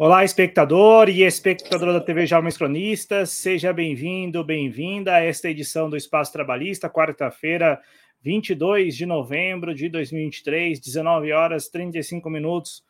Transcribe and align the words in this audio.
Olá, 0.00 0.22
espectador 0.22 1.08
e 1.08 1.24
espectadora 1.24 1.92
da 1.92 2.00
TV 2.00 2.24
Jovens 2.24 2.56
Cronistas, 2.56 3.30
seja 3.30 3.72
bem-vindo, 3.72 4.44
bem-vinda 4.44 5.12
a 5.14 5.24
esta 5.24 5.50
edição 5.50 5.90
do 5.90 5.96
Espaço 5.96 6.32
Trabalhista, 6.32 6.88
quarta-feira, 6.88 7.82
22 8.22 8.96
de 8.96 9.04
novembro 9.04 9.74
de 9.74 9.88
2023, 9.88 10.78
19 10.78 11.32
horas 11.32 11.68
35 11.68 12.30
minutos, 12.30 12.84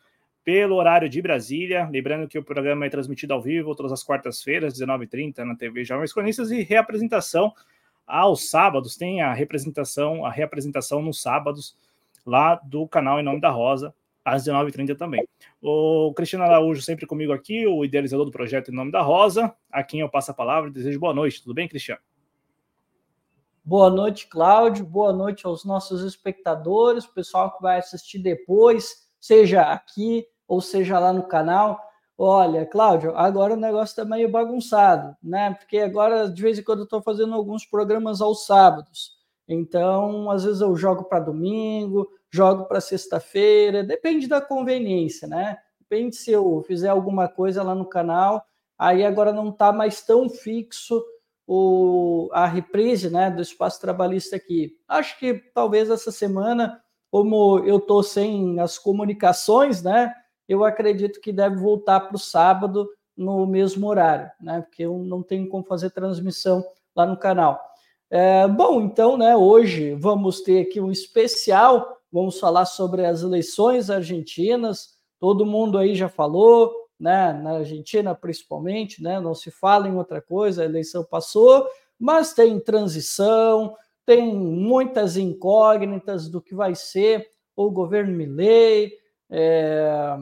pelo 0.44 0.76
horário 0.76 1.08
de 1.08 1.22
Brasília. 1.22 1.88
Lembrando 1.90 2.28
que 2.28 2.38
o 2.38 2.44
programa 2.44 2.84
é 2.84 2.90
transmitido 2.90 3.32
ao 3.32 3.40
vivo 3.40 3.74
todas 3.74 3.90
as 3.90 4.04
quartas-feiras, 4.04 4.78
19h30, 4.78 5.38
na 5.44 5.56
TV 5.56 5.86
Jovens 5.86 6.12
Cronistas, 6.12 6.50
e 6.50 6.60
reapresentação 6.60 7.54
aos 8.06 8.50
sábados, 8.50 8.98
tem 8.98 9.22
a 9.22 9.32
representação, 9.32 10.26
a 10.26 10.30
reapresentação 10.30 11.00
nos 11.00 11.22
sábados, 11.22 11.74
lá 12.26 12.56
do 12.56 12.86
canal 12.86 13.18
Em 13.18 13.22
Nome 13.22 13.40
da 13.40 13.48
Rosa, 13.48 13.94
às 14.34 14.44
19h30 14.44 14.96
também. 14.96 15.26
O 15.60 16.12
Cristiano 16.14 16.44
Araújo 16.44 16.82
sempre 16.82 17.06
comigo 17.06 17.32
aqui, 17.32 17.66
o 17.66 17.84
idealizador 17.84 18.24
do 18.24 18.30
projeto 18.30 18.70
Em 18.70 18.74
Nome 18.74 18.92
da 18.92 19.02
Rosa, 19.02 19.54
a 19.70 19.82
quem 19.82 20.00
eu 20.00 20.08
passo 20.08 20.30
a 20.30 20.34
palavra 20.34 20.70
e 20.70 20.72
desejo 20.72 21.00
boa 21.00 21.14
noite. 21.14 21.42
Tudo 21.42 21.54
bem, 21.54 21.68
Cristiano? 21.68 22.00
Boa 23.64 23.90
noite, 23.90 24.26
Cláudio. 24.28 24.86
Boa 24.86 25.12
noite 25.12 25.46
aos 25.46 25.64
nossos 25.64 26.02
espectadores, 26.02 27.06
pessoal 27.06 27.54
que 27.54 27.62
vai 27.62 27.78
assistir 27.78 28.18
depois, 28.18 29.08
seja 29.20 29.62
aqui 29.62 30.26
ou 30.46 30.60
seja 30.60 30.98
lá 30.98 31.12
no 31.12 31.24
canal. 31.24 31.78
Olha, 32.16 32.66
Cláudio, 32.66 33.16
agora 33.16 33.54
o 33.54 33.56
negócio 33.56 33.92
está 33.92 34.04
meio 34.04 34.30
bagunçado, 34.30 35.14
né? 35.22 35.54
Porque 35.54 35.78
agora, 35.78 36.28
de 36.28 36.42
vez 36.42 36.58
em 36.58 36.62
quando, 36.62 36.78
eu 36.78 36.84
estou 36.84 37.02
fazendo 37.02 37.34
alguns 37.34 37.64
programas 37.64 38.20
aos 38.20 38.46
sábados. 38.46 39.18
Então, 39.46 40.30
às 40.30 40.44
vezes 40.44 40.60
eu 40.60 40.74
jogo 40.74 41.04
para 41.04 41.20
domingo, 41.20 42.08
jogo 42.30 42.64
para 42.64 42.80
sexta-feira, 42.80 43.82
depende 43.82 44.26
da 44.26 44.40
conveniência, 44.40 45.26
né? 45.26 45.58
Depende 45.80 46.16
se 46.16 46.30
eu 46.30 46.62
fizer 46.66 46.88
alguma 46.88 47.28
coisa 47.28 47.62
lá 47.62 47.74
no 47.74 47.86
canal, 47.86 48.44
aí 48.78 49.04
agora 49.04 49.32
não 49.32 49.48
está 49.48 49.72
mais 49.72 50.02
tão 50.02 50.28
fixo 50.28 51.02
o, 51.46 52.28
a 52.32 52.46
reprise 52.46 53.08
né, 53.08 53.30
do 53.30 53.40
espaço 53.40 53.80
trabalhista 53.80 54.36
aqui. 54.36 54.76
Acho 54.86 55.18
que 55.18 55.34
talvez 55.54 55.88
essa 55.88 56.12
semana, 56.12 56.78
como 57.10 57.60
eu 57.60 57.78
estou 57.78 58.02
sem 58.02 58.60
as 58.60 58.78
comunicações, 58.78 59.82
né? 59.82 60.12
Eu 60.46 60.64
acredito 60.64 61.20
que 61.20 61.32
deve 61.32 61.56
voltar 61.56 62.00
para 62.00 62.16
o 62.16 62.18
sábado 62.18 62.88
no 63.16 63.46
mesmo 63.46 63.86
horário, 63.86 64.30
né? 64.40 64.60
Porque 64.60 64.82
eu 64.82 64.98
não 64.98 65.22
tenho 65.22 65.48
como 65.48 65.64
fazer 65.64 65.90
transmissão 65.90 66.62
lá 66.94 67.06
no 67.06 67.16
canal. 67.16 67.58
É, 68.10 68.46
bom, 68.48 68.80
então, 68.82 69.18
né, 69.18 69.36
hoje 69.36 69.94
vamos 69.94 70.40
ter 70.40 70.62
aqui 70.62 70.80
um 70.80 70.90
especial, 70.90 71.97
vamos 72.12 72.38
falar 72.38 72.66
sobre 72.66 73.04
as 73.04 73.22
eleições 73.22 73.90
argentinas, 73.90 74.96
todo 75.20 75.46
mundo 75.46 75.78
aí 75.78 75.94
já 75.94 76.08
falou, 76.08 76.72
né, 76.98 77.32
na 77.32 77.58
Argentina 77.58 78.14
principalmente, 78.14 79.02
né, 79.02 79.20
não 79.20 79.34
se 79.34 79.50
fala 79.50 79.88
em 79.88 79.96
outra 79.96 80.20
coisa, 80.20 80.62
a 80.62 80.64
eleição 80.64 81.04
passou, 81.04 81.66
mas 81.98 82.32
tem 82.32 82.58
transição, 82.58 83.74
tem 84.06 84.34
muitas 84.34 85.16
incógnitas 85.16 86.28
do 86.28 86.40
que 86.40 86.54
vai 86.54 86.74
ser 86.74 87.28
o 87.54 87.70
governo 87.70 88.16
Milley, 88.16 88.92
é, 89.30 90.16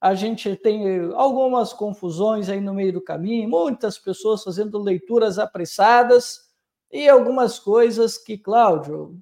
a 0.00 0.14
gente 0.14 0.56
tem 0.56 1.12
algumas 1.14 1.72
confusões 1.72 2.48
aí 2.48 2.60
no 2.60 2.74
meio 2.74 2.92
do 2.92 3.02
caminho, 3.02 3.48
muitas 3.48 3.98
pessoas 3.98 4.42
fazendo 4.42 4.78
leituras 4.78 5.38
apressadas, 5.38 6.50
e 6.92 7.08
algumas 7.08 7.58
coisas 7.58 8.18
que, 8.18 8.36
Cláudio, 8.36 9.16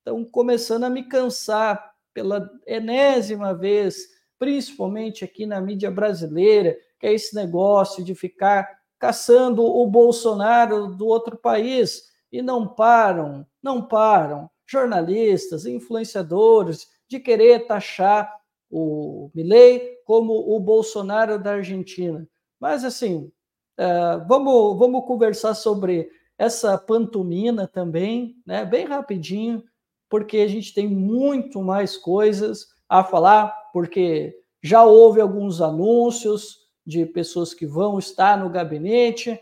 estão 0.00 0.24
começando 0.24 0.84
a 0.84 0.90
me 0.90 1.04
cansar 1.04 1.94
pela 2.12 2.50
enésima 2.66 3.54
vez, 3.54 4.08
principalmente 4.38 5.24
aqui 5.24 5.46
na 5.46 5.60
mídia 5.60 5.90
brasileira, 5.90 6.76
que 6.98 7.06
é 7.06 7.12
esse 7.12 7.34
negócio 7.34 8.02
de 8.02 8.14
ficar 8.14 8.68
caçando 8.98 9.64
o 9.64 9.86
Bolsonaro 9.86 10.88
do 10.88 11.06
outro 11.06 11.36
país 11.36 12.10
e 12.32 12.42
não 12.42 12.66
param, 12.66 13.46
não 13.62 13.82
param, 13.82 14.50
jornalistas, 14.66 15.66
influenciadores, 15.66 16.88
de 17.08 17.18
querer 17.18 17.66
taxar 17.66 18.32
o 18.70 19.30
Milley 19.34 19.98
como 20.04 20.32
o 20.32 20.60
Bolsonaro 20.60 21.42
da 21.42 21.54
Argentina. 21.54 22.26
Mas, 22.58 22.84
assim, 22.84 23.32
uh, 23.78 24.26
vamos, 24.28 24.78
vamos 24.78 25.04
conversar 25.06 25.54
sobre 25.54 26.08
essa 26.38 26.78
pantomina 26.78 27.66
também, 27.66 28.36
né, 28.46 28.64
bem 28.64 28.86
rapidinho, 28.86 29.62
porque 30.10 30.38
a 30.38 30.48
gente 30.48 30.74
tem 30.74 30.86
muito 30.86 31.62
mais 31.62 31.96
coisas 31.96 32.66
a 32.86 33.02
falar, 33.02 33.48
porque 33.72 34.36
já 34.62 34.84
houve 34.84 35.20
alguns 35.20 35.62
anúncios 35.62 36.58
de 36.84 37.06
pessoas 37.06 37.54
que 37.54 37.64
vão 37.64 37.98
estar 37.98 38.38
no 38.38 38.50
gabinete, 38.50 39.40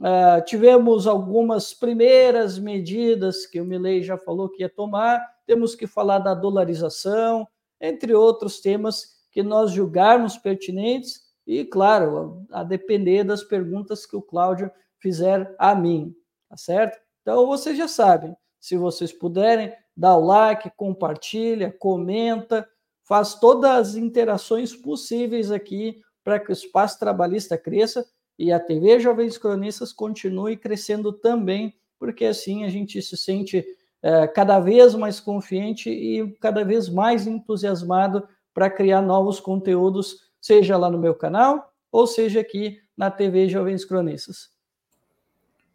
uh, 0.00 0.42
tivemos 0.46 1.06
algumas 1.06 1.74
primeiras 1.74 2.58
medidas 2.58 3.44
que 3.44 3.60
o 3.60 3.64
Milei 3.64 4.02
já 4.02 4.16
falou 4.16 4.48
que 4.48 4.62
ia 4.62 4.68
tomar, 4.70 5.20
temos 5.46 5.74
que 5.74 5.86
falar 5.86 6.20
da 6.20 6.32
dolarização, 6.32 7.46
entre 7.78 8.14
outros 8.14 8.60
temas 8.60 9.22
que 9.30 9.42
nós 9.42 9.72
julgarmos 9.72 10.38
pertinentes 10.38 11.20
e, 11.46 11.64
claro, 11.64 12.46
a 12.50 12.64
depender 12.64 13.24
das 13.24 13.42
perguntas 13.42 14.06
que 14.06 14.16
o 14.16 14.22
Cláudio 14.22 14.70
fizer 14.98 15.54
a 15.58 15.74
mim 15.74 16.14
tá 16.54 16.56
certo? 16.56 16.98
Então 17.20 17.46
vocês 17.46 17.76
já 17.76 17.88
sabem, 17.88 18.36
se 18.60 18.76
vocês 18.76 19.12
puderem, 19.12 19.74
dá 19.96 20.16
o 20.16 20.24
like, 20.24 20.70
compartilha, 20.76 21.74
comenta, 21.78 22.68
faz 23.04 23.34
todas 23.34 23.70
as 23.70 23.94
interações 23.94 24.74
possíveis 24.74 25.50
aqui 25.50 26.00
para 26.22 26.40
que 26.40 26.50
o 26.50 26.52
espaço 26.52 26.98
trabalhista 26.98 27.56
cresça 27.56 28.04
e 28.38 28.50
a 28.50 28.58
TV 28.58 28.98
Jovens 28.98 29.38
Cronistas 29.38 29.92
continue 29.92 30.56
crescendo 30.56 31.12
também, 31.12 31.74
porque 31.98 32.24
assim 32.24 32.64
a 32.64 32.68
gente 32.68 33.00
se 33.00 33.16
sente 33.16 33.64
é, 34.02 34.26
cada 34.26 34.58
vez 34.58 34.94
mais 34.94 35.20
confiante 35.20 35.90
e 35.90 36.32
cada 36.40 36.64
vez 36.64 36.88
mais 36.88 37.26
entusiasmado 37.26 38.26
para 38.52 38.70
criar 38.70 39.02
novos 39.02 39.38
conteúdos, 39.38 40.30
seja 40.40 40.76
lá 40.76 40.90
no 40.90 40.98
meu 40.98 41.14
canal 41.14 41.72
ou 41.92 42.06
seja 42.06 42.40
aqui 42.40 42.80
na 42.96 43.10
TV 43.10 43.48
Jovens 43.48 43.84
Cronistas. 43.84 44.53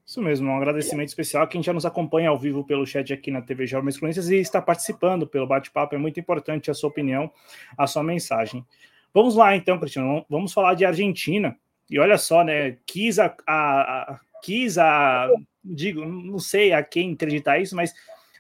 Isso 0.09 0.24
mesmo, 0.24 0.50
um 0.50 0.58
agradecimento 0.58 1.09
especial 1.09 1.44
a 1.44 1.47
quem 1.47 1.62
já 1.62 1.72
nos 1.72 1.86
acompanha 1.86 2.30
ao 2.30 2.40
vivo 2.40 2.64
pelo 2.64 2.84
chat 2.84 3.14
aqui 3.14 3.30
na 3.30 3.44
TV 3.44 3.68
Jovens 3.68 3.96
Cronistas 3.96 4.28
e 4.31 4.38
está 4.38 4.59
participando 4.59 5.28
pelo 5.28 5.46
bate-papo. 5.46 5.94
É 5.94 6.00
muito 6.00 6.20
importante 6.20 6.72
a 6.72 6.74
sua 6.74 6.90
opinião, 6.90 7.31
a 7.78 7.86
sua 7.86 8.02
mensagem. 8.02 8.66
Vamos 9.14 9.36
lá, 9.36 9.56
então, 9.56 9.78
Cristiano, 9.78 10.25
vamos 10.28 10.52
falar 10.52 10.74
de 10.74 10.84
Argentina. 10.84 11.56
E 11.88 12.00
olha 12.00 12.18
só, 12.18 12.44
né? 12.44 12.78
Quis 12.88 13.19
a, 13.19 13.28
a, 13.46 13.81
a 14.14 14.19
quis 14.42 14.80
a, 14.80 15.30
digo, 15.64 16.03
não 16.03 16.40
sei 16.40 16.74
a 16.74 16.81
quem 16.81 17.14
acreditar 17.14 17.59
isso, 17.59 17.75
mas 17.75 17.94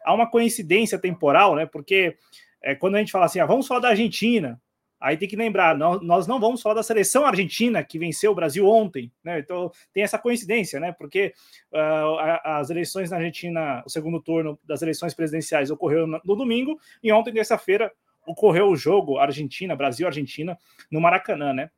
há 0.03 0.11
uma 0.11 0.27
coincidência 0.27 0.97
temporal, 0.97 1.55
né? 1.55 1.67
Porque 1.67 2.17
é, 2.63 2.73
quando 2.73 2.95
a 2.95 2.97
gente 2.97 3.11
fala 3.11 3.25
assim, 3.25 3.41
ah, 3.41 3.45
vamos 3.45 3.67
falar 3.67 3.81
da 3.81 3.89
Argentina, 3.89 4.59
Aí 4.99 5.15
tem 5.15 5.29
que 5.29 5.35
lembrar, 5.35 5.77
nós 5.77 6.27
não 6.27 6.39
vamos 6.41 6.61
falar 6.61 6.75
da 6.75 6.83
seleção 6.83 7.25
argentina 7.25 7.81
que 7.83 7.97
venceu 7.97 8.31
o 8.31 8.35
Brasil 8.35 8.67
ontem, 8.67 9.09
né? 9.23 9.39
Então 9.39 9.71
tem 9.93 10.03
essa 10.03 10.19
coincidência, 10.19 10.77
né? 10.77 10.91
Porque 10.91 11.33
uh, 11.71 12.39
as 12.43 12.69
eleições 12.69 13.09
na 13.09 13.17
Argentina, 13.17 13.81
o 13.85 13.89
segundo 13.89 14.21
turno 14.21 14.59
das 14.63 14.81
eleições 14.81 15.13
presidenciais 15.13 15.71
ocorreu 15.71 16.05
no, 16.05 16.35
domingo 16.35 16.77
e 17.01 17.13
ontem, 17.13 17.31
terça-feira, 17.31 17.89
ocorreu 18.27 18.67
o 18.67 18.75
jogo 18.75 19.17
Argentina, 19.17 19.73
Brasil-Argentina, 19.73 20.57
no 20.91 20.99
Maracanã, 20.99 21.53
né? 21.53 21.69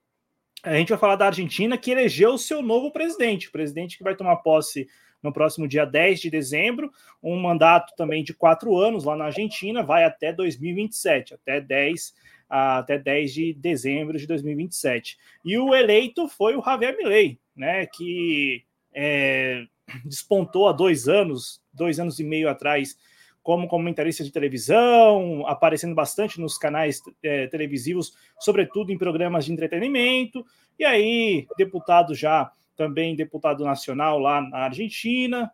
A 0.63 0.75
gente 0.75 0.89
vai 0.89 0.97
falar 0.97 1.15
da 1.15 1.27
Argentina 1.27 1.77
que 1.77 1.91
elegeu 1.91 2.33
o 2.33 2.39
seu 2.39 2.61
novo 2.63 2.91
presidente, 2.91 3.49
o 3.49 3.51
presidente 3.51 3.97
que 3.97 4.03
vai 4.03 4.15
tomar 4.15 4.37
posse 4.37 4.87
no 5.21 5.31
próximo 5.31 5.67
dia 5.67 5.85
10 5.85 6.21
de 6.21 6.29
dezembro, 6.31 6.91
um 7.21 7.39
mandato 7.39 7.93
também 7.95 8.23
de 8.23 8.33
quatro 8.33 8.75
anos 8.77 9.03
lá 9.03 9.15
na 9.15 9.25
Argentina, 9.25 9.83
vai 9.83 10.03
até 10.03 10.33
2027, 10.33 11.35
até 11.35 11.61
10 11.61 12.13
até 12.51 12.99
10 12.99 13.33
de 13.33 13.53
dezembro 13.53 14.17
de 14.17 14.27
2027. 14.27 15.17
E 15.45 15.57
o 15.57 15.73
eleito 15.73 16.27
foi 16.27 16.55
o 16.55 16.61
Javier 16.61 16.97
Milei, 16.97 17.39
né, 17.55 17.85
que 17.85 18.65
é, 18.93 19.63
despontou 20.03 20.67
há 20.67 20.73
dois 20.73 21.07
anos, 21.07 21.61
dois 21.73 21.97
anos 21.97 22.19
e 22.19 22.23
meio 22.25 22.49
atrás, 22.49 22.97
como 23.41 23.67
comentarista 23.67 24.23
de 24.23 24.31
televisão, 24.31 25.47
aparecendo 25.47 25.95
bastante 25.95 26.39
nos 26.39 26.57
canais 26.57 27.01
é, 27.23 27.47
televisivos, 27.47 28.13
sobretudo 28.39 28.91
em 28.91 28.97
programas 28.97 29.45
de 29.45 29.53
entretenimento, 29.53 30.45
e 30.77 30.83
aí 30.83 31.47
deputado 31.57 32.13
já, 32.13 32.51
também 32.75 33.15
deputado 33.15 33.63
nacional 33.63 34.19
lá 34.19 34.41
na 34.41 34.65
Argentina, 34.65 35.51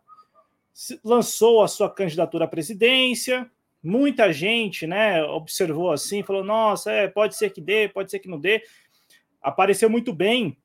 lançou 1.04 1.62
a 1.62 1.68
sua 1.68 1.88
candidatura 1.88 2.44
à 2.44 2.48
presidência, 2.48 3.50
muita 3.88 4.32
gente, 4.32 4.86
né, 4.86 5.24
observou 5.24 5.90
assim, 5.90 6.22
falou: 6.22 6.44
nossa, 6.44 6.92
é, 6.92 7.08
pode 7.08 7.34
ser 7.36 7.50
que 7.50 7.60
dê, 7.60 7.88
pode 7.88 8.10
ser 8.10 8.18
que 8.18 8.28
não 8.28 8.38
dê. 8.38 8.62
Apareceu 9.42 9.88
muito 9.88 10.12
bem 10.12 10.56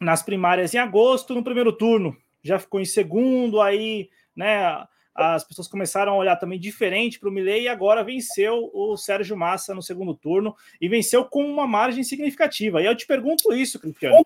nas 0.00 0.22
primárias 0.22 0.72
em 0.72 0.78
agosto, 0.78 1.34
no 1.34 1.44
primeiro 1.44 1.72
turno, 1.72 2.16
já 2.42 2.58
ficou 2.58 2.80
em 2.80 2.84
segundo, 2.84 3.60
aí, 3.60 4.08
né, 4.34 4.86
as 5.14 5.44
pessoas 5.44 5.68
começaram 5.68 6.12
a 6.12 6.16
olhar 6.16 6.36
também 6.36 6.58
diferente 6.58 7.18
para 7.18 7.28
o 7.28 7.32
Milley 7.32 7.64
e 7.64 7.68
agora 7.68 8.04
venceu 8.04 8.70
o 8.72 8.96
Sérgio 8.96 9.36
Massa 9.36 9.74
no 9.74 9.82
segundo 9.82 10.14
turno 10.14 10.54
e 10.80 10.88
venceu 10.88 11.24
com 11.24 11.44
uma 11.44 11.66
margem 11.66 12.02
significativa. 12.02 12.80
E 12.80 12.86
eu 12.86 12.96
te 12.96 13.06
pergunto 13.06 13.52
isso, 13.52 13.78
Cristiano, 13.78 14.24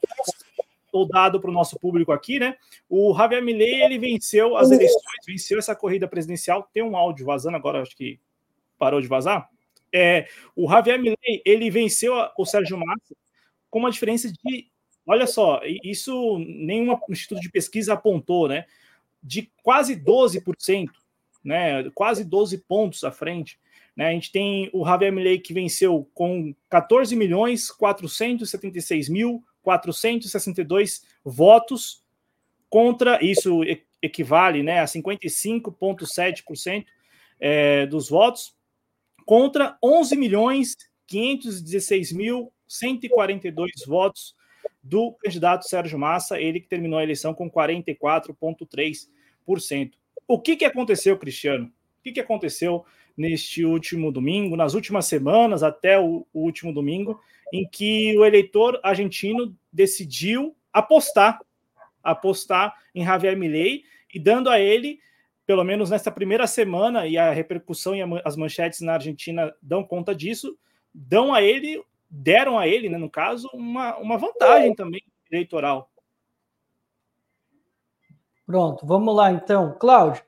o 0.92 1.04
dado 1.04 1.40
para 1.40 1.50
o 1.50 1.52
nosso 1.52 1.78
público 1.80 2.12
aqui, 2.12 2.38
né? 2.38 2.56
O 2.88 3.12
Javier 3.16 3.42
Milley 3.42 3.82
ele 3.82 3.98
venceu 3.98 4.56
as 4.56 4.70
eleições, 4.70 5.26
venceu 5.26 5.58
essa 5.58 5.74
corrida 5.74 6.06
presidencial. 6.06 6.68
Tem 6.72 6.82
um 6.82 6.96
áudio 6.96 7.26
vazando 7.26 7.56
agora, 7.56 7.82
acho 7.82 7.96
que 7.96 8.20
parou 8.78 9.00
de 9.00 9.08
vazar. 9.08 9.48
É, 9.92 10.26
o 10.56 10.68
Javier 10.68 10.98
Milley 10.98 11.42
ele 11.44 11.70
venceu 11.70 12.14
o 12.36 12.44
Sérgio 12.44 12.76
Massa 12.76 13.14
com 13.70 13.78
uma 13.78 13.90
diferença 13.90 14.30
de, 14.30 14.68
olha 15.06 15.26
só, 15.26 15.60
isso 15.82 16.38
nenhum 16.38 16.96
instituto 17.08 17.40
de 17.40 17.50
pesquisa 17.50 17.94
apontou, 17.94 18.48
né? 18.48 18.66
De 19.22 19.50
quase 19.62 19.96
12%, 19.96 20.90
né? 21.44 21.88
Quase 21.94 22.24
12 22.24 22.58
pontos 22.58 23.04
à 23.04 23.10
frente. 23.10 23.58
Né, 23.96 24.08
a 24.08 24.10
gente 24.10 24.32
tem 24.32 24.68
o 24.72 24.84
Javier 24.84 25.12
Milley 25.12 25.38
que 25.38 25.54
venceu 25.54 26.10
com 26.12 26.52
14 26.68 27.14
milhões 27.14 27.70
476 27.70 29.08
mil 29.08 29.40
462 29.62 31.04
votos 31.24 32.02
contra 32.68 33.24
isso 33.24 33.60
equivale 34.02 34.64
né, 34.64 34.80
a 34.80 34.84
55,7% 34.84 36.84
é, 37.38 37.86
dos 37.86 38.08
votos 38.08 38.53
contra 39.24 39.78
11 39.82 40.16
milhões 40.16 40.76
516 41.06 42.12
mil 42.12 42.52
142 42.66 43.70
votos 43.86 44.34
do 44.82 45.12
candidato 45.12 45.68
Sérgio 45.68 45.98
Massa, 45.98 46.40
ele 46.40 46.60
que 46.60 46.68
terminou 46.68 46.98
a 46.98 47.02
eleição 47.02 47.32
com 47.32 47.50
44,3%. 47.50 49.92
O 50.26 50.40
que, 50.40 50.56
que 50.56 50.64
aconteceu, 50.64 51.18
Cristiano? 51.18 51.66
O 51.66 52.02
que, 52.02 52.12
que 52.12 52.20
aconteceu 52.20 52.84
neste 53.16 53.64
último 53.64 54.10
domingo, 54.10 54.56
nas 54.56 54.74
últimas 54.74 55.06
semanas 55.06 55.62
até 55.62 55.98
o, 55.98 56.26
o 56.32 56.40
último 56.40 56.72
domingo, 56.72 57.20
em 57.52 57.66
que 57.66 58.16
o 58.18 58.24
eleitor 58.24 58.80
argentino 58.82 59.56
decidiu 59.72 60.56
apostar, 60.72 61.40
apostar 62.02 62.74
em 62.94 63.04
Javier 63.04 63.36
Milei 63.36 63.84
e 64.12 64.18
dando 64.18 64.50
a 64.50 64.58
ele 64.58 64.98
pelo 65.46 65.64
menos 65.64 65.90
nesta 65.90 66.10
primeira 66.10 66.46
semana, 66.46 67.06
e 67.06 67.18
a 67.18 67.30
repercussão 67.30 67.94
e 67.94 68.00
as 68.24 68.36
manchetes 68.36 68.80
na 68.80 68.94
Argentina 68.94 69.54
dão 69.60 69.84
conta 69.84 70.14
disso, 70.14 70.56
dão 70.92 71.34
a 71.34 71.42
ele, 71.42 71.82
deram 72.08 72.58
a 72.58 72.66
ele, 72.66 72.88
né, 72.88 72.96
no 72.96 73.10
caso, 73.10 73.48
uma, 73.52 73.96
uma 73.98 74.16
vantagem 74.16 74.74
também 74.74 75.02
eleitoral. 75.30 75.90
Pronto, 78.46 78.86
vamos 78.86 79.14
lá 79.14 79.32
então. 79.32 79.76
Cláudio, 79.78 80.22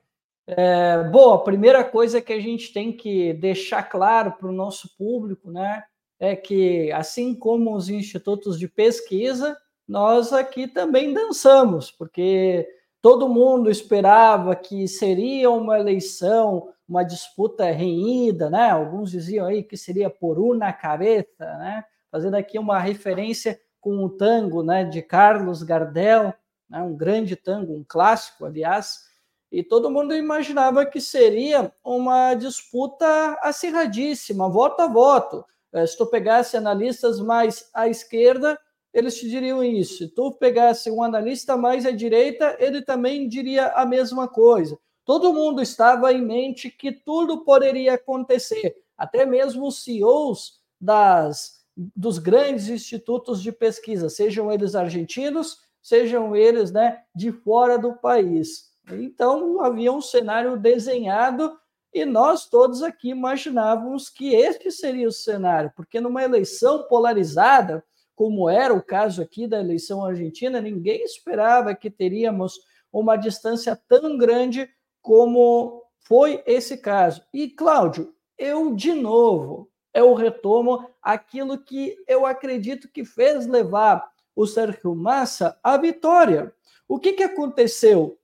é, 0.45 1.03
bom, 1.11 1.33
a 1.33 1.43
primeira 1.43 1.83
coisa 1.83 2.21
que 2.21 2.33
a 2.33 2.39
gente 2.39 2.73
tem 2.73 2.91
que 2.91 3.33
deixar 3.33 3.83
claro 3.83 4.31
para 4.33 4.47
o 4.47 4.53
nosso 4.53 4.95
público, 4.97 5.51
né, 5.51 5.83
é 6.19 6.35
que 6.35 6.91
assim 6.91 7.35
como 7.35 7.75
os 7.75 7.89
institutos 7.89 8.57
de 8.57 8.67
pesquisa, 8.67 9.57
nós 9.87 10.33
aqui 10.33 10.67
também 10.67 11.13
dançamos, 11.13 11.91
porque 11.91 12.67
Todo 13.07 13.29
mundo 13.29 13.71
esperava 13.71 14.53
que 14.53 14.85
seria 14.85 15.49
uma 15.49 15.79
eleição, 15.79 16.73
uma 16.85 17.03
disputa 17.03 17.63
renhida, 17.71 18.49
né? 18.49 18.69
Alguns 18.69 19.09
diziam 19.09 19.45
aí 19.47 19.63
que 19.63 19.77
seria 19.77 20.09
por 20.09 20.37
una 20.37 20.73
cabeça, 20.73 21.45
né? 21.57 21.85
Fazendo 22.11 22.35
aqui 22.35 22.59
uma 22.59 22.77
referência 22.79 23.57
com 23.79 24.03
o 24.03 24.09
tango, 24.09 24.61
né, 24.61 24.83
de 24.83 25.01
Carlos 25.01 25.63
Gardel, 25.63 26.33
né? 26.69 26.81
um 26.81 26.97
grande 26.97 27.37
tango, 27.37 27.73
um 27.73 27.85
clássico, 27.87 28.43
aliás, 28.43 29.05
e 29.49 29.63
todo 29.63 29.89
mundo 29.89 30.13
imaginava 30.13 30.85
que 30.85 30.99
seria 30.99 31.71
uma 31.85 32.33
disputa 32.33 33.37
acirradíssima, 33.41 34.49
voto 34.49 34.81
a 34.81 34.87
voto. 34.87 35.45
Eh, 35.71 35.87
se 35.87 35.97
tu 35.97 36.05
pegasse 36.07 36.57
analistas 36.57 37.21
mais 37.21 37.69
à 37.73 37.87
esquerda, 37.87 38.59
eles 38.93 39.17
te 39.17 39.29
diriam 39.29 39.63
isso. 39.63 39.97
Se 39.97 40.07
tu 40.07 40.31
pegasse 40.31 40.89
um 40.89 41.03
analista 41.03 41.55
mais 41.55 41.85
à 41.85 41.91
direita, 41.91 42.55
ele 42.59 42.81
também 42.81 43.27
diria 43.27 43.67
a 43.67 43.85
mesma 43.85 44.27
coisa. 44.27 44.77
Todo 45.05 45.33
mundo 45.33 45.61
estava 45.61 46.11
em 46.11 46.21
mente 46.21 46.69
que 46.69 46.91
tudo 46.91 47.43
poderia 47.45 47.93
acontecer, 47.93 48.75
até 48.97 49.25
mesmo 49.25 49.67
os 49.67 49.83
CEOs 49.83 50.59
das, 50.79 51.63
dos 51.95 52.17
grandes 52.17 52.67
institutos 52.67 53.41
de 53.41 53.51
pesquisa, 53.51 54.09
sejam 54.09 54.51
eles 54.51 54.75
argentinos, 54.75 55.59
sejam 55.81 56.35
eles 56.35 56.71
né, 56.71 57.03
de 57.15 57.31
fora 57.31 57.77
do 57.77 57.93
país. 57.93 58.71
Então, 58.91 59.61
havia 59.61 59.91
um 59.91 60.01
cenário 60.01 60.57
desenhado 60.57 61.57
e 61.93 62.03
nós 62.05 62.45
todos 62.45 62.83
aqui 62.83 63.09
imaginávamos 63.09 64.09
que 64.09 64.35
este 64.35 64.71
seria 64.71 65.07
o 65.07 65.11
cenário, 65.11 65.71
porque 65.75 65.99
numa 65.99 66.23
eleição 66.23 66.83
polarizada, 66.83 67.83
como 68.17 68.49
era 68.49 68.73
o 68.73 68.81
caso 68.81 69.21
aqui 69.21 69.45
da 69.45 69.59
eleição 69.59 70.03
argentina, 70.03 70.59
ninguém 70.59 71.03
esperava 71.03 71.75
que 71.75 71.87
teríamos 71.87 72.59
uma 72.91 73.15
distância 73.15 73.79
tão 73.87 74.17
grande 74.17 74.67
como 75.03 75.83
foi 75.99 76.41
esse 76.47 76.79
caso. 76.79 77.23
E, 77.31 77.47
Cláudio, 77.47 78.15
eu, 78.35 78.73
de 78.73 78.91
novo, 78.91 79.69
eu 79.93 80.15
retomo 80.15 80.89
aquilo 80.99 81.63
que 81.63 81.95
eu 82.07 82.25
acredito 82.25 82.89
que 82.89 83.05
fez 83.05 83.45
levar 83.45 84.11
o 84.35 84.47
Sérgio 84.47 84.95
Massa 84.95 85.59
à 85.61 85.77
vitória. 85.77 86.51
O 86.87 86.99
que, 86.99 87.13
que 87.13 87.23
aconteceu? 87.23 88.19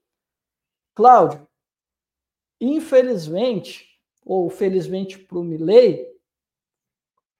Cláudio, 0.92 1.46
infelizmente, 2.60 3.96
ou 4.26 4.50
felizmente 4.50 5.20
para 5.20 5.38
o 5.38 5.44
Milley, 5.44 6.04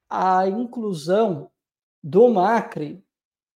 a 0.09 0.47
inclusão 0.47 1.51
do 2.07 2.29
Macri 2.29 3.03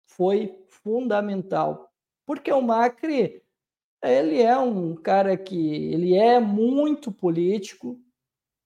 foi 0.05 0.63
fundamental, 0.69 1.91
porque 2.27 2.51
o 2.53 2.61
Macri 2.61 3.41
ele 4.03 4.39
é 4.39 4.55
um 4.55 4.93
cara 4.93 5.35
que 5.35 5.91
ele 5.91 6.15
é 6.15 6.39
muito 6.39 7.11
político. 7.11 7.99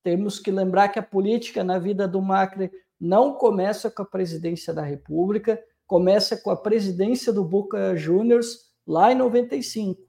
Temos 0.04 0.38
que 0.38 0.52
lembrar 0.52 0.90
que 0.90 1.00
a 1.00 1.04
política 1.04 1.64
na 1.64 1.80
vida 1.80 2.06
do 2.10 2.22
Macri 2.22 2.70
não 3.00 3.36
começa 3.36 3.90
com 3.90 4.02
a 4.02 4.06
presidência 4.06 4.74
da 4.74 4.82
República, 4.82 5.64
começa 5.88 6.36
com 6.36 6.52
a 6.52 6.58
presidência 6.58 7.32
do 7.32 7.46
Boca 7.46 7.96
Juniors 7.96 8.74
lá 8.86 9.14
em 9.14 9.16
95. 9.16 10.06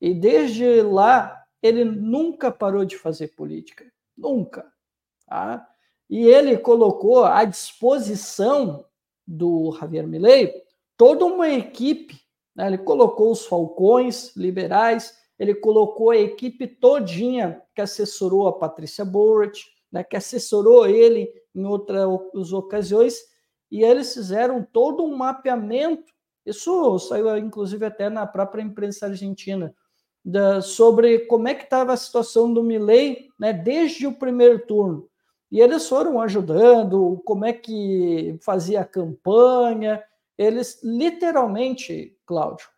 E 0.00 0.14
desde 0.14 0.80
lá 0.80 1.44
ele 1.62 1.84
nunca 1.84 2.50
parou 2.50 2.86
de 2.86 2.96
fazer 2.96 3.28
política, 3.28 3.84
nunca. 4.16 4.72
Tá? 5.26 5.68
E 6.08 6.24
ele 6.24 6.56
colocou 6.56 7.26
à 7.26 7.44
disposição 7.44 8.86
do 9.30 9.76
Javier 9.78 10.06
Milei, 10.08 10.52
toda 10.96 11.24
uma 11.24 11.48
equipe, 11.48 12.20
né? 12.54 12.66
ele 12.66 12.78
colocou 12.78 13.30
os 13.30 13.46
falcões 13.46 14.34
liberais, 14.36 15.14
ele 15.38 15.54
colocou 15.54 16.10
a 16.10 16.16
equipe 16.16 16.66
todinha 16.66 17.62
que 17.74 17.80
assessorou 17.80 18.48
a 18.48 18.52
Patrícia 18.52 19.04
Burrich, 19.04 19.64
né? 19.90 20.02
que 20.02 20.16
assessorou 20.16 20.86
ele 20.86 21.32
em 21.54 21.64
outras 21.64 22.52
ocasiões, 22.52 23.18
e 23.70 23.84
eles 23.84 24.12
fizeram 24.12 24.66
todo 24.72 25.04
um 25.04 25.16
mapeamento, 25.16 26.12
isso 26.44 26.98
saiu 26.98 27.36
inclusive 27.38 27.84
até 27.84 28.08
na 28.08 28.26
própria 28.26 28.62
imprensa 28.62 29.06
argentina, 29.06 29.72
da, 30.24 30.60
sobre 30.60 31.20
como 31.20 31.48
é 31.48 31.54
que 31.54 31.64
estava 31.64 31.92
a 31.92 31.96
situação 31.96 32.52
do 32.52 32.62
Milley 32.62 33.28
né, 33.38 33.52
desde 33.52 34.06
o 34.06 34.12
primeiro 34.12 34.66
turno. 34.66 35.09
E 35.50 35.60
eles 35.60 35.88
foram 35.88 36.20
ajudando, 36.20 37.20
como 37.24 37.44
é 37.44 37.52
que 37.52 38.38
fazia 38.40 38.82
a 38.82 38.84
campanha. 38.84 40.02
Eles 40.38 40.80
literalmente, 40.82 42.16
Cláudio, 42.24 42.68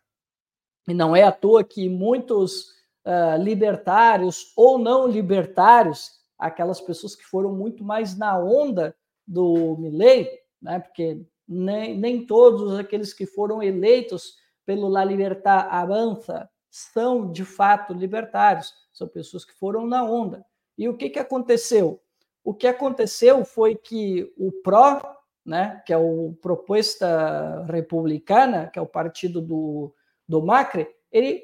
e 0.87 0.93
não 0.93 1.15
é 1.15 1.23
à 1.23 1.31
toa 1.31 1.63
que 1.63 1.87
muitos 1.87 2.71
uh, 3.05 3.41
libertários 3.41 4.51
ou 4.57 4.77
não 4.77 5.07
libertários, 5.07 6.11
aquelas 6.37 6.81
pessoas 6.81 7.15
que 7.15 7.23
foram 7.23 7.53
muito 7.53 7.83
mais 7.83 8.17
na 8.17 8.37
onda 8.37 8.95
do 9.25 9.77
Milley, 9.77 10.29
né, 10.61 10.79
porque 10.79 11.25
nem, 11.47 11.97
nem 11.97 12.25
todos 12.25 12.77
aqueles 12.77 13.13
que 13.13 13.25
foram 13.25 13.63
eleitos 13.63 14.35
pelo 14.65 14.87
La 14.87 15.05
Libertad 15.05 15.67
Avança 15.69 16.49
são 16.69 17.31
de 17.31 17.45
fato 17.45 17.93
libertários, 17.93 18.73
são 18.91 19.07
pessoas 19.07 19.45
que 19.45 19.53
foram 19.53 19.85
na 19.85 20.03
onda. 20.03 20.45
E 20.77 20.89
o 20.89 20.97
que, 20.97 21.09
que 21.09 21.19
aconteceu? 21.19 22.01
O 22.43 22.53
que 22.53 22.67
aconteceu 22.67 23.45
foi 23.45 23.75
que 23.75 24.31
o 24.37 24.51
PRO, 24.51 25.01
né, 25.45 25.81
que 25.85 25.93
é 25.93 25.97
o 25.97 26.37
Proposta 26.41 27.63
Republicana, 27.69 28.67
que 28.67 28.77
é 28.77 28.81
o 28.81 28.87
partido 28.87 29.41
do, 29.41 29.93
do 30.27 30.41
Macri, 30.41 30.87
ele 31.11 31.43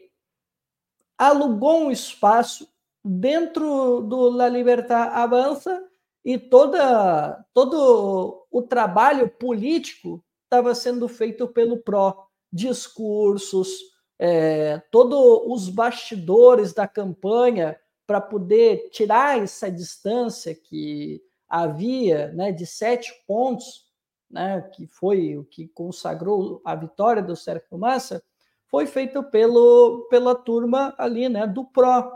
alugou 1.18 1.86
um 1.86 1.92
espaço 1.92 2.68
dentro 3.04 4.02
do 4.02 4.30
La 4.30 4.50
Libertad 4.50 5.14
Avança 5.14 5.86
e 6.24 6.38
toda, 6.38 7.46
todo 7.54 8.46
o 8.52 8.62
trabalho 8.62 9.30
político 9.30 10.24
estava 10.44 10.76
sendo 10.76 11.08
feito 11.08 11.48
pelo 11.48 11.78
PRO. 11.78 12.14
Discursos, 12.52 13.70
é, 14.18 14.80
todos 14.92 15.44
os 15.46 15.70
bastidores 15.70 16.74
da 16.74 16.88
campanha 16.88 17.80
para 18.10 18.20
poder 18.20 18.90
tirar 18.90 19.38
essa 19.38 19.70
distância 19.70 20.56
que 20.56 21.22
havia 21.48 22.30
né, 22.30 22.52
de 22.52 22.66
sete 22.66 23.14
pontos, 23.28 23.86
né, 24.28 24.68
que 24.74 24.88
foi 24.88 25.38
o 25.38 25.44
que 25.44 25.68
consagrou 25.68 26.60
a 26.66 26.74
vitória 26.74 27.22
do 27.22 27.36
Sérgio 27.36 27.78
Massa, 27.78 28.24
foi 28.66 28.88
feito 28.88 29.22
pelo, 29.26 30.08
pela 30.10 30.34
turma 30.34 30.96
ali 30.98 31.30
né, 31.30 31.46
do 31.46 31.64
PRO. 31.64 32.12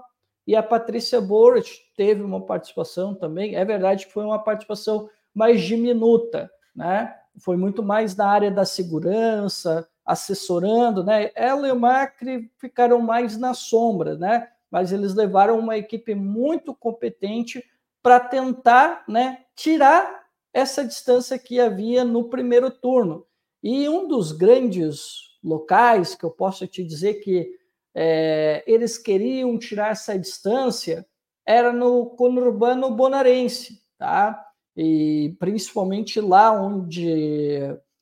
E 0.47 0.55
a 0.55 0.63
Patrícia 0.63 1.21
Boric 1.21 1.69
teve 1.95 2.23
uma 2.23 2.43
participação 2.43 3.13
também. 3.13 3.55
É 3.55 3.63
verdade 3.63 4.07
que 4.07 4.13
foi 4.13 4.25
uma 4.25 4.43
participação 4.43 5.07
mais 5.31 5.62
diminuta, 5.62 6.50
né? 6.75 7.15
Foi 7.38 7.55
muito 7.55 7.83
mais 7.83 8.15
na 8.15 8.27
área 8.27 8.50
da 8.50 8.65
segurança, 8.65 9.88
assessorando, 10.03 11.03
né? 11.03 11.29
Ela 11.35 11.67
e 11.67 11.71
o 11.71 11.79
Macri 11.79 12.51
ficaram 12.57 13.00
mais 13.00 13.38
na 13.38 13.53
sombra, 13.53 14.17
né? 14.17 14.50
Mas 14.73 14.91
eles 14.91 15.13
levaram 15.13 15.59
uma 15.59 15.77
equipe 15.77 16.15
muito 16.15 16.73
competente 16.73 17.63
para 18.01 18.19
tentar, 18.19 19.03
né, 19.07 19.45
tirar 19.55 20.23
essa 20.51 20.83
distância 20.83 21.37
que 21.37 21.59
havia 21.59 22.03
no 22.03 22.27
primeiro 22.27 22.71
turno. 22.71 23.23
E 23.61 23.87
um 23.87 24.07
dos 24.07 24.31
grandes 24.31 25.37
locais 25.43 26.15
que 26.15 26.23
eu 26.23 26.31
posso 26.31 26.65
te 26.65 26.83
dizer 26.83 27.21
que 27.21 27.51
é, 27.93 28.63
eles 28.65 28.97
queriam 28.97 29.59
tirar 29.59 29.91
essa 29.91 30.17
distância 30.17 31.05
era 31.45 31.71
no 31.71 32.07
conurbano 32.07 32.89
bonarense, 32.95 33.79
tá? 33.95 34.43
E 34.75 35.35
principalmente 35.37 36.19
lá 36.19 36.51
onde 36.51 37.59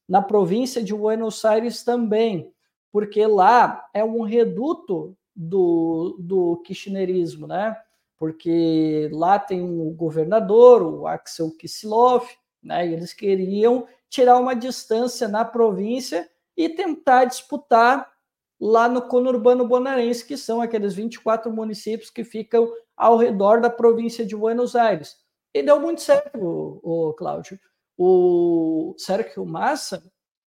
na 0.07 0.21
província 0.21 0.81
de 0.81 0.93
Buenos 0.93 1.43
Aires 1.43 1.83
também, 1.83 2.53
porque 2.93 3.25
lá 3.25 3.89
é 3.93 4.05
um 4.05 4.21
reduto 4.21 5.17
do, 5.35 6.17
do 6.19 6.57
kirchnerismo, 6.57 7.47
né? 7.47 7.75
Porque 8.17 9.09
lá 9.11 9.39
tem 9.39 9.61
o 9.61 9.91
governador, 9.91 10.81
o 10.83 11.07
Axel 11.07 11.51
Kicillof, 11.57 12.35
né? 12.61 12.88
E 12.88 12.93
eles 12.93 13.13
queriam 13.13 13.88
tirar 14.09 14.38
uma 14.38 14.55
distância 14.55 15.27
na 15.27 15.43
província 15.43 16.29
e 16.55 16.69
tentar 16.69 17.25
disputar 17.25 18.11
lá 18.59 18.88
no 18.88 19.01
conurbano 19.01 19.67
bonaerense, 19.67 20.25
que 20.25 20.38
são 20.38 20.61
aqueles 20.61 20.93
24 20.93 21.51
municípios 21.51 22.11
que 22.11 22.23
ficam 22.23 22.71
ao 22.95 23.17
redor 23.17 23.59
da 23.59 23.69
província 23.69 24.25
de 24.25 24.35
Buenos 24.35 24.75
Aires. 24.75 25.17
E 25.53 25.63
deu 25.63 25.79
muito 25.79 26.01
certo, 26.01 26.38
o, 26.38 27.09
o 27.09 27.13
Cláudio 27.13 27.59
o 28.03 28.95
Sérgio 28.97 29.45
Massa, 29.45 30.03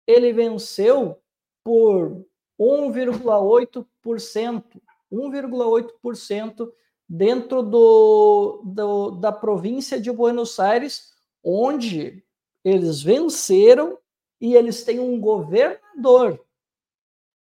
ele 0.07 0.33
venceu 0.33 1.21
por 1.63 2.25
1,8%, 2.59 4.63
1,8% 5.11 6.71
dentro 7.07 7.61
do, 7.61 8.63
do, 8.65 9.11
da 9.11 9.31
província 9.31 9.99
de 9.99 10.11
Buenos 10.11 10.59
Aires, 10.59 11.13
onde 11.43 12.23
eles 12.63 13.01
venceram 13.01 13.97
e 14.41 14.55
eles 14.55 14.83
têm 14.83 14.99
um 14.99 15.19
governador, 15.19 16.43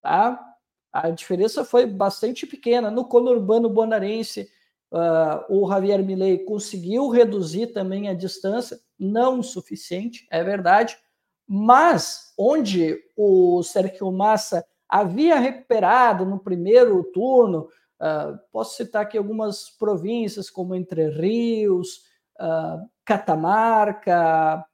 tá? 0.01 0.47
A 0.93 1.11
diferença 1.11 1.65
foi 1.65 1.87
bastante 1.87 2.47
pequena. 2.47 2.91
No 2.91 3.05
conurbano 3.05 3.69
bonaerense, 3.69 4.51
uh, 4.91 5.45
o 5.49 5.69
Javier 5.69 6.03
Milei 6.03 6.39
conseguiu 6.39 7.09
reduzir 7.09 7.69
também 7.69 8.09
a 8.09 8.15
distância, 8.15 8.81
não 8.99 9.39
o 9.39 9.45
suficiente, 9.45 10.27
é 10.31 10.43
verdade, 10.43 10.99
mas 11.47 12.33
onde 12.37 12.99
o 13.17 13.63
Sérgio 13.63 14.11
Massa 14.11 14.67
havia 14.91 15.39
recuperado 15.39 16.25
no 16.25 16.39
primeiro 16.39 17.05
turno, 17.05 17.69
uh, 18.01 18.39
posso 18.51 18.77
citar 18.77 19.03
aqui 19.03 19.17
algumas 19.17 19.71
províncias 19.71 20.51
como 20.51 20.75
Entre 20.75 21.09
Rios, 21.09 22.05
uh, 22.41 22.85
Catamarca, 23.05 24.67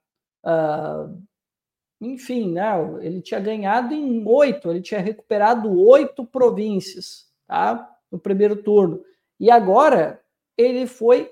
uh, 0.43 1.21
enfim, 2.01 2.51
né, 2.51 2.71
ele 3.01 3.21
tinha 3.21 3.39
ganhado 3.39 3.93
em 3.93 4.27
oito, 4.27 4.69
ele 4.69 4.81
tinha 4.81 4.99
recuperado 4.99 5.79
oito 5.79 6.25
províncias 6.25 7.31
tá, 7.47 7.95
no 8.11 8.19
primeiro 8.19 8.55
turno. 8.61 9.03
E 9.39 9.51
agora 9.51 10.21
ele 10.57 10.87
foi 10.87 11.31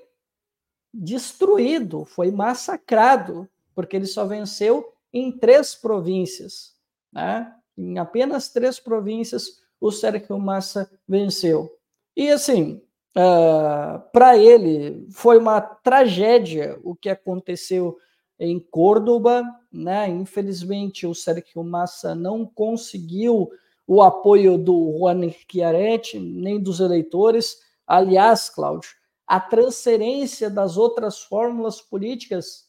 destruído, 0.92 2.04
foi 2.04 2.30
massacrado, 2.30 3.48
porque 3.74 3.96
ele 3.96 4.06
só 4.06 4.24
venceu 4.24 4.92
em 5.12 5.30
três 5.30 5.74
províncias. 5.74 6.74
Né? 7.12 7.52
Em 7.76 7.98
apenas 7.98 8.48
três 8.48 8.78
províncias 8.78 9.60
o 9.80 9.90
Sérgio 9.90 10.38
Massa 10.38 10.90
venceu. 11.06 11.70
E 12.16 12.30
assim, 12.30 12.80
uh, 13.16 13.20
ah, 13.20 14.08
para 14.12 14.38
ele 14.38 15.06
foi 15.10 15.36
uma 15.38 15.60
tragédia 15.60 16.78
o 16.82 16.94
que 16.94 17.10
aconteceu 17.10 17.98
em 18.38 18.58
Córdoba, 18.58 19.42
né? 19.70 20.08
Infelizmente 20.08 21.06
o 21.06 21.14
Sérgio 21.14 21.62
Massa 21.62 22.14
não 22.14 22.46
conseguiu 22.46 23.50
o 23.86 24.02
apoio 24.02 24.58
do 24.58 24.96
Juan 24.98 25.30
Chiaretti, 25.30 26.18
nem 26.18 26.60
dos 26.60 26.80
eleitores. 26.80 27.58
Aliás, 27.86 28.50
Cláudio, 28.50 28.90
a 29.26 29.38
transferência 29.38 30.50
das 30.50 30.76
outras 30.76 31.22
fórmulas 31.22 31.80
políticas, 31.80 32.66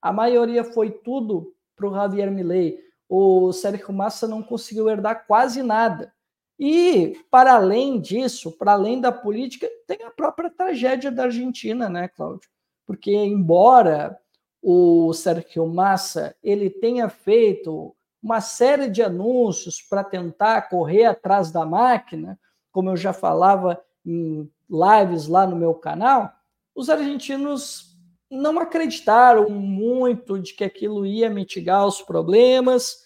a 0.00 0.12
maioria 0.12 0.62
foi 0.62 0.90
tudo 0.90 1.54
para 1.74 1.88
o 1.88 1.94
Javier 1.94 2.30
Milei. 2.30 2.78
O 3.08 3.52
Sérgio 3.52 3.92
Massa 3.92 4.28
não 4.28 4.42
conseguiu 4.42 4.88
herdar 4.88 5.26
quase 5.26 5.62
nada. 5.62 6.12
E, 6.58 7.16
para 7.30 7.54
além 7.54 8.00
disso, 8.00 8.50
para 8.52 8.72
além 8.72 9.00
da 9.00 9.12
política, 9.12 9.68
tem 9.86 10.02
a 10.02 10.10
própria 10.10 10.50
tragédia 10.50 11.10
da 11.10 11.24
Argentina, 11.24 11.88
né, 11.88 12.08
Cláudio? 12.08 12.48
Porque, 12.84 13.12
embora 13.12 14.18
o 14.60 15.12
Sérgio 15.12 15.66
Massa 15.66 16.34
ele 16.42 16.68
tenha 16.68 17.08
feito 17.08 17.94
uma 18.20 18.40
série 18.40 18.90
de 18.90 19.02
anúncios 19.02 19.80
para 19.80 20.02
tentar 20.02 20.62
correr 20.68 21.04
atrás 21.04 21.52
da 21.52 21.64
máquina, 21.64 22.38
como 22.72 22.90
eu 22.90 22.96
já 22.96 23.12
falava 23.12 23.80
em 24.04 24.50
lives 24.68 25.28
lá 25.28 25.46
no 25.46 25.54
meu 25.56 25.74
canal, 25.74 26.32
os 26.74 26.90
argentinos 26.90 27.87
não 28.30 28.58
acreditaram 28.58 29.48
muito 29.48 30.38
de 30.38 30.54
que 30.54 30.64
aquilo 30.64 31.06
ia 31.06 31.30
mitigar 31.30 31.86
os 31.86 32.02
problemas, 32.02 33.04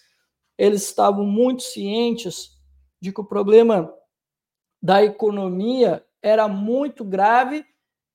eles 0.57 0.83
estavam 0.83 1.25
muito 1.25 1.63
cientes 1.63 2.51
de 3.01 3.11
que 3.11 3.21
o 3.21 3.25
problema 3.25 3.93
da 4.81 5.03
economia 5.03 6.05
era 6.21 6.47
muito 6.47 7.03
grave, 7.03 7.65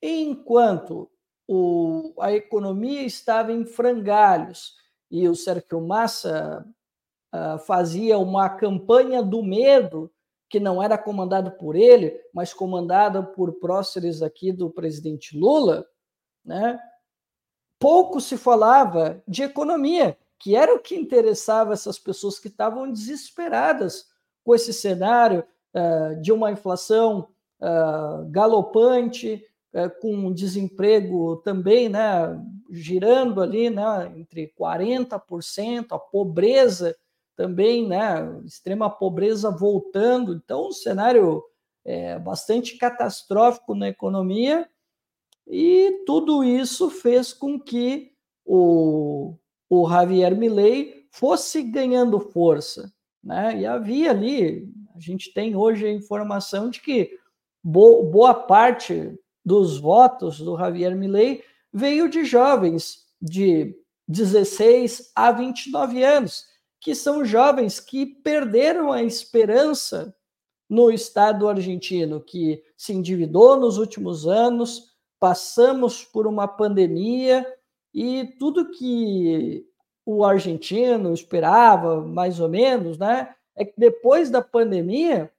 enquanto 0.03 1.11
o, 1.47 2.13
a 2.21 2.33
economia 2.33 3.03
estava 3.03 3.53
em 3.53 3.65
frangalhos 3.65 4.77
e 5.11 5.27
o 5.27 5.35
Sérgio 5.35 5.81
Massa 5.81 6.65
uh, 7.35 7.59
fazia 7.61 8.19
uma 8.19 8.51
campanha 8.51 9.23
do 9.23 9.43
medo 9.43 10.13
que 10.49 10.61
não 10.61 10.83
era 10.83 10.97
comandado 10.97 11.51
por 11.53 11.77
ele, 11.77 12.19
mas 12.33 12.55
comandada 12.55 13.23
por 13.23 13.55
próceres 13.55 14.23
aqui 14.23 14.53
do 14.53 14.71
presidente 14.71 15.37
Lula, 15.37 15.87
né? 16.45 16.79
Pouco 17.79 18.21
se 18.21 18.37
falava 18.37 19.23
de 19.27 19.43
economia, 19.43 20.17
que 20.39 20.57
era 20.57 20.75
o 20.75 20.81
que 20.81 20.97
interessava 20.97 21.73
essas 21.73 21.99
pessoas 21.99 22.39
que 22.39 22.49
estavam 22.49 22.91
desesperadas 22.91 24.07
com 24.45 24.55
esse 24.55 24.73
cenário 24.73 25.45
uh, 25.75 26.21
de 26.21 26.33
uma 26.33 26.51
inflação 26.51 27.29
uh, 27.61 28.29
galopante, 28.31 29.45
uh, 29.75 30.01
com 30.01 30.33
desemprego 30.33 31.37
também, 31.39 31.89
né, 31.89 32.41
girando 32.71 33.43
ali, 33.43 33.71
né, 33.71 34.13
entre 34.17 34.53
40%, 34.59 35.87
a 35.91 35.99
pobreza 35.99 36.97
também, 37.37 37.87
né, 37.87 38.41
extrema 38.45 38.91
pobreza 38.91 39.51
voltando. 39.51 40.35
Então, 40.35 40.69
um 40.69 40.73
cenário 40.73 41.43
é, 41.85 42.19
bastante 42.19 42.77
catastrófico 42.77 43.75
na 43.75 43.89
economia, 43.89 44.69
e 45.49 46.03
tudo 46.05 46.45
isso 46.45 46.91
fez 46.91 47.33
com 47.33 47.59
que 47.59 48.13
o, 48.45 49.35
o 49.69 49.89
Javier 49.89 50.37
Milei 50.37 51.07
fosse 51.11 51.63
ganhando 51.63 52.21
força. 52.21 52.93
Né? 53.23 53.61
E 53.61 53.67
havia 53.67 54.11
ali, 54.11 54.71
a 54.95 55.01
gente 55.01 55.33
tem 55.33 55.57
hoje 55.57 55.87
a 55.87 55.93
informação 55.93 56.71
de 56.71 56.81
que 56.81 57.19
boa 57.63 58.35
parte 58.35 59.19
dos 59.45 59.79
votos 59.79 60.39
do 60.39 60.57
Javier 60.57 60.95
Milei 60.95 61.43
veio 61.73 62.09
de 62.09 62.25
jovens 62.25 63.07
de 63.21 63.75
16 64.07 65.13
a 65.15 65.33
29 65.33 66.03
anos, 66.03 66.45
que 66.81 66.95
são 66.95 67.25
jovens 67.25 67.81
que 67.81 68.07
perderam 68.07 68.93
a 68.93 69.03
esperança 69.03 70.15
no 70.69 70.91
Estado 70.91 71.49
argentino, 71.49 72.21
que 72.21 72.63
se 72.77 72.93
endividou 72.93 73.59
nos 73.59 73.79
últimos 73.79 74.27
anos, 74.27 74.89
passamos 75.19 76.05
por 76.05 76.27
uma 76.27 76.47
pandemia 76.47 77.47
e 77.93 78.27
tudo 78.39 78.71
que 78.71 79.67
o 80.05 80.25
argentino 80.25 81.13
esperava, 81.13 82.01
mais 82.01 82.41
ou 82.41 82.49
menos, 82.49 82.99
né, 82.99 83.35
é 83.57 83.65
que 83.65 83.75
depois 83.77 84.31
da 84.31 84.41
pandemia 84.41 85.31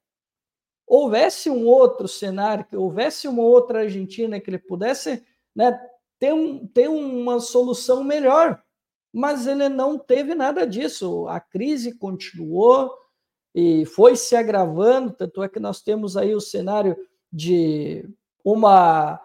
houvesse 0.86 1.50
um 1.50 1.68
outro 1.68 2.08
cenário, 2.08 2.66
que 2.66 2.76
houvesse 2.76 3.28
uma 3.28 3.44
outra 3.44 3.82
Argentina 3.82 4.40
que 4.40 4.50
ele 4.50 4.58
pudesse 4.58 5.24
né, 5.56 5.80
ter, 6.20 6.34
um, 6.34 6.68
ter 6.68 6.90
uma 6.90 7.40
solução 7.40 8.04
melhor. 8.04 8.62
Mas 9.14 9.48
ele 9.48 9.70
não 9.70 9.98
teve 9.98 10.36
nada 10.36 10.68
disso. 10.68 11.28
A 11.28 11.40
crise 11.40 11.98
continuou 11.98 12.92
e 13.54 13.86
foi 13.86 14.16
se 14.16 14.36
agravando, 14.36 15.14
tanto 15.14 15.42
é 15.42 15.50
que 15.50 15.60
nós 15.60 15.82
temos 15.82 16.18
aí 16.18 16.36
o 16.36 16.42
cenário 16.42 16.96
de 17.32 18.08
uma, 18.44 19.20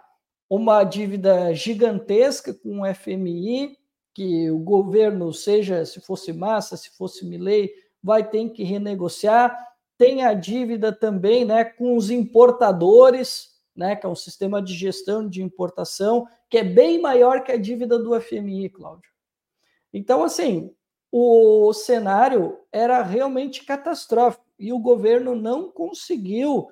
uma 0.48 0.84
dívida 0.84 1.54
gigantesca 1.54 2.52
com 2.52 2.82
o 2.82 2.94
FMI, 2.94 3.76
que 4.12 4.50
o 4.50 4.58
governo, 4.58 5.32
seja 5.32 5.84
se 5.84 6.00
fosse 6.00 6.32
Massa, 6.32 6.76
se 6.76 6.96
fosse 6.96 7.24
Milley, 7.26 7.72
vai 8.02 8.28
ter 8.28 8.48
que 8.50 8.62
renegociar. 8.62 9.56
Tem 9.98 10.24
a 10.24 10.34
dívida 10.34 10.92
também 10.92 11.44
né, 11.44 11.64
com 11.64 11.96
os 11.96 12.10
importadores, 12.10 13.54
né, 13.74 13.96
que 13.96 14.06
é 14.06 14.08
um 14.08 14.14
sistema 14.14 14.62
de 14.62 14.74
gestão 14.74 15.28
de 15.28 15.42
importação, 15.42 16.26
que 16.48 16.58
é 16.58 16.64
bem 16.64 17.00
maior 17.00 17.42
que 17.42 17.50
a 17.50 17.56
dívida 17.56 17.98
do 17.98 18.18
FMI, 18.20 18.68
Cláudio. 18.68 19.10
Então, 19.92 20.22
assim, 20.22 20.72
o 21.10 21.72
cenário 21.72 22.58
era 22.70 23.02
realmente 23.02 23.64
catastrófico 23.64 24.44
e 24.58 24.72
o 24.72 24.78
governo 24.78 25.34
não 25.34 25.70
conseguiu 25.70 26.68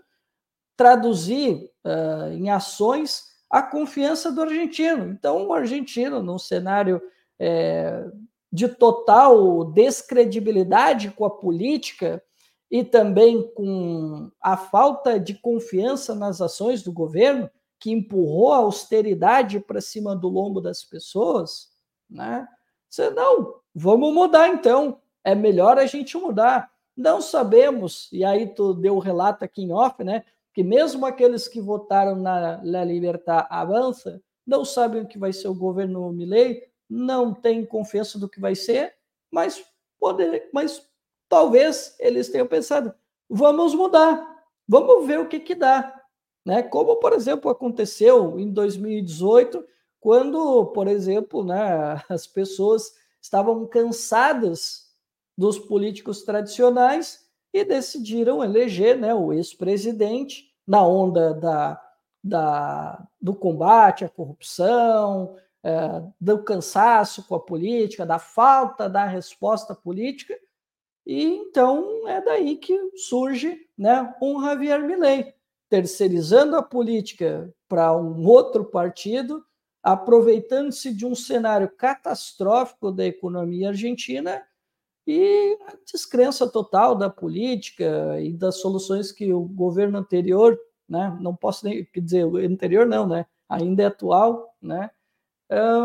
traduzir 0.76 1.70
uh, 1.84 2.32
em 2.32 2.50
ações 2.50 3.31
a 3.52 3.62
confiança 3.62 4.32
do 4.32 4.40
argentino. 4.40 5.10
Então, 5.10 5.46
o 5.46 5.52
argentino, 5.52 6.22
num 6.22 6.38
cenário 6.38 7.02
é, 7.38 8.06
de 8.50 8.66
total 8.66 9.62
descredibilidade 9.66 11.10
com 11.10 11.26
a 11.26 11.30
política 11.30 12.24
e 12.70 12.82
também 12.82 13.46
com 13.54 14.30
a 14.40 14.56
falta 14.56 15.20
de 15.20 15.34
confiança 15.34 16.14
nas 16.14 16.40
ações 16.40 16.82
do 16.82 16.90
governo, 16.90 17.50
que 17.78 17.90
empurrou 17.90 18.52
a 18.52 18.58
austeridade 18.58 19.60
para 19.60 19.82
cima 19.82 20.16
do 20.16 20.28
lombo 20.28 20.58
das 20.58 20.82
pessoas, 20.82 21.68
né? 22.08 22.48
Você 22.88 23.10
não, 23.10 23.56
vamos 23.74 24.14
mudar 24.14 24.48
então. 24.48 24.98
É 25.22 25.34
melhor 25.34 25.78
a 25.78 25.84
gente 25.84 26.16
mudar. 26.16 26.70
Não 26.96 27.20
sabemos, 27.20 28.08
e 28.12 28.24
aí 28.24 28.46
tu 28.46 28.72
deu 28.72 28.96
o 28.96 29.00
relato 29.00 29.44
aqui 29.44 29.62
em 29.62 29.72
off, 29.72 30.02
né? 30.02 30.24
Que 30.52 30.62
mesmo 30.62 31.06
aqueles 31.06 31.48
que 31.48 31.60
votaram 31.60 32.16
na 32.16 32.60
La 32.62 32.84
Libertad 32.84 33.46
Avança 33.48 34.22
não 34.46 34.64
sabem 34.64 35.02
o 35.02 35.06
que 35.06 35.18
vai 35.18 35.32
ser 35.32 35.48
o 35.48 35.54
governo 35.54 36.12
Milei, 36.12 36.62
não 36.88 37.32
tem 37.32 37.64
confiança 37.64 38.18
do 38.18 38.28
que 38.28 38.40
vai 38.40 38.54
ser, 38.54 38.94
mas 39.30 39.64
poder, 39.98 40.50
mas 40.52 40.86
talvez 41.28 41.96
eles 41.98 42.28
tenham 42.28 42.46
pensado, 42.46 42.92
vamos 43.30 43.74
mudar, 43.74 44.44
vamos 44.68 45.06
ver 45.06 45.20
o 45.20 45.28
que 45.28 45.40
que 45.40 45.54
dá, 45.54 46.02
né? 46.44 46.62
Como 46.62 46.96
por 46.96 47.12
exemplo 47.12 47.50
aconteceu 47.50 48.38
em 48.38 48.52
2018, 48.52 49.64
quando, 50.00 50.66
por 50.66 50.88
exemplo, 50.88 51.44
né, 51.44 52.02
as 52.10 52.26
pessoas 52.26 52.92
estavam 53.20 53.66
cansadas 53.66 54.92
dos 55.38 55.58
políticos 55.58 56.22
tradicionais 56.24 57.24
e 57.52 57.64
decidiram 57.64 58.42
eleger, 58.42 58.96
né, 58.96 59.14
o 59.14 59.32
ex-presidente 59.32 60.50
na 60.66 60.86
onda 60.86 61.34
da, 61.34 61.82
da, 62.22 63.08
do 63.20 63.34
combate 63.34 64.04
à 64.04 64.08
corrupção, 64.08 65.36
é, 65.62 66.02
do 66.20 66.42
cansaço 66.42 67.26
com 67.26 67.34
a 67.34 67.40
política, 67.40 68.06
da 68.06 68.18
falta 68.18 68.88
da 68.88 69.04
resposta 69.04 69.74
política, 69.74 70.36
e 71.06 71.24
então 71.24 72.08
é 72.08 72.20
daí 72.20 72.56
que 72.56 72.78
surge 72.96 73.58
né, 73.76 74.14
um 74.22 74.42
Javier 74.42 74.80
Milei, 74.82 75.34
terceirizando 75.68 76.56
a 76.56 76.62
política 76.62 77.52
para 77.68 77.96
um 77.96 78.26
outro 78.26 78.64
partido, 78.64 79.44
aproveitando-se 79.82 80.94
de 80.94 81.04
um 81.04 81.14
cenário 81.14 81.68
catastrófico 81.68 82.92
da 82.92 83.04
economia 83.04 83.68
argentina 83.68 84.42
e 85.06 85.58
a 85.66 85.74
descrença 85.84 86.48
total 86.48 86.94
da 86.94 87.10
política 87.10 88.20
e 88.20 88.32
das 88.32 88.60
soluções 88.60 89.10
que 89.10 89.32
o 89.32 89.42
governo 89.42 89.98
anterior, 89.98 90.58
né, 90.88 91.16
não 91.20 91.34
posso 91.34 91.64
nem 91.64 91.86
dizer 91.94 92.24
o 92.24 92.36
anterior 92.36 92.86
não, 92.86 93.06
né, 93.06 93.26
ainda 93.48 93.82
é 93.82 93.86
atual, 93.86 94.54
né, 94.60 94.90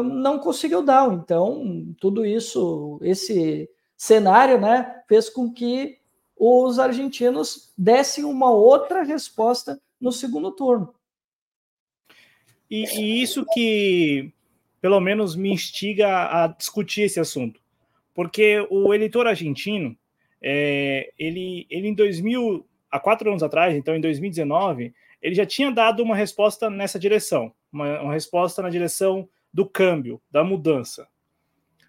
não 0.03 0.39
conseguiu 0.39 0.81
dar. 0.81 1.11
Então, 1.13 1.93
tudo 1.99 2.25
isso, 2.25 2.99
esse 3.01 3.69
cenário, 3.95 4.59
né, 4.59 5.03
fez 5.07 5.29
com 5.29 5.51
que 5.51 5.97
os 6.37 6.77
argentinos 6.77 7.73
dessem 7.77 8.23
uma 8.23 8.51
outra 8.51 9.03
resposta 9.03 9.81
no 9.99 10.11
segundo 10.11 10.51
turno. 10.51 10.93
E, 12.69 12.85
e 12.99 13.21
isso 13.21 13.45
que, 13.53 14.31
pelo 14.79 14.99
menos, 14.99 15.35
me 15.35 15.51
instiga 15.51 16.43
a 16.43 16.47
discutir 16.47 17.03
esse 17.03 17.19
assunto, 17.19 17.59
porque 18.17 18.65
o 18.71 18.91
eleitor 18.95 19.27
argentino, 19.27 19.95
é, 20.41 21.13
ele, 21.19 21.67
ele 21.69 21.89
em 21.89 21.93
2000, 21.93 22.67
há 22.89 22.99
quatro 22.99 23.29
anos 23.29 23.43
atrás, 23.43 23.75
então 23.75 23.95
em 23.95 24.01
2019, 24.01 24.91
ele 25.21 25.35
já 25.35 25.45
tinha 25.45 25.71
dado 25.71 26.01
uma 26.01 26.15
resposta 26.15 26.67
nessa 26.67 26.97
direção, 26.97 27.53
uma, 27.71 28.01
uma 28.01 28.13
resposta 28.13 28.63
na 28.63 28.71
direção 28.71 29.29
do 29.53 29.69
câmbio, 29.69 30.19
da 30.31 30.43
mudança. 30.43 31.07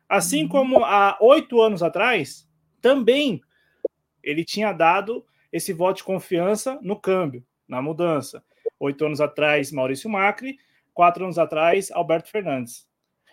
Assim 0.07 0.43
uhum. 0.43 0.49
como 0.51 0.85
há 0.85 1.17
oito 1.19 1.63
anos 1.63 1.83
atrás, 1.83 2.47
também 2.83 3.41
ele 4.23 4.45
tinha 4.45 4.71
dado 4.75 5.25
esse 5.51 5.73
voto 5.73 5.97
de 5.97 6.05
confiança 6.05 6.79
no 6.83 7.01
câmbio, 7.01 7.43
na 7.67 7.81
mudança. 7.81 8.45
Oito 8.79 9.03
anos 9.07 9.23
atrás, 9.23 9.73
Maurício 9.73 10.11
Macri, 10.11 10.59
quatro 10.93 11.25
anos 11.25 11.39
atrás, 11.39 11.91
Alberto 11.91 12.29
Fernandes. 12.29 12.87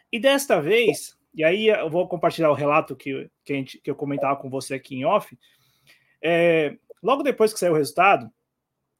E 0.09 0.17
desta 0.17 0.61
vez, 0.61 1.14
e 1.35 1.43
aí 1.43 1.67
eu 1.67 1.89
vou 1.89 2.07
compartilhar 2.07 2.49
o 2.49 2.55
relato 2.55 2.95
que, 2.95 3.29
que, 3.43 3.53
gente, 3.53 3.77
que 3.79 3.91
eu 3.91 3.95
comentava 3.95 4.35
com 4.37 4.49
você 4.49 4.75
aqui 4.75 4.95
em 4.95 5.05
off, 5.05 5.37
é, 6.21 6.77
logo 7.03 7.21
depois 7.21 7.53
que 7.53 7.59
saiu 7.59 7.73
o 7.73 7.75
resultado, 7.75 8.31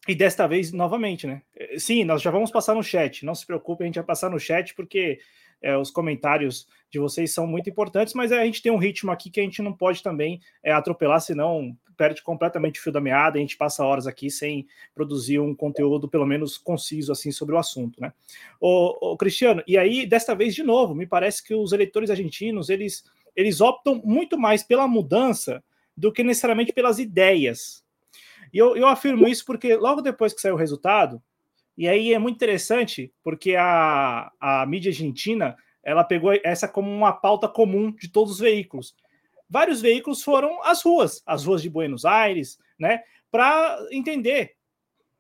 e 0.08 0.14
desta 0.14 0.46
vez, 0.46 0.72
novamente, 0.72 1.26
né? 1.26 1.42
Eh, 1.56 1.80
sim, 1.80 2.04
nós 2.04 2.22
já 2.22 2.30
vamos 2.30 2.52
passar 2.52 2.76
no 2.76 2.84
chat. 2.84 3.26
Não 3.26 3.34
se 3.34 3.46
preocupe, 3.46 3.84
a 3.84 3.88
gente 3.88 3.96
vai 3.96 4.04
passar 4.04 4.30
no 4.30 4.40
chat, 4.40 4.76
porque 4.76 5.20
é, 5.66 5.76
os 5.76 5.90
comentários 5.90 6.68
de 6.92 7.00
vocês 7.00 7.34
são 7.34 7.48
muito 7.48 7.68
importantes, 7.68 8.14
mas 8.14 8.32
a 8.32 8.46
gente 8.46 8.62
tem 8.62 8.72
um 8.72 8.78
ritmo 8.78 9.12
aqui 9.12 9.32
que 9.32 9.40
a 9.40 9.44
gente 9.44 9.64
não 9.64 9.74
pode 9.74 10.04
também 10.04 10.40
é, 10.64 10.72
atropelar, 10.72 11.20
senão 11.20 11.76
perde 11.98 12.22
completamente 12.22 12.80
o 12.80 12.84
fio 12.84 12.92
da 12.92 13.02
meada, 13.02 13.38
a 13.38 13.42
gente 13.42 13.58
passa 13.58 13.84
horas 13.84 14.06
aqui 14.06 14.30
sem 14.30 14.68
produzir 14.94 15.40
um 15.40 15.56
conteúdo, 15.56 16.08
pelo 16.08 16.26
menos 16.26 16.56
conciso, 16.56 17.12
assim, 17.12 17.32
sobre 17.32 17.56
o 17.56 17.58
assunto, 17.58 18.00
né? 18.00 18.14
O 18.60 19.18
Cristiano, 19.18 19.64
e 19.66 19.76
aí, 19.76 20.06
desta 20.06 20.36
vez, 20.36 20.54
de 20.54 20.62
novo, 20.62 20.94
me 20.94 21.08
parece 21.08 21.44
que 21.44 21.56
os 21.56 21.72
eleitores 21.72 22.12
argentinos, 22.12 22.70
eles, 22.70 23.04
eles 23.36 23.60
optam 23.60 24.02
muito 24.06 24.38
mais 24.38 24.62
pela 24.62 24.88
mudança 24.88 25.64
do 25.98 26.12
que 26.12 26.22
necessariamente 26.22 26.74
pelas 26.74 27.00
ideias, 27.00 27.84
e 28.54 28.58
eu, 28.58 28.76
eu 28.78 28.88
afirmo 28.88 29.28
isso 29.28 29.46
porque 29.46 29.76
logo 29.76 30.02
depois 30.02 30.34
que 30.34 30.42
saiu 30.42 30.56
o 30.56 30.58
resultado, 30.58 31.22
e 31.78 31.88
aí 31.88 32.14
é 32.14 32.20
muito 32.20 32.36
interessante, 32.36 33.14
porque 33.24 33.56
a, 33.56 34.32
a 34.40 34.66
mídia 34.66 34.90
argentina 34.90 35.58
ela 35.84 36.04
pegou 36.04 36.32
essa 36.44 36.68
como 36.68 36.90
uma 36.90 37.14
pauta 37.14 37.48
comum 37.48 37.92
de 37.92 38.10
todos 38.10 38.34
os 38.34 38.40
veículos. 38.40 38.96
Vários 39.50 39.82
veículos 39.82 40.24
foram 40.24 40.64
às 40.64 40.82
ruas, 40.82 41.22
as 41.26 41.46
ruas 41.46 41.62
de 41.62 41.70
Buenos 41.70 42.06
Aires, 42.06 42.58
né, 42.80 43.04
para 43.30 43.78
entender 43.92 44.56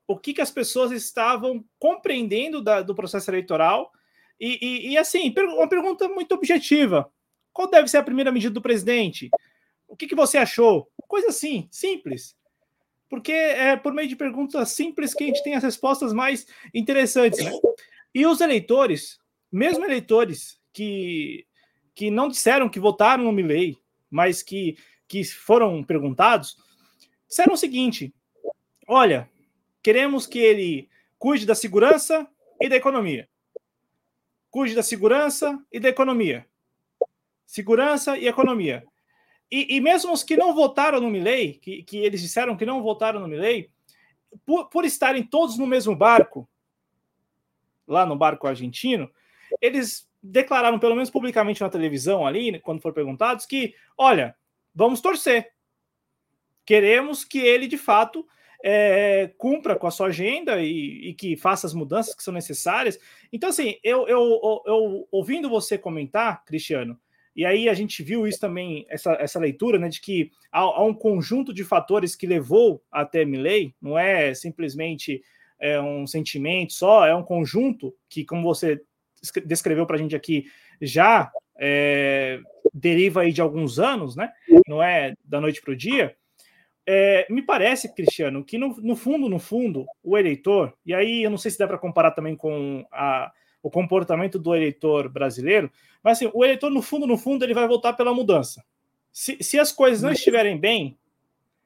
o 0.08 0.18
que, 0.18 0.34
que 0.34 0.42
as 0.42 0.52
pessoas 0.52 0.92
estavam 0.92 1.64
compreendendo 1.78 2.62
da, 2.62 2.82
do 2.82 2.96
processo 2.96 3.30
eleitoral. 3.30 3.92
E, 4.40 4.60
e, 4.62 4.92
e, 4.92 4.98
assim, 4.98 5.34
uma 5.38 5.68
pergunta 5.68 6.08
muito 6.08 6.34
objetiva: 6.34 7.12
qual 7.52 7.70
deve 7.70 7.88
ser 7.88 7.98
a 7.98 8.04
primeira 8.04 8.32
medida 8.32 8.54
do 8.54 8.62
presidente? 8.62 9.30
O 9.88 9.96
que, 9.96 10.08
que 10.08 10.16
você 10.16 10.38
achou? 10.38 10.90
Coisa 11.08 11.30
assim, 11.30 11.68
simples 11.72 12.36
porque 13.10 13.32
é 13.32 13.76
por 13.76 13.94
meio 13.94 14.08
de 14.08 14.16
perguntas 14.16 14.70
simples 14.70 15.14
que 15.14 15.24
a 15.24 15.28
gente 15.28 15.44
tem 15.44 15.56
as 15.56 15.64
respostas 15.64 16.14
mais 16.14 16.48
interessantes. 16.74 17.44
Né? 17.44 17.52
E 18.14 18.26
os 18.26 18.42
eleitores, 18.42 19.20
mesmo 19.52 19.86
eleitores 19.86 20.60
que, 20.74 21.46
que 21.94 22.10
não 22.10 22.28
disseram 22.28 22.70
que 22.70 22.80
votaram 22.80 23.24
no 23.24 23.32
Milley, 23.32 23.78
mas 24.10 24.42
que, 24.42 24.78
que 25.08 25.24
foram 25.24 25.84
perguntados, 25.84 26.58
disseram 27.28 27.54
o 27.54 27.58
seguinte: 27.58 28.14
olha, 28.88 29.30
queremos 29.84 30.26
que 30.26 30.40
ele 30.40 30.90
cuide 31.18 31.46
da 31.46 31.56
segurança 31.56 32.28
e 32.60 32.70
da 32.70 32.76
economia. 32.76 33.28
Cuide 34.50 34.74
da 34.74 34.84
segurança 34.84 35.62
e 35.72 35.80
da 35.80 35.90
economia. 35.90 36.48
Segurança 37.46 38.18
e 38.18 38.28
economia. 38.28 38.86
E, 39.52 39.76
e, 39.76 39.82
mesmo 39.82 40.12
os 40.12 40.24
que 40.24 40.36
não 40.36 40.54
votaram 40.54 41.00
no 41.00 41.10
Milley, 41.10 41.54
que, 41.54 41.84
que 41.84 41.98
eles 41.98 42.22
disseram 42.22 42.58
que 42.58 42.66
não 42.66 42.82
votaram 42.82 43.20
no 43.20 43.28
Milley, 43.28 43.70
por, 44.46 44.70
por 44.70 44.86
estarem 44.86 45.24
todos 45.24 45.58
no 45.58 45.68
mesmo 45.68 45.96
barco, 45.96 46.50
lá 47.88 48.06
no 48.06 48.16
barco 48.16 48.48
argentino, 48.48 49.10
eles 49.62 50.10
declararam, 50.22 50.80
pelo 50.80 50.96
menos 50.96 51.10
publicamente 51.10 51.62
na 51.62 51.70
televisão 51.70 52.26
ali, 52.26 52.60
quando 52.60 52.82
foram 52.82 52.96
perguntados, 52.96 53.46
que, 53.46 53.76
olha, 53.98 54.36
vamos 54.74 55.00
torcer. 55.00 55.54
Queremos 56.66 57.24
que 57.24 57.38
ele, 57.38 57.68
de 57.68 57.78
fato, 57.78 58.28
é, 58.64 59.32
cumpra 59.38 59.76
com 59.76 59.86
a 59.86 59.92
sua 59.92 60.08
agenda 60.08 60.60
e, 60.62 61.10
e, 61.10 61.14
que 61.14 61.38
faça 61.38 61.68
as 61.68 61.74
mudanças 61.74 62.16
que 62.16 62.24
são 62.24 62.34
necessárias. 62.34 63.00
Então, 63.32 63.50
assim, 63.50 63.76
eu, 63.84 64.08
eu, 64.08 64.64
eu, 64.66 65.08
ouvindo 65.12 65.48
você 65.48 65.78
comentar, 65.78 66.44
Cristiano, 66.44 67.00
e 67.36 67.46
aí 67.46 67.68
a 67.68 67.74
gente 67.74 68.02
viu 68.02 68.26
isso 68.26 68.40
também, 68.40 68.86
essa, 68.90 69.14
essa 69.14 69.40
leitura, 69.40 69.78
né, 69.78 69.90
de 69.90 70.00
que 70.00 70.32
há, 70.52 70.60
há 70.60 70.84
um 70.84 70.94
conjunto 70.94 71.54
de 71.54 71.64
fatores 71.64 72.16
que 72.16 72.26
levou 72.26 72.82
até 72.92 73.26
Milley, 73.26 73.76
não 73.82 73.98
é 74.00 74.34
simplesmente 74.34 75.22
é, 75.60 75.80
um 75.82 76.08
sentimento 76.08 76.74
só, 76.74 77.06
é 77.06 77.14
um 77.14 77.24
conjunto 77.24 77.94
que, 78.10 78.24
como 78.24 78.44
você 78.44 78.82
descreveu 79.46 79.86
para 79.86 79.96
a 79.96 80.00
gente 80.00 80.16
aqui, 80.16 80.46
já 80.82 81.32
é, 81.58 82.40
deriva 82.74 83.22
aí 83.22 83.32
de 83.32 83.42
alguns 83.42 83.80
anos, 83.80 84.16
né? 84.16 84.32
Não 84.68 84.82
é 84.82 85.14
da 85.24 85.42
noite 85.42 85.62
para 85.62 85.74
o 85.74 85.76
dia. 85.76 86.16
É, 86.88 87.26
me 87.30 87.42
parece, 87.42 87.94
Cristiano, 87.94 88.44
que 88.44 88.58
no, 88.58 88.76
no, 88.78 88.96
fundo, 88.96 89.28
no 89.28 89.40
fundo, 89.40 89.86
o 90.04 90.18
eleitor, 90.18 90.74
e 90.86 90.94
aí 90.94 91.24
eu 91.24 91.32
não 91.32 91.38
sei 91.38 91.50
se 91.50 91.58
dá 91.58 91.68
para 91.68 91.80
comparar 91.80 92.12
também 92.12 92.36
com 92.36 92.86
a, 92.92 93.32
o 93.66 93.72
comportamento 93.72 94.38
do 94.38 94.54
eleitor 94.54 95.10
brasileiro, 95.10 95.72
mas 96.04 96.20
assim, 96.20 96.30
o 96.36 96.46
eleitor, 96.46 96.70
no 96.70 96.84
fundo, 96.84 97.08
no 97.08 97.18
fundo, 97.18 97.44
ele 97.44 97.54
vai 97.56 97.68
votar 97.68 97.98
pela 97.98 98.14
mudança. 98.14 98.64
Se, 99.12 99.42
se 99.42 99.58
as 99.58 99.72
coisas 99.72 100.04
não 100.04 100.12
estiverem 100.12 100.56
bem, 100.56 100.96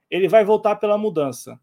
ele 0.10 0.30
vai 0.30 0.46
votar 0.46 0.80
pela 0.80 0.98
mudança. 0.98 1.60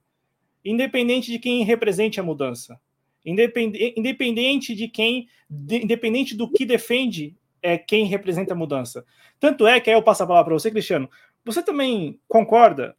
Independente 0.63 1.33
de 1.33 1.39
quem 1.39 1.65
represente 1.65 2.21
a 2.21 2.23
mudança. 2.23 2.79
Independente 3.25 4.75
de 4.75 4.89
quem, 4.89 5.27
independente 5.51 6.37
do 6.37 6.53
que 6.53 6.67
defende 6.67 7.35
é, 7.63 7.79
quem 7.79 8.05
representa 8.05 8.53
a 8.53 8.57
mudança. 8.57 9.07
Tanto 9.41 9.67
é 9.67 9.81
que 9.81 9.89
aí 9.89 9.97
eu 9.97 10.03
passo 10.03 10.23
a 10.23 10.27
palavra 10.27 10.51
para 10.51 10.59
você, 10.59 10.71
Cristiano. 10.71 11.09
Você 11.47 11.63
também 11.63 12.21
concorda 12.29 12.95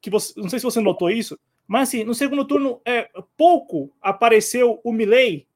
que 0.00 0.10
você, 0.10 0.32
não 0.40 0.48
sei 0.48 0.58
se 0.58 0.64
você 0.64 0.80
notou 0.80 1.08
isso, 1.08 1.38
mas 1.68 1.88
assim, 1.88 2.02
no 2.02 2.16
segundo 2.16 2.44
turno 2.44 2.80
é 2.84 3.08
pouco 3.36 3.94
apareceu 4.00 4.80
o 4.82 4.92
Milley, 4.92 5.46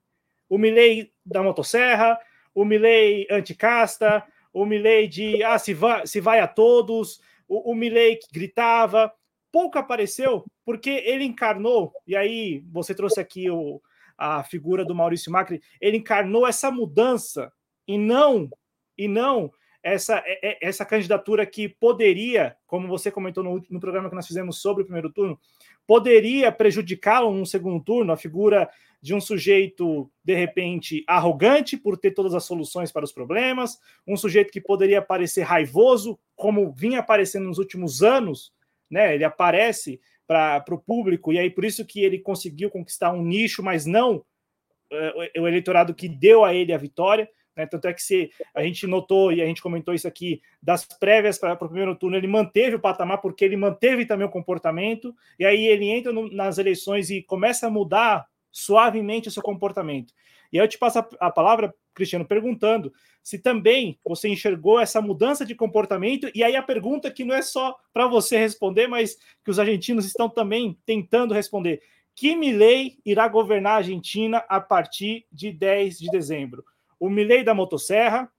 o 0.48 0.58
Milley 0.58 1.12
da 1.24 1.42
motosserra, 1.42 2.18
o 2.54 2.64
Milley 2.64 3.26
anticasta, 3.30 4.24
o 4.52 4.64
Milley 4.64 5.08
de 5.08 5.42
ah, 5.42 5.58
se 5.58 5.74
vai, 5.74 6.06
se 6.06 6.20
vai 6.20 6.40
a 6.40 6.48
todos, 6.48 7.20
o, 7.48 7.72
o 7.72 7.74
Milley 7.74 8.16
que 8.16 8.28
gritava, 8.32 9.12
pouco 9.52 9.78
apareceu 9.78 10.44
porque 10.64 10.90
ele 10.90 11.24
encarnou, 11.24 11.92
e 12.06 12.16
aí 12.16 12.64
você 12.72 12.94
trouxe 12.94 13.20
aqui 13.20 13.48
o, 13.48 13.80
a 14.18 14.42
figura 14.42 14.84
do 14.84 14.94
Maurício 14.94 15.30
Macri, 15.30 15.62
ele 15.80 15.98
encarnou 15.98 16.46
essa 16.46 16.70
mudança 16.70 17.52
e 17.86 17.96
não 17.96 18.50
e 18.98 19.06
não 19.06 19.52
essa, 19.86 20.20
essa 20.60 20.84
candidatura 20.84 21.46
que 21.46 21.68
poderia, 21.68 22.56
como 22.66 22.88
você 22.88 23.08
comentou 23.08 23.44
no, 23.44 23.62
no 23.70 23.78
programa 23.78 24.08
que 24.08 24.16
nós 24.16 24.26
fizemos 24.26 24.60
sobre 24.60 24.82
o 24.82 24.84
primeiro 24.84 25.12
turno, 25.12 25.38
poderia 25.86 26.50
prejudicá-lo 26.50 27.32
no 27.32 27.46
segundo 27.46 27.80
turno, 27.84 28.12
a 28.12 28.16
figura 28.16 28.68
de 29.06 29.14
um 29.14 29.20
sujeito, 29.20 30.10
de 30.24 30.34
repente, 30.34 31.04
arrogante 31.06 31.76
por 31.76 31.96
ter 31.96 32.10
todas 32.10 32.34
as 32.34 32.42
soluções 32.42 32.90
para 32.90 33.04
os 33.04 33.12
problemas, 33.12 33.78
um 34.04 34.16
sujeito 34.16 34.50
que 34.50 34.60
poderia 34.60 35.00
parecer 35.00 35.42
raivoso, 35.42 36.18
como 36.34 36.72
vinha 36.72 36.98
aparecendo 36.98 37.46
nos 37.46 37.58
últimos 37.58 38.02
anos, 38.02 38.52
né? 38.90 39.14
Ele 39.14 39.22
aparece 39.22 40.00
para 40.26 40.64
o 40.72 40.78
público, 40.78 41.32
e 41.32 41.38
aí 41.38 41.48
por 41.48 41.64
isso 41.64 41.86
que 41.86 42.00
ele 42.00 42.18
conseguiu 42.18 42.68
conquistar 42.68 43.12
um 43.12 43.22
nicho, 43.22 43.62
mas 43.62 43.86
não 43.86 44.16
uh, 44.16 45.40
o 45.40 45.46
eleitorado 45.46 45.94
que 45.94 46.08
deu 46.08 46.44
a 46.44 46.52
ele 46.52 46.72
a 46.72 46.76
vitória. 46.78 47.30
Né? 47.56 47.64
Tanto 47.64 47.86
é 47.86 47.94
que 47.94 48.02
se 48.02 48.28
a 48.52 48.60
gente 48.64 48.88
notou 48.88 49.32
e 49.32 49.40
a 49.40 49.46
gente 49.46 49.62
comentou 49.62 49.94
isso 49.94 50.08
aqui 50.08 50.42
das 50.60 50.84
prévias 50.84 51.38
para 51.38 51.54
o 51.54 51.56
primeiro 51.56 51.94
turno, 51.94 52.16
ele 52.16 52.26
manteve 52.26 52.74
o 52.74 52.80
patamar 52.80 53.18
porque 53.18 53.44
ele 53.44 53.56
manteve 53.56 54.04
também 54.04 54.26
o 54.26 54.30
comportamento, 54.32 55.14
e 55.38 55.44
aí 55.44 55.64
ele 55.64 55.88
entra 55.88 56.12
no, 56.12 56.28
nas 56.28 56.58
eleições 56.58 57.08
e 57.08 57.22
começa 57.22 57.68
a 57.68 57.70
mudar 57.70 58.26
suavemente 58.56 59.28
o 59.28 59.30
seu 59.30 59.42
comportamento. 59.42 60.14
E 60.52 60.58
aí 60.58 60.64
eu 60.64 60.68
te 60.68 60.78
passo 60.78 61.04
a, 61.20 61.30
palavra, 61.30 61.74
Cristiano, 61.92 62.24
perguntando 62.24 62.92
se 63.22 63.38
também 63.38 63.98
você 64.04 64.28
enxergou 64.28 64.78
essa 64.78 65.02
mudança 65.02 65.44
de 65.44 65.54
comportamento, 65.54 66.30
e 66.34 66.44
aí 66.44 66.54
a 66.54 66.62
pergunta 66.62 67.10
que 67.10 67.24
não 67.24 67.34
é 67.34 67.42
só 67.42 67.76
para 67.92 68.06
você 68.06 68.38
responder, 68.38 68.86
mas 68.86 69.16
que 69.44 69.50
os 69.50 69.58
argentinos 69.58 70.06
estão 70.06 70.28
também 70.28 70.78
tentando 70.86 71.34
responder. 71.34 71.82
Que 72.14 72.36
Milei 72.36 72.98
irá 73.04 73.26
governar 73.28 73.72
a 73.72 73.76
Argentina 73.76 74.38
a 74.48 74.60
partir 74.60 75.26
de 75.30 75.52
10 75.52 75.98
de 75.98 76.08
dezembro? 76.08 76.64
o 76.98 77.08
Milley 77.08 77.44
da 77.44 77.54
motosserra, 77.54 78.30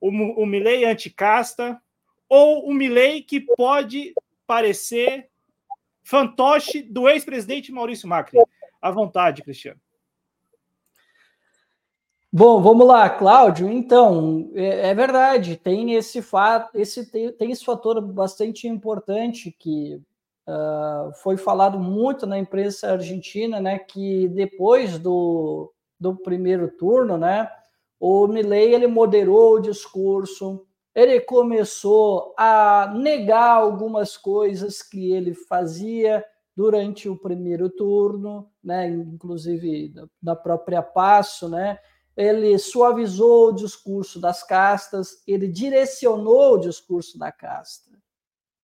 o, 0.00 0.08
o 0.08 0.46
Milley 0.46 0.84
anticasta, 0.84 1.80
ou 2.28 2.66
o 2.68 2.74
Milley 2.74 3.22
que 3.22 3.40
pode 3.40 4.12
parecer 4.46 5.28
fantoche 6.02 6.82
do 6.82 7.08
ex-presidente 7.08 7.72
Maurício 7.72 8.08
Macri. 8.08 8.38
À 8.84 8.90
vontade, 8.90 9.42
Cristiano. 9.42 9.80
Bom, 12.30 12.60
vamos 12.60 12.86
lá, 12.86 13.08
Cláudio. 13.08 13.66
Então, 13.70 14.50
é, 14.54 14.90
é 14.90 14.94
verdade, 14.94 15.56
tem 15.56 15.94
esse 15.94 16.20
fato, 16.20 16.76
esse 16.78 17.10
tem, 17.10 17.32
tem, 17.32 17.50
esse 17.50 17.64
fator 17.64 17.98
bastante 18.02 18.68
importante 18.68 19.50
que 19.58 20.02
uh, 20.46 21.14
foi 21.22 21.38
falado 21.38 21.78
muito 21.78 22.26
na 22.26 22.38
imprensa 22.38 22.92
argentina, 22.92 23.58
né? 23.58 23.78
Que 23.78 24.28
depois 24.28 24.98
do, 24.98 25.72
do 25.98 26.14
primeiro 26.16 26.68
turno, 26.68 27.16
né? 27.16 27.48
o 28.06 28.26
Milley 28.26 28.74
ele 28.74 28.86
moderou 28.86 29.54
o 29.54 29.60
discurso, 29.60 30.66
ele 30.94 31.20
começou 31.20 32.34
a 32.36 32.92
negar 32.94 33.56
algumas 33.56 34.18
coisas 34.18 34.82
que 34.82 35.10
ele 35.10 35.32
fazia 35.32 36.22
durante 36.56 37.08
o 37.08 37.16
primeiro 37.16 37.68
turno, 37.68 38.50
né, 38.62 38.88
inclusive 38.88 39.92
da 40.22 40.36
própria 40.36 40.82
Passo, 40.82 41.48
né, 41.48 41.78
ele 42.16 42.56
suavizou 42.58 43.48
o 43.48 43.52
discurso 43.52 44.20
das 44.20 44.42
castas, 44.42 45.22
ele 45.26 45.48
direcionou 45.48 46.54
o 46.54 46.58
discurso 46.58 47.18
da 47.18 47.32
casta, 47.32 47.90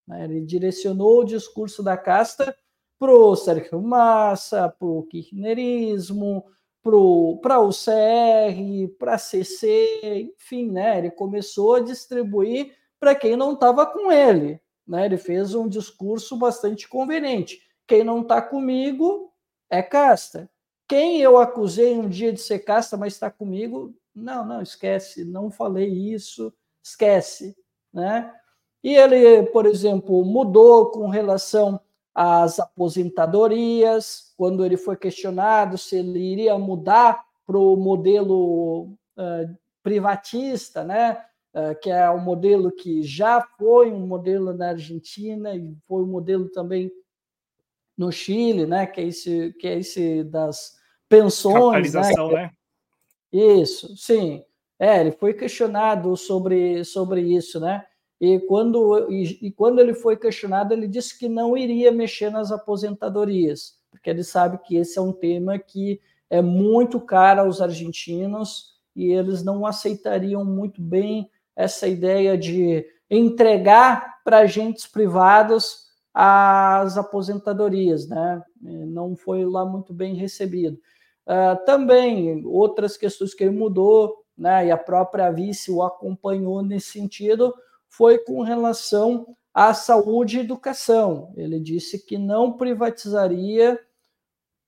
né, 0.06 0.24
ele 0.24 0.40
direcionou 0.40 1.20
o 1.20 1.24
discurso 1.24 1.82
da 1.82 1.96
casta 1.96 2.56
para 2.98 3.12
o 3.12 3.34
Sérgio 3.34 3.80
Massa, 3.80 4.68
para 4.68 4.86
o 4.86 5.02
kirchnerismo, 5.04 6.44
para 6.82 6.96
o 6.96 7.70
CR, 7.70 8.94
para 8.98 9.14
a 9.14 9.18
CC, 9.18 10.32
enfim, 10.34 10.70
né? 10.70 10.98
Ele 10.98 11.10
começou 11.10 11.76
a 11.76 11.80
distribuir 11.80 12.74
para 12.98 13.14
quem 13.14 13.36
não 13.36 13.54
estava 13.54 13.86
com 13.86 14.10
ele. 14.10 14.60
Né? 14.86 15.06
Ele 15.06 15.16
fez 15.16 15.54
um 15.54 15.68
discurso 15.68 16.36
bastante 16.36 16.88
conveniente. 16.88 17.60
Quem 17.90 18.04
não 18.04 18.20
está 18.20 18.40
comigo 18.40 19.32
é 19.68 19.82
casta. 19.82 20.48
Quem 20.86 21.20
eu 21.20 21.36
acusei 21.38 21.98
um 21.98 22.08
dia 22.08 22.32
de 22.32 22.40
ser 22.40 22.60
casta, 22.60 22.96
mas 22.96 23.14
está 23.14 23.28
comigo, 23.28 23.92
não, 24.14 24.46
não, 24.46 24.62
esquece, 24.62 25.24
não 25.24 25.50
falei 25.50 25.88
isso, 25.88 26.54
esquece. 26.80 27.52
Né? 27.92 28.32
E 28.80 28.94
ele, 28.94 29.42
por 29.46 29.66
exemplo, 29.66 30.24
mudou 30.24 30.92
com 30.92 31.08
relação 31.08 31.80
as 32.14 32.60
aposentadorias, 32.60 34.34
quando 34.36 34.64
ele 34.64 34.76
foi 34.76 34.96
questionado 34.96 35.76
se 35.76 35.96
ele 35.96 36.20
iria 36.20 36.56
mudar 36.56 37.24
para 37.44 37.58
o 37.58 37.74
modelo 37.74 38.84
uh, 39.16 39.58
privatista, 39.82 40.84
né? 40.84 41.24
Uh, 41.52 41.74
que 41.80 41.90
é 41.90 42.08
um 42.08 42.20
modelo 42.20 42.70
que 42.70 43.02
já 43.02 43.42
foi 43.58 43.90
um 43.90 44.06
modelo 44.06 44.52
na 44.52 44.68
Argentina 44.68 45.52
e 45.56 45.76
foi 45.88 46.04
um 46.04 46.06
modelo 46.06 46.48
também 46.50 46.92
no 48.00 48.10
Chile, 48.10 48.64
né? 48.64 48.86
Que 48.86 49.02
é 49.02 49.04
esse, 49.04 49.54
que 49.60 49.68
é 49.68 49.78
esse 49.78 50.24
das 50.24 50.72
pensões, 51.06 51.92
né? 51.92 52.00
né? 52.32 52.50
Isso, 53.30 53.94
sim. 53.94 54.42
É, 54.78 55.02
ele 55.02 55.12
foi 55.12 55.34
questionado 55.34 56.16
sobre, 56.16 56.82
sobre 56.82 57.20
isso, 57.20 57.60
né? 57.60 57.84
E 58.18 58.40
quando, 58.40 59.10
e, 59.10 59.48
e, 59.48 59.52
quando 59.52 59.80
ele 59.80 59.92
foi 59.92 60.16
questionado, 60.16 60.72
ele 60.72 60.88
disse 60.88 61.18
que 61.18 61.28
não 61.28 61.56
iria 61.56 61.92
mexer 61.92 62.30
nas 62.30 62.50
aposentadorias, 62.50 63.74
porque 63.90 64.08
ele 64.08 64.24
sabe 64.24 64.58
que 64.58 64.76
esse 64.76 64.98
é 64.98 65.02
um 65.02 65.12
tema 65.12 65.58
que 65.58 66.00
é 66.30 66.40
muito 66.40 67.00
caro 67.00 67.40
aos 67.40 67.60
argentinos 67.60 68.78
e 68.96 69.12
eles 69.12 69.42
não 69.44 69.66
aceitariam 69.66 70.44
muito 70.44 70.80
bem 70.80 71.30
essa 71.54 71.86
ideia 71.86 72.36
de 72.36 72.86
entregar 73.10 74.20
para 74.24 74.38
agentes 74.38 74.86
privados 74.86 75.89
as 76.12 76.96
aposentadorias, 76.98 78.08
né? 78.08 78.42
Não 78.60 79.16
foi 79.16 79.44
lá 79.44 79.64
muito 79.64 79.92
bem 79.92 80.14
recebido. 80.14 80.78
Uh, 81.26 81.64
também 81.64 82.44
outras 82.44 82.96
questões 82.96 83.32
que 83.34 83.44
ele 83.44 83.56
mudou, 83.56 84.24
né? 84.36 84.66
E 84.66 84.70
a 84.70 84.76
própria 84.76 85.30
vice 85.30 85.70
o 85.70 85.82
acompanhou 85.82 86.62
nesse 86.62 86.90
sentido 86.90 87.54
foi 87.88 88.18
com 88.18 88.42
relação 88.42 89.36
à 89.52 89.74
saúde 89.74 90.38
e 90.38 90.40
educação. 90.40 91.32
Ele 91.36 91.60
disse 91.60 92.04
que 92.04 92.16
não 92.16 92.52
privatizaria, 92.52 93.78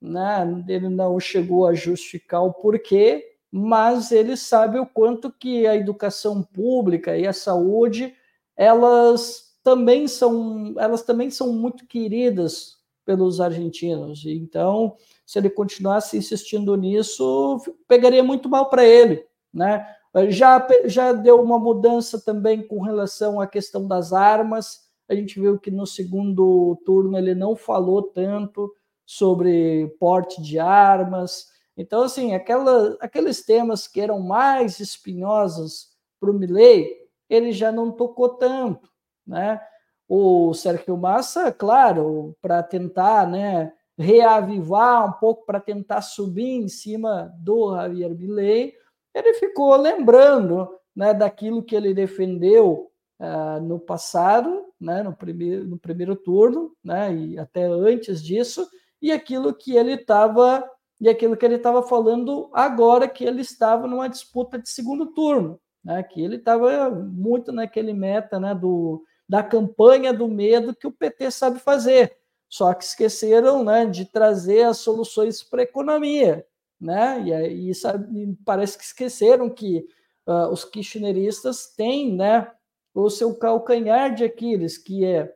né? 0.00 0.64
ele 0.68 0.88
não 0.88 1.18
chegou 1.20 1.66
a 1.66 1.74
justificar 1.74 2.42
o 2.42 2.52
porquê, 2.52 3.24
mas 3.50 4.10
ele 4.10 4.36
sabe 4.36 4.78
o 4.78 4.86
quanto 4.86 5.30
que 5.30 5.66
a 5.66 5.76
educação 5.76 6.42
pública 6.42 7.16
e 7.16 7.26
a 7.26 7.32
saúde 7.32 8.14
elas 8.56 9.51
também 9.62 10.08
são 10.08 10.74
elas 10.78 11.02
também 11.02 11.30
são 11.30 11.52
muito 11.52 11.86
queridas 11.86 12.78
pelos 13.04 13.40
argentinos. 13.40 14.24
Então, 14.26 14.96
se 15.26 15.38
ele 15.38 15.50
continuasse 15.50 16.16
insistindo 16.16 16.76
nisso, 16.76 17.60
pegaria 17.88 18.22
muito 18.22 18.48
mal 18.48 18.68
para 18.68 18.84
ele, 18.84 19.24
né? 19.52 19.86
Já, 20.28 20.66
já 20.84 21.12
deu 21.12 21.40
uma 21.42 21.58
mudança 21.58 22.20
também 22.20 22.66
com 22.66 22.82
relação 22.82 23.40
à 23.40 23.46
questão 23.46 23.88
das 23.88 24.12
armas. 24.12 24.80
A 25.08 25.14
gente 25.14 25.40
viu 25.40 25.58
que 25.58 25.70
no 25.70 25.86
segundo 25.86 26.80
turno 26.84 27.16
ele 27.16 27.34
não 27.34 27.56
falou 27.56 28.02
tanto 28.02 28.70
sobre 29.06 29.88
porte 29.98 30.42
de 30.42 30.58
armas. 30.58 31.46
Então, 31.76 32.02
assim, 32.02 32.34
aquela, 32.34 32.96
aqueles 33.00 33.42
temas 33.42 33.88
que 33.88 34.00
eram 34.00 34.20
mais 34.20 34.80
espinhosos 34.80 35.88
para 36.20 36.30
o 36.30 36.34
Milley, 36.34 36.94
ele 37.28 37.50
já 37.50 37.72
não 37.72 37.90
tocou 37.90 38.28
tanto, 38.28 38.90
né? 39.26 39.60
O 40.08 40.52
Sérgio 40.52 40.96
Massa, 40.96 41.50
claro, 41.50 42.36
para 42.42 42.62
tentar, 42.62 43.26
né, 43.26 43.72
reavivar 43.96 45.08
um 45.08 45.12
pouco, 45.12 45.46
para 45.46 45.60
tentar 45.60 46.02
subir 46.02 46.50
em 46.50 46.68
cima 46.68 47.32
do 47.38 47.74
Javier 47.74 48.14
Milei, 48.14 48.74
ele 49.14 49.34
ficou 49.34 49.74
lembrando, 49.76 50.68
né, 50.94 51.14
daquilo 51.14 51.62
que 51.62 51.74
ele 51.74 51.94
defendeu 51.94 52.90
uh, 53.20 53.60
no 53.62 53.78
passado, 53.78 54.66
né, 54.80 55.02
no 55.02 55.14
primeiro, 55.14 55.64
no 55.64 55.78
primeiro 55.78 56.16
turno, 56.16 56.72
né, 56.84 57.14
e 57.14 57.38
até 57.38 57.64
antes 57.64 58.22
disso, 58.22 58.66
e 59.00 59.10
aquilo 59.10 59.54
que 59.54 59.76
ele 59.76 59.94
estava 59.94 60.64
e 61.02 61.08
aquilo 61.08 61.36
que 61.36 61.44
ele 61.44 61.56
estava 61.56 61.82
falando 61.82 62.48
agora 62.52 63.08
que 63.08 63.24
ele 63.24 63.40
estava 63.40 63.88
numa 63.88 64.08
disputa 64.08 64.56
de 64.56 64.70
segundo 64.70 65.06
turno, 65.06 65.60
né? 65.84 66.00
Que 66.00 66.22
ele 66.22 66.36
estava 66.36 66.88
muito 66.90 67.50
naquele 67.50 67.92
meta, 67.92 68.38
né? 68.38 68.54
Do 68.54 69.02
da 69.28 69.42
campanha 69.42 70.12
do 70.12 70.28
medo 70.28 70.74
que 70.74 70.86
o 70.86 70.92
PT 70.92 71.30
sabe 71.30 71.58
fazer, 71.58 72.16
só 72.48 72.74
que 72.74 72.84
esqueceram, 72.84 73.64
né? 73.64 73.86
De 73.86 74.04
trazer 74.04 74.62
as 74.64 74.78
soluções 74.78 75.42
para 75.42 75.62
a 75.62 75.64
economia, 75.64 76.46
né? 76.80 77.22
E 77.24 77.32
aí 77.32 77.74
sabe, 77.74 78.36
parece 78.44 78.76
que 78.76 78.84
esqueceram 78.84 79.48
que 79.48 79.86
uh, 80.26 80.48
os 80.52 80.64
kirchneristas 80.64 81.68
têm, 81.74 82.14
né? 82.14 82.50
O 82.94 83.08
seu 83.08 83.34
calcanhar 83.34 84.14
de 84.14 84.24
Aquiles, 84.24 84.76
que 84.76 85.04
é 85.04 85.34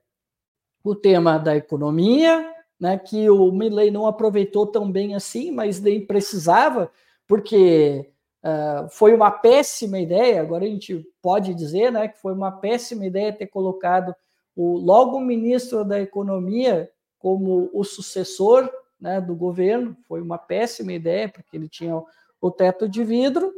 o 0.85 0.95
tema 0.95 1.39
da 1.39 1.57
economia, 1.57 2.55
né, 2.79 2.99
que 2.99 3.29
o 3.29 3.51
Milley 3.51 3.91
não 3.91 4.07
aproveitou 4.07 4.67
tão 4.67 4.91
bem 4.91 5.15
assim, 5.15 5.51
mas 5.51 5.81
nem 5.81 6.05
precisava, 6.07 6.91
porque 7.27 8.13
uh, 8.47 8.89
foi 8.89 9.13
uma 9.13 9.31
péssima 9.31 9.99
ideia. 9.99 10.41
Agora 10.41 10.65
a 10.65 10.69
gente 10.69 11.05
pode 11.21 11.55
dizer 11.55 11.91
né, 11.91 12.09
que 12.09 12.19
foi 12.21 12.33
uma 12.33 12.53
péssima 12.53 13.05
ideia 13.05 13.33
ter 13.33 13.47
colocado 13.49 14.15
o, 14.55 14.79
logo 14.79 15.17
o 15.17 15.21
ministro 15.21 15.85
da 15.85 16.01
Economia 16.01 16.91
como 17.19 17.69
o 17.73 17.83
sucessor 17.83 18.71
né, 19.01 19.21
do 19.21 19.35
governo. 19.35 19.97
Foi 20.07 20.23
uma 20.23 20.39
péssima 20.39 20.93
ideia, 20.93 21.29
porque 21.29 21.57
ele 21.57 21.69
tinha 21.69 22.01
o 22.41 22.51
teto 22.51 22.89
de 22.89 23.03
vidro. 23.03 23.53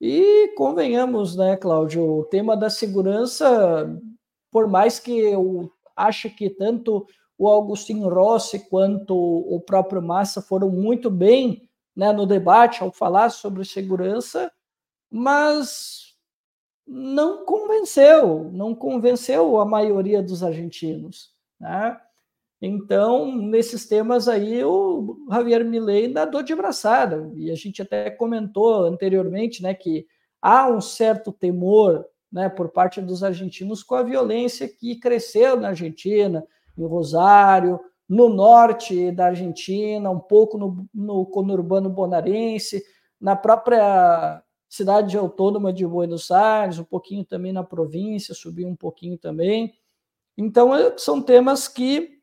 E 0.00 0.52
convenhamos, 0.56 1.34
né, 1.36 1.56
Cláudio, 1.56 2.18
o 2.18 2.24
tema 2.24 2.54
da 2.54 2.68
segurança, 2.68 3.98
por 4.50 4.68
mais 4.68 4.98
que 4.98 5.18
eu 5.18 5.72
ache 5.96 6.28
que 6.28 6.50
tanto 6.50 7.06
o 7.38 7.48
Augustinho 7.48 8.08
Rossi 8.08 8.68
quanto 8.68 9.14
o 9.14 9.58
próprio 9.60 10.02
Massa 10.02 10.42
foram 10.42 10.68
muito 10.68 11.10
bem 11.10 11.65
né, 11.96 12.12
no 12.12 12.26
debate 12.26 12.82
ao 12.82 12.92
falar 12.92 13.30
sobre 13.30 13.64
segurança, 13.64 14.52
mas 15.10 16.14
não 16.86 17.44
convenceu, 17.44 18.50
não 18.52 18.74
convenceu 18.74 19.58
a 19.58 19.64
maioria 19.64 20.22
dos 20.22 20.42
argentinos. 20.42 21.34
Né? 21.58 21.98
Então, 22.60 23.34
nesses 23.34 23.86
temas 23.86 24.28
aí, 24.28 24.62
o 24.62 25.26
Javier 25.30 25.64
Milei 25.64 26.08
nadou 26.08 26.42
de 26.42 26.54
braçada, 26.54 27.30
e 27.34 27.50
a 27.50 27.54
gente 27.54 27.82
até 27.82 28.10
comentou 28.10 28.84
anteriormente 28.84 29.62
né, 29.62 29.74
que 29.74 30.06
há 30.40 30.68
um 30.68 30.80
certo 30.80 31.32
temor 31.32 32.06
né, 32.30 32.48
por 32.48 32.68
parte 32.68 33.00
dos 33.00 33.24
argentinos 33.24 33.82
com 33.82 33.94
a 33.94 34.02
violência 34.02 34.68
que 34.68 34.98
cresceu 35.00 35.58
na 35.58 35.68
Argentina, 35.68 36.46
em 36.76 36.84
Rosário, 36.84 37.80
no 38.08 38.28
norte 38.28 39.10
da 39.10 39.26
Argentina, 39.26 40.10
um 40.10 40.20
pouco 40.20 40.56
no, 40.56 40.86
no 40.94 41.26
conurbano 41.26 41.90
bonaerense, 41.90 42.84
na 43.20 43.34
própria 43.34 44.42
cidade 44.68 45.16
autônoma 45.16 45.72
de 45.72 45.86
Buenos 45.86 46.30
Aires, 46.30 46.78
um 46.78 46.84
pouquinho 46.84 47.24
também 47.24 47.52
na 47.52 47.64
província, 47.64 48.34
subiu 48.34 48.68
um 48.68 48.76
pouquinho 48.76 49.16
também. 49.18 49.74
Então, 50.36 50.74
é, 50.74 50.96
são 50.98 51.20
temas 51.20 51.66
que 51.66 52.20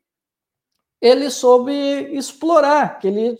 ele 1.00 1.28
soube 1.30 1.72
explorar, 2.16 2.98
que 2.98 3.08
ele 3.08 3.36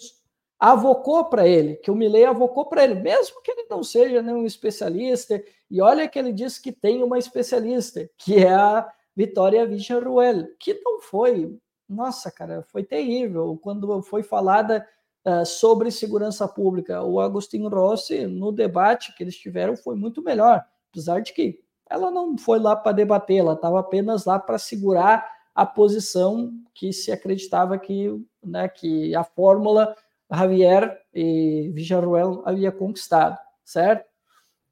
avocou 0.59 1.27
para 1.27 1.47
ele, 1.47 1.77
que 1.77 1.91
o 1.91 1.95
Milley 1.95 2.25
avocou 2.25 2.67
para 2.67 2.85
ele, 2.85 2.95
mesmo 2.95 3.41
que 3.43 3.51
ele 3.51 3.67
não 3.71 3.83
seja 3.83 4.23
nenhum 4.23 4.45
especialista. 4.45 5.43
E 5.71 5.81
olha 5.81 6.09
que 6.09 6.19
ele 6.19 6.33
disse 6.33 6.61
que 6.61 6.73
tem 6.73 7.03
uma 7.03 7.19
especialista, 7.19 8.09
que 8.19 8.37
é 8.37 8.53
a 8.53 8.91
Vitória 9.17 9.67
Villarruel, 9.67 10.49
que 10.59 10.75
não 10.83 11.01
foi, 11.01 11.57
nossa, 11.95 12.31
cara, 12.31 12.63
foi 12.71 12.83
terrível. 12.83 13.59
Quando 13.63 14.03
foi 14.03 14.23
falada 14.23 14.87
uh, 15.25 15.47
sobre 15.47 15.91
segurança 15.91 16.47
pública, 16.47 17.03
o 17.03 17.21
Agostinho 17.21 17.69
Rossi, 17.69 18.27
no 18.27 18.53
debate 18.53 19.15
que 19.15 19.23
eles 19.23 19.37
tiveram, 19.37 19.77
foi 19.77 19.97
muito 19.97 20.23
melhor, 20.23 20.65
apesar 20.91 21.21
de 21.21 21.33
que 21.33 21.61
ela 21.89 22.11
não 22.11 22.37
foi 22.37 22.59
lá 22.59 22.75
para 22.75 22.93
debater, 22.93 23.39
ela 23.39 23.55
estava 23.55 23.81
apenas 23.81 24.25
lá 24.25 24.39
para 24.39 24.59
segurar 24.59 25.29
a 25.55 25.65
posição 25.65 26.53
que 26.75 26.93
se 26.93 27.13
acreditava 27.13 27.79
que, 27.79 28.11
né, 28.43 28.69
que 28.69 29.15
a 29.15 29.23
fórmula 29.23 29.95
Javier 30.31 31.01
e 31.15 31.71
Villarruel 31.73 32.43
havia 32.45 32.73
conquistado, 32.73 33.39
certo? 33.65 34.07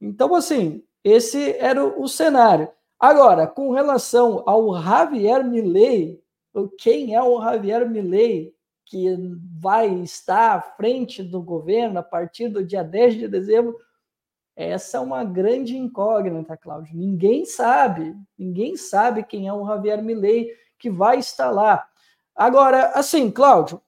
Então, 0.00 0.35
assim, 0.35 0.82
esse 1.04 1.56
era 1.58 1.85
o 1.85 2.08
cenário. 2.08 2.68
Agora, 2.98 3.46
com 3.46 3.72
relação 3.72 4.42
ao 4.46 4.80
Javier 4.80 5.44
Milei, 5.44 6.21
quem 6.78 7.14
é 7.14 7.22
o 7.22 7.40
Javier 7.42 7.88
Milei 7.88 8.54
que 8.84 9.16
vai 9.58 9.88
estar 10.00 10.56
à 10.56 10.60
frente 10.60 11.22
do 11.22 11.42
governo 11.42 11.98
a 11.98 12.02
partir 12.02 12.48
do 12.48 12.64
dia 12.64 12.82
10 12.82 13.14
de 13.14 13.28
dezembro? 13.28 13.76
Essa 14.54 14.98
é 14.98 15.00
uma 15.00 15.24
grande 15.24 15.76
incógnita, 15.76 16.56
Cláudio. 16.56 16.94
Ninguém 16.94 17.44
sabe, 17.44 18.14
ninguém 18.36 18.76
sabe 18.76 19.24
quem 19.24 19.48
é 19.48 19.52
o 19.52 19.66
Javier 19.66 20.02
Milei 20.02 20.52
que 20.78 20.90
vai 20.90 21.18
estar 21.18 21.50
lá. 21.50 21.86
Agora, 22.34 22.92
assim, 22.94 23.30
Cláudio, 23.30 23.80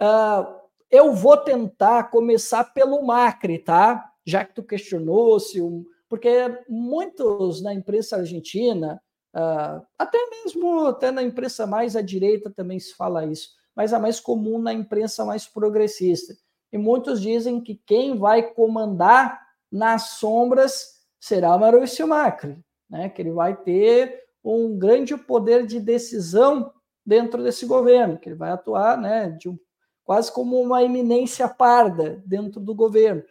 uh, 0.00 0.56
eu 0.90 1.12
vou 1.12 1.36
tentar 1.36 2.04
começar 2.04 2.64
pelo 2.72 3.02
Macri, 3.02 3.58
tá? 3.58 4.10
Já 4.24 4.44
que 4.44 4.54
tu 4.54 4.62
questionou 4.62 5.38
se 5.38 5.60
porque 6.08 6.28
muitos 6.68 7.60
na 7.62 7.74
imprensa 7.74 8.16
argentina, 8.16 9.02
uh, 9.36 9.86
até 9.98 10.18
mesmo 10.30 10.86
até 10.86 11.10
na 11.10 11.22
imprensa 11.22 11.66
mais 11.66 11.94
à 11.94 12.00
direita 12.00 12.50
também 12.50 12.80
se 12.80 12.94
fala 12.94 13.26
isso, 13.26 13.50
mas 13.74 13.92
é 13.92 13.98
mais 13.98 14.18
comum 14.18 14.58
na 14.58 14.72
imprensa 14.72 15.24
mais 15.24 15.46
progressista. 15.46 16.34
E 16.72 16.78
muitos 16.78 17.20
dizem 17.20 17.60
que 17.60 17.74
quem 17.86 18.18
vai 18.18 18.42
comandar 18.42 19.46
nas 19.70 20.10
sombras 20.18 20.96
será 21.20 21.56
Maurício 21.58 22.06
Macri, 22.08 22.58
né? 22.88 23.08
que 23.08 23.20
ele 23.20 23.30
vai 23.30 23.56
ter 23.56 24.24
um 24.42 24.78
grande 24.78 25.16
poder 25.16 25.66
de 25.66 25.80
decisão 25.80 26.72
dentro 27.04 27.42
desse 27.42 27.66
governo, 27.66 28.18
que 28.18 28.28
ele 28.28 28.36
vai 28.36 28.50
atuar 28.50 28.96
né, 28.98 29.30
de 29.30 29.48
um, 29.48 29.58
quase 30.04 30.30
como 30.32 30.60
uma 30.60 30.82
eminência 30.82 31.48
parda 31.48 32.22
dentro 32.26 32.60
do 32.60 32.74
governo. 32.74 33.22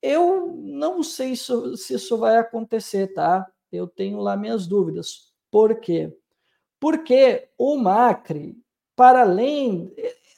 Eu 0.00 0.54
não 0.56 1.02
sei 1.02 1.36
se, 1.36 1.76
se 1.76 1.94
isso 1.94 2.16
vai 2.16 2.36
acontecer, 2.36 3.08
tá? 3.08 3.46
Eu 3.70 3.86
tenho 3.86 4.18
lá 4.20 4.36
minhas 4.36 4.66
dúvidas. 4.66 5.27
Por 5.50 5.80
quê? 5.80 6.16
Porque 6.80 7.48
o 7.58 7.76
Macri, 7.76 8.56
para 8.94 9.22
além, 9.22 9.92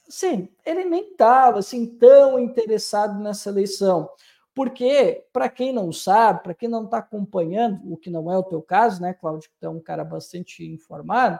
sim, 0.08 0.48
ele 0.64 0.84
nem 0.84 1.10
estava 1.10 1.58
assim 1.58 1.86
tão 1.98 2.38
interessado 2.38 3.18
nessa 3.20 3.50
eleição. 3.50 4.08
Porque, 4.54 5.24
para 5.32 5.48
quem 5.48 5.72
não 5.72 5.92
sabe, 5.92 6.42
para 6.42 6.54
quem 6.54 6.68
não 6.68 6.84
está 6.84 6.98
acompanhando, 6.98 7.80
o 7.92 7.96
que 7.96 8.10
não 8.10 8.30
é 8.30 8.36
o 8.36 8.42
teu 8.42 8.60
caso, 8.60 9.00
né, 9.00 9.14
Cláudio, 9.14 9.50
que 9.58 9.64
é 9.64 9.68
um 9.68 9.80
cara 9.80 10.04
bastante 10.04 10.66
informado, 10.66 11.38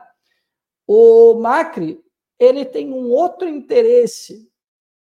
o 0.86 1.34
Macri 1.34 2.02
ele 2.38 2.64
tem 2.64 2.92
um 2.92 3.10
outro 3.10 3.48
interesse, 3.48 4.50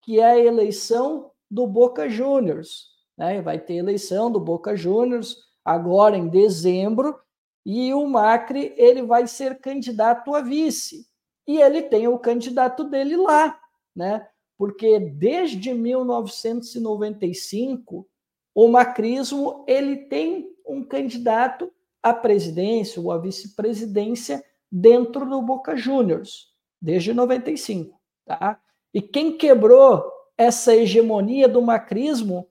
que 0.00 0.18
é 0.18 0.24
a 0.24 0.38
eleição 0.38 1.30
do 1.50 1.66
Boca 1.66 2.08
Juniors 2.08 2.90
né? 3.20 3.42
Vai 3.42 3.58
ter 3.58 3.74
eleição 3.74 4.32
do 4.32 4.40
Boca 4.40 4.74
Juniors 4.74 5.36
agora 5.62 6.16
em 6.16 6.26
dezembro 6.26 7.20
e 7.64 7.92
o 7.92 8.06
Macri 8.06 8.72
ele 8.76 9.02
vai 9.02 9.26
ser 9.26 9.58
candidato 9.60 10.34
a 10.34 10.40
vice 10.40 11.06
e 11.46 11.60
ele 11.60 11.82
tem 11.82 12.08
o 12.08 12.18
candidato 12.18 12.84
dele 12.84 13.16
lá, 13.16 13.60
né? 13.94 14.26
Porque 14.56 14.98
desde 14.98 15.74
1995 15.74 18.08
o 18.54 18.68
macrismo 18.68 19.64
ele 19.66 19.96
tem 19.96 20.48
um 20.66 20.84
candidato 20.84 21.72
à 22.02 22.12
presidência 22.12 23.00
ou 23.00 23.12
à 23.12 23.18
vice-presidência 23.18 24.44
dentro 24.70 25.28
do 25.28 25.40
Boca 25.42 25.76
Juniors, 25.76 26.48
desde 26.80 27.12
95, 27.12 28.00
tá? 28.24 28.60
E 28.92 29.00
quem 29.00 29.36
quebrou 29.36 30.04
essa 30.36 30.74
hegemonia 30.74 31.48
do 31.48 31.62
macrismo 31.62 32.48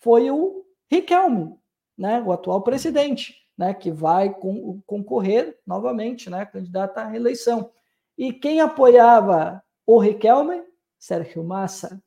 foi 0.00 0.30
o 0.30 0.64
Riquelme, 0.90 1.56
né, 1.96 2.20
o 2.20 2.32
atual 2.32 2.62
presidente, 2.62 3.36
né, 3.60 3.74
que 3.74 3.90
vai 3.90 4.34
concorrer 4.86 5.58
novamente, 5.66 6.30
né, 6.30 6.46
candidato 6.46 6.96
à 6.96 7.04
reeleição. 7.04 7.70
E 8.16 8.32
quem 8.32 8.62
apoiava 8.62 9.62
o 9.84 9.98
Riquelme? 9.98 10.62
Sérgio 10.98 11.44
Massa. 11.44 12.02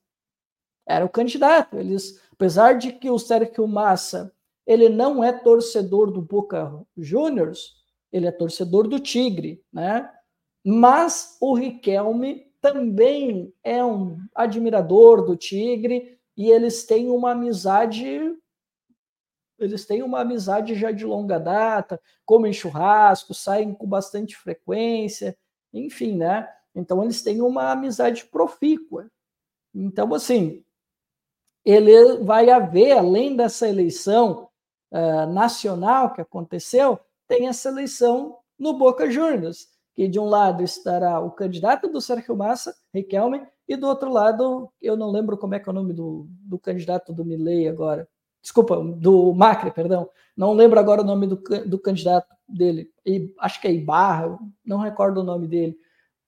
Era 0.84 1.06
o 1.06 1.10
candidato. 1.10 1.78
Eles, 1.78 2.20
apesar 2.32 2.74
de 2.74 2.92
que 2.94 3.08
o 3.08 3.20
Sérgio 3.20 3.68
Massa 3.68 4.34
ele 4.66 4.90
não 4.90 5.24
é 5.24 5.32
torcedor 5.32 6.10
do 6.10 6.24
Boca 6.24 6.84
Juniors, 6.98 7.76
ele 8.12 8.26
é 8.26 8.32
torcedor 8.32 8.88
do 8.88 9.00
Tigre, 9.00 9.64
né? 9.72 10.10
Mas 10.66 11.38
o 11.40 11.54
Riquelme 11.54 12.48
também 12.62 13.54
é 13.64 13.86
um 13.86 14.18
admirador 14.34 15.24
do 15.24 15.36
Tigre 15.36 16.18
e 16.36 16.50
eles 16.50 16.84
têm 16.84 17.12
uma 17.12 17.32
amizade 17.34 18.36
eles 19.64 19.86
têm 19.86 20.04
uma 20.04 20.22
amizade 20.22 20.76
já 20.76 20.92
de 20.92 21.06
longa 21.06 21.40
data, 21.40 22.00
comem 22.26 22.54
churrasco, 22.54 23.34
saem 23.34 23.74
com 23.74 23.88
bastante 23.88 24.36
frequência, 24.36 25.38
enfim, 25.74 26.18
né? 26.18 26.50
Então 26.76 27.04
eles 27.04 27.22
têm 27.22 27.42
uma 27.42 27.72
amizade 27.72 28.26
profícua. 28.26 29.10
Então, 29.74 30.14
assim, 30.14 30.64
ele 31.66 32.18
vai 32.24 32.50
haver, 32.50 32.92
além 32.98 33.36
dessa 33.36 33.68
eleição 33.68 34.50
uh, 34.92 35.26
nacional 35.32 36.14
que 36.14 36.22
aconteceu, 36.22 37.00
tem 37.28 37.48
essa 37.48 37.70
eleição 37.70 38.38
no 38.58 38.74
Boca 38.74 39.10
Juniors, 39.10 39.68
que 39.94 40.08
de 40.08 40.20
um 40.20 40.26
lado 40.26 40.64
estará 40.64 41.20
o 41.20 41.32
candidato 41.32 41.88
do 41.88 42.02
Sérgio 42.02 42.36
Massa, 42.36 42.76
Riquelme, 42.94 43.46
e 43.68 43.76
do 43.76 43.88
outro 43.88 44.12
lado, 44.12 44.70
eu 44.82 44.98
não 44.98 45.10
lembro 45.10 45.38
como 45.38 45.56
é 45.56 45.60
que 45.60 45.70
é 45.70 45.72
o 45.72 45.76
nome 45.76 45.94
do, 45.94 46.28
do 46.30 46.60
candidato 46.60 47.14
do 47.14 47.24
Milley 47.24 47.68
agora, 47.68 48.08
desculpa, 48.44 48.76
do 48.78 49.34
Macri, 49.34 49.72
perdão, 49.72 50.10
não 50.38 50.54
lembro 50.54 50.80
agora 50.80 51.02
o 51.02 51.06
nome 51.06 51.26
do, 51.26 51.38
do 51.66 51.80
candidato 51.80 52.28
dele, 52.48 52.92
e, 53.06 53.34
acho 53.40 53.60
que 53.60 53.68
é 53.68 53.74
Ibarra, 53.74 54.38
não 54.64 54.78
recordo 54.78 55.22
o 55.22 55.24
nome 55.24 55.48
dele, 55.48 55.76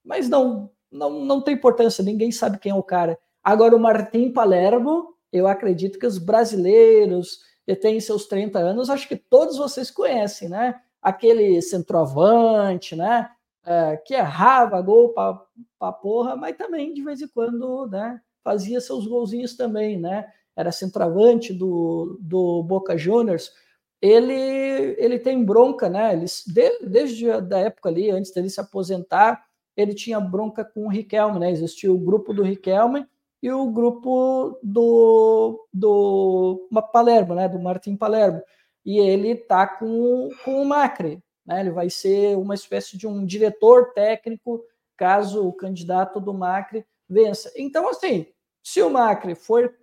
mas 0.04 0.30
não, 0.30 0.72
não, 0.90 1.26
não 1.26 1.42
tem 1.42 1.54
importância, 1.54 2.04
ninguém 2.04 2.32
sabe 2.32 2.58
quem 2.58 2.72
é 2.72 2.76
o 2.76 2.82
cara. 2.82 3.20
Agora, 3.44 3.76
o 3.76 3.80
Martim 3.80 4.32
Palermo, 4.32 5.14
eu 5.32 5.48
acredito 5.48 6.00
que 6.00 6.08
os 6.08 6.18
brasileiros 6.18 7.42
que 7.66 7.76
têm 7.76 8.00
seus 8.00 8.26
30 8.28 8.60
anos, 8.60 8.90
acho 8.90 9.08
que 9.08 9.16
todos 9.16 9.58
vocês 9.58 9.92
conhecem, 9.92 10.48
né? 10.48 10.80
Aquele 11.02 11.62
centroavante, 11.62 12.96
né? 12.96 13.30
É, 13.66 13.98
que 13.98 14.14
errava 14.14 14.82
gol 14.82 15.14
para 15.14 15.92
porra, 15.94 16.36
mas 16.36 16.56
também 16.56 16.94
de 16.94 17.04
vez 17.04 17.22
em 17.22 17.28
quando, 17.28 17.88
né? 17.88 18.22
Fazia 18.44 18.80
seus 18.80 19.08
golzinhos 19.08 19.56
também, 19.58 20.00
né? 20.00 20.28
Era 20.56 20.72
centroavante 20.72 21.54
do, 21.54 22.18
do 22.22 22.64
Boca 22.64 22.98
Juniors, 22.98 23.52
ele, 24.02 24.96
ele 24.98 25.20
tem 25.20 25.44
bronca, 25.44 25.90
né? 25.90 26.14
Ele, 26.14 26.26
de, 26.48 26.88
desde 26.88 27.32
a 27.32 27.40
da 27.40 27.60
época 27.60 27.90
ali, 27.90 28.12
antes 28.12 28.32
dele 28.32 28.50
se 28.50 28.60
aposentar, 28.60 29.44
ele 29.76 29.94
tinha 29.94 30.20
bronca 30.20 30.64
com 30.64 30.86
o 30.86 30.90
Riquelme, 30.90 31.40
né? 31.40 31.52
Existia 31.52 31.92
o 31.92 31.98
grupo 31.98 32.34
do 32.34 32.44
Riquelme 32.44 33.06
e 33.42 33.52
o 33.52 33.70
grupo 33.70 34.58
do, 34.62 35.68
do 35.74 36.68
Palermo, 36.94 37.36
né? 37.36 37.50
Do 37.50 37.60
Martim 37.60 37.96
Palermo. 37.96 38.42
E 38.86 39.00
ele 39.00 39.36
tá 39.36 39.68
com, 39.68 40.30
com 40.44 40.62
o 40.62 40.66
Macri, 40.66 41.22
né? 41.46 41.62
Ele 41.62 41.72
vai 41.72 41.90
ser 41.90 42.38
uma 42.38 42.54
espécie 42.54 42.98
de 42.98 43.08
um 43.08 43.26
diretor 43.26 43.94
técnico 43.94 44.64
caso 44.96 45.48
o 45.48 45.54
candidato 45.54 46.20
do 46.20 46.34
Macri 46.34 46.86
vença. 47.10 47.52
Então, 47.56 47.90
assim, 47.90 48.28
se 48.64 48.82
o 48.82 48.90
Macri 48.90 49.36
for 49.36 49.74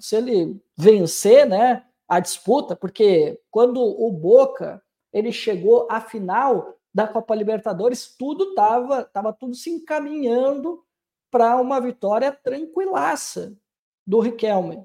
se 0.00 0.16
ele 0.16 0.60
vencer, 0.76 1.46
né, 1.46 1.84
a 2.08 2.20
disputa, 2.20 2.74
porque 2.74 3.40
quando 3.50 3.80
o 3.80 4.10
Boca 4.10 4.82
ele 5.12 5.32
chegou 5.32 5.86
à 5.90 6.00
final 6.00 6.76
da 6.92 7.06
Copa 7.06 7.34
Libertadores, 7.34 8.14
tudo 8.18 8.50
estava 8.50 9.04
tava 9.04 9.32
tudo 9.32 9.54
se 9.54 9.70
encaminhando 9.70 10.84
para 11.30 11.56
uma 11.56 11.80
vitória 11.80 12.32
tranquilaça 12.32 13.56
do 14.04 14.18
Riquelme, 14.18 14.84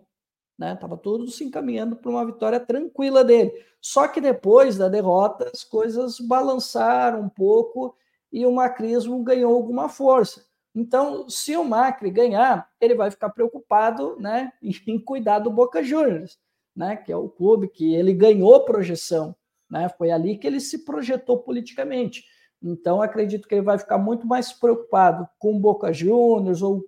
né? 0.58 0.76
Tava 0.76 0.96
tudo 0.98 1.28
se 1.32 1.44
encaminhando 1.44 1.96
para 1.96 2.12
uma 2.12 2.26
vitória 2.26 2.60
tranquila 2.60 3.24
dele. 3.24 3.52
Só 3.82 4.08
que 4.08 4.22
depois 4.22 4.78
da 4.78 4.88
derrota 4.88 5.50
as 5.52 5.64
coisas 5.64 6.20
balançaram 6.20 7.22
um 7.22 7.30
pouco 7.30 7.96
e 8.32 8.46
o 8.46 8.52
macrismo 8.52 9.24
ganhou 9.24 9.56
alguma 9.56 9.90
força. 9.90 10.46
Então, 10.76 11.30
se 11.30 11.56
o 11.56 11.64
Macri 11.64 12.12
ganhar, 12.12 12.70
ele 12.82 12.96
vai 12.96 13.10
ficar 13.10 13.30
preocupado 13.30 14.20
né, 14.20 14.52
em 14.62 15.00
cuidar 15.00 15.40
do 15.40 15.50
Boca 15.50 15.82
Juniors, 15.82 16.38
né, 16.76 16.98
que 16.98 17.12
é 17.12 17.16
o 17.16 17.30
clube 17.30 17.70
que 17.70 17.96
ele 17.96 18.14
ganhou 18.14 18.66
projeção. 18.66 19.34
Né, 19.70 19.88
foi 19.98 20.12
ali 20.12 20.38
que 20.38 20.46
ele 20.46 20.60
se 20.60 20.84
projetou 20.84 21.40
politicamente. 21.40 22.26
Então, 22.62 23.02
acredito 23.02 23.48
que 23.48 23.56
ele 23.56 23.62
vai 23.62 23.80
ficar 23.80 23.98
muito 23.98 24.28
mais 24.28 24.52
preocupado 24.52 25.28
com 25.40 25.56
o 25.56 25.60
Boca 25.60 25.94
Juniors 25.94 26.62
ou 26.62 26.84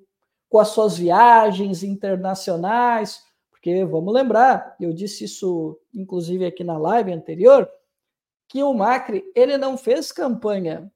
com 0.50 0.60
as 0.60 0.70
suas 0.70 0.98
viagens 0.98 1.84
internacionais, 1.84 3.22
porque 3.50 3.84
vamos 3.86 4.14
lembrar, 4.14 4.76
eu 4.80 4.94
disse 4.94 5.26
isso 5.26 5.78
inclusive 5.94 6.46
aqui 6.46 6.64
na 6.64 6.78
live 6.78 7.12
anterior, 7.12 7.70
que 8.48 8.64
o 8.64 8.74
Macri 8.74 9.24
ele 9.36 9.58
não 9.58 9.78
fez 9.78 10.12
campanha. 10.12 10.90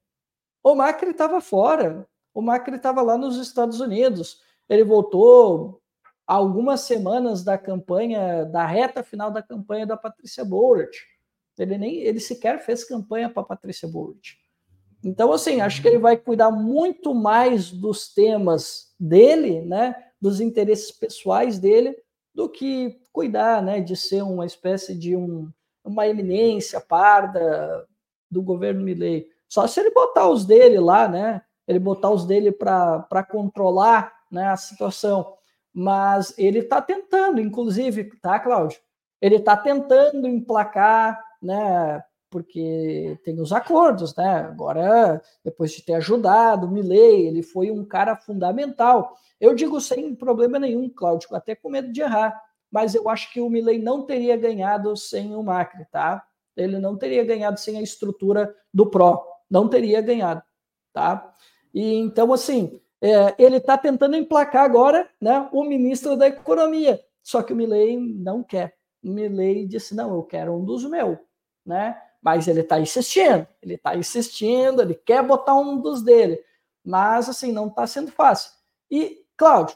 O 0.64 0.74
Macri 0.74 1.10
estava 1.10 1.42
fora, 1.42 2.08
o 2.34 2.42
Macri 2.42 2.76
estava 2.76 3.02
lá 3.02 3.18
nos 3.18 3.38
Estados 3.38 3.80
Unidos. 3.80 4.42
Ele 4.70 4.84
voltou 4.84 5.82
algumas 6.26 6.82
semanas 6.82 7.44
da 7.44 7.58
campanha, 7.58 8.46
da 8.46 8.66
reta 8.66 9.04
final 9.04 9.32
da 9.32 9.42
campanha 9.42 9.86
da 9.86 9.98
Patrícia 9.98 10.46
Bourt. 10.46 10.96
Ele 11.58 11.78
nem, 11.78 11.96
ele 11.98 12.20
sequer 12.20 12.64
fez 12.64 12.84
campanha 12.84 13.30
para 13.30 13.44
Patrícia 13.44 13.88
Bourt. 13.88 14.36
Então, 15.04 15.34
assim, 15.34 15.62
acho 15.62 15.82
que 15.82 15.88
ele 15.88 15.98
vai 15.98 16.16
cuidar 16.16 16.52
muito 16.52 17.14
mais 17.14 17.72
dos 17.72 18.14
temas 18.14 18.94
dele, 19.00 19.62
né, 19.62 19.96
dos 20.22 20.40
interesses 20.40 20.92
pessoais 20.92 21.60
dele, 21.60 21.96
do 22.34 22.48
que 22.48 23.00
cuidar, 23.12 23.62
né, 23.62 23.82
de 23.82 23.96
ser 23.96 24.22
uma 24.22 24.46
espécie 24.46 24.96
de 24.96 25.16
um, 25.16 25.52
uma 25.84 26.08
eminência 26.08 26.80
parda 26.80 27.86
do 28.30 28.42
governo 28.42 28.84
Milley. 28.84 29.28
Só 29.50 29.68
se 29.68 29.80
ele 29.80 29.92
botar 29.92 30.30
os 30.30 30.46
dele 30.46 30.80
lá, 30.80 31.08
né, 31.08 31.42
ele 31.68 31.80
botar 31.80 32.10
os 32.10 32.26
dele 32.26 32.52
para 32.52 33.26
controlar 33.30 34.14
né, 34.32 34.48
a 34.48 34.58
situação. 34.58 35.34
Mas 35.74 36.34
ele 36.38 36.60
está 36.60 36.82
tentando, 36.82 37.40
inclusive, 37.40 38.04
tá, 38.20 38.40
Cláudio? 38.40 38.80
Ele 39.22 39.36
está 39.36 39.56
tentando 39.56 40.28
emplacar, 40.28 41.22
né? 41.42 42.04
Porque 42.30 43.20
tem 43.24 43.40
os 43.40 43.52
acordos, 43.52 44.16
né? 44.16 44.40
Agora, 44.40 45.22
depois 45.44 45.72
de 45.72 45.84
ter 45.84 45.94
ajudado 45.96 46.66
o 46.66 46.72
Milley, 46.72 47.28
ele 47.28 47.44
foi 47.44 47.70
um 47.72 47.86
cara 47.86 48.16
fundamental. 48.16 49.16
Eu 49.40 49.54
digo 49.54 49.80
sem 49.80 50.16
problema 50.16 50.60
nenhum, 50.60 50.90
Cláudio, 50.90 51.30
até 51.36 51.56
com 51.56 51.70
medo 51.70 51.92
de 51.92 52.02
errar, 52.02 52.42
mas 52.72 52.96
eu 52.96 53.10
acho 53.10 53.32
que 53.34 53.42
o 53.42 53.50
Milley 53.50 53.80
não 53.80 54.06
teria 54.06 54.38
ganhado 54.38 54.96
sem 54.96 55.36
o 55.36 55.44
Macri, 55.44 55.86
tá? 55.92 56.24
Ele 56.56 56.80
não 56.80 56.98
teria 56.98 57.24
ganhado 57.24 57.60
sem 57.60 57.78
a 57.78 57.82
estrutura 57.82 58.54
do 58.74 58.90
PRO, 58.90 59.22
não 59.50 59.68
teria 59.68 60.02
ganhado, 60.02 60.42
tá? 60.94 61.34
E 61.74 61.96
então, 61.96 62.34
assim, 62.34 62.80
é, 63.02 63.34
ele 63.38 63.58
está 63.58 63.78
tentando 63.78 64.16
emplacar 64.16 64.64
agora 64.64 65.10
né, 65.20 65.50
o 65.52 65.64
ministro 65.64 66.16
da 66.16 66.28
Economia. 66.28 67.04
Só 67.24 67.42
que 67.42 67.54
o 67.54 67.56
Milley 67.56 67.98
não 67.98 68.44
quer. 68.44 68.76
O 69.04 69.10
Milley 69.10 69.66
disse: 69.66 69.96
não, 69.96 70.14
eu 70.14 70.24
quero 70.24 70.56
um 70.56 70.64
dos 70.64 70.84
meus. 70.86 71.18
Né? 71.66 72.00
Mas 72.22 72.48
ele 72.48 72.62
está 72.62 72.80
insistindo, 72.80 73.48
ele 73.62 73.76
está 73.76 73.96
insistindo, 73.96 74.82
ele 74.82 74.94
quer 74.94 75.24
botar 75.24 75.56
um 75.56 75.80
dos 75.80 76.04
dele. 76.04 76.40
Mas, 76.84 77.30
assim, 77.30 77.52
não 77.52 77.68
está 77.68 77.86
sendo 77.88 78.12
fácil. 78.12 78.52
E, 78.90 79.24
Cláudio, 79.38 79.76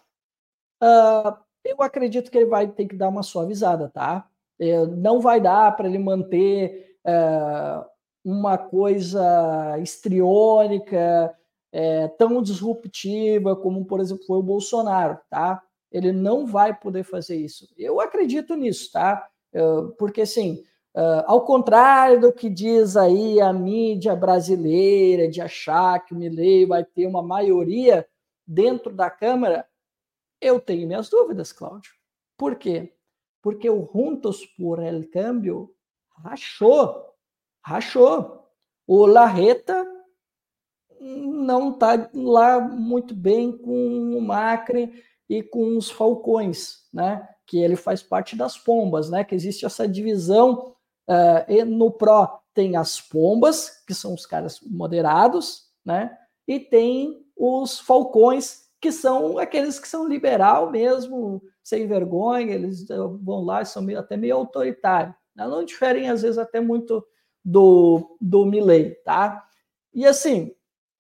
uh, 0.84 1.36
eu 1.64 1.82
acredito 1.82 2.30
que 2.30 2.38
ele 2.38 2.50
vai 2.50 2.68
ter 2.68 2.86
que 2.88 2.96
dar 2.96 3.10
uma 3.10 3.24
suavizada, 3.24 3.90
tá? 3.90 4.28
É, 4.60 4.86
não 4.86 5.20
vai 5.20 5.42
dar 5.42 5.76
para 5.76 5.88
ele 5.88 6.00
manter 6.00 6.98
uh, 7.06 7.86
uma 8.24 8.58
coisa 8.58 9.78
estriônica, 9.80 11.36
é, 11.78 12.08
tão 12.08 12.42
disruptiva 12.42 13.54
como, 13.54 13.84
por 13.84 14.00
exemplo, 14.00 14.26
foi 14.26 14.38
o 14.38 14.44
Bolsonaro, 14.44 15.20
tá? 15.30 15.62
Ele 15.92 16.14
não 16.14 16.46
vai 16.46 16.74
poder 16.74 17.04
fazer 17.04 17.36
isso. 17.36 17.68
Eu 17.78 18.00
acredito 18.00 18.56
nisso, 18.56 18.90
tá? 18.94 19.28
Porque, 19.98 20.22
assim, 20.22 20.64
ao 21.26 21.44
contrário 21.44 22.22
do 22.22 22.32
que 22.32 22.50
diz 22.50 22.96
aí 22.96 23.42
a 23.42 23.52
mídia 23.52 24.16
brasileira, 24.16 25.28
de 25.28 25.42
achar 25.42 26.00
que 26.06 26.14
o 26.14 26.18
Milley 26.18 26.66
vai 26.66 26.86
ter 26.86 27.08
uma 27.08 27.22
maioria 27.22 28.08
dentro 28.48 28.94
da 28.94 29.10
Câmara, 29.10 29.68
eu 30.40 30.62
tenho 30.62 30.88
minhas 30.88 31.10
dúvidas, 31.10 31.52
Cláudio. 31.52 31.92
Por 32.38 32.56
quê? 32.56 32.94
Porque 33.42 33.70
o 33.70 33.90
Juntos 33.94 34.46
por 34.46 34.82
el 34.82 35.10
Câmbio 35.10 35.74
rachou, 36.24 37.14
rachou. 37.62 38.46
O 38.88 39.06
Larreta 39.06 39.86
não 41.06 41.72
está 41.72 42.10
lá 42.14 42.60
muito 42.60 43.14
bem 43.14 43.56
com 43.58 44.18
o 44.18 44.22
Macri 44.22 45.04
e 45.30 45.44
com 45.44 45.78
os 45.78 45.90
Falcões, 45.92 46.86
né? 46.94 47.28
Que 47.46 47.60
ele 47.60 47.76
faz 47.76 48.02
parte 48.02 48.36
das 48.36 48.58
pombas, 48.58 49.10
né? 49.10 49.24
Que 49.24 49.36
existe 49.36 49.66
essa 49.66 49.88
divisão 49.88 50.76
uh, 51.08 51.66
no 51.66 51.92
PRO 51.92 52.28
tem 52.56 52.78
as 52.78 53.02
pombas, 53.02 53.84
que 53.86 53.94
são 53.94 54.14
os 54.14 54.26
caras 54.26 54.60
moderados, 54.62 55.66
né? 55.86 56.18
E 56.48 56.60
tem 56.60 57.24
os 57.36 57.80
falcões, 57.80 58.70
que 58.80 58.92
são 58.92 59.38
aqueles 59.38 59.78
que 59.78 59.88
são 59.88 60.08
liberal 60.08 60.72
mesmo, 60.72 61.44
sem 61.62 61.86
vergonha, 61.86 62.54
eles 62.54 62.88
vão 62.88 63.44
lá 63.44 63.62
e 63.62 63.66
são 63.66 63.82
meio, 63.82 64.00
até 64.00 64.16
meio 64.16 64.38
autoritários. 64.38 65.14
Né? 65.36 65.46
Não 65.46 65.66
diferem, 65.66 66.10
às 66.10 66.22
vezes, 66.22 66.38
até 66.38 66.62
muito 66.62 67.06
do, 67.44 68.18
do 68.22 68.46
Milley, 68.46 68.92
tá? 69.04 69.46
E 69.94 70.06
assim, 70.06 70.56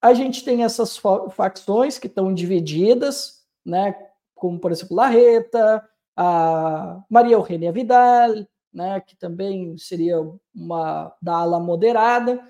a 0.06 0.14
gente 0.14 0.45
tem 0.45 0.64
essas 0.64 1.01
facções 1.32 1.97
que 1.97 2.06
estão 2.06 2.32
divididas, 2.32 3.43
né? 3.66 3.95
Como, 4.36 4.60
por 4.60 4.72
exemplo, 4.72 4.95
Larreta, 4.95 5.84
a 6.16 7.03
Maria 7.10 7.38
Eugênia 7.38 7.72
Vidal, 7.72 8.45
né? 8.72 9.01
Que 9.01 9.16
também 9.16 9.76
seria 9.80 10.18
uma 10.53 11.12
da 11.20 11.38
ala 11.38 11.60
moderada. 11.60 12.47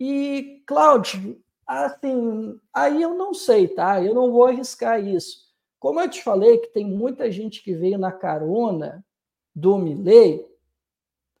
E, 0.00 0.60
Cláudio, 0.66 1.40
assim, 1.64 2.58
aí 2.74 3.00
eu 3.00 3.14
não 3.14 3.32
sei, 3.32 3.68
tá? 3.68 4.02
Eu 4.02 4.12
não 4.12 4.32
vou 4.32 4.46
arriscar 4.46 5.00
isso. 5.00 5.46
Como 5.78 6.00
eu 6.00 6.10
te 6.10 6.20
falei 6.20 6.58
que 6.58 6.72
tem 6.72 6.84
muita 6.84 7.30
gente 7.30 7.62
que 7.62 7.74
veio 7.74 7.96
na 7.96 8.10
carona 8.10 9.06
do 9.54 9.78
Milley, 9.78 10.44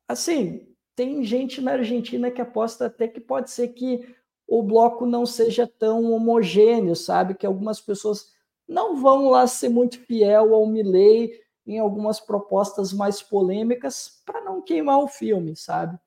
assim, 0.06 0.68
tem 0.94 1.24
gente 1.24 1.60
na 1.60 1.72
Argentina 1.72 2.30
que 2.30 2.40
aposta 2.40 2.86
até 2.86 3.08
que 3.08 3.18
pode 3.18 3.50
ser 3.50 3.68
que 3.68 4.16
o 4.48 4.62
bloco 4.62 5.04
não 5.04 5.26
seja 5.26 5.66
tão 5.66 6.10
homogêneo, 6.10 6.96
sabe? 6.96 7.34
Que 7.34 7.46
algumas 7.46 7.80
pessoas 7.82 8.32
não 8.66 8.96
vão 8.96 9.28
lá 9.28 9.46
ser 9.46 9.68
muito 9.68 10.00
fiel 10.00 10.54
ao 10.54 10.66
Milley 10.66 11.32
em 11.66 11.78
algumas 11.78 12.18
propostas 12.18 12.90
mais 12.94 13.22
polêmicas 13.22 14.22
para 14.24 14.40
não 14.40 14.62
queimar 14.62 15.00
o 15.00 15.06
filme, 15.06 15.54
sabe? 15.54 15.98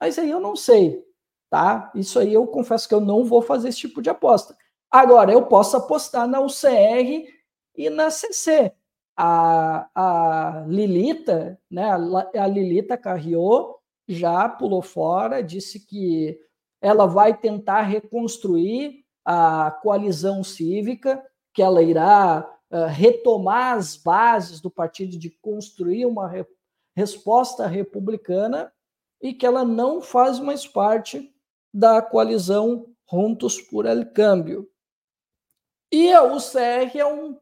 Mas 0.00 0.16
aí 0.16 0.30
eu 0.30 0.38
não 0.38 0.54
sei, 0.54 1.04
tá? 1.50 1.90
Isso 1.92 2.20
aí 2.20 2.32
eu 2.32 2.46
confesso 2.46 2.88
que 2.88 2.94
eu 2.94 3.00
não 3.00 3.24
vou 3.24 3.42
fazer 3.42 3.68
esse 3.70 3.78
tipo 3.78 4.00
de 4.00 4.08
aposta. 4.08 4.56
Agora, 4.88 5.32
eu 5.32 5.46
posso 5.46 5.76
apostar 5.76 6.28
na 6.28 6.40
UCR 6.40 7.26
e 7.76 7.90
na 7.90 8.10
CC. 8.10 8.72
A, 9.16 9.88
a 9.92 10.64
Lilita, 10.68 11.60
né? 11.68 11.90
A 11.90 12.46
Lilita 12.46 12.96
Carriot 12.96 13.74
já 14.06 14.48
pulou 14.48 14.80
fora, 14.80 15.42
disse 15.42 15.80
que 15.80 16.38
ela 16.80 17.06
vai 17.06 17.36
tentar 17.36 17.82
reconstruir 17.82 19.04
a 19.24 19.70
coalizão 19.82 20.42
cívica, 20.42 21.22
que 21.52 21.62
ela 21.62 21.82
irá 21.82 22.48
uh, 22.70 22.86
retomar 22.86 23.76
as 23.76 23.96
bases 23.96 24.60
do 24.60 24.70
partido 24.70 25.18
de 25.18 25.30
construir 25.30 26.06
uma 26.06 26.28
re 26.28 26.46
resposta 26.96 27.66
republicana 27.68 28.72
e 29.22 29.32
que 29.32 29.46
ela 29.46 29.64
não 29.64 30.00
faz 30.00 30.40
mais 30.40 30.66
parte 30.66 31.32
da 31.72 32.02
coalizão 32.02 32.86
Juntos 33.10 33.60
por 33.60 33.86
El 33.86 34.12
Câmbio. 34.12 34.68
E 35.90 36.12
a 36.12 36.22
UCR 36.22 36.96
é 36.98 37.06
um 37.06 37.38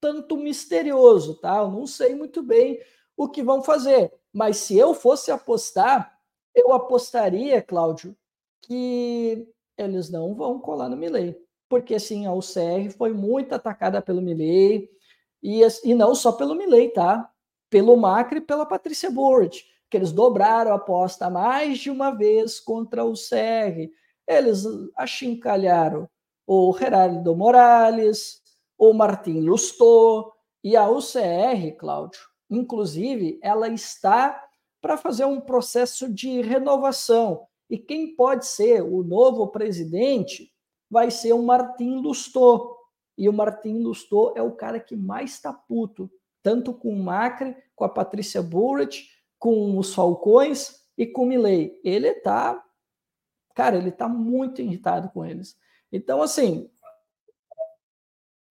tanto 0.00 0.36
misterioso, 0.36 1.34
tá? 1.40 1.56
Eu 1.56 1.70
não 1.70 1.86
sei 1.86 2.14
muito 2.14 2.42
bem 2.42 2.80
o 3.16 3.28
que 3.28 3.42
vão 3.42 3.62
fazer. 3.62 4.12
Mas 4.32 4.58
se 4.58 4.76
eu 4.76 4.94
fosse 4.94 5.30
apostar, 5.30 6.16
eu 6.54 6.72
apostaria, 6.72 7.60
Cláudio, 7.60 8.16
que 8.62 9.48
eles 9.76 10.10
não 10.10 10.34
vão 10.34 10.58
colar 10.58 10.88
no 10.88 10.96
Milley. 10.96 11.36
Porque, 11.68 11.94
assim, 11.94 12.26
a 12.26 12.32
UCR 12.32 12.90
foi 12.96 13.12
muito 13.12 13.54
atacada 13.54 14.00
pelo 14.00 14.22
Milley, 14.22 14.88
e, 15.42 15.60
e 15.84 15.94
não 15.94 16.14
só 16.14 16.32
pelo 16.32 16.54
Milley, 16.54 16.90
tá? 16.90 17.30
Pelo 17.70 17.96
Macri 17.96 18.38
e 18.38 18.42
pela 18.42 18.66
Patrícia 18.66 19.10
Burt, 19.10 19.62
que 19.90 19.96
eles 19.96 20.12
dobraram 20.12 20.72
a 20.72 20.76
aposta 20.76 21.30
mais 21.30 21.78
de 21.78 21.90
uma 21.90 22.10
vez 22.10 22.58
contra 22.58 23.04
o 23.04 23.12
UCR. 23.12 23.90
Eles 24.26 24.64
achincalharam 24.96 26.08
o 26.46 26.74
Gerardo 26.76 27.36
Morales, 27.36 28.42
o 28.76 28.92
Martim 28.92 29.40
Lustô, 29.40 30.32
e 30.64 30.76
a 30.76 30.88
UCR, 30.88 31.76
Cláudio, 31.78 32.20
inclusive, 32.50 33.38
ela 33.42 33.68
está 33.68 34.42
para 34.80 34.96
fazer 34.96 35.24
um 35.24 35.40
processo 35.40 36.12
de 36.12 36.40
renovação. 36.40 37.46
E 37.68 37.76
quem 37.78 38.14
pode 38.14 38.46
ser 38.46 38.82
o 38.82 39.02
novo 39.02 39.48
presidente 39.48 40.52
vai 40.90 41.10
ser 41.10 41.32
o 41.32 41.42
Martim 41.42 42.00
Lustô. 42.00 42.76
E 43.16 43.28
o 43.28 43.32
Martim 43.32 43.82
Lustô 43.82 44.32
é 44.36 44.42
o 44.42 44.52
cara 44.52 44.80
que 44.80 44.96
mais 44.96 45.32
está 45.32 45.52
puto, 45.52 46.10
tanto 46.42 46.72
com 46.72 46.92
o 46.92 47.02
Macri, 47.02 47.56
com 47.74 47.84
a 47.84 47.88
Patrícia 47.88 48.42
Burrich, 48.42 49.08
com 49.38 49.76
os 49.78 49.94
Falcões 49.94 50.82
e 50.96 51.06
com 51.06 51.24
o 51.24 51.26
Milley. 51.26 51.78
Ele 51.84 52.08
está, 52.08 52.64
cara, 53.54 53.76
ele 53.76 53.90
está 53.90 54.08
muito 54.08 54.62
irritado 54.62 55.10
com 55.10 55.24
eles. 55.24 55.56
Então, 55.92 56.22
assim, 56.22 56.70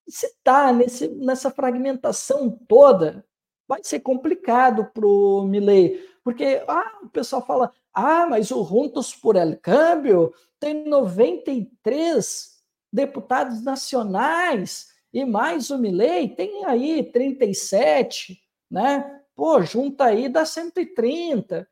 se 0.07 0.27
está 0.27 0.71
nessa 0.71 1.51
fragmentação 1.51 2.49
toda, 2.67 3.25
vai 3.67 3.81
ser 3.83 3.99
complicado 3.99 4.85
para 4.93 5.05
o 5.05 5.43
Milley, 5.43 5.99
porque 6.23 6.63
ah, 6.67 6.99
o 7.03 7.09
pessoal 7.09 7.45
fala, 7.45 7.71
ah, 7.99 8.27
mas 8.27 8.51
o 8.51 8.63
Juntos 8.63 9.15
por 9.15 9.35
El 9.35 9.57
Câmbio 9.57 10.31
tem 10.59 10.87
93 10.87 12.61
deputados 12.93 13.63
nacionais 13.63 14.89
e 15.11 15.25
mais 15.25 15.71
o 15.71 15.79
Milley 15.79 16.29
tem 16.29 16.63
aí 16.65 17.03
37, 17.03 18.39
né? 18.69 19.19
Pô, 19.35 19.63
junta 19.63 20.05
aí 20.05 20.29
dá 20.29 20.45
130. 20.45 21.67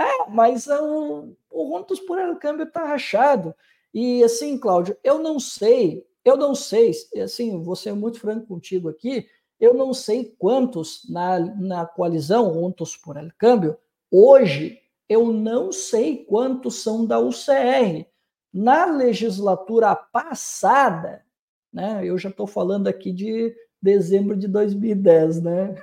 É, 0.00 0.28
mas 0.28 0.66
o, 0.66 1.36
o 1.48 1.68
Juntos 1.68 2.00
por 2.00 2.18
El 2.18 2.36
Câmbio 2.36 2.64
está 2.64 2.84
rachado. 2.84 3.54
E 3.94 4.24
assim, 4.24 4.58
Cláudio, 4.58 4.96
eu 5.04 5.20
não 5.20 5.38
sei, 5.38 6.04
eu 6.24 6.36
não 6.36 6.56
sei, 6.56 6.90
assim, 7.22 7.62
vou 7.62 7.76
ser 7.76 7.92
muito 7.92 8.18
franco 8.18 8.48
contigo 8.48 8.88
aqui, 8.88 9.28
eu 9.60 9.74
não 9.74 9.94
sei 9.94 10.34
quantos 10.38 11.08
na, 11.08 11.38
na 11.38 11.86
coalizão 11.86 12.52
Juntos 12.52 12.96
por 12.96 13.16
El 13.16 13.30
Câmbio, 13.38 13.78
hoje, 14.10 14.80
eu 15.08 15.32
não 15.32 15.72
sei 15.72 16.24
quantos 16.24 16.82
são 16.82 17.06
da 17.06 17.18
UCR. 17.18 18.06
Na 18.52 18.84
legislatura 18.84 19.94
passada, 19.94 21.24
né, 21.72 22.04
eu 22.04 22.18
já 22.18 22.28
estou 22.28 22.46
falando 22.46 22.88
aqui 22.88 23.12
de 23.12 23.54
dezembro 23.80 24.36
de 24.36 24.48
2010, 24.48 25.42
né? 25.42 25.74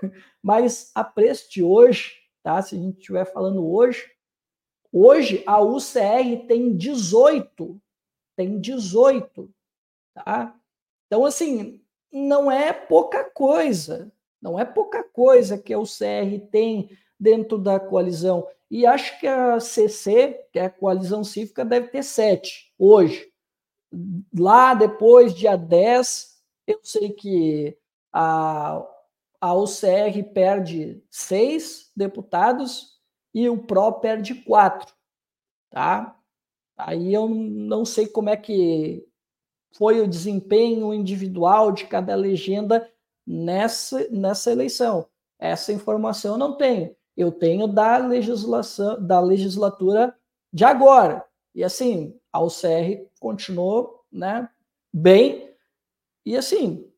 Mas 0.41 0.91
a 0.93 1.03
preço 1.03 1.49
de 1.51 1.63
hoje, 1.63 2.13
tá? 2.43 2.61
Se 2.61 2.76
a 2.76 2.80
gente 2.80 2.99
estiver 2.99 3.26
falando 3.26 3.65
hoje, 3.65 4.05
hoje 4.91 5.43
a 5.45 5.61
UCR 5.61 6.45
tem 6.47 6.76
18, 6.76 7.82
tem 8.36 8.59
18, 8.59 9.49
tá? 10.13 10.55
Então, 11.07 11.26
assim, 11.26 11.82
não 12.11 12.51
é 12.51 12.73
pouca 12.73 13.23
coisa, 13.23 14.11
não 14.41 14.59
é 14.59 14.65
pouca 14.65 15.03
coisa 15.03 15.57
que 15.57 15.76
o 15.76 15.84
CR 15.84 16.47
tem 16.51 16.89
dentro 17.19 17.57
da 17.57 17.80
coalizão. 17.80 18.47
E 18.70 18.86
acho 18.86 19.20
que 19.20 19.28
a 19.28 19.59
CC, 19.59 20.47
que 20.51 20.59
é 20.59 20.66
a 20.66 20.70
coalizão 20.70 21.24
cívica, 21.24 21.63
deve 21.63 21.89
ter 21.89 22.03
sete 22.03 22.74
hoje. 22.78 23.32
Lá 24.38 24.74
depois, 24.74 25.34
dia 25.34 25.55
10, 25.55 26.41
eu 26.68 26.80
sei 26.84 27.11
que 27.11 27.78
a, 28.11 28.86
a 29.39 29.53
UCR 29.53 30.24
perde 30.34 31.03
seis 31.09 31.91
deputados 31.95 32.99
e 33.34 33.47
o 33.49 33.63
PRO 33.63 33.93
perde 33.99 34.36
quatro. 34.36 34.93
Tá? 35.70 36.18
Aí 36.78 37.13
eu 37.13 37.30
não 37.30 37.86
sei 37.86 38.07
como 38.07 38.30
é 38.30 38.38
que 38.38 39.07
foi 39.78 40.01
o 40.01 40.07
desempenho 40.07 40.93
individual 40.93 41.72
de 41.72 41.86
cada 41.86 42.16
legenda 42.16 42.89
nessa, 43.26 44.07
nessa 44.09 44.51
eleição. 44.51 45.07
Essa 45.38 45.74
informação 45.74 46.34
eu 46.34 46.38
não 46.38 46.57
tenho. 46.57 46.95
Eu 47.16 47.32
tenho 47.32 47.68
da 47.68 47.97
legislação 47.97 49.01
da 49.05 49.20
legislatura 49.20 50.16
de 50.51 50.63
agora. 50.63 51.26
E 51.53 51.63
assim, 51.63 52.18
a 52.32 52.43
UCR 52.43 53.07
continuou, 53.20 54.03
né, 54.11 54.49
bem. 54.93 55.53
E 56.26 56.36
assim, 56.36 56.89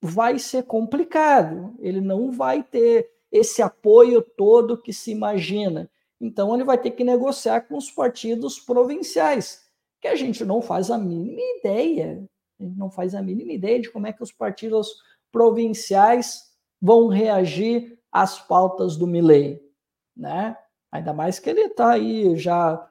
vai 0.00 0.38
ser 0.38 0.64
complicado. 0.64 1.74
Ele 1.78 2.00
não 2.00 2.30
vai 2.30 2.62
ter 2.62 3.10
esse 3.30 3.62
apoio 3.62 4.20
todo 4.20 4.80
que 4.80 4.92
se 4.92 5.10
imagina. 5.10 5.90
Então 6.20 6.54
ele 6.54 6.64
vai 6.64 6.78
ter 6.78 6.90
que 6.90 7.02
negociar 7.02 7.62
com 7.62 7.76
os 7.76 7.90
partidos 7.90 8.58
provinciais 8.58 9.62
que 10.02 10.08
a 10.08 10.16
gente 10.16 10.44
não 10.44 10.60
faz 10.60 10.90
a 10.90 10.98
mínima 10.98 11.40
ideia, 11.58 12.28
a 12.58 12.64
gente 12.64 12.76
não 12.76 12.90
faz 12.90 13.14
a 13.14 13.22
mínima 13.22 13.52
ideia 13.52 13.80
de 13.80 13.88
como 13.88 14.08
é 14.08 14.12
que 14.12 14.22
os 14.22 14.32
partidos 14.32 14.96
provinciais 15.30 16.52
vão 16.80 17.06
reagir 17.06 17.96
às 18.10 18.40
pautas 18.40 18.96
do 18.96 19.06
Milley, 19.06 19.61
né? 20.16 20.56
Ainda 20.90 21.12
mais 21.12 21.38
que 21.38 21.48
ele 21.50 21.62
está 21.62 21.92
aí 21.92 22.36
já 22.36 22.88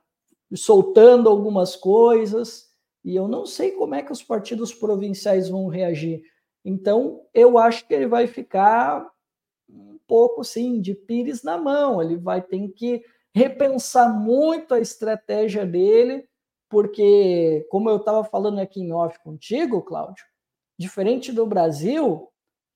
soltando 0.53 1.29
algumas 1.29 1.75
coisas, 1.75 2.71
E 3.03 3.15
eu 3.15 3.27
não 3.27 3.45
sei 3.45 3.71
como 3.71 3.95
é 3.95 4.03
que 4.03 4.11
os 4.11 4.21
partidos 4.21 4.73
provinciais 4.73 5.49
vão 5.49 5.67
reagir. 5.67 6.23
Então, 6.63 7.21
eu 7.33 7.57
acho 7.57 7.87
que 7.87 7.93
ele 7.93 8.07
vai 8.07 8.27
ficar 8.27 9.09
um 9.67 9.97
pouco 10.07 10.41
assim 10.41 10.79
de 10.79 10.93
pires 10.93 11.41
na 11.43 11.57
mão. 11.57 12.01
Ele 12.01 12.17
vai 12.17 12.41
ter 12.41 12.67
que 12.69 13.03
repensar 13.33 14.13
muito 14.13 14.73
a 14.73 14.79
estratégia 14.79 15.65
dele, 15.65 16.27
porque, 16.69 17.65
como 17.69 17.89
eu 17.89 17.97
estava 17.97 18.23
falando 18.23 18.59
aqui 18.59 18.81
em 18.81 18.93
off 18.93 19.17
contigo, 19.23 19.81
Cláudio, 19.81 20.25
diferente 20.77 21.31
do 21.31 21.45
Brasil, 21.45 22.29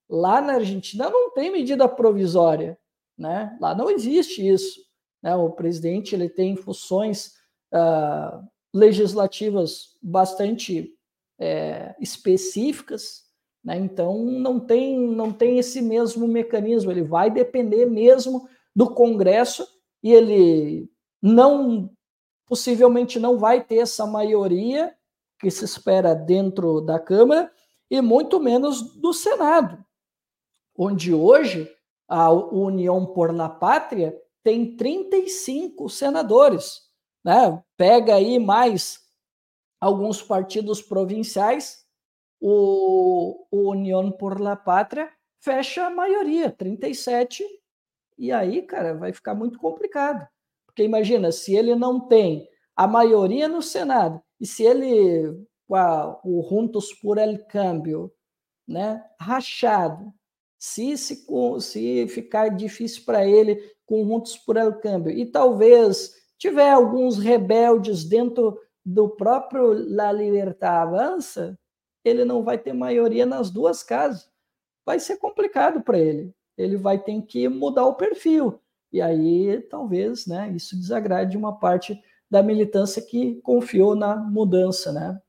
lá 0.09 0.41
na 0.41 0.53
Argentina 0.53 1.09
não 1.09 1.31
tem 1.31 1.51
medida 1.51 1.87
provisória, 1.87 2.77
né? 3.17 3.57
Lá 3.59 3.75
não 3.75 3.89
existe 3.89 4.47
isso. 4.47 4.81
Né? 5.21 5.35
O 5.35 5.49
presidente 5.51 6.15
ele 6.15 6.29
tem 6.29 6.55
funções 6.55 7.33
uh, 7.73 8.45
legislativas 8.73 9.97
bastante 10.01 10.93
é, 11.39 11.95
específicas, 11.99 13.23
né? 13.63 13.77
então 13.77 14.23
não 14.23 14.59
tem, 14.59 14.99
não 14.99 15.31
tem 15.31 15.57
esse 15.57 15.81
mesmo 15.81 16.27
mecanismo, 16.27 16.91
ele 16.91 17.03
vai 17.03 17.29
depender 17.29 17.85
mesmo 17.85 18.47
do 18.75 18.93
Congresso 18.93 19.67
e 20.03 20.11
ele 20.11 20.89
não 21.21 21.89
possivelmente 22.45 23.19
não 23.19 23.37
vai 23.37 23.63
ter 23.63 23.77
essa 23.77 24.05
maioria 24.05 24.93
que 25.39 25.49
se 25.49 25.65
espera 25.65 26.13
dentro 26.13 26.79
da 26.81 26.99
Câmara 26.99 27.51
e 27.89 27.99
muito 28.01 28.39
menos 28.39 28.95
do 28.95 29.13
Senado, 29.13 29.83
onde 30.77 31.13
hoje 31.13 31.74
a 32.07 32.31
União 32.31 33.05
por 33.05 33.33
la 33.33 33.49
Pátria 33.49 34.19
tem 34.43 34.75
35 34.75 35.89
senadores 35.89 36.85
né? 37.25 37.63
Pega 37.75 38.15
aí 38.15 38.37
mais 38.37 39.03
alguns 39.81 40.21
partidos 40.21 40.79
provinciais, 40.79 41.83
o, 42.39 43.47
o 43.49 43.71
União 43.71 44.11
por 44.11 44.39
la 44.39 44.55
Pátria 44.55 45.11
fecha 45.41 45.87
a 45.87 45.89
maioria, 45.89 46.51
37, 46.51 47.43
e 48.17 48.31
aí, 48.31 48.61
cara, 48.61 48.93
vai 48.93 49.11
ficar 49.11 49.33
muito 49.33 49.57
complicado. 49.57 50.27
Porque 50.67 50.83
imagina, 50.83 51.31
se 51.31 51.55
ele 51.55 51.75
não 51.75 51.99
tem 51.99 52.47
a 52.75 52.87
maioria 52.87 53.47
no 53.47 53.61
Senado, 53.61 54.21
e 54.39 54.45
se 54.45 54.63
ele, 54.63 55.27
o 55.67 56.47
Juntos 56.47 56.93
por 56.93 57.17
el 57.17 57.45
Câmbio, 57.47 58.13
né, 58.67 59.03
rachado, 59.19 60.13
se, 60.65 60.97
se, 60.97 61.25
se 61.59 62.07
ficar 62.07 62.49
difícil 62.49 63.03
para 63.05 63.23
ele 63.23 63.61
com 63.85 64.03
Juntos 64.03 64.35
por 64.35 64.57
el 64.57 64.73
Câmbio, 64.73 65.11
e 65.11 65.23
talvez 65.23 66.15
tiver 66.39 66.71
alguns 66.71 67.19
rebeldes 67.19 68.03
dentro 68.03 68.59
do 68.83 69.07
próprio 69.07 69.73
La 69.93 70.11
Libertad 70.11 70.87
Avança, 70.87 71.57
ele 72.03 72.25
não 72.25 72.43
vai 72.43 72.57
ter 72.57 72.73
maioria 72.73 73.27
nas 73.27 73.51
duas 73.51 73.83
casas. 73.83 74.27
Vai 74.83 74.99
ser 74.99 75.17
complicado 75.17 75.81
para 75.81 75.99
ele. 75.99 76.33
Ele 76.57 76.77
vai 76.77 76.97
ter 76.97 77.21
que 77.21 77.47
mudar 77.47 77.85
o 77.85 77.95
perfil. 77.95 78.59
E 78.91 79.01
aí, 79.01 79.61
talvez, 79.69 80.25
né, 80.25 80.51
isso 80.55 80.75
desagrade 80.75 81.37
uma 81.37 81.59
parte 81.59 81.99
da 82.29 82.41
militância 82.41 83.01
que 83.03 83.35
confiou 83.41 83.95
na 83.95 84.15
mudança, 84.15 84.91
né? 84.91 85.21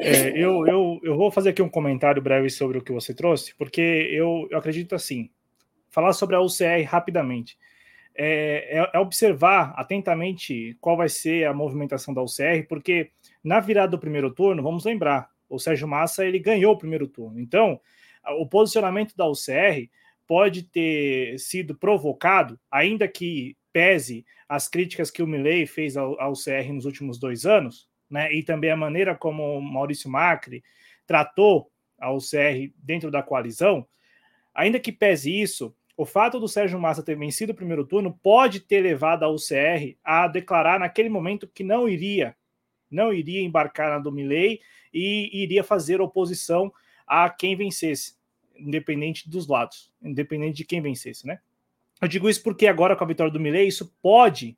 É, 0.00 0.30
eu, 0.30 0.66
eu, 0.66 1.00
eu 1.02 1.16
vou 1.16 1.30
fazer 1.30 1.50
aqui 1.50 1.62
um 1.62 1.68
comentário 1.68 2.22
breve 2.22 2.48
sobre 2.48 2.78
o 2.78 2.82
que 2.82 2.92
você 2.92 3.14
trouxe, 3.14 3.54
porque 3.56 3.80
eu, 3.80 4.48
eu 4.50 4.58
acredito 4.58 4.94
assim, 4.94 5.30
falar 5.90 6.12
sobre 6.12 6.36
a 6.36 6.40
UCR 6.40 6.84
rapidamente 6.86 7.58
é, 8.14 8.78
é, 8.78 8.90
é, 8.92 8.98
observar 8.98 9.72
atentamente 9.76 10.76
qual 10.80 10.96
vai 10.96 11.08
ser 11.08 11.46
a 11.46 11.54
movimentação 11.54 12.12
da 12.12 12.22
UCR, 12.22 12.66
porque 12.68 13.10
na 13.42 13.60
virada 13.60 13.92
do 13.92 13.98
primeiro 13.98 14.30
turno, 14.30 14.62
vamos 14.62 14.84
lembrar, 14.84 15.30
o 15.48 15.58
Sérgio 15.58 15.88
Massa 15.88 16.26
ele 16.26 16.38
ganhou 16.38 16.74
o 16.74 16.78
primeiro 16.78 17.08
turno. 17.08 17.40
Então, 17.40 17.80
o 18.38 18.46
posicionamento 18.46 19.16
da 19.16 19.26
UCR 19.28 19.88
pode 20.26 20.62
ter 20.62 21.38
sido 21.38 21.74
provocado, 21.74 22.58
ainda 22.70 23.08
que 23.08 23.56
pese 23.72 24.24
as 24.48 24.68
críticas 24.68 25.10
que 25.10 25.22
o 25.22 25.26
Milley 25.26 25.66
fez 25.66 25.96
ao, 25.96 26.20
ao 26.20 26.32
UCR 26.32 26.72
nos 26.72 26.84
últimos 26.84 27.18
dois 27.18 27.46
anos, 27.46 27.88
né, 28.10 28.32
e 28.32 28.42
também 28.42 28.70
a 28.70 28.76
maneira 28.76 29.14
como 29.14 29.60
Maurício 29.60 30.10
Macri 30.10 30.64
tratou 31.06 31.70
a 31.98 32.12
UCR 32.12 32.72
dentro 32.76 33.10
da 33.10 33.22
coalizão, 33.22 33.86
ainda 34.54 34.80
que 34.80 34.90
pese 34.90 35.30
isso, 35.30 35.74
o 35.96 36.06
fato 36.06 36.40
do 36.40 36.48
Sérgio 36.48 36.80
Massa 36.80 37.02
ter 37.02 37.14
vencido 37.14 37.52
o 37.52 37.54
primeiro 37.54 37.84
turno 37.84 38.18
pode 38.22 38.60
ter 38.60 38.80
levado 38.80 39.22
a 39.22 39.28
UCR 39.28 39.96
a 40.02 40.26
declarar 40.26 40.80
naquele 40.80 41.10
momento 41.10 41.46
que 41.46 41.62
não 41.62 41.88
iria, 41.88 42.34
não 42.90 43.12
iria 43.12 43.42
embarcar 43.42 43.90
na 43.90 43.98
do 43.98 44.10
Milley 44.10 44.60
e 44.92 45.42
iria 45.42 45.62
fazer 45.62 46.00
oposição 46.00 46.72
a 47.06 47.28
quem 47.28 47.54
vencesse, 47.54 48.14
independente 48.56 49.28
dos 49.28 49.46
lados, 49.46 49.92
independente 50.02 50.56
de 50.56 50.64
quem 50.64 50.80
vencesse, 50.80 51.26
né? 51.26 51.38
Eu 52.00 52.08
digo 52.08 52.30
isso 52.30 52.42
porque 52.42 52.66
agora 52.66 52.96
com 52.96 53.04
a 53.04 53.06
vitória 53.06 53.32
do 53.32 53.38
Milley 53.38 53.68
isso 53.68 53.94
pode 54.00 54.56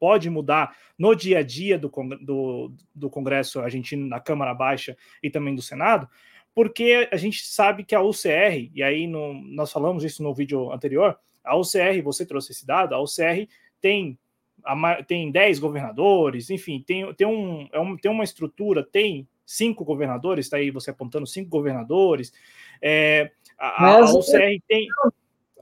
pode 0.00 0.30
mudar 0.30 0.74
no 0.98 1.14
dia 1.14 1.38
a 1.38 1.42
dia 1.42 1.78
do, 1.78 1.92
do, 2.22 2.72
do 2.94 3.10
Congresso 3.10 3.60
argentino, 3.60 4.06
na 4.06 4.18
Câmara 4.18 4.54
Baixa 4.54 4.96
e 5.22 5.28
também 5.28 5.54
do 5.54 5.60
Senado, 5.60 6.08
porque 6.54 7.08
a 7.12 7.16
gente 7.16 7.46
sabe 7.46 7.84
que 7.84 7.94
a 7.94 8.02
UCR, 8.02 8.70
e 8.74 8.82
aí 8.82 9.06
no, 9.06 9.34
nós 9.34 9.70
falamos 9.70 10.02
isso 10.02 10.22
no 10.22 10.34
vídeo 10.34 10.72
anterior, 10.72 11.16
a 11.44 11.56
UCR, 11.56 12.02
você 12.02 12.24
trouxe 12.26 12.52
esse 12.52 12.66
dado, 12.66 12.94
a 12.94 13.00
UCR 13.00 13.46
tem, 13.80 14.18
a, 14.64 15.02
tem 15.02 15.30
10 15.30 15.58
governadores, 15.58 16.50
enfim, 16.50 16.82
tem, 16.84 17.12
tem, 17.14 17.26
um, 17.26 17.68
é 17.72 17.78
um, 17.78 17.96
tem 17.96 18.10
uma 18.10 18.24
estrutura, 18.24 18.82
tem 18.82 19.28
cinco 19.44 19.84
governadores, 19.84 20.46
está 20.46 20.56
aí 20.56 20.70
você 20.70 20.90
apontando 20.90 21.26
cinco 21.26 21.50
governadores, 21.50 22.32
é, 22.80 23.30
a, 23.58 23.96
a, 23.96 24.00
UCR 24.00 24.60
tem... 24.66 24.88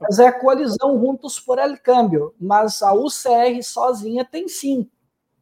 Mas 0.01 0.19
é 0.19 0.27
a 0.27 0.39
coalizão 0.39 0.99
Juntos 0.99 1.39
por 1.39 1.57
El 1.59 1.77
Câmbio, 1.77 2.33
mas 2.39 2.81
a 2.81 2.93
UCR 2.93 3.61
sozinha 3.63 4.23
tem 4.23 4.47
cinco. 4.47 4.89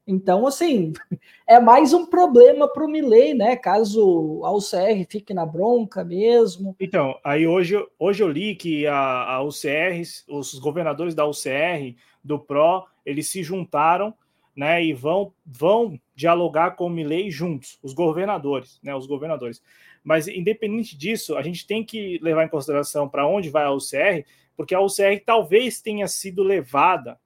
Então, 0.08 0.48
assim, 0.48 0.94
é 1.46 1.60
mais 1.60 1.94
um 1.94 2.06
problema 2.06 2.66
para 2.68 2.86
o 2.86 2.88
Milley, 2.88 3.34
né? 3.34 3.58
Caso 3.58 4.42
a 4.46 4.52
UCR 4.54 5.06
fique 5.10 5.34
na 5.34 5.46
bronca 5.46 6.04
mesmo. 6.04 6.74
Então, 6.80 7.20
aí 7.24 7.46
hoje, 7.46 7.76
hoje 8.00 8.24
eu 8.24 8.30
li 8.30 8.56
que 8.56 8.88
a, 8.88 9.36
a 9.36 9.44
UCR, 9.44 10.02
os 10.30 10.58
governadores 10.60 11.14
da 11.14 11.28
UCR, 11.28 11.96
do 12.24 12.40
PRO, 12.40 12.86
eles 13.06 13.28
se 13.28 13.44
juntaram 13.44 14.14
né, 14.56 14.84
e 14.84 14.92
vão, 14.92 15.32
vão 15.46 16.00
dialogar 16.16 16.72
com 16.72 16.88
o 16.88 16.90
Milley 16.90 17.30
juntos, 17.30 17.78
os 17.84 17.94
governadores, 17.94 18.80
né? 18.82 18.96
Os 18.96 19.06
governadores. 19.06 19.62
Mas, 20.04 20.28
independente 20.28 20.98
disso, 20.98 21.36
a 21.36 21.44
gente 21.44 21.68
tem 21.68 21.84
que 21.84 22.18
levar 22.24 22.46
em 22.46 22.50
consideração 22.50 23.10
para 23.10 23.28
onde 23.28 23.50
vai 23.50 23.66
a 23.66 23.72
UCR, 23.72 24.26
porque 24.58 24.74
a 24.74 24.82
UCR 24.82 25.24
talvez 25.24 25.80
tenha 25.80 26.08
sido 26.08 26.42
levada 26.42 27.20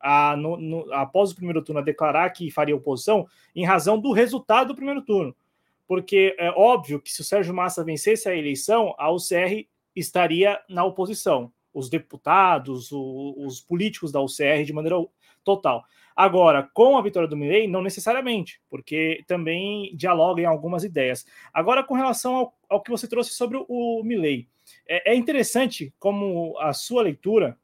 a, 0.00 0.34
no, 0.34 0.56
no, 0.56 0.92
após 0.94 1.30
o 1.30 1.36
primeiro 1.36 1.62
turno, 1.62 1.80
a 1.80 1.84
declarar 1.84 2.30
que 2.30 2.50
faria 2.50 2.74
oposição 2.74 3.28
em 3.54 3.64
razão 3.64 4.00
do 4.00 4.10
resultado 4.10 4.68
do 4.68 4.74
primeiro 4.74 5.02
turno. 5.02 5.36
Porque 5.86 6.34
é 6.38 6.50
óbvio 6.50 7.00
que 7.00 7.12
se 7.12 7.20
o 7.20 7.24
Sérgio 7.24 7.54
Massa 7.54 7.84
vencesse 7.84 8.28
a 8.28 8.34
eleição, 8.34 8.94
a 8.98 9.10
UCR 9.10 9.66
estaria 9.94 10.58
na 10.68 10.84
oposição. 10.84 11.52
Os 11.72 11.90
deputados, 11.90 12.90
o, 12.90 13.34
os 13.38 13.60
políticos 13.60 14.10
da 14.10 14.20
UCR 14.20 14.64
de 14.64 14.72
maneira 14.72 14.96
total. 15.44 15.84
Agora, 16.14 16.68
com 16.74 16.96
a 16.96 17.02
vitória 17.02 17.28
do 17.28 17.36
Milley, 17.36 17.68
não 17.68 17.80
necessariamente, 17.80 18.60
porque 18.68 19.24
também 19.26 19.94
dialoga 19.94 20.42
em 20.42 20.46
algumas 20.46 20.84
ideias. 20.84 21.24
Agora, 21.52 21.84
com 21.84 21.94
relação 21.94 22.34
ao, 22.34 22.54
ao 22.68 22.82
que 22.82 22.90
você 22.90 23.06
trouxe 23.06 23.32
sobre 23.32 23.56
o, 23.56 23.66
o 23.68 24.02
Milley, 24.02 24.48
é, 24.88 25.12
é 25.12 25.14
interessante 25.14 25.92
como 25.98 26.58
a 26.58 26.72
sua 26.72 27.02
leitura 27.02 27.58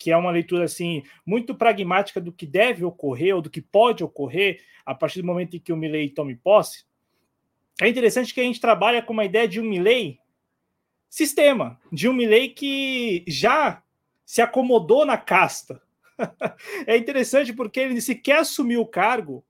que 0.00 0.10
é 0.10 0.16
uma 0.16 0.30
leitura 0.30 0.64
assim 0.64 1.02
muito 1.26 1.54
pragmática 1.54 2.18
do 2.18 2.32
que 2.32 2.46
deve 2.46 2.82
ocorrer 2.86 3.36
ou 3.36 3.42
do 3.42 3.50
que 3.50 3.60
pode 3.60 4.02
ocorrer 4.02 4.62
a 4.86 4.94
partir 4.94 5.20
do 5.20 5.26
momento 5.26 5.56
em 5.56 5.60
que 5.60 5.74
o 5.74 5.76
Milley 5.76 6.08
tome 6.08 6.34
posse. 6.34 6.86
É 7.82 7.86
interessante 7.86 8.32
que 8.32 8.40
a 8.40 8.44
gente 8.44 8.62
trabalha 8.62 9.02
com 9.02 9.12
uma 9.12 9.26
ideia 9.26 9.46
de 9.46 9.60
um 9.60 9.64
Milley 9.64 10.18
sistema, 11.06 11.78
de 11.92 12.08
um 12.08 12.14
Milley 12.14 12.48
que 12.48 13.22
já 13.28 13.82
se 14.24 14.40
acomodou 14.40 15.04
na 15.04 15.18
casta. 15.18 15.82
é 16.86 16.96
interessante 16.96 17.52
porque 17.52 17.80
ele 17.80 18.00
sequer 18.00 18.38
assumiu 18.38 18.80
o 18.80 18.86
cargo 18.86 19.44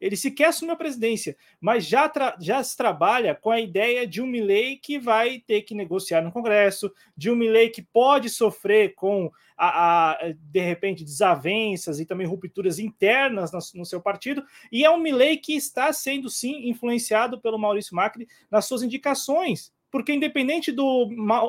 ele 0.00 0.16
sequer 0.16 0.48
assume 0.48 0.72
a 0.72 0.76
presidência, 0.76 1.36
mas 1.60 1.86
já, 1.86 2.10
já 2.40 2.62
se 2.62 2.76
trabalha 2.76 3.34
com 3.34 3.50
a 3.50 3.60
ideia 3.60 4.06
de 4.06 4.20
um 4.20 4.26
Milley 4.26 4.76
que 4.76 4.98
vai 4.98 5.38
ter 5.38 5.62
que 5.62 5.74
negociar 5.74 6.22
no 6.22 6.32
Congresso, 6.32 6.92
de 7.16 7.30
um 7.30 7.36
Milley 7.36 7.70
que 7.70 7.82
pode 7.82 8.28
sofrer 8.28 8.94
com, 8.94 9.30
a, 9.56 10.12
a, 10.12 10.18
de 10.32 10.60
repente, 10.60 11.04
desavenças 11.04 11.98
e 11.98 12.06
também 12.06 12.26
rupturas 12.26 12.78
internas 12.78 13.52
no, 13.52 13.58
no 13.80 13.86
seu 13.86 14.00
partido, 14.00 14.44
e 14.70 14.84
é 14.84 14.90
um 14.90 14.98
Milley 14.98 15.38
que 15.38 15.54
está 15.54 15.92
sendo, 15.92 16.28
sim, 16.28 16.68
influenciado 16.68 17.40
pelo 17.40 17.58
Maurício 17.58 17.96
Macri 17.96 18.28
nas 18.50 18.66
suas 18.66 18.82
indicações, 18.82 19.72
porque 19.90 20.12
independente 20.12 20.70
do, 20.70 21.06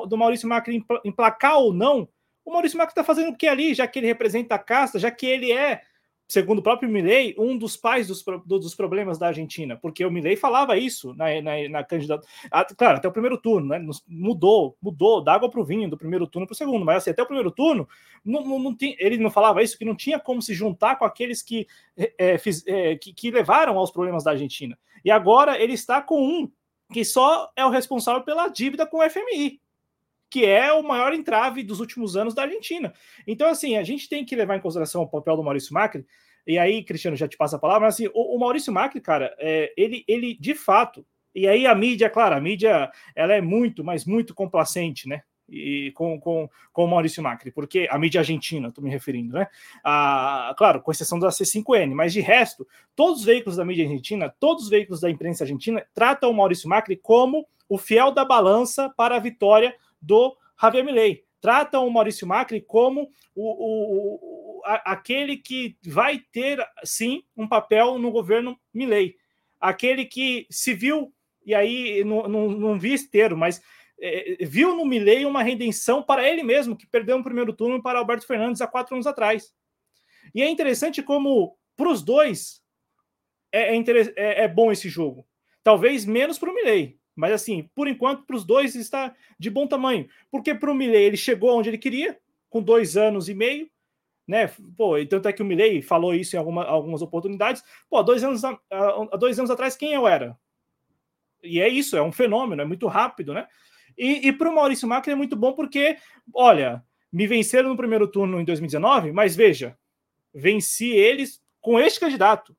do 0.08 0.16
Maurício 0.16 0.48
Macri 0.48 0.82
emplacar 1.04 1.58
ou 1.58 1.72
não, 1.72 2.08
o 2.44 2.52
Maurício 2.52 2.78
Macri 2.78 2.92
está 2.92 3.04
fazendo 3.04 3.30
o 3.30 3.36
que 3.36 3.46
ali, 3.46 3.74
já 3.74 3.86
que 3.86 3.98
ele 3.98 4.06
representa 4.06 4.54
a 4.54 4.58
casta, 4.58 4.98
já 4.98 5.10
que 5.10 5.26
ele 5.26 5.52
é 5.52 5.82
segundo 6.28 6.58
o 6.58 6.62
próprio 6.62 6.90
Milley, 6.90 7.34
um 7.38 7.56
dos 7.56 7.74
pais 7.74 8.06
dos, 8.06 8.22
dos 8.44 8.74
problemas 8.74 9.18
da 9.18 9.28
Argentina, 9.28 9.76
porque 9.76 10.04
o 10.04 10.10
Milley 10.10 10.36
falava 10.36 10.76
isso 10.76 11.14
na, 11.14 11.40
na, 11.40 11.68
na. 11.70 11.84
Claro, 12.76 12.98
até 12.98 13.08
o 13.08 13.12
primeiro 13.12 13.38
turno, 13.38 13.68
né? 13.68 13.84
Mudou, 14.06 14.76
mudou 14.80 15.24
da 15.24 15.32
água 15.32 15.50
para 15.50 15.60
o 15.60 15.64
vinho 15.64 15.88
do 15.88 15.96
primeiro 15.96 16.26
turno 16.26 16.46
para 16.46 16.52
o 16.52 16.56
segundo, 16.56 16.84
mas 16.84 16.98
assim, 16.98 17.10
até 17.10 17.22
o 17.22 17.26
primeiro 17.26 17.50
turno, 17.50 17.88
não, 18.22 18.44
não, 18.44 18.58
não 18.58 18.74
tem, 18.74 18.94
ele 18.98 19.16
não 19.16 19.30
falava 19.30 19.62
isso, 19.62 19.78
que 19.78 19.86
não 19.86 19.96
tinha 19.96 20.20
como 20.20 20.42
se 20.42 20.52
juntar 20.52 20.96
com 20.96 21.06
aqueles 21.06 21.42
que, 21.42 21.66
é, 21.96 22.36
fiz, 22.36 22.62
é, 22.66 22.96
que, 22.96 23.14
que 23.14 23.30
levaram 23.30 23.78
aos 23.78 23.90
problemas 23.90 24.22
da 24.22 24.32
Argentina. 24.32 24.78
E 25.02 25.10
agora 25.10 25.58
ele 25.58 25.72
está 25.72 26.02
com 26.02 26.20
um 26.22 26.50
que 26.92 27.04
só 27.04 27.50
é 27.56 27.64
o 27.64 27.70
responsável 27.70 28.22
pela 28.22 28.48
dívida 28.48 28.86
com 28.86 28.98
o 28.98 29.10
FMI 29.10 29.60
que 30.30 30.44
é 30.44 30.72
o 30.72 30.82
maior 30.82 31.12
entrave 31.12 31.62
dos 31.62 31.80
últimos 31.80 32.16
anos 32.16 32.34
da 32.34 32.42
Argentina. 32.42 32.92
Então, 33.26 33.48
assim, 33.48 33.76
a 33.76 33.82
gente 33.82 34.08
tem 34.08 34.24
que 34.24 34.36
levar 34.36 34.56
em 34.56 34.60
consideração 34.60 35.02
o 35.02 35.08
papel 35.08 35.36
do 35.36 35.42
Maurício 35.42 35.72
Macri, 35.72 36.04
e 36.48 36.58
aí, 36.58 36.82
Cristiano, 36.82 37.14
já 37.14 37.28
te 37.28 37.36
passa 37.36 37.56
a 37.56 37.58
palavra, 37.58 37.86
mas 37.86 37.94
assim, 37.94 38.08
o, 38.14 38.34
o 38.34 38.40
Maurício 38.40 38.72
Macri, 38.72 39.02
cara, 39.02 39.34
é, 39.38 39.70
ele, 39.76 40.02
ele 40.08 40.34
de 40.34 40.54
fato, 40.54 41.04
e 41.34 41.46
aí 41.46 41.66
a 41.66 41.74
mídia, 41.74 42.08
claro, 42.08 42.34
a 42.34 42.40
mídia 42.40 42.90
ela 43.14 43.34
é 43.34 43.40
muito, 43.42 43.84
mas 43.84 44.06
muito 44.06 44.34
complacente, 44.34 45.06
né? 45.06 45.20
E 45.46 45.92
com, 45.94 46.18
com, 46.18 46.48
com 46.72 46.84
o 46.84 46.88
Maurício 46.88 47.22
Macri, 47.22 47.50
porque 47.50 47.86
a 47.90 47.98
mídia 47.98 48.22
argentina, 48.22 48.68
estou 48.68 48.82
me 48.82 48.90
referindo, 48.90 49.34
né? 49.34 49.46
A, 49.84 50.54
claro, 50.56 50.80
com 50.80 50.90
exceção 50.90 51.18
da 51.18 51.28
C5N, 51.28 51.94
mas 51.94 52.14
de 52.14 52.20
resto, 52.20 52.66
todos 52.96 53.20
os 53.20 53.26
veículos 53.26 53.56
da 53.56 53.64
mídia 53.64 53.84
argentina, 53.84 54.34
todos 54.40 54.64
os 54.64 54.70
veículos 54.70 55.00
da 55.00 55.10
imprensa 55.10 55.44
argentina 55.44 55.86
tratam 55.94 56.30
o 56.30 56.34
Maurício 56.34 56.68
Macri 56.68 56.96
como 56.96 57.46
o 57.68 57.76
fiel 57.76 58.10
da 58.10 58.24
balança 58.24 58.88
para 58.96 59.16
a 59.16 59.20
vitória 59.20 59.74
do 60.00 60.36
Javier 60.60 60.84
Milei. 60.84 61.24
Tratam 61.40 61.86
o 61.86 61.90
Maurício 61.90 62.26
Macri 62.26 62.60
como 62.60 63.08
o, 63.34 63.42
o, 63.42 64.58
o 64.60 64.62
a, 64.64 64.92
aquele 64.92 65.36
que 65.36 65.76
vai 65.84 66.18
ter, 66.32 66.64
sim, 66.84 67.22
um 67.36 67.46
papel 67.46 67.98
no 67.98 68.10
governo 68.10 68.58
Milei. 68.72 69.14
Aquele 69.60 70.04
que 70.04 70.46
se 70.50 70.74
viu, 70.74 71.12
e 71.44 71.54
aí 71.54 72.04
não, 72.04 72.28
não, 72.28 72.48
não 72.50 72.78
vi 72.78 72.92
esse 72.92 73.10
termo, 73.10 73.38
mas 73.38 73.62
é, 74.00 74.38
viu 74.40 74.74
no 74.76 74.84
Milei 74.84 75.24
uma 75.24 75.42
redenção 75.42 76.02
para 76.02 76.28
ele 76.28 76.42
mesmo, 76.42 76.76
que 76.76 76.86
perdeu 76.86 77.16
no 77.18 77.24
primeiro 77.24 77.52
turno 77.52 77.82
para 77.82 77.98
Alberto 77.98 78.26
Fernandes 78.26 78.60
há 78.60 78.66
quatro 78.66 78.94
anos 78.94 79.06
atrás. 79.06 79.52
E 80.34 80.42
é 80.42 80.48
interessante 80.48 81.02
como, 81.02 81.56
para 81.76 81.88
os 81.88 82.02
dois, 82.02 82.62
é, 83.52 83.74
é, 83.74 83.82
é, 84.16 84.44
é, 84.44 84.48
bom 84.48 84.70
esse 84.70 84.88
jogo. 84.88 85.26
Talvez 85.62 86.04
menos 86.04 86.38
para 86.38 86.50
o 86.50 86.54
Milley, 86.54 86.97
mas 87.18 87.32
assim, 87.32 87.68
por 87.74 87.88
enquanto, 87.88 88.22
para 88.22 88.36
os 88.36 88.44
dois 88.44 88.76
está 88.76 89.12
de 89.36 89.50
bom 89.50 89.66
tamanho. 89.66 90.08
Porque 90.30 90.54
para 90.54 90.70
o 90.70 90.74
Milley 90.74 91.02
ele 91.02 91.16
chegou 91.16 91.58
onde 91.58 91.68
ele 91.68 91.76
queria, 91.76 92.16
com 92.48 92.62
dois 92.62 92.96
anos 92.96 93.28
e 93.28 93.34
meio, 93.34 93.68
né? 94.24 94.48
Pô, 94.76 94.96
e 94.96 95.04
tanto 95.04 95.26
é 95.26 95.32
que 95.32 95.42
o 95.42 95.44
Milley 95.44 95.82
falou 95.82 96.14
isso 96.14 96.36
em 96.36 96.38
alguma, 96.38 96.64
algumas 96.64 97.02
oportunidades. 97.02 97.64
Pô, 97.90 98.04
dois 98.04 98.22
anos, 98.22 98.44
há 98.44 99.16
dois 99.18 99.36
anos 99.36 99.50
atrás, 99.50 99.76
quem 99.76 99.92
eu 99.92 100.06
era? 100.06 100.38
E 101.42 101.60
é 101.60 101.68
isso, 101.68 101.96
é 101.96 102.02
um 102.02 102.12
fenômeno, 102.12 102.62
é 102.62 102.64
muito 102.64 102.86
rápido, 102.86 103.34
né? 103.34 103.48
E, 103.96 104.28
e 104.28 104.32
para 104.32 104.48
o 104.48 104.54
Maurício 104.54 104.86
Macri 104.86 105.12
é 105.12 105.16
muito 105.16 105.34
bom 105.34 105.54
porque, 105.54 105.96
olha, 106.32 106.84
me 107.12 107.26
venceram 107.26 107.68
no 107.68 107.76
primeiro 107.76 108.06
turno 108.06 108.40
em 108.40 108.44
2019, 108.44 109.10
mas 109.10 109.34
veja, 109.34 109.76
venci 110.32 110.90
eles 110.90 111.42
com 111.60 111.80
este 111.80 111.98
candidato 111.98 112.56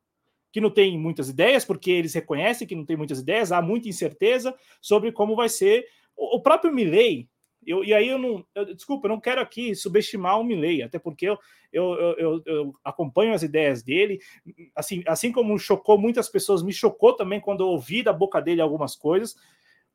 que 0.51 0.61
não 0.61 0.69
tem 0.69 0.97
muitas 0.97 1.29
ideias, 1.29 1.63
porque 1.63 1.91
eles 1.91 2.13
reconhecem 2.13 2.67
que 2.67 2.75
não 2.75 2.85
tem 2.85 2.97
muitas 2.97 3.19
ideias, 3.19 3.51
há 3.51 3.61
muita 3.61 3.87
incerteza 3.87 4.55
sobre 4.81 5.11
como 5.11 5.35
vai 5.35 5.49
ser. 5.49 5.85
O, 6.15 6.37
o 6.37 6.41
próprio 6.41 6.73
Milley, 6.73 7.29
eu, 7.65 7.83
e 7.83 7.93
aí 7.93 8.07
eu 8.07 8.17
não. 8.17 8.45
Eu, 8.55 8.73
desculpa, 8.73 9.07
eu 9.07 9.09
não 9.09 9.19
quero 9.19 9.41
aqui 9.41 9.75
subestimar 9.75 10.39
o 10.39 10.43
Milley, 10.43 10.81
até 10.81 10.97
porque 10.97 11.29
eu, 11.29 11.37
eu, 11.71 12.41
eu, 12.45 12.75
acompanho 12.83 13.33
as 13.33 13.43
ideias 13.43 13.83
dele. 13.83 14.19
Assim, 14.75 15.03
assim 15.05 15.31
como 15.31 15.57
chocou 15.59 15.97
muitas 15.97 16.29
pessoas, 16.29 16.63
me 16.63 16.73
chocou 16.73 17.13
também 17.13 17.39
quando 17.39 17.63
eu 17.63 17.67
ouvi 17.67 18.01
da 18.01 18.13
boca 18.13 18.41
dele 18.41 18.61
algumas 18.61 18.95
coisas. 18.95 19.35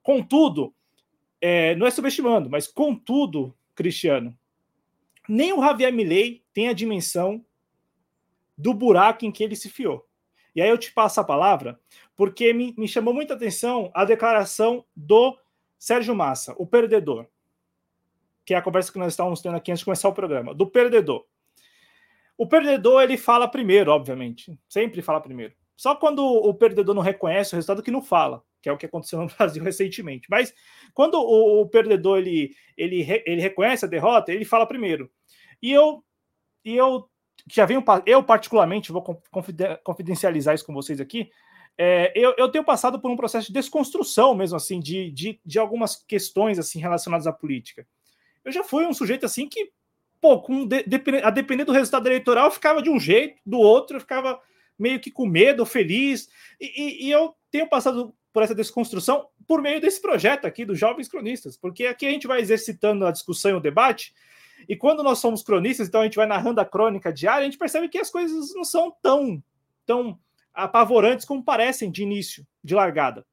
Contudo, 0.03 0.75
é, 1.41 1.75
não 1.75 1.87
é 1.87 1.91
subestimando, 1.91 2.49
mas 2.51 2.69
contudo, 2.69 3.57
Cristiano, 3.75 4.37
nem 5.29 5.53
o 5.53 5.63
Javier 5.63 5.93
Milley 5.93 6.45
tem 6.53 6.69
a 6.69 6.75
dimensão 6.75 7.45
do 8.57 8.73
buraco 8.73 9.25
em 9.25 9.33
que 9.33 9.43
ele 9.43 9.57
se 9.57 9.69
fiou. 9.69 10.07
E 10.55 10.63
aí 10.63 10.69
eu 10.69 10.79
te 10.79 10.93
passo 10.93 11.21
a 11.21 11.25
palavra, 11.25 11.79
porque 12.17 12.53
me, 12.53 12.75
me 12.79 12.87
chamou 12.87 13.13
muita 13.13 13.35
atenção 13.35 13.91
a 13.93 14.05
declaração 14.05 14.85
do 14.95 15.37
Sérgio 15.79 16.15
Massa, 16.15 16.55
o 16.57 16.67
perdedor, 16.67 17.27
que 18.45 18.55
é 18.55 18.57
a 18.57 18.63
conversa 18.63 18.93
que 18.93 18.99
nós 18.99 19.13
estávamos 19.13 19.41
tendo 19.41 19.57
aqui 19.57 19.73
antes 19.73 19.81
de 19.81 19.85
começar 19.85 20.09
o 20.09 20.15
programa, 20.15 20.55
do 20.55 20.67
perdedor. 20.67 21.25
O 22.37 22.47
perdedor, 22.47 23.03
ele 23.03 23.17
fala 23.17 23.49
primeiro, 23.49 23.91
obviamente, 23.91 24.59
sempre 24.69 25.03
fala 25.03 25.21
primeiro. 25.21 25.55
Só 25.77 25.95
quando 25.95 26.25
o 26.25 26.55
perdedor 26.55 26.95
não 26.95 27.03
reconhece 27.03 27.53
o 27.53 27.57
resultado 27.57 27.83
que 27.83 27.91
não 27.91 28.03
fala, 28.03 28.43
que 28.63 28.69
é 28.69 28.73
o 28.73 28.79
que 28.79 28.87
aconteceu 28.87 29.21
no 29.21 29.27
Brasil 29.37 29.63
recentemente. 29.63 30.29
Mas 30.31 30.55
quando 30.93 31.15
o, 31.17 31.63
o 31.63 31.69
perdedor 31.69 32.19
ele, 32.19 32.55
ele, 32.77 33.05
ele 33.27 33.41
reconhece 33.41 33.85
a 33.85 33.89
derrota, 33.89 34.33
ele 34.33 34.45
fala 34.45 34.67
primeiro. 34.67 35.11
E 35.61 35.73
eu, 35.73 36.05
e 36.65 36.77
eu 36.77 37.09
já 37.51 37.67
venho, 37.67 37.85
eu 38.07 38.23
particularmente, 38.23 38.93
vou 38.93 39.03
confidencializar 39.83 40.55
isso 40.55 40.65
com 40.65 40.73
vocês 40.73 41.01
aqui, 41.01 41.31
é, 41.77 42.13
eu, 42.15 42.35
eu, 42.39 42.49
tenho 42.49 42.65
passado 42.65 43.01
por 43.01 43.11
um 43.11 43.17
processo 43.17 43.49
de 43.49 43.53
desconstrução 43.53 44.35
mesmo 44.35 44.57
assim, 44.57 44.79
de, 44.79 45.11
de, 45.11 45.41
de, 45.45 45.59
algumas 45.59 45.97
questões 45.97 46.59
assim 46.59 46.79
relacionadas 46.79 47.27
à 47.27 47.33
política. 47.33 47.87
Eu 48.45 48.53
já 48.53 48.63
fui 48.63 48.87
um 48.87 48.95
sujeito 48.95 49.27
assim 49.27 49.49
que, 49.49 49.73
pô, 50.21 50.41
com 50.41 50.67
de, 50.67 50.85
a 51.23 51.31
depender 51.31 51.65
do 51.65 51.73
resultado 51.73 52.07
eleitoral, 52.07 52.47
eu 52.47 52.51
ficava 52.51 52.81
de 52.81 52.91
um 52.91 53.01
jeito, 53.01 53.41
do 53.45 53.59
outro, 53.59 53.97
eu 53.97 54.01
ficava 54.01 54.41
meio 54.79 55.01
que 55.01 55.11
com 55.11 55.27
medo, 55.27 55.67
feliz, 55.67 56.29
e, 56.61 56.67
e, 56.81 57.07
e 57.07 57.11
eu 57.11 57.35
tenho 57.51 57.69
passado 57.69 58.15
por 58.33 58.43
essa 58.43 58.55
desconstrução 58.55 59.29
por 59.47 59.61
meio 59.61 59.81
desse 59.81 60.01
projeto 60.01 60.45
aqui 60.45 60.65
dos 60.65 60.79
Jovens 60.79 61.09
Cronistas, 61.09 61.57
porque 61.57 61.87
aqui 61.87 62.07
a 62.07 62.11
gente 62.11 62.27
vai 62.27 62.41
exercitando 62.41 63.07
a 63.07 63.13
discussão 63.13 63.53
e 63.53 63.55
o 63.55 63.61
debate, 63.61 64.15
e 64.69 64.77
quando 64.77 65.03
nós 65.03 65.19
somos 65.19 65.43
cronistas, 65.43 65.89
então 65.89 66.01
a 66.01 66.05
gente 66.05 66.17
vai 66.17 66.27
narrando 66.27 66.61
a 66.61 66.65
crônica 66.65 67.13
diária, 67.13 67.43
a 67.43 67.45
gente 67.45 67.59
percebe 67.59 67.89
que 67.89 67.99
as 67.99 68.11
coisas 68.11 68.55
não 68.55 68.65
são 68.65 68.95
tão, 69.03 69.43
tão 69.85 70.19
apavorantes 70.53 71.27
como 71.27 71.45
parecem 71.45 71.91
de 71.91 72.03
início, 72.03 72.47
de 72.63 72.75
largada, 72.75 73.27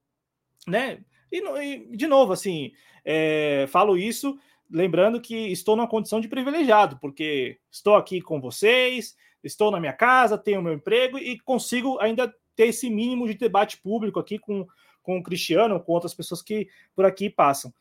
né? 0.67 1.03
E, 1.31 1.37
e 1.37 1.95
de 1.95 2.07
novo, 2.07 2.33
assim, 2.33 2.71
é, 3.05 3.65
falo 3.69 3.97
isso 3.97 4.37
lembrando 4.71 5.19
que 5.19 5.35
estou 5.51 5.75
numa 5.75 5.87
condição 5.87 6.21
de 6.21 6.29
privilegiado, 6.29 6.97
porque 6.99 7.59
estou 7.69 7.95
aqui 7.95 8.21
com 8.21 8.39
vocês, 8.39 9.17
estou 9.43 9.69
na 9.69 9.79
minha 9.79 9.93
casa, 9.93 10.37
tenho 10.37 10.61
meu 10.61 10.73
emprego 10.73 11.17
e 11.17 11.37
consigo 11.39 11.99
ainda 11.99 12.33
ter 12.55 12.67
esse 12.67 12.89
mínimo 12.89 13.27
de 13.27 13.33
debate 13.33 13.77
público 13.81 14.19
aqui 14.19 14.39
com, 14.39 14.65
com 15.03 15.17
o 15.17 15.23
Cristiano, 15.23 15.79
com 15.79 15.91
outras 15.91 16.13
pessoas 16.13 16.41
que 16.41 16.69
por 16.95 17.05
aqui 17.05 17.29
passam. 17.29 17.73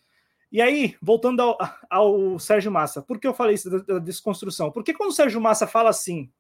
E 0.50 0.60
aí, 0.60 0.96
voltando 1.00 1.40
ao, 1.40 1.58
ao 1.88 2.38
Sérgio 2.38 2.72
Massa, 2.72 3.00
por 3.02 3.20
que 3.20 3.26
eu 3.26 3.34
falei 3.34 3.54
isso 3.54 3.70
da, 3.70 3.78
da 3.78 3.98
desconstrução? 3.98 4.72
Porque 4.72 4.92
quando 4.92 5.10
o 5.10 5.14
Sérgio 5.14 5.40
Massa 5.40 5.66
fala 5.66 5.90
assim, 5.90 6.30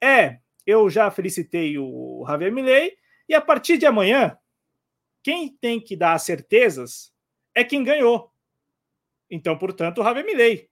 é, 0.00 0.38
eu 0.66 0.90
já 0.90 1.10
felicitei 1.10 1.78
o 1.78 2.24
Javier 2.26 2.52
Milei, 2.52 2.96
e 3.28 3.34
a 3.34 3.40
partir 3.40 3.78
de 3.78 3.86
amanhã, 3.86 4.36
quem 5.22 5.48
tem 5.48 5.80
que 5.80 5.96
dar 5.96 6.12
as 6.12 6.24
certezas 6.24 7.12
é 7.54 7.64
quem 7.64 7.82
ganhou. 7.82 8.30
Então, 9.30 9.56
portanto, 9.56 10.00
o 10.00 10.04
Javier 10.04 10.26
Milei. 10.26 10.68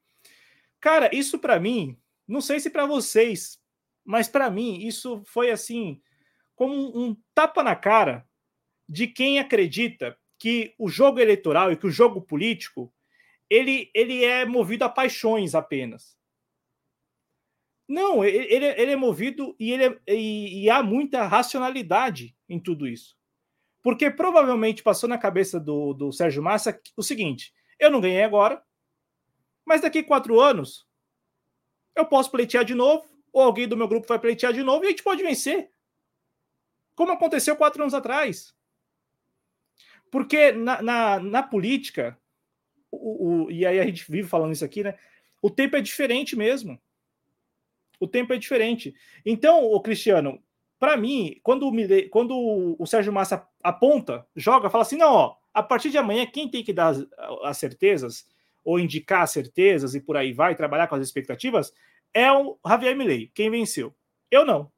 Cara, 0.78 1.08
isso 1.14 1.38
para 1.38 1.58
mim, 1.58 1.98
não 2.26 2.40
sei 2.40 2.60
se 2.60 2.68
para 2.68 2.84
vocês, 2.84 3.58
mas 4.04 4.28
para 4.28 4.50
mim 4.50 4.86
isso 4.86 5.22
foi 5.24 5.50
assim, 5.50 6.00
como 6.54 6.74
um 6.74 7.16
tapa 7.34 7.62
na 7.62 7.74
cara 7.74 8.26
de 8.88 9.06
quem 9.06 9.38
acredita 9.38 10.18
que 10.40 10.74
o 10.78 10.88
jogo 10.88 11.20
eleitoral 11.20 11.70
e 11.70 11.76
que 11.76 11.86
o 11.86 11.90
jogo 11.90 12.22
político 12.22 12.90
ele, 13.48 13.90
ele 13.94 14.24
é 14.24 14.46
movido 14.46 14.84
a 14.84 14.88
paixões 14.88 15.54
apenas. 15.54 16.18
Não, 17.86 18.24
ele, 18.24 18.66
ele 18.66 18.92
é 18.92 18.96
movido 18.96 19.54
e, 19.58 19.72
ele 19.72 19.84
é, 19.84 20.14
e, 20.14 20.64
e, 20.64 20.70
há 20.70 20.82
muita 20.82 21.26
racionalidade 21.26 22.34
em 22.48 22.58
tudo 22.58 22.86
isso. 22.86 23.18
Porque 23.82 24.10
provavelmente 24.10 24.82
passou 24.82 25.08
na 25.08 25.18
cabeça 25.18 25.60
do, 25.60 25.92
do 25.92 26.12
Sérgio 26.12 26.42
Massa 26.42 26.80
o 26.96 27.02
seguinte: 27.02 27.52
eu 27.78 27.90
não 27.90 28.00
ganhei 28.00 28.22
agora, 28.22 28.62
mas 29.66 29.80
daqui 29.80 30.02
quatro 30.02 30.40
anos 30.40 30.86
eu 31.96 32.06
posso 32.06 32.30
pleitear 32.30 32.64
de 32.64 32.74
novo, 32.74 33.04
ou 33.32 33.42
alguém 33.42 33.68
do 33.68 33.76
meu 33.76 33.88
grupo 33.88 34.06
vai 34.06 34.18
pleitear 34.18 34.52
de 34.52 34.62
novo 34.62 34.84
e 34.84 34.86
a 34.86 34.90
gente 34.90 35.02
pode 35.02 35.22
vencer. 35.22 35.70
Como 36.94 37.12
aconteceu 37.12 37.56
quatro 37.56 37.82
anos 37.82 37.94
atrás. 37.94 38.54
Porque 40.10 40.52
na, 40.52 40.82
na, 40.82 41.20
na 41.20 41.42
política, 41.42 42.18
o, 42.90 43.44
o, 43.44 43.50
e 43.50 43.64
aí 43.64 43.78
a 43.78 43.84
gente 43.84 44.10
vive 44.10 44.28
falando 44.28 44.52
isso 44.52 44.64
aqui, 44.64 44.82
né? 44.82 44.98
O 45.40 45.48
tempo 45.48 45.76
é 45.76 45.80
diferente 45.80 46.36
mesmo. 46.36 46.80
O 47.98 48.08
tempo 48.08 48.32
é 48.32 48.38
diferente. 48.38 48.94
Então, 49.24 49.64
o 49.64 49.80
Cristiano, 49.80 50.42
para 50.78 50.96
mim, 50.96 51.38
quando 51.42 51.70
Mile, 51.70 52.08
quando 52.08 52.34
o 52.78 52.86
Sérgio 52.86 53.12
Massa 53.12 53.46
aponta, 53.62 54.26
joga, 54.34 54.70
fala 54.70 54.82
assim: 54.82 54.96
não, 54.96 55.12
ó, 55.12 55.36
a 55.52 55.62
partir 55.62 55.90
de 55.90 55.98
amanhã, 55.98 56.26
quem 56.26 56.48
tem 56.48 56.64
que 56.64 56.72
dar 56.72 56.88
as, 56.88 57.06
as 57.44 57.58
certezas, 57.58 58.26
ou 58.64 58.80
indicar 58.80 59.22
as 59.22 59.30
certezas 59.30 59.94
e 59.94 60.00
por 60.00 60.16
aí 60.16 60.32
vai, 60.32 60.54
trabalhar 60.54 60.86
com 60.86 60.94
as 60.94 61.02
expectativas, 61.02 61.72
é 62.12 62.30
o 62.32 62.58
Javier 62.66 62.96
Milei, 62.96 63.30
quem 63.34 63.50
venceu. 63.50 63.94
Eu 64.30 64.44
não. 64.44 64.70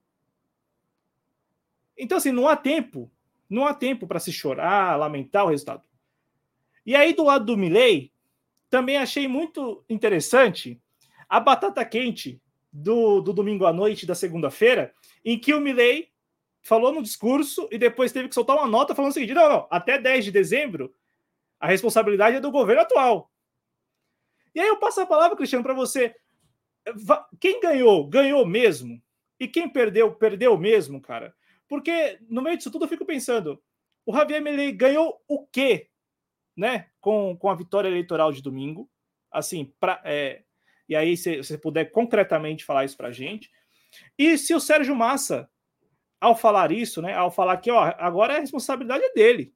Então, 1.97 2.19
assim, 2.19 2.33
não 2.33 2.49
há 2.49 2.57
tempo, 2.57 3.11
não 3.53 3.67
há 3.67 3.75
tempo 3.75 4.07
para 4.07 4.21
se 4.21 4.33
chorar, 4.33 4.97
lamentar 4.99 5.45
o 5.45 5.49
resultado. 5.49 5.83
E 6.85 6.97
aí, 6.97 7.13
do 7.13 7.25
lado 7.25 7.45
do 7.45 7.57
Milley, 7.57 8.13
também 8.69 8.97
achei 8.97 9.29
muito 9.29 9.85
interessante 9.89 10.81
a 11.29 11.39
batata 11.39 11.85
quente 11.85 12.41
do, 12.73 13.21
do 13.21 13.33
domingo 13.33 13.67
à 13.67 13.73
noite 13.73 14.07
da 14.07 14.15
segunda-feira, 14.15 14.93
em 15.25 15.39
que 15.39 15.55
o 15.55 15.61
Milley 15.61 16.11
falou 16.63 16.93
no 16.93 17.03
discurso 17.03 17.69
e 17.71 17.79
depois 17.79 18.13
teve 18.13 18.29
que 18.29 18.35
soltar 18.35 18.57
uma 18.57 18.67
nota 18.67 18.95
falando 18.95 19.11
o 19.11 19.15
seguinte: 19.15 19.35
não, 19.35 19.49
não, 19.49 19.67
até 19.71 19.99
10 19.99 20.25
de 20.25 20.31
dezembro 20.31 20.95
a 21.63 21.69
responsabilidade 21.69 22.37
é 22.37 22.41
do 22.41 22.51
governo 22.51 22.83
atual. 22.83 23.31
E 24.53 24.61
aí 24.61 24.67
eu 24.67 24.79
passo 24.79 25.01
a 25.01 25.07
palavra, 25.07 25.37
Cristiano, 25.37 25.63
para 25.63 25.73
você. 25.73 26.13
Quem 27.39 27.61
ganhou, 27.61 28.05
ganhou 28.09 28.45
mesmo. 28.45 29.01
E 29.39 29.47
quem 29.47 29.69
perdeu, 29.69 30.13
perdeu 30.13 30.59
mesmo, 30.59 31.01
cara. 31.01 31.33
Porque 31.73 32.19
no 32.29 32.43
meio 32.43 32.59
disso 32.59 32.71
tudo 32.71 32.85
eu 32.85 32.89
fico 32.91 33.07
pensando, 33.07 33.59
o 34.05 34.15
Javier 34.15 34.43
Milei 34.43 34.73
ganhou 34.73 35.25
o 35.27 35.47
quê, 35.47 35.89
né, 36.55 36.91
com, 37.01 37.35
com 37.35 37.49
a 37.49 37.55
vitória 37.55 37.89
eleitoral 37.89 38.31
de 38.31 38.43
domingo? 38.43 38.91
Assim, 39.31 39.73
pra, 39.81 39.99
é, 40.05 40.43
e 40.87 40.95
aí 40.95 41.17
se 41.17 41.39
você 41.39 41.57
puder 41.57 41.87
concretamente 41.87 42.63
falar 42.63 42.85
isso 42.85 42.95
para 42.95 43.09
a 43.09 43.11
gente. 43.11 43.51
E 44.19 44.37
se 44.37 44.55
o 44.55 44.61
Sérgio 44.61 44.95
Massa, 44.95 45.49
ao 46.21 46.37
falar 46.37 46.71
isso, 46.73 47.01
né, 47.01 47.15
ao 47.15 47.31
falar 47.31 47.57
que 47.57 47.71
ó, 47.71 47.95
agora 47.97 48.37
a 48.37 48.41
responsabilidade 48.41 49.05
é 49.05 49.13
dele, 49.15 49.55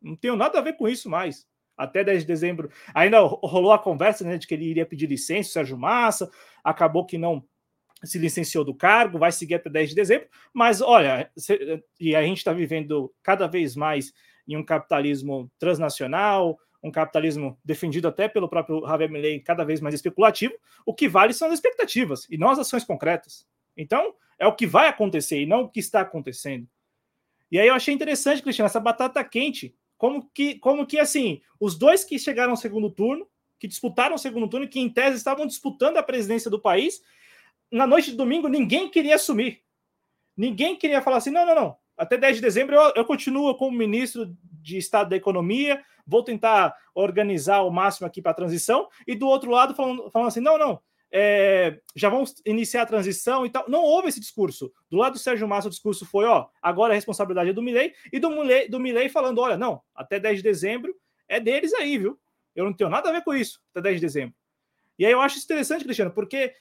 não 0.00 0.16
tenho 0.16 0.36
nada 0.36 0.58
a 0.58 0.62
ver 0.62 0.78
com 0.78 0.88
isso 0.88 1.10
mais. 1.10 1.46
Até 1.76 2.02
10 2.02 2.22
de 2.22 2.28
dezembro, 2.28 2.72
ainda 2.94 3.20
rolou 3.20 3.72
a 3.74 3.78
conversa 3.78 4.24
né, 4.24 4.38
de 4.38 4.46
que 4.46 4.54
ele 4.54 4.70
iria 4.70 4.86
pedir 4.86 5.06
licença, 5.06 5.50
o 5.50 5.52
Sérgio 5.52 5.76
Massa, 5.76 6.30
acabou 6.64 7.04
que 7.04 7.18
não 7.18 7.46
se 8.04 8.18
licenciou 8.18 8.64
do 8.64 8.74
cargo, 8.74 9.18
vai 9.18 9.32
seguir 9.32 9.54
até 9.54 9.70
10 9.70 9.90
de 9.90 9.94
dezembro, 9.94 10.28
mas 10.52 10.80
olha, 10.80 11.30
e 11.98 12.14
a 12.14 12.22
gente 12.22 12.38
está 12.38 12.52
vivendo 12.52 13.12
cada 13.22 13.46
vez 13.46 13.74
mais 13.74 14.12
em 14.46 14.56
um 14.56 14.64
capitalismo 14.64 15.50
transnacional, 15.58 16.58
um 16.82 16.90
capitalismo 16.90 17.58
defendido 17.64 18.06
até 18.06 18.28
pelo 18.28 18.48
próprio 18.48 18.86
Javier 18.86 19.10
Milei, 19.10 19.40
cada 19.40 19.64
vez 19.64 19.80
mais 19.80 19.94
especulativo, 19.94 20.54
o 20.84 20.94
que 20.94 21.08
vale 21.08 21.32
são 21.32 21.48
as 21.48 21.54
expectativas 21.54 22.26
e 22.30 22.38
não 22.38 22.50
as 22.50 22.58
ações 22.58 22.84
concretas. 22.84 23.46
Então, 23.76 24.14
é 24.38 24.46
o 24.46 24.54
que 24.54 24.66
vai 24.66 24.88
acontecer 24.88 25.40
e 25.40 25.46
não 25.46 25.62
o 25.62 25.68
que 25.68 25.80
está 25.80 26.02
acontecendo. 26.02 26.68
E 27.50 27.58
aí 27.58 27.68
eu 27.68 27.74
achei 27.74 27.94
interessante, 27.94 28.42
Cristiano, 28.42 28.66
essa 28.66 28.80
batata 28.80 29.22
quente, 29.24 29.74
como 29.96 30.28
que, 30.30 30.58
como 30.58 30.86
que 30.86 30.98
assim, 30.98 31.40
os 31.58 31.76
dois 31.76 32.04
que 32.04 32.18
chegaram 32.18 32.50
ao 32.50 32.56
segundo 32.56 32.90
turno, 32.90 33.26
que 33.58 33.66
disputaram 33.66 34.14
o 34.14 34.18
segundo 34.18 34.48
turno, 34.48 34.68
que 34.68 34.78
em 34.78 34.88
tese 34.88 35.16
estavam 35.16 35.46
disputando 35.46 35.96
a 35.96 36.02
presidência 36.02 36.50
do 36.50 36.60
país, 36.60 37.00
na 37.70 37.86
noite 37.86 38.10
de 38.10 38.16
domingo, 38.16 38.48
ninguém 38.48 38.88
queria 38.88 39.16
assumir. 39.16 39.62
Ninguém 40.36 40.76
queria 40.76 41.00
falar 41.00 41.18
assim: 41.18 41.30
não, 41.30 41.46
não, 41.46 41.54
não. 41.54 41.76
Até 41.96 42.16
10 42.16 42.36
de 42.36 42.42
dezembro 42.42 42.76
eu, 42.76 42.92
eu 42.96 43.04
continuo 43.04 43.54
como 43.56 43.76
ministro 43.76 44.36
de 44.42 44.76
Estado 44.76 45.10
da 45.10 45.16
Economia, 45.16 45.82
vou 46.06 46.22
tentar 46.22 46.74
organizar 46.94 47.62
o 47.62 47.70
máximo 47.70 48.06
aqui 48.06 48.20
para 48.20 48.32
a 48.32 48.34
transição. 48.34 48.88
E 49.06 49.14
do 49.14 49.26
outro 49.26 49.50
lado, 49.50 49.74
falando, 49.74 50.10
falando 50.10 50.28
assim: 50.28 50.40
não, 50.40 50.58
não, 50.58 50.80
é, 51.10 51.80
já 51.94 52.08
vamos 52.08 52.34
iniciar 52.44 52.82
a 52.82 52.86
transição 52.86 53.46
e 53.46 53.50
tal. 53.50 53.64
Não 53.68 53.82
houve 53.82 54.08
esse 54.08 54.20
discurso. 54.20 54.72
Do 54.90 54.98
lado 54.98 55.14
do 55.14 55.18
Sérgio 55.18 55.48
Massa, 55.48 55.68
o 55.68 55.70
discurso 55.70 56.04
foi: 56.04 56.26
ó, 56.26 56.46
agora 56.60 56.92
a 56.92 56.94
responsabilidade 56.94 57.50
é 57.50 57.52
do 57.52 57.62
Milei, 57.62 57.94
e 58.12 58.18
do 58.18 58.30
Milei, 58.30 58.68
do 58.68 58.78
Milei 58.80 59.08
falando: 59.08 59.40
olha, 59.40 59.56
não, 59.56 59.80
até 59.94 60.20
10 60.20 60.38
de 60.38 60.42
dezembro 60.42 60.94
é 61.28 61.40
deles 61.40 61.72
aí, 61.74 61.98
viu? 61.98 62.18
Eu 62.54 62.64
não 62.64 62.72
tenho 62.72 62.90
nada 62.90 63.08
a 63.08 63.12
ver 63.12 63.22
com 63.22 63.34
isso, 63.34 63.60
até 63.70 63.82
10 63.82 63.96
de 63.96 64.06
dezembro. 64.06 64.34
E 64.98 65.04
aí 65.04 65.12
eu 65.12 65.20
acho 65.20 65.38
interessante, 65.38 65.84
Cristiano, 65.84 66.10
porque 66.10 66.54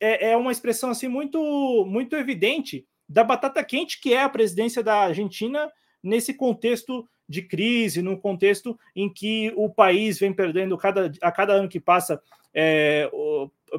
é, 0.00 0.30
é 0.30 0.36
uma 0.36 0.52
expressão 0.52 0.90
assim 0.90 1.08
muito, 1.08 1.84
muito 1.86 2.16
evidente 2.16 2.86
da 3.08 3.24
batata 3.24 3.62
quente 3.64 4.00
que 4.00 4.12
é 4.12 4.22
a 4.22 4.28
presidência 4.28 4.82
da 4.82 4.96
Argentina 4.96 5.70
nesse 6.02 6.34
contexto 6.34 7.08
de 7.28 7.42
crise, 7.42 8.02
num 8.02 8.16
contexto 8.16 8.78
em 8.94 9.12
que 9.12 9.52
o 9.56 9.70
país 9.70 10.18
vem 10.18 10.32
perdendo 10.32 10.76
cada, 10.76 11.10
a 11.22 11.32
cada 11.32 11.54
ano 11.54 11.68
que 11.68 11.80
passa 11.80 12.20
é, 12.54 13.10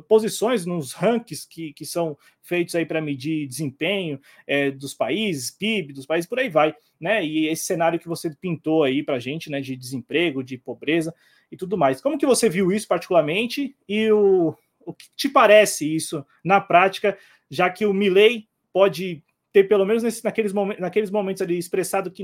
posições 0.08 0.66
nos 0.66 0.94
rankings 0.94 1.48
que, 1.48 1.74
que 1.74 1.86
são 1.86 2.18
feitos 2.42 2.74
aí 2.74 2.86
para 2.86 3.02
medir 3.02 3.48
desempenho 3.48 4.20
é, 4.48 4.72
dos 4.72 4.94
países, 4.94 5.52
PIB 5.52 5.94
dos 5.94 6.06
países, 6.06 6.28
por 6.28 6.40
aí 6.40 6.50
vai, 6.50 6.76
né? 7.00 7.24
E 7.24 7.48
esse 7.48 7.66
cenário 7.66 8.00
que 8.00 8.08
você 8.08 8.34
pintou 8.36 8.84
aí 8.84 9.04
para 9.04 9.16
a 9.16 9.20
gente, 9.20 9.50
né, 9.50 9.62
de 9.62 9.76
desemprego, 9.76 10.44
de 10.44 10.58
pobreza 10.58 11.14
e 11.52 11.58
tudo 11.58 11.78
mais. 11.78 12.02
Como 12.02 12.18
que 12.18 12.26
você 12.26 12.50
viu 12.50 12.72
isso 12.72 12.88
particularmente 12.88 13.76
e 13.88 14.12
o, 14.12 14.56
o 14.86 14.94
que 14.94 15.06
te 15.16 15.30
parece 15.30 15.94
isso 15.94 16.26
na 16.44 16.60
prática, 16.60 17.18
já 17.50 17.70
que 17.70 17.86
o 17.86 17.94
Milley 17.94 18.48
pode 18.72 19.24
ter, 19.52 19.66
pelo 19.66 19.86
menos 19.86 20.04
nesse, 20.04 20.24
naqueles, 20.24 20.52
momentos, 20.52 20.82
naqueles 20.82 21.12
momentos 21.12 21.42
ali, 21.42 21.58
expressado 21.58 22.12
que. 22.12 22.24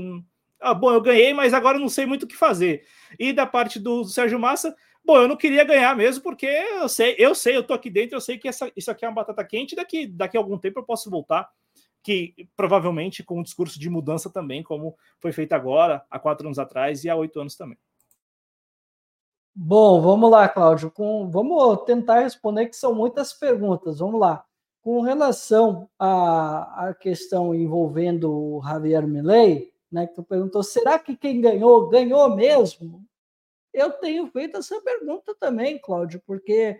Ah, 0.60 0.74
bom, 0.74 0.92
eu 0.92 1.00
ganhei, 1.00 1.32
mas 1.32 1.54
agora 1.54 1.78
não 1.78 1.88
sei 1.88 2.04
muito 2.04 2.24
o 2.24 2.26
que 2.26 2.36
fazer. 2.36 2.84
E 3.18 3.32
da 3.32 3.46
parte 3.46 3.78
do, 3.78 4.02
do 4.02 4.08
Sérgio 4.08 4.38
Massa, 4.38 4.74
bom, 5.02 5.16
eu 5.16 5.28
não 5.28 5.36
queria 5.36 5.64
ganhar 5.64 5.96
mesmo, 5.96 6.22
porque 6.22 6.46
eu 6.46 6.88
sei, 6.88 7.14
eu 7.18 7.34
sei, 7.34 7.56
eu 7.56 7.62
tô 7.62 7.72
aqui 7.72 7.88
dentro, 7.88 8.16
eu 8.16 8.20
sei 8.20 8.36
que 8.36 8.48
essa, 8.48 8.70
isso 8.76 8.90
aqui 8.90 9.04
é 9.04 9.08
uma 9.08 9.14
batata 9.14 9.42
quente, 9.44 9.74
daqui, 9.74 10.06
daqui 10.06 10.36
a 10.36 10.40
algum 10.40 10.58
tempo 10.58 10.80
eu 10.80 10.84
posso 10.84 11.08
voltar. 11.08 11.48
Que 12.02 12.34
provavelmente 12.56 13.22
com 13.22 13.40
um 13.40 13.42
discurso 13.42 13.78
de 13.78 13.90
mudança 13.90 14.30
também, 14.30 14.62
como 14.62 14.96
foi 15.20 15.32
feito 15.32 15.52
agora, 15.52 16.02
há 16.10 16.18
quatro 16.18 16.46
anos 16.46 16.58
atrás 16.58 17.04
e 17.04 17.10
há 17.10 17.14
oito 17.14 17.38
anos 17.38 17.56
também. 17.56 17.76
Bom, 19.54 20.00
vamos 20.00 20.30
lá, 20.30 20.48
Cláudio. 20.48 20.90
Com, 20.90 21.28
vamos 21.30 21.84
tentar 21.84 22.20
responder, 22.20 22.66
que 22.66 22.76
são 22.76 22.94
muitas 22.94 23.32
perguntas. 23.32 23.98
Vamos 23.98 24.20
lá. 24.20 24.44
Com 24.80 25.00
relação 25.00 25.88
à, 25.98 26.88
à 26.88 26.94
questão 26.94 27.54
envolvendo 27.54 28.32
o 28.32 28.62
Javier 28.62 29.06
Milei, 29.06 29.72
né, 29.90 30.06
que 30.06 30.14
tu 30.14 30.22
perguntou, 30.22 30.62
será 30.62 30.98
que 30.98 31.16
quem 31.16 31.40
ganhou, 31.40 31.88
ganhou 31.88 32.34
mesmo? 32.34 33.04
Eu 33.74 33.90
tenho 33.90 34.26
feito 34.28 34.56
essa 34.56 34.80
pergunta 34.80 35.34
também, 35.38 35.78
Cláudio, 35.78 36.22
porque 36.26 36.78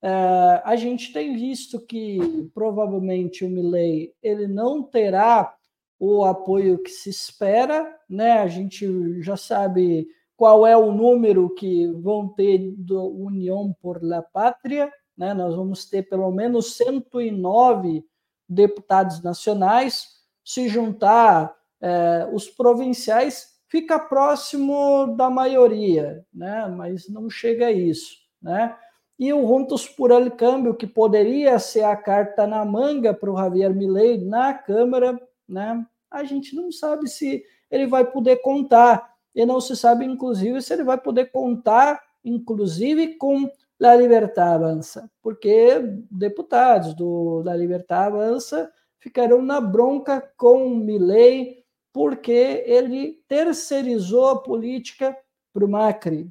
é, 0.00 0.62
a 0.64 0.76
gente 0.76 1.12
tem 1.12 1.36
visto 1.36 1.80
que 1.80 2.50
provavelmente 2.54 3.44
o 3.44 3.50
Milley 3.50 4.14
ele 4.22 4.46
não 4.46 4.82
terá 4.82 5.54
o 5.98 6.24
apoio 6.24 6.82
que 6.82 6.90
se 6.90 7.10
espera, 7.10 7.96
né? 8.08 8.32
A 8.32 8.48
gente 8.48 9.22
já 9.22 9.36
sabe 9.36 10.08
qual 10.42 10.66
é 10.66 10.76
o 10.76 10.90
número 10.90 11.50
que 11.50 11.86
vão 12.00 12.26
ter 12.26 12.74
do 12.76 13.00
União 13.00 13.72
por 13.80 14.02
la 14.02 14.20
Pátria, 14.22 14.92
né? 15.16 15.32
Nós 15.32 15.54
vamos 15.54 15.88
ter 15.88 16.02
pelo 16.08 16.32
menos 16.32 16.76
109 16.78 18.04
deputados 18.48 19.22
nacionais. 19.22 20.08
Se 20.44 20.68
juntar 20.68 21.54
é, 21.80 22.28
os 22.32 22.48
provinciais, 22.48 23.52
fica 23.68 24.00
próximo 24.00 25.14
da 25.16 25.30
maioria, 25.30 26.26
né? 26.34 26.66
mas 26.76 27.08
não 27.08 27.30
chega 27.30 27.66
a 27.66 27.72
isso. 27.72 28.16
Né? 28.42 28.76
E 29.16 29.32
o 29.32 29.46
Juntos 29.46 29.86
por 29.86 30.10
el 30.10 30.28
Câmbio, 30.32 30.74
que 30.74 30.88
poderia 30.88 31.56
ser 31.60 31.84
a 31.84 31.94
carta 31.94 32.48
na 32.48 32.64
manga 32.64 33.14
para 33.14 33.30
o 33.30 33.36
Javier 33.36 33.72
Milei 33.72 34.18
na 34.18 34.52
Câmara, 34.52 35.16
né? 35.48 35.86
a 36.10 36.24
gente 36.24 36.56
não 36.56 36.72
sabe 36.72 37.08
se 37.08 37.44
ele 37.70 37.86
vai 37.86 38.04
poder 38.04 38.38
contar. 38.38 39.11
E 39.34 39.46
não 39.46 39.60
se 39.60 39.76
sabe, 39.76 40.04
inclusive, 40.04 40.60
se 40.60 40.72
ele 40.72 40.84
vai 40.84 40.98
poder 40.98 41.30
contar, 41.30 42.02
inclusive, 42.24 43.16
com 43.16 43.50
La 43.80 43.96
Libertad 43.96 44.54
Avança, 44.54 45.10
porque 45.20 45.80
deputados 46.10 46.94
do 46.94 47.42
La 47.44 47.56
Libertad 47.56 48.12
Avança 48.12 48.72
ficarão 48.98 49.42
na 49.42 49.60
bronca 49.60 50.20
com 50.36 50.68
Milley, 50.68 51.64
porque 51.92 52.62
ele 52.64 53.20
terceirizou 53.26 54.28
a 54.28 54.40
política 54.40 55.16
para 55.52 55.64
o 55.64 55.68
Macri. 55.68 56.30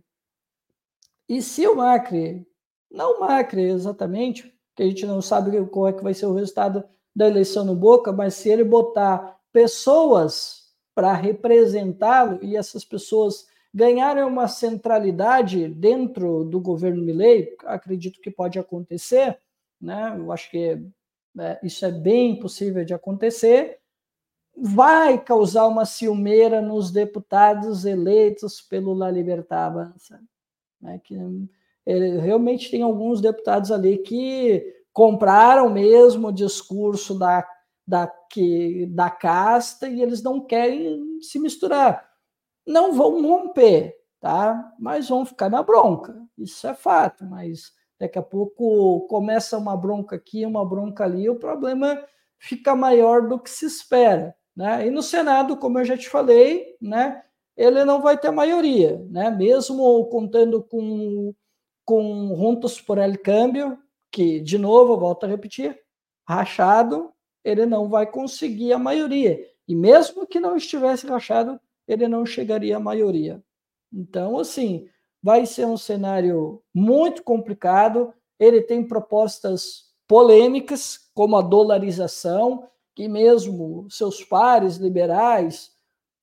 E 1.28 1.42
se 1.42 1.68
o 1.68 1.76
Macri, 1.76 2.48
não 2.90 3.18
o 3.18 3.20
Macri 3.20 3.64
exatamente, 3.64 4.54
que 4.76 4.84
a 4.84 4.86
gente 4.86 5.06
não 5.06 5.22
sabe 5.22 5.66
qual 5.68 5.90
é 5.90 5.94
que 5.94 6.04
vai 6.04 6.14
ser 6.14 6.28
o 6.28 6.34
resultado 6.34 6.84
da 7.16 7.28
eleição 7.28 7.66
no 7.66 7.76
Boca, 7.76 8.12
mas 8.12 8.36
se 8.36 8.50
ele 8.50 8.64
botar 8.64 9.38
pessoas 9.52 10.61
para 10.94 11.14
representá-lo 11.14 12.40
e 12.42 12.56
essas 12.56 12.84
pessoas 12.84 13.48
ganharem 13.74 14.24
uma 14.24 14.48
centralidade 14.48 15.68
dentro 15.70 16.44
do 16.44 16.60
governo 16.60 17.02
Milley, 17.02 17.56
acredito 17.66 18.20
que 18.20 18.30
pode 18.30 18.60
acontecer, 18.60 19.40
né? 19.80 20.14
Eu 20.18 20.32
acho 20.32 20.52
que 20.52 20.78
é, 21.40 21.60
isso 21.64 21.86
é 21.86 21.92
bem 21.92 22.38
possível 22.40 22.84
de 22.84 22.94
acontecer. 22.94 23.80
Vai 24.56 25.18
causar 25.24 25.68
uma 25.68 25.86
ciumeira 25.86 26.62
nos 26.62 26.92
deputados 26.92 27.86
eleitos 27.86 28.60
pelo 28.60 28.94
La 28.94 29.10
Libertad 29.10 29.68
Avança, 29.68 30.20
né? 30.82 31.00
Que 31.02 31.16
ele, 31.86 32.18
realmente 32.20 32.70
tem 32.70 32.82
alguns 32.82 33.22
deputados 33.22 33.72
ali 33.72 33.98
que 34.00 34.76
compraram 34.92 35.70
mesmo 35.70 36.28
o 36.28 36.34
discurso 36.34 37.18
da, 37.18 37.48
da, 37.88 38.08
que, 38.08 38.86
da 38.88 39.10
casta 39.10 39.88
e 39.88 40.02
eles 40.02 40.24
não 40.24 40.40
querem 40.40 41.20
se 41.22 41.40
misturar 41.40 42.12
não 42.66 42.94
vão 42.94 43.22
romper, 43.22 43.96
tá? 44.20 44.74
Mas 44.80 45.10
vão 45.10 45.26
ficar 45.26 45.50
na 45.50 45.64
bronca. 45.64 46.16
Isso 46.38 46.68
é 46.68 46.74
fato, 46.74 47.26
mas 47.26 47.72
daqui 48.00 48.18
a 48.18 48.24
pouco 48.24 49.02
começa 49.08 49.58
uma 49.58 49.78
bronca 49.78 50.16
aqui, 50.16 50.46
uma 50.46 50.66
bronca 50.68 51.04
ali, 51.04 51.30
o 51.30 51.40
problema 51.40 52.04
fica 52.40 52.76
maior 52.76 53.28
do 53.28 53.40
que 53.40 53.50
se 53.50 53.66
espera. 53.66 54.36
Né? 54.56 54.88
E 54.88 54.92
no 54.92 55.04
Senado, 55.04 55.56
como 55.58 55.80
eu 55.80 55.86
já 55.86 55.98
te 55.98 56.10
falei, 56.10 56.76
né, 56.82 57.24
ele 57.56 57.86
não 57.86 58.02
vai 58.02 58.18
ter 58.18 58.32
maioria, 58.32 59.06
né? 59.10 59.30
mesmo 59.30 60.06
contando 60.06 60.64
com, 60.64 61.34
com 61.86 62.36
Juntos 62.36 62.82
por 62.82 62.98
El 62.98 63.18
Câmbio, 63.20 63.78
que, 64.12 64.40
de 64.42 64.58
novo, 64.58 64.98
volto 64.98 65.26
a 65.26 65.30
repetir, 65.30 65.80
rachado, 66.28 67.14
ele 67.44 67.66
não 67.66 67.90
vai 67.90 68.06
conseguir 68.06 68.74
a 68.74 68.80
maioria. 68.80 69.40
E 69.68 69.76
mesmo 69.76 70.28
que 70.28 70.40
não 70.40 70.56
estivesse 70.56 71.08
rachado, 71.08 71.60
ele 71.88 72.08
não 72.08 72.26
chegaria 72.26 72.78
à 72.78 72.80
maioria. 72.80 73.42
Então, 73.92 74.38
assim, 74.38 74.88
vai 75.22 75.46
ser 75.46 75.66
um 75.66 75.78
cenário 75.78 76.62
muito 76.74 77.24
complicado. 77.24 78.14
Ele 78.40 78.62
tem 78.62 78.88
propostas 78.88 79.92
polêmicas, 80.08 81.10
como 81.14 81.36
a 81.38 81.42
dolarização, 81.42 82.68
que 82.96 83.08
mesmo 83.08 83.88
seus 83.90 84.24
pares 84.24 84.78
liberais, 84.78 85.72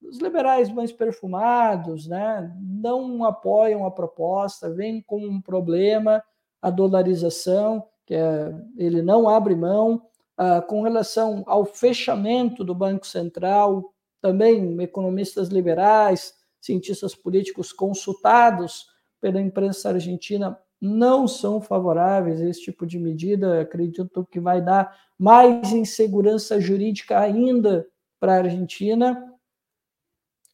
os 0.03 0.19
liberais 0.19 0.71
mais 0.71 0.93
perfumados, 0.93 2.07
né, 2.07 2.55
não 2.61 3.25
apoiam 3.25 3.85
a 3.87 3.91
proposta, 3.91 4.71
vem 4.71 5.01
com 5.01 5.21
um 5.21 5.41
problema 5.41 6.23
a 6.61 6.71
dolarização, 6.71 7.85
que 8.05 8.14
é, 8.14 8.55
ele 8.77 9.01
não 9.01 9.29
abre 9.29 9.55
mão. 9.55 10.03
Ah, 10.41 10.62
com 10.62 10.82
relação 10.82 11.43
ao 11.49 11.64
fechamento 11.64 12.62
do 12.62 12.72
Banco 12.72 13.05
Central, 13.05 13.93
também 14.22 14.80
economistas 14.80 15.49
liberais, 15.49 16.32
cientistas 16.61 17.12
políticos 17.12 17.72
consultados 17.72 18.86
pela 19.20 19.41
imprensa 19.41 19.89
argentina 19.89 20.57
não 20.80 21.26
são 21.26 21.61
favoráveis 21.61 22.41
a 22.41 22.49
esse 22.49 22.62
tipo 22.62 22.86
de 22.86 23.01
medida. 23.01 23.62
Acredito 23.62 24.24
que 24.30 24.39
vai 24.39 24.62
dar 24.62 24.97
mais 25.18 25.72
insegurança 25.72 26.61
jurídica 26.61 27.18
ainda 27.18 27.84
para 28.20 28.34
a 28.34 28.39
Argentina. 28.39 29.34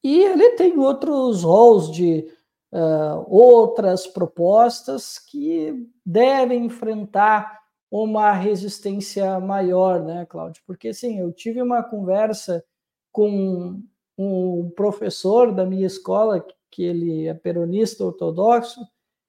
E 0.02 0.18
ele 0.18 0.52
tem 0.52 0.78
outros 0.78 1.42
roles 1.42 1.90
de 1.90 2.26
uh, 2.72 3.26
outras 3.28 4.06
propostas 4.06 5.18
que 5.18 5.86
devem 6.06 6.64
enfrentar 6.64 7.63
uma 8.02 8.32
resistência 8.32 9.38
maior, 9.38 10.02
né, 10.02 10.26
Cláudio? 10.26 10.60
Porque, 10.66 10.92
sim, 10.92 11.20
eu 11.20 11.32
tive 11.32 11.62
uma 11.62 11.80
conversa 11.80 12.64
com 13.12 13.80
um 14.18 14.68
professor 14.70 15.52
da 15.52 15.64
minha 15.64 15.86
escola, 15.86 16.44
que 16.72 16.82
ele 16.82 17.28
é 17.28 17.34
peronista 17.34 18.04
ortodoxo, 18.04 18.80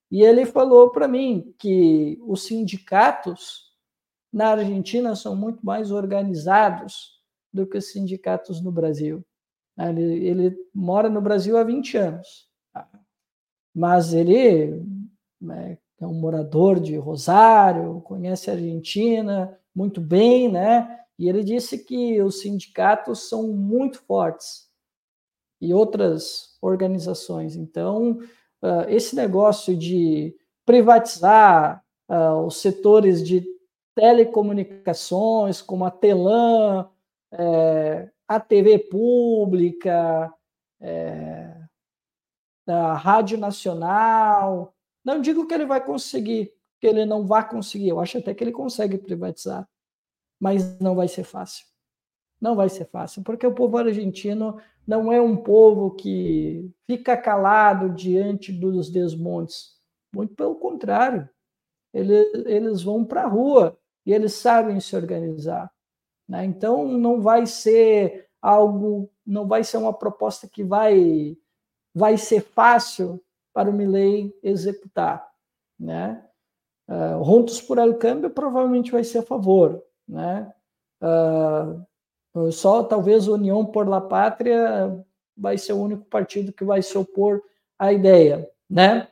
e 0.10 0.24
ele 0.24 0.48
falou 0.48 0.90
para 0.90 1.08
mim 1.08 1.54
que 1.60 2.18
os 2.24 2.48
sindicatos 2.48 3.72
na 4.34 4.50
Argentina 4.50 5.16
são 5.16 5.36
muito 5.36 5.64
mais 5.64 5.92
organizados 5.92 7.22
do 7.54 7.68
que 7.68 7.78
os 7.78 7.92
sindicatos 7.92 8.64
no 8.64 8.72
Brasil. 8.72 9.24
Ele, 9.78 10.28
ele 10.28 10.58
mora 10.74 11.08
no 11.08 11.22
Brasil 11.22 11.56
há 11.56 11.64
20 11.64 11.98
anos, 11.98 12.50
mas 13.76 14.12
ele 14.12 14.84
né, 15.40 15.78
é 16.06 16.08
um 16.08 16.14
morador 16.14 16.80
de 16.80 16.96
Rosário, 16.96 18.02
conhece 18.02 18.50
a 18.50 18.54
Argentina 18.54 19.58
muito 19.76 20.00
bem, 20.00 20.50
né? 20.50 21.00
E 21.18 21.28
ele 21.28 21.44
disse 21.44 21.80
que 21.80 22.22
os 22.22 22.42
sindicatos 22.42 23.28
são 23.30 23.48
muito 23.48 24.02
fortes 24.04 24.70
e 25.60 25.74
outras 25.74 26.58
organizações. 26.62 27.56
Então, 27.56 28.20
uh, 28.62 28.88
esse 28.88 29.16
negócio 29.16 29.76
de 29.76 30.36
privatizar 30.66 31.84
uh, 32.10 32.46
os 32.46 32.58
setores 32.58 33.26
de 33.26 33.44
telecomunicações, 33.96 35.62
como 35.62 35.86
a 35.86 35.92
Telam, 35.92 36.90
é, 37.32 38.10
a 38.28 38.40
TV 38.42 38.78
pública, 38.78 40.34
é, 40.82 41.56
a 42.68 42.94
Rádio 42.94 43.38
Nacional. 43.38 44.75
Não 45.06 45.22
digo 45.22 45.46
que 45.46 45.54
ele 45.54 45.68
vai 45.68 45.86
conseguir, 45.86 46.52
que 46.82 46.88
ele 46.88 47.06
não 47.06 47.28
vai 47.28 47.48
conseguir, 47.48 47.90
eu 47.90 48.00
acho 48.00 48.18
até 48.18 48.34
que 48.34 48.44
ele 48.44 48.52
consegue 48.52 48.98
privatizar, 48.98 49.70
mas 50.40 50.80
não 50.80 50.96
vai 50.96 51.08
ser 51.08 51.24
fácil. 51.24 51.66
Não 52.42 52.56
vai 52.56 52.68
ser 52.68 52.86
fácil, 52.86 53.24
porque 53.24 53.46
o 53.46 53.54
povo 53.54 53.78
argentino 53.78 54.60
não 54.86 55.12
é 55.12 55.22
um 55.22 55.38
povo 55.38 55.92
que 55.92 56.70
fica 56.86 57.16
calado 57.16 57.94
diante 57.94 58.52
dos 58.52 58.90
desmontes. 58.90 59.76
Muito 60.14 60.34
pelo 60.36 60.56
contrário, 60.56 61.30
eles, 61.94 62.28
eles 62.46 62.84
vão 62.84 63.06
para 63.06 63.24
a 63.24 63.28
rua 63.28 63.78
e 64.06 64.14
eles 64.14 64.34
sabem 64.34 64.80
se 64.80 64.96
organizar. 64.96 65.72
Né? 66.28 66.46
Então, 66.46 66.86
não 66.88 67.22
vai 67.22 67.46
ser 67.46 68.28
algo, 68.42 69.10
não 69.26 69.48
vai 69.48 69.64
ser 69.64 69.78
uma 69.78 69.94
proposta 69.94 70.48
que 70.48 70.64
vai, 70.64 71.38
vai 71.94 72.18
ser 72.18 72.42
fácil 72.42 73.24
para 73.56 73.70
o 73.70 73.74
Milley 73.74 74.38
executar. 74.44 75.26
Né? 75.80 76.22
Uh, 76.90 77.24
Juntos 77.24 77.62
por 77.62 77.78
El 77.78 77.98
Câmbio 77.98 78.30
provavelmente 78.30 78.92
vai 78.92 79.06
ser 79.06 79.20
a 79.20 79.24
favor. 79.24 79.82
Né? 80.06 80.52
Uh, 81.02 82.52
só 82.52 82.84
talvez 82.84 83.30
União 83.30 83.66
por 83.66 83.88
la 83.88 84.02
Pátria 84.02 84.94
vai 85.38 85.58
ser 85.58 85.72
o 85.72 85.82
único 85.82 86.04
partido 86.04 86.52
que 86.52 86.66
vai 86.66 86.82
se 86.82 86.98
opor 86.98 87.42
à 87.80 87.94
ideia, 87.94 88.50
né? 88.70 89.08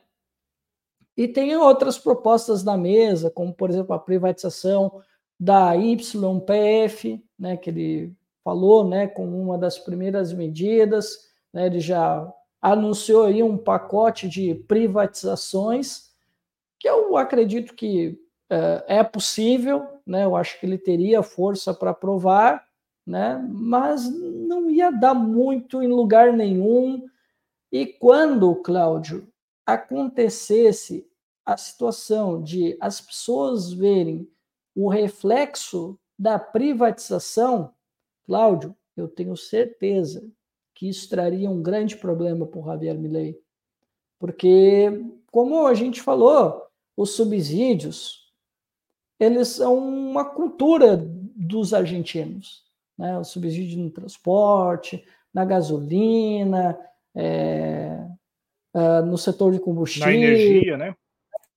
E 1.16 1.26
tem 1.26 1.56
outras 1.56 1.98
propostas 1.98 2.62
na 2.62 2.76
mesa, 2.76 3.30
como 3.30 3.54
por 3.54 3.70
exemplo 3.70 3.94
a 3.94 3.98
privatização 3.98 5.00
da 5.40 5.72
YPF, 5.74 7.24
né, 7.38 7.56
que 7.56 7.70
ele 7.70 8.12
falou, 8.42 8.86
né, 8.86 9.06
como 9.06 9.40
uma 9.40 9.56
das 9.56 9.78
primeiras 9.78 10.32
medidas, 10.32 11.30
né, 11.52 11.66
ele 11.66 11.80
já 11.80 12.30
anunciou 12.64 13.24
aí 13.24 13.42
um 13.42 13.58
pacote 13.58 14.26
de 14.26 14.54
privatizações 14.54 16.10
que 16.80 16.88
eu 16.88 17.14
acredito 17.14 17.74
que 17.74 18.18
é, 18.48 19.00
é 19.00 19.04
possível, 19.04 19.86
né, 20.06 20.24
eu 20.24 20.34
acho 20.34 20.58
que 20.58 20.64
ele 20.64 20.78
teria 20.78 21.22
força 21.22 21.74
para 21.74 21.90
aprovar, 21.90 22.66
né? 23.06 23.46
mas 23.52 24.10
não 24.10 24.70
ia 24.70 24.90
dar 24.90 25.12
muito 25.12 25.82
em 25.82 25.88
lugar 25.88 26.32
nenhum. 26.32 27.06
E 27.70 27.84
quando, 27.84 28.54
Cláudio, 28.56 29.28
acontecesse 29.66 31.06
a 31.44 31.58
situação 31.58 32.42
de 32.42 32.78
as 32.80 32.98
pessoas 32.98 33.74
verem 33.74 34.26
o 34.74 34.88
reflexo 34.88 35.98
da 36.18 36.38
privatização, 36.38 37.74
Cláudio, 38.24 38.74
eu 38.96 39.06
tenho 39.06 39.36
certeza 39.36 40.26
que 40.74 40.88
isso 40.88 41.08
traria 41.08 41.48
um 41.48 41.62
grande 41.62 41.96
problema 41.96 42.46
para 42.46 42.60
o 42.60 42.64
Javier 42.64 42.98
Milei. 42.98 43.40
Porque, 44.18 45.04
como 45.30 45.66
a 45.66 45.74
gente 45.74 46.02
falou, 46.02 46.66
os 46.96 47.10
subsídios, 47.10 48.32
eles 49.18 49.48
são 49.48 49.78
uma 49.78 50.24
cultura 50.24 50.96
dos 50.96 51.72
argentinos 51.72 52.64
né, 52.96 53.18
o 53.18 53.24
subsídio 53.24 53.78
no 53.78 53.90
transporte, 53.90 55.04
na 55.32 55.44
gasolina, 55.44 56.78
é, 57.14 58.06
é, 58.74 59.00
no 59.02 59.18
setor 59.18 59.52
de 59.52 59.60
combustível. 59.60 60.08
Na 60.08 60.14
energia, 60.14 60.76
né? 60.76 60.96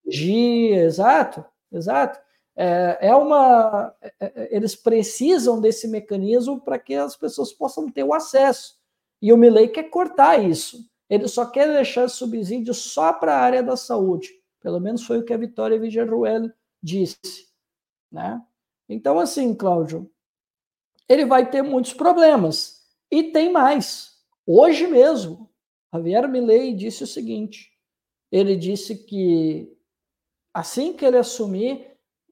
Energia, 0.05 0.83
exato, 0.83 1.45
exato. 1.71 2.19
É, 2.55 2.97
é 3.01 3.15
uma. 3.15 3.93
É, 4.01 4.13
é, 4.19 4.55
eles 4.55 4.75
precisam 4.75 5.61
desse 5.61 5.87
mecanismo 5.87 6.59
para 6.59 6.79
que 6.79 6.95
as 6.95 7.15
pessoas 7.15 7.53
possam 7.53 7.89
ter 7.89 8.03
o 8.03 8.13
acesso. 8.13 8.76
E 9.21 9.33
o 9.33 9.37
Milley 9.37 9.69
quer 9.69 9.89
cortar 9.89 10.43
isso. 10.43 10.89
Ele 11.09 11.27
só 11.27 11.45
quer 11.45 11.71
deixar 11.71 12.09
subsídio 12.09 12.73
só 12.73 13.13
para 13.13 13.35
a 13.35 13.39
área 13.39 13.63
da 13.63 13.75
saúde. 13.75 14.29
Pelo 14.61 14.79
menos 14.79 15.05
foi 15.05 15.19
o 15.19 15.23
que 15.23 15.33
a 15.33 15.37
Vitória 15.37 15.79
Villarruel 15.79 16.51
disse. 16.81 17.47
Né? 18.11 18.41
Então, 18.89 19.19
assim, 19.19 19.55
Cláudio, 19.55 20.11
ele 21.07 21.25
vai 21.25 21.49
ter 21.49 21.61
muitos 21.61 21.93
problemas. 21.93 22.85
E 23.09 23.31
tem 23.31 23.51
mais. 23.51 24.17
Hoje 24.45 24.87
mesmo, 24.87 25.49
Javier 25.93 26.27
Milei 26.27 26.73
disse 26.73 27.03
o 27.03 27.07
seguinte: 27.07 27.71
ele 28.31 28.55
disse 28.55 28.95
que 29.05 29.73
assim 30.53 30.93
que 30.93 31.05
ele 31.05 31.17
assumir, 31.17 31.87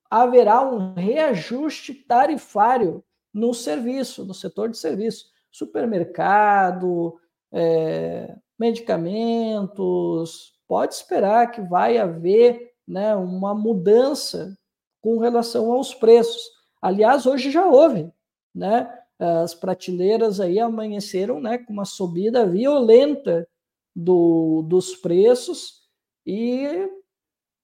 haverá 0.09 0.61
um 0.61 0.93
reajuste 0.93 1.93
tarifário 1.93 3.03
no 3.33 3.53
serviço, 3.53 4.25
no 4.25 4.33
setor 4.33 4.69
de 4.69 4.77
serviço, 4.77 5.29
supermercado, 5.57 7.19
é, 7.51 8.35
medicamentos. 8.59 10.53
Pode 10.67 10.95
esperar 10.95 11.51
que 11.51 11.61
vai 11.61 11.97
haver 11.97 12.73
né, 12.87 13.15
uma 13.15 13.53
mudança 13.53 14.57
com 15.01 15.19
relação 15.19 15.71
aos 15.71 15.93
preços. 15.93 16.41
Aliás, 16.81 17.25
hoje 17.25 17.51
já 17.51 17.65
houve 17.65 18.11
né? 18.55 18.89
As 19.19 19.53
prateleiras 19.53 20.39
aí 20.39 20.59
amanheceram, 20.59 21.41
né, 21.41 21.57
com 21.57 21.73
uma 21.73 21.85
subida 21.85 22.45
violenta 22.45 23.47
do, 23.93 24.61
dos 24.63 24.95
preços 24.95 25.83
e 26.25 26.89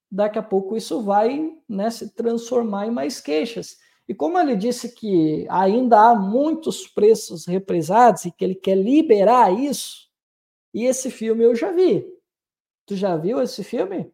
daqui 0.09 0.37
a 0.37 0.43
pouco 0.43 0.77
isso 0.77 1.01
vai 1.01 1.57
né, 1.67 1.89
se 1.89 2.13
transformar 2.13 2.87
em 2.87 2.91
mais 2.91 3.19
queixas. 3.19 3.77
E 4.12 4.14
como 4.14 4.38
ele 4.38 4.57
disse 4.57 4.89
que 4.89 5.47
ainda 5.49 5.97
há 5.97 6.14
muitos 6.14 6.86
preços 6.86 7.45
represados 7.45 8.26
e 8.26 8.32
que 8.32 8.43
ele 8.43 8.55
quer 8.55 8.76
liberar 8.76 9.57
isso, 9.57 10.12
e 10.74 10.84
esse 10.84 11.09
filme 11.09 11.45
eu 11.45 11.55
já 11.55 11.72
vi. 11.72 12.05
Tu 12.86 12.97
já 12.97 13.16
viu 13.16 13.41
esse 13.41 13.64
filme? 13.64 14.14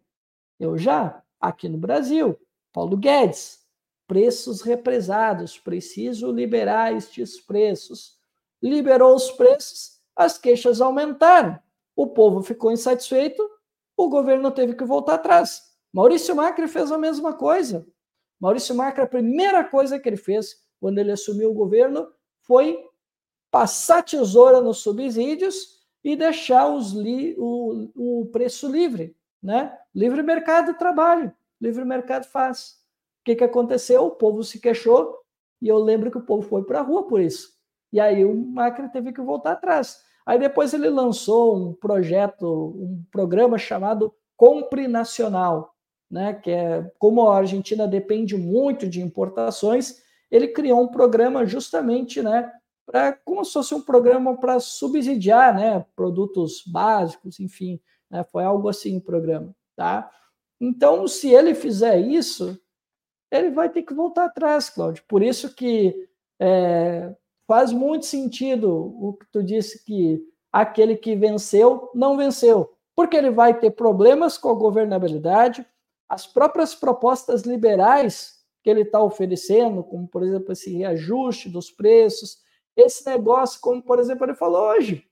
Eu 0.59 0.77
já, 0.77 1.23
aqui 1.39 1.67
no 1.67 1.79
Brasil. 1.79 2.39
Paulo 2.71 2.95
Guedes, 2.95 3.65
preços 4.05 4.61
represados, 4.61 5.57
preciso 5.57 6.31
liberar 6.31 6.93
estes 6.93 7.41
preços. 7.41 8.19
Liberou 8.61 9.15
os 9.15 9.31
preços, 9.31 9.99
as 10.15 10.37
queixas 10.37 10.79
aumentaram. 10.79 11.59
O 11.95 12.05
povo 12.05 12.43
ficou 12.43 12.71
insatisfeito, 12.71 13.41
o 13.97 14.07
governo 14.07 14.51
teve 14.51 14.75
que 14.75 14.85
voltar 14.85 15.15
atrás. 15.15 15.75
Maurício 15.91 16.35
Macri 16.35 16.67
fez 16.67 16.91
a 16.91 16.99
mesma 16.99 17.33
coisa. 17.33 17.83
Maurício 18.39 18.75
Macri, 18.75 19.01
a 19.01 19.07
primeira 19.07 19.63
coisa 19.63 19.99
que 19.99 20.07
ele 20.07 20.17
fez 20.17 20.55
quando 20.79 20.99
ele 20.99 21.11
assumiu 21.11 21.51
o 21.51 21.55
governo 21.55 22.07
foi 22.41 22.77
passar 23.49 24.03
tesoura 24.03 24.61
nos 24.61 24.77
subsídios 24.77 25.77
e 26.03 26.15
deixar 26.15 26.67
li, 26.95 27.35
o, 27.37 27.89
o 27.95 28.25
preço 28.27 28.71
livre, 28.71 29.15
né? 29.41 29.77
Livre 29.93 30.21
mercado 30.21 30.77
trabalho, 30.77 31.33
livre 31.59 31.83
mercado 31.83 32.25
faz. 32.25 32.77
O 33.21 33.23
que, 33.25 33.35
que 33.35 33.43
aconteceu? 33.43 34.05
O 34.05 34.11
povo 34.11 34.43
se 34.43 34.59
queixou 34.59 35.17
e 35.61 35.67
eu 35.67 35.77
lembro 35.77 36.11
que 36.11 36.17
o 36.17 36.25
povo 36.25 36.47
foi 36.47 36.63
para 36.63 36.79
a 36.79 36.83
rua 36.83 37.07
por 37.07 37.19
isso. 37.19 37.57
E 37.91 37.99
aí 37.99 38.23
o 38.23 38.33
Macri 38.33 38.89
teve 38.89 39.11
que 39.11 39.21
voltar 39.21 39.53
atrás. 39.53 40.01
Aí 40.25 40.37
depois 40.37 40.73
ele 40.73 40.89
lançou 40.89 41.55
um 41.55 41.73
projeto, 41.73 42.45
um 42.45 43.03
programa 43.11 43.57
chamado 43.57 44.13
Compre 44.35 44.87
Nacional, 44.87 45.73
né, 46.09 46.33
que 46.33 46.51
é 46.51 46.89
como 46.97 47.27
a 47.27 47.37
Argentina 47.37 47.87
depende 47.87 48.35
muito 48.35 48.87
de 48.87 49.01
importações, 49.01 50.01
ele 50.31 50.47
criou 50.49 50.81
um 50.81 50.87
programa 50.87 51.45
justamente, 51.45 52.21
né, 52.21 52.51
para 52.85 53.13
como 53.13 53.43
se 53.43 53.53
fosse 53.53 53.75
um 53.75 53.81
programa 53.81 54.37
para 54.37 54.59
subsidiar, 54.59 55.53
né, 55.53 55.85
produtos 55.95 56.63
básicos, 56.65 57.39
enfim, 57.39 57.79
né, 58.09 58.23
foi 58.23 58.43
algo 58.43 58.69
assim 58.69 58.97
o 58.97 59.01
programa, 59.01 59.53
tá? 59.75 60.09
Então, 60.59 61.07
se 61.07 61.29
ele 61.29 61.53
fizer 61.53 61.99
isso, 61.99 62.59
ele 63.29 63.51
vai 63.51 63.69
ter 63.69 63.83
que 63.83 63.93
voltar 63.93 64.25
atrás, 64.25 64.69
Cláudio. 64.69 65.03
Por 65.07 65.21
isso 65.21 65.53
que 65.53 66.07
é, 66.39 67.13
faz 67.47 67.71
muito 67.71 68.05
sentido 68.05 68.71
o 68.71 69.13
que 69.13 69.25
tu 69.31 69.43
disse 69.43 69.83
que 69.83 70.21
aquele 70.51 70.95
que 70.95 71.15
venceu 71.15 71.91
não 71.93 72.17
venceu, 72.17 72.73
porque 72.95 73.15
ele 73.15 73.29
vai 73.29 73.57
ter 73.59 73.71
problemas 73.71 74.37
com 74.37 74.49
a 74.49 74.55
governabilidade, 74.55 75.65
as 76.09 76.25
próprias 76.25 76.73
propostas 76.73 77.41
liberais 77.41 78.37
que 78.63 78.69
ele 78.69 78.81
está 78.81 79.01
oferecendo, 79.01 79.83
como 79.83 80.07
por 80.07 80.23
exemplo 80.23 80.51
esse 80.51 80.75
reajuste 80.75 81.49
dos 81.49 81.71
preços, 81.71 82.39
esse 82.75 83.05
negócio, 83.05 83.59
como 83.61 83.81
por 83.81 83.99
exemplo 83.99 84.25
ele 84.25 84.35
falou 84.35 84.69
hoje, 84.69 85.07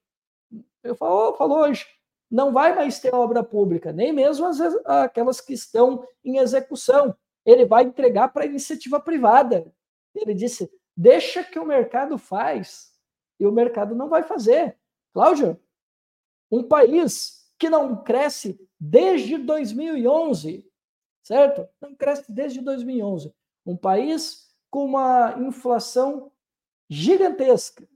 ele 0.84 0.96
falou, 0.96 1.36
falou 1.36 1.60
hoje, 1.60 1.86
não 2.30 2.52
vai 2.52 2.76
mais 2.76 3.00
ter 3.00 3.14
obra 3.14 3.44
pública, 3.44 3.92
nem 3.92 4.12
mesmo 4.12 4.46
as, 4.46 4.60
aquelas 4.86 5.40
que 5.40 5.54
estão 5.54 6.08
em 6.24 6.38
execução. 6.38 7.16
Ele 7.46 7.66
vai 7.66 7.84
entregar 7.84 8.30
para 8.30 8.44
a 8.44 8.48
iniciativa 8.48 9.00
privada. 9.00 9.72
Ele 10.14 10.34
disse: 10.34 10.70
deixa 10.96 11.44
que 11.44 11.60
o 11.60 11.66
mercado 11.66 12.18
faz, 12.18 12.92
e 13.40 13.46
o 13.46 13.52
mercado 13.52 13.96
não 13.96 14.10
vai 14.10 14.24
fazer. 14.24 14.78
Cláudio, 15.14 15.60
um 16.52 16.64
país 16.64 17.46
que 17.58 17.70
não 17.70 18.04
cresce 18.04 18.60
desde 18.80 19.38
2011, 19.38 20.65
certo? 21.26 21.68
Não 21.82 21.96
cresce 21.96 22.32
desde 22.32 22.62
2011. 22.62 23.34
Um 23.66 23.76
país 23.76 24.56
com 24.70 24.86
uma 24.86 25.36
inflação 25.40 26.32
gigantesca, 26.88 27.88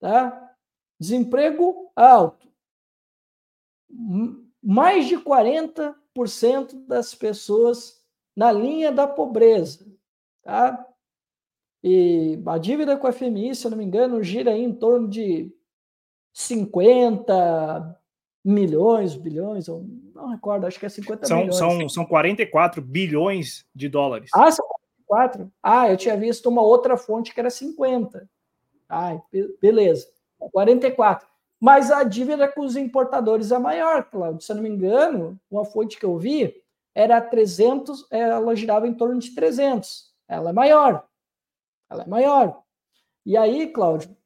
tá? 0.00 0.56
Desemprego 0.98 1.90
alto. 1.96 2.48
Mais 4.62 5.08
de 5.08 5.18
40% 5.18 6.86
das 6.86 7.14
pessoas 7.14 8.00
na 8.34 8.52
linha 8.52 8.92
da 8.92 9.08
pobreza, 9.08 9.84
tá? 10.42 10.88
E 11.82 12.40
a 12.46 12.58
dívida 12.58 12.96
com 12.96 13.08
a 13.08 13.12
FMI, 13.12 13.56
se 13.56 13.66
eu 13.66 13.72
não 13.72 13.78
me 13.78 13.84
engano, 13.84 14.22
gira 14.22 14.52
aí 14.52 14.62
em 14.62 14.72
torno 14.72 15.08
de 15.08 15.52
50 16.32 18.00
milhões, 18.44 19.16
bilhões, 19.16 19.68
não 20.14 20.28
recordo, 20.28 20.66
acho 20.66 20.78
que 20.78 20.86
é 20.86 20.88
50 20.88 21.26
são, 21.26 21.38
milhões. 21.38 21.56
São, 21.56 21.88
são 21.88 22.04
44 22.04 22.80
bilhões 22.82 23.66
de 23.74 23.88
dólares. 23.88 24.30
Ah, 24.34 24.50
são 24.50 24.66
44? 25.08 25.52
Ah, 25.62 25.90
eu 25.90 25.96
tinha 25.96 26.16
visto 26.16 26.48
uma 26.48 26.62
outra 26.62 26.96
fonte 26.96 27.32
que 27.32 27.40
era 27.40 27.50
50. 27.50 28.28
Ah, 28.88 29.20
beleza. 29.60 30.08
44. 30.52 31.26
Mas 31.60 31.90
a 31.90 32.02
dívida 32.02 32.48
com 32.48 32.62
os 32.62 32.76
importadores 32.76 33.52
é 33.52 33.58
maior, 33.58 34.04
Claudio. 34.04 34.40
Se 34.40 34.50
eu 34.50 34.56
não 34.56 34.62
me 34.62 34.68
engano, 34.68 35.38
uma 35.50 35.64
fonte 35.64 35.98
que 35.98 36.04
eu 36.04 36.18
vi 36.18 36.60
era 36.94 37.20
300, 37.20 38.06
ela 38.10 38.54
girava 38.56 38.86
em 38.86 38.94
torno 38.94 39.18
de 39.18 39.34
300. 39.34 40.12
Ela 40.28 40.50
é 40.50 40.52
maior. 40.52 41.06
Ela 41.88 42.02
é 42.02 42.06
maior. 42.06 42.62
E 43.24 43.36
aí, 43.36 43.68
Cláudio, 43.68 44.16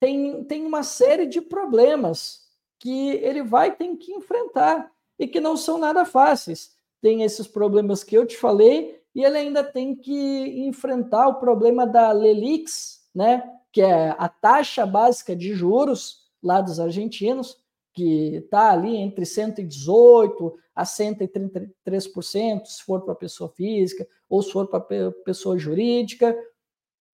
tem, 0.00 0.42
tem 0.44 0.66
uma 0.66 0.82
série 0.82 1.26
de 1.26 1.40
problemas 1.40 2.45
que 2.78 3.10
ele 3.10 3.42
vai 3.42 3.74
ter 3.74 3.96
que 3.96 4.12
enfrentar 4.12 4.90
e 5.18 5.26
que 5.26 5.40
não 5.40 5.56
são 5.56 5.78
nada 5.78 6.04
fáceis. 6.04 6.76
Tem 7.00 7.22
esses 7.22 7.46
problemas 7.46 8.04
que 8.04 8.16
eu 8.16 8.26
te 8.26 8.36
falei 8.36 9.00
e 9.14 9.24
ele 9.24 9.38
ainda 9.38 9.64
tem 9.64 9.94
que 9.94 10.66
enfrentar 10.66 11.28
o 11.28 11.40
problema 11.40 11.86
da 11.86 12.12
Lelix, 12.12 13.08
né, 13.14 13.42
que 13.72 13.80
é 13.80 14.14
a 14.18 14.28
taxa 14.28 14.84
básica 14.84 15.34
de 15.34 15.54
juros 15.54 16.26
lá 16.42 16.60
dos 16.60 16.78
argentinos, 16.78 17.56
que 17.94 18.36
está 18.36 18.72
ali 18.72 18.94
entre 18.94 19.24
118 19.24 20.54
a 20.74 20.84
133%, 20.84 22.66
se 22.66 22.82
for 22.82 23.00
para 23.02 23.14
pessoa 23.14 23.48
física 23.48 24.06
ou 24.28 24.42
se 24.42 24.52
for 24.52 24.66
para 24.66 25.10
pessoa 25.24 25.58
jurídica. 25.58 26.36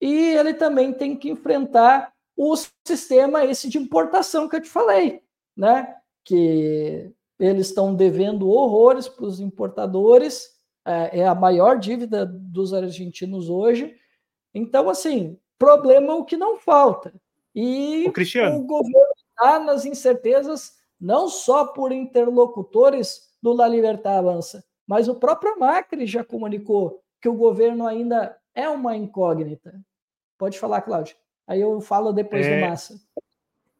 E 0.00 0.34
ele 0.34 0.54
também 0.54 0.92
tem 0.92 1.16
que 1.16 1.30
enfrentar 1.30 2.12
o 2.36 2.56
sistema 2.84 3.44
esse 3.44 3.68
de 3.68 3.78
importação 3.78 4.48
que 4.48 4.56
eu 4.56 4.60
te 4.60 4.68
falei, 4.68 5.22
né? 5.56 5.94
Que 6.24 7.12
eles 7.38 7.68
estão 7.68 7.94
devendo 7.94 8.48
horrores 8.48 9.08
para 9.08 9.24
os 9.24 9.40
importadores, 9.40 10.50
é, 10.84 11.20
é, 11.20 11.26
a 11.26 11.34
maior 11.34 11.78
dívida 11.78 12.24
dos 12.26 12.72
argentinos 12.72 13.48
hoje. 13.48 13.94
Então, 14.54 14.88
assim, 14.88 15.38
problema 15.58 16.12
é 16.12 16.16
o 16.16 16.24
que 16.24 16.36
não 16.36 16.58
falta. 16.58 17.12
E 17.54 18.06
o, 18.06 18.56
o 18.56 18.62
governo 18.62 19.14
está 19.28 19.58
nas 19.58 19.84
incertezas, 19.84 20.72
não 21.00 21.28
só 21.28 21.66
por 21.66 21.92
interlocutores 21.92 23.30
do 23.42 23.52
La 23.52 23.68
Libertad 23.68 24.18
Avança, 24.18 24.64
mas 24.86 25.08
o 25.08 25.14
próprio 25.14 25.58
Macri 25.58 26.06
já 26.06 26.24
comunicou 26.24 27.02
que 27.20 27.28
o 27.28 27.34
governo 27.34 27.86
ainda 27.86 28.36
é 28.54 28.68
uma 28.68 28.96
incógnita. 28.96 29.74
Pode 30.38 30.58
falar, 30.58 30.82
Cláudio. 30.82 31.16
Aí 31.46 31.60
eu 31.60 31.80
falo 31.80 32.12
depois 32.12 32.46
é... 32.46 32.54
do 32.54 32.66
Massa. 32.66 32.94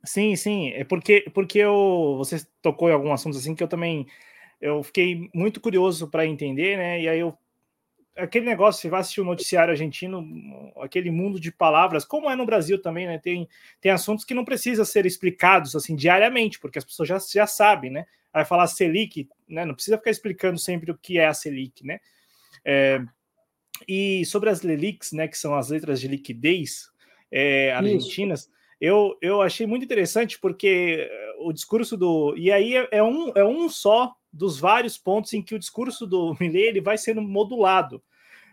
Sim, 0.05 0.35
sim, 0.37 0.71
é 0.71 0.85
porque 0.85 1.31
porque 1.33 1.59
eu 1.59 2.15
você 2.19 2.45
tocou 2.61 2.89
em 2.89 2.93
alguns 2.93 3.13
assuntos 3.13 3.39
assim 3.39 3.55
que 3.55 3.63
eu 3.63 3.69
também 3.69 4.07
eu 4.61 4.83
fiquei 4.83 5.29
muito 5.35 5.61
curioso 5.61 6.09
para 6.09 6.27
entender, 6.27 6.77
né? 6.77 7.01
E 7.01 7.09
aí 7.09 7.19
eu 7.21 7.37
aquele 8.17 8.45
negócio, 8.45 8.81
você 8.81 8.89
vai 8.89 9.01
assistir 9.01 9.21
o 9.21 9.25
noticiário 9.25 9.73
argentino, 9.73 10.23
aquele 10.81 11.11
mundo 11.11 11.41
de 11.41 11.51
palavras, 11.51 12.05
como 12.05 12.31
é 12.31 12.37
no 12.37 12.47
Brasil 12.47 12.81
também, 12.81 13.07
né? 13.07 13.19
Tem, 13.19 13.49
tem 13.81 13.91
assuntos 13.91 14.25
que 14.25 14.35
não 14.35 14.45
precisam 14.45 14.85
ser 14.85 15.07
explicados 15.07 15.75
assim 15.75 15.97
diariamente, 15.97 16.59
porque 16.59 16.79
as 16.79 16.85
pessoas 16.85 17.09
já, 17.09 17.19
já 17.19 17.47
sabem, 17.47 17.91
né? 17.91 18.07
Vai 18.33 18.45
falar 18.45 18.67
Selic, 18.67 19.29
né? 19.49 19.65
Não 19.65 19.75
precisa 19.75 19.99
ficar 19.99 20.11
explicando 20.11 20.59
sempre 20.59 20.91
o 20.91 20.99
que 20.99 21.19
é 21.19 21.27
a 21.27 21.35
Selic, 21.35 21.85
né? 21.87 22.01
É, 22.65 23.03
e 23.89 24.25
sobre 24.27 24.51
as 24.51 24.63
Lelics, 24.63 25.13
né? 25.13 25.27
Que 25.27 25.39
são 25.39 25.55
as 25.55 25.71
letras 25.71 26.01
de 26.01 26.09
liquidez, 26.09 26.91
é, 27.31 27.73
argentinas, 27.73 28.51
eu, 28.83 29.17
eu 29.23 29.41
achei 29.41 29.65
muito 29.65 29.85
interessante 29.85 30.41
porque 30.41 31.09
eh, 31.09 31.35
o 31.39 31.53
discurso 31.53 31.97
do. 31.97 32.35
E 32.37 32.51
aí 32.51 32.75
é, 32.75 32.89
é, 32.91 33.01
um, 33.01 33.31
é 33.37 33.45
um 33.45 33.69
só 33.69 34.13
dos 34.33 34.59
vários 34.59 34.99
pontos 34.99 35.33
em 35.35 35.41
que 35.41 35.55
o 35.55 35.59
discurso 35.59 36.05
do 36.05 36.35
Milley 36.41 36.65
ele 36.65 36.81
vai 36.81 36.99
sendo 36.99 37.23
modulado 37.23 38.03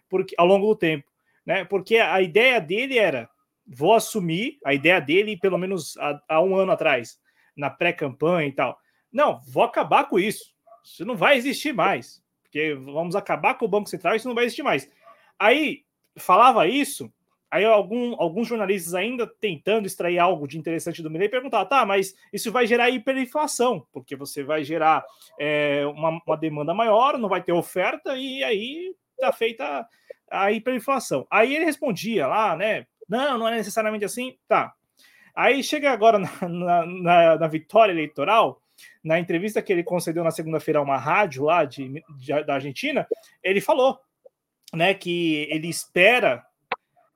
porque, 0.08 0.36
ao 0.38 0.46
longo 0.46 0.68
do 0.68 0.76
tempo. 0.76 1.10
Né? 1.44 1.66
Porque 1.66 1.98
a 1.98 2.22
ideia 2.22 2.62
dele 2.62 3.00
era: 3.00 3.28
vou 3.66 3.96
assumir, 3.96 4.60
a 4.64 4.72
ideia 4.72 5.02
dele, 5.02 5.36
pelo 5.36 5.58
menos 5.58 5.98
há, 5.98 6.22
há 6.30 6.42
um 6.44 6.56
ano 6.56 6.74
atrás, 6.74 7.20
na 7.58 7.72
pré-campanha 7.72 8.48
e 8.48 8.52
tal. 8.52 8.80
Não, 9.12 9.42
vou 9.48 9.64
acabar 9.64 10.08
com 10.08 10.20
isso. 10.20 10.54
Isso 10.86 11.04
não 11.06 11.16
vai 11.16 11.38
existir 11.38 11.74
mais. 11.74 12.22
Porque 12.44 12.76
vamos 12.76 13.16
acabar 13.16 13.56
com 13.56 13.66
o 13.66 13.70
Banco 13.70 13.90
Central, 13.90 14.16
isso 14.16 14.28
não 14.28 14.36
vai 14.36 14.46
existir 14.46 14.62
mais. 14.62 14.88
Aí 15.40 15.86
falava 16.16 16.68
isso, 16.68 17.12
Aí 17.52 17.66
algum, 17.66 18.16
alguns 18.22 18.48
jornalistas 18.48 18.94
ainda 18.94 19.26
tentando 19.26 19.88
extrair 19.88 20.20
algo 20.20 20.48
de 20.48 20.58
interessante 20.58 21.02
do 21.02 21.10
Milley 21.10 21.30
perguntavam, 21.30 21.68
tá, 21.68 21.86
mas 21.86 22.14
isso 22.32 22.52
vai 22.52 22.68
gerar 22.68 22.90
hiperinflação, 22.90 23.86
porque 23.92 24.16
você 24.16 24.44
vai 24.44 24.64
gerar 24.64 25.04
é, 25.40 25.86
uma, 25.88 26.22
uma, 26.26 26.38
demanda 26.38 26.74
maior, 26.74 27.18
não 27.18 27.28
vai 27.28 27.42
ter 27.42 27.52
oferta, 27.52 28.16
e 28.16 28.44
aí 28.44 28.96
está 29.14 29.32
feita 29.32 29.88
a 30.30 30.52
hiperinflação. 30.52 31.26
Aí 31.30 31.56
ele 31.56 31.66
respondia 31.66 32.28
lá, 32.28 32.56
né? 32.56 32.86
Não, 33.08 33.40
não 33.40 33.48
é 33.48 33.56
necessariamente 33.56 34.06
assim. 34.06 34.38
Tá. 34.48 34.74
Aí 35.36 35.64
chega 35.64 35.92
agora 35.92 36.20
na, 36.20 36.30
na, 36.48 36.86
na, 36.86 37.38
na 37.38 37.48
vitória 37.48 37.92
eleitoral, 37.92 38.62
na 39.04 39.20
entrevista 39.20 39.62
que 39.62 39.74
ele 39.74 39.84
concedeu 39.84 40.24
na 40.24 40.32
segunda-feira 40.32 40.80
a 40.80 40.84
uma 40.84 40.98
rádio 40.98 41.44
lá 41.44 41.66
de, 41.66 42.04
de, 42.18 42.44
da 42.44 42.56
Argentina, 42.56 43.08
ele 43.44 43.60
falou 43.60 44.00
né, 44.74 44.94
que 44.94 45.48
ele 45.50 45.68
espera, 45.68 46.46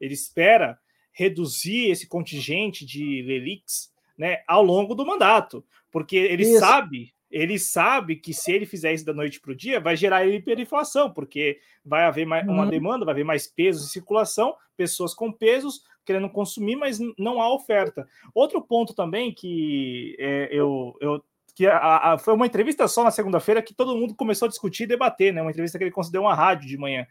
ele 0.03 0.13
espera 0.13 0.77
reduzir 1.11 1.89
esse 1.89 2.07
contingente 2.07 2.85
de 2.85 3.21
Lelix 3.21 3.91
né, 4.17 4.43
ao 4.47 4.63
longo 4.63 4.95
do 4.95 5.05
mandato, 5.05 5.63
porque 5.91 6.15
ele 6.15 6.43
Isso. 6.43 6.59
sabe 6.59 7.13
ele 7.33 7.57
sabe 7.57 8.15
que 8.15 8.31
se 8.31 8.51
ele 8.51 8.63
fizer 8.63 8.93
isso 8.93 9.03
da 9.03 9.11
noite 9.11 9.41
para 9.41 9.51
o 9.51 9.55
dia, 9.55 9.79
vai 9.79 9.97
gerar 9.97 10.23
hiperinflação, 10.23 11.11
porque 11.11 11.59
vai 11.83 12.03
haver 12.03 12.27
mais, 12.27 12.47
uma 12.47 12.65
uhum. 12.65 12.69
demanda, 12.69 13.03
vai 13.03 13.13
haver 13.13 13.25
mais 13.25 13.47
pesos 13.47 13.87
em 13.87 13.91
circulação, 13.91 14.55
pessoas 14.77 15.15
com 15.15 15.31
pesos 15.31 15.81
querendo 16.05 16.29
consumir, 16.29 16.75
mas 16.75 16.99
não 17.17 17.41
há 17.41 17.51
oferta. 17.51 18.07
Outro 18.35 18.61
ponto 18.61 18.93
também 18.93 19.33
que 19.33 20.15
é, 20.19 20.47
eu, 20.51 20.95
eu 21.01 21.23
que 21.55 21.65
a, 21.65 22.13
a, 22.13 22.17
foi 22.19 22.35
uma 22.35 22.45
entrevista 22.45 22.87
só 22.87 23.03
na 23.03 23.11
segunda-feira 23.11 23.63
que 23.63 23.73
todo 23.73 23.95
mundo 23.95 24.13
começou 24.15 24.45
a 24.45 24.49
discutir 24.49 24.83
e 24.83 24.87
debater, 24.87 25.33
né? 25.33 25.41
Uma 25.41 25.51
entrevista 25.51 25.77
que 25.79 25.83
ele 25.83 25.91
concedeu 25.91 26.21
uma 26.21 26.35
rádio 26.35 26.67
de 26.67 26.77
manhã. 26.77 27.07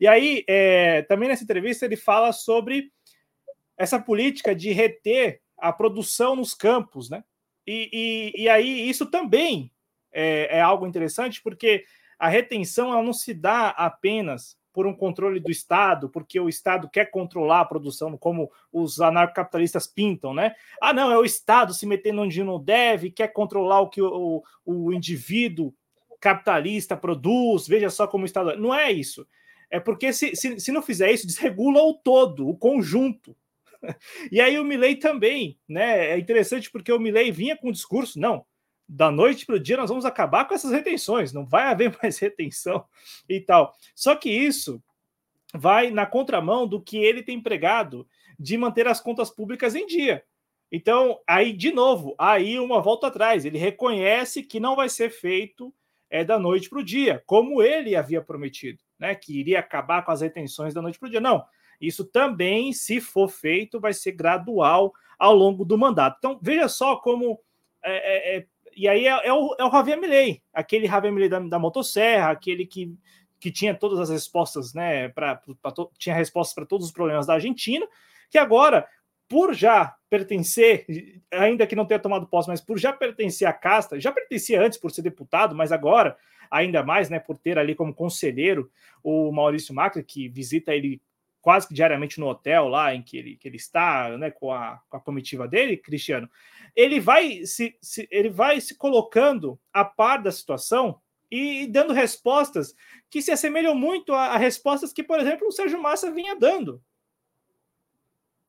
E 0.00 0.06
aí, 0.06 0.44
é, 0.48 1.02
também 1.02 1.28
nessa 1.28 1.44
entrevista, 1.44 1.84
ele 1.84 1.96
fala 1.96 2.32
sobre 2.32 2.90
essa 3.76 4.00
política 4.00 4.54
de 4.54 4.72
reter 4.72 5.40
a 5.56 5.72
produção 5.72 6.36
nos 6.36 6.54
campos, 6.54 7.10
né? 7.10 7.24
E, 7.66 8.32
e, 8.34 8.42
e 8.44 8.48
aí 8.48 8.88
isso 8.88 9.06
também 9.06 9.70
é, 10.12 10.58
é, 10.58 10.60
algo 10.60 10.86
interessante, 10.86 11.42
porque 11.42 11.84
a 12.18 12.28
retenção 12.28 12.92
ela 12.92 13.02
não 13.02 13.12
se 13.12 13.34
dá 13.34 13.68
apenas 13.68 14.56
por 14.72 14.86
um 14.86 14.94
controle 14.94 15.40
do 15.40 15.50
Estado, 15.50 16.08
porque 16.08 16.38
o 16.38 16.48
Estado 16.48 16.88
quer 16.88 17.10
controlar 17.10 17.60
a 17.60 17.64
produção, 17.64 18.16
como 18.16 18.50
os 18.72 19.00
anarcocapitalistas 19.00 19.86
pintam, 19.86 20.32
né? 20.32 20.54
Ah, 20.80 20.92
não, 20.92 21.10
é 21.10 21.18
o 21.18 21.24
Estado 21.24 21.74
se 21.74 21.84
metendo 21.84 22.22
onde 22.22 22.42
não 22.44 22.62
deve, 22.62 23.10
quer 23.10 23.28
controlar 23.28 23.80
o 23.80 23.88
que 23.88 24.00
o, 24.00 24.42
o 24.64 24.92
indivíduo 24.92 25.74
capitalista 26.20 26.96
produz, 26.96 27.66
veja 27.66 27.90
só 27.90 28.06
como 28.06 28.22
o 28.22 28.26
Estado. 28.26 28.56
Não 28.56 28.74
é 28.74 28.90
isso. 28.90 29.26
É 29.70 29.78
porque 29.78 30.12
se, 30.12 30.34
se, 30.34 30.58
se 30.58 30.72
não 30.72 30.82
fizer 30.82 31.10
isso, 31.10 31.26
desregula 31.28 31.82
o 31.82 31.94
todo, 31.94 32.48
o 32.48 32.56
conjunto. 32.56 33.36
E 34.32 34.40
aí 34.40 34.58
o 34.58 34.64
Milley 34.64 34.96
também, 34.96 35.58
né? 35.68 36.10
É 36.10 36.18
interessante 36.18 36.70
porque 36.70 36.92
o 36.92 36.98
Milley 36.98 37.30
vinha 37.30 37.56
com 37.56 37.68
o 37.68 37.72
discurso, 37.72 38.18
não, 38.18 38.44
da 38.88 39.10
noite 39.10 39.44
para 39.44 39.56
o 39.56 39.60
dia 39.60 39.76
nós 39.76 39.90
vamos 39.90 40.06
acabar 40.06 40.46
com 40.46 40.54
essas 40.54 40.72
retenções, 40.72 41.32
não 41.32 41.44
vai 41.44 41.64
haver 41.64 41.96
mais 42.02 42.18
retenção 42.18 42.84
e 43.28 43.40
tal. 43.40 43.74
Só 43.94 44.16
que 44.16 44.30
isso 44.30 44.82
vai 45.54 45.90
na 45.90 46.06
contramão 46.06 46.66
do 46.66 46.80
que 46.80 46.96
ele 46.98 47.22
tem 47.22 47.40
pregado 47.40 48.08
de 48.38 48.56
manter 48.56 48.86
as 48.86 49.00
contas 49.00 49.30
públicas 49.30 49.74
em 49.74 49.86
dia. 49.86 50.24
Então, 50.70 51.18
aí, 51.26 51.52
de 51.52 51.72
novo, 51.72 52.14
aí 52.18 52.58
uma 52.58 52.80
volta 52.80 53.06
atrás, 53.06 53.44
ele 53.44 53.58
reconhece 53.58 54.42
que 54.42 54.60
não 54.60 54.76
vai 54.76 54.88
ser 54.88 55.10
feito 55.10 55.74
é, 56.10 56.22
da 56.22 56.38
noite 56.38 56.68
para 56.68 56.78
o 56.78 56.84
dia, 56.84 57.22
como 57.26 57.62
ele 57.62 57.96
havia 57.96 58.20
prometido, 58.20 58.82
né? 58.98 59.14
Que 59.14 59.38
iria 59.38 59.60
acabar 59.60 60.04
com 60.04 60.10
as 60.10 60.20
retenções 60.20 60.74
da 60.74 60.82
noite 60.82 60.98
para 60.98 61.06
o 61.06 61.10
dia. 61.10 61.20
Não, 61.20 61.44
isso 61.80 62.04
também, 62.04 62.72
se 62.72 63.00
for 63.00 63.28
feito, 63.28 63.80
vai 63.80 63.92
ser 63.92 64.12
gradual 64.12 64.92
ao 65.18 65.34
longo 65.34 65.64
do 65.64 65.78
mandato. 65.78 66.16
Então, 66.18 66.38
veja 66.42 66.68
só 66.68 66.96
como. 66.96 67.40
É, 67.82 68.36
é, 68.36 68.38
é 68.38 68.46
e 68.76 68.86
aí 68.86 69.06
é, 69.06 69.26
é, 69.26 69.32
o, 69.32 69.56
é 69.58 69.64
o 69.64 69.70
Javier 69.72 70.00
Milei, 70.00 70.40
aquele 70.52 70.86
Javier 70.86 71.12
Milei 71.12 71.28
da, 71.28 71.40
da 71.40 71.58
motosserra, 71.58 72.30
aquele 72.30 72.64
que, 72.64 72.94
que 73.40 73.50
tinha 73.50 73.74
todas 73.74 73.98
as 73.98 74.08
respostas, 74.08 74.72
né? 74.72 75.08
Pra, 75.08 75.42
pra 75.60 75.72
to, 75.72 75.90
tinha 75.98 76.14
respostas 76.14 76.54
para 76.54 76.66
todos 76.66 76.86
os 76.86 76.92
problemas 76.92 77.26
da 77.26 77.34
Argentina, 77.34 77.86
que 78.30 78.38
agora, 78.38 78.86
por 79.28 79.52
já 79.52 79.96
pertencer, 80.08 80.86
ainda 81.32 81.66
que 81.66 81.74
não 81.74 81.86
tenha 81.86 81.98
tomado 81.98 82.28
posse, 82.28 82.48
mas 82.48 82.60
por 82.60 82.78
já 82.78 82.92
pertencer 82.92 83.48
à 83.48 83.52
casta, 83.52 84.00
já 84.00 84.12
pertencia 84.12 84.62
antes 84.62 84.78
por 84.78 84.90
ser 84.90 85.02
deputado, 85.02 85.54
mas 85.56 85.72
agora, 85.72 86.16
ainda 86.50 86.82
mais, 86.82 87.10
né, 87.10 87.18
por 87.18 87.38
ter 87.38 87.58
ali 87.58 87.74
como 87.74 87.94
conselheiro 87.94 88.70
o 89.02 89.30
Maurício 89.32 89.74
Macri, 89.74 90.02
que 90.02 90.28
visita 90.28 90.74
ele 90.74 91.00
quase 91.40 91.68
que 91.68 91.74
diariamente 91.74 92.20
no 92.20 92.26
hotel 92.28 92.68
lá 92.68 92.94
em 92.94 93.02
que 93.02 93.16
ele, 93.16 93.36
que 93.36 93.48
ele 93.48 93.56
está, 93.56 94.16
né, 94.18 94.30
com 94.30 94.52
a, 94.52 94.80
com 94.88 94.96
a 94.96 95.00
comitiva 95.00 95.46
dele, 95.46 95.76
Cristiano, 95.76 96.28
ele 96.74 97.00
vai 97.00 97.46
se, 97.46 97.76
se, 97.80 98.08
ele 98.10 98.28
vai 98.28 98.60
se 98.60 98.76
colocando 98.76 99.58
a 99.72 99.84
par 99.84 100.22
da 100.22 100.30
situação 100.30 101.00
e, 101.30 101.66
dando 101.66 101.92
respostas 101.92 102.74
que 103.10 103.20
se 103.22 103.30
assemelham 103.30 103.74
muito 103.74 104.12
a, 104.12 104.28
a, 104.28 104.36
respostas 104.36 104.92
que, 104.92 105.02
por 105.02 105.20
exemplo, 105.20 105.46
o 105.46 105.52
Sérgio 105.52 105.80
Massa 105.80 106.10
vinha 106.10 106.34
dando. 106.34 106.82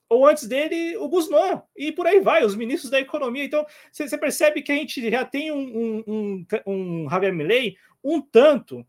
Ou 0.08 0.26
antes 0.26 0.48
dele, 0.48 0.98
o 0.98 1.08
Guzmán, 1.08 1.62
e 1.78 1.92
por 1.92 2.08
aí 2.08 2.20
vai, 2.20 2.44
os 2.44 2.56
ministros 2.56 2.90
da 2.90 3.00
economia. 3.00 3.44
Então, 3.44 3.66
você 3.92 4.18
percebe 4.18 4.62
que 4.64 4.72
a 4.72 4.76
gente 4.76 5.10
já 5.10 5.24
tem 5.24 5.52
um, 5.52 5.60
um, 5.60 6.04
um, 6.08 6.46
um 6.66 7.10
Javier 7.10 7.34
Milley 7.34 7.78
um 8.04 8.22
tanto 8.22 8.86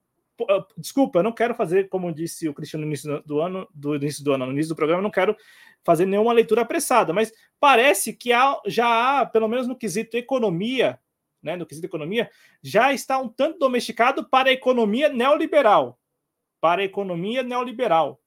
ah, 0.48 0.64
desculpa, 0.76 1.18
eu 1.18 1.22
não 1.22 1.32
quero 1.32 1.54
fazer, 1.54 1.88
como 1.88 2.12
disse 2.12 2.48
o 2.48 2.54
Cristiano 2.54 2.84
no 2.84 2.88
início 2.88 3.22
do 3.22 3.40
ano, 3.40 3.68
do 3.74 3.94
início 3.96 4.24
do 4.24 4.32
ano, 4.32 4.46
no 4.46 4.52
início 4.52 4.70
do 4.70 4.76
programa, 4.76 5.02
não 5.02 5.10
quero 5.10 5.36
fazer 5.84 6.06
nenhuma 6.06 6.32
leitura 6.32 6.62
apressada, 6.62 7.12
mas 7.12 7.32
parece 7.58 8.12
que 8.12 8.32
há, 8.32 8.58
já 8.66 9.20
há, 9.20 9.26
pelo 9.26 9.48
menos 9.48 9.66
no 9.66 9.76
quesito 9.76 10.16
economia, 10.16 10.98
né, 11.42 11.56
no 11.56 11.66
quesito 11.66 11.86
economia, 11.86 12.30
já 12.62 12.92
está 12.92 13.18
um 13.18 13.28
tanto 13.28 13.58
domesticado 13.58 14.28
para 14.28 14.50
a 14.50 14.52
economia 14.52 15.08
neoliberal, 15.08 15.98
para 16.60 16.82
a 16.82 16.84
economia 16.84 17.42
neoliberal, 17.42 18.20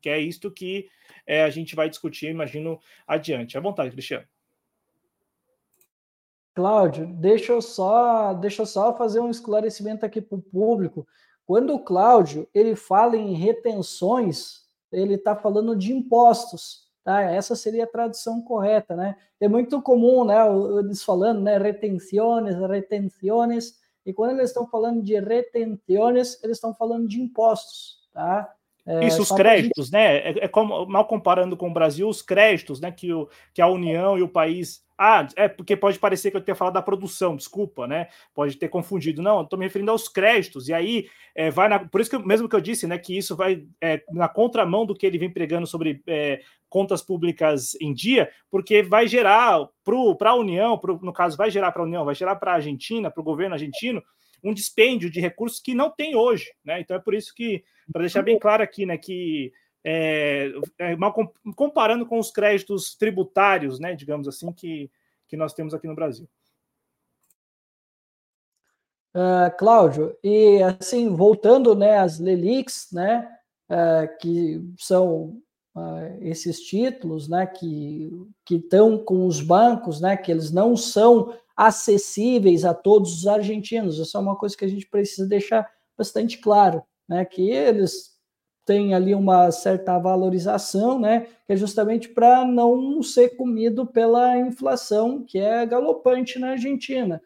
que 0.00 0.08
é 0.08 0.18
isto 0.18 0.50
que 0.50 0.88
é, 1.26 1.42
a 1.42 1.50
gente 1.50 1.74
vai 1.74 1.88
discutir, 1.88 2.28
imagino, 2.28 2.78
adiante. 3.06 3.56
À 3.56 3.60
vontade, 3.60 3.90
Cristiano. 3.90 4.26
Cláudio, 6.58 7.06
deixa 7.06 7.52
eu 7.52 7.62
só, 7.62 8.34
deixa 8.34 8.62
eu 8.62 8.66
só 8.66 8.92
fazer 8.92 9.20
um 9.20 9.30
esclarecimento 9.30 10.04
aqui 10.04 10.20
para 10.20 10.36
o 10.36 10.42
público. 10.42 11.06
Quando 11.46 11.72
o 11.72 11.78
Cláudio 11.78 12.48
ele 12.52 12.74
fala 12.74 13.16
em 13.16 13.32
retenções, 13.34 14.62
ele 14.90 15.14
está 15.14 15.36
falando 15.36 15.76
de 15.76 15.92
impostos, 15.92 16.88
tá? 17.04 17.22
Essa 17.22 17.54
seria 17.54 17.84
a 17.84 17.86
tradução 17.86 18.42
correta, 18.42 18.96
né? 18.96 19.14
É 19.38 19.46
muito 19.46 19.80
comum, 19.80 20.24
né? 20.24 20.34
Eles 20.80 21.04
falando, 21.04 21.42
né? 21.42 21.58
Retenções, 21.58 22.56
retenções, 22.56 23.74
e 24.04 24.12
quando 24.12 24.32
eles 24.32 24.50
estão 24.50 24.66
falando 24.66 25.00
de 25.00 25.16
retenções, 25.16 26.42
eles 26.42 26.56
estão 26.56 26.74
falando 26.74 27.06
de 27.06 27.22
impostos, 27.22 28.08
tá? 28.12 28.52
É, 28.88 29.06
Isso, 29.06 29.20
os 29.20 29.30
créditos, 29.30 29.86
gente... 29.86 29.92
né? 29.92 30.16
É, 30.16 30.44
é, 30.44 30.48
como, 30.48 30.86
mal 30.86 31.04
comparando 31.04 31.56
com 31.56 31.68
o 31.68 31.72
Brasil, 31.72 32.08
os 32.08 32.22
créditos, 32.22 32.80
né? 32.80 32.90
Que, 32.90 33.12
o, 33.12 33.28
que 33.52 33.60
a 33.60 33.68
União 33.68 34.16
e 34.16 34.22
o 34.22 34.28
país 34.28 34.82
ah, 35.00 35.28
é 35.36 35.46
porque 35.46 35.76
pode 35.76 35.96
parecer 35.96 36.32
que 36.32 36.36
eu 36.36 36.40
tenha 36.40 36.56
falado 36.56 36.74
da 36.74 36.82
produção, 36.82 37.36
desculpa, 37.36 37.86
né? 37.86 38.08
Pode 38.34 38.56
ter 38.56 38.68
confundido. 38.68 39.22
Não, 39.22 39.42
estou 39.42 39.56
me 39.56 39.64
referindo 39.64 39.92
aos 39.92 40.08
créditos. 40.08 40.68
E 40.68 40.74
aí 40.74 41.08
é, 41.36 41.52
vai 41.52 41.68
na. 41.68 41.78
Por 41.78 42.00
isso 42.00 42.10
que 42.10 42.18
mesmo 42.18 42.48
que 42.48 42.56
eu 42.56 42.60
disse, 42.60 42.84
né, 42.84 42.98
que 42.98 43.16
isso 43.16 43.36
vai 43.36 43.64
é, 43.80 44.02
na 44.10 44.28
contramão 44.28 44.84
do 44.84 44.96
que 44.96 45.06
ele 45.06 45.16
vem 45.16 45.30
pregando 45.30 45.68
sobre 45.68 46.02
é, 46.04 46.40
contas 46.68 47.00
públicas 47.00 47.76
em 47.80 47.94
dia, 47.94 48.28
porque 48.50 48.82
vai 48.82 49.06
gerar 49.06 49.68
para 50.18 50.30
a 50.30 50.34
União, 50.34 50.76
pro, 50.76 50.98
no 51.00 51.12
caso, 51.12 51.36
vai 51.36 51.48
gerar 51.48 51.70
para 51.70 51.82
a 51.82 51.86
União, 51.86 52.04
vai 52.04 52.16
gerar 52.16 52.34
para 52.34 52.50
a 52.50 52.54
Argentina, 52.56 53.08
para 53.08 53.20
o 53.20 53.24
governo 53.24 53.54
argentino, 53.54 54.02
um 54.42 54.52
dispêndio 54.52 55.08
de 55.08 55.20
recursos 55.20 55.60
que 55.60 55.74
não 55.74 55.90
tem 55.90 56.16
hoje, 56.16 56.52
né? 56.64 56.80
Então 56.80 56.96
é 56.96 57.00
por 57.00 57.14
isso 57.14 57.32
que, 57.36 57.62
para 57.92 58.02
deixar 58.02 58.22
bem 58.22 58.38
claro 58.38 58.62
aqui, 58.62 58.84
né, 58.86 58.96
que 58.96 59.52
é, 59.84 60.50
é, 60.78 60.96
comparando 61.54 62.04
com 62.06 62.18
os 62.18 62.30
créditos 62.30 62.94
tributários, 62.94 63.78
né, 63.78 63.94
digamos 63.94 64.28
assim, 64.28 64.52
que, 64.52 64.90
que 65.26 65.36
nós 65.36 65.54
temos 65.54 65.72
aqui 65.72 65.86
no 65.86 65.94
Brasil. 65.94 66.28
Uh, 69.14 69.50
Cláudio, 69.58 70.16
e 70.22 70.62
assim, 70.62 71.08
voltando 71.14 71.74
né, 71.74 71.98
às 71.98 72.18
LELIX, 72.18 72.88
né, 72.92 73.28
uh, 73.70 74.18
que 74.20 74.62
são 74.78 75.40
uh, 75.74 76.18
esses 76.20 76.60
títulos 76.60 77.28
né, 77.28 77.46
que 77.46 78.10
estão 78.50 78.98
com 78.98 79.26
os 79.26 79.40
bancos, 79.40 80.00
né, 80.00 80.16
que 80.16 80.30
eles 80.30 80.52
não 80.52 80.76
são 80.76 81.34
acessíveis 81.56 82.64
a 82.64 82.74
todos 82.74 83.12
os 83.12 83.26
argentinos. 83.26 83.98
Isso 83.98 84.16
é 84.16 84.20
uma 84.20 84.36
coisa 84.36 84.56
que 84.56 84.64
a 84.64 84.68
gente 84.68 84.86
precisa 84.86 85.26
deixar 85.26 85.68
bastante 85.96 86.38
claro, 86.38 86.84
né, 87.08 87.24
que 87.24 87.50
eles 87.50 88.18
tem 88.68 88.92
ali 88.92 89.14
uma 89.14 89.50
certa 89.50 89.98
valorização, 89.98 91.00
né, 91.00 91.26
que 91.46 91.54
é 91.54 91.56
justamente 91.56 92.10
para 92.10 92.44
não 92.44 93.02
ser 93.02 93.30
comido 93.30 93.86
pela 93.86 94.36
inflação, 94.36 95.24
que 95.24 95.38
é 95.38 95.64
galopante 95.64 96.38
na 96.38 96.50
Argentina. 96.50 97.22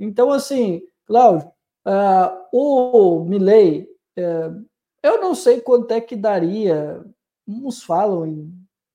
Então, 0.00 0.30
assim, 0.30 0.80
Cláudio, 1.04 1.52
uh, 1.86 2.48
o 2.50 3.22
Milley, 3.22 3.86
uh, 4.18 4.64
eu 5.02 5.20
não 5.20 5.34
sei 5.34 5.60
quanto 5.60 5.90
é 5.90 6.00
que 6.00 6.16
daria, 6.16 7.04
uns 7.46 7.82
falam 7.82 8.26
em 8.26 8.50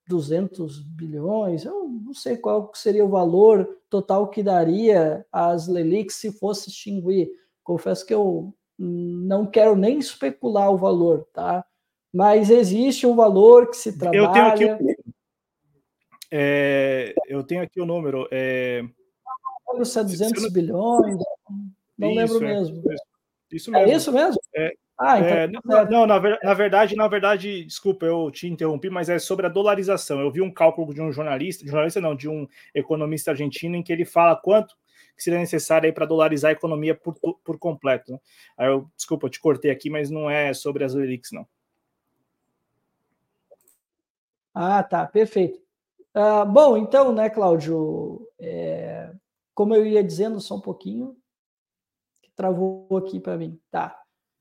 200 0.08 0.80
bilhões, 0.80 1.64
eu 1.64 1.88
não 1.88 2.14
sei 2.16 2.38
qual 2.38 2.72
seria 2.74 3.06
o 3.06 3.10
valor 3.10 3.70
total 3.88 4.30
que 4.30 4.42
daria 4.42 5.24
às 5.32 5.68
Lelix 5.68 6.16
se 6.16 6.32
fosse 6.32 6.70
extinguir. 6.70 7.30
Confesso 7.64 8.04
que 8.04 8.14
eu 8.14 8.54
não 8.84 9.46
quero 9.46 9.76
nem 9.76 9.98
especular 10.00 10.72
o 10.72 10.78
valor, 10.78 11.28
tá? 11.34 11.66
Mas 12.12 12.50
existe 12.50 13.08
um 13.08 13.16
valor 13.16 13.70
que 13.70 13.78
se 13.78 13.98
trabalha. 13.98 14.20
Eu 14.20 14.32
tenho 14.32 14.46
aqui, 14.46 14.98
é, 16.32 17.14
eu 17.28 17.44
tenho 17.44 17.62
aqui 17.62 17.80
o 17.80 17.86
número. 17.86 18.28
É, 18.32 18.84
se 19.84 20.00
é 20.00 20.04
200 20.04 20.52
bilhões, 20.52 21.18
não 21.98 22.12
isso, 22.12 22.20
lembro 22.20 22.38
é, 22.38 22.54
mesmo. 22.56 22.84
Isso, 23.52 23.70
é 23.70 23.74
mesmo. 23.74 23.92
É 23.92 23.96
isso 23.96 24.12
mesmo? 24.12 24.42
É, 24.56 24.74
ah, 25.00 25.20
então, 25.20 25.30
é, 25.30 25.48
tá 25.48 25.90
não, 25.90 26.06
na, 26.06 26.20
na, 26.44 26.54
verdade, 26.54 26.96
na 26.96 27.08
verdade, 27.08 27.66
desculpa, 27.66 28.06
eu 28.06 28.30
te 28.32 28.48
interrompi, 28.48 28.90
mas 28.90 29.10
é 29.10 29.18
sobre 29.18 29.46
a 29.46 29.50
dolarização. 29.50 30.20
Eu 30.20 30.32
vi 30.32 30.42
um 30.42 30.52
cálculo 30.52 30.94
de 30.94 31.02
um 31.02 31.12
jornalista, 31.12 31.66
jornalista 31.66 32.00
não, 32.00 32.16
de 32.16 32.30
um 32.30 32.48
economista 32.74 33.32
argentino, 33.32 33.76
em 33.76 33.84
que 33.84 33.92
ele 33.92 34.06
fala 34.06 34.36
quanto 34.36 34.76
que 35.16 35.24
seria 35.24 35.40
necessário 35.40 35.94
para 35.94 36.06
dolarizar 36.06 36.50
a 36.50 36.54
economia 36.54 36.96
por, 36.96 37.16
por 37.44 37.60
completo. 37.60 38.12
Né? 38.12 38.20
Aí 38.58 38.68
eu, 38.68 38.90
desculpa, 38.96 39.28
eu 39.28 39.30
te 39.30 39.40
cortei 39.40 39.72
aqui, 39.72 39.90
mas 39.90 40.10
não 40.10 40.30
é 40.30 40.54
sobre 40.54 40.84
as 40.84 40.94
LELIX, 40.94 41.32
não. 41.32 41.48
Ah, 44.54 44.84
tá, 44.84 45.06
perfeito. 45.06 45.60
Uh, 46.16 46.46
bom, 46.46 46.78
então, 46.78 47.12
né, 47.12 47.30
Cláudio, 47.30 48.28
é, 48.40 49.12
como 49.54 49.74
eu 49.74 49.86
ia 49.86 50.04
dizendo, 50.04 50.40
só 50.40 50.56
um 50.56 50.62
pouquinho, 50.62 51.18
travou 52.36 52.88
aqui 52.98 53.20
para 53.20 53.36
mim, 53.36 53.60
tá. 53.72 54.00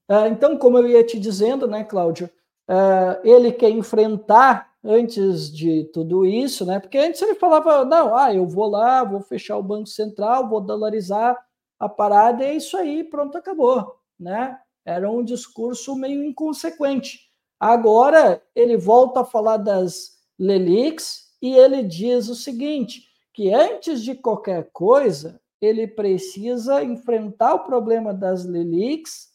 Uh, 0.08 0.26
então, 0.26 0.58
como 0.58 0.76
eu 0.78 0.86
ia 0.86 1.04
te 1.04 1.18
dizendo, 1.18 1.66
né, 1.66 1.82
Cláudio, 1.84 2.28
uh, 2.68 3.26
ele 3.26 3.52
quer 3.52 3.70
enfrentar 3.70 4.71
antes 4.84 5.52
de 5.52 5.84
tudo 5.92 6.26
isso, 6.26 6.66
né? 6.66 6.80
Porque 6.80 6.98
antes 6.98 7.22
ele 7.22 7.34
falava, 7.34 7.84
não, 7.84 8.16
ah, 8.16 8.34
eu 8.34 8.46
vou 8.46 8.66
lá, 8.66 9.04
vou 9.04 9.20
fechar 9.20 9.56
o 9.56 9.62
Banco 9.62 9.86
Central, 9.86 10.48
vou 10.48 10.60
dolarizar 10.60 11.36
a 11.78 11.88
parada, 11.88 12.44
e 12.44 12.48
é 12.48 12.54
isso 12.54 12.76
aí, 12.76 13.04
pronto, 13.04 13.36
acabou, 13.36 13.96
né? 14.18 14.58
Era 14.84 15.10
um 15.10 15.24
discurso 15.24 15.94
meio 15.94 16.24
inconsequente. 16.24 17.20
Agora 17.58 18.42
ele 18.54 18.76
volta 18.76 19.20
a 19.20 19.24
falar 19.24 19.56
das 19.56 20.18
Lelix 20.38 21.32
e 21.40 21.54
ele 21.54 21.82
diz 21.82 22.28
o 22.28 22.34
seguinte, 22.34 23.04
que 23.32 23.52
antes 23.52 24.02
de 24.02 24.14
qualquer 24.14 24.70
coisa, 24.72 25.40
ele 25.60 25.86
precisa 25.86 26.82
enfrentar 26.82 27.54
o 27.54 27.64
problema 27.64 28.12
das 28.12 28.44
Lelix 28.44 29.30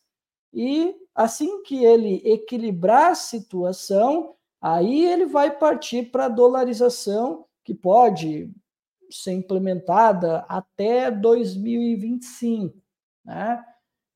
e 0.54 0.96
assim 1.16 1.64
que 1.64 1.84
ele 1.84 2.22
equilibrar 2.26 3.12
a 3.12 3.16
situação, 3.16 4.36
Aí 4.62 5.06
ele 5.06 5.26
vai 5.26 5.52
partir 5.56 6.12
para 6.12 6.26
a 6.26 6.30
dolarização, 6.30 7.46
que 7.64 7.74
pode 7.74 8.50
ser 9.10 9.34
implementada 9.34 10.46
até 10.50 11.12
2025, 11.12 12.76
né? 13.26 13.64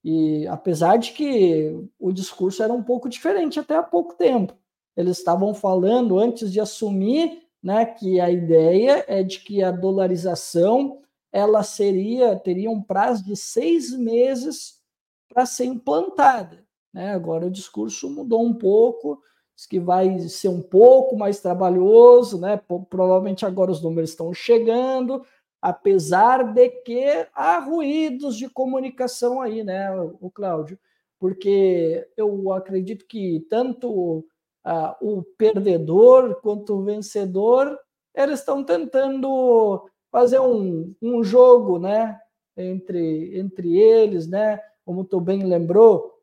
E 0.04 0.48
apesar 0.48 0.98
de 0.98 1.12
que 1.12 1.72
o 2.00 2.12
discurso 2.12 2.64
era 2.64 2.74
um 2.74 2.82
pouco 2.84 3.08
diferente 3.08 3.60
até 3.60 3.76
há 3.76 3.84
pouco 3.84 4.16
tempo, 4.16 4.54
eles 4.98 5.18
estavam 5.20 5.54
falando 5.54 6.18
antes 6.18 6.52
de 6.52 6.60
assumir, 6.60 7.44
né, 7.62 7.86
que 7.86 8.20
a 8.20 8.32
ideia 8.32 9.06
é 9.08 9.22
de 9.22 9.40
que 9.42 9.62
a 9.62 9.70
dolarização 9.70 11.00
ela 11.32 11.62
seria 11.62 12.36
teria 12.36 12.70
um 12.72 12.82
prazo 12.82 13.24
de 13.24 13.36
seis 13.36 13.96
meses 13.96 14.82
para 15.30 15.46
ser 15.46 15.66
implantada, 15.66 16.66
né? 16.94 17.14
Agora 17.14 17.46
o 17.46 17.52
discurso 17.52 18.10
mudou 18.10 18.44
um 18.44 18.54
pouco 18.54 19.22
que 19.66 19.80
vai 19.80 20.20
ser 20.20 20.50
um 20.50 20.62
pouco 20.62 21.18
mais 21.18 21.40
trabalhoso, 21.40 22.40
né? 22.40 22.60
Provavelmente 22.90 23.46
agora 23.46 23.72
os 23.72 23.82
números 23.82 24.12
estão 24.12 24.34
chegando, 24.34 25.24
apesar 25.62 26.54
de 26.54 26.70
que 26.70 27.28
há 27.34 27.60
ruídos 27.60 28.36
de 28.36 28.50
comunicação 28.50 29.42
aí, 29.42 29.64
né, 29.64 29.92
o 30.20 30.30
Cláudio? 30.32 30.80
Porque 31.20 32.08
eu 32.18 32.52
acredito 32.52 33.06
que 33.06 33.46
tanto 33.50 34.26
ah, 34.64 34.98
o 35.02 35.24
perdedor 35.38 36.42
quanto 36.42 36.74
o 36.74 36.84
vencedor 36.84 37.78
eles 38.16 38.40
estão 38.40 38.64
tentando 38.64 39.88
fazer 40.12 40.40
um, 40.40 40.94
um 41.02 41.24
jogo, 41.24 41.80
né, 41.80 42.20
entre, 42.58 43.38
entre 43.40 43.78
eles, 43.78 44.28
né? 44.28 44.60
Como 44.84 45.06
tu 45.06 45.22
bem 45.22 45.44
lembrou, 45.44 46.20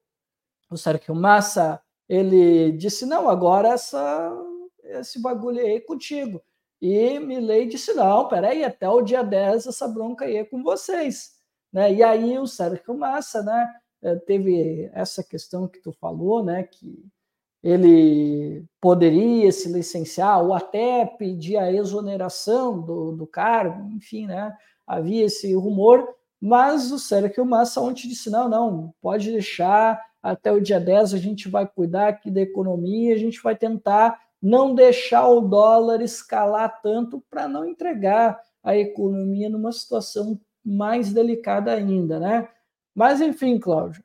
o 0.71 0.77
Sérgio 0.77 1.15
Massa 1.15 1.81
ele 2.09 2.73
disse: 2.73 3.05
não, 3.05 3.29
agora 3.29 3.69
essa, 3.69 4.33
esse 4.85 5.21
bagulho 5.21 5.61
aí 5.61 5.77
é 5.77 5.81
contigo. 5.81 6.43
E 6.81 7.19
Milley 7.19 7.67
disse: 7.67 7.93
não, 7.95 8.29
peraí, 8.29 8.65
até 8.65 8.89
o 8.89 9.03
dia 9.03 9.23
10 9.23 9.67
essa 9.67 9.87
bronca 9.89 10.25
aí 10.25 10.37
é 10.37 10.45
com 10.45 10.63
vocês. 10.63 11.39
Né? 11.73 11.95
E 11.95 12.03
aí 12.03 12.39
o 12.39 12.47
Sérgio 12.47 12.97
Massa 12.97 13.43
né, 13.43 13.69
eh, 14.03 14.17
teve 14.17 14.91
essa 14.95 15.23
questão 15.23 15.69
que 15.69 15.81
tu 15.81 15.93
falou, 15.93 16.43
né, 16.43 16.63
que 16.63 17.05
ele 17.63 18.65
poderia 18.81 19.51
se 19.53 19.71
licenciar 19.71 20.43
ou 20.43 20.55
até 20.55 21.05
pedir 21.05 21.57
a 21.57 21.73
exoneração 21.73 22.81
do, 22.81 23.13
do 23.13 23.27
cargo, 23.27 23.91
enfim, 23.91 24.27
né, 24.27 24.57
havia 24.87 25.27
esse 25.27 25.53
rumor, 25.55 26.09
mas 26.41 26.93
o 26.93 26.99
Sérgio 26.99 27.45
Massa 27.45 27.81
ontem 27.81 28.09
disse: 28.09 28.31
não, 28.31 28.49
não, 28.49 28.95
pode 29.01 29.31
deixar, 29.31 30.01
até 30.23 30.53
o 30.53 30.61
dia 30.61 30.79
10 30.79 31.15
a 31.15 31.19
gente 31.19 31.49
vai 31.49 31.67
cuidar 31.67 32.09
aqui 32.09 32.31
da 32.31 32.41
economia, 32.41 33.15
a 33.15 33.19
gente 33.19 33.43
vai 33.43 33.57
tentar 33.57 34.19
não 34.41 34.75
deixar 34.75 35.27
o 35.29 35.41
dólar 35.41 36.01
escalar 36.01 36.81
tanto 36.81 37.23
para 37.29 37.49
não 37.49 37.65
entregar 37.65 38.41
a 38.63 38.77
economia 38.77 39.49
numa 39.49 39.73
situação 39.73 40.41
mais 40.65 41.13
delicada 41.13 41.73
ainda, 41.73 42.21
né? 42.21 42.49
Mas 42.95 43.21
enfim, 43.21 43.59
Cláudio, 43.59 44.03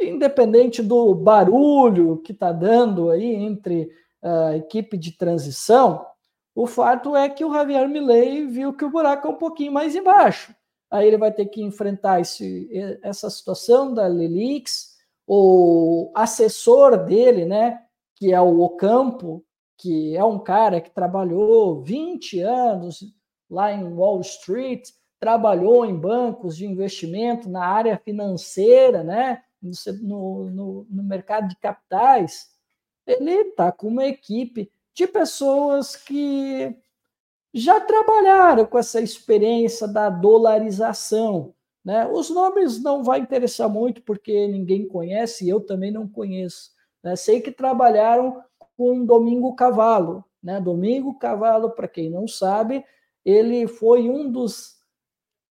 independente 0.00 0.82
do 0.82 1.14
barulho 1.14 2.18
que 2.18 2.32
está 2.32 2.52
dando 2.52 3.10
aí 3.10 3.34
entre 3.34 3.90
a 4.22 4.56
equipe 4.56 4.96
de 4.96 5.16
transição, 5.16 6.06
o 6.54 6.66
fato 6.66 7.16
é 7.16 7.28
que 7.28 7.44
o 7.44 7.52
Javier 7.52 7.88
Milei 7.88 8.46
viu 8.46 8.72
que 8.72 8.84
o 8.84 8.90
buraco 8.90 9.26
é 9.26 9.30
um 9.30 9.36
pouquinho 9.36 9.72
mais 9.72 9.96
embaixo 9.96 10.54
aí 10.92 11.08
ele 11.08 11.16
vai 11.16 11.32
ter 11.32 11.46
que 11.46 11.62
enfrentar 11.62 12.20
esse, 12.20 12.68
essa 13.02 13.30
situação 13.30 13.94
da 13.94 14.06
Lelix, 14.06 14.98
o 15.26 16.12
assessor 16.14 17.02
dele, 17.04 17.46
né, 17.46 17.80
que 18.14 18.32
é 18.32 18.40
o 18.40 18.60
Ocampo, 18.60 19.42
que 19.78 20.14
é 20.14 20.22
um 20.22 20.38
cara 20.38 20.80
que 20.80 20.90
trabalhou 20.90 21.82
20 21.82 22.40
anos 22.40 23.02
lá 23.48 23.72
em 23.72 23.82
Wall 23.84 24.20
Street, 24.20 24.90
trabalhou 25.18 25.86
em 25.86 25.98
bancos 25.98 26.56
de 26.56 26.66
investimento 26.66 27.48
na 27.48 27.64
área 27.64 27.96
financeira, 27.96 29.02
né, 29.02 29.42
no, 30.02 30.50
no, 30.50 30.86
no 30.90 31.02
mercado 31.02 31.48
de 31.48 31.56
capitais, 31.56 32.50
ele 33.06 33.30
está 33.30 33.72
com 33.72 33.88
uma 33.88 34.04
equipe 34.04 34.70
de 34.94 35.06
pessoas 35.06 35.96
que 35.96 36.76
já 37.52 37.80
trabalharam 37.80 38.64
com 38.64 38.78
essa 38.78 39.00
experiência 39.00 39.86
da 39.86 40.08
dolarização. 40.08 41.54
Né? 41.84 42.06
Os 42.06 42.30
nomes 42.30 42.82
não 42.82 43.02
vai 43.04 43.20
interessar 43.20 43.68
muito, 43.68 44.02
porque 44.02 44.46
ninguém 44.46 44.86
conhece, 44.86 45.44
e 45.44 45.48
eu 45.48 45.60
também 45.60 45.90
não 45.90 46.08
conheço. 46.08 46.70
Né? 47.02 47.14
Sei 47.16 47.40
que 47.40 47.50
trabalharam 47.50 48.42
com 48.76 49.04
Domingo 49.04 49.54
Cavalo. 49.54 50.24
Né? 50.42 50.60
Domingo 50.60 51.18
Cavalo, 51.18 51.70
para 51.70 51.88
quem 51.88 52.08
não 52.08 52.26
sabe, 52.26 52.84
ele 53.24 53.66
foi 53.66 54.08
um 54.08 54.30
dos 54.30 54.80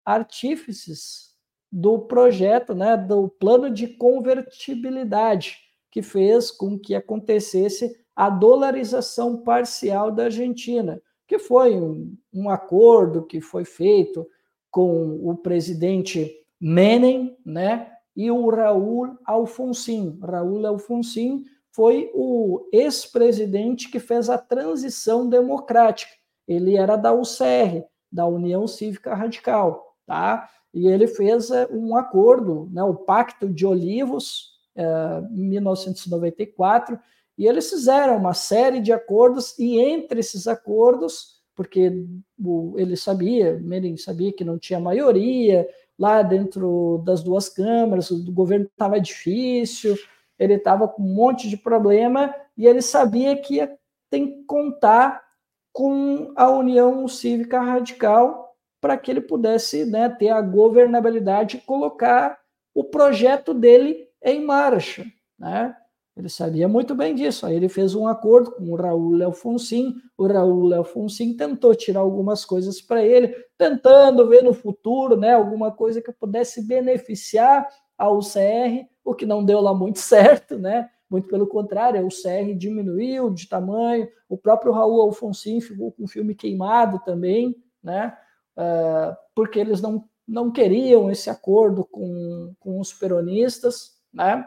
artífices 0.04 1.30
do 1.70 2.00
projeto, 2.00 2.74
né, 2.74 2.96
do 2.96 3.28
plano 3.28 3.70
de 3.70 3.86
convertibilidade, 3.86 5.58
que 5.88 6.02
fez 6.02 6.50
com 6.50 6.76
que 6.76 6.96
acontecesse 6.96 7.96
a 8.16 8.28
dolarização 8.28 9.42
parcial 9.42 10.10
da 10.10 10.24
Argentina 10.24 11.00
que 11.30 11.38
foi 11.38 11.76
um, 11.76 12.12
um 12.34 12.50
acordo 12.50 13.22
que 13.22 13.40
foi 13.40 13.64
feito 13.64 14.26
com 14.68 15.20
o 15.22 15.36
presidente 15.36 16.28
Menem, 16.60 17.38
né? 17.46 17.88
E 18.16 18.32
o 18.32 18.50
Raul 18.50 19.16
Alfonsin. 19.24 20.18
Raul 20.20 20.66
Alfonsin 20.66 21.44
foi 21.70 22.10
o 22.16 22.68
ex-presidente 22.72 23.88
que 23.88 24.00
fez 24.00 24.28
a 24.28 24.36
transição 24.38 25.28
democrática. 25.28 26.10
Ele 26.48 26.76
era 26.76 26.96
da 26.96 27.12
UCR, 27.12 27.84
da 28.10 28.26
União 28.26 28.66
Cívica 28.66 29.14
Radical, 29.14 29.96
tá? 30.04 30.50
E 30.74 30.88
ele 30.88 31.06
fez 31.06 31.52
eh, 31.52 31.68
um 31.70 31.96
acordo, 31.96 32.68
né, 32.72 32.82
o 32.82 32.94
Pacto 32.94 33.48
de 33.48 33.64
Olivos, 33.64 34.50
eh, 34.74 35.22
em 35.30 35.48
1994, 35.48 36.98
e 37.40 37.46
eles 37.46 37.70
fizeram 37.70 38.18
uma 38.18 38.34
série 38.34 38.80
de 38.80 38.92
acordos, 38.92 39.58
e 39.58 39.80
entre 39.80 40.20
esses 40.20 40.46
acordos, 40.46 41.40
porque 41.56 41.90
ele 42.76 42.96
sabia, 42.98 43.58
Menem 43.62 43.96
sabia 43.96 44.30
que 44.30 44.44
não 44.44 44.58
tinha 44.58 44.78
maioria 44.78 45.66
lá 45.98 46.20
dentro 46.20 47.02
das 47.02 47.22
duas 47.22 47.48
câmaras, 47.48 48.10
o 48.10 48.30
governo 48.30 48.66
estava 48.66 49.00
difícil, 49.00 49.96
ele 50.38 50.56
estava 50.56 50.86
com 50.86 51.00
um 51.02 51.14
monte 51.14 51.48
de 51.48 51.56
problema, 51.56 52.34
e 52.58 52.66
ele 52.66 52.82
sabia 52.82 53.34
que 53.34 53.54
ia 53.54 53.74
ter 54.10 54.20
que 54.20 54.44
contar 54.44 55.22
com 55.72 56.34
a 56.36 56.50
União 56.50 57.08
Cívica 57.08 57.58
Radical 57.58 58.54
para 58.82 58.98
que 58.98 59.10
ele 59.10 59.22
pudesse 59.22 59.86
né, 59.86 60.10
ter 60.10 60.28
a 60.28 60.42
governabilidade 60.42 61.56
e 61.56 61.60
colocar 61.62 62.38
o 62.74 62.84
projeto 62.84 63.54
dele 63.54 64.10
em 64.22 64.44
marcha, 64.44 65.06
né? 65.38 65.74
Ele 66.20 66.28
sabia 66.28 66.68
muito 66.68 66.94
bem 66.94 67.14
disso. 67.14 67.46
Aí 67.46 67.56
ele 67.56 67.68
fez 67.68 67.94
um 67.94 68.06
acordo 68.06 68.50
com 68.52 68.64
o 68.64 68.76
Raul 68.76 69.24
Alfonsin. 69.24 69.94
O 70.18 70.26
Raul 70.26 70.74
Alfonsin 70.74 71.34
tentou 71.34 71.74
tirar 71.74 72.00
algumas 72.00 72.44
coisas 72.44 72.80
para 72.82 73.02
ele, 73.02 73.34
tentando 73.56 74.28
ver 74.28 74.42
no 74.42 74.52
futuro, 74.52 75.16
né, 75.16 75.32
alguma 75.32 75.72
coisa 75.72 76.02
que 76.02 76.12
pudesse 76.12 76.66
beneficiar 76.66 77.66
a 77.96 78.10
UCR, 78.10 78.86
o 79.02 79.14
que 79.14 79.24
não 79.24 79.42
deu 79.42 79.62
lá 79.62 79.72
muito 79.72 79.98
certo, 79.98 80.58
né? 80.58 80.90
Muito 81.08 81.26
pelo 81.26 81.46
contrário, 81.46 82.00
a 82.00 82.04
UCR 82.04 82.54
diminuiu 82.54 83.30
de 83.30 83.48
tamanho. 83.48 84.06
O 84.28 84.36
próprio 84.36 84.72
Raul 84.72 85.00
Alfonsin 85.00 85.58
ficou 85.60 85.90
com 85.90 86.04
o 86.04 86.08
filme 86.08 86.34
queimado 86.34 87.00
também, 87.02 87.56
né? 87.82 88.14
Uh, 88.58 89.16
porque 89.34 89.58
eles 89.58 89.80
não, 89.80 90.04
não 90.28 90.52
queriam 90.52 91.10
esse 91.10 91.30
acordo 91.30 91.82
com, 91.82 92.52
com 92.60 92.78
os 92.78 92.92
peronistas, 92.92 93.98
né? 94.12 94.46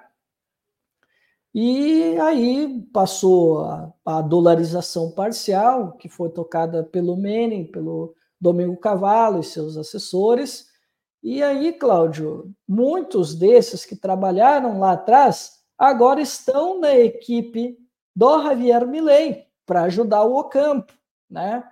E 1.54 2.18
aí 2.20 2.84
passou 2.92 3.64
a, 3.66 3.94
a, 4.04 4.22
dolarização 4.22 5.12
parcial, 5.12 5.94
que 5.94 6.10
foi 6.10 6.30
tocada 6.30 6.84
pelo 6.84 7.16
Menem, 7.16 7.66
pelo 7.66 8.16
Domingo 8.42 8.76
Cavalo 8.78 9.40
e 9.40 9.44
seus 9.44 9.78
assessores. 9.78 10.68
E 11.22 11.44
aí, 11.44 11.72
Cláudio, 11.74 12.52
muitos 12.68 13.36
desses 13.36 13.86
que 13.86 13.96
trabalharam 13.96 14.80
lá 14.80 14.94
atrás 14.94 15.64
agora 15.78 16.22
estão 16.22 16.80
na 16.80 16.96
equipe 16.96 17.78
do 18.16 18.44
Javier 18.44 18.88
Milei 18.88 19.46
para 19.66 19.84
ajudar 19.84 20.24
o 20.24 20.38
Ocampo, 20.38 20.94
né? 21.30 21.64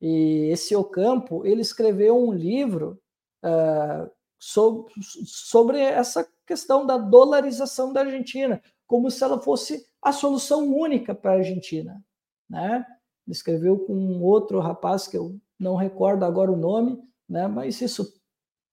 E 0.00 0.48
esse 0.50 0.74
Ocampo, 0.74 1.44
ele 1.44 1.60
escreveu 1.60 2.16
um 2.18 2.32
livro 2.32 3.00
uh, 3.44 4.10
sobre, 4.38 4.92
sobre 5.02 5.80
essa 5.80 6.26
questão 6.46 6.86
da 6.86 6.96
dolarização 6.96 7.92
da 7.92 8.00
Argentina, 8.00 8.62
como 8.86 9.10
se 9.10 9.22
ela 9.22 9.40
fosse 9.40 9.86
a 10.00 10.12
solução 10.12 10.72
única 10.74 11.14
para 11.14 11.32
a 11.32 11.36
Argentina. 11.36 12.02
Né? 12.48 12.86
Escreveu 13.26 13.78
com 13.80 13.94
um 13.94 14.22
outro 14.22 14.60
rapaz 14.60 15.08
que 15.08 15.16
eu 15.16 15.38
não 15.58 15.74
recordo 15.74 16.24
agora 16.24 16.52
o 16.52 16.56
nome, 16.56 17.02
né? 17.28 17.48
mas 17.48 17.80
isso 17.80 18.20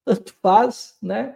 tanto 0.05 0.33
faz. 0.41 0.95
Né? 1.01 1.35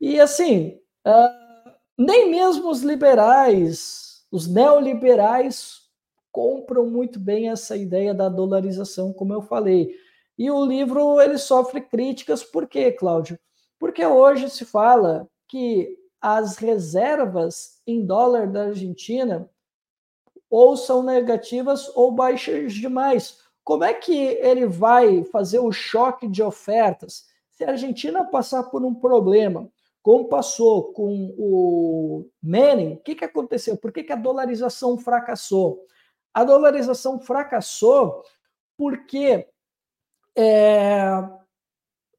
E 0.00 0.20
assim, 0.20 0.80
uh, 1.06 1.72
nem 1.96 2.30
mesmo 2.30 2.70
os 2.70 2.82
liberais, 2.82 4.26
os 4.30 4.46
neoliberais, 4.46 5.82
compram 6.30 6.88
muito 6.88 7.20
bem 7.20 7.50
essa 7.50 7.76
ideia 7.76 8.14
da 8.14 8.28
dolarização, 8.28 9.12
como 9.12 9.32
eu 9.34 9.42
falei. 9.42 9.94
E 10.38 10.50
o 10.50 10.64
livro 10.64 11.20
ele 11.20 11.36
sofre 11.36 11.80
críticas, 11.82 12.42
por 12.42 12.66
quê, 12.66 12.90
Cláudio? 12.90 13.38
Porque 13.78 14.04
hoje 14.04 14.48
se 14.48 14.64
fala 14.64 15.28
que 15.46 15.94
as 16.22 16.56
reservas 16.56 17.82
em 17.84 18.06
dólar 18.06 18.46
da 18.46 18.66
Argentina 18.66 19.50
ou 20.48 20.76
são 20.76 21.02
negativas 21.02 21.90
ou 21.96 22.12
baixas 22.12 22.72
demais. 22.74 23.40
Como 23.64 23.82
é 23.82 23.92
que 23.92 24.14
ele 24.14 24.66
vai 24.66 25.24
fazer 25.24 25.58
o 25.58 25.72
choque 25.72 26.28
de 26.28 26.42
ofertas? 26.42 27.26
Se 27.50 27.64
a 27.64 27.70
Argentina 27.70 28.24
passar 28.24 28.64
por 28.64 28.84
um 28.84 28.94
problema, 28.94 29.68
como 30.00 30.28
passou 30.28 30.92
com 30.92 31.34
o 31.38 32.28
Menem, 32.42 32.94
o 32.94 32.96
que, 32.98 33.14
que 33.14 33.24
aconteceu? 33.24 33.76
Por 33.76 33.92
que, 33.92 34.04
que 34.04 34.12
a 34.12 34.16
dolarização 34.16 34.96
fracassou? 34.96 35.86
A 36.32 36.44
dolarização 36.44 37.18
fracassou 37.18 38.22
porque 38.76 39.48
é, 40.36 41.02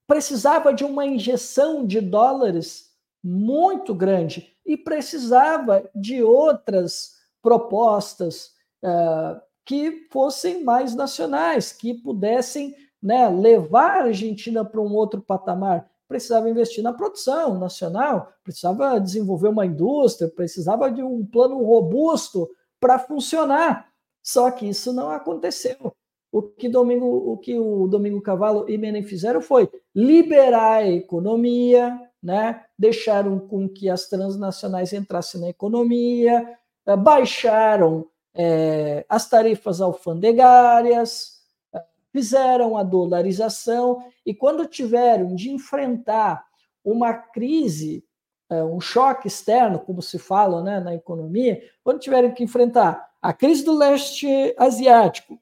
precisava 0.08 0.74
de 0.74 0.84
uma 0.84 1.06
injeção 1.06 1.86
de 1.86 2.00
dólares 2.00 2.93
muito 3.24 3.94
grande 3.96 4.54
e 4.66 4.76
precisava 4.76 5.90
de 5.96 6.22
outras 6.22 7.14
propostas 7.42 8.52
uh, 8.84 9.40
que 9.66 10.08
fossem 10.12 10.64
mais 10.64 10.94
nacionais, 10.94 11.72
que 11.72 11.94
pudessem 11.94 12.76
né, 13.02 13.28
levar 13.30 14.02
a 14.02 14.04
Argentina 14.06 14.64
para 14.64 14.82
um 14.82 14.94
outro 14.94 15.22
patamar. 15.22 15.90
Precisava 16.08 16.50
investir 16.50 16.84
na 16.84 16.94
produção 16.94 17.58
nacional, 17.58 18.32
precisava 18.44 19.00
desenvolver 19.00 19.48
uma 19.48 19.66
indústria, 19.66 20.30
precisava 20.30 20.92
de 20.92 21.02
um 21.02 21.26
plano 21.26 21.64
robusto 21.64 22.50
para 22.80 23.00
funcionar. 23.00 23.90
Só 24.22 24.52
que 24.52 24.68
isso 24.68 24.94
não 24.94 25.10
aconteceu. 25.10 25.94
O 26.32 26.42
que, 26.42 26.68
Domingo, 26.68 27.06
o 27.06 27.38
que 27.38 27.58
o 27.58 27.88
Domingo 27.88 28.22
Cavalo 28.22 28.70
e 28.70 28.78
Menem 28.78 29.04
fizeram 29.04 29.42
foi 29.42 29.70
liberar 29.94 30.78
a 30.78 30.90
economia, 30.90 32.00
né? 32.24 32.64
deixaram 32.80 33.38
com 33.38 33.68
que 33.68 33.90
as 33.90 34.08
transnacionais 34.08 34.94
entrassem 34.94 35.42
na 35.42 35.50
economia, 35.50 36.58
eh, 36.86 36.96
baixaram 36.96 38.08
é, 38.34 39.06
as 39.10 39.30
tarifas 39.30 39.82
alfandegárias, 39.82 41.42
eh, 41.74 41.84
fizeram 42.14 42.78
a 42.78 42.84
dolarização, 42.84 44.02
e 44.26 44.34
quando 44.34 44.66
tiveram 44.66 45.36
de 45.36 45.52
enfrentar 45.52 46.46
uma 46.84 47.14
crise, 47.14 48.04
um 48.50 48.80
choque 48.80 49.28
externo, 49.28 49.80
como 49.80 50.02
se 50.02 50.20
fala 50.20 50.62
né, 50.62 50.80
na 50.80 50.94
economia, 50.94 51.60
quando 51.84 52.00
tiveram 52.00 52.32
que 52.32 52.44
enfrentar 52.44 53.10
a 53.20 53.34
crise 53.34 53.64
do 53.64 53.76
leste 53.76 54.28
asiático, 54.58 55.40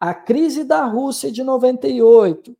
a 0.00 0.14
crise 0.14 0.64
da 0.64 0.84
Rússia 0.84 1.30
de 1.30 1.44
98 1.44 2.56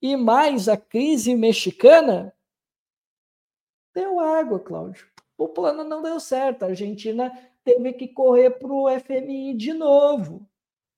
e 0.00 0.16
mais 0.16 0.68
a 0.68 0.76
crise 0.76 1.34
mexicana, 1.34 2.32
deu 3.94 4.20
água, 4.20 4.58
Cláudio. 4.58 5.06
O 5.36 5.48
plano 5.48 5.84
não 5.84 6.02
deu 6.02 6.20
certo. 6.20 6.62
A 6.62 6.68
Argentina 6.68 7.32
teve 7.64 7.92
que 7.92 8.08
correr 8.08 8.50
para 8.50 8.72
o 8.72 8.88
FMI 8.88 9.54
de 9.54 9.72
novo. 9.72 10.46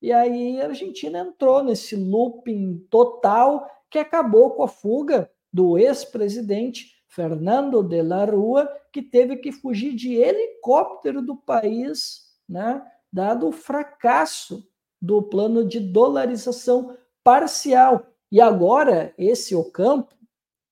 E 0.00 0.12
aí 0.12 0.60
a 0.60 0.66
Argentina 0.66 1.20
entrou 1.20 1.62
nesse 1.62 1.96
looping 1.96 2.86
total 2.90 3.66
que 3.90 3.98
acabou 3.98 4.50
com 4.50 4.62
a 4.62 4.68
fuga 4.68 5.30
do 5.52 5.78
ex-presidente 5.78 6.94
Fernando 7.08 7.82
de 7.82 8.02
la 8.02 8.24
Rua, 8.24 8.68
que 8.92 9.00
teve 9.00 9.36
que 9.36 9.52
fugir 9.52 9.94
de 9.94 10.14
helicóptero 10.14 11.22
do 11.22 11.36
país, 11.36 12.34
né, 12.48 12.84
dado 13.12 13.48
o 13.48 13.52
fracasso 13.52 14.68
do 15.00 15.22
plano 15.22 15.64
de 15.64 15.78
dolarização 15.78 16.96
parcial. 17.22 18.04
E 18.32 18.40
agora 18.40 19.14
esse 19.16 19.54
Ocampo, 19.54 20.14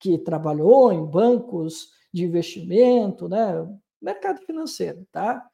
que 0.00 0.18
trabalhou 0.18 0.92
em 0.92 1.04
bancos 1.04 1.92
de 2.12 2.24
investimento, 2.24 3.28
né? 3.28 3.66
mercado 4.00 4.40
financeiro, 4.44 5.06
tá? 5.12 5.48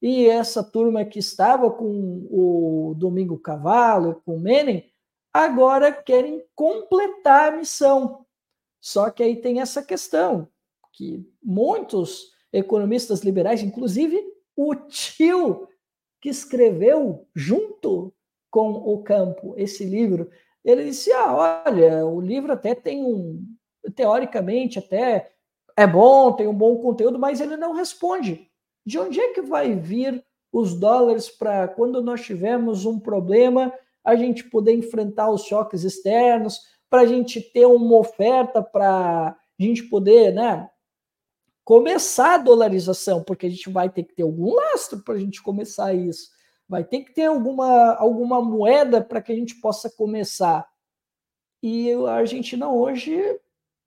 E 0.00 0.26
essa 0.26 0.62
turma 0.62 1.04
que 1.04 1.18
estava 1.18 1.70
com 1.70 2.26
o 2.30 2.94
Domingo 2.96 3.38
Cavalo, 3.38 4.20
com 4.24 4.36
o 4.36 4.40
Menem, 4.40 4.84
agora 5.32 5.90
querem 5.90 6.44
completar 6.54 7.52
a 7.52 7.56
missão. 7.56 8.26
Só 8.80 9.10
que 9.10 9.22
aí 9.22 9.40
tem 9.40 9.60
essa 9.60 9.82
questão, 9.82 10.46
que 10.92 11.26
muitos 11.42 12.32
economistas 12.52 13.20
liberais, 13.22 13.62
inclusive 13.62 14.22
o 14.54 14.74
tio 14.74 15.66
que 16.20 16.28
escreveu 16.28 17.26
junto 17.34 18.14
com 18.50 18.70
o 18.72 19.02
campo 19.02 19.54
esse 19.56 19.84
livro, 19.84 20.30
ele 20.64 20.84
disse: 20.84 21.12
ah, 21.12 21.64
olha, 21.66 22.06
o 22.06 22.20
livro 22.20 22.52
até 22.52 22.74
tem 22.74 23.02
um, 23.02 23.42
teoricamente, 23.94 24.78
até 24.78 25.33
é 25.76 25.86
bom, 25.86 26.32
tem 26.32 26.46
um 26.46 26.54
bom 26.54 26.76
conteúdo, 26.78 27.18
mas 27.18 27.40
ele 27.40 27.56
não 27.56 27.72
responde. 27.72 28.48
De 28.86 28.98
onde 28.98 29.20
é 29.20 29.32
que 29.32 29.42
vai 29.42 29.74
vir 29.74 30.24
os 30.52 30.74
dólares 30.74 31.28
para 31.28 31.66
quando 31.66 32.02
nós 32.02 32.24
tivermos 32.24 32.84
um 32.84 32.98
problema, 32.98 33.72
a 34.04 34.14
gente 34.14 34.44
poder 34.44 34.72
enfrentar 34.72 35.30
os 35.30 35.44
choques 35.44 35.82
externos, 35.82 36.60
para 36.88 37.02
a 37.02 37.06
gente 37.06 37.40
ter 37.40 37.66
uma 37.66 37.96
oferta 37.96 38.62
para 38.62 39.28
a 39.30 39.62
gente 39.62 39.82
poder, 39.84 40.32
né, 40.32 40.70
começar 41.64 42.34
a 42.34 42.38
dolarização, 42.38 43.24
porque 43.24 43.46
a 43.46 43.50
gente 43.50 43.68
vai 43.70 43.88
ter 43.90 44.04
que 44.04 44.14
ter 44.14 44.22
algum 44.22 44.54
lastro 44.54 45.02
para 45.02 45.14
a 45.14 45.18
gente 45.18 45.42
começar 45.42 45.94
isso. 45.94 46.30
Vai 46.68 46.84
ter 46.84 47.00
que 47.00 47.12
ter 47.12 47.24
alguma, 47.24 47.94
alguma 47.94 48.40
moeda 48.40 49.02
para 49.02 49.20
que 49.20 49.32
a 49.32 49.34
gente 49.34 49.56
possa 49.56 49.90
começar. 49.90 50.68
E 51.62 51.90
a 51.92 52.12
Argentina 52.12 52.70
hoje 52.70 53.40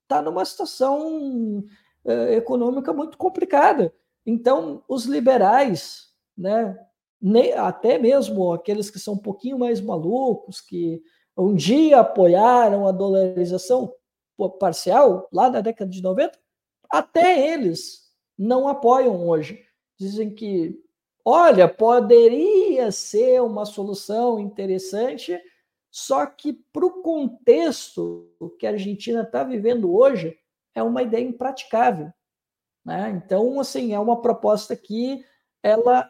está 0.07 0.21
numa 0.21 0.45
situação 0.45 1.59
uh, 2.05 2.31
econômica 2.31 2.93
muito 2.93 3.17
complicada. 3.17 3.93
Então, 4.25 4.83
os 4.87 5.05
liberais, 5.05 6.07
né, 6.37 6.77
até 7.57 7.97
mesmo 7.97 8.53
aqueles 8.53 8.89
que 8.89 8.99
são 8.99 9.15
um 9.15 9.19
pouquinho 9.19 9.59
mais 9.59 9.81
malucos, 9.81 10.61
que 10.61 11.01
um 11.37 11.53
dia 11.53 11.99
apoiaram 11.99 12.87
a 12.87 12.91
dolarização 12.91 13.93
parcial, 14.59 15.27
lá 15.31 15.49
na 15.49 15.61
década 15.61 15.89
de 15.89 16.01
90, 16.01 16.37
até 16.89 17.53
eles 17.53 18.07
não 18.37 18.67
apoiam 18.67 19.27
hoje. 19.27 19.63
Dizem 19.97 20.33
que, 20.33 20.79
olha, 21.25 21.67
poderia 21.67 22.91
ser 22.91 23.41
uma 23.41 23.65
solução 23.65 24.39
interessante, 24.39 25.39
só 25.91 26.25
que 26.25 26.53
para 26.73 26.85
o 26.85 27.01
contexto 27.01 28.29
que 28.59 28.67
a 28.67 28.71
Argentina 28.71 29.21
está 29.21 29.43
vivendo 29.43 29.93
hoje, 29.93 30.37
é 30.75 30.83
uma 30.83 31.01
ideia 31.03 31.23
impraticável. 31.23 32.11
Né? 32.85 33.09
Então, 33.11 33.59
assim, 33.59 33.93
é 33.93 33.99
uma 33.99 34.21
proposta 34.21 34.75
que 34.75 35.23
ela 35.63 36.09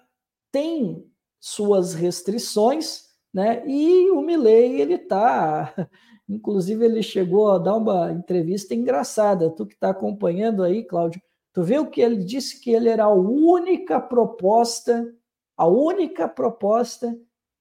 tem 0.52 1.10
suas 1.40 1.94
restrições, 1.94 3.08
né? 3.34 3.64
E 3.68 4.10
o 4.12 4.22
Milley, 4.22 4.82
ele 4.82 4.96
está 4.96 5.74
Inclusive, 6.30 6.84
ele 6.84 7.02
chegou 7.02 7.52
a 7.52 7.58
dar 7.58 7.76
uma 7.76 8.12
entrevista 8.12 8.76
engraçada. 8.76 9.50
Tu 9.50 9.66
que 9.66 9.76
está 9.76 9.90
acompanhando 9.90 10.62
aí, 10.62 10.84
Cláudio, 10.84 11.22
tu 11.54 11.64
viu 11.64 11.88
que 11.90 12.02
ele 12.02 12.18
disse 12.18 12.60
que 12.60 12.72
ele 12.72 12.90
era 12.90 13.06
a 13.06 13.14
única 13.14 14.00
proposta, 14.00 15.14
a 15.56 15.66
única 15.66 16.28
proposta, 16.28 17.18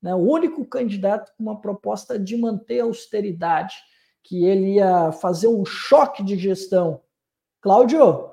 né, 0.07 0.15
o 0.15 0.19
único 0.19 0.65
candidato 0.65 1.33
com 1.37 1.43
uma 1.43 1.61
proposta 1.61 2.17
de 2.17 2.37
manter 2.37 2.79
a 2.79 2.85
austeridade, 2.85 3.75
que 4.23 4.45
ele 4.45 4.75
ia 4.75 5.11
fazer 5.11 5.49
um 5.49 5.65
choque 5.65 6.23
de 6.23 6.39
gestão. 6.39 7.03
Cláudio, 7.61 8.31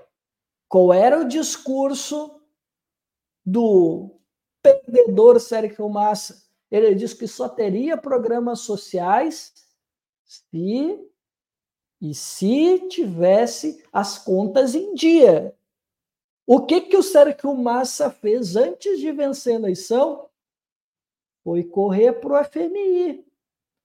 qual 0.70 0.94
era 0.94 1.20
o 1.20 1.28
discurso 1.28 2.40
do 3.44 4.20
perdedor 4.62 5.40
Sérgio 5.40 5.90
Massa? 5.90 6.44
Ele 6.70 6.94
disse 6.94 7.16
que 7.16 7.28
só 7.28 7.50
teria 7.50 7.98
programas 7.98 8.60
sociais 8.60 9.52
se 10.24 11.10
e 12.00 12.14
se 12.14 12.88
tivesse 12.88 13.84
as 13.92 14.20
contas 14.20 14.76
em 14.76 14.94
dia. 14.94 15.56
O 16.46 16.68
que 16.68 16.82
que 16.82 16.98
o 16.98 17.02
Sérgio 17.02 17.56
Massa 17.56 18.12
fez 18.12 18.56
antes 18.56 19.00
de 19.00 19.12
vencer 19.12 19.54
a 19.54 19.60
eleição? 19.60 20.30
Foi 21.44 21.64
correr 21.64 22.14
para 22.14 22.42
o 22.42 22.44
FMI. 22.44 23.26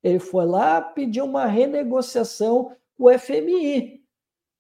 Ele 0.02 0.18
foi 0.18 0.47
lá 0.47 0.80
pedir 0.80 1.22
uma 1.22 1.47
renegociação 1.47 2.76
com 2.97 3.05
o 3.05 3.18
FMI. 3.18 4.05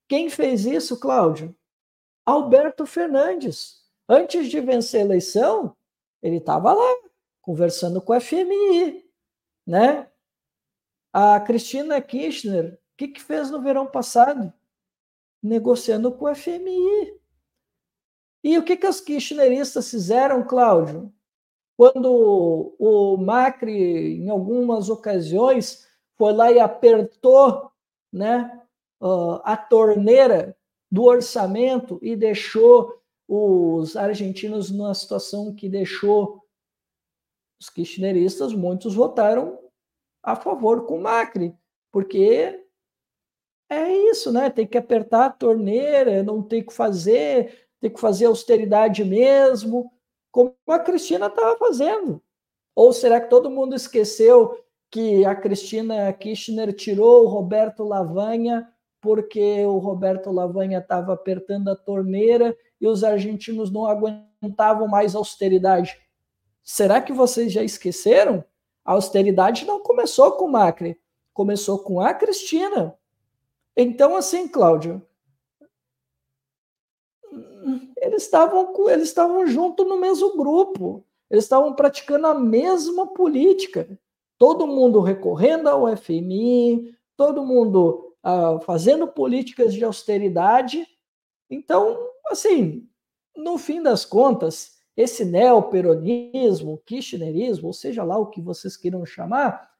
Quem 0.08 0.28
fez 0.28 0.64
isso, 0.64 0.98
Cláudio? 0.98 1.54
Alberto 2.24 2.84
Fernandes. 2.86 3.84
Antes 4.08 4.48
de 4.48 4.60
vencer 4.60 5.00
a 5.00 5.04
eleição, 5.04 5.76
ele 6.22 6.38
estava 6.38 6.72
lá 6.72 6.96
conversando 7.40 8.00
com 8.00 8.14
o 8.14 8.20
FMI, 8.20 9.04
né? 9.66 10.10
A 11.12 11.40
Cristina 11.40 12.00
Kirchner, 12.00 12.74
o 12.74 12.96
que, 12.96 13.08
que 13.08 13.22
fez 13.22 13.50
no 13.50 13.62
verão 13.62 13.86
passado? 13.86 14.52
Negociando 15.42 16.12
com 16.12 16.24
o 16.24 16.34
FMI. 16.34 17.18
E 18.42 18.58
o 18.58 18.64
que, 18.64 18.76
que 18.76 18.86
os 18.86 19.00
kirchneristas 19.00 19.90
fizeram, 19.90 20.46
Cláudio? 20.46 21.12
Quando 21.78 22.74
o 22.76 23.16
Macri, 23.16 24.18
em 24.18 24.28
algumas 24.28 24.90
ocasiões, 24.90 25.86
foi 26.16 26.32
lá 26.32 26.50
e 26.50 26.58
apertou 26.58 27.70
né, 28.12 28.60
a 29.44 29.56
torneira 29.56 30.56
do 30.90 31.04
orçamento 31.04 32.00
e 32.02 32.16
deixou 32.16 33.00
os 33.28 33.94
argentinos 33.94 34.72
numa 34.72 34.92
situação 34.92 35.54
que 35.54 35.68
deixou 35.68 36.42
os 37.60 37.70
kirchneristas, 37.70 38.52
muitos 38.52 38.96
votaram 38.96 39.56
a 40.20 40.34
favor 40.34 40.84
com 40.84 40.98
o 40.98 41.02
Macri, 41.02 41.54
porque 41.92 42.60
é 43.70 43.92
isso, 44.10 44.32
né? 44.32 44.50
Tem 44.50 44.66
que 44.66 44.78
apertar 44.78 45.26
a 45.26 45.30
torneira, 45.30 46.24
não 46.24 46.42
tem 46.42 46.64
que 46.64 46.72
fazer, 46.72 47.68
tem 47.80 47.92
que 47.92 48.00
fazer 48.00 48.26
austeridade 48.26 49.04
mesmo, 49.04 49.92
como 50.38 50.54
a 50.68 50.78
Cristina 50.78 51.26
estava 51.26 51.56
fazendo. 51.58 52.22
Ou 52.72 52.92
será 52.92 53.20
que 53.20 53.28
todo 53.28 53.50
mundo 53.50 53.74
esqueceu 53.74 54.64
que 54.88 55.24
a 55.24 55.34
Cristina 55.34 56.12
Kirchner 56.12 56.72
tirou 56.72 57.24
o 57.24 57.28
Roberto 57.28 57.82
Lavanha 57.82 58.68
porque 59.00 59.66
o 59.66 59.78
Roberto 59.78 60.30
Lavanha 60.30 60.78
estava 60.78 61.12
apertando 61.12 61.66
a 61.68 61.74
torneira 61.74 62.56
e 62.80 62.86
os 62.86 63.02
argentinos 63.02 63.72
não 63.72 63.84
aguentavam 63.84 64.86
mais 64.86 65.16
austeridade? 65.16 65.98
Será 66.62 67.00
que 67.00 67.12
vocês 67.12 67.52
já 67.52 67.64
esqueceram? 67.64 68.44
A 68.84 68.92
austeridade 68.92 69.66
não 69.66 69.80
começou 69.80 70.30
com 70.30 70.44
o 70.44 70.52
Macri, 70.52 70.96
começou 71.34 71.80
com 71.80 72.00
a 72.00 72.14
Cristina. 72.14 72.96
Então, 73.76 74.14
assim, 74.14 74.46
Cláudio, 74.46 75.04
eles 78.08 78.22
estavam 78.22 78.72
eles 78.88 79.08
estavam 79.08 79.46
junto 79.46 79.84
no 79.84 79.98
mesmo 80.00 80.36
grupo, 80.36 81.04
eles 81.30 81.44
estavam 81.44 81.74
praticando 81.74 82.26
a 82.26 82.34
mesma 82.34 83.06
política. 83.06 83.98
Todo 84.38 84.66
mundo 84.66 85.00
recorrendo 85.00 85.68
ao 85.68 85.94
FMI, 85.96 86.94
todo 87.16 87.44
mundo 87.44 88.14
uh, 88.24 88.60
fazendo 88.60 89.06
políticas 89.06 89.74
de 89.74 89.84
austeridade. 89.84 90.86
Então, 91.50 91.98
assim, 92.30 92.88
no 93.36 93.58
fim 93.58 93.82
das 93.82 94.04
contas, 94.04 94.78
esse 94.96 95.24
neoperonismo, 95.24 96.80
kirchnerismo, 96.86 97.66
ou 97.66 97.72
seja 97.72 98.02
lá 98.02 98.16
o 98.16 98.26
que 98.26 98.40
vocês 98.40 98.76
queiram 98.76 99.04
chamar, 99.04 99.70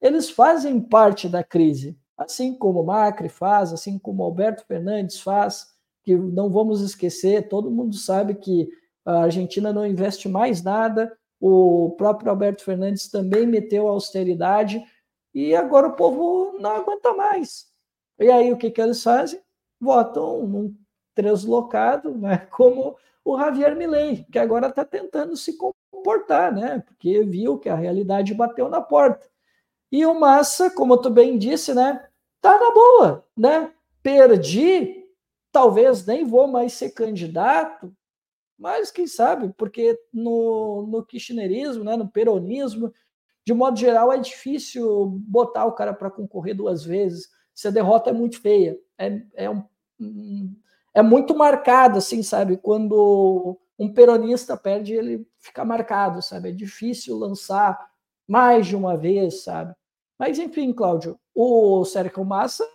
eles 0.00 0.28
fazem 0.28 0.80
parte 0.80 1.28
da 1.28 1.42
crise, 1.42 1.98
assim 2.16 2.54
como 2.54 2.84
Macri 2.84 3.28
faz, 3.28 3.72
assim 3.72 3.98
como 3.98 4.22
Alberto 4.22 4.64
Fernandes 4.66 5.20
faz, 5.20 5.77
que 6.08 6.16
não 6.16 6.48
vamos 6.48 6.80
esquecer, 6.80 7.48
todo 7.48 7.70
mundo 7.70 7.94
sabe 7.94 8.34
que 8.34 8.66
a 9.04 9.24
Argentina 9.24 9.74
não 9.74 9.86
investe 9.86 10.26
mais 10.26 10.62
nada, 10.62 11.14
o 11.38 11.94
próprio 11.98 12.30
Alberto 12.30 12.64
Fernandes 12.64 13.10
também 13.10 13.46
meteu 13.46 13.86
austeridade, 13.86 14.82
e 15.34 15.54
agora 15.54 15.88
o 15.88 15.96
povo 15.96 16.56
não 16.58 16.70
aguenta 16.70 17.12
mais. 17.12 17.66
E 18.18 18.30
aí 18.30 18.50
o 18.50 18.56
que, 18.56 18.70
que 18.70 18.80
eles 18.80 19.02
fazem? 19.02 19.38
Votam 19.78 20.46
num 20.46 20.74
translocado, 21.14 22.16
né, 22.16 22.38
como 22.50 22.96
o 23.22 23.38
Javier 23.38 23.76
Milei, 23.76 24.24
que 24.32 24.38
agora 24.38 24.68
está 24.68 24.86
tentando 24.86 25.36
se 25.36 25.58
comportar, 25.58 26.54
né? 26.54 26.82
Porque 26.86 27.22
viu 27.22 27.58
que 27.58 27.68
a 27.68 27.74
realidade 27.74 28.32
bateu 28.32 28.66
na 28.70 28.80
porta. 28.80 29.28
E 29.92 30.06
o 30.06 30.18
Massa, 30.18 30.70
como 30.70 30.96
tu 30.96 31.10
bem 31.10 31.36
disse, 31.36 31.74
né? 31.74 32.02
Tá 32.40 32.58
na 32.58 32.70
boa, 32.72 33.26
né? 33.36 33.70
Perdi, 34.02 34.97
talvez 35.52 36.04
nem 36.06 36.24
vou 36.24 36.46
mais 36.46 36.72
ser 36.72 36.90
candidato, 36.90 37.94
mas 38.58 38.90
quem 38.90 39.06
sabe, 39.06 39.52
porque 39.56 39.98
no, 40.12 40.86
no 40.88 41.04
kirchnerismo, 41.04 41.84
né, 41.84 41.96
no 41.96 42.08
peronismo, 42.08 42.92
de 43.46 43.54
modo 43.54 43.78
geral, 43.78 44.12
é 44.12 44.18
difícil 44.18 45.06
botar 45.26 45.64
o 45.64 45.72
cara 45.72 45.94
para 45.94 46.10
concorrer 46.10 46.54
duas 46.54 46.84
vezes. 46.84 47.28
Se 47.54 47.68
a 47.68 47.70
derrota 47.70 48.10
é 48.10 48.12
muito 48.12 48.40
feia, 48.40 48.78
é, 48.98 49.22
é 49.34 49.48
um, 49.48 49.64
é 50.92 51.02
muito 51.02 51.36
marcado, 51.36 51.98
assim, 51.98 52.22
sabe? 52.22 52.56
Quando 52.56 53.58
um 53.78 53.92
peronista 53.92 54.56
perde, 54.56 54.92
ele 54.92 55.26
fica 55.38 55.64
marcado, 55.64 56.20
sabe? 56.20 56.50
É 56.50 56.52
difícil 56.52 57.16
lançar 57.16 57.78
mais 58.26 58.66
de 58.66 58.76
uma 58.76 58.96
vez, 58.96 59.44
sabe? 59.44 59.74
Mas, 60.18 60.38
enfim, 60.38 60.72
Cláudio, 60.72 61.18
o 61.34 61.84
Sérgio 61.84 62.24
Massa, 62.24 62.68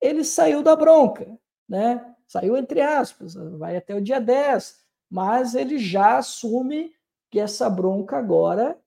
ele 0.00 0.22
saiu 0.22 0.62
da 0.62 0.76
bronca, 0.76 1.26
né? 1.68 2.14
Saiu 2.26 2.56
entre 2.56 2.80
aspas, 2.80 3.34
vai 3.34 3.76
até 3.76 3.94
o 3.94 4.00
dia 4.00 4.20
10, 4.20 4.84
mas 5.10 5.54
ele 5.54 5.78
já 5.78 6.18
assume 6.18 6.92
que 7.30 7.38
essa 7.38 7.68
bronca 7.70 8.16
agora 8.16 8.78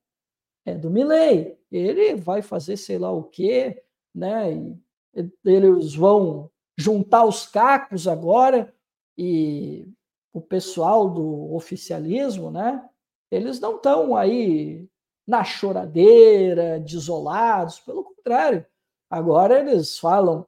é 0.65 0.76
do 0.76 0.89
Milley. 0.89 1.57
Ele 1.72 2.15
vai 2.15 2.41
fazer 2.41 2.77
sei 2.77 2.97
lá 2.97 3.11
o 3.11 3.23
quê, 3.23 3.84
né? 4.14 4.53
E 4.53 5.30
eles 5.45 5.95
vão 5.95 6.49
juntar 6.77 7.26
os 7.26 7.45
cacos 7.45 8.07
agora 8.07 8.73
e 9.18 9.88
o 10.34 10.41
pessoal 10.41 11.10
do 11.10 11.53
oficialismo, 11.53 12.51
né? 12.51 12.88
Eles 13.31 13.60
não 13.60 13.76
estão 13.76 14.15
aí 14.15 14.88
na 15.27 15.43
choradeira, 15.43 16.80
desolados, 16.80 17.80
pelo 17.80 18.03
contrário. 18.03 18.65
Agora 19.10 19.60
eles 19.60 19.97
falam 19.99 20.47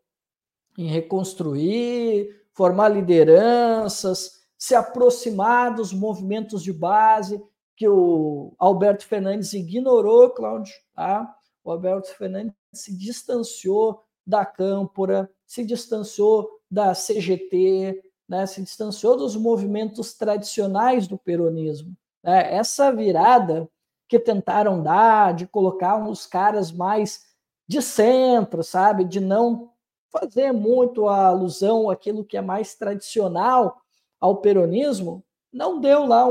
em 0.78 0.88
reconstruir, 0.88 2.42
formar 2.54 2.90
lideranças, 2.90 4.42
se 4.58 4.76
aproximar 4.76 5.74
dos 5.74 5.94
movimentos 5.94 6.62
de 6.64 6.72
base 6.72 7.44
que 7.76 7.88
o 7.88 8.54
Alberto 8.60 9.06
Fernandes 9.06 9.54
ignorou, 9.54 10.30
Cláudio. 10.30 10.74
Tá? 10.94 11.36
O 11.64 11.72
Alberto 11.72 12.10
Fernandes 12.16 12.54
se 12.74 12.96
distanciou 12.96 14.04
da 14.26 14.46
Câmpora, 14.46 15.30
se 15.48 15.66
distanciou 15.66 16.48
da 16.70 16.94
CGT, 16.94 18.04
né, 18.30 18.46
se 18.46 18.62
distanciou 18.62 19.18
dos 19.18 19.36
movimentos 19.36 20.14
tradicionais 20.14 21.08
do 21.08 21.18
peronismo. 21.18 21.96
Né? 22.24 22.54
Essa 22.54 22.92
virada 22.92 23.68
que 24.08 24.20
tentaram 24.20 24.82
dar, 24.82 25.34
de 25.34 25.48
colocar 25.48 25.98
uns 25.98 26.26
caras 26.26 26.72
mais 26.72 27.26
de 27.68 27.82
centro, 27.82 28.64
sabe, 28.64 29.06
de 29.06 29.20
não 29.20 29.72
fazer 30.12 30.52
muito 30.52 31.08
a 31.08 31.28
alusão 31.28 31.90
àquilo 31.90 32.26
que 32.26 32.38
é 32.38 32.42
mais 32.42 32.76
tradicional 32.76 33.82
ao 34.20 34.38
peronismo, 34.38 35.24
não 35.52 35.80
deu 35.80 36.06
lá, 36.06 36.26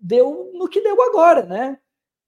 deu 0.00 0.50
no 0.54 0.68
que 0.68 0.80
deu 0.80 1.00
agora, 1.02 1.44
né? 1.44 1.78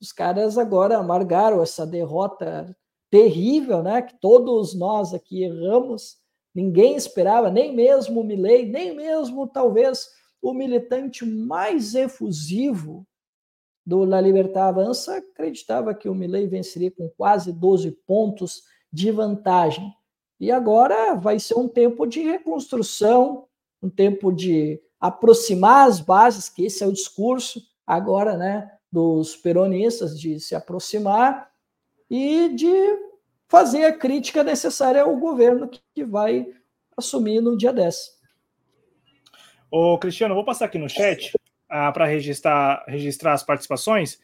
Os 0.00 0.12
caras 0.12 0.58
agora 0.58 0.98
amargaram 0.98 1.62
essa 1.62 1.86
derrota 1.86 2.76
terrível, 3.10 3.82
né? 3.82 4.02
Que 4.02 4.14
todos 4.20 4.74
nós 4.74 5.14
aqui 5.14 5.44
erramos, 5.44 6.18
Ninguém 6.54 6.94
esperava, 6.94 7.50
nem 7.50 7.74
mesmo 7.74 8.20
o 8.20 8.24
Milley, 8.24 8.64
nem 8.64 8.94
mesmo 8.94 9.48
talvez 9.48 10.08
o 10.40 10.54
militante 10.54 11.26
mais 11.26 11.96
efusivo 11.96 13.04
do 13.84 14.04
La 14.04 14.20
Libertad 14.20 14.68
Avança 14.68 15.16
acreditava 15.16 15.94
que 15.94 16.08
o 16.08 16.14
Milley 16.14 16.46
venceria 16.46 16.92
com 16.92 17.08
quase 17.08 17.52
12 17.52 17.90
pontos 18.06 18.62
de 18.92 19.10
vantagem. 19.10 19.92
E 20.44 20.52
agora 20.52 21.14
vai 21.14 21.40
ser 21.40 21.54
um 21.54 21.66
tempo 21.66 22.04
de 22.04 22.20
reconstrução, 22.20 23.46
um 23.82 23.88
tempo 23.88 24.30
de 24.30 24.78
aproximar 25.00 25.88
as 25.88 26.00
bases, 26.00 26.50
que 26.50 26.66
esse 26.66 26.84
é 26.84 26.86
o 26.86 26.92
discurso 26.92 27.62
agora, 27.86 28.36
né, 28.36 28.70
dos 28.92 29.34
peronistas 29.36 30.20
de 30.20 30.38
se 30.38 30.54
aproximar 30.54 31.50
e 32.10 32.50
de 32.50 32.68
fazer 33.48 33.86
a 33.86 33.96
crítica 33.96 34.44
necessária 34.44 35.00
ao 35.00 35.16
governo 35.16 35.66
que 35.94 36.04
vai 36.04 36.46
assumir 36.94 37.40
no 37.40 37.56
dia 37.56 37.72
10. 37.72 37.96
Ô, 39.70 39.96
Cristiano, 39.96 40.34
vou 40.34 40.44
passar 40.44 40.66
aqui 40.66 40.76
no 40.76 40.90
chat 40.90 41.32
ah, 41.70 41.90
para 41.90 42.04
registrar, 42.04 42.84
registrar 42.86 43.32
as 43.32 43.42
participações. 43.42 44.20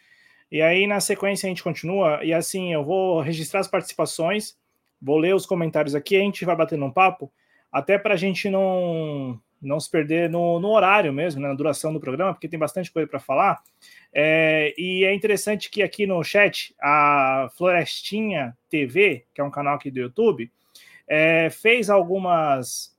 E 0.52 0.60
aí, 0.60 0.86
na 0.86 1.00
sequência, 1.00 1.46
a 1.46 1.48
gente 1.48 1.62
continua. 1.62 2.22
E 2.22 2.34
assim, 2.34 2.74
eu 2.74 2.84
vou 2.84 3.22
registrar 3.22 3.60
as 3.60 3.68
participações, 3.68 4.59
vou 5.00 5.18
ler 5.18 5.34
os 5.34 5.46
comentários 5.46 5.94
aqui, 5.94 6.16
a 6.16 6.20
gente 6.20 6.44
vai 6.44 6.56
batendo 6.56 6.84
um 6.84 6.90
papo, 6.90 7.32
até 7.72 7.98
para 7.98 8.14
a 8.14 8.16
gente 8.16 8.50
não, 8.50 9.40
não 9.60 9.78
se 9.78 9.90
perder 9.90 10.28
no, 10.28 10.58
no 10.58 10.68
horário 10.70 11.12
mesmo, 11.12 11.40
né, 11.40 11.48
na 11.48 11.54
duração 11.54 11.92
do 11.92 12.00
programa, 12.00 12.32
porque 12.32 12.48
tem 12.48 12.58
bastante 12.58 12.90
coisa 12.90 13.08
para 13.08 13.20
falar. 13.20 13.62
É, 14.12 14.74
e 14.76 15.04
é 15.04 15.14
interessante 15.14 15.70
que 15.70 15.82
aqui 15.82 16.06
no 16.06 16.22
chat, 16.24 16.74
a 16.80 17.48
Florestinha 17.56 18.56
TV, 18.68 19.26
que 19.34 19.40
é 19.40 19.44
um 19.44 19.50
canal 19.50 19.76
aqui 19.76 19.90
do 19.90 20.00
YouTube, 20.00 20.50
é, 21.06 21.50
fez 21.50 21.90
algumas, 21.90 22.96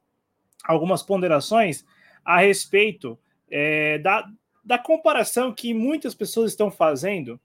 algumas 0.63 1.01
ponderações 1.01 1.85
a 2.23 2.39
respeito 2.39 3.17
é, 3.49 3.97
da, 3.97 4.27
da 4.63 4.77
comparação 4.77 5.53
que 5.53 5.73
muitas 5.73 6.13
pessoas 6.13 6.51
estão 6.51 6.69
fazendo 6.69 7.39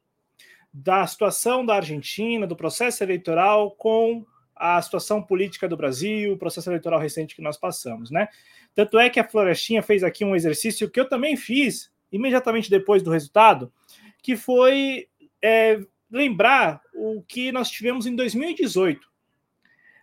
da 0.72 1.06
situação 1.06 1.64
da 1.64 1.76
Argentina, 1.76 2.46
do 2.46 2.54
processo 2.54 3.02
eleitoral 3.02 3.70
com 3.70 4.26
a 4.56 4.80
situação 4.80 5.22
política 5.22 5.68
do 5.68 5.76
Brasil, 5.76 6.32
o 6.32 6.38
processo 6.38 6.68
eleitoral 6.70 6.98
recente 6.98 7.36
que 7.36 7.42
nós 7.42 7.56
passamos, 7.56 8.10
né? 8.10 8.28
Tanto 8.74 8.98
é 8.98 9.10
que 9.10 9.20
a 9.20 9.28
Florestinha 9.28 9.82
fez 9.82 10.02
aqui 10.02 10.24
um 10.24 10.34
exercício 10.34 10.90
que 10.90 10.98
eu 10.98 11.08
também 11.08 11.36
fiz 11.36 11.92
imediatamente 12.10 12.70
depois 12.70 13.02
do 13.02 13.10
resultado, 13.10 13.72
que 14.22 14.36
foi 14.36 15.08
é, 15.42 15.78
lembrar 16.10 16.80
o 16.94 17.22
que 17.22 17.52
nós 17.52 17.70
tivemos 17.70 18.06
em 18.06 18.16
2018 18.16 19.06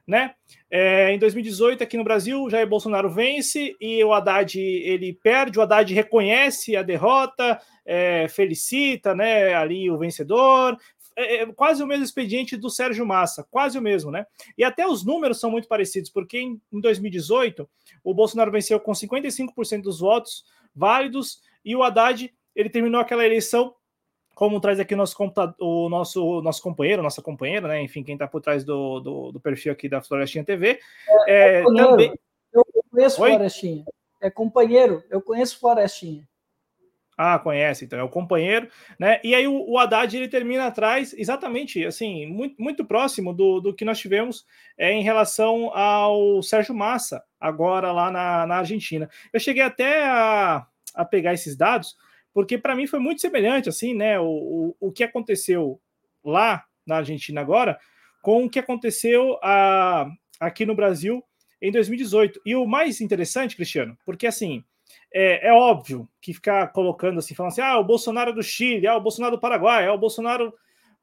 né? 0.05 0.35
É, 0.69 1.11
em 1.13 1.19
2018, 1.19 1.83
aqui 1.83 1.97
no 1.97 2.03
Brasil, 2.03 2.49
Jair 2.49 2.67
Bolsonaro 2.67 3.09
vence 3.09 3.75
e 3.79 4.03
o 4.03 4.13
Haddad 4.13 4.59
ele 4.59 5.13
perde, 5.13 5.57
o 5.57 5.61
Haddad 5.61 5.93
reconhece 5.93 6.75
a 6.75 6.83
derrota, 6.83 7.59
é, 7.85 8.27
felicita 8.27 9.15
né, 9.15 9.53
ali 9.53 9.89
o 9.89 9.97
vencedor. 9.97 10.77
É, 11.15 11.41
é, 11.41 11.45
quase 11.53 11.83
o 11.83 11.87
mesmo 11.87 12.03
expediente 12.03 12.57
do 12.57 12.69
Sérgio 12.69 13.05
Massa, 13.05 13.45
quase 13.49 13.77
o 13.77 13.81
mesmo, 13.81 14.11
né? 14.11 14.25
E 14.57 14.63
até 14.63 14.87
os 14.87 15.05
números 15.05 15.39
são 15.39 15.51
muito 15.51 15.67
parecidos, 15.67 16.09
porque 16.09 16.39
em, 16.39 16.61
em 16.71 16.79
2018 16.79 17.69
o 18.03 18.13
Bolsonaro 18.13 18.51
venceu 18.51 18.79
com 18.79 18.91
55% 18.91 19.81
dos 19.81 19.99
votos 19.99 20.45
válidos 20.75 21.41
e 21.63 21.75
o 21.75 21.83
Haddad 21.83 22.33
ele 22.55 22.69
terminou 22.69 22.99
aquela 22.99 23.25
eleição 23.25 23.75
como 24.35 24.59
traz 24.59 24.79
aqui 24.79 24.93
o 24.93 24.97
nosso, 24.97 25.15
o 25.59 25.89
nosso, 25.89 26.25
o 26.25 26.41
nosso 26.41 26.61
companheiro, 26.61 27.03
nossa 27.03 27.21
companheira, 27.21 27.67
né? 27.67 27.81
Enfim, 27.83 28.03
quem 28.03 28.15
está 28.15 28.27
por 28.27 28.41
trás 28.41 28.63
do, 28.63 28.99
do, 28.99 29.31
do, 29.31 29.39
perfil 29.39 29.71
aqui 29.71 29.87
da 29.87 30.01
Florestinha 30.01 30.43
TV. 30.43 30.79
É, 31.27 31.59
é, 31.59 31.63
também... 31.63 32.13
Eu 32.51 32.63
conheço 32.89 33.21
Oi? 33.21 33.29
Florestinha. 33.29 33.85
É 34.21 34.29
companheiro, 34.29 35.03
eu 35.09 35.21
conheço 35.21 35.59
Florestinha. 35.59 36.27
Ah, 37.17 37.37
conhece, 37.37 37.85
então 37.85 37.99
é 37.99 38.03
o 38.03 38.09
companheiro, 38.09 38.67
né? 38.99 39.19
E 39.23 39.35
aí 39.35 39.47
o, 39.47 39.69
o 39.69 39.77
Haddad 39.77 40.15
ele 40.15 40.27
termina 40.27 40.65
atrás, 40.65 41.13
exatamente 41.17 41.85
assim, 41.85 42.25
muito, 42.25 42.61
muito 42.61 42.83
próximo 42.83 43.33
do, 43.33 43.59
do 43.59 43.73
que 43.73 43.85
nós 43.85 43.99
tivemos 43.99 44.45
é, 44.77 44.91
em 44.91 45.03
relação 45.03 45.75
ao 45.75 46.41
Sérgio 46.41 46.73
Massa, 46.73 47.23
agora 47.39 47.91
lá 47.91 48.11
na, 48.11 48.47
na 48.47 48.55
Argentina. 48.57 49.09
Eu 49.31 49.39
cheguei 49.39 49.61
até 49.61 50.05
a, 50.05 50.65
a 50.95 51.05
pegar 51.05 51.33
esses 51.33 51.55
dados, 51.55 51.95
porque 52.33 52.57
para 52.57 52.75
mim 52.75 52.87
foi 52.87 52.99
muito 52.99 53.21
semelhante, 53.21 53.69
assim, 53.69 53.93
né? 53.93 54.19
O, 54.19 54.25
o, 54.79 54.87
o 54.87 54.91
que 54.91 55.03
aconteceu 55.03 55.79
lá 56.23 56.63
na 56.85 56.97
Argentina 56.97 57.41
agora 57.41 57.77
com 58.23 58.45
o 58.45 58.49
que 58.49 58.57
aconteceu 58.57 59.37
a, 59.43 60.09
aqui 60.39 60.65
no 60.65 60.73
Brasil 60.73 61.21
em 61.61 61.71
2018. 61.71 62.41
E 62.45 62.55
o 62.55 62.65
mais 62.65 63.01
interessante, 63.01 63.55
Cristiano, 63.55 63.95
porque 64.05 64.25
assim. 64.25 64.63
É, 65.11 65.47
é, 65.47 65.53
óbvio 65.53 66.07
que 66.21 66.33
ficar 66.33 66.67
colocando 66.71 67.19
assim, 67.19 67.35
falando 67.35 67.51
assim, 67.51 67.61
ah, 67.61 67.77
o 67.77 67.83
Bolsonaro 67.83 68.33
do 68.33 68.41
Chile, 68.41 68.87
ah, 68.87 68.97
o 68.97 69.01
Bolsonaro 69.01 69.35
do 69.35 69.39
Paraguai, 69.39 69.87
ah, 69.87 69.93
o 69.93 69.97
Bolsonaro 69.97 70.53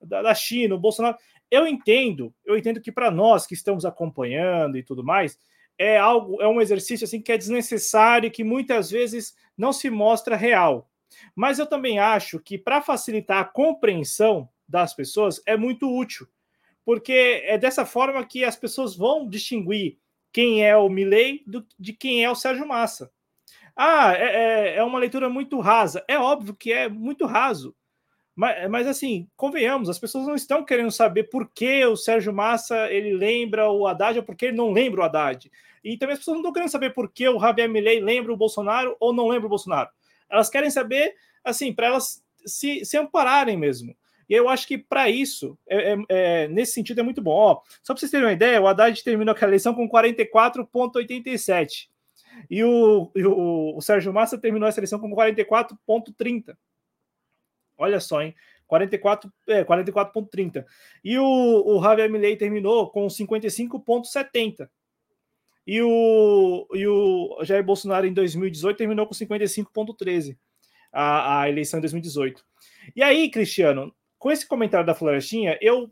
da, 0.01 0.23
da 0.23 0.35
China, 0.35 0.75
o 0.75 0.79
Bolsonaro. 0.79 1.17
Eu 1.51 1.67
entendo, 1.67 2.35
eu 2.45 2.57
entendo 2.57 2.81
que 2.81 2.93
para 2.93 3.11
nós 3.11 3.47
que 3.47 3.55
estamos 3.55 3.85
acompanhando 3.85 4.77
e 4.77 4.83
tudo 4.83 5.05
mais, 5.05 5.39
é 5.79 5.97
algo, 5.97 6.41
é 6.41 6.47
um 6.47 6.61
exercício 6.61 7.05
assim 7.05 7.21
que 7.21 7.33
é 7.33 7.39
desnecessário, 7.39 8.31
que 8.31 8.45
muitas 8.45 8.91
vezes 8.91 9.35
não 9.57 9.73
se 9.73 9.89
mostra 9.91 10.37
real. 10.37 10.91
Mas 11.35 11.59
eu 11.59 11.67
também 11.67 11.99
acho 11.99 12.39
que 12.39 12.59
para 12.59 12.83
facilitar 12.83 13.39
a 13.39 13.45
compreensão 13.45 14.49
das 14.69 14.95
pessoas 14.95 15.43
é 15.47 15.57
muito 15.57 15.91
útil, 15.91 16.29
porque 16.85 17.43
é 17.45 17.59
dessa 17.59 17.85
forma 17.85 18.25
que 18.25 18.45
as 18.45 18.57
pessoas 18.57 18.97
vão 18.97 19.29
distinguir 19.29 19.99
quem 20.33 20.65
é 20.65 20.77
o 20.77 20.89
Milley 20.89 21.43
do, 21.47 21.67
de 21.79 21.93
quem 21.93 22.25
é 22.25 22.31
o 22.31 22.35
Sérgio 22.35 22.67
Massa. 22.67 23.11
Ah, 23.77 24.13
é, 24.15 24.25
é, 24.25 24.77
é 24.77 24.85
uma 24.85 24.99
leitura 24.99 25.29
muito 25.29 25.61
rasa. 25.61 26.05
É 26.09 26.19
óbvio 26.19 26.55
que 26.55 26.73
é 26.73 26.89
muito 26.89 27.27
raso. 27.27 27.75
Mas, 28.35 28.71
mas, 28.71 28.87
assim, 28.87 29.29
convenhamos, 29.37 29.89
as 29.89 29.99
pessoas 29.99 30.27
não 30.27 30.35
estão 30.35 30.65
querendo 30.65 30.91
saber 30.91 31.25
por 31.25 31.51
que 31.53 31.85
o 31.85 31.97
Sérgio 31.97 32.33
Massa 32.33 32.91
ele 32.91 33.15
lembra 33.15 33.71
o 33.71 33.87
Haddad 33.87 34.19
ou 34.19 34.25
por 34.25 34.35
que 34.35 34.47
ele 34.47 34.57
não 34.57 34.73
lembra 34.73 35.03
o 35.03 35.05
Haddad. 35.05 35.51
E 35.83 35.97
também 35.97 36.15
as 36.15 36.21
pessoas 36.21 36.37
não 36.37 36.41
estão 36.41 36.53
querendo 36.53 36.71
saber 36.71 36.95
por 36.95 37.11
que 37.11 37.29
o 37.29 37.39
Javier 37.39 37.69
Milley 37.69 38.01
lembra 38.01 38.33
o 38.33 38.37
Bolsonaro 38.37 38.97
ou 39.01 39.13
não 39.13 39.29
lembra 39.29 39.47
o 39.47 39.51
Bolsonaro. 39.51 39.91
Elas 40.29 40.49
querem 40.49 40.71
saber, 40.71 41.15
assim, 41.45 41.73
para 41.73 41.89
elas 41.89 42.23
se, 42.47 42.85
se 42.85 42.97
ampararem 42.97 43.57
mesmo. 43.57 43.95
E 44.29 44.35
eu 44.35 44.49
acho 44.49 44.67
que 44.67 44.79
para 44.79 45.11
isso, 45.11 45.59
é, 45.69 45.93
é, 45.93 45.97
é, 46.09 46.49
nesse 46.49 46.73
sentido, 46.73 47.01
é 47.01 47.03
muito 47.03 47.21
bom. 47.21 47.33
Ó, 47.33 47.61
só 47.83 47.93
para 47.93 48.01
vocês 48.01 48.13
terem 48.13 48.27
uma 48.27 48.33
ideia, 48.33 48.61
o 48.61 48.69
Haddad 48.69 49.03
terminou 49.03 49.33
aquela 49.33 49.51
eleição 49.51 49.75
com 49.75 49.89
44,87. 49.89 51.89
E, 52.49 52.63
o, 52.65 53.11
e 53.15 53.25
o, 53.25 53.77
o 53.77 53.81
Sérgio 53.81 54.13
Massa 54.13 54.39
terminou 54.39 54.69
essa 54.69 54.81
eleição 54.81 54.99
com 54.99 55.11
44,30. 55.11 56.57
Olha 57.77 58.01
só, 58.01 58.23
hein? 58.23 58.35
44,30. 58.71 59.33
É, 59.49 59.65
44 59.65 60.31
e 61.03 61.19
o, 61.19 61.25
o 61.25 61.83
Javier 61.83 62.11
Milei 62.11 62.37
terminou 62.37 62.91
com 62.91 63.07
55,70. 63.07 64.69
E 65.67 65.83
o, 65.83 66.67
e 66.73 66.87
o 66.87 67.45
Jair 67.45 67.65
Bolsonaro 67.65 68.07
em 68.07 68.13
2018 68.13 68.77
terminou 68.77 69.07
com 69.07 69.15
55,13 69.15 70.37
a, 70.93 71.43
a 71.43 71.49
eleição 71.49 71.79
em 71.79 71.83
2018. 71.83 72.45
E 72.97 73.03
aí, 73.03 73.31
Cristiano, 73.31 73.95
com 74.19 74.31
esse 74.31 74.47
comentário 74.47 74.87
da 74.87 74.95
Florestinha, 74.95 75.59
eu, 75.61 75.91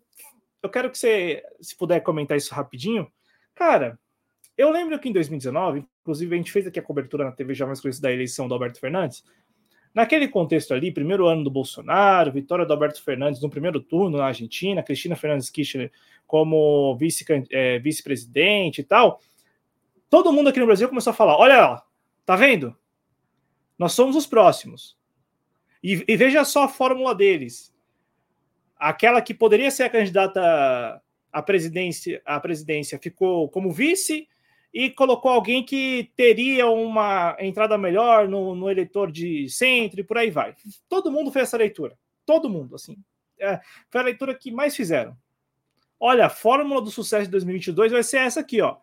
eu 0.63 0.71
quero 0.71 0.91
que 0.91 0.99
você, 0.99 1.43
se 1.61 1.77
puder 1.77 2.01
comentar 2.01 2.37
isso 2.37 2.55
rapidinho. 2.55 3.11
Cara, 3.55 3.99
eu 4.59 4.71
lembro 4.71 4.99
que 4.99 5.09
em 5.09 5.13
2019, 5.13 5.87
inclusive 6.03 6.35
a 6.35 6.37
gente 6.37 6.53
fez 6.53 6.67
aqui 6.67 6.79
a 6.79 6.83
cobertura 6.83 7.25
na 7.25 7.33
TV 7.33 7.55
Jovens 7.55 7.81
Coisas 7.81 8.01
da 8.01 8.13
eleição 8.13 8.47
do 8.47 8.53
Alberto 8.53 8.79
Fernandes. 8.79 9.25
Naquele 9.95 10.29
contexto 10.29 10.75
ali, 10.75 10.93
primeiro 10.93 11.27
ano 11.27 11.43
do 11.43 11.51
Bolsonaro, 11.51 12.31
vitória 12.31 12.67
do 12.67 12.73
Alberto 12.73 13.03
Fernandes 13.03 13.41
no 13.41 13.49
primeiro 13.49 13.81
turno 13.81 14.19
na 14.19 14.27
Argentina, 14.27 14.83
Cristina 14.83 15.17
Fernandes 15.17 15.49
Kirchner 15.49 15.91
como 16.27 16.95
é, 17.51 17.79
vice-presidente 17.79 18.81
é, 18.81 18.83
vice 18.83 18.83
e 18.83 18.85
tal 18.85 19.19
todo 20.09 20.33
mundo 20.33 20.49
aqui 20.49 20.59
no 20.59 20.67
Brasil 20.67 20.89
começou 20.89 21.11
a 21.11 21.15
falar: 21.15 21.37
olha 21.37 21.61
lá, 21.61 21.87
tá 22.25 22.37
vendo? 22.37 22.77
Nós 23.79 23.93
somos 23.93 24.17
os 24.17 24.27
próximos. 24.27 24.97
E, 25.83 26.05
e, 26.09 26.17
veja 26.17 26.45
só 26.45 26.65
a 26.65 26.69
fórmula 26.69 27.15
deles. 27.15 27.73
Aquela 28.77 29.23
que 29.23 29.33
poderia 29.33 29.71
ser 29.71 29.85
a 29.85 29.91
candidata 29.91 31.01
à 31.33 31.43
presidência, 31.43 32.21
à 32.25 32.41
presidência 32.41 32.99
ficou 32.99 33.49
como 33.49 33.71
vice 33.71 34.29
e 34.79 34.89
colocou 34.91 35.33
alguém 35.33 35.65
que 35.65 36.13
teria 36.15 36.69
uma 36.69 37.37
entrada 37.41 37.77
melhor 37.77 38.29
no, 38.29 38.55
no 38.55 38.71
eleitor 38.71 39.11
de 39.11 39.49
centro 39.49 39.99
e 39.99 40.05
por 40.05 40.17
aí 40.17 40.31
vai. 40.31 40.55
Todo 40.89 41.11
mundo 41.11 41.33
fez 41.33 41.49
essa 41.49 41.57
leitura. 41.57 41.99
Todo 42.25 42.49
mundo, 42.49 42.77
assim. 42.77 42.97
É, 43.41 43.59
foi 43.91 44.01
a 44.01 44.05
leitura 44.05 44.33
que 44.37 44.53
mais 44.53 44.77
fizeram. 44.77 45.17
Olha, 45.99 46.27
a 46.27 46.31
fórmula 46.31 46.81
do 46.81 46.93
sucesso 46.93 47.25
de 47.25 47.31
2022 47.33 47.91
vai 47.91 48.05
ser 48.05 48.19
essa 48.19 48.39
aqui, 48.39 48.61
ó 48.61 48.77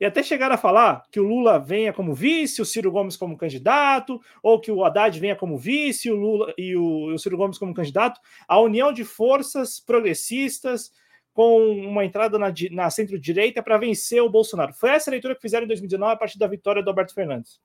e 0.00 0.04
até 0.04 0.22
chegar 0.22 0.52
a 0.52 0.56
falar 0.56 1.02
que 1.10 1.18
o 1.18 1.24
Lula 1.24 1.58
venha 1.58 1.92
como 1.92 2.14
vice, 2.14 2.62
o 2.62 2.64
Ciro 2.64 2.90
Gomes 2.90 3.16
como 3.16 3.36
candidato, 3.36 4.20
ou 4.40 4.60
que 4.60 4.70
o 4.70 4.84
Haddad 4.84 5.18
venha 5.18 5.34
como 5.34 5.58
vice, 5.58 6.10
o 6.10 6.14
Lula 6.14 6.54
e 6.56 6.76
o, 6.76 7.14
o 7.14 7.18
Ciro 7.18 7.36
Gomes 7.36 7.58
como 7.58 7.74
candidato, 7.74 8.20
a 8.46 8.60
união 8.60 8.92
de 8.92 9.04
forças 9.04 9.80
progressistas 9.80 10.92
com 11.38 11.70
uma 11.70 12.04
entrada 12.04 12.36
na, 12.36 12.52
na 12.72 12.90
centro-direita 12.90 13.62
para 13.62 13.78
vencer 13.78 14.20
o 14.20 14.28
Bolsonaro. 14.28 14.74
Foi 14.74 14.90
essa 14.90 15.08
leitura 15.08 15.36
que 15.36 15.40
fizeram 15.40 15.66
em 15.66 15.68
2019 15.68 16.12
a 16.12 16.16
partir 16.16 16.36
da 16.36 16.48
vitória 16.48 16.82
do 16.82 16.90
Alberto 16.90 17.14
Fernandes. 17.14 17.60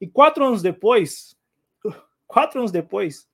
E 0.00 0.06
quatro 0.06 0.44
anos 0.44 0.62
depois, 0.62 1.36
quatro 2.28 2.60
anos 2.60 2.70
depois, 2.70 3.28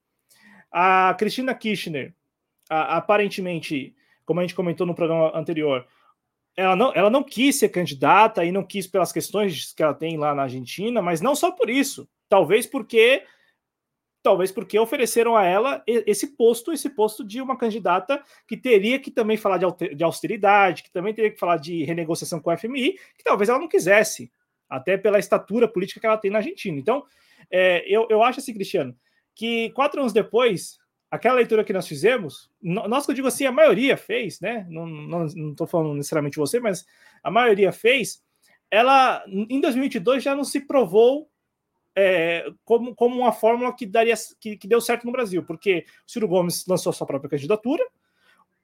a 0.72 1.14
Cristina 1.18 1.55
Kirchner, 1.55 2.14
a, 2.70 2.97
aparentemente, 2.97 3.94
como 4.24 4.40
a 4.40 4.43
gente 4.43 4.55
comentou 4.55 4.86
no 4.86 4.94
programa 4.94 5.36
anterior, 5.39 5.86
ela 6.56 6.74
não, 6.74 6.90
ela 6.94 7.10
não 7.10 7.22
quis 7.22 7.59
ser 7.59 7.68
candidata 7.68 8.43
e 8.43 8.51
não 8.51 8.64
quis 8.64 8.86
pelas 8.86 9.12
questões 9.12 9.74
que 9.74 9.82
ela 9.82 9.93
tem 9.93 10.16
lá 10.16 10.35
na 10.35 10.44
Argentina, 10.44 11.02
mas 11.02 11.20
não 11.20 11.36
só 11.36 11.51
por 11.51 11.68
isso. 11.68 12.09
Talvez 12.26 12.66
porque 12.66 13.22
talvez 14.24 14.51
porque 14.51 14.78
ofereceram 14.78 15.36
a 15.36 15.44
ela 15.44 15.84
esse 15.86 16.28
posto, 16.28 16.72
esse 16.72 16.88
posto 16.88 17.22
de 17.22 17.42
uma 17.42 17.59
candidata 17.59 18.24
que 18.48 18.56
teria 18.56 18.98
que 18.98 19.10
também 19.10 19.36
falar 19.36 19.59
de 19.59 20.02
austeridade, 20.02 20.82
que 20.82 20.90
também 20.90 21.12
teria 21.12 21.30
que 21.30 21.38
falar 21.38 21.59
de 21.59 21.84
renegociação 21.84 22.40
com 22.40 22.51
o 22.51 22.56
FMI, 22.56 22.94
que 23.18 23.22
talvez 23.22 23.51
ela 23.51 23.59
não 23.59 23.68
quisesse, 23.68 24.32
até 24.66 24.96
pela 24.96 25.18
estatura 25.18 25.68
política 25.68 26.01
que 26.01 26.06
ela 26.06 26.16
tem 26.16 26.30
na 26.30 26.38
Argentina. 26.38 26.78
Então, 26.78 27.05
é, 27.51 27.84
eu, 27.86 28.06
eu 28.09 28.22
acho 28.22 28.40
assim, 28.40 28.55
Cristiano, 28.55 28.96
que 29.34 29.68
quatro 29.70 30.01
anos 30.01 30.14
depois, 30.14 30.78
aquela 31.10 31.34
leitura 31.34 31.62
que 31.62 31.74
nós 31.74 31.86
fizemos, 31.86 32.51
nós 32.62 33.05
que 33.05 33.12
eu 33.12 33.16
digo 33.16 33.28
assim, 33.28 33.44
a 33.44 33.52
maioria 33.52 33.94
fez, 33.94 34.40
né? 34.40 34.66
Não 34.70 35.26
estou 35.51 35.66
falando 35.66 35.94
necessariamente 35.94 36.38
você, 36.38 36.59
mas 36.59 36.86
a 37.22 37.30
maioria 37.30 37.72
fez. 37.72 38.24
Ela, 38.70 39.22
em 39.28 39.60
2022, 39.60 40.22
já 40.22 40.34
não 40.34 40.44
se 40.44 40.60
provou 40.60 41.28
é, 41.96 42.50
como, 42.64 42.94
como 42.94 43.20
uma 43.20 43.32
fórmula 43.32 43.72
que 43.72 43.86
daria 43.86 44.14
que, 44.40 44.56
que, 44.56 44.66
deu 44.66 44.80
certo 44.80 45.04
no 45.04 45.12
Brasil, 45.12 45.44
porque 45.44 45.86
o 46.06 46.10
Ciro 46.10 46.26
Gomes 46.26 46.66
lançou 46.66 46.92
sua 46.92 47.06
própria 47.06 47.30
candidatura. 47.30 47.84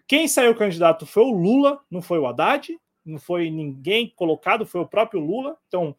Quem 0.07 0.27
saiu 0.27 0.55
candidato 0.55 1.07
foi 1.07 1.23
o 1.23 1.31
Lula, 1.31 1.81
não 1.91 2.03
foi 2.03 2.19
o 2.19 2.27
Haddad, 2.27 2.77
não 3.05 3.19
foi 3.19 3.51
ninguém 3.51 4.13
colocado, 4.17 4.67
foi 4.67 4.81
o 4.81 4.87
próprio 4.87 5.21
Lula. 5.21 5.57
Então, 5.69 5.95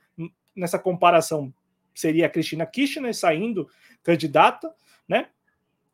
nessa 0.56 0.78
comparação, 0.78 1.54
seria 1.96 2.26
a 2.26 2.30
Cristina 2.30 2.66
Kirchner 2.66 3.16
saindo 3.16 3.70
candidata, 4.04 4.74
né? 5.08 5.30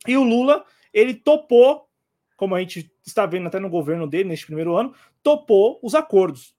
E 0.07 0.17
o 0.17 0.23
Lula, 0.23 0.65
ele 0.91 1.13
topou, 1.13 1.87
como 2.35 2.55
a 2.55 2.59
gente 2.59 2.91
está 3.05 3.25
vendo 3.25 3.47
até 3.47 3.59
no 3.59 3.69
governo 3.69 4.07
dele 4.07 4.29
neste 4.29 4.45
primeiro 4.45 4.75
ano, 4.75 4.95
topou 5.21 5.79
os 5.83 5.93
acordos, 5.93 6.55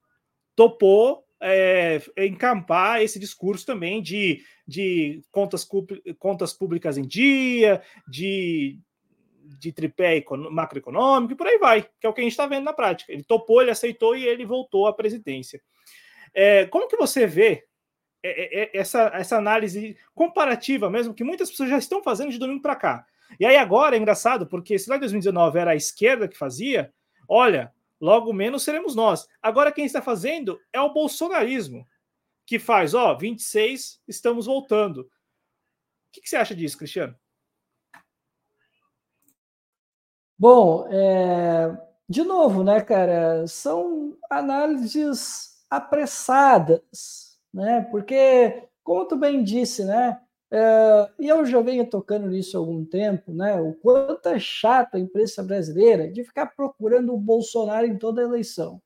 topou 0.55 1.25
é, 1.41 2.01
encampar 2.17 3.01
esse 3.01 3.19
discurso 3.19 3.65
também 3.65 4.01
de, 4.01 4.43
de 4.67 5.21
contas, 5.31 5.67
contas 6.17 6.53
públicas 6.53 6.97
em 6.97 7.07
dia, 7.07 7.81
de, 8.07 8.79
de 9.59 9.71
tripé 9.71 10.23
macroeconômico 10.51 11.33
e 11.33 11.35
por 11.35 11.47
aí 11.47 11.57
vai, 11.57 11.81
que 11.81 12.05
é 12.05 12.09
o 12.09 12.13
que 12.13 12.21
a 12.21 12.23
gente 12.23 12.33
está 12.33 12.45
vendo 12.45 12.65
na 12.65 12.73
prática. 12.73 13.11
Ele 13.11 13.23
topou, 13.23 13.61
ele 13.61 13.71
aceitou 13.71 14.15
e 14.15 14.25
ele 14.25 14.45
voltou 14.45 14.87
à 14.87 14.93
presidência. 14.93 15.61
É, 16.33 16.65
como 16.65 16.87
que 16.87 16.97
você 16.97 17.25
vê 17.25 17.65
é, 18.21 18.29
é, 18.29 18.63
é, 18.63 18.77
essa, 18.77 19.11
essa 19.13 19.37
análise 19.37 19.97
comparativa 20.13 20.89
mesmo, 20.89 21.13
que 21.13 21.23
muitas 21.23 21.49
pessoas 21.49 21.69
já 21.69 21.77
estão 21.77 22.03
fazendo 22.03 22.31
de 22.31 22.37
domingo 22.37 22.61
para 22.61 22.75
cá? 22.75 23.05
E 23.39 23.45
aí 23.45 23.55
agora 23.55 23.95
é 23.95 23.99
engraçado, 23.99 24.47
porque 24.47 24.77
se 24.77 24.89
lá 24.89 24.97
em 24.97 24.99
2019 24.99 25.59
era 25.59 25.71
a 25.71 25.75
esquerda 25.75 26.27
que 26.27 26.37
fazia, 26.37 26.91
olha, 27.27 27.71
logo 27.99 28.31
menos 28.33 28.63
seremos 28.63 28.95
nós. 28.95 29.27
Agora, 29.41 29.71
quem 29.71 29.85
está 29.85 30.01
fazendo 30.01 30.59
é 30.71 30.79
o 30.79 30.93
bolsonarismo, 30.93 31.87
que 32.45 32.57
faz, 32.57 32.93
ó, 32.93 33.13
26, 33.15 34.01
estamos 34.07 34.45
voltando. 34.45 35.01
O 35.01 35.07
que, 36.11 36.21
que 36.21 36.29
você 36.29 36.37
acha 36.37 36.55
disso, 36.55 36.77
Cristiano? 36.77 37.15
Bom, 40.37 40.87
é... 40.89 41.77
de 42.07 42.23
novo, 42.23 42.63
né, 42.63 42.81
cara, 42.81 43.45
são 43.45 44.17
análises 44.29 45.63
apressadas, 45.69 47.39
né? 47.53 47.81
Porque, 47.91 48.67
como 48.83 49.05
tu 49.07 49.15
bem 49.15 49.43
disse, 49.43 49.83
né? 49.83 50.19
É, 50.51 51.09
e 51.19 51.27
eu 51.27 51.45
já 51.45 51.61
venho 51.61 51.87
tocando 51.87 52.27
nisso 52.27 52.57
há 52.57 52.59
algum 52.59 52.83
tempo, 52.83 53.31
né? 53.31 53.59
O 53.61 53.73
quanto 53.73 54.29
é 54.29 54.39
chata 54.39 54.97
a 54.97 54.99
imprensa 54.99 55.43
brasileira 55.43 56.09
de 56.09 56.23
ficar 56.23 56.47
procurando 56.47 57.13
o 57.13 57.19
Bolsonaro 57.19 57.85
em 57.85 57.97
toda 57.97 58.21
eleição. 58.21 58.81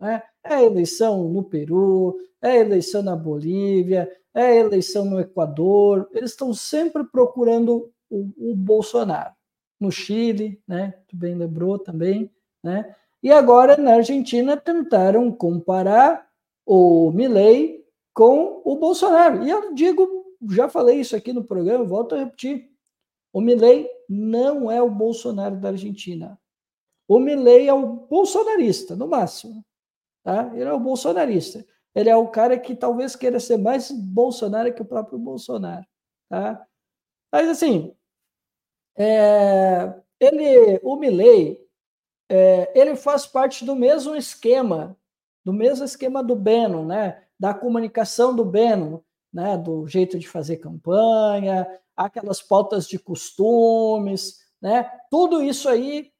Né? 0.00 0.22
É 0.42 0.62
eleição 0.62 1.28
no 1.28 1.42
Peru, 1.44 2.16
é 2.40 2.56
eleição 2.56 3.02
na 3.02 3.14
Bolívia, 3.14 4.10
é 4.32 4.56
eleição 4.56 5.04
no 5.04 5.20
Equador. 5.20 6.08
Eles 6.12 6.30
estão 6.30 6.54
sempre 6.54 7.04
procurando 7.04 7.92
o, 8.10 8.52
o 8.52 8.54
Bolsonaro. 8.56 9.34
No 9.78 9.90
Chile, 9.90 10.62
né? 10.66 10.94
Tu 11.08 11.16
bem 11.16 11.34
lembrou 11.34 11.78
também, 11.78 12.30
né? 12.62 12.94
E 13.22 13.30
agora 13.30 13.76
na 13.76 13.94
Argentina 13.94 14.56
tentaram 14.56 15.30
comparar 15.32 16.26
o 16.64 17.10
Milei 17.10 17.84
com 18.14 18.62
o 18.64 18.76
Bolsonaro. 18.76 19.44
E 19.44 19.50
eu 19.50 19.74
digo 19.74 20.23
já 20.50 20.68
falei 20.68 21.00
isso 21.00 21.14
aqui 21.16 21.32
no 21.32 21.44
programa, 21.44 21.84
volto 21.84 22.14
a 22.14 22.18
repetir. 22.18 22.70
O 23.32 23.40
Milley 23.40 23.88
não 24.08 24.70
é 24.70 24.80
o 24.80 24.90
Bolsonaro 24.90 25.56
da 25.56 25.70
Argentina. 25.70 26.38
O 27.08 27.18
Milley 27.18 27.68
é 27.68 27.74
o 27.74 27.86
bolsonarista, 28.06 28.96
no 28.96 29.06
máximo. 29.06 29.64
Tá? 30.22 30.50
Ele 30.54 30.64
é 30.64 30.72
o 30.72 30.80
bolsonarista. 30.80 31.66
Ele 31.94 32.08
é 32.08 32.16
o 32.16 32.28
cara 32.28 32.58
que 32.58 32.74
talvez 32.74 33.14
queira 33.14 33.38
ser 33.38 33.56
mais 33.56 33.90
Bolsonaro 33.90 34.72
que 34.74 34.82
o 34.82 34.86
próprio 34.86 35.18
Bolsonaro. 35.18 35.86
Tá? 36.28 36.66
Mas, 37.30 37.48
assim, 37.48 37.94
é, 38.96 39.94
ele, 40.18 40.80
o 40.82 40.96
Milley, 40.96 41.60
é, 42.28 42.72
ele 42.78 42.96
faz 42.96 43.26
parte 43.26 43.64
do 43.64 43.76
mesmo 43.76 44.16
esquema, 44.16 44.96
do 45.44 45.52
mesmo 45.52 45.84
esquema 45.84 46.22
do 46.22 46.34
Bannon, 46.34 46.86
né? 46.86 47.24
da 47.38 47.52
comunicação 47.52 48.34
do 48.34 48.44
Bannon, 48.44 49.00
né, 49.34 49.58
do 49.58 49.84
jeito 49.88 50.16
de 50.16 50.28
fazer 50.28 50.58
campanha, 50.58 51.66
aquelas 51.96 52.40
pautas 52.40 52.86
de 52.86 53.00
costumes, 53.00 54.38
né, 54.62 54.88
tudo 55.10 55.42
isso 55.42 55.68
aí 55.68 56.12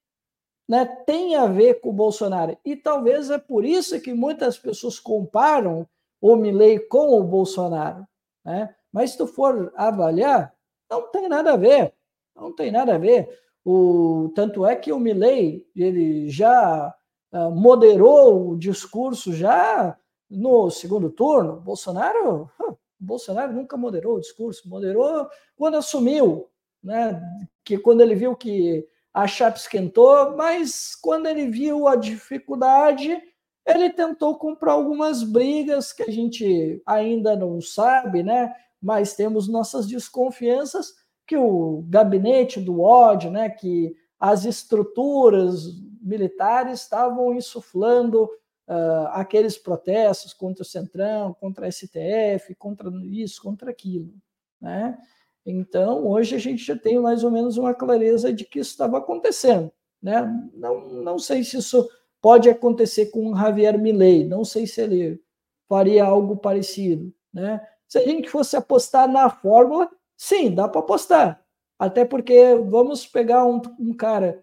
né, 0.69 0.85
tem 1.07 1.37
a 1.37 1.47
ver 1.47 1.81
com 1.81 1.91
o 1.91 1.95
Bolsonaro. 1.95 2.59
E 2.65 2.75
talvez 2.75 3.31
é 3.31 3.39
por 3.39 3.65
isso 3.65 4.01
que 4.01 4.13
muitas 4.13 4.59
pessoas 4.59 4.99
comparam 4.99 5.87
o 6.21 6.35
Milley 6.35 6.81
com 6.81 7.21
o 7.21 7.23
Bolsonaro. 7.23 8.07
Né? 8.45 8.75
Mas 8.91 9.11
se 9.11 9.19
tu 9.19 9.27
for 9.27 9.73
avaliar, 9.77 10.55
não 10.91 11.11
tem 11.11 11.29
nada 11.29 11.53
a 11.53 11.57
ver. 11.57 11.95
Não 12.35 12.55
tem 12.55 12.73
nada 12.73 12.95
a 12.95 12.99
ver. 12.99 13.29
O, 13.65 14.33
tanto 14.35 14.67
é 14.67 14.75
que 14.75 14.93
o 14.93 14.99
Milley 14.99 15.67
ele 15.77 16.29
já 16.29 16.95
uh, 17.33 17.51
moderou 17.51 18.51
o 18.51 18.59
discurso 18.59 19.33
já 19.33 19.97
no 20.31 20.71
segundo 20.71 21.11
turno. 21.11 21.61
Bolsonaro 21.61 22.51
uh, 22.61 22.77
Bolsonaro 23.05 23.53
nunca 23.53 23.77
moderou 23.77 24.17
o 24.17 24.21
discurso, 24.21 24.69
moderou 24.69 25.29
quando 25.57 25.77
assumiu, 25.77 26.49
né? 26.83 27.21
Que 27.65 27.79
quando 27.79 28.01
ele 28.01 28.15
viu 28.15 28.35
que 28.35 28.87
a 29.13 29.27
chapa 29.27 29.57
esquentou, 29.57 30.37
mas 30.37 30.97
quando 30.97 31.27
ele 31.27 31.47
viu 31.47 31.87
a 31.87 31.95
dificuldade, 31.95 33.17
ele 33.65 33.91
tentou 33.91 34.37
comprar 34.37 34.73
algumas 34.73 35.23
brigas 35.23 35.93
que 35.93 36.03
a 36.03 36.11
gente 36.11 36.83
ainda 36.85 37.37
não 37.37 37.61
sabe, 37.61 38.23
né? 38.23 38.53
Mas 38.83 39.15
temos 39.15 39.49
nossas 39.49 39.87
desconfianças 39.87 40.93
que 41.27 41.37
o 41.37 41.85
gabinete 41.89 42.61
do 42.61 42.81
ódio, 42.83 43.31
né? 43.31 43.49
Que 43.49 43.95
as 44.19 44.45
estruturas 44.45 45.65
militares 46.03 46.83
estavam 46.83 47.35
insuflando 47.35 48.29
uh, 48.69 49.09
aqueles 49.13 49.57
protestos 49.57 50.33
contra 50.33 50.63
o 50.63 50.67
Centrão, 50.67 51.35
contra 51.35 51.67
a 51.67 51.71
STF, 51.71 52.55
contra 52.57 52.91
isso, 53.05 53.43
contra 53.43 53.71
aquilo. 53.71 54.13
Né? 54.61 54.97
Então, 55.45 56.07
hoje 56.07 56.35
a 56.35 56.39
gente 56.39 56.65
já 56.65 56.77
tem 56.77 56.99
mais 56.99 57.23
ou 57.23 57.31
menos 57.31 57.57
uma 57.57 57.75
clareza 57.75 58.33
de 58.33 58.45
que 58.45 58.61
isso 58.61 58.71
estava 58.71 58.99
acontecendo. 58.99 59.71
Né? 60.03 60.23
Não, 60.55 60.89
não 60.89 61.19
sei 61.19 61.45
se 61.45 61.59
isso 61.59 61.89
pode 62.21 62.49
acontecer 62.49 63.07
com 63.07 63.31
o 63.31 63.37
Javier 63.37 63.79
Milei, 63.79 64.27
não 64.27 64.45
sei 64.45 64.67
se 64.67 64.81
ele 64.81 65.21
faria 65.69 66.05
algo 66.05 66.37
parecido. 66.37 67.13
Né? 67.33 67.61
Se 67.87 67.99
a 67.99 68.03
gente 68.03 68.29
fosse 68.29 68.57
apostar 68.57 69.07
na 69.09 69.29
fórmula, 69.29 69.91
sim, 70.17 70.55
dá 70.55 70.69
para 70.69 70.81
apostar. 70.81 71.45
Até 71.79 72.05
porque 72.05 72.55
vamos 72.55 73.07
pegar 73.07 73.45
um, 73.45 73.61
um 73.79 73.93
cara 73.93 74.43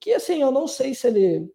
que, 0.00 0.12
assim, 0.12 0.40
eu 0.40 0.50
não 0.50 0.66
sei 0.66 0.94
se 0.94 1.06
ele 1.06 1.52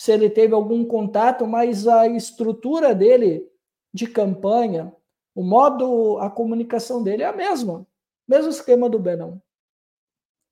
se 0.00 0.12
ele 0.12 0.30
teve 0.30 0.54
algum 0.54 0.82
contato, 0.82 1.46
mas 1.46 1.86
a 1.86 2.08
estrutura 2.08 2.94
dele 2.94 3.46
de 3.92 4.06
campanha, 4.06 4.96
o 5.34 5.42
modo, 5.42 6.16
a 6.20 6.30
comunicação 6.30 7.02
dele 7.02 7.22
é 7.22 7.26
a 7.26 7.36
mesma, 7.36 7.86
mesmo 8.26 8.48
esquema 8.48 8.88
do 8.88 8.98
Benon, 8.98 9.36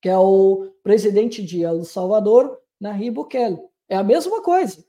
que 0.02 0.08
é 0.10 0.18
o 0.18 0.70
presidente 0.82 1.42
de 1.42 1.62
El 1.62 1.82
Salvador, 1.84 2.60
Nayib 2.78 3.14
Bukele. 3.14 3.58
É 3.88 3.96
a 3.96 4.04
mesma 4.04 4.42
coisa. 4.42 4.84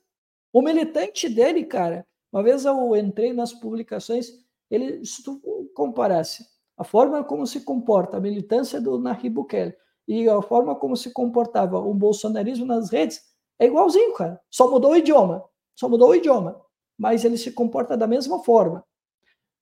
O 0.52 0.62
militante 0.62 1.30
dele, 1.30 1.64
cara, 1.64 2.06
uma 2.30 2.44
vez 2.44 2.66
eu 2.66 2.94
entrei 2.98 3.32
nas 3.32 3.54
publicações, 3.54 4.30
ele, 4.70 5.06
se 5.06 5.24
tu 5.24 5.40
comparasse 5.74 6.46
a 6.76 6.84
forma 6.84 7.24
como 7.24 7.48
se 7.48 7.62
comporta 7.62 8.18
a 8.18 8.20
militância 8.20 8.82
do 8.82 9.00
Nayib 9.00 9.30
Bukele 9.30 9.74
e 10.06 10.28
a 10.28 10.42
forma 10.42 10.76
como 10.76 10.98
se 10.98 11.14
comportava 11.14 11.80
o 11.80 11.94
bolsonarismo 11.94 12.66
nas 12.66 12.90
redes, 12.90 13.29
É 13.60 13.66
igualzinho, 13.66 14.14
cara. 14.14 14.40
Só 14.50 14.70
mudou 14.70 14.92
o 14.92 14.96
idioma. 14.96 15.44
Só 15.76 15.90
mudou 15.90 16.10
o 16.10 16.16
idioma. 16.16 16.60
Mas 16.98 17.26
ele 17.26 17.38
se 17.38 17.52
comporta 17.52 17.98
da 17.98 18.08
mesma 18.08 18.40
forma. 18.40 18.84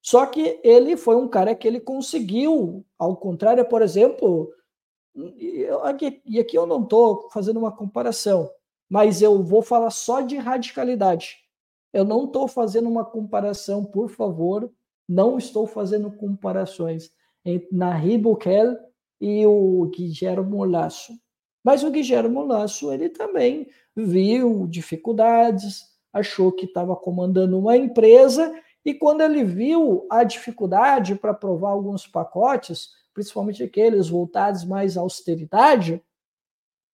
Só 0.01 0.25
que 0.25 0.59
ele 0.63 0.95
foi 0.95 1.15
um 1.15 1.27
cara 1.27 1.53
que 1.55 1.67
ele 1.67 1.79
conseguiu, 1.79 2.85
ao 2.97 3.17
contrário, 3.17 3.65
por 3.65 3.81
exemplo, 3.81 4.53
e 5.35 5.67
aqui, 5.83 6.21
e 6.25 6.39
aqui 6.39 6.57
eu 6.57 6.65
não 6.65 6.83
estou 6.83 7.29
fazendo 7.31 7.57
uma 7.57 7.71
comparação, 7.71 8.49
mas 8.89 9.21
eu 9.21 9.43
vou 9.43 9.61
falar 9.61 9.89
só 9.89 10.21
de 10.21 10.37
radicalidade. 10.37 11.37
Eu 11.91 12.05
não 12.05 12.25
estou 12.25 12.47
fazendo 12.47 12.87
uma 12.87 13.03
comparação, 13.03 13.83
por 13.83 14.09
favor, 14.09 14.71
não 15.09 15.37
estou 15.37 15.65
fazendo 15.65 16.11
comparações 16.11 17.11
entre 17.43 17.67
Nahib 17.75 18.23
Bukele 18.23 18.77
e 19.19 19.45
o 19.45 19.89
Guilherme 19.93 20.67
Lasso. 20.67 21.13
Mas 21.67 21.83
o 21.83 21.91
Guilherme 21.91 22.45
Lasso, 22.45 22.93
ele 22.93 23.09
também 23.09 23.67
viu 23.93 24.65
dificuldades, 24.67 25.83
achou 26.13 26.49
que 26.49 26.63
estava 26.63 26.95
comandando 26.95 27.59
uma 27.59 27.75
empresa 27.75 28.57
e 28.85 28.93
quando 28.93 29.19
ele 29.19 29.43
viu 29.43 30.07
a 30.09 30.23
dificuldade 30.23 31.15
para 31.15 31.31
aprovar 31.31 31.71
alguns 31.71 32.07
pacotes, 32.07 32.91
principalmente 33.13 33.61
aqueles 33.61 34.07
voltados 34.07 34.63
mais 34.63 34.97
à 34.97 35.01
austeridade, 35.01 36.01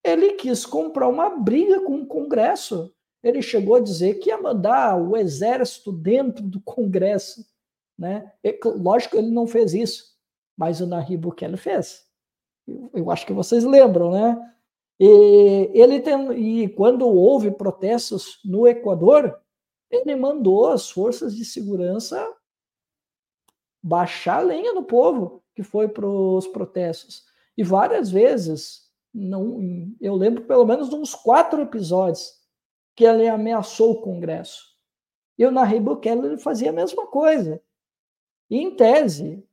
ele 0.03 0.33
quis 0.33 0.65
comprar 0.65 1.07
uma 1.07 1.29
briga 1.29 1.81
com 1.81 1.97
o 1.97 2.07
Congresso. 2.07 2.91
Ele 3.21 3.43
chegou 3.43 3.75
a 3.75 3.79
dizer 3.79 4.15
que 4.15 4.29
ia 4.29 4.41
mandar 4.41 4.99
o 4.99 5.15
exército 5.15 5.91
dentro 5.91 6.43
do 6.43 6.59
Congresso. 6.59 7.45
Né? 7.95 8.33
E, 8.43 8.59
lógico 8.65 9.11
que 9.11 9.17
ele 9.19 9.29
não 9.29 9.45
fez 9.45 9.75
isso, 9.75 10.17
mas 10.57 10.81
o 10.81 10.87
Nayib 10.87 11.17
Bukele 11.17 11.57
fez. 11.57 12.07
Eu, 12.67 12.89
eu 12.91 13.11
acho 13.11 13.23
que 13.23 13.33
vocês 13.33 13.63
lembram, 13.63 14.09
né? 14.09 14.49
E, 14.99 15.71
ele 15.73 15.99
tem, 15.99 16.63
e 16.63 16.69
quando 16.69 17.07
houve 17.07 17.51
protestos 17.51 18.39
no 18.45 18.67
Equador, 18.67 19.39
ele 19.89 20.15
mandou 20.15 20.67
as 20.67 20.89
forças 20.89 21.35
de 21.35 21.45
segurança 21.45 22.27
baixar 23.81 24.37
a 24.37 24.41
lenha 24.41 24.73
no 24.73 24.83
povo 24.83 25.43
que 25.55 25.61
foi 25.61 25.87
para 25.87 26.07
os 26.07 26.47
protestos. 26.47 27.25
E 27.57 27.63
várias 27.63 28.09
vezes, 28.09 28.89
não, 29.13 29.59
eu 30.01 30.15
lembro 30.15 30.43
pelo 30.45 30.65
menos 30.65 30.89
de 30.89 30.95
uns 30.95 31.13
quatro 31.13 31.61
episódios 31.61 32.41
que 32.95 33.05
ele 33.05 33.27
ameaçou 33.27 33.91
o 33.91 34.01
Congresso. 34.01 34.73
E 35.37 35.45
o 35.45 35.51
Nayib 35.51 35.85
Bukele 35.85 36.37
fazia 36.37 36.69
a 36.69 36.73
mesma 36.73 37.07
coisa. 37.07 37.61
E, 38.49 38.57
em 38.57 38.75
tese, 38.75 39.43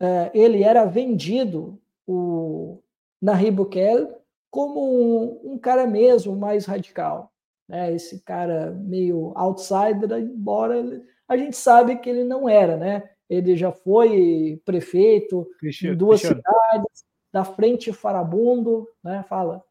é, 0.00 0.30
ele 0.34 0.62
era 0.62 0.84
vendido, 0.84 1.80
o 2.06 2.80
Nayib 3.20 3.56
Bukele, 3.56 4.08
como 4.54 5.42
um, 5.44 5.54
um 5.54 5.58
cara 5.58 5.84
mesmo 5.84 6.36
mais 6.36 6.64
radical. 6.64 7.32
Né? 7.68 7.92
Esse 7.92 8.20
cara 8.20 8.70
meio 8.70 9.32
outsider, 9.34 10.12
embora 10.12 10.78
ele, 10.78 11.02
a 11.26 11.36
gente 11.36 11.56
sabe 11.56 11.96
que 11.96 12.08
ele 12.08 12.22
não 12.22 12.48
era, 12.48 12.76
né? 12.76 13.10
Ele 13.28 13.56
já 13.56 13.72
foi 13.72 14.62
prefeito 14.64 15.44
Cristiano, 15.58 15.92
em 15.92 15.98
duas 15.98 16.20
Cristiano. 16.20 16.40
cidades, 16.40 17.04
da 17.32 17.42
frente 17.42 17.92
Farabundo, 17.92 18.88
né? 19.02 19.24
Fala. 19.28 19.64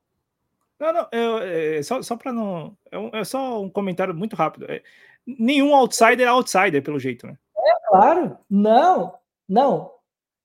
Não, 0.78 0.92
não, 0.92 1.08
é, 1.14 1.78
é 1.78 1.84
só, 1.84 2.02
só 2.02 2.18
para 2.18 2.34
não. 2.34 2.76
É, 2.92 3.00
um, 3.00 3.10
é, 3.14 3.24
só 3.24 3.62
um 3.62 3.70
comentário 3.70 4.14
muito 4.14 4.36
rápido. 4.36 4.70
É, 4.70 4.84
nenhum 5.26 5.74
outsider 5.74 6.28
é 6.28 6.30
outsider, 6.30 6.84
pelo 6.84 7.00
jeito, 7.00 7.26
né? 7.26 7.38
É 7.58 7.88
claro, 7.88 8.38
não, 8.50 9.18
não, 9.48 9.94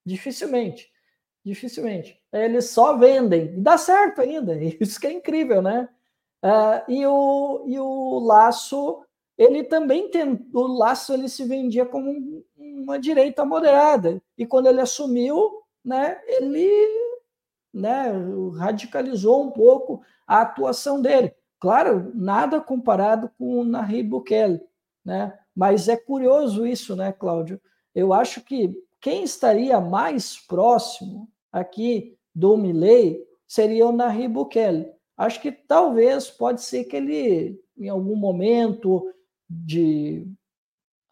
dificilmente, 0.07 0.93
dificilmente. 1.45 2.18
Eles 2.33 2.71
só 2.71 2.97
vendem, 2.97 3.55
e 3.57 3.61
dá 3.61 3.79
certo 3.79 4.21
ainda, 4.21 4.55
isso 4.81 5.01
que 5.01 5.07
é 5.07 5.13
incrível, 5.13 5.63
né? 5.63 5.89
Uh, 6.45 6.91
e, 6.91 7.07
o, 7.07 7.65
e 7.67 7.79
o 7.79 8.19
laço, 8.21 9.03
ele 9.37 9.65
também 9.65 10.11
tem, 10.11 10.47
o 10.53 10.67
laço 10.67 11.13
ele 11.13 11.29
se 11.29 11.45
vendia 11.45 11.85
como 11.85 12.45
uma 12.57 12.99
direita 12.99 13.45
moderada, 13.45 14.23
e 14.37 14.47
quando 14.47 14.67
ele 14.67 14.81
assumiu, 14.81 15.63
né, 15.85 16.21
ele 16.27 16.71
né, 17.73 18.13
radicalizou 18.57 19.43
um 19.43 19.51
pouco 19.51 20.03
a 20.27 20.43
atuação 20.43 21.01
dele. 21.01 21.35
Claro, 21.59 22.13
nada 22.15 22.61
comparado 22.61 23.31
com 23.39 23.61
o 23.61 23.65
Nayib 23.65 24.11
Bukele, 24.11 24.61
né? 25.05 25.37
Mas 25.55 25.89
é 25.89 25.97
curioso 25.97 26.67
isso, 26.67 26.95
né, 26.95 27.13
Cláudio? 27.13 27.61
Eu 27.95 28.13
acho 28.13 28.43
que 28.43 28.73
quem 29.01 29.25
estaria 29.25 29.81
mais 29.81 30.39
próximo 30.39 31.29
aqui 31.51 32.18
do 32.39 32.57
Milley 32.57 33.27
seria 33.49 33.87
o 33.87 33.93
Nayib 33.93 34.35
Bukele. 34.35 34.93
Acho 35.17 35.43
que 35.43 35.51
talvez 35.51 36.31
pode 36.31 36.63
ser 36.63 36.85
que 36.85 36.97
ele, 36.97 37.61
em 37.77 37.89
algum 37.89 38.15
momento 38.15 39.13
de 39.51 40.25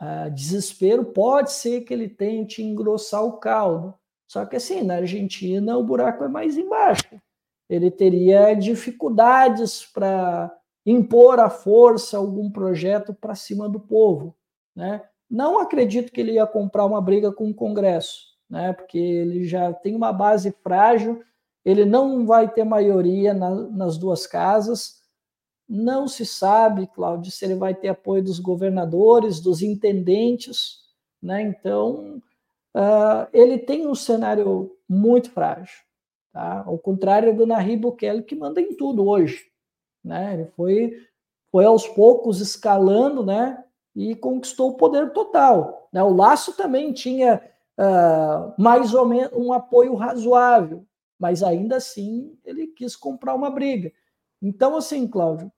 uh, 0.01 0.31
desespero, 0.31 1.05
pode 1.05 1.51
ser 1.51 1.81
que 1.81 1.93
ele 1.93 2.09
tente 2.09 2.63
engrossar 2.63 3.25
o 3.25 3.39
caldo. 3.39 3.93
Só 4.31 4.47
que 4.47 4.55
assim, 4.55 4.83
na 4.83 4.97
Argentina 4.97 5.77
o 5.77 5.83
buraco 5.83 6.23
é 6.23 6.29
mais 6.29 6.57
embaixo. 6.57 7.21
Ele 7.69 7.91
teria 7.91 8.55
dificuldades 8.55 9.85
para 9.85 10.57
impor 10.85 11.41
à 11.41 11.51
força 11.51 12.17
algum 12.17 12.49
projeto 12.49 13.13
para 13.13 13.35
cima 13.35 13.69
do 13.69 13.81
povo. 13.81 14.37
Né? 14.77 15.03
Não 15.29 15.59
acredito 15.59 16.13
que 16.13 16.21
ele 16.21 16.35
ia 16.35 16.47
comprar 16.47 16.85
uma 16.85 17.01
briga 17.01 17.33
com 17.33 17.51
o 17.51 17.55
Congresso, 17.55 18.36
né? 18.49 18.73
porque 18.73 18.99
ele 18.99 19.45
já 19.45 19.73
tem 19.73 19.95
uma 19.95 20.13
base 20.13 20.55
frágil, 20.63 21.23
ele 21.65 21.85
não 21.85 22.25
vai 22.25 22.49
ter 22.49 22.65
maioria 22.65 23.35
na, 23.35 23.51
nas 23.51 23.99
duas 23.99 24.27
casas. 24.27 25.03
Não 25.69 26.07
se 26.07 26.25
sabe, 26.25 26.87
Cláudio, 26.87 27.33
se 27.33 27.45
ele 27.45 27.57
vai 27.57 27.75
ter 27.75 27.89
apoio 27.89 28.23
dos 28.23 28.39
governadores, 28.39 29.41
dos 29.41 29.63
intendentes. 29.63 30.79
Né? 31.21 31.43
Então, 31.43 32.23
uh, 32.73 33.27
ele 33.33 33.59
tem 33.59 33.85
um 33.85 33.97
cenário 33.97 34.77
muito 34.89 35.29
frágil. 35.33 35.83
Tá? 36.33 36.63
Ao 36.65 36.79
contrário 36.79 37.35
do 37.37 37.47
Nayib 37.47 37.81
Bukele, 37.81 38.23
que 38.23 38.37
manda 38.37 38.61
em 38.61 38.77
tudo 38.77 39.05
hoje. 39.05 39.47
Né? 40.05 40.35
Ele 40.35 40.45
foi, 40.55 40.93
foi 41.51 41.65
aos 41.65 41.89
poucos 41.89 42.41
escalando 42.41 43.27
né? 43.27 43.65
e 43.93 44.15
conquistou 44.15 44.71
o 44.71 44.77
poder 44.77 45.13
total. 45.13 45.89
Né? 45.93 46.01
O 46.01 46.15
Laço 46.15 46.57
também 46.57 46.93
tinha 46.93 47.43
uh, 47.79 48.55
mais 48.61 48.95
ou 48.95 49.07
menos 49.07 49.33
um 49.35 49.53
apoio 49.53 49.95
razoável, 49.95 50.87
mas 51.19 51.43
ainda 51.43 51.77
assim 51.77 52.37
ele 52.45 52.67
quis 52.69 52.97
comprar 52.97 53.35
uma 53.35 53.51
briga. 53.51 53.93
Então, 54.41 54.77
assim, 54.77 55.07
Cláudio, 55.07 55.51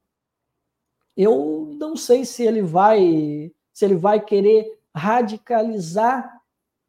eu 1.15 1.75
não 1.77 1.95
sei 1.95 2.23
se 2.25 2.43
ele 2.43 2.61
vai 2.61 3.51
se 3.73 3.85
ele 3.85 3.95
vai 3.95 4.19
querer 4.19 4.79
radicalizar 4.93 6.41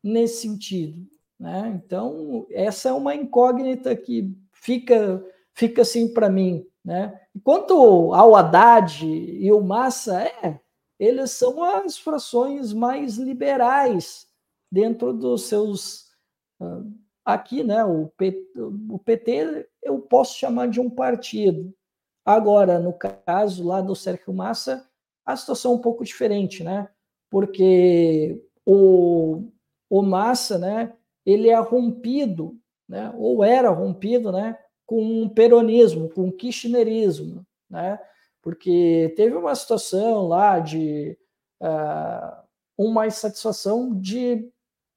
nesse 0.03 0.43
sentido. 0.43 1.07
Né? 1.39 1.81
Então, 1.85 2.47
essa 2.51 2.89
é 2.89 2.93
uma 2.93 3.15
incógnita 3.15 3.95
que 3.95 4.37
fica, 4.53 5.25
fica 5.55 5.83
assim 5.83 6.13
para 6.13 6.29
mim. 6.29 6.67
Né? 6.85 7.19
Quanto 7.45 8.13
ao 8.13 8.35
Haddad 8.35 9.07
e 9.07 9.53
o 9.53 9.61
Massa, 9.61 10.23
é, 10.23 10.59
eles 10.99 11.31
são 11.31 11.63
as 11.63 11.97
frações 11.97 12.73
mais 12.73 13.17
liberais 13.17 14.30
dentro 14.71 15.13
dos 15.13 15.43
seus. 15.43 16.11
Uh, 16.61 16.93
aqui, 17.25 17.63
né, 17.63 17.85
o 17.85 18.09
PT, 18.17 18.61
o 18.89 18.99
PT 18.99 19.69
eu 19.83 20.01
posso 20.01 20.39
chamar 20.39 20.69
de 20.69 20.81
um 20.81 20.91
partido. 20.91 21.75
Agora, 22.25 22.79
no 22.79 22.93
caso 22.93 23.67
lá 23.67 23.81
do 23.81 23.95
Sérgio 23.97 24.33
Massa, 24.33 24.89
a 25.25 25.37
situação 25.37 25.73
é 25.73 25.75
um 25.77 25.81
pouco 25.81 26.05
diferente, 26.05 26.63
né? 26.63 26.89
Porque 27.31 28.45
o, 28.67 29.51
o 29.89 30.03
Massa, 30.03 30.59
né, 30.59 30.93
ele 31.25 31.49
é 31.49 31.59
rompido, 31.59 32.59
né, 32.89 33.13
ou 33.17 33.45
era 33.45 33.71
rompido, 33.71 34.33
né, 34.33 34.59
com 34.87 35.23
o 35.23 35.31
peronismo, 35.31 36.09
com 36.11 36.29
o 36.29 36.33
kirchnerismo, 36.33 37.47
né? 37.69 37.99
Porque 38.43 39.13
teve 39.17 39.37
uma 39.37 39.55
situação 39.55 40.27
lá 40.27 40.59
de 40.59 41.17
uh, 41.63 42.43
uma 42.77 43.07
insatisfação 43.07 43.95
de 43.95 44.51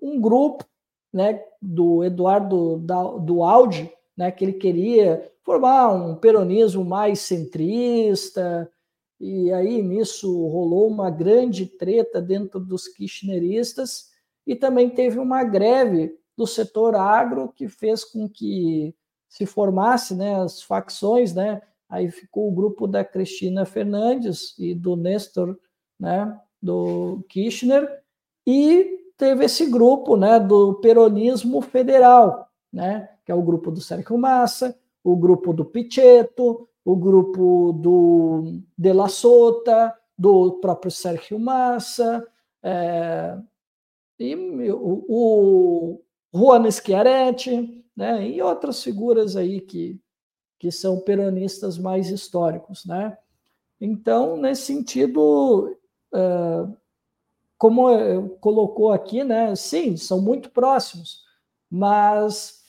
um 0.04 0.20
grupo, 0.20 0.66
né, 1.12 1.42
do 1.62 2.04
Eduardo 2.04 2.78
da, 2.80 3.04
do 3.04 3.42
Audi, 3.42 3.90
né, 4.18 4.30
que 4.30 4.44
ele 4.44 4.54
queria 4.54 5.32
formar 5.44 5.94
um 5.94 6.16
peronismo 6.16 6.84
mais 6.84 7.20
centrista, 7.20 8.70
e 9.20 9.52
aí 9.54 9.82
nisso 9.82 10.46
rolou 10.48 10.88
uma 10.88 11.10
grande 11.10 11.66
treta 11.66 12.22
dentro 12.22 12.60
dos 12.60 12.88
kirchneristas, 12.88 14.12
e 14.46 14.56
também 14.56 14.90
teve 14.90 15.20
uma 15.20 15.44
greve 15.44 16.18
do 16.36 16.46
setor 16.46 16.96
agro 16.96 17.54
que 17.56 17.70
fez 17.70 18.04
com 18.04 18.28
que 18.28 18.94
se 19.30 19.46
formasse 19.46 20.14
né, 20.14 20.36
as 20.36 20.62
facções, 20.62 21.34
né? 21.34 21.62
Aí 21.88 22.10
ficou 22.12 22.50
o 22.50 22.52
grupo 22.52 22.88
da 22.88 23.06
Cristina 23.06 23.66
Fernandes 23.66 24.54
e 24.60 24.74
do 24.76 24.96
Nestor, 24.96 25.58
né, 26.00 26.38
do 26.62 27.24
Kirchner, 27.30 28.04
e 28.46 29.03
teve 29.18 29.46
esse 29.46 29.66
grupo, 29.70 30.18
né, 30.18 30.40
do 30.40 30.76
peronismo 30.76 31.62
federal, 31.62 32.50
né, 32.72 33.10
que 33.26 33.32
é 33.32 33.36
o 33.36 33.42
grupo 33.42 33.72
do 33.72 33.82
Sérgio 33.82 34.18
Massa, 34.18 34.78
o 35.04 35.16
grupo 35.16 35.54
do 35.54 35.66
Pichetto, 35.66 36.68
o 36.84 36.96
grupo 36.96 37.74
do 37.74 38.62
De 38.78 38.92
La 38.92 39.08
Sota, 39.08 39.94
do 40.18 40.54
próprio 40.54 40.92
Sérgio 40.92 41.40
Massa, 41.40 42.26
é, 42.62 43.38
e 44.20 44.36
o, 44.72 45.06
o 45.08 46.02
Juan 46.34 46.70
Schiaretti, 46.70 47.84
né, 47.96 48.28
e 48.28 48.42
outras 48.42 48.84
figuras 48.84 49.36
aí 49.36 49.62
que, 49.62 50.00
que 50.60 50.72
são 50.72 51.00
peronistas 51.00 51.78
mais 51.78 52.10
históricos, 52.10 52.86
né? 52.86 53.18
Então, 53.80 54.38
nesse 54.38 54.64
sentido, 54.64 55.76
é, 56.14 56.68
como 57.58 58.30
colocou 58.40 58.92
aqui, 58.92 59.24
né, 59.24 59.56
sim, 59.56 59.96
são 59.96 60.22
muito 60.22 60.50
próximos, 60.50 61.24
mas 61.70 62.64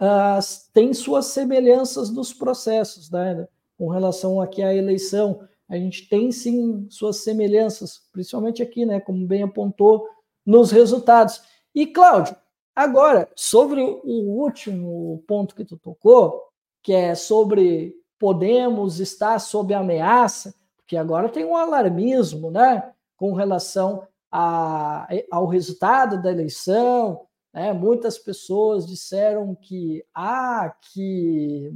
uh, 0.00 0.70
tem 0.72 0.92
suas 0.92 1.26
semelhanças 1.26 2.10
nos 2.10 2.32
processos, 2.32 3.10
né? 3.10 3.46
Com 3.78 3.88
relação 3.88 4.40
aqui 4.40 4.62
à 4.62 4.74
eleição, 4.74 5.46
a 5.68 5.76
gente 5.76 6.08
tem 6.08 6.30
sim 6.32 6.86
suas 6.90 7.18
semelhanças, 7.18 8.02
principalmente 8.12 8.62
aqui, 8.62 8.86
né? 8.86 9.00
Como 9.00 9.26
bem 9.26 9.42
apontou 9.42 10.08
nos 10.44 10.70
resultados. 10.70 11.42
E 11.74 11.86
Cláudio, 11.86 12.36
agora 12.74 13.28
sobre 13.34 13.82
o 13.82 14.40
último 14.42 15.22
ponto 15.26 15.54
que 15.54 15.64
tu 15.64 15.76
tocou, 15.76 16.42
que 16.82 16.92
é 16.92 17.14
sobre 17.14 17.94
podemos 18.18 19.00
estar 19.00 19.38
sob 19.38 19.74
ameaça, 19.74 20.54
porque 20.76 20.96
agora 20.96 21.28
tem 21.28 21.44
um 21.44 21.56
alarmismo, 21.56 22.50
né? 22.50 22.92
Com 23.16 23.32
relação 23.32 24.06
a, 24.30 25.08
ao 25.30 25.46
resultado 25.46 26.22
da 26.22 26.30
eleição, 26.30 27.26
né? 27.56 27.72
Muitas 27.72 28.18
pessoas 28.18 28.86
disseram 28.86 29.54
que, 29.54 30.04
ah, 30.14 30.76
que 30.92 31.72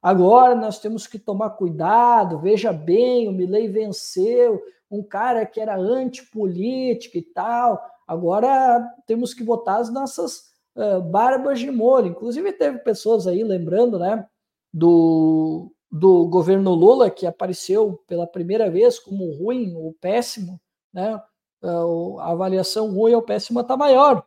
agora 0.00 0.54
nós 0.54 0.78
temos 0.78 1.06
que 1.06 1.18
tomar 1.18 1.50
cuidado, 1.50 2.38
veja 2.38 2.72
bem, 2.72 3.28
o 3.28 3.32
Milley 3.32 3.68
venceu, 3.68 4.62
um 4.90 5.02
cara 5.02 5.44
que 5.44 5.60
era 5.60 5.76
antipolítico 5.76 7.18
e 7.18 7.22
tal, 7.22 7.78
agora 8.08 8.90
temos 9.06 9.34
que 9.34 9.44
botar 9.44 9.76
as 9.76 9.92
nossas 9.92 10.50
uh, 10.74 11.02
barbas 11.02 11.60
de 11.60 11.70
molho. 11.70 12.06
Inclusive 12.06 12.50
teve 12.54 12.78
pessoas 12.78 13.26
aí 13.26 13.44
lembrando, 13.44 13.98
né, 13.98 14.26
do, 14.72 15.70
do 15.90 16.26
governo 16.26 16.72
Lula, 16.74 17.10
que 17.10 17.26
apareceu 17.26 18.02
pela 18.06 18.26
primeira 18.26 18.70
vez 18.70 18.98
como 18.98 19.30
ruim 19.32 19.74
ou 19.74 19.92
péssimo, 20.00 20.58
né, 20.92 21.20
uh, 21.62 22.18
a 22.20 22.30
avaliação 22.30 22.90
ruim 22.90 23.14
ou 23.14 23.22
péssima 23.22 23.62
está 23.62 23.76
maior 23.76 24.26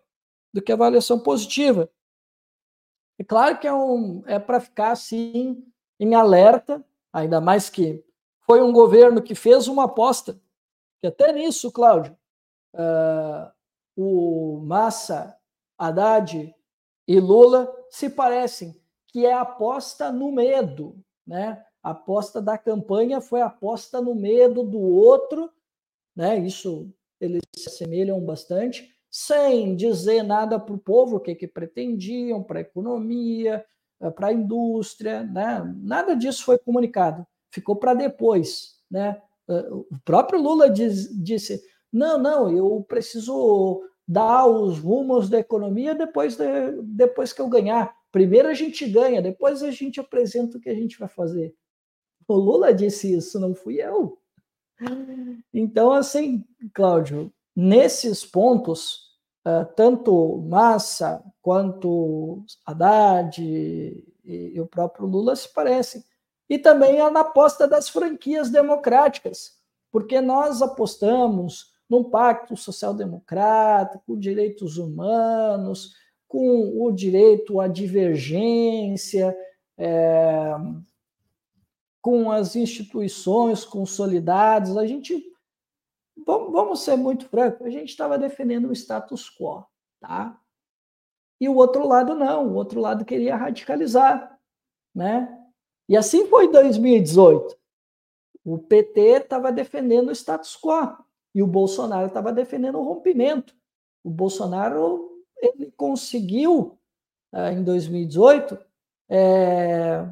do 0.54 0.62
que 0.62 0.72
avaliação 0.72 1.20
positiva. 1.20 1.90
É 3.18 3.24
claro 3.24 3.58
que 3.60 3.68
é, 3.68 3.74
um, 3.74 4.24
é 4.26 4.40
para 4.40 4.60
ficar 4.60 4.92
assim 4.92 5.64
em 6.00 6.16
alerta, 6.16 6.84
ainda 7.14 7.40
mais 7.40 7.70
que 7.70 8.04
foi 8.46 8.62
um 8.62 8.72
governo 8.72 9.22
que 9.22 9.36
fez 9.36 9.68
uma 9.68 9.86
aposta, 9.86 10.40
que 11.02 11.08
até 11.08 11.32
nisso, 11.32 11.72
Cláudio, 11.72 12.18
uh, 12.74 13.52
o 13.96 14.60
Massa, 14.66 15.38
Haddad 15.78 16.54
e 17.08 17.20
Lula 17.20 17.74
se 17.90 18.10
parecem, 18.10 18.80
que 19.08 19.26
é 19.26 19.34
a 19.34 19.42
aposta 19.42 20.12
no 20.12 20.32
medo, 20.32 20.98
né? 21.26 21.64
A 21.82 21.92
aposta 21.92 22.42
da 22.42 22.58
campanha 22.58 23.22
foi 23.22 23.42
a 23.42 23.46
aposta 23.46 24.02
no 24.02 24.16
medo 24.16 24.64
do 24.64 24.80
outro, 24.80 25.52
né? 26.16 26.40
Isso 26.40 26.90
eles 27.20 27.42
se 27.56 27.70
assemelham 27.70 28.20
bastante 28.22 28.96
sem 29.18 29.78
dizer 29.78 30.24
nada 30.24 30.60
para 30.60 30.76
o 30.76 30.78
povo 30.78 31.16
o 31.16 31.20
que, 31.22 31.34
que 31.34 31.48
pretendiam 31.48 32.44
para 32.44 32.60
a 32.60 32.62
economia, 32.62 33.66
eh, 34.02 34.12
para 34.12 34.28
a 34.28 34.34
indústria, 34.34 35.24
né? 35.24 35.64
nada 35.78 36.16
disso 36.16 36.44
foi 36.44 36.58
comunicado, 36.58 37.26
ficou 37.50 37.78
para 37.78 37.94
depois. 37.94 38.76
Né? 38.92 39.22
Eh, 39.48 39.68
o 39.72 39.88
próprio 40.04 40.42
Lula 40.42 40.70
diz, 40.70 41.10
disse: 41.24 41.64
não, 41.92 42.18
não, 42.18 42.52
eu 42.52 42.86
preciso 42.88 43.82
dar 44.06 44.46
os 44.48 44.80
rumos 44.80 45.30
da 45.30 45.40
economia 45.40 45.96
depois, 45.96 46.36
de, 46.36 46.46
depois 46.84 47.32
que 47.32 47.42
eu 47.42 47.48
ganhar. 47.48 47.96
Primeiro 48.12 48.50
a 48.50 48.54
gente 48.54 48.86
ganha, 48.86 49.22
depois 49.22 49.64
a 49.64 49.72
gente 49.72 49.98
apresenta 49.98 50.58
o 50.58 50.62
que 50.62 50.70
a 50.70 50.76
gente 50.76 51.00
vai 51.00 51.08
fazer. 51.08 51.56
O 52.28 52.36
Lula 52.36 52.74
disse 52.74 53.14
isso, 53.14 53.40
não 53.40 53.56
fui 53.56 53.82
eu. 53.82 54.20
Então, 55.54 55.92
assim, 55.92 56.44
Cláudio, 56.74 57.32
nesses 57.56 58.26
pontos, 58.26 59.16
uh, 59.46 59.66
tanto 59.76 60.42
Massa 60.50 61.24
quanto 61.42 62.44
Haddad 62.66 63.42
e, 63.42 64.60
o 64.60 64.66
próprio 64.66 65.06
Lula 65.06 65.36
se 65.36 65.54
parecem. 65.54 66.04
E 66.50 66.58
também 66.58 67.00
a 67.00 67.10
na 67.10 67.22
aposta 67.22 67.68
das 67.68 67.90
franquias 67.90 68.50
democráticas, 68.50 69.54
porque 69.92 70.22
nós 70.22 70.62
apostamos 70.62 71.74
num 71.90 72.04
pacto 72.04 72.58
social-democrata, 72.58 74.02
com 74.06 74.18
direitos 74.18 74.78
humanos, 74.78 75.94
com 76.28 76.84
o 76.84 76.92
direito 76.92 77.60
à 77.60 77.68
divergência, 77.68 79.36
é, 79.78 80.56
com 82.06 82.32
as 82.32 82.56
instituições 82.56 83.66
consolidadas. 83.66 84.78
A 84.78 84.86
gente 84.86 85.26
vamos, 86.24 86.82
ser 86.82 86.96
muito 86.96 87.28
francos, 87.28 87.66
a 87.66 87.70
gente 87.72 87.90
estava 87.90 88.16
defendendo 88.16 88.70
o 88.70 88.74
status 88.74 89.28
quo, 89.28 89.66
tá? 90.00 90.40
E 91.42 91.50
o 91.50 91.56
outro 91.56 91.88
lado 91.88 92.14
não, 92.14 92.50
o 92.50 92.54
outro 92.54 92.80
lado 92.80 93.04
queria 93.04 93.36
radicalizar, 93.36 94.40
né? 94.94 95.36
E 95.90 95.98
assim 95.98 96.28
foi 96.28 96.46
em 96.46 96.52
2018. 96.52 97.58
O 98.44 98.60
PT 98.60 99.02
estava 99.02 99.52
defendendo 99.52 100.10
o 100.10 100.16
status 100.16 100.56
quo 100.56 100.96
e 101.34 101.42
o 101.42 101.48
Bolsonaro 101.48 102.06
estava 102.06 102.32
defendendo 102.32 102.78
o 102.78 102.84
rompimento. 102.84 103.56
O 104.04 104.12
Bolsonaro 104.12 105.24
ele 105.38 105.72
conseguiu, 105.72 106.78
eh, 107.34 107.54
em 107.54 107.64
2018, 107.64 108.60
é, 109.10 110.08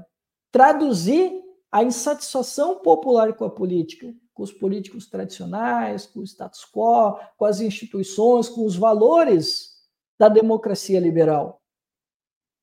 traduzir 0.52 1.43
a 1.74 1.84
insatisfação 1.84 2.80
popular 2.80 3.34
com 3.34 3.46
a 3.46 3.50
política 3.50 4.14
com 4.34 4.44
os 4.44 4.52
políticos 4.52 5.08
tradicionais, 5.08 6.06
com 6.06 6.20
o 6.20 6.24
status 6.24 6.66
quo, 6.66 7.20
com 7.38 7.46
as 7.46 7.60
instituições, 7.62 8.50
com 8.50 8.66
os 8.66 8.76
valores 8.76 9.74
da 10.18 10.28
democracia 10.28 11.00
liberal. 11.00 11.62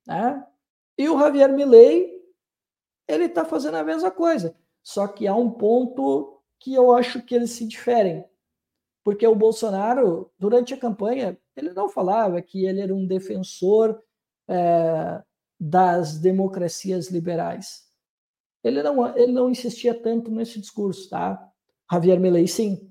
Né? 0.06 0.44
E 0.98 1.08
o 1.08 1.18
Javier 1.18 1.52
Milei, 1.52 2.20
ele 3.06 3.24
está 3.24 3.44
fazendo 3.44 3.76
a 3.76 3.84
mesma 3.84 4.10
coisa, 4.10 4.56
só 4.82 5.06
que 5.06 5.26
há 5.26 5.34
um 5.34 5.50
ponto 5.50 6.42
que 6.58 6.74
eu 6.74 6.92
acho 6.92 7.22
que 7.22 7.34
eles 7.34 7.52
se 7.52 7.66
diferem, 7.66 8.24
porque 9.04 9.26
o 9.26 9.34
Bolsonaro, 9.34 10.30
durante 10.38 10.74
a 10.74 10.78
campanha, 10.78 11.38
ele 11.56 11.72
não 11.72 11.88
falava 11.88 12.42
que 12.42 12.66
ele 12.66 12.80
era 12.80 12.94
um 12.94 13.06
defensor 13.06 14.02
é, 14.48 15.22
das 15.58 16.18
democracias 16.18 17.08
liberais. 17.08 17.89
Ele 18.62 18.82
não, 18.82 19.16
ele 19.16 19.32
não 19.32 19.50
insistia 19.50 19.94
tanto 19.94 20.30
nesse 20.30 20.60
discurso, 20.60 21.08
tá? 21.08 21.50
Javier 21.90 22.20
Milei, 22.20 22.46
sim. 22.46 22.90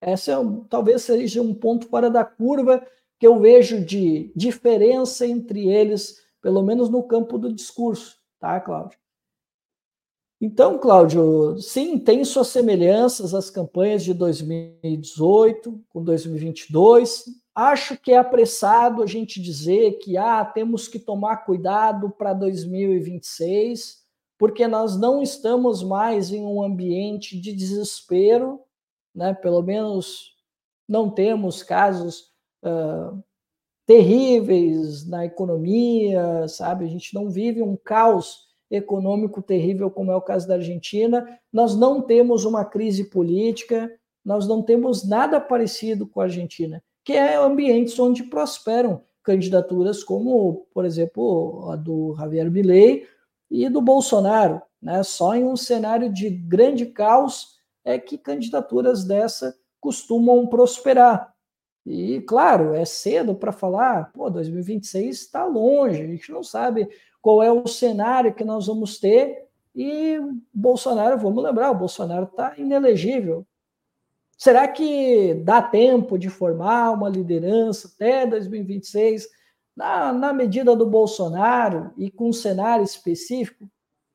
Essa 0.00 0.32
é, 0.32 0.36
talvez 0.68 1.02
seja 1.02 1.42
um 1.42 1.54
ponto 1.54 1.88
fora 1.88 2.10
da 2.10 2.24
curva 2.24 2.86
que 3.18 3.26
eu 3.26 3.40
vejo 3.40 3.84
de 3.84 4.32
diferença 4.36 5.26
entre 5.26 5.68
eles, 5.68 6.22
pelo 6.40 6.62
menos 6.62 6.88
no 6.88 7.02
campo 7.02 7.36
do 7.36 7.52
discurso, 7.52 8.18
tá, 8.38 8.60
Cláudio? 8.60 8.98
Então, 10.40 10.78
Cláudio, 10.78 11.58
sim, 11.60 11.98
tem 11.98 12.24
suas 12.24 12.46
semelhanças 12.46 13.34
as 13.34 13.50
campanhas 13.50 14.04
de 14.04 14.14
2018 14.14 15.84
com 15.88 16.04
2022. 16.04 17.24
Acho 17.52 17.96
que 17.96 18.12
é 18.12 18.18
apressado 18.18 19.02
a 19.02 19.06
gente 19.06 19.42
dizer 19.42 19.98
que 19.98 20.16
ah, 20.16 20.44
temos 20.44 20.86
que 20.86 21.00
tomar 21.00 21.38
cuidado 21.38 22.08
para 22.10 22.32
2026 22.34 24.06
porque 24.38 24.68
nós 24.68 24.98
não 24.98 25.20
estamos 25.20 25.82
mais 25.82 26.32
em 26.32 26.46
um 26.46 26.62
ambiente 26.62 27.38
de 27.38 27.52
desespero, 27.52 28.60
né? 29.12 29.34
pelo 29.34 29.60
menos 29.62 30.36
não 30.88 31.10
temos 31.10 31.62
casos 31.62 32.30
uh, 32.62 33.22
terríveis 33.84 35.06
na 35.06 35.26
economia, 35.26 36.46
sabe? 36.46 36.84
A 36.84 36.88
gente 36.88 37.12
não 37.12 37.28
vive 37.28 37.60
um 37.60 37.76
caos 37.76 38.46
econômico 38.70 39.42
terrível 39.42 39.90
como 39.90 40.12
é 40.12 40.16
o 40.16 40.22
caso 40.22 40.46
da 40.46 40.54
Argentina, 40.54 41.26
nós 41.52 41.74
não 41.74 42.02
temos 42.02 42.44
uma 42.44 42.64
crise 42.64 43.04
política, 43.04 43.90
nós 44.24 44.46
não 44.46 44.62
temos 44.62 45.08
nada 45.08 45.40
parecido 45.40 46.06
com 46.06 46.20
a 46.20 46.24
Argentina, 46.24 46.82
que 47.02 47.14
é 47.14 47.36
ambientes 47.36 47.98
onde 47.98 48.24
prosperam 48.24 49.02
candidaturas 49.22 50.04
como, 50.04 50.66
por 50.72 50.84
exemplo, 50.84 51.70
a 51.70 51.76
do 51.76 52.14
Javier 52.18 52.50
Milei, 52.50 53.06
e 53.50 53.68
do 53.68 53.80
Bolsonaro. 53.80 54.62
Né? 54.80 55.02
Só 55.02 55.34
em 55.34 55.44
um 55.44 55.56
cenário 55.56 56.12
de 56.12 56.30
grande 56.30 56.86
caos 56.86 57.58
é 57.84 57.98
que 57.98 58.18
candidaturas 58.18 59.04
dessa 59.04 59.56
costumam 59.80 60.46
prosperar. 60.46 61.32
E, 61.86 62.20
claro, 62.20 62.74
é 62.74 62.84
cedo 62.84 63.34
para 63.34 63.50
falar, 63.52 64.12
pô, 64.12 64.28
2026 64.28 65.20
está 65.20 65.46
longe, 65.46 66.02
a 66.02 66.06
gente 66.06 66.30
não 66.30 66.42
sabe 66.42 66.88
qual 67.22 67.42
é 67.42 67.50
o 67.50 67.66
cenário 67.66 68.34
que 68.34 68.44
nós 68.44 68.66
vamos 68.66 68.98
ter 68.98 69.48
E 69.74 70.18
Bolsonaro, 70.52 71.18
vamos 71.18 71.42
lembrar, 71.42 71.70
o 71.70 71.78
Bolsonaro 71.78 72.24
está 72.24 72.54
inelegível. 72.58 73.46
Será 74.36 74.68
que 74.68 75.34
dá 75.44 75.62
tempo 75.62 76.18
de 76.18 76.28
formar 76.28 76.92
uma 76.92 77.08
liderança 77.08 77.88
até 77.88 78.26
2026, 78.26 79.28
na, 79.78 80.12
na 80.12 80.32
medida 80.32 80.74
do 80.74 80.84
Bolsonaro 80.84 81.92
e 81.96 82.10
com 82.10 82.30
um 82.30 82.32
cenário 82.32 82.84
específico? 82.84 83.70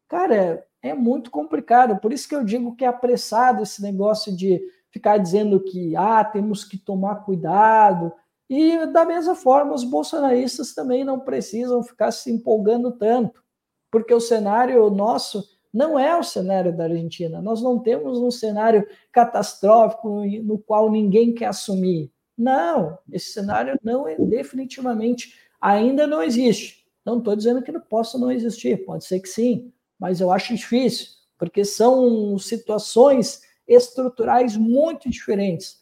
Cara, 0.10 0.36
é, 0.36 0.90
é 0.90 0.94
muito 0.94 1.32
complicado. 1.32 2.02
Por 2.02 2.12
isso 2.12 2.28
que 2.28 2.36
eu 2.36 2.44
digo 2.44 2.76
que 2.76 2.84
é 2.84 2.88
apressado 2.90 3.64
esse 3.64 3.82
negócio 3.82 4.36
de 4.36 4.62
ficar 4.92 5.18
dizendo 5.18 5.62
que 5.62 5.96
ah, 5.96 6.22
temos 6.26 6.66
que 6.66 6.78
tomar 6.78 7.24
cuidado. 7.24 8.12
E 8.50 8.86
da 8.88 9.06
mesma 9.06 9.36
forma, 9.36 9.74
os 9.74 9.86
bolsonaristas 9.86 10.76
também 10.76 11.06
não 11.06 11.22
precisam 11.22 11.82
ficar 11.82 12.12
se 12.12 12.30
empolgando 12.30 12.92
tanto, 12.92 13.42
porque 13.90 14.14
o 14.14 14.20
cenário 14.20 14.90
nosso 14.90 15.48
não 15.74 15.98
é 15.98 16.16
o 16.16 16.24
cenário 16.24 16.76
da 16.76 16.84
Argentina. 16.84 17.42
Nós 17.42 17.62
não 17.62 17.80
temos 17.80 18.20
um 18.20 18.30
cenário 18.30 18.86
catastrófico 19.14 20.26
no 20.44 20.60
qual 20.60 20.92
ninguém 20.92 21.34
quer 21.34 21.48
assumir. 21.48 22.12
Não, 22.38 22.98
esse 23.12 23.32
cenário 23.32 23.80
não 23.82 24.08
é 24.08 24.16
definitivamente 24.18 25.43
ainda 25.64 26.06
não 26.06 26.22
existe. 26.22 26.86
Não 27.06 27.20
estou 27.20 27.36
dizendo 27.36 27.64
que 27.64 27.72
não 27.72 27.80
possa 27.80 28.18
não 28.18 28.30
existir, 28.30 28.86
pode 28.86 29.06
ser 29.06 29.22
que 29.22 29.30
sim, 29.30 29.72
mas 29.98 30.20
eu 30.20 30.30
acho 30.30 30.54
difícil, 30.54 31.08
porque 31.38 31.64
são 31.64 32.38
situações 32.38 33.42
estruturais 33.66 34.58
muito 34.58 35.10
diferentes. 35.10 35.82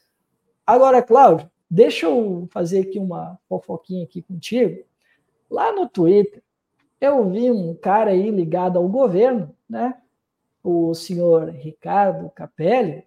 Agora, 0.65 1.01
Cláudio, 1.01 1.49
deixa 1.69 2.05
eu 2.05 2.47
fazer 2.51 2.81
aqui 2.81 2.99
uma 2.99 3.39
fofoquinha 3.49 4.03
aqui 4.03 4.21
contigo. 4.21 4.83
Lá 5.49 5.71
no 5.71 5.89
Twitter, 5.89 6.43
eu 6.99 7.27
vi 7.29 7.49
um 7.49 7.73
cara 7.73 8.11
aí 8.11 8.29
ligado 8.29 8.77
ao 8.77 8.87
governo, 8.87 9.55
né? 9.67 9.99
O 10.63 10.93
senhor 10.93 11.49
Ricardo 11.49 12.29
Capelli, 12.29 13.03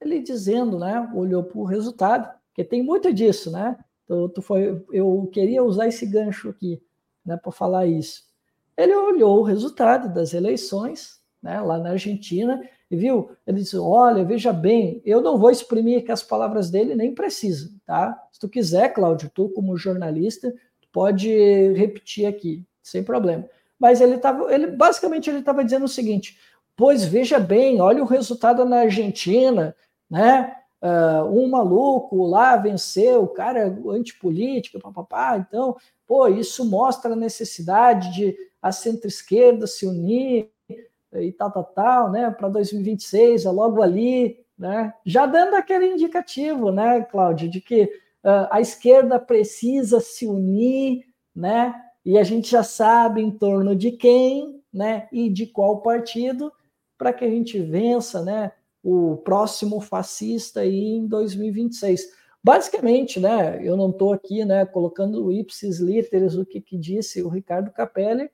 ele 0.00 0.20
dizendo, 0.20 0.78
né? 0.78 1.10
Olhou 1.12 1.42
para 1.42 1.58
o 1.58 1.64
resultado, 1.64 2.32
porque 2.46 2.62
tem 2.62 2.80
muito 2.80 3.12
disso, 3.12 3.50
né? 3.50 3.76
Tu 4.34 4.40
foi, 4.40 4.84
eu 4.90 5.28
queria 5.32 5.62
usar 5.62 5.86
esse 5.86 6.06
gancho 6.06 6.48
aqui, 6.48 6.82
né, 7.24 7.36
para 7.36 7.52
falar 7.52 7.86
isso. 7.86 8.22
Ele 8.76 8.94
olhou 8.94 9.40
o 9.40 9.42
resultado 9.42 10.12
das 10.12 10.32
eleições, 10.32 11.20
né, 11.42 11.60
lá 11.60 11.78
na 11.78 11.90
Argentina, 11.90 12.62
e 12.90 12.96
viu, 12.96 13.30
ele 13.46 13.58
disse: 13.58 13.76
Olha, 13.76 14.24
veja 14.24 14.52
bem, 14.52 15.02
eu 15.04 15.20
não 15.20 15.36
vou 15.36 15.50
exprimir 15.50 15.98
aqui 15.98 16.10
as 16.10 16.22
palavras 16.22 16.70
dele, 16.70 16.94
nem 16.94 17.14
precisa, 17.14 17.70
tá? 17.84 18.18
Se 18.32 18.40
tu 18.40 18.48
quiser, 18.48 18.94
Cláudio, 18.94 19.30
tu 19.34 19.50
como 19.50 19.76
jornalista, 19.76 20.52
pode 20.90 21.28
repetir 21.74 22.26
aqui, 22.26 22.64
sem 22.82 23.02
problema. 23.02 23.44
Mas 23.78 24.00
ele 24.00 24.14
estava, 24.14 24.52
ele 24.52 24.68
basicamente 24.68 25.28
ele 25.28 25.40
estava 25.40 25.62
dizendo 25.62 25.84
o 25.84 25.88
seguinte: 25.88 26.38
pois 26.74 27.04
veja 27.04 27.38
bem, 27.38 27.80
olha 27.80 28.02
o 28.02 28.06
resultado 28.06 28.64
na 28.64 28.80
Argentina, 28.80 29.76
né? 30.10 30.54
Uh, 30.80 31.24
um 31.26 31.48
maluco 31.48 32.24
lá 32.26 32.56
venceu, 32.56 33.24
o 33.24 33.28
cara 33.28 33.58
é 33.60 33.90
antipolítica, 33.90 34.78
papapá. 34.78 35.36
Então, 35.36 35.76
pô, 36.06 36.28
isso 36.28 36.64
mostra 36.64 37.12
a 37.12 37.16
necessidade 37.16 38.14
de 38.14 38.36
a 38.62 38.72
centro-esquerda 38.72 39.66
se 39.66 39.86
unir 39.86 40.50
e 41.12 41.32
tal, 41.32 41.50
tal, 41.50 41.64
tal, 41.64 42.10
né? 42.10 42.30
Para 42.30 42.48
2026, 42.48 43.44
é 43.44 43.50
logo 43.50 43.82
ali, 43.82 44.44
né? 44.58 44.92
Já 45.04 45.26
dando 45.26 45.54
aquele 45.54 45.86
indicativo, 45.86 46.70
né, 46.70 47.02
Cláudio, 47.02 47.48
de 47.48 47.60
que 47.60 47.84
uh, 47.84 48.48
a 48.50 48.60
esquerda 48.60 49.18
precisa 49.18 50.00
se 50.00 50.26
unir, 50.26 51.04
né? 51.34 51.74
E 52.04 52.18
a 52.18 52.24
gente 52.24 52.50
já 52.50 52.62
sabe 52.62 53.20
em 53.20 53.30
torno 53.30 53.74
de 53.74 53.92
quem, 53.92 54.62
né? 54.72 55.08
E 55.12 55.28
de 55.30 55.46
qual 55.46 55.80
partido, 55.80 56.52
para 56.96 57.12
que 57.12 57.24
a 57.24 57.30
gente 57.30 57.58
vença, 57.60 58.22
né? 58.22 58.52
O 58.90 59.16
próximo 59.18 59.80
fascista 59.80 60.60
aí 60.60 60.96
em 60.96 61.06
2026. 61.06 62.08
Basicamente, 62.42 63.20
né? 63.20 63.60
Eu 63.62 63.76
não 63.76 63.90
estou 63.90 64.12
aqui, 64.12 64.44
né? 64.44 64.64
Colocando 64.64 65.30
ipsis 65.32 65.80
literis 65.80 66.36
o 66.36 66.46
que, 66.46 66.60
que 66.60 66.78
disse 66.78 67.22
o 67.22 67.28
Ricardo 67.28 67.70
Capelli, 67.70 68.30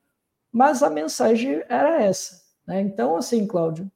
mas 0.52 0.82
a 0.82 0.90
mensagem 0.90 1.62
era 1.68 2.02
essa 2.02 2.44
né? 2.66 2.81
Então, 2.81 3.16
assim, 3.16 3.47
Cláudio, 3.47 3.90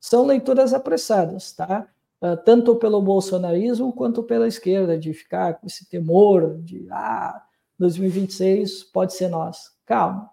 são 0.00 0.26
leituras 0.26 0.74
apressadas, 0.74 1.52
tá? 1.52 1.88
Uh, 2.20 2.36
tanto 2.44 2.76
pelo 2.76 3.02
bolsonarismo 3.02 3.92
quanto 3.92 4.22
pela 4.22 4.46
esquerda, 4.46 4.96
de 4.96 5.12
ficar 5.12 5.54
com 5.54 5.66
esse 5.66 5.88
temor 5.88 6.58
de 6.62 6.86
ah, 6.90 7.42
2026 7.78 8.84
pode 8.84 9.14
ser 9.14 9.28
nós. 9.28 9.72
Calma. 9.84 10.30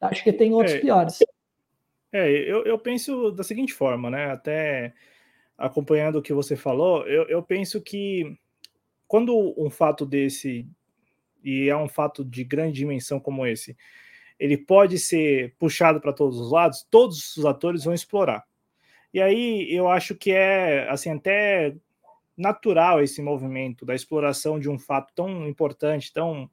Acho 0.00 0.22
que 0.22 0.32
tem 0.32 0.52
outros 0.52 0.76
é, 0.76 0.80
piores. 0.80 1.18
É, 2.16 2.30
eu, 2.30 2.64
eu 2.64 2.78
penso 2.78 3.30
da 3.30 3.44
seguinte 3.44 3.72
forma, 3.72 4.10
né? 4.10 4.30
Até 4.30 4.94
acompanhando 5.58 6.16
o 6.16 6.22
que 6.22 6.32
você 6.32 6.56
falou, 6.56 7.06
eu, 7.06 7.24
eu 7.28 7.42
penso 7.42 7.80
que 7.80 8.36
quando 9.08 9.54
um 9.56 9.70
fato 9.70 10.04
desse, 10.04 10.66
e 11.42 11.68
é 11.68 11.76
um 11.76 11.88
fato 11.88 12.24
de 12.24 12.44
grande 12.44 12.74
dimensão 12.74 13.18
como 13.20 13.46
esse, 13.46 13.76
ele 14.38 14.58
pode 14.58 14.98
ser 14.98 15.54
puxado 15.58 16.00
para 16.00 16.12
todos 16.12 16.38
os 16.38 16.52
lados, 16.52 16.86
todos 16.90 17.36
os 17.36 17.46
atores 17.46 17.84
vão 17.84 17.94
explorar. 17.94 18.44
E 19.14 19.20
aí 19.20 19.74
eu 19.74 19.88
acho 19.88 20.14
que 20.14 20.30
é 20.32 20.88
assim 20.90 21.10
até 21.10 21.74
natural 22.36 23.02
esse 23.02 23.22
movimento 23.22 23.86
da 23.86 23.94
exploração 23.94 24.58
de 24.60 24.68
um 24.68 24.78
fato 24.78 25.12
tão 25.14 25.48
importante, 25.48 26.12
tão 26.12 26.50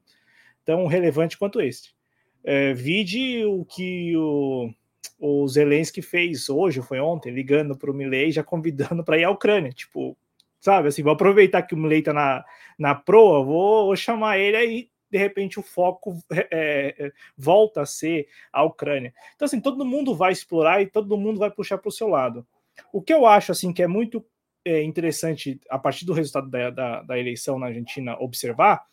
tão 0.64 0.86
relevante 0.86 1.36
quanto 1.36 1.60
este. 1.60 1.94
É, 2.42 2.72
vide 2.72 3.44
o 3.44 3.64
que 3.64 4.16
o, 4.16 4.70
o 5.18 5.46
Zelensky 5.48 6.02
fez 6.02 6.48
hoje, 6.48 6.82
foi 6.82 7.00
ontem, 7.00 7.32
ligando 7.32 7.76
para 7.76 7.90
o 7.90 7.94
Milley, 7.94 8.32
já 8.32 8.42
convidando 8.42 9.04
para 9.04 9.18
ir 9.18 9.24
à 9.24 9.30
Ucrânia. 9.30 9.72
Tipo, 9.72 10.16
sabe, 10.60 10.88
assim, 10.88 11.02
vou 11.02 11.12
aproveitar 11.12 11.62
que 11.62 11.74
o 11.74 11.78
Milley 11.78 12.00
está 12.00 12.12
na, 12.12 12.44
na 12.78 12.94
proa, 12.94 13.44
vou, 13.44 13.86
vou 13.86 13.96
chamar 13.96 14.38
ele 14.38 14.56
aí 14.56 14.88
de 15.14 15.18
repente 15.18 15.60
o 15.60 15.62
foco 15.62 16.18
é, 16.50 16.92
é, 16.98 17.12
volta 17.38 17.82
a 17.82 17.86
ser 17.86 18.26
a 18.52 18.64
Ucrânia. 18.64 19.14
Então, 19.36 19.46
assim, 19.46 19.60
todo 19.60 19.84
mundo 19.84 20.12
vai 20.12 20.32
explorar 20.32 20.82
e 20.82 20.90
todo 20.90 21.16
mundo 21.16 21.38
vai 21.38 21.52
puxar 21.52 21.78
para 21.78 21.88
o 21.88 21.92
seu 21.92 22.08
lado. 22.08 22.44
O 22.92 23.00
que 23.00 23.14
eu 23.14 23.24
acho, 23.24 23.52
assim, 23.52 23.72
que 23.72 23.80
é 23.80 23.86
muito 23.86 24.26
é, 24.64 24.82
interessante, 24.82 25.60
a 25.70 25.78
partir 25.78 26.04
do 26.04 26.12
resultado 26.12 26.50
da, 26.50 26.68
da, 26.70 27.02
da 27.02 27.16
eleição 27.16 27.60
na 27.60 27.66
Argentina, 27.66 28.16
observar, 28.18 28.84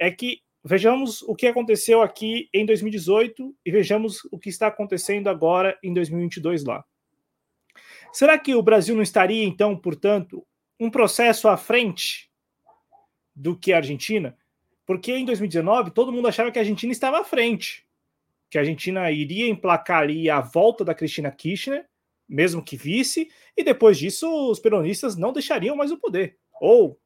é 0.00 0.10
que 0.10 0.40
vejamos 0.68 1.22
o 1.22 1.34
que 1.34 1.46
aconteceu 1.46 2.02
aqui 2.02 2.50
em 2.52 2.66
2018 2.66 3.56
e 3.64 3.70
vejamos 3.70 4.18
o 4.30 4.38
que 4.38 4.50
está 4.50 4.66
acontecendo 4.66 5.28
agora 5.28 5.78
em 5.82 5.94
2022 5.94 6.62
lá. 6.64 6.84
Será 8.12 8.38
que 8.38 8.54
o 8.54 8.62
Brasil 8.62 8.94
não 8.94 9.02
estaria, 9.02 9.44
então, 9.44 9.74
portanto, 9.74 10.46
um 10.78 10.90
processo 10.90 11.48
à 11.48 11.56
frente 11.56 12.30
do 13.34 13.56
que 13.56 13.72
a 13.72 13.78
Argentina? 13.78 14.36
Porque 14.84 15.16
em 15.16 15.24
2019 15.24 15.90
todo 15.90 16.12
mundo 16.12 16.28
achava 16.28 16.50
que 16.50 16.58
a 16.58 16.62
Argentina 16.62 16.92
estava 16.92 17.18
à 17.20 17.24
frente, 17.24 17.86
que 18.50 18.58
a 18.58 18.60
Argentina 18.60 19.10
iria 19.10 19.48
emplacar 19.48 20.02
ali 20.02 20.28
a 20.28 20.42
volta 20.42 20.84
da 20.84 20.94
Cristina 20.94 21.30
Kirchner, 21.30 21.86
mesmo 22.28 22.62
que 22.62 22.76
vice, 22.76 23.30
e 23.56 23.64
depois 23.64 23.96
disso 23.96 24.50
os 24.50 24.60
peronistas 24.60 25.16
não 25.16 25.32
deixariam 25.32 25.74
mais 25.74 25.90
o 25.90 25.96
poder, 25.96 26.36
ou, 26.60 27.00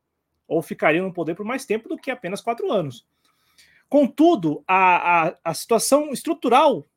ou 0.49 0.61
ficariam 0.61 1.07
no 1.07 1.15
poder 1.15 1.37
por 1.37 1.47
mais 1.47 1.65
tempo 1.65 1.89
do 1.89 1.97
que 1.97 2.11
apenas 2.11 2.41
quatro 2.41 2.73
anos. 2.73 3.07
Contudo, 3.93 4.64
a, 4.66 5.27
a, 5.27 5.39
a 5.44 5.52
situação 5.52 6.14
estrutural 6.14 6.89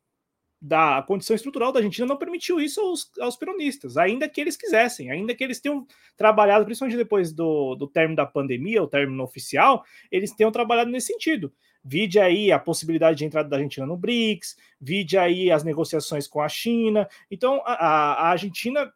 da 0.61 1.03
condição 1.05 1.35
estrutural 1.35 1.73
da 1.73 1.79
Argentina 1.79 2.07
não 2.07 2.15
permitiu 2.15 2.57
isso 2.57 2.79
aos, 2.79 3.11
aos, 3.19 3.35
peronistas, 3.35 3.97
ainda 3.97 4.29
que 4.29 4.39
eles 4.39 4.55
quisessem, 4.55 5.11
ainda 5.11 5.35
que 5.35 5.43
eles 5.43 5.59
tenham 5.59 5.85
trabalhado, 6.15 6.63
principalmente 6.63 6.95
depois 6.95 7.33
do, 7.33 7.75
do 7.75 7.85
término 7.85 8.15
da 8.15 8.25
pandemia, 8.25 8.81
o 8.81 8.87
término 8.87 9.21
oficial, 9.25 9.83
eles 10.09 10.31
tenham 10.31 10.53
trabalhado 10.53 10.89
nesse 10.89 11.07
sentido. 11.07 11.51
Vide 11.83 12.17
aí 12.17 12.49
a 12.49 12.57
possibilidade 12.57 13.17
de 13.17 13.25
entrada 13.25 13.49
da 13.49 13.57
Argentina 13.57 13.85
no 13.85 13.97
BRICS, 13.97 14.55
vide 14.79 15.17
aí 15.17 15.51
as 15.51 15.65
negociações 15.65 16.29
com 16.29 16.39
a 16.39 16.47
China. 16.47 17.09
Então, 17.29 17.61
a, 17.65 17.73
a 17.73 18.27
Argentina 18.29 18.89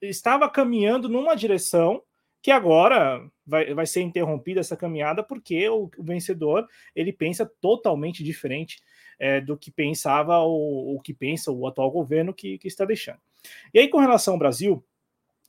estava 0.00 0.48
caminhando 0.48 1.08
numa 1.08 1.34
direção 1.34 2.04
que 2.42 2.50
agora 2.50 3.24
vai, 3.46 3.72
vai 3.72 3.86
ser 3.86 4.02
interrompida 4.02 4.60
essa 4.60 4.76
caminhada 4.76 5.22
porque 5.22 5.68
o, 5.68 5.88
o 5.96 6.02
vencedor 6.02 6.68
ele 6.94 7.12
pensa 7.12 7.50
totalmente 7.60 8.24
diferente 8.24 8.82
é, 9.18 9.40
do 9.40 9.56
que 9.56 9.70
pensava 9.70 10.40
o, 10.40 10.96
o, 10.96 11.00
que 11.00 11.14
pensa 11.14 11.52
o 11.52 11.66
atual 11.66 11.90
governo 11.90 12.34
que, 12.34 12.58
que 12.58 12.66
está 12.66 12.84
deixando. 12.84 13.20
E 13.72 13.78
aí, 13.78 13.88
com 13.88 13.98
relação 13.98 14.34
ao 14.34 14.38
Brasil, 14.38 14.84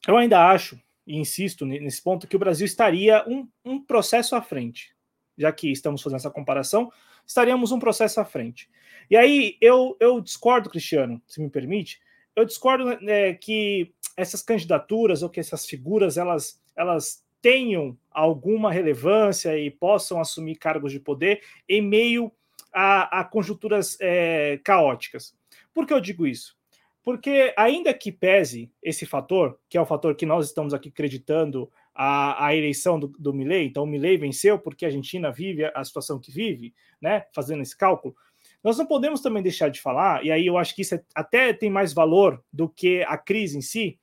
eu 0.08 0.16
ainda 0.16 0.48
acho, 0.48 0.80
e 1.08 1.18
insisto 1.18 1.66
nesse 1.66 2.02
ponto, 2.02 2.28
que 2.28 2.36
o 2.36 2.40
Brasil 2.40 2.66
estaria 2.66 3.28
um, 3.28 3.48
um 3.66 3.84
processo 3.84 4.36
à 4.36 4.42
frente. 4.42 4.94
Já 5.36 5.52
que 5.52 5.72
estamos 5.72 6.04
fazendo 6.04 6.18
essa 6.18 6.30
comparação, 6.30 6.92
estaríamos 7.26 7.72
um 7.72 7.80
processo 7.80 8.20
à 8.20 8.26
frente. 8.26 8.70
E 9.10 9.18
aí 9.18 9.58
eu, 9.60 9.98
eu 10.00 10.22
discordo, 10.22 10.70
Cristiano, 10.70 11.20
se 11.26 11.42
me 11.42 11.50
permite, 11.50 12.00
eu 12.36 12.46
discordo 12.46 12.92
é, 13.10 13.34
que 13.34 13.92
essas 14.16 14.42
candidaturas 14.42 15.24
ou 15.24 15.30
que 15.30 15.40
essas 15.40 15.66
figuras 15.66 16.18
elas, 16.18 16.62
elas 16.76 17.24
tenham 17.42 17.98
alguma 18.10 18.72
relevância 18.72 19.58
e 19.58 19.70
possam 19.70 20.20
assumir 20.20 20.56
cargos 20.56 20.92
de 20.92 21.00
poder 21.00 21.42
em 21.68 21.82
meio 21.82 22.32
a, 22.72 23.20
a 23.20 23.24
conjunturas 23.24 23.98
é, 24.00 24.60
caóticas. 24.64 25.36
Por 25.74 25.86
que 25.86 25.94
eu 25.94 26.00
digo 26.00 26.26
isso? 26.26 26.56
Porque, 27.04 27.54
ainda 27.58 27.94
que 27.94 28.12
pese 28.14 28.72
esse 28.82 29.06
fator, 29.06 29.60
que 29.68 29.78
é 29.78 29.82
o 29.82 29.86
fator 29.86 30.16
que 30.16 30.26
nós 30.26 30.48
estamos 30.48 30.74
aqui 30.74 30.88
acreditando 30.88 31.70
a, 31.94 32.48
a 32.48 32.56
eleição 32.56 32.98
do, 32.98 33.08
do 33.20 33.34
Milley, 33.34 33.68
então 33.68 33.84
o 33.84 33.88
Milley 33.88 34.18
venceu 34.18 34.58
porque 34.58 34.86
a 34.86 34.88
Argentina 34.88 35.30
vive 35.30 35.66
a 35.66 35.84
situação 35.84 36.18
que 36.18 36.32
vive, 36.32 36.74
né? 37.02 37.26
Fazendo 37.34 37.62
esse 37.62 37.76
cálculo. 37.76 38.16
Nós 38.64 38.78
não 38.78 38.86
podemos 38.86 39.20
também 39.20 39.44
deixar 39.44 39.68
de 39.68 39.82
falar, 39.82 40.26
e 40.26 40.32
aí 40.32 40.48
eu 40.48 40.58
acho 40.58 40.74
que 40.74 40.82
isso 40.82 40.96
é, 40.96 41.04
até 41.14 41.52
tem 41.52 41.70
mais 41.70 41.92
valor 41.92 42.42
do 42.52 42.70
que 42.70 43.04
a 43.04 43.18
crise 43.18 43.58
em 43.58 43.62
si, 43.62 44.00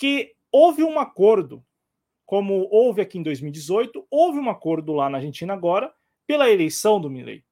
que 0.00 0.32
houve 0.50 0.82
um 0.82 0.98
acordo, 0.98 1.62
como 2.24 2.66
houve 2.70 3.02
aqui 3.02 3.18
em 3.18 3.22
2018, 3.22 4.06
houve 4.10 4.38
um 4.38 4.48
acordo 4.48 4.92
lá 4.92 5.10
na 5.10 5.18
Argentina 5.18 5.52
agora 5.52 5.92
pela 6.26 6.50
eleição 6.50 7.00
do 7.00 7.10
Milley 7.10 7.44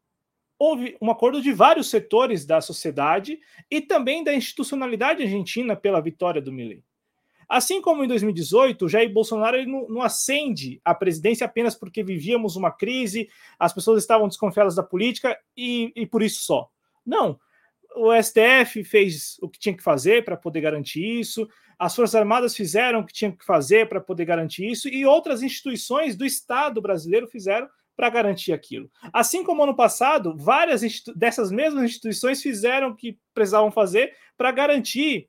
houve 0.58 0.96
um 1.00 1.10
acordo 1.10 1.40
de 1.40 1.52
vários 1.52 1.88
setores 1.88 2.44
da 2.44 2.60
sociedade 2.60 3.38
e 3.70 3.80
também 3.80 4.24
da 4.24 4.34
institucionalidade 4.34 5.22
argentina 5.22 5.76
pela 5.76 6.00
vitória 6.00 6.42
do 6.42 6.52
Milley. 6.52 6.82
Assim 7.48 7.80
como 7.80 8.04
em 8.04 8.08
2018, 8.08 8.88
Jair 8.88 9.10
Bolsonaro 9.10 9.56
ele 9.56 9.70
não, 9.70 9.88
não 9.88 10.02
acende 10.02 10.80
a 10.84 10.94
presidência 10.94 11.46
apenas 11.46 11.74
porque 11.74 12.02
vivíamos 12.02 12.56
uma 12.56 12.70
crise, 12.70 13.30
as 13.58 13.72
pessoas 13.72 14.02
estavam 14.02 14.28
desconfiadas 14.28 14.74
da 14.74 14.82
política 14.82 15.38
e, 15.56 15.92
e 15.96 16.04
por 16.04 16.22
isso 16.22 16.42
só. 16.42 16.68
Não. 17.06 17.38
O 17.96 18.12
STF 18.22 18.84
fez 18.84 19.38
o 19.40 19.48
que 19.48 19.58
tinha 19.58 19.74
que 19.74 19.82
fazer 19.82 20.24
para 20.24 20.36
poder 20.36 20.60
garantir 20.60 21.02
isso, 21.02 21.48
as 21.78 21.94
Forças 21.94 22.16
Armadas 22.16 22.56
fizeram 22.56 23.00
o 23.00 23.06
que 23.06 23.12
tinham 23.12 23.32
que 23.32 23.44
fazer 23.44 23.88
para 23.88 24.00
poder 24.00 24.24
garantir 24.24 24.66
isso, 24.66 24.88
e 24.88 25.06
outras 25.06 25.42
instituições 25.42 26.16
do 26.16 26.24
Estado 26.24 26.82
brasileiro 26.82 27.28
fizeram 27.28 27.68
para 27.96 28.10
garantir 28.10 28.52
aquilo. 28.52 28.90
Assim 29.12 29.42
como 29.42 29.62
ano 29.62 29.74
passado, 29.74 30.36
várias 30.36 30.82
dessas 31.16 31.50
mesmas 31.50 31.84
instituições 31.84 32.40
fizeram 32.40 32.90
o 32.90 32.96
que 32.96 33.18
precisavam 33.34 33.72
fazer 33.72 34.14
para 34.36 34.52
garantir, 34.52 35.28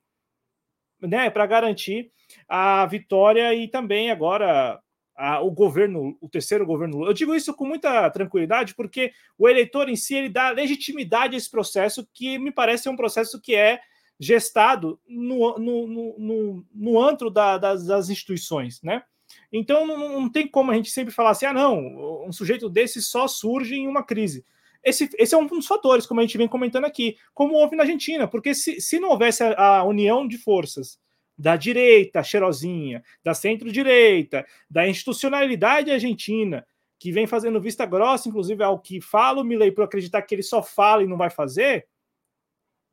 né, 1.01 1.29
para 1.29 1.47
garantir 1.47 2.11
a 2.47 2.85
vitória 2.85 3.53
e 3.55 3.67
também 3.67 4.11
agora 4.11 4.79
a, 5.15 5.41
o 5.41 5.49
governo, 5.49 6.15
o 6.21 6.29
terceiro 6.29 6.65
governo. 6.65 7.05
Eu 7.05 7.13
digo 7.13 7.35
isso 7.35 7.53
com 7.55 7.65
muita 7.65 8.09
tranquilidade 8.11 8.75
porque 8.75 9.13
o 9.37 9.49
eleitor 9.49 9.89
em 9.89 9.95
si 9.95 10.15
ele 10.15 10.29
dá 10.29 10.51
legitimidade 10.51 11.35
a 11.35 11.37
esse 11.37 11.49
processo 11.49 12.07
que 12.13 12.37
me 12.37 12.51
parece 12.51 12.87
um 12.87 12.95
processo 12.95 13.41
que 13.41 13.55
é 13.55 13.81
gestado 14.19 14.99
no, 15.07 15.57
no, 15.57 15.87
no, 15.87 16.65
no, 16.73 17.01
antro 17.01 17.29
da, 17.29 17.57
das, 17.57 17.85
das 17.85 18.09
instituições, 18.09 18.81
né? 18.81 19.03
Então 19.51 19.85
não, 19.85 20.21
não, 20.21 20.29
tem 20.29 20.47
como 20.47 20.71
a 20.71 20.75
gente 20.75 20.91
sempre 20.91 21.13
falar 21.13 21.31
assim: 21.31 21.45
ah, 21.45 21.53
não, 21.53 22.25
um 22.25 22.31
sujeito 22.31 22.69
desse 22.69 23.01
só 23.01 23.27
surge 23.27 23.75
em 23.75 23.87
uma 23.87 24.03
crise. 24.03 24.43
Esse, 24.83 25.09
esse 25.17 25.35
é 25.35 25.37
um 25.37 25.45
dos 25.45 25.67
fatores, 25.67 26.05
como 26.05 26.19
a 26.19 26.23
gente 26.23 26.37
vem 26.37 26.47
comentando 26.47 26.85
aqui, 26.85 27.17
como 27.33 27.53
houve 27.53 27.75
na 27.75 27.83
Argentina, 27.83 28.27
porque 28.27 28.53
se, 28.53 28.79
se 28.79 28.99
não 28.99 29.09
houvesse 29.09 29.43
a, 29.43 29.77
a 29.77 29.83
união 29.83 30.27
de 30.27 30.37
forças 30.37 30.99
da 31.37 31.55
direita 31.55 32.23
cheirosinha, 32.23 33.03
da 33.23 33.33
centro-direita, 33.33 34.45
da 34.69 34.87
institucionalidade 34.87 35.91
argentina, 35.91 36.65
que 36.97 37.11
vem 37.13 37.25
fazendo 37.25 37.61
vista 37.61 37.85
grossa, 37.85 38.27
inclusive 38.27 38.61
ao 38.61 38.79
que 38.79 38.99
fala 38.99 39.41
o 39.41 39.43
Milley 39.43 39.71
por 39.71 39.85
acreditar 39.85 40.21
que 40.21 40.35
ele 40.35 40.43
só 40.43 40.61
fala 40.61 41.01
e 41.01 41.07
não 41.07 41.17
vai 41.17 41.29
fazer, 41.29 41.87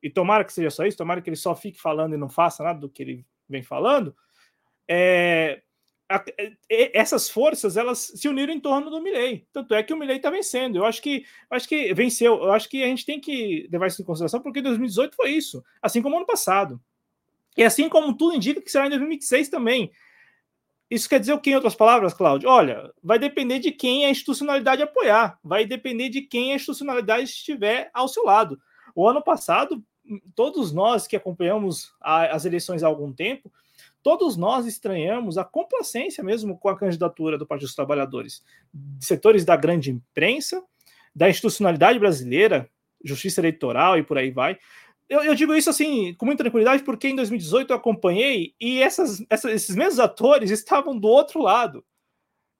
e 0.07 0.11
tomara 0.11 0.45
que 0.45 0.53
seja 0.53 0.71
só 0.71 0.87
isso, 0.87 0.97
tomara 0.97 1.21
que 1.21 1.29
ele 1.29 1.37
só 1.37 1.53
fique 1.53 1.81
falando 1.81 2.15
e 2.15 2.17
não 2.17 2.29
faça 2.29 2.63
nada 2.63 2.79
do 2.79 2.89
que 2.89 3.03
ele 3.03 3.27
vem 3.49 3.61
falando, 3.61 4.15
é, 4.89 5.61
essas 6.69 7.29
forças 7.29 7.77
elas 7.77 8.13
se 8.15 8.29
uniram 8.29 8.55
em 8.55 8.61
torno 8.61 8.89
do 8.89 9.03
Milley. 9.03 9.45
Tanto 9.53 9.75
é 9.75 9.83
que 9.83 9.93
o 9.93 9.97
Milley 9.97 10.19
está 10.19 10.31
vencendo. 10.31 10.77
Eu 10.77 10.85
acho 10.85 11.03
que 11.03 11.25
acho 11.51 11.69
que 11.69 11.93
venceu. 11.93 12.37
Eu 12.37 12.53
acho 12.53 12.69
que 12.69 12.85
a 12.85 12.87
gente 12.87 13.05
tem 13.05 13.21
que 13.21 13.69
levar 13.69 13.89
isso 13.89 14.01
em 14.01 14.05
consideração, 14.05 14.41
porque 14.41 14.63
2018 14.63 15.17
foi 15.17 15.31
isso, 15.31 15.65
assim 15.83 16.01
como 16.01 16.17
ano 16.17 16.25
passado. 16.25 16.81
E 17.57 17.65
assim 17.65 17.89
como 17.89 18.17
tudo 18.17 18.37
indica 18.37 18.61
que 18.61 18.71
será 18.71 18.87
em 18.87 18.91
2026 18.91 19.49
também. 19.49 19.91
Isso 20.89 21.09
quer 21.09 21.19
dizer 21.19 21.33
o 21.33 21.41
que, 21.41 21.51
em 21.51 21.57
outras 21.57 21.75
palavras, 21.75 22.15
Cláudio? 22.15 22.49
Olha, 22.49 22.93
vai 23.03 23.19
depender 23.19 23.59
de 23.59 23.73
quem 23.73 24.07
a 24.07 24.11
institucionalidade 24.11 24.83
apoiar, 24.83 25.37
vai 25.43 25.67
depender 25.67 26.09
de 26.11 26.23
quem 26.23 26.53
a 26.53 26.55
institucionalidade 26.55 27.25
estiver 27.25 27.91
ao 27.93 28.07
seu 28.07 28.23
lado. 28.23 28.57
O 28.95 29.09
ano 29.09 29.23
passado, 29.23 29.85
todos 30.35 30.73
nós 30.73 31.07
que 31.07 31.17
acompanhamos 31.17 31.93
as 32.01 32.45
eleições 32.45 32.83
há 32.83 32.87
algum 32.87 33.13
tempo, 33.13 33.53
todos 34.03 34.37
nós 34.37 34.67
estranhamos 34.67 35.37
a 35.37 35.45
complacência 35.45 36.23
mesmo 36.23 36.57
com 36.59 36.69
a 36.69 36.79
candidatura 36.79 37.37
do 37.37 37.47
Partido 37.47 37.67
dos 37.67 37.75
Trabalhadores, 37.75 38.43
de 38.73 39.05
setores 39.05 39.45
da 39.45 39.57
grande 39.57 39.91
imprensa, 39.91 40.63
da 41.15 41.29
institucionalidade 41.29 41.99
brasileira, 41.99 42.71
justiça 43.05 43.41
eleitoral 43.41 43.99
e 43.99 44.03
por 44.03 44.19
aí 44.19 44.31
vai. 44.31 44.59
Eu, 45.09 45.23
eu, 45.23 45.35
digo 45.35 45.55
isso 45.55 45.71
assim 45.71 46.15
com 46.15 46.27
muita 46.27 46.43
tranquilidade 46.43 46.83
porque 46.83 47.09
em 47.09 47.17
2018 47.17 47.71
eu 47.71 47.77
acompanhei 47.77 48.55
e 48.61 48.83
essas, 48.83 49.25
essas, 49.31 49.53
esses 49.53 49.77
mesmos 49.77 50.01
atores 50.01 50.51
estavam 50.51 50.99
do 50.99 51.09
outro 51.09 51.41
lado. 51.41 51.85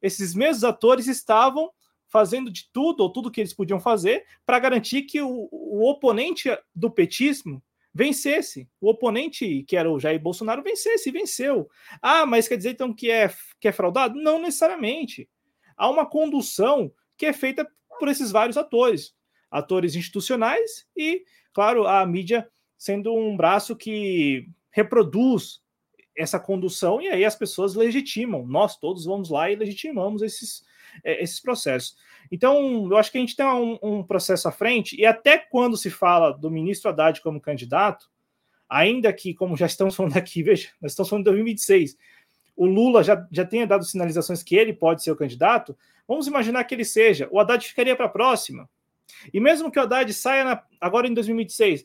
Esses 0.01 0.35
mesmos 0.35 0.63
atores 0.63 1.09
estavam 1.09 1.71
fazendo 2.09 2.51
de 2.51 2.71
tudo 2.73 3.03
ou 3.03 3.13
tudo 3.13 3.31
que 3.31 3.41
eles 3.41 3.55
podiam 3.55 3.81
fazer 3.81 4.25
para 4.45 4.59
garantir 4.59 5.03
que 5.03 5.21
o, 5.21 5.49
o 5.51 5.89
oponente 5.89 6.49
do 6.75 6.91
petismo 6.91 7.63
vencesse. 7.97 8.69
O 8.81 8.91
oponente, 8.91 9.65
que 9.65 9.77
era 9.77 9.91
o 9.91 9.99
Jair 9.99 10.21
Bolsonaro, 10.21 10.63
vencesse, 10.63 11.09
e 11.09 11.13
venceu. 11.13 11.69
Ah, 12.03 12.27
mas 12.27 12.47
quer 12.47 12.57
dizer 12.57 12.71
então 12.71 12.93
que 12.93 13.11
é, 13.11 13.33
que 13.59 13.69
é 13.69 13.73
fraudado? 13.73 14.21
Não 14.21 14.39
necessariamente. 14.39 15.29
Há 15.77 15.89
uma 15.89 16.05
condução 16.05 16.93
que 17.17 17.27
é 17.27 17.33
feita 17.33 17.67
por 17.99 18.09
esses 18.09 18.31
vários 18.31 18.59
atores, 18.59 19.15
atores 19.51 19.95
institucionais 19.95 20.87
e, 20.95 21.25
claro, 21.53 21.87
a 21.87 22.05
mídia 22.05 22.47
sendo 22.77 23.15
um 23.15 23.35
braço 23.35 23.75
que 23.75 24.47
reproduz 24.71 25.63
essa 26.15 26.39
condução 26.39 27.01
e 27.01 27.09
aí 27.09 27.25
as 27.25 27.35
pessoas 27.35 27.75
legitimam. 27.75 28.47
Nós 28.47 28.79
todos 28.79 29.07
vamos 29.07 29.31
lá 29.31 29.51
e 29.51 29.57
legitimamos 29.57 30.21
esses, 30.21 30.65
é, 31.05 31.23
esses 31.23 31.41
processos. 31.41 31.97
Então, 32.31 32.89
eu 32.91 32.97
acho 32.97 33.11
que 33.11 33.19
a 33.19 33.21
gente 33.21 33.37
tem 33.37 33.47
um, 33.47 33.79
um, 33.83 34.03
processo 34.03 34.49
à 34.49 34.53
frente, 34.53 35.01
e 35.01 35.07
até 35.07 35.39
quando 35.39 35.77
se 35.77 35.91
fala 35.91 36.33
do 36.33 36.51
ministro 36.51 36.91
Haddad 36.91 37.21
como 37.21 37.41
candidato, 37.41 38.11
ainda 38.69 39.13
que, 39.13 39.35
como 39.35 39.57
já 39.57 39.67
estamos 39.67 39.95
falando 39.95 40.17
aqui, 40.17 40.43
veja, 40.45 40.71
nós 40.81 40.93
estamos 40.93 41.09
falando 41.09 41.25
de 41.25 41.31
2026, 41.31 41.97
o 42.57 42.67
Lula 42.67 43.05
já, 43.05 43.27
já 43.31 43.45
tenha 43.45 43.67
dado 43.67 43.85
sinalizações 43.85 44.43
que 44.43 44.57
ele 44.57 44.73
pode 44.73 45.03
ser 45.03 45.11
o 45.11 45.17
candidato, 45.17 45.77
vamos 46.09 46.27
imaginar 46.27 46.65
que 46.65 46.75
ele 46.75 46.85
seja, 46.85 47.29
o 47.31 47.39
Haddad 47.39 47.67
ficaria 47.67 47.95
para 47.95 48.07
a 48.07 48.11
próxima. 48.11 48.69
E 49.33 49.39
mesmo 49.39 49.71
que 49.71 49.79
o 49.79 49.83
Haddad 49.83 50.13
saia 50.13 50.45
na, 50.45 50.63
agora 50.81 51.07
em 51.07 51.15
2026, 51.15 51.85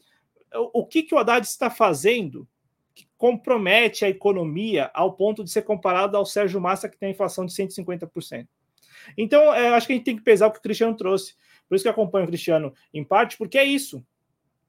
o, 0.55 0.81
o 0.81 0.85
que, 0.85 1.03
que 1.03 1.13
o 1.13 1.17
Haddad 1.17 1.45
está 1.45 1.69
fazendo 1.69 2.47
que 2.93 3.07
compromete 3.17 4.03
a 4.03 4.09
economia 4.09 4.89
ao 4.93 5.13
ponto 5.13 5.43
de 5.43 5.51
ser 5.51 5.61
comparado 5.61 6.17
ao 6.17 6.25
Sérgio 6.25 6.59
Massa, 6.59 6.89
que 6.89 6.97
tem 6.97 7.11
inflação 7.11 7.45
de 7.45 7.53
150%? 7.53 8.47
Então, 9.17 9.53
é, 9.53 9.69
acho 9.69 9.87
que 9.87 9.93
a 9.93 9.95
gente 9.95 10.05
tem 10.05 10.15
que 10.15 10.23
pesar 10.23 10.47
o 10.47 10.51
que 10.51 10.59
o 10.59 10.61
Cristiano 10.61 10.95
trouxe. 10.95 11.35
Por 11.67 11.75
isso 11.75 11.83
que 11.83 11.87
eu 11.87 11.93
acompanho 11.93 12.25
o 12.25 12.27
Cristiano 12.27 12.73
em 12.93 13.03
parte, 13.03 13.37
porque 13.37 13.57
é 13.57 13.63
isso. 13.63 14.05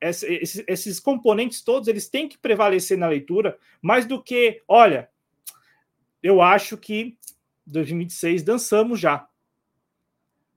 Esses, 0.01 0.65
esses 0.67 1.01
componentes 1.01 1.63
todos 1.63 1.89
eles 1.89 2.09
têm 2.09 2.29
que 2.29 2.39
prevalecer 2.39 2.99
na 2.99 3.09
leitura, 3.09 3.57
mais 3.81 4.05
do 4.05 4.23
que, 4.23 4.63
olha, 4.67 5.09
eu 6.23 6.41
acho 6.41 6.77
que 6.77 7.17
2026 7.67 8.43
dançamos 8.43 9.01
já. 9.01 9.27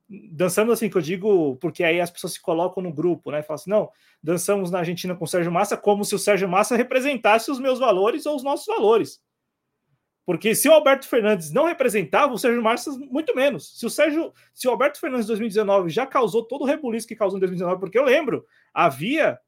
Dançamos 0.07 0.73
assim, 0.73 0.89
que 0.89 0.95
eu 0.95 1.02
digo, 1.02 1.56
porque 1.56 1.84
aí 1.84 1.99
as 1.99 2.11
pessoas 2.11 2.34
se 2.34 2.41
colocam 2.41 2.81
no 2.81 2.93
grupo, 2.93 3.31
né? 3.31 3.41
Falam 3.41 3.56
assim, 3.56 3.69
não, 3.72 3.89
dançamos 4.22 4.69
na 4.69 4.80
Argentina 4.80 5.15
com 5.15 5.26
o 5.26 5.27
Sérgio 5.27 5.52
Massa 5.52 5.76
como 5.76 6.06
se 6.06 6.14
o 6.14 6.19
Sérgio 6.19 6.47
Massa 6.47 6.76
representasse 6.76 7.49
os 7.49 7.60
meus 7.60 7.80
valores 7.80 8.26
ou 8.26 8.35
os 8.35 8.43
nossos 8.43 8.68
valores. 8.68 9.19
Porque 10.26 10.56
se 10.56 10.68
o 10.68 10.73
Alberto 10.73 11.07
Fernandes 11.07 11.52
não 11.52 11.65
representava, 11.65 12.34
o 12.34 12.38
Sérgio 12.38 12.64
Massa 12.64 12.91
muito 12.91 13.35
menos. 13.35 13.77
Se 13.77 13.85
o 13.85 13.89
Sérgio, 13.89 14.34
se 14.53 14.68
o 14.68 14.72
Alberto 14.72 14.99
Fernandes 14.99 15.26
em 15.26 15.30
2019 15.30 15.89
já 15.89 16.06
causou 16.06 16.43
todo 16.43 16.64
o 16.64 16.65
rebuliço 16.65 17.07
que 17.07 17.15
causou 17.15 17.38
em 17.38 17.41
2019, 17.41 17.80
porque 17.80 17.99
eu 17.99 18.03
lembro, 18.03 18.45
havia 18.73 19.39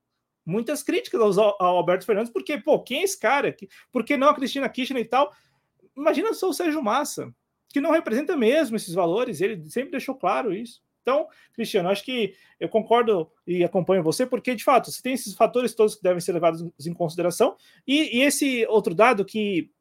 muitas 0.45 0.83
críticas 0.83 1.37
ao, 1.37 1.55
ao 1.59 1.77
Alberto 1.77 2.05
Fernandes, 2.05 2.31
porque, 2.31 2.57
pô, 2.59 2.79
quem 2.81 2.99
é 2.99 3.03
esse 3.03 3.19
cara? 3.19 3.55
Por 3.91 4.05
que 4.05 4.15
não 4.15 4.29
a 4.29 4.35
Cristina 4.35 4.69
Kirchner 4.69 5.01
e 5.01 5.07
tal? 5.07 5.33
Imagina 5.95 6.33
só 6.33 6.47
o 6.47 6.53
Sérgio 6.53 6.81
Massa, 6.83 7.33
que 7.69 7.81
não 7.81 7.91
representa 7.91 8.37
mesmo 8.37 8.75
esses 8.77 8.93
valores, 8.93 9.41
ele 9.41 9.67
sempre 9.69 9.91
deixou 9.91 10.15
claro 10.15 10.53
isso. 10.53 10.81
Então, 11.01 11.27
Cristiano, 11.53 11.89
acho 11.89 12.03
que 12.03 12.35
eu 12.59 12.67
concordo 12.67 13.31
e 13.47 13.63
acompanho 13.63 14.03
você, 14.03 14.25
porque 14.25 14.53
de 14.53 14.63
fato 14.63 14.91
você 14.91 15.01
tem 15.01 15.13
esses 15.13 15.33
fatores 15.33 15.73
todos 15.73 15.95
que 15.95 16.03
devem 16.03 16.19
ser 16.19 16.33
levados 16.33 16.63
em 16.85 16.93
consideração, 16.93 17.55
e, 17.87 18.17
e 18.17 18.21
esse 18.21 18.65
outro 18.67 18.93
dado 18.93 19.25
que 19.25 19.71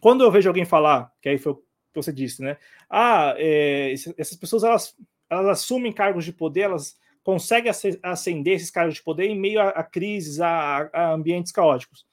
quando 0.00 0.24
eu 0.24 0.30
vejo 0.30 0.48
alguém 0.48 0.64
falar, 0.64 1.12
que 1.20 1.28
aí 1.28 1.38
foi 1.38 1.52
o 1.52 1.56
que 1.56 1.64
você 1.94 2.12
disse, 2.12 2.42
né? 2.42 2.56
Ah, 2.88 3.34
é, 3.36 3.92
essas 3.92 4.36
pessoas 4.36 4.64
elas, 4.64 4.96
elas 5.28 5.46
assumem 5.46 5.92
cargos 5.92 6.24
de 6.24 6.32
poder, 6.32 6.62
elas 6.62 6.98
conseguem 7.22 7.72
ascender 8.02 8.54
esses 8.54 8.70
cargos 8.70 8.94
de 8.94 9.02
poder 9.02 9.26
em 9.26 9.38
meio 9.38 9.60
a, 9.60 9.68
a 9.68 9.84
crises, 9.84 10.40
a, 10.40 10.90
a, 10.92 11.12
ambientes 11.12 11.52
caóticos. 11.52 12.06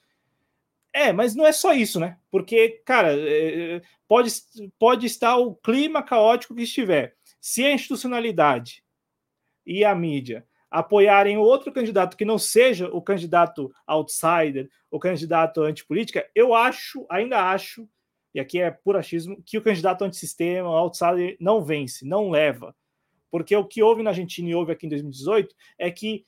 É, 0.93 1.13
mas 1.13 1.35
não 1.35 1.45
é 1.45 1.51
só 1.51 1.73
isso, 1.73 1.99
né? 1.99 2.17
Porque, 2.31 2.81
cara, 2.85 3.13
é, 3.13 3.81
pode, 4.07 4.31
pode 4.77 5.05
estar 5.05 5.37
o 5.37 5.55
clima 5.55 6.03
caótico 6.03 6.55
que 6.55 6.63
estiver. 6.63 7.15
Se 7.39 7.63
a 7.65 7.71
institucionalidade 7.71 8.83
e 9.65 9.85
a 9.85 9.93
mídia 9.95 10.45
apoiarem 10.69 11.37
outro 11.37 11.71
candidato 11.71 12.15
que 12.15 12.25
não 12.25 12.37
seja 12.37 12.87
o 12.89 13.01
candidato 13.01 13.73
outsider, 13.87 14.69
o 14.91 14.99
candidato 14.99 15.61
antipolítica, 15.61 16.29
eu 16.35 16.53
acho, 16.53 17.05
ainda 17.09 17.51
acho, 17.51 17.87
e 18.33 18.39
aqui 18.39 18.59
é 18.59 18.69
puro 18.69 18.97
achismo, 18.97 19.41
que 19.43 19.57
o 19.57 19.61
candidato 19.61 20.03
antissistema, 20.03 20.69
o 20.69 20.73
outsider, 20.73 21.35
não 21.39 21.63
vence, 21.63 22.05
não 22.05 22.29
leva. 22.29 22.75
Porque 23.31 23.55
o 23.55 23.65
que 23.65 23.81
houve 23.81 24.03
na 24.03 24.11
Argentina 24.11 24.49
e 24.49 24.55
houve 24.55 24.71
aqui 24.71 24.85
em 24.85 24.89
2018 24.89 25.55
é 25.77 25.91
que, 25.91 26.25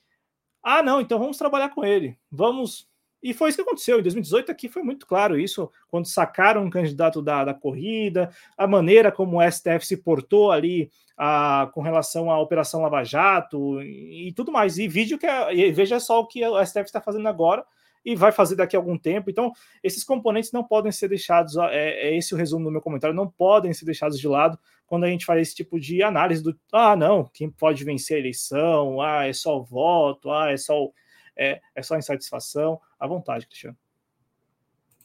ah, 0.62 0.82
não, 0.82 1.00
então 1.00 1.18
vamos 1.18 1.36
trabalhar 1.36 1.70
com 1.70 1.84
ele, 1.84 2.18
vamos. 2.30 2.90
E 3.22 3.32
foi 3.32 3.48
isso 3.48 3.56
que 3.56 3.62
aconteceu. 3.62 3.98
Em 4.00 4.02
2018 4.02 4.50
aqui 4.50 4.68
foi 4.68 4.82
muito 4.82 5.06
claro 5.06 5.38
isso, 5.38 5.70
quando 5.88 6.06
sacaram 6.06 6.64
um 6.64 6.70
candidato 6.70 7.22
da, 7.22 7.44
da 7.44 7.54
corrida, 7.54 8.30
a 8.56 8.66
maneira 8.66 9.12
como 9.12 9.38
o 9.38 9.50
STF 9.50 9.86
se 9.86 9.96
portou 9.96 10.50
ali 10.50 10.90
a, 11.16 11.70
com 11.72 11.82
relação 11.82 12.30
à 12.30 12.40
Operação 12.40 12.82
Lava 12.82 13.04
Jato 13.04 13.80
e, 13.82 14.28
e 14.28 14.32
tudo 14.32 14.50
mais. 14.50 14.78
E 14.78 14.88
vídeo 14.88 15.18
que 15.18 15.26
é, 15.26 15.54
e 15.54 15.70
veja 15.70 16.00
só 16.00 16.20
o 16.20 16.26
que 16.26 16.44
o 16.44 16.64
STF 16.64 16.84
está 16.84 17.00
fazendo 17.00 17.28
agora 17.28 17.64
e 18.04 18.16
vai 18.16 18.32
fazer 18.32 18.56
daqui 18.56 18.76
a 18.76 18.78
algum 18.78 18.98
tempo. 18.98 19.30
Então, 19.30 19.52
esses 19.82 20.04
componentes 20.04 20.52
não 20.52 20.64
podem 20.64 20.90
ser 20.90 21.08
deixados, 21.08 21.56
é, 21.56 22.08
é 22.08 22.16
esse 22.16 22.34
o 22.34 22.36
resumo 22.36 22.64
do 22.64 22.70
meu 22.70 22.80
comentário, 22.80 23.14
não 23.14 23.28
podem 23.28 23.72
ser 23.72 23.84
deixados 23.84 24.18
de 24.18 24.26
lado 24.26 24.58
quando 24.86 25.04
a 25.04 25.08
gente 25.08 25.24
faz 25.24 25.40
esse 25.40 25.54
tipo 25.54 25.80
de 25.80 26.02
análise 26.02 26.42
do 26.42 26.58
ah, 26.72 26.94
não, 26.96 27.24
quem 27.32 27.50
pode 27.50 27.84
vencer 27.84 28.16
a 28.16 28.20
eleição, 28.20 29.00
ah, 29.00 29.26
é 29.26 29.32
só 29.32 29.58
o 29.58 29.64
voto, 29.64 30.30
ah, 30.30 30.50
é 30.50 30.56
só, 30.56 30.88
é, 31.36 31.60
é 31.74 31.82
só 31.82 31.96
insatisfação. 31.96 32.80
À 33.02 33.06
vontade, 33.08 33.48
Cristiano. 33.48 33.76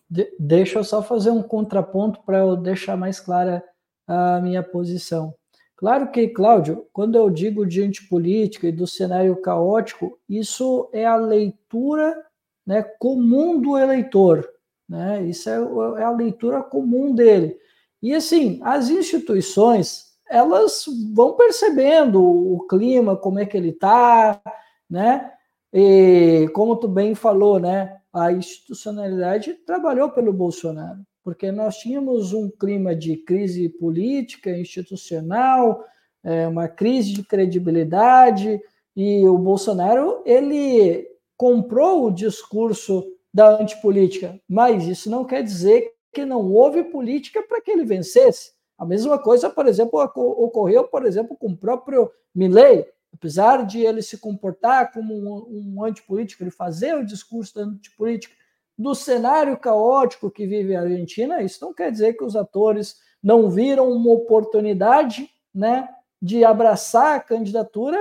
De, 0.07 0.32
deixa 0.40 0.78
eu 0.78 0.84
só 0.84 1.02
fazer 1.02 1.32
um 1.32 1.41
contraponto 1.41 2.22
para 2.24 2.38
eu 2.38 2.56
deixar 2.56 2.95
mais 2.95 3.19
clara 3.19 3.64
a 4.06 4.40
minha 4.40 4.61
posição. 4.61 5.34
Claro 5.76 6.11
que, 6.11 6.28
Cláudio, 6.28 6.88
quando 6.94 7.15
eu 7.15 7.28
digo 7.28 7.65
de 7.65 7.82
antipolítica 7.82 8.68
e 8.68 8.72
do 8.72 8.86
cenário 8.86 9.36
caótico, 9.41 10.19
isso 10.30 10.88
é 10.94 11.07
a 11.07 11.15
leitura 11.15 12.24
né, 12.64 12.84
comum 12.84 13.60
do 13.60 13.76
eleitor. 13.76 14.48
Né? 14.88 15.24
Isso 15.24 15.49
é, 15.49 15.56
é 15.99 16.03
a 16.03 16.11
leitura 16.11 16.61
comum 16.61 17.15
dele. 17.15 17.57
E 17.99 18.14
assim, 18.14 18.60
as 18.61 18.91
instituições 18.91 20.15
elas 20.30 20.86
vão 21.15 21.34
percebendo 21.34 22.22
o 22.22 22.68
clima, 22.68 23.18
como 23.18 23.40
é 23.40 23.45
que 23.48 23.57
ele 23.57 23.69
está, 23.69 24.40
né? 24.88 25.32
E 25.80 26.49
como 26.56 26.76
tu 26.76 26.88
bem 26.88 27.14
falou, 27.14 27.60
né? 27.60 27.99
A 28.12 28.32
institucionalidade 28.32 29.54
trabalhou 29.64 30.10
pelo 30.10 30.34
Bolsonaro, 30.34 30.98
porque 31.24 31.52
nós 31.52 31.78
tínhamos 31.78 32.34
um 32.34 32.49
clima 32.49 32.95
de 32.95 33.16
crise 33.18 33.70
política, 33.70 34.49
institucional, 34.49 35.86
é, 36.24 36.48
uma 36.48 36.68
crise 36.68 37.14
de 37.14 37.22
credibilidade, 37.22 38.60
e 38.95 39.28
o 39.28 39.38
Bolsonaro 39.38 40.24
ele 40.26 41.08
comprou 41.38 42.08
o 42.08 42.12
discurso 42.12 43.06
da 43.32 43.62
antipolítica, 43.62 44.41
mas 44.49 44.88
isso 44.88 45.12
não 45.12 45.24
quer 45.24 45.44
dizer 45.44 45.91
que 46.12 46.26
não 46.26 46.52
houve 46.52 46.86
política 46.86 47.44
para 47.44 47.62
que 47.62 47.70
ele 47.70 47.86
vencesse. 47.86 48.52
A 48.80 48.84
mesma 48.84 49.20
coisa, 49.20 49.48
por 49.48 49.68
exemplo, 49.68 49.99
ocorreu, 50.16 50.86
por 50.86 51.06
exemplo, 51.06 51.38
com 51.38 51.49
o 51.49 51.58
próprio 51.58 52.10
Milley, 52.34 52.84
apesar 53.13 53.65
de 53.65 53.79
ele 53.79 54.01
se 54.01 54.17
comportar 54.17 54.91
como 54.91 55.13
um, 55.13 55.75
um 55.75 55.84
antipolítico, 55.84 56.43
ele 56.43 56.51
fazer 56.51 56.95
o 56.95 57.05
discurso 57.05 57.55
da 57.55 57.61
antipolítica, 57.61 58.35
do 58.77 58.93
cenário 58.93 59.57
caótico 59.57 60.29
que 60.29 60.45
vive 60.45 60.75
a 60.75 60.81
Argentina, 60.81 61.41
isso 61.41 61.65
não 61.65 61.73
quer 61.73 61.91
dizer 61.91 62.13
que 62.13 62.23
os 62.23 62.35
atores 62.35 62.97
não 63.23 63.49
viram 63.49 63.91
uma 63.91 64.11
oportunidade 64.11 65.29
né, 65.53 65.89
de 66.21 66.43
abraçar 66.43 67.15
a 67.15 67.19
candidatura 67.19 67.97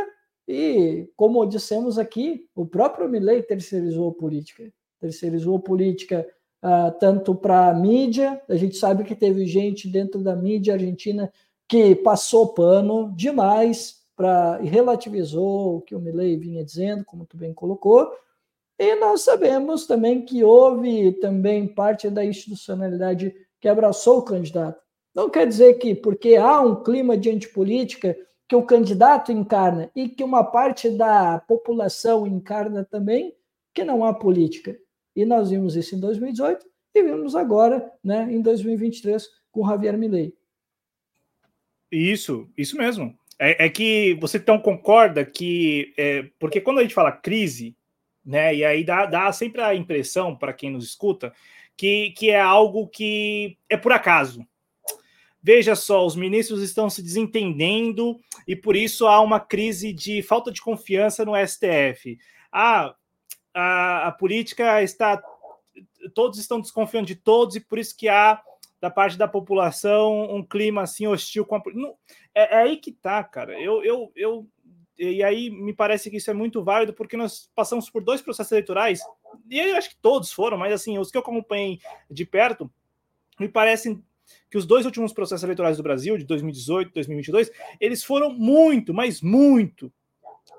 e, 0.47 1.11
como 1.17 1.45
dissemos 1.47 1.99
aqui, 1.99 2.47
o 2.55 2.67
próprio 2.67 3.09
Milley 3.09 3.43
terceirizou 3.43 4.11
a 4.11 4.15
política. 4.15 4.71
Terceirizou 5.01 5.57
a 5.57 5.61
política 5.61 6.27
uh, 6.63 6.97
tanto 7.01 7.35
para 7.35 7.71
a 7.71 7.75
mídia, 7.75 8.41
a 8.49 8.55
gente 8.55 8.77
sabe 8.77 9.03
que 9.03 9.15
teve 9.15 9.47
gente 9.47 9.89
dentro 9.89 10.23
da 10.23 10.37
mídia 10.37 10.75
argentina 10.75 11.33
que 11.69 11.97
passou 11.97 12.55
pano 12.55 13.13
demais 13.17 13.96
para 14.17 14.59
e 14.63 14.67
relativizou 14.67 15.77
o 15.77 15.81
que 15.83 15.95
o 15.95 16.01
Milley 16.01 16.37
vinha 16.37 16.65
dizendo, 16.65 17.05
como 17.05 17.27
tu 17.27 17.37
bem 17.37 17.53
colocou, 17.53 18.11
e 18.79 18.95
nós 18.97 19.23
sabemos 19.23 19.87
também 19.87 20.25
que 20.25 20.43
houve 20.43 21.13
também 21.13 21.67
parte 21.67 22.11
da 22.11 22.25
institucionalidade 22.25 23.35
que 23.61 23.69
abraçou 23.69 24.19
o 24.19 24.25
candidato. 24.25 24.81
Não 25.15 25.31
quer 25.31 25.47
dizer 25.47 25.75
que 25.75 25.95
porque 25.95 26.37
há 26.37 26.61
um 26.61 26.83
clima 26.83 27.17
de 27.17 27.31
antipolítica 27.31 28.17
que 28.49 28.55
o 28.55 28.63
candidato 28.63 29.33
encarna 29.33 29.91
e 29.95 30.09
que 30.09 30.23
uma 30.23 30.45
parte 30.45 30.91
da 30.91 31.39
população 31.41 32.27
encarna 32.27 32.85
também, 32.85 33.35
que 33.73 33.83
não 33.83 34.05
há 34.05 34.13
política. 34.13 34.79
E 35.15 35.25
nós 35.25 35.51
vimos 35.51 35.75
isso 35.75 35.97
em 35.97 36.01
2018 36.01 36.67
e 36.95 37.03
vimos 37.03 37.35
agora, 37.35 37.91
né, 38.05 38.29
em 38.31 38.41
2023, 38.41 39.27
com 39.51 39.67
Javier 39.67 39.97
Milei. 39.97 40.35
Isso, 41.91 42.49
isso 42.57 42.77
mesmo. 42.77 43.19
É, 43.39 43.67
é 43.67 43.69
que 43.69 44.15
você 44.21 44.39
então 44.39 44.59
concorda 44.59 45.25
que. 45.25 45.93
É, 45.97 46.29
porque 46.39 46.61
quando 46.61 46.79
a 46.79 46.83
gente 46.83 46.95
fala 46.95 47.13
crise, 47.13 47.77
né, 48.25 48.55
e 48.55 48.65
aí 48.65 48.85
dá, 48.85 49.07
dá 49.07 49.33
sempre 49.33 49.61
a 49.61 49.75
impressão, 49.75 50.37
para 50.37 50.53
quem 50.53 50.71
nos 50.71 50.85
escuta, 50.85 51.33
que, 51.77 52.11
que 52.11 52.31
é 52.31 52.41
algo 52.41 52.89
que 52.89 53.59
é 53.69 53.77
por 53.77 53.93
acaso, 53.93 54.47
Veja 55.47 55.77
só, 55.77 56.05
os 56.05 56.17
ministros 56.17 56.61
estão 56.61 56.91
se 56.91 57.01
desentendendo 57.01 58.19
e 58.49 58.57
por 58.57 58.75
isso 58.75 59.07
há 59.07 59.21
uma 59.21 59.39
crise 59.39 59.93
de 59.93 60.21
falta 60.21 60.51
de 60.51 60.61
confiança 60.61 61.25
no 61.25 61.35
STF. 61.37 62.19
Ah, 62.51 62.93
a, 63.55 64.09
a 64.09 64.11
política 64.11 64.83
está. 64.83 65.23
Todos 66.13 66.41
estão 66.41 66.61
desconfiando 66.61 67.07
de 67.07 67.15
todos 67.15 67.55
e 67.55 67.61
por 67.61 67.79
isso 67.79 67.97
que 67.97 68.09
há 68.09 68.43
da 68.81 68.91
parte 68.91 69.17
da 69.17 69.29
população 69.29 70.35
um 70.35 70.43
clima 70.43 70.83
assim 70.83 71.07
hostil 71.07 71.45
com 71.45 71.55
a 71.55 71.63
não, 71.73 71.95
é, 72.37 72.55
é, 72.55 72.57
aí 72.59 72.77
que 72.77 72.93
tá, 72.93 73.25
cara. 73.25 73.59
Eu, 73.59 73.83
eu, 73.83 74.13
eu 74.15 74.47
e 74.99 75.23
aí 75.23 75.49
me 75.49 75.73
parece 75.73 76.11
que 76.11 76.19
isso 76.19 76.31
é 76.31 76.35
muito 76.35 76.63
válido 76.63 76.93
porque 76.93 77.17
nós 77.17 77.51
passamos 77.55 77.89
por 77.89 78.05
dois 78.05 78.21
processos 78.21 78.53
eleitorais 78.53 79.01
e 79.51 79.59
eu 79.59 79.77
acho 79.77 79.91
que 79.91 79.97
todos 79.97 80.31
foram, 80.31 80.59
mas 80.59 80.73
assim 80.73 80.99
os 80.99 81.11
que 81.11 81.17
eu 81.17 81.23
acompanhei 81.23 81.81
de 82.11 82.27
perto 82.27 82.71
me 83.41 83.49
parecem 83.49 84.03
que 84.51 84.59
os 84.59 84.67
dois 84.67 84.85
últimos 84.85 85.13
processos 85.15 85.45
eleitorais 85.45 85.79
do 85.79 85.83
Brasil, 85.83 86.19
de 86.19 86.25
2018 86.25 86.89
e 86.89 86.95
2022, 86.95 87.51
eles 87.81 88.05
foram 88.05 88.31
muito, 88.31 88.93
mas 88.93 89.23
muito 89.23 89.91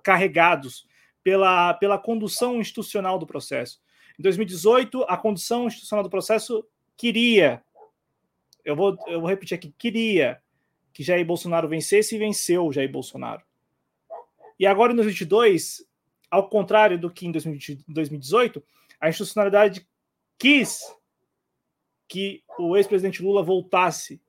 carregados 0.02 0.88
pela, 1.24 1.74
pela 1.76 1.98
condução 1.98 2.60
institucional 2.60 3.20
do 3.20 3.28
processo. 3.28 3.82
Em 4.18 4.24
2018, 4.24 5.04
a 5.04 5.18
condução 5.18 5.68
institucional 5.68 6.04
do 6.04 6.10
processo 6.10 6.66
queria, 6.96 7.62
eu 8.64 8.76
vou, 8.76 8.98
eu 9.08 9.20
vou 9.20 9.30
repetir 9.30 9.56
aqui, 9.56 9.74
queria 9.78 10.42
que 10.98 11.04
Jair 11.04 11.24
Bolsonaro 11.24 11.68
vencesse 11.68 12.16
e 12.16 12.18
venceu 12.18 12.74
Jair 12.74 12.92
Bolsonaro. 12.92 13.44
E 14.60 14.66
agora, 14.66 14.92
em 14.92 14.96
2022, 14.96 15.88
ao 16.32 16.50
contrário 16.50 16.98
do 16.98 17.12
que 17.12 17.28
em 17.28 17.32
2018, 17.32 18.64
a 19.00 19.08
institucionalidade 19.08 19.88
quis 20.40 20.82
que 22.08 22.44
o 22.58 22.76
ex-presidente 22.76 23.22
Lula 23.22 23.44
voltasse. 23.44 24.20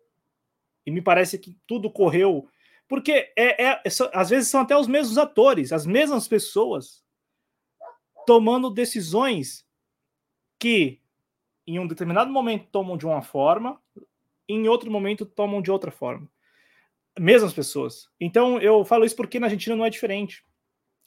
E 0.84 0.90
me 0.90 1.00
parece 1.00 1.38
que 1.38 1.56
tudo 1.66 1.90
correu. 1.90 2.46
Porque 2.86 3.32
é, 3.34 3.64
é, 3.64 3.70
é, 3.70 3.82
às 4.12 4.28
vezes 4.28 4.50
são 4.50 4.60
até 4.60 4.76
os 4.76 4.86
mesmos 4.86 5.16
atores, 5.16 5.72
as 5.72 5.86
mesmas 5.86 6.28
pessoas, 6.28 7.02
tomando 8.26 8.68
decisões 8.68 9.66
que, 10.58 11.00
em 11.66 11.78
um 11.78 11.86
determinado 11.86 12.30
momento, 12.30 12.68
tomam 12.70 12.98
de 12.98 13.06
uma 13.06 13.22
forma, 13.22 13.80
em 14.46 14.68
outro 14.68 14.90
momento, 14.90 15.24
tomam 15.24 15.62
de 15.62 15.70
outra 15.70 15.90
forma. 15.90 16.28
Mesmas 17.18 17.52
pessoas. 17.52 18.08
Então, 18.20 18.60
eu 18.60 18.84
falo 18.84 19.04
isso 19.04 19.16
porque 19.16 19.40
na 19.40 19.46
Argentina 19.46 19.74
não 19.74 19.84
é 19.84 19.90
diferente. 19.90 20.44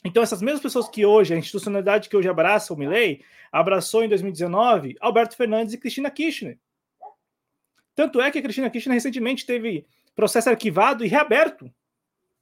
Então, 0.03 0.23
essas 0.23 0.41
mesmas 0.41 0.61
pessoas 0.61 0.89
que 0.89 1.05
hoje, 1.05 1.33
a 1.33 1.37
institucionalidade 1.37 2.09
que 2.09 2.17
hoje 2.17 2.27
abraça 2.27 2.73
o 2.73 2.77
Milley, 2.77 3.23
abraçou 3.51 4.03
em 4.03 4.09
2019 4.09 4.97
Alberto 4.99 5.35
Fernandes 5.35 5.73
e 5.73 5.77
Cristina 5.77 6.09
Kirchner. 6.09 6.57
Tanto 7.93 8.19
é 8.19 8.31
que 8.31 8.39
a 8.39 8.41
Cristina 8.41 8.69
Kirchner 8.69 8.95
recentemente 8.95 9.45
teve 9.45 9.85
processo 10.15 10.49
arquivado 10.49 11.05
e 11.05 11.07
reaberto. 11.07 11.71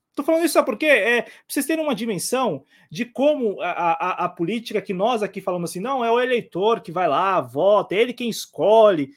Estou 0.10 0.26
falando 0.26 0.46
isso 0.46 0.54
só 0.54 0.64
porque 0.64 0.86
é 0.86 1.22
para 1.22 1.32
vocês 1.48 1.66
terem 1.66 1.84
uma 1.84 1.96
dimensão 1.96 2.64
de 2.90 3.06
como 3.06 3.62
a, 3.62 3.70
a, 3.72 4.26
a, 4.26 4.30
política 4.30 4.82
que 4.82 4.94
nós 4.94 5.24
aqui 5.24 5.40
falamos 5.40 5.70
assim, 5.70 5.80
não, 5.80 6.04
é 6.04 6.12
o 6.12 6.20
eleitor 6.20 6.82
que 6.82 6.92
vai 6.92 7.08
lá, 7.08 7.40
vota, 7.40 7.96
é 7.96 8.00
ele 8.00 8.14
quem 8.14 8.30
escolhe. 8.30 9.12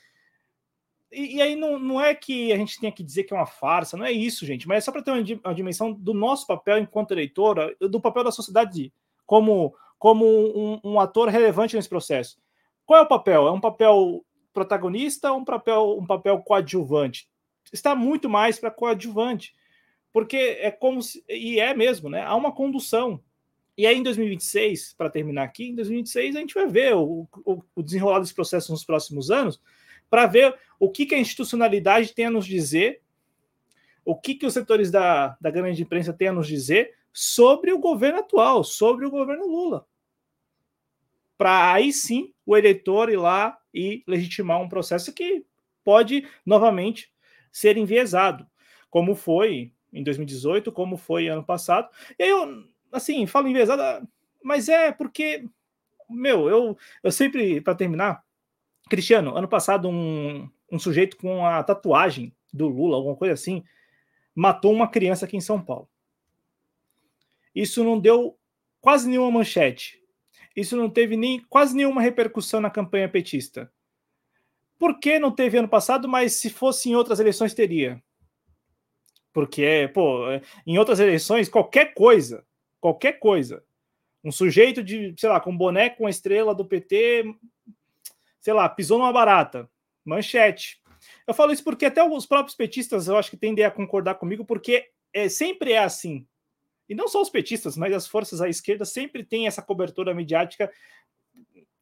E, 1.13 1.37
e 1.37 1.43
aí 1.43 1.55
não, 1.55 1.79
não 1.79 2.01
é 2.01 2.15
que 2.15 2.53
a 2.53 2.57
gente 2.57 2.81
tenha 2.81 2.91
que 2.91 3.03
dizer 3.03 3.25
que 3.25 3.35
é 3.35 3.37
uma 3.37 3.47
farsa, 3.47 3.97
não 3.97 4.07
é 4.07 4.11
isso, 4.11 4.47
gente, 4.47 4.67
mas 4.67 4.79
é 4.79 4.81
só 4.81 4.91
para 4.91 5.03
ter 5.03 5.11
uma, 5.11 5.23
uma, 5.45 5.55
dimensão 5.55 5.93
do 5.93 6.15
nosso 6.15 6.47
papel 6.47 6.79
enquanto 6.79 7.13
eleitor, 7.13 7.77
do 7.79 8.01
papel 8.01 8.25
da 8.25 8.33
sociedade 8.33 8.93
como, 9.27 9.75
como 9.99 10.27
um, 10.27 10.81
um 10.83 11.01
ator 11.01 11.29
relevante 11.29 11.77
nesse 11.77 11.89
processo. 11.89 12.39
Qual 12.87 12.99
é 12.99 13.03
o 13.03 13.09
papel? 13.09 13.47
É 13.47 13.51
um 13.51 13.61
papel 13.61 14.25
protagonista 14.53 15.33
ou 15.33 15.39
um 15.39 15.45
papel, 15.45 15.99
um 15.99 16.07
papel 16.07 16.39
coadjuvante? 16.41 17.29
Está 17.73 17.95
muito 17.95 18.29
mais 18.29 18.59
para 18.59 18.71
coadjuvante, 18.71 19.55
porque 20.13 20.37
é 20.37 20.71
como 20.71 21.03
se, 21.03 21.23
e 21.29 21.61
é 21.61 21.75
mesmo, 21.75 22.09
né? 22.09 22.23
Há 22.23 22.35
uma 22.35 22.53
condução 22.53 23.21
E 23.77 23.87
aí, 23.87 23.97
em 23.97 24.03
2026, 24.03 24.95
para 24.95 25.09
terminar 25.09 25.45
aqui, 25.45 25.69
em 25.69 25.75
2026 25.75 26.37
a 26.37 26.41
gente 26.41 26.55
vai 26.55 26.67
ver 26.67 26.95
o, 26.95 27.27
o, 27.45 27.63
o 27.75 27.83
desenrolar 27.83 28.21
desse 28.21 28.35
processo 28.35 28.73
nos 28.73 28.85
próximos 28.85 29.31
anos, 29.31 29.61
para 30.13 30.27
ver 30.27 30.55
o 30.79 30.91
que, 30.91 31.07
que 31.07 31.15
a 31.15 31.19
institucionalidade 31.19 32.13
tem 32.13 32.27
a 32.27 32.31
nos 32.31 32.45
dizer, 32.45 33.01
o 34.05 34.15
que, 34.15 34.35
que 34.35 34.45
os 34.45 34.53
setores 34.53 34.91
da, 34.91 35.39
da 35.41 35.51
grande 35.51 35.83
imprensa 35.83 36.13
têm 36.13 36.29
a 36.29 36.33
nos 36.35 36.47
dizer 36.47 36.95
sobre 37.11 37.73
o 37.73 37.79
governo 37.79 38.19
atual, 38.19 38.63
sobre 38.63 39.07
o 39.07 39.11
governo 39.11 39.47
Lula. 39.47 39.87
Para 41.39 41.73
aí 41.73 41.95
sim 41.95 42.35
o 42.45 42.55
eleitor 42.55 43.09
ir 43.09 43.17
lá 43.17 43.59
e 43.73 44.05
legitimar 44.07 44.61
um 44.61 44.69
processo 44.69 45.15
que 45.15 45.47
pode 45.83 46.29
novamente 46.45 47.11
ser 47.51 47.79
enviesado, 47.79 48.47
como 48.91 49.15
foi 49.15 49.73
em 49.91 50.03
2018, 50.03 50.71
como 50.73 50.99
foi 50.99 51.29
ano 51.29 51.43
passado. 51.43 51.89
Eu, 52.19 52.67
assim, 52.93 53.27
falo 53.27 53.49
enviesado, 53.49 54.07
mas 54.45 54.69
é 54.69 54.93
porque, 54.93 55.49
meu, 56.11 56.51
eu, 56.51 56.77
eu 57.03 57.11
sempre, 57.11 57.63
para 57.63 57.75
terminar, 57.75 58.23
Cristiano, 58.89 59.37
ano 59.37 59.49
passado, 59.49 59.89
um, 59.89 60.49
um 60.71 60.79
sujeito 60.79 61.17
com 61.17 61.47
a 61.47 61.63
tatuagem 61.63 62.35
do 62.53 62.69
Lula, 62.69 62.97
alguma 62.97 63.17
coisa 63.17 63.35
assim, 63.35 63.65
matou 64.35 64.73
uma 64.73 64.89
criança 64.89 65.25
aqui 65.25 65.37
em 65.37 65.41
São 65.41 65.63
Paulo. 65.63 65.89
Isso 67.55 67.85
não 67.85 67.99
deu 67.99 68.39
quase 68.81 69.09
nenhuma 69.09 69.31
manchete. 69.31 70.03
Isso 70.55 70.77
não 70.77 70.91
teve 70.91 71.17
nem 71.17 71.41
quase 71.49 71.75
nenhuma 71.75 72.03
repercussão 72.03 72.61
na 72.61 72.71
campanha 72.71 73.09
petista. 73.09 73.73
Por 74.79 74.99
que 74.99 75.19
não 75.19 75.31
teve 75.31 75.57
ano 75.59 75.69
passado, 75.69 76.09
mas 76.09 76.35
se 76.35 76.51
fosse 76.51 76.91
em 76.91 76.97
outras 76.97 77.21
eleições 77.21 77.55
teria? 77.55 78.03
Porque, 79.33 79.91
pô, 79.95 80.25
em 80.67 80.77
outras 80.77 81.01
eleições, 81.01 81.49
qualquer 81.49 81.95
coisa, 81.95 82.45
qualquer 82.81 83.19
coisa, 83.19 83.65
um 84.23 84.31
sujeito 84.31 84.83
de, 84.83 85.15
sei 85.17 85.29
lá, 85.29 85.41
com 85.41 85.57
boneco, 85.57 85.99
com 85.99 86.07
a 86.07 86.11
estrela 86.11 86.55
do 86.55 86.65
PT, 86.65 87.25
sei 88.43 88.53
lá, 88.53 88.69
pisou 88.69 88.99
numa 88.99 89.13
barata, 89.13 89.71
manchete. 90.05 90.83
Eu 91.27 91.33
falo 91.33 91.53
isso 91.53 91.65
porque 91.65 91.87
até 91.87 92.03
os 92.03 92.27
próprios 92.27 92.57
petistas 92.57 93.09
eu 93.09 93.17
acho 93.17 93.31
que 93.31 93.37
tendem 93.37 93.65
a 93.65 93.71
concordar 93.71 94.17
comigo, 94.17 94.45
porque 94.45 94.91
é, 95.15 95.29
sempre 95.29 95.73
é 95.73 95.79
assim. 95.79 96.27
E 96.89 96.95
não 96.95 97.07
só 97.09 97.23
os 97.23 97.31
petistas, 97.31 97.77
mas 97.77 97.95
as 97.95 98.07
forças 98.07 98.41
à 98.41 98.49
esquerda 98.49 98.85
sempre 98.85 99.25
têm 99.25 99.47
essa 99.47 99.63
cobertura 99.63 100.13
midiática, 100.13 100.71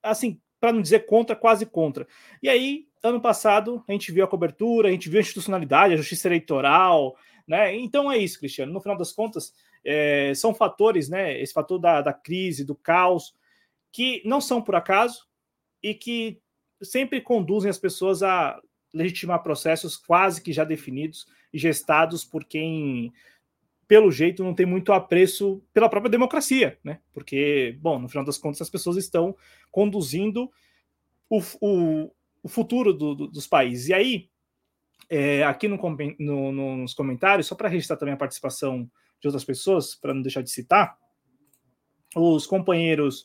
assim, 0.02 0.38
para 0.60 0.72
não 0.72 0.82
dizer 0.82 1.06
contra, 1.06 1.34
quase 1.34 1.64
contra. 1.64 2.06
E 2.42 2.48
aí, 2.48 2.86
ano 3.02 3.20
passado, 3.20 3.82
a 3.88 3.92
gente 3.92 4.12
viu 4.12 4.22
a 4.22 4.28
cobertura, 4.28 4.88
a 4.88 4.92
gente 4.92 5.08
viu 5.08 5.18
a 5.18 5.22
institucionalidade, 5.22 5.94
a 5.94 5.96
justiça 5.96 6.28
eleitoral, 6.28 7.16
né? 7.48 7.74
Então 7.74 8.12
é 8.12 8.18
isso, 8.18 8.38
Cristiano. 8.38 8.70
No 8.70 8.80
final 8.82 8.98
das 8.98 9.12
contas, 9.12 9.54
é, 9.82 10.32
são 10.34 10.54
fatores, 10.54 11.08
né? 11.08 11.40
Esse 11.40 11.54
fator 11.54 11.78
da, 11.78 12.02
da 12.02 12.12
crise, 12.12 12.64
do 12.64 12.74
caos, 12.74 13.34
que 13.90 14.22
não 14.26 14.42
são 14.42 14.60
por 14.60 14.74
acaso 14.74 15.26
e 15.82 15.94
que 15.94 16.38
sempre 16.82 17.20
conduzem 17.20 17.70
as 17.70 17.78
pessoas 17.78 18.22
a 18.22 18.60
legitimar 18.92 19.42
processos 19.42 19.96
quase 19.96 20.42
que 20.42 20.52
já 20.52 20.64
definidos 20.64 21.26
e 21.52 21.58
gestados 21.58 22.24
por 22.24 22.44
quem, 22.44 23.12
pelo 23.86 24.10
jeito, 24.10 24.42
não 24.42 24.54
tem 24.54 24.66
muito 24.66 24.92
apreço 24.92 25.62
pela 25.72 25.88
própria 25.88 26.10
democracia, 26.10 26.78
né? 26.82 27.00
Porque, 27.12 27.76
bom, 27.80 27.98
no 27.98 28.08
final 28.08 28.24
das 28.24 28.38
contas, 28.38 28.62
as 28.62 28.70
pessoas 28.70 28.96
estão 28.96 29.36
conduzindo 29.70 30.50
o, 31.28 31.40
o, 31.60 32.10
o 32.42 32.48
futuro 32.48 32.92
do, 32.92 33.14
do, 33.14 33.26
dos 33.28 33.46
países. 33.46 33.88
E 33.88 33.94
aí, 33.94 34.30
é, 35.08 35.44
aqui 35.44 35.68
no, 35.68 35.78
no, 36.18 36.76
nos 36.76 36.94
comentários, 36.94 37.46
só 37.46 37.54
para 37.54 37.68
registrar 37.68 37.96
também 37.96 38.14
a 38.14 38.18
participação 38.18 38.90
de 39.20 39.28
outras 39.28 39.44
pessoas, 39.44 39.94
para 39.94 40.14
não 40.14 40.22
deixar 40.22 40.42
de 40.42 40.50
citar, 40.50 40.96
os 42.16 42.46
companheiros 42.46 43.24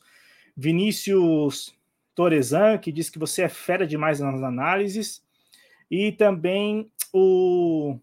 Vinícius 0.56 1.76
Torezan, 2.16 2.78
que 2.78 2.92
diz 2.92 3.10
que 3.10 3.20
você 3.20 3.44
é 3.44 3.50
fera 3.50 3.86
demais 3.86 4.20
nas 4.20 4.42
análises, 4.42 5.24
e 5.92 6.12
também 6.14 6.90
o. 7.14 8.00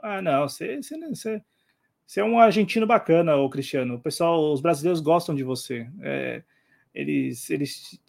Ah, 0.00 0.20
não, 0.20 0.48
você, 0.48 0.82
você, 0.82 1.42
você, 2.04 2.20
é 2.20 2.24
um 2.24 2.38
argentino 2.38 2.86
bacana, 2.86 3.36
o 3.36 3.48
Cristiano. 3.48 3.94
O 3.94 4.00
pessoal, 4.00 4.52
os 4.52 4.60
brasileiros 4.60 5.00
gostam 5.00 5.34
de 5.34 5.44
você. 5.44 5.88
É, 6.00 6.42
eles, 6.92 7.48
eles, 7.48 8.00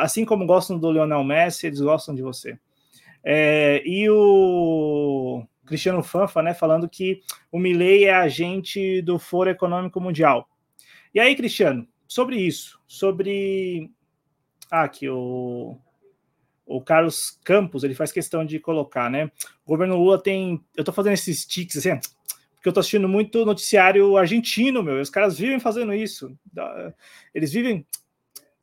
assim 0.00 0.24
como 0.24 0.44
gostam 0.44 0.78
do 0.78 0.90
Lionel 0.90 1.24
Messi, 1.24 1.66
eles 1.66 1.80
gostam 1.80 2.14
de 2.14 2.20
você. 2.20 2.58
É, 3.22 3.82
e 3.86 4.10
o 4.10 5.46
Cristiano 5.64 6.02
Fanfa, 6.02 6.42
né, 6.42 6.52
falando 6.54 6.88
que 6.88 7.22
o 7.52 7.58
Milley 7.58 8.04
é 8.04 8.14
agente 8.14 9.00
do 9.02 9.18
Foro 9.18 9.50
Econômico 9.50 10.00
Mundial. 10.00 10.48
E 11.14 11.20
aí, 11.20 11.36
Cristiano, 11.36 11.86
sobre 12.06 12.36
isso, 12.36 12.80
sobre 12.86 13.90
ah, 14.70 14.84
aqui 14.84 15.08
o 15.08 15.78
o 16.68 16.82
Carlos 16.82 17.38
Campos, 17.42 17.82
ele 17.82 17.94
faz 17.94 18.12
questão 18.12 18.44
de 18.44 18.60
colocar, 18.60 19.10
né? 19.10 19.30
O 19.64 19.70
governo 19.70 19.96
Lula 19.96 20.22
tem. 20.22 20.62
Eu 20.76 20.84
tô 20.84 20.92
fazendo 20.92 21.14
esses 21.14 21.46
tics 21.46 21.78
assim, 21.78 21.98
porque 22.54 22.68
eu 22.68 22.72
tô 22.72 22.80
assistindo 22.80 23.08
muito 23.08 23.44
noticiário 23.46 24.16
argentino, 24.18 24.82
meu. 24.82 25.00
Os 25.00 25.08
caras 25.08 25.38
vivem 25.38 25.58
fazendo 25.58 25.94
isso. 25.94 26.30
Eles 27.34 27.50
vivem 27.50 27.86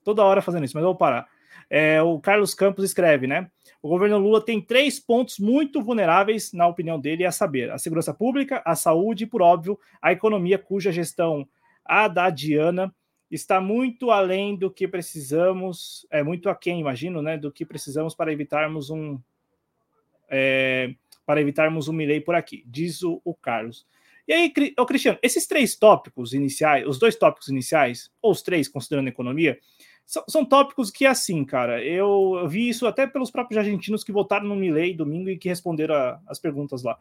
toda 0.03 0.23
hora 0.23 0.41
fazendo 0.41 0.63
isso, 0.63 0.77
mas 0.77 0.83
eu 0.83 0.89
vou 0.89 0.95
parar. 0.95 1.27
É, 1.67 1.99
o 1.99 2.19
Carlos 2.19 2.53
Campos 2.53 2.85
escreve, 2.85 3.25
né? 3.25 3.49
O 3.81 3.89
governo 3.89 4.19
Lula 4.19 4.39
tem 4.39 4.61
três 4.61 4.99
pontos 4.99 5.39
muito 5.39 5.81
vulneráveis, 5.81 6.53
na 6.53 6.67
opinião 6.67 6.99
dele, 6.99 7.25
a 7.25 7.31
saber: 7.31 7.71
a 7.71 7.79
segurança 7.79 8.13
pública, 8.13 8.61
a 8.63 8.75
saúde 8.75 9.23
e, 9.23 9.27
por 9.27 9.41
óbvio, 9.41 9.79
a 9.99 10.11
economia, 10.11 10.59
cuja 10.59 10.91
gestão 10.91 11.47
adadiana 11.83 12.93
está 13.29 13.59
muito 13.59 14.11
além 14.11 14.55
do 14.55 14.69
que 14.69 14.87
precisamos, 14.87 16.05
é 16.11 16.23
muito 16.23 16.49
aquém, 16.49 16.79
imagino, 16.79 17.21
né, 17.21 17.37
do 17.37 17.51
que 17.51 17.65
precisamos 17.65 18.15
para 18.15 18.31
evitarmos 18.31 18.89
um 18.89 19.19
é, 20.29 20.93
para 21.25 21.41
evitarmos 21.41 21.87
um 21.87 21.93
milei 21.93 22.21
por 22.21 22.35
aqui, 22.35 22.63
diz 22.67 23.01
o, 23.01 23.21
o 23.23 23.33
Carlos. 23.33 23.85
E 24.27 24.33
aí, 24.33 24.51
ô 24.77 24.85
Cristiano, 24.85 25.19
esses 25.21 25.45
três 25.45 25.75
tópicos 25.75 26.33
iniciais, 26.33 26.87
os 26.87 26.97
dois 26.97 27.15
tópicos 27.15 27.47
iniciais, 27.47 28.11
ou 28.21 28.31
os 28.31 28.41
três, 28.41 28.67
considerando 28.67 29.07
a 29.07 29.09
economia, 29.09 29.59
são, 30.05 30.23
são 30.27 30.45
tópicos 30.45 30.91
que, 30.91 31.05
assim, 31.05 31.43
cara, 31.43 31.83
eu, 31.83 32.37
eu, 32.41 32.47
vi 32.47 32.69
isso 32.69 32.85
até 32.85 33.07
pelos 33.07 33.31
próprios 33.31 33.57
argentinos 33.57 34.03
que 34.03 34.11
votaram 34.11 34.47
no 34.47 34.55
Milei 34.55 34.93
domingo 34.93 35.29
e 35.29 35.37
que 35.37 35.49
responderam 35.49 35.95
a, 35.95 36.21
as 36.27 36.39
perguntas 36.39 36.83
lá. 36.83 36.97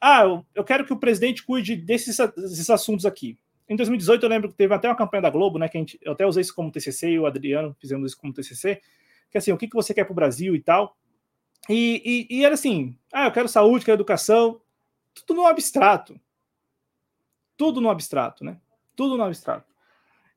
Ah, 0.00 0.22
eu, 0.22 0.44
eu, 0.54 0.64
quero 0.64 0.84
que 0.84 0.92
o 0.92 0.98
presidente 0.98 1.44
cuide 1.44 1.76
desses, 1.76 2.16
desses 2.36 2.70
assuntos 2.70 3.06
aqui. 3.06 3.38
Em 3.72 3.76
2018, 3.76 4.22
eu 4.22 4.28
lembro 4.28 4.50
que 4.50 4.54
teve 4.54 4.74
até 4.74 4.86
uma 4.86 4.94
campanha 4.94 5.22
da 5.22 5.30
Globo, 5.30 5.58
né? 5.58 5.66
Que 5.66 5.78
a 5.78 5.80
gente, 5.80 5.98
eu 6.02 6.12
até 6.12 6.26
usei 6.26 6.42
isso 6.42 6.54
como 6.54 6.70
TCC 6.70 7.12
e 7.12 7.18
o 7.18 7.24
Adriano 7.24 7.74
fizemos 7.80 8.10
isso 8.10 8.20
como 8.20 8.30
TCC, 8.30 8.82
que 9.30 9.38
assim, 9.38 9.50
o 9.50 9.56
que, 9.56 9.66
que 9.66 9.74
você 9.74 9.94
quer 9.94 10.04
para 10.04 10.12
o 10.12 10.14
Brasil 10.14 10.54
e 10.54 10.60
tal. 10.60 10.94
E, 11.70 12.28
e, 12.28 12.36
e, 12.36 12.44
era 12.44 12.52
assim: 12.52 12.94
ah, 13.10 13.24
eu 13.24 13.32
quero 13.32 13.48
saúde, 13.48 13.82
quero 13.82 13.96
educação, 13.96 14.60
tudo 15.14 15.40
no 15.40 15.46
abstrato. 15.46 16.20
Tudo 17.56 17.80
no 17.80 17.88
abstrato, 17.88 18.44
né? 18.44 18.60
Tudo 18.94 19.16
no 19.16 19.24
abstrato. 19.24 19.72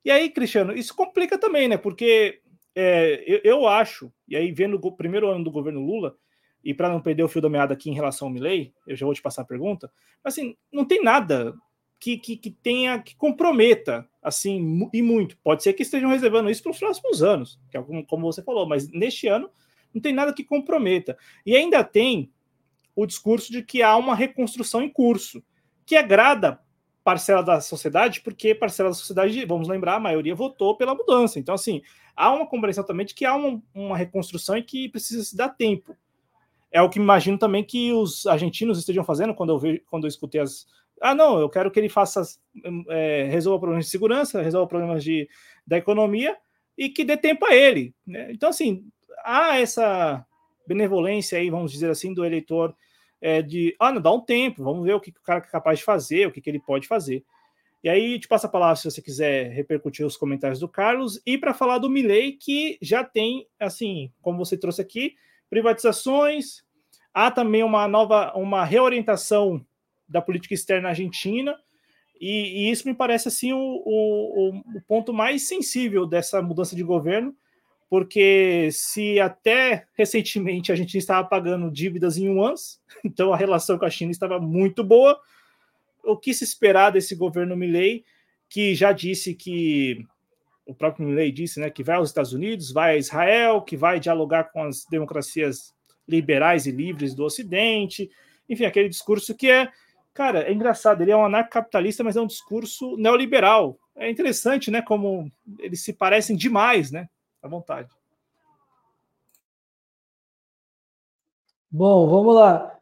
E 0.06 0.10
aí, 0.10 0.30
Cristiano, 0.30 0.72
isso 0.72 0.96
complica 0.96 1.38
também, 1.38 1.68
né? 1.68 1.76
Porque 1.76 2.40
é, 2.74 3.22
eu, 3.28 3.42
eu, 3.44 3.68
acho, 3.68 4.14
e 4.30 4.38
aí 4.38 4.50
vendo 4.54 4.80
o 4.82 4.92
primeiro 4.94 5.30
ano 5.30 5.44
do 5.44 5.52
governo 5.52 5.86
Lula, 5.86 6.16
e 6.64 6.74
para 6.74 6.88
não 6.88 7.02
perder 7.02 7.24
o 7.24 7.28
fio 7.28 7.42
da 7.42 7.50
meada 7.50 7.74
aqui 7.74 7.90
em 7.90 7.94
relação 7.94 8.30
ao 8.30 8.34
Milley, 8.34 8.74
eu 8.88 8.96
já 8.96 9.06
vou 9.06 9.14
te 9.14 9.22
passar 9.22 9.42
a 9.42 9.46
pergunta, 9.46 9.92
assim, 10.24 10.56
não 10.72 10.86
tem 10.86 11.04
nada 11.04 11.54
que, 12.00 12.18
que, 12.18 12.38
que, 12.38 12.52
tenha, 12.52 13.00
que 13.00 13.16
comprometa, 13.16 14.08
assim, 14.22 14.90
e 14.94 15.02
muito. 15.02 15.38
Pode 15.38 15.64
ser 15.64 15.74
que 15.74 15.84
estejam 15.84 16.10
reservando 16.10 16.50
isso 16.50 16.62
para 16.62 16.72
os 16.72 16.80
próximos 16.80 17.24
anos, 17.24 17.60
que 17.70 17.78
é 17.78 17.82
como, 17.82 18.06
como 18.06 18.32
você 18.32 18.44
falou, 18.44 18.68
mas 18.68 18.90
neste 18.92 19.28
ano 19.28 19.50
não 19.94 20.02
tem 20.02 20.14
nada 20.14 20.34
que 20.34 20.44
comprometa. 20.44 21.18
E 21.46 21.56
ainda 21.56 21.84
tem 21.84 22.32
o 22.96 23.06
discurso 23.06 23.52
de 23.52 23.62
que 23.62 23.82
há 23.82 23.96
uma 23.96 24.16
reconstrução 24.16 24.82
em 24.82 24.90
curso, 24.90 25.44
que 25.86 25.96
agrada 25.96 26.60
parcela 27.04 27.44
da 27.44 27.62
sociedade, 27.62 28.22
porque 28.22 28.56
parcela 28.56 28.90
da 28.90 28.96
sociedade, 28.96 29.46
vamos 29.46 29.68
lembrar, 29.68 29.96
a 29.96 30.00
maioria 30.00 30.34
votou 30.34 30.76
pela 30.76 30.96
mudança. 30.96 31.40
Então, 31.40 31.54
assim, 31.54 31.82
há 32.16 32.34
uma 32.34 32.48
compreensão 32.48 32.84
também 32.84 33.06
de 33.06 33.14
que 33.14 33.26
há 33.26 33.36
uma, 33.36 33.62
uma 33.76 33.96
reconstrução 33.96 34.58
e 34.58 34.64
que 34.64 34.90
precisa 34.90 35.24
se 35.24 35.36
dar 35.36 35.50
tempo. 35.50 35.96
É 36.72 36.82
o 36.82 36.90
que 36.90 36.98
imagino 36.98 37.38
também 37.38 37.64
que 37.64 37.94
os 37.94 38.26
argentinos 38.26 38.80
estejam 38.80 39.04
fazendo 39.04 39.36
quando 39.36 39.52
eu, 39.52 39.80
quando 39.86 40.06
eu 40.06 40.10
escutei 40.10 40.42
as, 40.42 40.66
ah, 41.02 41.14
não, 41.14 41.40
eu 41.40 41.50
quero 41.50 41.70
que 41.70 41.80
ele 41.80 41.90
faça, 41.90 42.22
é, 42.90 43.28
resolva 43.30 43.60
problemas 43.60 43.86
de 43.86 43.92
segurança, 43.92 44.42
resolva 44.42 44.68
problemas 44.68 45.04
de, 45.04 45.30
da 45.66 45.78
economia 45.78 46.38
e 46.78 46.90
que 46.90 47.04
dê 47.04 47.18
tempo 47.18 47.46
a 47.46 47.56
ele. 47.56 47.94
Né? 48.06 48.32
Então, 48.32 48.50
assim, 48.50 48.86
há 49.24 49.60
essa 49.60 50.26
benevolência 50.68 51.38
aí, 51.38 51.50
vamos 51.50 51.72
dizer 51.72 51.90
assim, 51.90 52.14
do 52.14 52.26
eleitor 52.26 52.76
é, 53.22 53.42
de, 53.42 53.76
ah, 53.80 53.92
não, 53.92 54.02
dá 54.02 54.12
um 54.12 54.22
tempo, 54.22 54.64
vamos 54.64 54.86
ver 54.86 54.94
o 54.94 55.00
que 55.00 55.10
o 55.10 55.24
cara 55.24 55.40
é 55.40 55.50
capaz 55.50 55.80
de 55.80 55.86
fazer, 55.86 56.28
o 56.28 56.32
que, 56.32 56.42
que 56.42 56.50
ele 56.50 56.60
pode 56.60 56.88
fazer. 56.88 57.24
E 57.84 57.90
aí, 57.90 58.18
te 58.18 58.28
passo 58.28 58.48
a 58.48 58.50
palavra 58.50 58.76
se 58.78 58.90
você 58.90 59.02
quiser 59.02 59.52
repercutir 59.52 60.06
os 60.06 60.18
comentários 60.18 60.60
do 60.60 60.68
Carlos 60.68 61.22
e 61.26 61.38
para 61.38 61.54
falar 61.54 61.78
do 61.78 61.90
Milley, 61.90 62.34
que 62.34 62.80
já 62.82 63.04
tem, 63.04 63.48
assim, 63.60 64.12
como 64.22 64.44
você 64.44 64.58
trouxe 64.58 64.82
aqui, 64.82 65.16
privatizações, 65.50 66.64
há 67.14 67.30
também 67.30 67.64
uma 67.64 67.88
nova, 67.88 68.34
uma 68.36 68.66
reorientação 68.66 69.64
da 70.08 70.22
política 70.22 70.54
externa 70.54 70.90
argentina. 70.90 71.56
E, 72.20 72.68
e 72.68 72.72
isso 72.72 72.88
me 72.88 72.94
parece 72.94 73.28
assim 73.28 73.52
o, 73.54 73.58
o, 73.58 74.58
o 74.76 74.82
ponto 74.88 75.14
mais 75.14 75.48
sensível 75.48 76.06
dessa 76.06 76.42
mudança 76.42 76.76
de 76.76 76.84
governo, 76.84 77.36
porque 77.90 78.70
se 78.72 79.20
até 79.20 79.86
recentemente 79.94 80.72
a 80.72 80.76
gente 80.76 80.98
estava 80.98 81.28
pagando 81.28 81.70
dívidas 81.70 82.18
em 82.18 82.26
yuans, 82.26 82.80
então 83.04 83.34
a 83.34 83.38
relação 83.38 83.78
com 83.78 83.86
a 83.86 83.90
China 83.90 84.12
estava 84.12 84.40
muito 84.40 84.84
boa, 84.84 85.20
o 86.04 86.16
que 86.16 86.34
se 86.34 86.44
esperar 86.44 86.92
desse 86.92 87.16
governo 87.16 87.58
Milley, 87.58 88.06
que 88.48 88.76
já 88.76 88.92
disse 88.92 89.34
que 89.34 90.06
o 90.66 90.74
próprio 90.74 91.06
Milley 91.08 91.32
disse, 91.32 91.60
né, 91.60 91.70
que 91.70 91.84
vai 91.84 91.96
aos 91.96 92.10
Estados 92.10 92.34
Unidos, 92.34 92.72
vai 92.72 92.94
a 92.94 92.98
Israel, 92.98 93.62
que 93.62 93.76
vai 93.76 94.00
dialogar 94.00 94.46
com 94.46 94.64
as 94.64 94.86
democracias 94.86 95.74
liberais 96.08 96.66
e 96.66 96.72
livres 96.72 97.14
do 97.14 97.24
Ocidente, 97.24 98.10
enfim, 98.48 98.66
aquele 98.66 98.90
discurso 98.90 99.36
que 99.36 99.50
é, 99.50 99.70
cara, 100.16 100.50
é 100.50 100.54
engraçado, 100.54 101.02
ele 101.02 101.12
é 101.12 101.18
um 101.18 101.26
anarcocapitalista, 101.26 102.04
mas 102.04 102.16
é 102.16 102.22
um 102.22 102.26
discurso 102.26 102.96
neoliberal. 102.98 103.78
É 103.96 104.10
interessante, 104.10 104.72
né, 104.72 104.82
como 104.82 105.32
eles 105.60 105.84
se 105.84 105.94
parecem 105.94 106.36
demais, 106.36 106.90
né? 106.90 107.08
À 107.44 107.48
vontade. 107.48 107.90
Bom, 111.70 112.08
vamos 112.08 112.34
lá. 112.34 112.80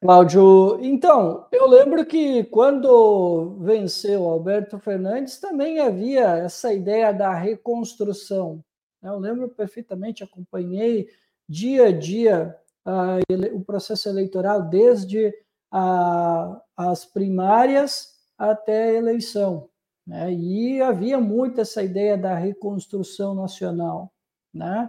Cláudio, 0.00 0.78
então, 0.82 1.46
eu 1.50 1.66
lembro 1.66 2.04
que 2.04 2.44
quando 2.44 3.56
venceu 3.60 4.24
Alberto 4.28 4.78
Fernandes, 4.78 5.38
também 5.38 5.80
havia 5.80 6.36
essa 6.36 6.72
ideia 6.72 7.12
da 7.12 7.32
reconstrução. 7.32 8.62
Né? 9.02 9.08
Eu 9.10 9.18
lembro 9.18 9.48
perfeitamente, 9.48 10.22
acompanhei 10.22 11.08
dia 11.48 11.86
a 11.86 11.92
dia 11.92 12.56
uh, 12.86 13.56
o 13.56 13.64
processo 13.64 14.08
eleitoral, 14.08 14.62
desde 14.62 15.34
a, 15.76 16.62
as 16.76 17.04
primárias 17.04 18.14
até 18.38 18.90
a 18.90 18.92
eleição. 18.92 19.68
Né? 20.06 20.32
E 20.32 20.80
havia 20.80 21.18
muito 21.18 21.60
essa 21.60 21.82
ideia 21.82 22.16
da 22.16 22.36
reconstrução 22.36 23.34
nacional. 23.34 24.12
Né? 24.52 24.88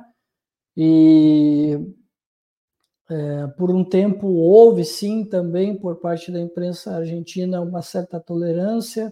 E 0.77 1.79
é, 3.09 3.47
por 3.57 3.71
um 3.71 3.83
tempo 3.83 4.27
houve 4.27 4.85
sim 4.85 5.25
também 5.25 5.75
por 5.75 5.95
parte 5.95 6.31
da 6.31 6.39
imprensa 6.39 6.97
argentina 6.97 7.61
uma 7.61 7.81
certa 7.81 8.19
tolerância 8.19 9.11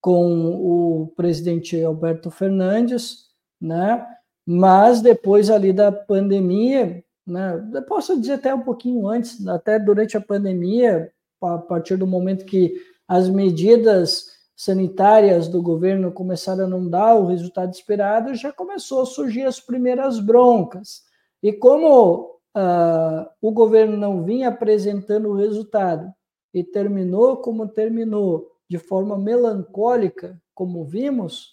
com 0.00 1.02
o 1.02 1.08
presidente 1.16 1.82
Alberto 1.82 2.30
Fernandes, 2.30 3.26
né? 3.60 4.06
Mas 4.46 5.02
depois 5.02 5.50
ali 5.50 5.72
da 5.72 5.90
pandemia, 5.90 7.04
né? 7.28 7.62
Posso 7.86 8.18
dizer 8.18 8.34
até 8.34 8.54
um 8.54 8.62
pouquinho 8.62 9.06
antes, 9.06 9.46
até 9.46 9.78
durante 9.78 10.16
a 10.16 10.20
pandemia, 10.20 11.12
a 11.42 11.58
partir 11.58 11.96
do 11.96 12.06
momento 12.06 12.44
que 12.44 12.74
as 13.06 13.28
medidas 13.28 14.36
sanitárias 14.56 15.46
do 15.46 15.62
governo 15.62 16.10
começaram 16.10 16.64
a 16.64 16.68
não 16.68 16.88
dar 16.88 17.14
o 17.14 17.26
resultado 17.26 17.72
esperado, 17.72 18.34
já 18.34 18.52
começou 18.52 19.02
a 19.02 19.06
surgir 19.06 19.44
as 19.44 19.60
primeiras 19.60 20.18
broncas. 20.18 21.02
E 21.42 21.52
como 21.52 22.40
uh, 22.56 23.28
o 23.40 23.52
governo 23.52 23.96
não 23.96 24.24
vinha 24.24 24.48
apresentando 24.48 25.28
o 25.28 25.36
resultado 25.36 26.12
e 26.52 26.64
terminou 26.64 27.36
como 27.36 27.68
terminou, 27.68 28.50
de 28.68 28.78
forma 28.78 29.16
melancólica, 29.16 30.40
como 30.54 30.84
vimos, 30.84 31.52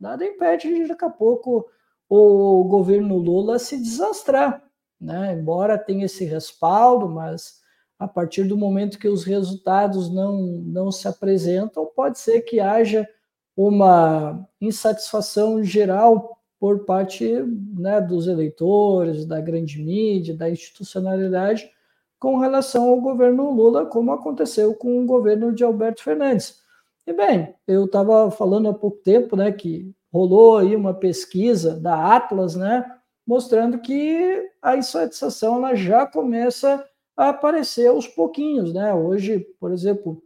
nada 0.00 0.24
impede 0.24 0.74
de 0.74 0.88
daqui 0.88 1.04
a 1.04 1.10
pouco 1.10 1.66
o 2.08 2.64
governo 2.64 3.18
Lula 3.18 3.58
se 3.58 3.76
desastrar, 3.76 4.67
né? 5.00 5.32
Embora 5.32 5.78
tenha 5.78 6.06
esse 6.06 6.24
respaldo, 6.24 7.08
mas 7.08 7.60
a 7.98 8.06
partir 8.06 8.44
do 8.44 8.56
momento 8.56 8.98
que 8.98 9.08
os 9.08 9.24
resultados 9.24 10.08
não, 10.12 10.38
não 10.38 10.92
se 10.92 11.08
apresentam, 11.08 11.86
pode 11.86 12.18
ser 12.18 12.42
que 12.42 12.60
haja 12.60 13.08
uma 13.56 14.46
insatisfação 14.60 15.62
geral 15.64 16.38
por 16.60 16.84
parte 16.84 17.28
né, 17.76 18.00
dos 18.00 18.28
eleitores, 18.28 19.26
da 19.26 19.40
grande 19.40 19.82
mídia, 19.82 20.36
da 20.36 20.48
institucionalidade, 20.48 21.70
com 22.18 22.38
relação 22.38 22.88
ao 22.88 23.00
governo 23.00 23.50
Lula, 23.50 23.86
como 23.86 24.12
aconteceu 24.12 24.74
com 24.74 25.00
o 25.00 25.06
governo 25.06 25.52
de 25.52 25.64
Alberto 25.64 26.02
Fernandes. 26.02 26.60
E 27.06 27.12
bem, 27.12 27.54
eu 27.66 27.84
estava 27.84 28.30
falando 28.30 28.68
há 28.68 28.74
pouco 28.74 28.98
tempo, 28.98 29.36
né, 29.36 29.50
que 29.52 29.92
rolou 30.12 30.58
aí 30.58 30.74
uma 30.74 30.94
pesquisa 30.94 31.78
da 31.78 32.14
Atlas, 32.16 32.54
né, 32.54 32.84
mostrando 33.28 33.78
que 33.78 34.50
a 34.62 34.74
insatisfação 34.74 35.56
ela 35.56 35.74
já 35.74 36.06
começa 36.06 36.82
a 37.14 37.28
aparecer 37.28 37.86
aos 37.86 38.08
pouquinhos, 38.08 38.72
né? 38.72 38.94
Hoje, 38.94 39.40
por 39.60 39.70
exemplo, 39.70 40.22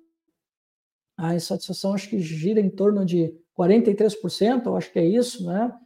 a 1.18 1.34
insatisfação 1.34 1.94
acho 1.94 2.08
que 2.08 2.20
gira 2.20 2.60
em 2.60 2.70
torno 2.70 3.04
de 3.04 3.36
43%, 3.58 4.66
eu 4.66 4.76
acho 4.76 4.92
que 4.92 5.00
é 5.00 5.04
isso, 5.04 5.44
né? 5.44 5.76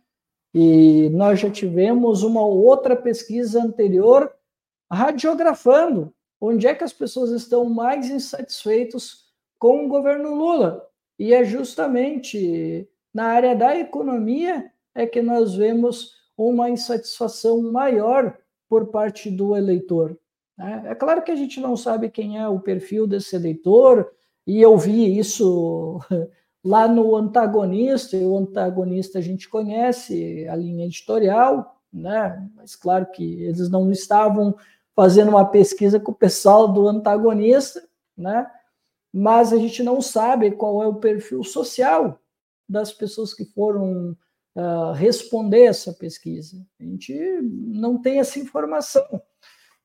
E 0.52 1.08
nós 1.08 1.40
já 1.40 1.50
tivemos 1.50 2.22
uma 2.22 2.44
outra 2.44 2.94
pesquisa 2.94 3.62
anterior 3.62 4.30
radiografando 4.92 6.12
onde 6.38 6.66
é 6.66 6.74
que 6.74 6.84
as 6.84 6.92
pessoas 6.92 7.30
estão 7.30 7.64
mais 7.64 8.10
insatisfeitos 8.10 9.24
com 9.58 9.86
o 9.86 9.88
governo 9.88 10.34
Lula. 10.34 10.86
E 11.18 11.32
é 11.32 11.42
justamente 11.44 12.86
na 13.12 13.24
área 13.28 13.56
da 13.56 13.74
economia 13.74 14.70
é 14.94 15.06
que 15.06 15.22
nós 15.22 15.54
vemos 15.54 16.15
uma 16.36 16.68
insatisfação 16.70 17.62
maior 17.70 18.36
por 18.68 18.88
parte 18.88 19.30
do 19.30 19.56
eleitor. 19.56 20.18
Né? 20.56 20.82
É 20.86 20.94
claro 20.94 21.22
que 21.22 21.30
a 21.30 21.36
gente 21.36 21.60
não 21.60 21.76
sabe 21.76 22.10
quem 22.10 22.38
é 22.38 22.48
o 22.48 22.60
perfil 22.60 23.06
desse 23.06 23.36
eleitor, 23.36 24.10
e 24.46 24.60
eu 24.60 24.76
vi 24.76 25.18
isso 25.18 26.00
Lá 26.66 26.88
no 26.88 27.14
antagonista, 27.14 28.16
e 28.16 28.26
o 28.26 28.36
antagonista 28.36 29.20
a 29.20 29.22
gente 29.22 29.48
conhece 29.48 30.48
a 30.48 30.56
linha 30.56 30.84
editorial, 30.84 31.80
né? 31.92 32.44
Mas 32.56 32.74
claro 32.74 33.06
que 33.06 33.44
eles 33.44 33.70
não 33.70 33.88
estavam 33.92 34.52
fazendo 34.92 35.28
uma 35.28 35.44
pesquisa 35.44 36.00
com 36.00 36.10
o 36.10 36.14
pessoal 36.14 36.66
do 36.66 36.88
antagonista, 36.88 37.88
né? 38.16 38.50
Mas 39.12 39.52
a 39.52 39.58
gente 39.58 39.80
não 39.84 40.00
sabe 40.00 40.50
qual 40.50 40.82
é 40.82 40.88
o 40.88 40.96
perfil 40.96 41.44
social 41.44 42.20
das 42.68 42.92
pessoas 42.92 43.32
que 43.32 43.44
foram 43.44 44.16
uh, 44.56 44.92
responder 44.92 45.64
essa 45.64 45.92
pesquisa. 45.92 46.56
A 46.80 46.82
gente 46.82 47.14
não 47.42 48.00
tem 48.00 48.18
essa 48.18 48.38
informação. 48.38 49.04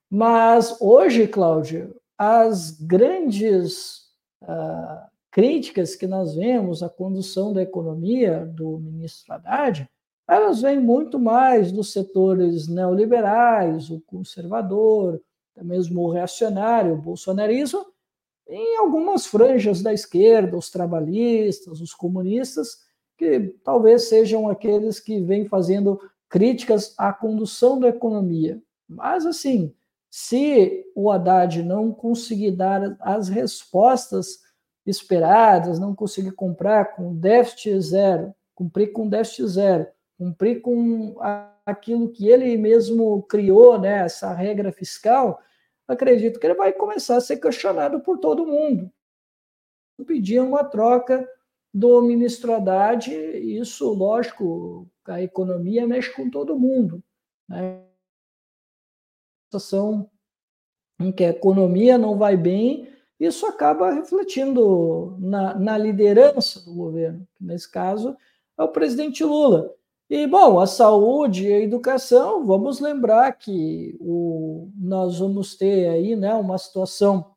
Mas 0.09 0.75
hoje, 0.81 1.27
Cláudia, 1.27 1.93
as 2.17 2.71
grandes 2.71 4.07
uh, 4.43 5.09
críticas 5.29 5.95
que 5.95 6.07
nós 6.07 6.35
vemos 6.35 6.81
à 6.81 6.89
condução 6.89 7.53
da 7.53 7.61
economia 7.61 8.45
do 8.45 8.79
ministro 8.79 9.33
Haddad, 9.33 9.89
elas 10.27 10.61
vêm 10.61 10.79
muito 10.79 11.19
mais 11.19 11.71
dos 11.71 11.91
setores 11.91 12.67
neoliberais, 12.67 13.89
o 13.89 14.01
conservador, 14.01 15.21
até 15.53 15.63
mesmo 15.63 16.01
o 16.01 16.11
reacionário, 16.11 16.93
o 16.93 17.01
bolsonarismo, 17.01 17.85
em 18.47 18.77
algumas 18.77 19.25
franjas 19.25 19.81
da 19.81 19.93
esquerda, 19.93 20.57
os 20.57 20.69
trabalhistas, 20.69 21.79
os 21.81 21.93
comunistas, 21.93 22.79
que 23.21 23.55
talvez 23.63 24.09
sejam 24.09 24.49
aqueles 24.49 24.99
que 24.99 25.21
vêm 25.21 25.45
fazendo 25.45 26.01
críticas 26.27 26.95
à 26.97 27.13
condução 27.13 27.79
da 27.79 27.89
economia. 27.89 28.59
Mas, 28.89 29.27
assim, 29.27 29.75
se 30.09 30.89
o 30.95 31.11
Haddad 31.11 31.61
não 31.61 31.91
conseguir 31.91 32.49
dar 32.49 32.97
as 32.99 33.29
respostas 33.29 34.39
esperadas, 34.87 35.77
não 35.77 35.93
conseguir 35.93 36.31
comprar 36.31 36.95
com 36.95 37.15
déficit 37.15 37.79
zero, 37.79 38.33
cumprir 38.55 38.91
com 38.91 39.07
déficit 39.07 39.47
zero, 39.49 39.85
cumprir 40.17 40.61
com 40.61 41.15
aquilo 41.63 42.09
que 42.09 42.27
ele 42.27 42.57
mesmo 42.57 43.21
criou, 43.23 43.79
né, 43.79 43.99
essa 43.99 44.33
regra 44.33 44.71
fiscal, 44.71 45.39
acredito 45.87 46.39
que 46.39 46.47
ele 46.47 46.55
vai 46.55 46.73
começar 46.73 47.17
a 47.17 47.21
ser 47.21 47.37
questionado 47.37 47.99
por 47.99 48.17
todo 48.17 48.47
mundo. 48.47 48.91
Pedir 50.07 50.39
uma 50.39 50.63
troca 50.63 51.29
do 51.73 52.01
ministro 52.01 52.53
Haddad, 52.53 53.11
isso, 53.11 53.93
lógico, 53.93 54.89
a 55.05 55.21
economia 55.21 55.87
mexe 55.87 56.13
com 56.13 56.29
todo 56.29 56.59
mundo. 56.59 57.03
Né? 57.47 57.81
Situação 59.45 60.09
em 60.99 61.11
que 61.11 61.23
a 61.23 61.29
economia 61.29 61.97
não 61.97 62.17
vai 62.17 62.37
bem, 62.37 62.87
isso 63.19 63.45
acaba 63.45 63.91
refletindo 63.91 65.15
na, 65.19 65.55
na 65.55 65.77
liderança 65.77 66.59
do 66.61 66.73
governo, 66.73 67.27
que 67.35 67.43
nesse 67.43 67.69
caso 67.69 68.15
é 68.57 68.63
o 68.63 68.69
presidente 68.69 69.23
Lula. 69.23 69.73
E, 70.09 70.27
bom, 70.27 70.59
a 70.59 70.67
saúde 70.67 71.47
e 71.47 71.53
a 71.53 71.61
educação, 71.61 72.45
vamos 72.45 72.81
lembrar 72.81 73.31
que 73.31 73.95
o, 74.01 74.69
nós 74.75 75.19
vamos 75.19 75.55
ter 75.55 75.87
aí 75.87 76.17
né, 76.17 76.33
uma 76.33 76.57
situação 76.57 77.33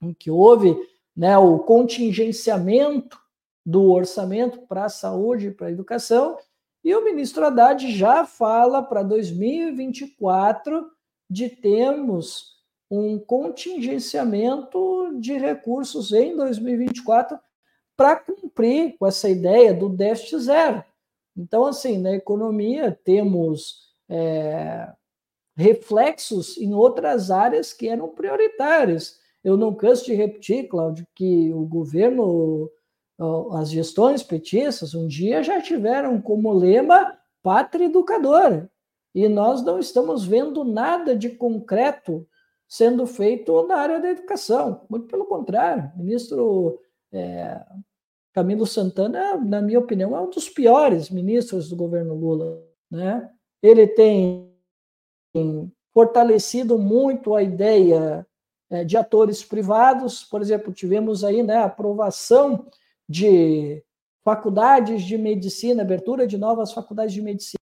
em 0.00 0.12
que 0.12 0.30
houve 0.30 0.76
né, 1.16 1.38
o 1.38 1.60
contingenciamento 1.60 3.21
do 3.64 3.90
orçamento 3.90 4.62
para 4.66 4.86
a 4.86 4.88
saúde 4.88 5.48
e 5.48 5.50
para 5.50 5.68
a 5.68 5.70
educação, 5.70 6.36
e 6.84 6.94
o 6.94 7.04
ministro 7.04 7.46
Haddad 7.46 7.90
já 7.92 8.26
fala 8.26 8.82
para 8.82 9.02
2024 9.02 10.90
de 11.30 11.48
termos 11.48 12.52
um 12.90 13.18
contingenciamento 13.18 15.18
de 15.18 15.38
recursos 15.38 16.12
em 16.12 16.36
2024 16.36 17.38
para 17.96 18.16
cumprir 18.16 18.96
com 18.98 19.06
essa 19.06 19.30
ideia 19.30 19.72
do 19.72 19.88
déficit 19.88 20.40
zero. 20.40 20.84
Então, 21.36 21.64
assim, 21.64 21.98
na 21.98 22.12
economia 22.12 22.98
temos 23.04 23.92
é, 24.08 24.92
reflexos 25.56 26.58
em 26.58 26.74
outras 26.74 27.30
áreas 27.30 27.72
que 27.72 27.88
eram 27.88 28.08
prioritárias. 28.08 29.18
Eu 29.42 29.56
não 29.56 29.74
canso 29.74 30.04
de 30.04 30.14
repetir, 30.14 30.68
Cláudio, 30.68 31.06
que 31.14 31.52
o 31.52 31.64
governo, 31.64 32.70
as 33.52 33.70
gestões 33.70 34.22
petistas, 34.22 34.94
um 34.94 35.06
dia 35.06 35.42
já 35.42 35.60
tiveram 35.60 36.20
como 36.20 36.52
lema 36.52 37.18
pátria 37.42 37.86
educadora. 37.86 38.70
E 39.14 39.28
nós 39.28 39.62
não 39.62 39.78
estamos 39.78 40.24
vendo 40.24 40.64
nada 40.64 41.14
de 41.14 41.30
concreto 41.30 42.26
sendo 42.66 43.06
feito 43.06 43.66
na 43.66 43.76
área 43.76 44.00
da 44.00 44.10
educação. 44.10 44.86
Muito 44.88 45.06
pelo 45.06 45.26
contrário, 45.26 45.92
o 45.94 45.98
ministro 45.98 46.80
é, 47.12 47.62
Camilo 48.32 48.66
Santana, 48.66 49.36
na 49.36 49.60
minha 49.60 49.78
opinião, 49.78 50.16
é 50.16 50.20
um 50.20 50.30
dos 50.30 50.48
piores 50.48 51.10
ministros 51.10 51.68
do 51.68 51.76
governo 51.76 52.14
Lula. 52.14 52.62
Né? 52.90 53.28
Ele 53.62 53.86
tem 53.86 54.50
fortalecido 55.92 56.78
muito 56.78 57.34
a 57.34 57.42
ideia 57.42 58.26
é, 58.70 58.84
de 58.84 58.96
atores 58.96 59.44
privados. 59.44 60.24
Por 60.24 60.40
exemplo, 60.40 60.72
tivemos 60.72 61.22
aí 61.22 61.42
né, 61.42 61.56
a 61.56 61.64
aprovação 61.64 62.66
de 63.12 63.84
faculdades 64.24 65.02
de 65.04 65.18
medicina, 65.18 65.82
abertura 65.82 66.26
de 66.26 66.38
novas 66.38 66.72
faculdades 66.72 67.12
de 67.12 67.20
medicina. 67.20 67.58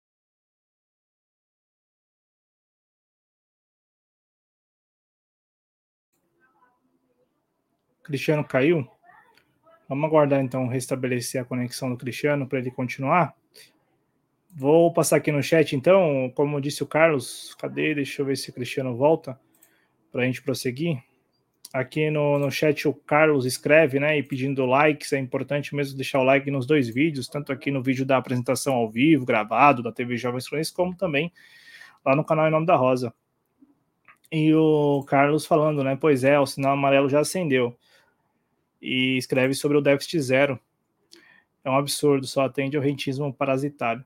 Cristiano 8.02 8.44
caiu? 8.44 8.89
Vamos 9.89 10.05
aguardar 10.05 10.43
então 10.43 10.66
restabelecer 10.66 11.40
a 11.40 11.44
conexão 11.44 11.90
do 11.90 11.97
Cristiano 11.97 12.48
para 12.48 12.59
ele 12.59 12.73
continuar. 12.73 13.36
Vou 14.51 14.93
passar 14.93 15.16
aqui 15.16 15.31
no 15.31 15.43
chat 15.43 15.77
então, 15.77 16.32
como 16.35 16.60
disse 16.60 16.82
o 16.82 16.86
Carlos, 16.86 17.55
cadê? 17.55 17.94
Deixa 17.94 18.20
eu 18.20 18.27
ver 18.27 18.36
se 18.36 18.51
o 18.51 18.52
Cristiano 18.52 18.97
volta 18.97 19.39
para 20.10 20.23
a 20.23 20.24
gente 20.24 20.43
prosseguir. 20.43 21.06
Aqui 21.77 22.11
no, 22.11 22.39
no 22.39 22.51
chat 22.51 22.89
o 22.89 22.94
Carlos 22.94 23.44
escreve, 23.44 24.01
né, 24.01 24.16
e 24.16 24.23
pedindo 24.23 24.65
likes, 24.65 25.12
é 25.12 25.19
importante 25.19 25.77
mesmo 25.77 25.94
deixar 25.94 26.20
o 26.20 26.24
like 26.24 26.51
nos 26.51 26.66
dois 26.66 26.89
vídeos, 26.89 27.28
tanto 27.28 27.53
aqui 27.53 27.70
no 27.70 27.82
vídeo 27.82 28.07
da 28.07 28.16
apresentação 28.16 28.73
ao 28.73 28.90
vivo, 28.90 29.27
gravado, 29.27 29.82
da 29.82 29.93
TV 29.93 30.16
Jovens 30.16 30.48
Cronistas, 30.48 30.74
como 30.74 30.97
também 30.97 31.31
lá 32.03 32.16
no 32.16 32.24
canal 32.24 32.48
Em 32.48 32.51
Nome 32.51 32.65
da 32.65 32.77
Rosa. 32.77 33.12
E 34.32 34.55
o 34.55 35.05
Carlos 35.07 35.44
falando, 35.44 35.85
né, 35.85 35.98
pois 36.01 36.24
é, 36.24 36.40
o 36.40 36.47
sinal 36.47 36.73
amarelo 36.73 37.11
já 37.11 37.20
acendeu 37.20 37.77
e 38.81 39.19
escreve 39.19 39.53
sobre 39.53 39.77
o 39.77 39.82
déficit 39.82 40.19
zero. 40.20 40.59
É 41.62 41.69
um 41.69 41.77
absurdo, 41.77 42.27
só 42.27 42.47
atende 42.47 42.78
ao 42.78 42.82
rentismo 42.82 43.35
parasitário. 43.35 44.03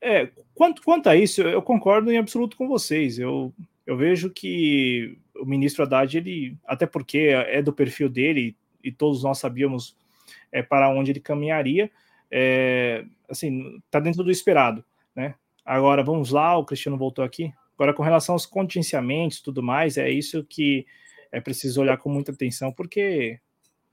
É, 0.00 0.30
quanto, 0.54 0.80
quanto 0.82 1.10
a 1.10 1.14
isso, 1.14 1.42
eu 1.42 1.60
concordo 1.60 2.10
em 2.10 2.16
absoluto 2.16 2.56
com 2.56 2.66
vocês. 2.66 3.18
Eu, 3.18 3.52
eu 3.86 3.94
vejo 3.94 4.30
que 4.30 5.18
o 5.40 5.46
ministro 5.46 5.84
Haddad, 5.84 6.16
ele, 6.16 6.56
até 6.66 6.86
porque 6.86 7.18
é 7.34 7.62
do 7.62 7.72
perfil 7.72 8.08
dele, 8.08 8.56
e 8.82 8.92
todos 8.92 9.22
nós 9.22 9.38
sabíamos 9.38 9.96
é, 10.52 10.62
para 10.62 10.88
onde 10.90 11.12
ele 11.12 11.20
caminharia, 11.20 11.90
é, 12.30 13.04
assim, 13.28 13.78
está 13.84 14.00
dentro 14.00 14.22
do 14.22 14.30
esperado, 14.30 14.84
né? 15.14 15.34
Agora, 15.64 16.02
vamos 16.02 16.30
lá, 16.30 16.56
o 16.56 16.64
Cristiano 16.64 16.96
voltou 16.96 17.24
aqui. 17.24 17.52
Agora, 17.74 17.92
com 17.92 18.02
relação 18.02 18.34
aos 18.34 18.46
contingenciamentos 18.46 19.38
e 19.38 19.42
tudo 19.42 19.62
mais, 19.62 19.96
é 19.98 20.10
isso 20.10 20.44
que 20.44 20.86
é 21.30 21.40
preciso 21.40 21.80
olhar 21.80 21.98
com 21.98 22.08
muita 22.08 22.32
atenção, 22.32 22.72
porque 22.72 23.38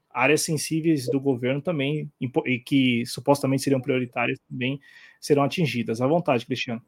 áreas 0.09 0.41
sensíveis 0.41 1.07
do 1.07 1.19
governo 1.19 1.61
também, 1.61 2.09
e 2.45 2.59
que 2.59 3.05
supostamente 3.05 3.61
seriam 3.61 3.81
prioritárias, 3.81 4.39
também 4.49 4.79
serão 5.19 5.43
atingidas. 5.43 6.01
À 6.01 6.07
vontade, 6.07 6.45
Cristiano. 6.45 6.81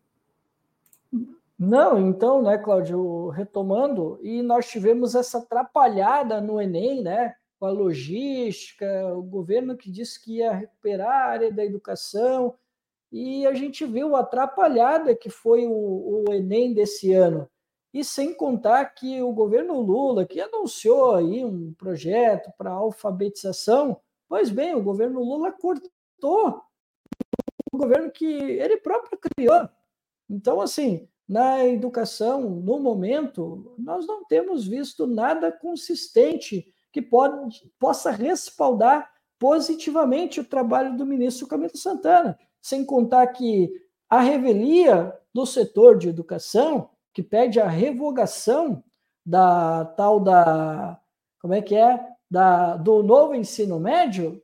Não, 1.59 1.99
então, 1.99 2.41
né, 2.43 2.57
Cláudio, 2.57 3.29
retomando, 3.29 4.19
e 4.21 4.43
nós 4.43 4.67
tivemos 4.69 5.15
essa 5.15 5.39
atrapalhada 5.39 6.39
no 6.39 6.61
Enem, 6.61 7.01
né, 7.01 7.35
com 7.59 7.65
a 7.65 7.71
logística, 7.71 8.85
o 9.15 9.23
governo 9.23 9.75
que 9.75 9.89
disse 9.89 10.23
que 10.23 10.37
ia 10.37 10.51
recuperar 10.53 11.09
a 11.09 11.25
área 11.25 11.51
da 11.51 11.65
educação, 11.65 12.55
e 13.11 13.47
a 13.47 13.53
gente 13.53 13.85
viu 13.85 14.15
a 14.15 14.19
atrapalhada 14.19 15.15
que 15.15 15.29
foi 15.29 15.65
o, 15.65 16.25
o 16.27 16.33
Enem 16.33 16.73
desse 16.73 17.13
ano. 17.13 17.49
E 17.93 18.03
sem 18.03 18.33
contar 18.33 18.85
que 18.93 19.21
o 19.23 19.31
governo 19.31 19.81
Lula, 19.81 20.25
que 20.25 20.39
anunciou 20.39 21.15
aí 21.15 21.43
um 21.43 21.73
projeto 21.73 22.51
para 22.57 22.69
alfabetização, 22.69 23.99
pois 24.29 24.51
bem, 24.51 24.75
o 24.75 24.83
governo 24.83 25.23
Lula 25.23 25.51
cortou 25.51 26.61
o 27.71 27.77
governo 27.77 28.11
que 28.11 28.25
ele 28.25 28.77
próprio 28.77 29.17
criou. 29.17 29.69
Então, 30.29 30.61
assim, 30.61 31.07
na 31.27 31.65
educação, 31.65 32.41
no 32.41 32.79
momento, 32.79 33.75
nós 33.77 34.07
não 34.07 34.23
temos 34.25 34.65
visto 34.65 35.05
nada 35.05 35.51
consistente 35.51 36.65
que 36.91 37.01
pode, 37.01 37.69
possa 37.77 38.11
respaldar 38.11 39.11
positivamente 39.37 40.39
o 40.39 40.45
trabalho 40.45 40.95
do 40.95 41.05
ministro 41.05 41.47
Camilo 41.47 41.77
Santana, 41.77 42.39
sem 42.61 42.85
contar 42.85 43.27
que 43.27 43.71
a 44.09 44.19
revelia 44.19 45.13
do 45.33 45.45
setor 45.45 45.97
de 45.97 46.09
educação 46.09 46.89
que 47.13 47.21
pede 47.21 47.59
a 47.59 47.67
revogação 47.67 48.83
da 49.25 49.83
tal 49.83 50.19
da 50.19 50.99
como 51.41 51.53
é 51.53 51.61
que 51.61 51.75
é? 51.75 51.99
Da 52.29 52.77
do 52.77 53.03
novo 53.03 53.35
ensino 53.35 53.79
médio, 53.79 54.41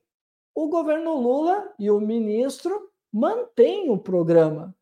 o 0.54 0.68
governo 0.68 1.16
Lula 1.16 1.74
e 1.80 1.90
o 1.90 2.00
ministro 2.00 2.90
mantêm 3.12 3.90
o 3.90 3.98
programa, 3.98 4.76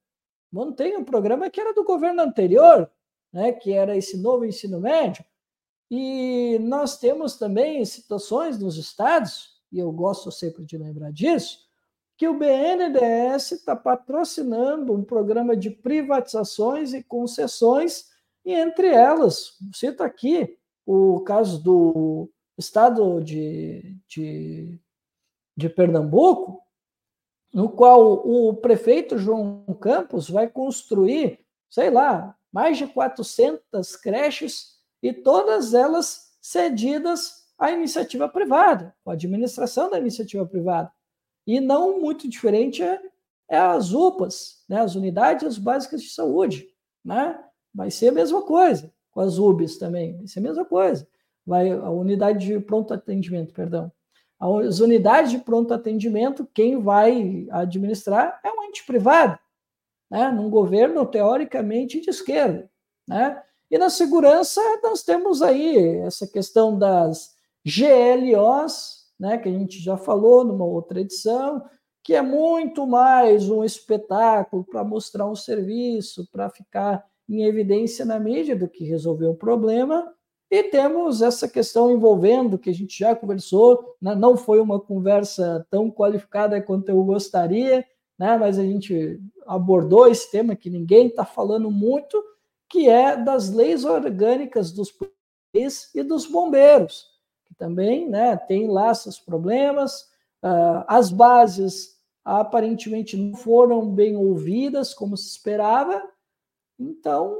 mantém 0.52 0.98
o 0.98 1.06
programa 1.06 1.50
que 1.50 1.62
era 1.62 1.74
do 1.74 1.84
governo 1.84 2.22
anterior, 2.22 2.90
né, 3.32 3.52
que 3.54 3.72
era 3.72 3.96
esse 3.96 4.18
novo 4.18 4.46
ensino 4.46 4.80
médio. 4.80 5.24
E 5.90 6.58
nós 6.60 6.98
temos 6.98 7.38
também 7.38 7.84
situações 7.86 8.60
nos 8.60 8.78
estados, 8.78 9.62
e 9.72 9.80
eu 9.80 9.92
gosto 9.92 10.32
sempre 10.32 10.66
de 10.66 10.78
lembrar 10.78 11.12
disso, 11.12 11.60
que 12.18 12.28
o 12.28 12.38
BNDES 12.38 13.54
está 13.54 13.76
patrocinando 13.76 14.94
um 14.94 15.04
programa 15.04 15.56
de 15.56 15.72
privatizações 15.72 16.94
e 16.94 17.04
concessões, 17.04 18.10
e 18.46 18.54
entre 18.54 18.88
elas, 18.88 19.58
cito 19.74 20.04
aqui 20.04 20.58
o 20.86 21.22
caso 21.22 21.62
do 21.64 22.30
estado 22.58 23.22
de, 23.22 23.98
de, 24.08 24.80
de 25.58 25.70
Pernambuco, 25.70 26.62
no 27.54 27.70
qual 27.70 28.14
o 28.26 28.54
prefeito 28.56 29.18
João 29.18 29.66
Campos 29.80 30.30
vai 30.30 30.48
construir, 30.48 31.40
sei 31.70 31.90
lá, 31.90 32.36
mais 32.52 32.78
de 32.78 32.88
400 32.88 33.96
creches 33.98 34.80
e 35.02 35.12
todas 35.12 35.74
elas 35.74 36.32
cedidas 36.42 37.48
à 37.58 37.72
iniciativa 37.72 38.28
privada, 38.28 38.96
à 39.06 39.12
administração 39.12 39.90
da 39.90 40.00
iniciativa 40.00 40.46
privada. 40.46 40.92
E 41.46 41.60
não 41.60 42.00
muito 42.00 42.28
diferente 42.28 42.82
é, 42.84 43.02
é 43.50 43.58
as 43.58 43.94
UPAs, 43.94 44.64
né, 44.68 44.80
as 44.82 44.96
unidades 44.96 45.58
básicas 45.58 46.02
de 46.02 46.10
saúde. 46.10 46.70
Né? 47.04 47.38
Vai 47.74 47.92
ser 47.92 48.10
a 48.10 48.14
mesma 48.14 48.42
coisa 48.42 48.92
com 49.12 49.20
as 49.20 49.38
UBS 49.38 49.78
também, 49.78 50.18
vai 50.18 50.28
ser 50.28 50.40
a 50.40 50.44
mesma 50.44 50.66
coisa. 50.66 51.08
Vai 51.46 51.72
a 51.72 51.90
unidade 51.90 52.46
de 52.46 52.60
pronto 52.60 52.94
atendimento, 52.94 53.54
perdão. 53.54 53.92
As 54.42 54.80
unidades 54.80 55.30
de 55.30 55.38
pronto 55.38 55.72
atendimento, 55.72 56.50
quem 56.52 56.82
vai 56.82 57.46
administrar 57.52 58.40
é 58.44 58.50
um 58.52 58.64
ente 58.64 58.84
privado, 58.84 59.38
né? 60.10 60.32
num 60.32 60.50
governo 60.50 61.06
teoricamente 61.06 62.02
de 62.02 62.10
esquerda. 62.10 62.68
Né? 63.08 63.40
E 63.70 63.78
na 63.78 63.90
segurança, 63.90 64.60
nós 64.82 65.04
temos 65.04 65.44
aí 65.44 65.98
essa 66.00 66.28
questão 66.28 66.78
das 66.78 67.36
GLOs, 67.64 69.02
né, 69.20 69.38
que 69.38 69.48
a 69.48 69.52
gente 69.52 69.80
já 69.80 69.96
falou 69.96 70.44
numa 70.44 70.66
outra 70.66 71.00
edição, 71.00 71.64
que 72.04 72.16
é 72.16 72.22
muito 72.22 72.88
mais 72.88 73.48
um 73.48 73.64
espetáculo 73.64 74.66
para 74.66 74.84
mostrar 74.84 75.28
um 75.28 75.36
serviço, 75.36 76.28
para 76.32 76.50
ficar 76.50 77.06
em 77.30 77.44
evidência 77.44 78.04
na 78.04 78.20
mídia 78.20 78.56
do 78.56 78.68
que 78.68 78.84
resolver 78.84 79.28
o 79.28 79.36
problema. 79.36 80.12
E 80.52 80.64
temos 80.64 81.22
essa 81.22 81.48
questão 81.48 81.90
envolvendo, 81.90 82.60
que 82.60 82.70
a 82.70 82.74
gente 82.74 83.00
já 83.00 83.16
conversou, 83.16 83.96
né, 84.02 84.14
não 84.14 84.36
foi 84.36 84.60
uma 84.60 84.80
conversa 84.80 85.66
tão 85.70 85.90
qualificada 85.90 86.62
quanto 86.62 86.90
eu 86.90 87.02
gostaria, 87.04 87.86
né, 88.20 88.38
mas 88.38 88.60
a 88.60 88.64
gente 88.64 89.20
abordou 89.48 90.08
esse 90.08 90.30
tema 90.30 90.56
que 90.56 90.70
ninguém 90.70 91.08
está 91.08 91.26
falando 91.26 91.72
muito, 91.72 92.22
que 92.70 92.90
é 92.90 93.16
das 93.16 93.50
leis 93.50 93.86
orgânicas 93.86 94.72
dos 94.72 94.92
polícias 94.92 95.90
e 95.96 96.04
dos 96.04 96.26
bombeiros 96.26 97.12
que 97.52 97.56
também 97.56 98.10
né, 98.10 98.38
tem 98.38 98.68
lá 98.68 98.94
seus 98.94 99.20
problemas. 99.20 100.10
Uh, 100.42 100.84
as 100.88 101.12
bases 101.12 102.00
aparentemente 102.24 103.18
não 103.18 103.36
foram 103.36 103.90
bem 103.90 104.16
ouvidas 104.16 104.94
como 104.94 105.18
se 105.18 105.28
esperava. 105.28 106.02
Então, 106.80 107.38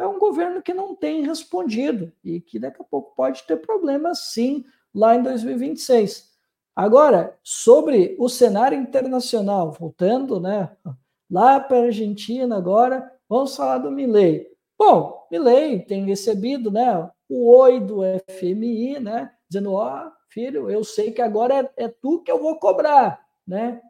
é 0.00 0.06
um 0.06 0.18
governo 0.18 0.62
que 0.62 0.72
não 0.72 0.94
tem 0.94 1.26
respondido 1.26 2.10
e 2.24 2.40
que 2.40 2.58
daqui 2.58 2.80
a 2.80 2.84
pouco 2.84 3.14
pode 3.14 3.42
ter 3.44 3.56
problemas, 3.58 4.32
sim, 4.32 4.64
lá 4.94 5.14
em 5.14 5.22
2026. 5.22 6.30
Agora, 6.74 7.38
sobre 7.42 8.16
o 8.18 8.28
cenário 8.28 8.78
internacional, 8.78 9.70
voltando 9.72 10.40
né, 10.40 10.74
lá 11.30 11.60
para 11.60 11.76
a 11.76 11.84
Argentina 11.84 12.56
agora, 12.56 13.12
vamos 13.28 13.54
falar 13.54 13.78
do 13.78 13.90
Milley. 13.90 14.46
Bom, 14.78 15.26
Milley 15.30 15.84
tem 15.84 16.04
recebido 16.06 16.70
né, 16.70 17.10
o 17.28 17.54
oi 17.54 17.78
do 17.78 18.00
FMI, 18.30 18.98
né, 18.98 19.30
dizendo, 19.48 19.74
ó, 19.74 20.06
oh, 20.06 20.12
filho, 20.30 20.70
eu 20.70 20.82
sei 20.82 21.12
que 21.12 21.20
agora 21.20 21.70
é, 21.76 21.84
é 21.84 21.88
tu 21.88 22.22
que 22.22 22.30
eu 22.30 22.40
vou 22.40 22.58
cobrar, 22.58 23.20
né? 23.46 23.80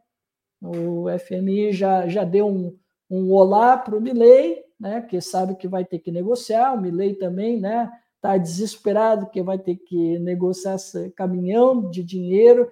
O 0.61 1.05
FMI 1.17 1.71
já, 1.71 2.07
já 2.07 2.23
deu 2.23 2.47
um, 2.47 2.77
um 3.09 3.31
olá 3.31 3.77
para 3.77 3.95
o 3.95 4.01
Milley, 4.01 4.63
né, 4.81 4.99
que 5.01 5.21
sabe 5.21 5.55
que 5.55 5.67
vai 5.67 5.85
ter 5.85 5.99
que 5.99 6.11
negociar, 6.11 6.73
o 6.73 6.81
Milley 6.81 7.13
também, 7.13 7.59
né, 7.59 7.91
está 8.15 8.35
desesperado 8.35 9.29
que 9.29 9.41
vai 9.43 9.59
ter 9.59 9.75
que 9.75 10.17
negociar 10.19 10.75
esse 10.75 11.11
caminhão 11.11 11.89
de 11.91 12.03
dinheiro, 12.03 12.67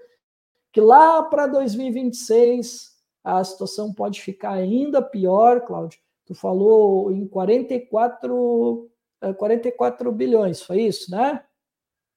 que 0.72 0.82
lá 0.82 1.22
para 1.22 1.46
2026 1.46 2.98
a 3.24 3.44
situação 3.44 3.94
pode 3.94 4.22
ficar 4.22 4.54
ainda 4.54 5.02
pior, 5.02 5.62
Cláudio. 5.62 6.00
Tu 6.26 6.34
falou 6.34 7.12
em 7.12 7.28
44, 7.28 8.90
44 9.38 10.10
eh, 10.10 10.12
bilhões, 10.12 10.62
foi 10.62 10.82
isso, 10.82 11.12
né? 11.12 11.44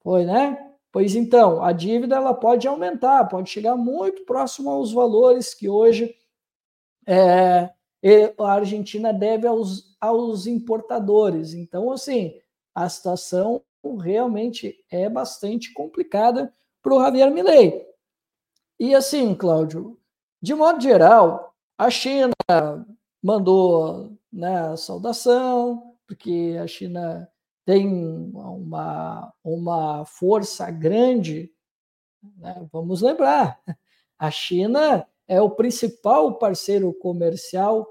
Foi, 0.02 0.24
né? 0.24 0.70
Pois 0.90 1.14
então, 1.14 1.62
a 1.62 1.72
dívida 1.72 2.16
ela 2.16 2.34
pode 2.34 2.66
aumentar, 2.68 3.24
pode 3.26 3.50
chegar 3.50 3.76
muito 3.76 4.24
próximo 4.24 4.70
aos 4.70 4.92
valores 4.92 5.54
que 5.54 5.68
hoje 5.68 6.14
é, 7.06 7.70
a 8.38 8.52
Argentina 8.52 9.12
deve 9.12 9.46
aos, 9.46 9.96
aos 10.00 10.46
importadores. 10.46 11.54
Então, 11.54 11.90
assim, 11.92 12.38
a 12.74 12.88
situação 12.88 13.62
realmente 14.00 14.84
é 14.90 15.08
bastante 15.08 15.72
complicada 15.72 16.52
para 16.82 16.94
o 16.94 17.00
Javier 17.00 17.30
Milei. 17.30 17.86
E 18.78 18.94
assim, 18.94 19.34
Cláudio, 19.34 19.98
de 20.40 20.54
modo 20.54 20.80
geral, 20.80 21.54
a 21.78 21.88
China 21.90 22.32
mandou 23.22 24.16
né, 24.32 24.76
saudação, 24.76 25.94
porque 26.06 26.58
a 26.60 26.66
China 26.66 27.30
tem 27.64 27.86
uma, 28.34 29.32
uma 29.44 30.04
força 30.04 30.68
grande. 30.70 31.52
Né? 32.36 32.66
Vamos 32.72 33.02
lembrar, 33.02 33.60
a 34.18 34.30
China 34.30 35.06
é 35.28 35.40
o 35.40 35.50
principal 35.50 36.38
parceiro 36.38 36.92
comercial 36.94 37.86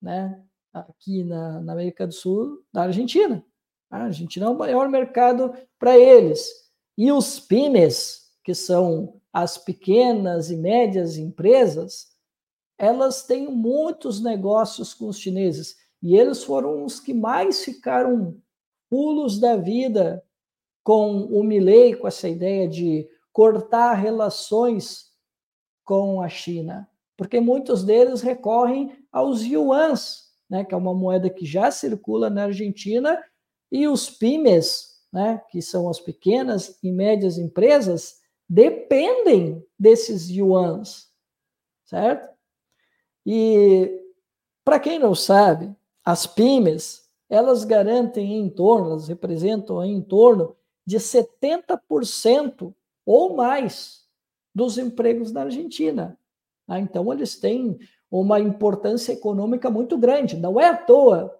né, 0.00 0.42
aqui 0.72 1.24
na, 1.24 1.60
na 1.60 1.72
América 1.72 2.06
do 2.06 2.14
Sul 2.14 2.62
da 2.72 2.82
Argentina. 2.82 3.44
A 3.90 4.04
Argentina 4.04 4.46
é 4.46 4.48
o 4.48 4.58
maior 4.58 4.88
mercado 4.88 5.52
para 5.78 5.98
eles. 5.98 6.48
E 6.96 7.10
os 7.10 7.40
PYMEs, 7.40 8.32
que 8.44 8.54
são 8.54 9.20
as 9.32 9.56
pequenas 9.56 10.50
e 10.50 10.56
médias 10.56 11.16
empresas, 11.16 12.08
elas 12.76 13.24
têm 13.24 13.48
muitos 13.48 14.22
negócios 14.22 14.94
com 14.94 15.08
os 15.08 15.18
chineses. 15.18 15.76
E 16.02 16.16
eles 16.16 16.44
foram 16.44 16.84
os 16.84 17.00
que 17.00 17.12
mais 17.12 17.64
ficaram 17.64 18.40
pulos 18.90 19.38
da 19.38 19.56
vida 19.56 20.24
com 20.84 21.24
o 21.24 21.42
Milley, 21.42 21.96
com 21.96 22.06
essa 22.06 22.28
ideia 22.28 22.68
de 22.68 23.08
cortar 23.32 23.94
relações 23.94 25.07
com 25.88 26.20
a 26.20 26.28
China. 26.28 26.86
Porque 27.16 27.40
muitos 27.40 27.82
deles 27.82 28.20
recorrem 28.20 28.92
aos 29.10 29.40
yuans, 29.40 30.28
né, 30.48 30.62
que 30.62 30.74
é 30.74 30.76
uma 30.76 30.92
moeda 30.92 31.30
que 31.30 31.46
já 31.46 31.70
circula 31.70 32.28
na 32.28 32.44
Argentina 32.44 33.18
e 33.72 33.88
os 33.88 34.10
PYMEs, 34.10 34.98
né, 35.10 35.42
que 35.48 35.62
são 35.62 35.88
as 35.88 35.98
pequenas 35.98 36.78
e 36.82 36.92
médias 36.92 37.38
empresas, 37.38 38.18
dependem 38.46 39.64
desses 39.78 40.28
yuans, 40.28 41.10
certo? 41.86 42.28
E 43.24 43.90
para 44.62 44.78
quem 44.78 44.98
não 44.98 45.14
sabe, 45.14 45.74
as 46.04 46.26
PYMEs, 46.26 47.08
elas 47.30 47.64
garantem 47.64 48.34
em 48.36 48.50
torno, 48.50 48.90
elas 48.90 49.08
representam 49.08 49.82
em 49.82 50.02
torno 50.02 50.54
de 50.84 50.98
70% 50.98 52.74
ou 53.06 53.34
mais 53.34 54.07
dos 54.54 54.78
empregos 54.78 55.32
na 55.32 55.42
Argentina. 55.42 56.18
Tá? 56.66 56.78
Então, 56.78 57.12
eles 57.12 57.38
têm 57.38 57.78
uma 58.10 58.40
importância 58.40 59.12
econômica 59.12 59.70
muito 59.70 59.96
grande. 59.98 60.36
Não 60.36 60.60
é 60.60 60.68
à 60.68 60.76
toa 60.76 61.38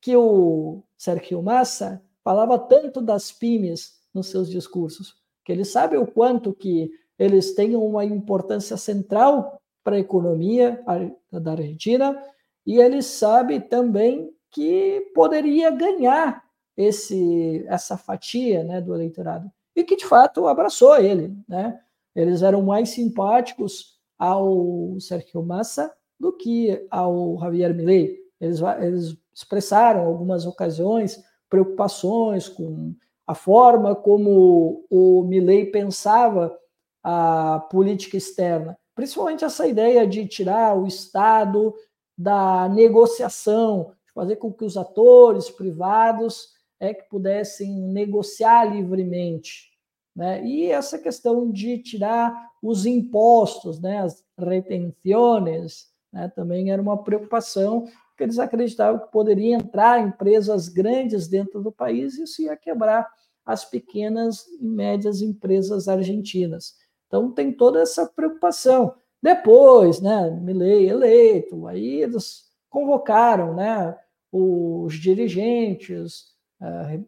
que 0.00 0.16
o 0.16 0.82
Sergio 0.96 1.42
Massa 1.42 2.02
falava 2.22 2.58
tanto 2.58 3.00
das 3.00 3.32
PYMEs 3.32 4.00
nos 4.12 4.28
seus 4.28 4.48
discursos, 4.48 5.16
que 5.44 5.52
ele 5.52 5.64
sabe 5.64 5.96
o 5.96 6.06
quanto 6.06 6.54
que 6.54 6.90
eles 7.18 7.54
têm 7.54 7.76
uma 7.76 8.04
importância 8.04 8.76
central 8.76 9.60
para 9.82 9.96
a 9.96 10.00
economia 10.00 10.82
da 11.30 11.52
Argentina 11.52 12.20
e 12.66 12.78
ele 12.78 13.02
sabe 13.02 13.60
também 13.60 14.34
que 14.50 15.12
poderia 15.14 15.70
ganhar 15.70 16.42
esse 16.76 17.64
essa 17.68 17.96
fatia 17.96 18.64
né, 18.64 18.80
do 18.80 18.94
eleitorado 18.94 19.50
e 19.76 19.84
que 19.84 19.96
de 19.96 20.06
fato 20.06 20.46
abraçou 20.46 20.96
ele, 20.96 21.36
né? 21.46 21.78
Eles 22.14 22.42
eram 22.42 22.62
mais 22.62 22.90
simpáticos 22.90 23.98
ao 24.18 24.98
Sergio 25.00 25.42
Massa 25.42 25.92
do 26.18 26.32
que 26.32 26.86
ao 26.90 27.38
Javier 27.40 27.74
Milei. 27.74 28.18
Eles, 28.40 28.60
eles 28.80 29.16
expressaram 29.34 30.06
algumas 30.06 30.46
ocasiões 30.46 31.22
preocupações 31.48 32.48
com 32.48 32.94
a 33.26 33.34
forma 33.34 33.94
como 33.94 34.84
o 34.90 35.22
Milley 35.24 35.66
pensava 35.66 36.56
a 37.02 37.66
política 37.70 38.16
externa, 38.16 38.78
principalmente 38.94 39.44
essa 39.44 39.66
ideia 39.66 40.06
de 40.06 40.26
tirar 40.26 40.76
o 40.76 40.86
Estado 40.86 41.74
da 42.16 42.68
negociação, 42.68 43.92
de 44.06 44.12
fazer 44.12 44.36
com 44.36 44.52
que 44.52 44.64
os 44.64 44.76
atores 44.76 45.50
privados 45.50 46.54
é 46.80 46.94
que 46.94 47.08
pudessem 47.08 47.70
negociar 47.82 48.64
livremente, 48.64 49.70
né? 50.14 50.44
E 50.44 50.70
essa 50.70 50.98
questão 50.98 51.50
de 51.50 51.78
tirar 51.78 52.50
os 52.62 52.86
impostos, 52.86 53.80
né, 53.80 53.98
as 53.98 54.24
retenções, 54.38 55.88
né, 56.12 56.28
também 56.34 56.70
era 56.70 56.80
uma 56.80 57.02
preocupação 57.02 57.86
porque 58.14 58.22
eles 58.22 58.38
acreditavam 58.38 59.00
que 59.00 59.10
poderia 59.10 59.56
entrar 59.56 60.00
empresas 60.00 60.68
grandes 60.68 61.26
dentro 61.26 61.60
do 61.60 61.72
país 61.72 62.16
e 62.16 62.22
isso 62.22 62.42
ia 62.42 62.56
quebrar 62.56 63.08
as 63.44 63.64
pequenas 63.64 64.46
e 64.60 64.64
médias 64.64 65.20
empresas 65.20 65.88
argentinas. 65.88 66.74
Então 67.08 67.32
tem 67.32 67.52
toda 67.52 67.80
essa 67.80 68.06
preocupação. 68.06 68.94
Depois, 69.20 70.00
né, 70.00 70.30
Milei 70.30 70.88
eleito, 70.88 71.66
aí 71.66 72.02
eles 72.02 72.44
convocaram, 72.70 73.54
né, 73.54 73.96
os 74.30 74.94
dirigentes, 74.94 76.33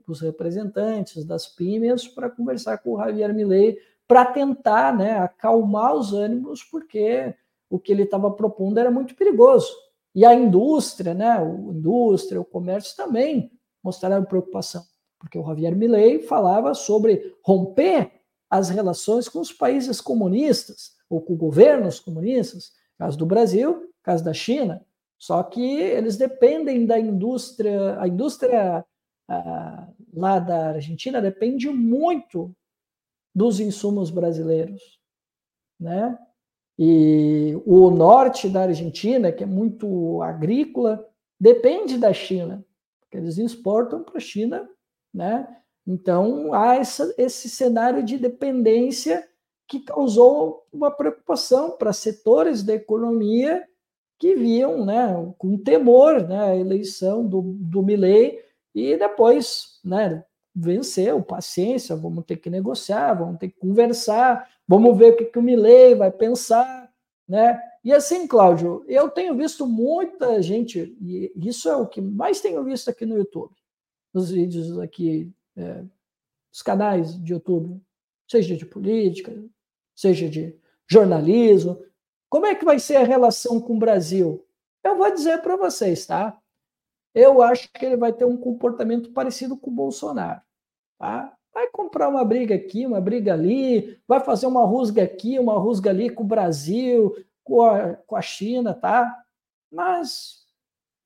os 0.07 0.21
representantes 0.21 1.25
das 1.25 1.47
PYMEs 1.47 2.09
para 2.09 2.31
conversar 2.31 2.79
com 2.79 2.93
o 2.95 2.99
Javier 2.99 3.35
Milei 3.35 3.79
para 4.07 4.25
tentar, 4.25 4.97
né, 4.97 5.19
acalmar 5.19 5.95
os 5.95 6.13
ânimos, 6.13 6.63
porque 6.63 7.35
o 7.69 7.79
que 7.79 7.93
ele 7.93 8.05
estava 8.05 8.31
propondo 8.31 8.79
era 8.79 8.91
muito 8.91 9.17
perigoso. 9.17 9.69
E 10.15 10.25
a 10.25 10.33
indústria, 10.35 11.13
né, 11.13 11.41
o 11.41 11.73
indústria, 11.73 12.41
o 12.41 12.45
comércio 12.45 12.97
também 12.97 13.51
mostraram 13.83 14.25
preocupação, 14.25 14.83
porque 15.19 15.39
o 15.39 15.45
Javier 15.45 15.75
Milei 15.75 16.21
falava 16.21 16.75
sobre 16.75 17.35
romper 17.43 18.13
as 18.49 18.69
relações 18.69 19.29
com 19.29 19.41
os 19.41 19.53
países 19.53 20.01
comunistas 20.01 20.93
ou 21.11 21.21
com 21.21 21.37
governos 21.37 21.99
comunistas, 21.99 22.73
caso 22.99 23.19
do 23.19 23.27
Brasil, 23.27 23.91
caso 24.03 24.25
da 24.25 24.33
China. 24.33 24.85
Só 25.19 25.43
que 25.43 25.81
eles 25.81 26.17
dependem 26.17 26.87
da 26.87 26.99
indústria, 26.99 27.99
a 28.01 28.07
indústria 28.07 28.85
ah, 29.29 29.89
lá 30.13 30.39
da 30.39 30.69
Argentina 30.71 31.21
depende 31.21 31.69
muito 31.69 32.55
dos 33.35 33.61
insumos 33.61 34.11
brasileiros, 34.11 35.01
né? 35.79 36.19
E 36.79 37.59
o 37.65 37.91
norte 37.91 38.49
da 38.49 38.63
Argentina, 38.63 39.33
que 39.33 39.43
é 39.43 39.47
muito 39.47 40.23
agrícola, 40.23 41.07
depende 41.41 41.99
da 41.99 42.13
China, 42.13 42.65
porque 43.01 43.17
eles 43.17 43.39
exportam 43.39 44.03
para 44.03 44.19
a 44.19 44.21
China, 44.21 44.69
né? 45.13 45.47
Então 45.87 46.53
há 46.53 46.77
essa, 46.77 47.15
esse 47.17 47.49
cenário 47.49 48.03
de 48.03 48.19
dependência 48.19 49.27
que 49.69 49.81
causou 49.81 50.67
uma 50.73 50.91
preocupação 50.91 51.77
para 51.77 51.93
setores 51.93 52.63
da 52.63 52.75
economia 52.75 53.67
que 54.19 54.35
viam, 54.35 54.85
né, 54.85 55.35
com 55.37 55.59
temor, 55.59 56.27
né, 56.27 56.41
a 56.41 56.57
eleição 56.57 57.27
do, 57.27 57.43
do 57.43 57.83
Milley 57.83 58.41
e 58.77 58.95
depois, 58.95 59.81
né, 59.83 60.23
venceu, 60.55 61.23
paciência, 61.23 61.97
vamos 61.97 62.27
ter 62.27 62.37
que 62.37 62.51
negociar, 62.51 63.15
vamos 63.15 63.39
ter 63.39 63.49
que 63.49 63.59
conversar, 63.59 64.47
vamos 64.69 64.99
ver 64.99 65.15
o 65.15 65.17
que, 65.17 65.25
que 65.25 65.39
o 65.39 65.43
Milley 65.43 65.95
vai 65.95 66.11
pensar, 66.11 66.93
né? 67.27 67.59
E 67.83 67.91
assim, 67.91 68.27
Cláudio, 68.27 68.85
eu 68.87 69.09
tenho 69.09 69.35
visto 69.35 69.67
muita 69.67 70.43
gente, 70.43 70.95
e 71.01 71.33
isso 71.37 71.71
é 71.71 71.77
o 71.77 71.87
que 71.87 72.03
mais 72.03 72.43
tenho 72.43 72.63
visto 72.65 72.91
aqui 72.91 73.07
no 73.07 73.17
YouTube, 73.17 73.55
nos 74.13 74.31
vídeos 74.31 74.79
aqui, 74.79 75.33
é, 75.57 75.83
os 76.53 76.61
canais 76.61 77.19
de 77.19 77.33
YouTube, 77.33 77.81
seja 78.31 78.55
de 78.55 78.67
política, 78.67 79.35
seja 79.95 80.29
de 80.29 80.55
jornalismo. 80.87 81.83
Como 82.29 82.45
é 82.45 82.55
que 82.55 82.65
vai 82.65 82.79
ser 82.79 82.97
a 82.97 83.05
relação 83.05 83.59
com 83.59 83.77
o 83.77 83.79
Brasil? 83.79 84.47
Eu 84.85 84.99
vou 84.99 85.11
dizer 85.11 85.41
para 85.41 85.57
vocês, 85.57 86.05
tá? 86.05 86.39
Eu 87.17 87.41
acho 87.41 87.73
que 87.73 87.83
ele 87.83 87.97
vai 87.97 88.13
ter 88.13 88.27
um 88.27 88.37
comportamento 88.37 89.11
parecido 89.11 89.57
com 89.57 89.71
o 89.71 89.75
Bolsonaro, 89.75 90.43
tá? 90.99 91.35
Vai 91.51 91.67
comprar 91.69 92.11
uma 92.11 92.23
briga 92.23 92.55
aqui, 92.55 92.85
uma 92.85 93.01
briga 93.01 93.33
ali, 93.33 93.99
vai 94.07 94.21
fazer 94.21 94.47
uma 94.47 94.67
rusga 94.67 95.03
aqui, 95.03 95.39
uma 95.39 95.55
rusga 95.55 95.89
ali 95.89 96.11
com 96.11 96.25
o 96.25 96.27
Brasil, 96.27 97.17
com 97.43 97.63
a, 97.63 97.95
com 97.95 98.17
a 98.17 98.21
China, 98.21 98.75
tá? 98.75 99.25
Mas 99.73 100.45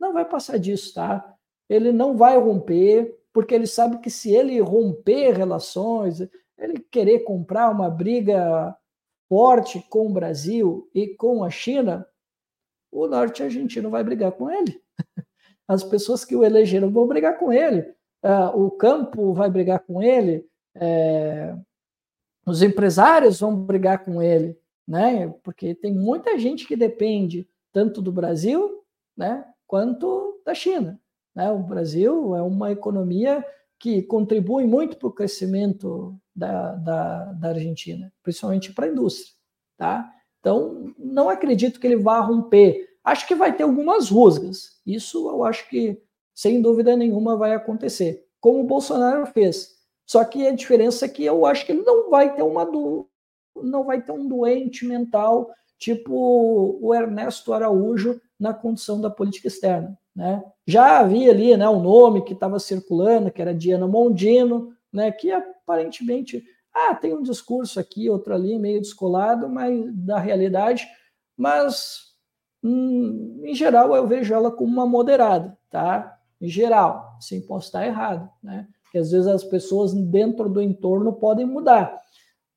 não 0.00 0.12
vai 0.12 0.24
passar 0.24 0.58
disso, 0.58 0.94
tá? 0.94 1.32
Ele 1.68 1.92
não 1.92 2.16
vai 2.16 2.36
romper, 2.36 3.16
porque 3.32 3.54
ele 3.54 3.68
sabe 3.68 4.00
que 4.00 4.10
se 4.10 4.34
ele 4.34 4.58
romper 4.58 5.30
relações, 5.30 6.28
ele 6.58 6.80
querer 6.90 7.20
comprar 7.20 7.70
uma 7.70 7.88
briga 7.88 8.76
forte 9.28 9.80
com 9.88 10.08
o 10.08 10.12
Brasil 10.12 10.90
e 10.92 11.14
com 11.14 11.44
a 11.44 11.50
China, 11.50 12.04
o 12.90 13.06
norte 13.06 13.44
argentino 13.44 13.90
vai 13.90 14.02
brigar 14.02 14.32
com 14.32 14.50
ele. 14.50 14.82
As 15.70 15.84
pessoas 15.84 16.24
que 16.24 16.34
o 16.34 16.42
elegeram 16.42 16.90
vão 16.90 17.06
brigar 17.06 17.38
com 17.38 17.52
ele. 17.52 17.82
Uh, 18.24 18.64
o 18.64 18.70
campo 18.72 19.32
vai 19.32 19.48
brigar 19.48 19.78
com 19.78 20.02
ele. 20.02 20.44
É, 20.74 21.54
os 22.44 22.60
empresários 22.60 23.38
vão 23.38 23.54
brigar 23.54 24.04
com 24.04 24.20
ele, 24.20 24.58
né? 24.86 25.32
Porque 25.44 25.72
tem 25.72 25.94
muita 25.94 26.36
gente 26.36 26.66
que 26.66 26.74
depende 26.74 27.48
tanto 27.72 28.02
do 28.02 28.10
Brasil, 28.10 28.82
né, 29.16 29.44
quanto 29.64 30.40
da 30.44 30.54
China. 30.54 31.00
Né? 31.32 31.48
O 31.52 31.60
Brasil 31.60 32.34
é 32.34 32.42
uma 32.42 32.72
economia 32.72 33.44
que 33.78 34.02
contribui 34.02 34.66
muito 34.66 34.96
para 34.96 35.06
o 35.06 35.12
crescimento 35.12 36.18
da, 36.34 36.74
da, 36.74 37.24
da 37.32 37.48
Argentina, 37.50 38.12
principalmente 38.24 38.72
para 38.72 38.86
a 38.86 38.88
indústria. 38.88 39.32
Tá? 39.76 40.12
Então, 40.40 40.92
não 40.98 41.28
acredito 41.28 41.78
que 41.78 41.86
ele 41.86 41.96
vá 41.96 42.18
romper. 42.18 42.89
Acho 43.04 43.26
que 43.26 43.34
vai 43.34 43.54
ter 43.56 43.62
algumas 43.62 44.10
rusgas. 44.10 44.80
Isso 44.86 45.28
eu 45.28 45.44
acho 45.44 45.68
que, 45.68 46.00
sem 46.34 46.60
dúvida 46.60 46.96
nenhuma, 46.96 47.36
vai 47.36 47.54
acontecer. 47.54 48.26
Como 48.40 48.60
o 48.60 48.66
Bolsonaro 48.66 49.26
fez. 49.26 49.76
Só 50.06 50.24
que 50.24 50.46
a 50.46 50.54
diferença 50.54 51.06
é 51.06 51.08
que 51.08 51.24
eu 51.24 51.46
acho 51.46 51.64
que 51.64 51.72
ele 51.72 51.82
não 51.82 52.10
vai 52.10 52.34
ter 52.34 52.42
uma 52.42 52.64
do... 52.64 53.08
não 53.56 53.84
vai 53.84 54.02
ter 54.02 54.12
um 54.12 54.26
doente 54.26 54.84
mental 54.84 55.50
tipo 55.80 56.78
o 56.80 56.94
Ernesto 56.94 57.54
Araújo 57.54 58.20
na 58.38 58.52
condição 58.52 59.00
da 59.00 59.08
política 59.08 59.48
externa. 59.48 59.98
Né? 60.14 60.44
Já 60.66 60.98
havia 60.98 61.30
ali 61.30 61.56
né, 61.56 61.68
um 61.68 61.82
nome 61.82 62.22
que 62.22 62.34
estava 62.34 62.58
circulando, 62.58 63.30
que 63.30 63.40
era 63.40 63.54
Diana 63.54 63.88
Mondino, 63.88 64.74
né, 64.92 65.10
que 65.10 65.32
aparentemente 65.32 66.44
ah, 66.72 66.94
tem 66.94 67.14
um 67.14 67.22
discurso 67.22 67.80
aqui, 67.80 68.10
outro 68.10 68.34
ali, 68.34 68.58
meio 68.58 68.80
descolado, 68.80 69.48
mas 69.48 69.82
da 69.94 70.18
realidade, 70.18 70.86
mas 71.36 72.09
hum, 72.62 73.42
em 73.44 73.54
geral 73.54 73.94
eu 73.94 74.06
vejo 74.06 74.34
ela 74.34 74.50
como 74.50 74.72
uma 74.72 74.86
moderada, 74.86 75.56
tá? 75.70 76.18
Em 76.40 76.48
geral, 76.48 77.16
sem 77.20 77.40
posso 77.40 77.66
estar 77.66 77.86
errado, 77.86 78.28
né? 78.42 78.66
Porque 78.82 78.98
às 78.98 79.10
vezes 79.10 79.26
as 79.26 79.44
pessoas 79.44 79.92
dentro 79.92 80.48
do 80.48 80.60
entorno 80.60 81.12
podem 81.12 81.46
mudar. 81.46 81.96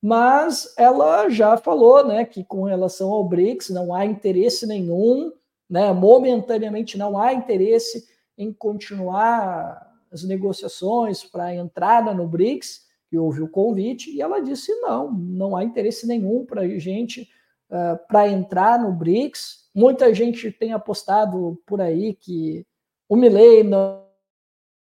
Mas 0.01 0.73
ela 0.77 1.30
já 1.30 1.56
falou, 1.56 2.06
né, 2.06 2.25
que 2.25 2.43
com 2.43 2.64
relação 2.64 3.11
ao 3.11 3.23
BRICS 3.23 3.69
não 3.69 3.93
há 3.93 4.06
interesse 4.06 4.65
nenhum 4.65 5.32
né? 5.73 5.91
Momentaneamente 5.91 6.99
não 6.99 7.17
há 7.17 7.33
interesse 7.33 8.07
em 8.38 8.53
continuar 8.53 9.91
as 10.11 10.23
negociações 10.23 11.23
para 11.23 11.45
a 11.45 11.56
entrada 11.56 12.14
no 12.14 12.27
BRICS, 12.27 12.83
que 13.09 13.17
houve 13.17 13.41
o 13.41 13.48
convite, 13.49 14.11
e 14.11 14.22
ela 14.22 14.40
disse 14.40 14.72
não, 14.82 15.11
não 15.11 15.56
há 15.56 15.64
interesse 15.64 16.06
nenhum 16.06 16.45
para 16.45 16.61
a 16.61 16.67
gente 16.77 17.27
uh, 17.72 17.98
para 18.07 18.27
entrar 18.27 18.80
no 18.80 18.91
BRICS. 18.91 19.62
Muita 19.74 20.14
gente 20.14 20.52
tem 20.52 20.74
apostado 20.74 21.61
por 21.66 21.82
aí 21.82 22.14
que 22.14 22.66
o 23.10 23.16
Milley 23.16 23.64
não 23.64 24.08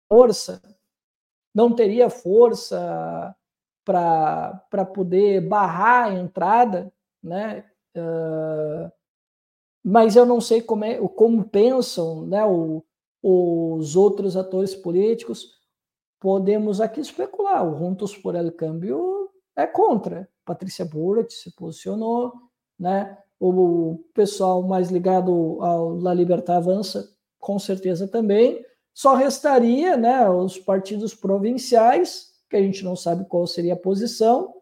força, 0.07 0.61
não 1.53 1.73
teria 1.73 2.09
força 2.09 3.35
para 3.83 4.85
poder 4.93 5.41
barrar 5.41 6.07
a 6.07 6.13
entrada, 6.13 6.91
né? 7.23 7.65
Uh, 7.95 8.91
mas 9.83 10.15
eu 10.15 10.25
não 10.25 10.41
sei 10.41 10.61
como, 10.61 10.83
é, 10.83 10.99
como 11.09 11.47
pensam 11.47 12.25
né, 12.25 12.45
o, 12.45 12.83
os 13.23 13.95
outros 13.95 14.35
atores 14.35 14.75
políticos. 14.75 15.57
Podemos 16.19 16.81
aqui 16.81 16.99
especular. 16.99 17.65
O 17.65 17.77
Juntos 17.77 18.17
por 18.17 18.35
El 18.35 18.51
Câmbio 18.51 19.29
é 19.55 19.65
contra. 19.65 20.29
Patrícia 20.43 20.83
Burrit 20.83 21.33
se 21.33 21.51
posicionou, 21.55 22.33
né? 22.77 23.17
O 23.39 24.03
pessoal 24.13 24.63
mais 24.63 24.89
ligado 24.89 25.57
ao 25.61 25.95
La 25.95 26.13
Libertad 26.13 26.57
Avança, 26.57 27.09
com 27.39 27.59
certeza 27.59 28.07
também. 28.07 28.65
Só 28.93 29.13
restaria 29.13 29.95
né, 29.95 30.27
os 30.29 30.57
partidos 30.57 31.13
provinciais, 31.13 32.31
que 32.49 32.55
a 32.55 32.61
gente 32.61 32.83
não 32.83 32.95
sabe 32.95 33.25
qual 33.25 33.45
seria 33.45 33.73
a 33.73 33.77
posição, 33.77 34.53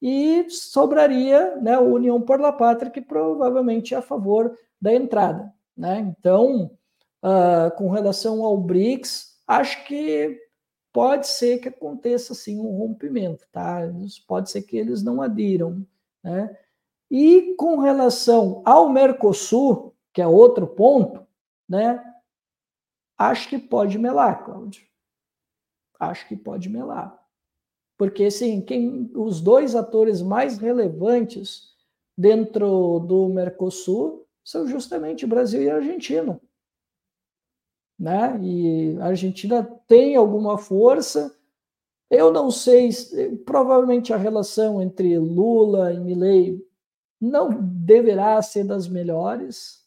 e 0.00 0.48
sobraria 0.50 1.56
né, 1.56 1.74
a 1.74 1.80
União 1.80 2.20
por 2.20 2.40
la 2.40 2.52
Pátria, 2.52 2.90
que 2.90 3.00
provavelmente 3.00 3.94
é 3.94 3.98
a 3.98 4.02
favor 4.02 4.56
da 4.80 4.92
entrada. 4.92 5.52
Né? 5.76 5.98
Então, 5.98 6.70
uh, 7.22 7.74
com 7.76 7.88
relação 7.88 8.44
ao 8.44 8.56
BRICS, 8.56 9.38
acho 9.46 9.84
que 9.86 10.38
pode 10.92 11.26
ser 11.26 11.58
que 11.58 11.68
aconteça 11.68 12.32
assim 12.32 12.58
um 12.60 12.76
rompimento, 12.76 13.44
tá? 13.50 13.80
Pode 14.28 14.50
ser 14.50 14.62
que 14.62 14.76
eles 14.76 15.02
não 15.02 15.20
adiram, 15.20 15.84
né? 16.22 16.56
E 17.16 17.54
com 17.54 17.78
relação 17.78 18.60
ao 18.64 18.88
Mercosul, 18.88 19.94
que 20.12 20.20
é 20.20 20.26
outro 20.26 20.66
ponto, 20.66 21.24
né? 21.68 22.02
Acho 23.16 23.48
que 23.48 23.56
pode 23.56 24.00
melar, 24.00 24.44
Cláudio. 24.44 24.84
Acho 26.00 26.26
que 26.26 26.34
pode 26.34 26.68
melar. 26.68 27.16
Porque, 27.96 28.28
sim, 28.32 28.60
quem, 28.60 29.12
os 29.14 29.40
dois 29.40 29.76
atores 29.76 30.20
mais 30.20 30.58
relevantes 30.58 31.76
dentro 32.18 32.98
do 32.98 33.28
Mercosul 33.28 34.26
são 34.42 34.66
justamente 34.66 35.24
Brasil 35.24 35.62
e 35.62 35.70
Argentina. 35.70 36.40
Né? 37.96 38.40
E 38.42 38.98
a 38.98 39.06
Argentina 39.06 39.62
tem 39.86 40.16
alguma 40.16 40.58
força. 40.58 41.32
Eu 42.10 42.32
não 42.32 42.50
sei, 42.50 42.90
provavelmente 43.46 44.12
a 44.12 44.16
relação 44.16 44.82
entre 44.82 45.16
Lula 45.16 45.92
e 45.92 46.00
Milei 46.00 46.73
não 47.24 47.50
deverá 47.62 48.40
ser 48.42 48.64
das 48.64 48.86
melhores. 48.86 49.82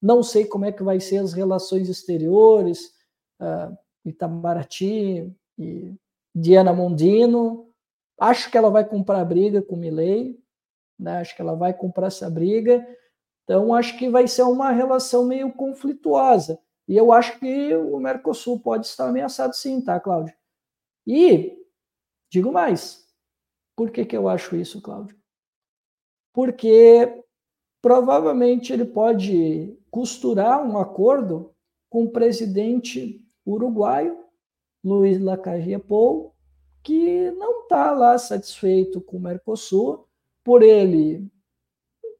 Não 0.00 0.22
sei 0.22 0.44
como 0.44 0.64
é 0.64 0.72
que 0.72 0.82
vai 0.82 1.00
ser 1.00 1.18
as 1.18 1.32
relações 1.32 1.88
exteriores, 1.88 2.92
uh, 3.40 3.76
Itamaraty 4.04 5.32
e 5.58 5.94
Diana 6.34 6.72
Mondino. 6.72 7.72
Acho 8.18 8.50
que 8.50 8.58
ela 8.58 8.70
vai 8.70 8.84
comprar 8.84 9.24
briga 9.24 9.62
com 9.62 9.76
Milei, 9.76 10.38
né? 10.98 11.18
Acho 11.18 11.34
que 11.34 11.40
ela 11.40 11.54
vai 11.54 11.72
comprar 11.72 12.08
essa 12.08 12.28
briga. 12.28 12.86
Então, 13.44 13.74
acho 13.74 13.96
que 13.98 14.08
vai 14.08 14.28
ser 14.28 14.42
uma 14.42 14.70
relação 14.70 15.26
meio 15.26 15.52
conflituosa. 15.52 16.58
E 16.86 16.96
eu 16.96 17.12
acho 17.12 17.38
que 17.38 17.74
o 17.74 17.98
Mercosul 17.98 18.60
pode 18.60 18.86
estar 18.86 19.08
ameaçado 19.08 19.54
sim, 19.54 19.80
tá, 19.80 19.98
Cláudio? 19.98 20.34
E, 21.06 21.56
digo 22.30 22.52
mais, 22.52 23.06
por 23.76 23.90
que, 23.90 24.04
que 24.04 24.16
eu 24.16 24.28
acho 24.28 24.56
isso, 24.56 24.80
Cláudio? 24.80 25.21
Porque 26.32 27.22
provavelmente 27.80 28.72
ele 28.72 28.84
pode 28.84 29.76
costurar 29.90 30.64
um 30.64 30.78
acordo 30.78 31.52
com 31.90 32.04
o 32.04 32.10
presidente 32.10 33.22
uruguaio, 33.44 34.18
Luiz 34.82 35.20
Lacalle 35.20 35.78
Pou, 35.78 36.34
que 36.82 37.30
não 37.32 37.62
está 37.62 37.92
lá 37.92 38.16
satisfeito 38.18 39.00
com 39.00 39.16
o 39.16 39.20
Mercosul, 39.20 40.08
por 40.42 40.62
ele, 40.62 41.30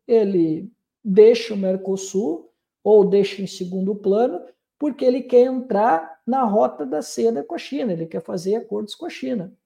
ele 0.07 0.71
deixa 1.03 1.55
o 1.55 1.57
Mercosul 1.57 2.53
ou 2.85 3.05
deixa 3.05 3.43
em 3.43 3.47
segundo 3.47 3.95
plano, 3.95 4.45
porque 4.79 5.05
ele 5.05 5.23
quer 5.23 5.47
entrar 5.47 6.21
na 6.27 6.45
rota 6.45 6.85
da 6.85 7.03
seda 7.03 7.43
com 7.43 7.55
a 7.55 7.59
China, 7.59 7.93
ele 7.93 8.07
quer 8.07 8.23
fazer 8.23 8.57
acordos 8.57 8.95
com 8.95 9.07
a 9.07 9.11
China. 9.11 9.57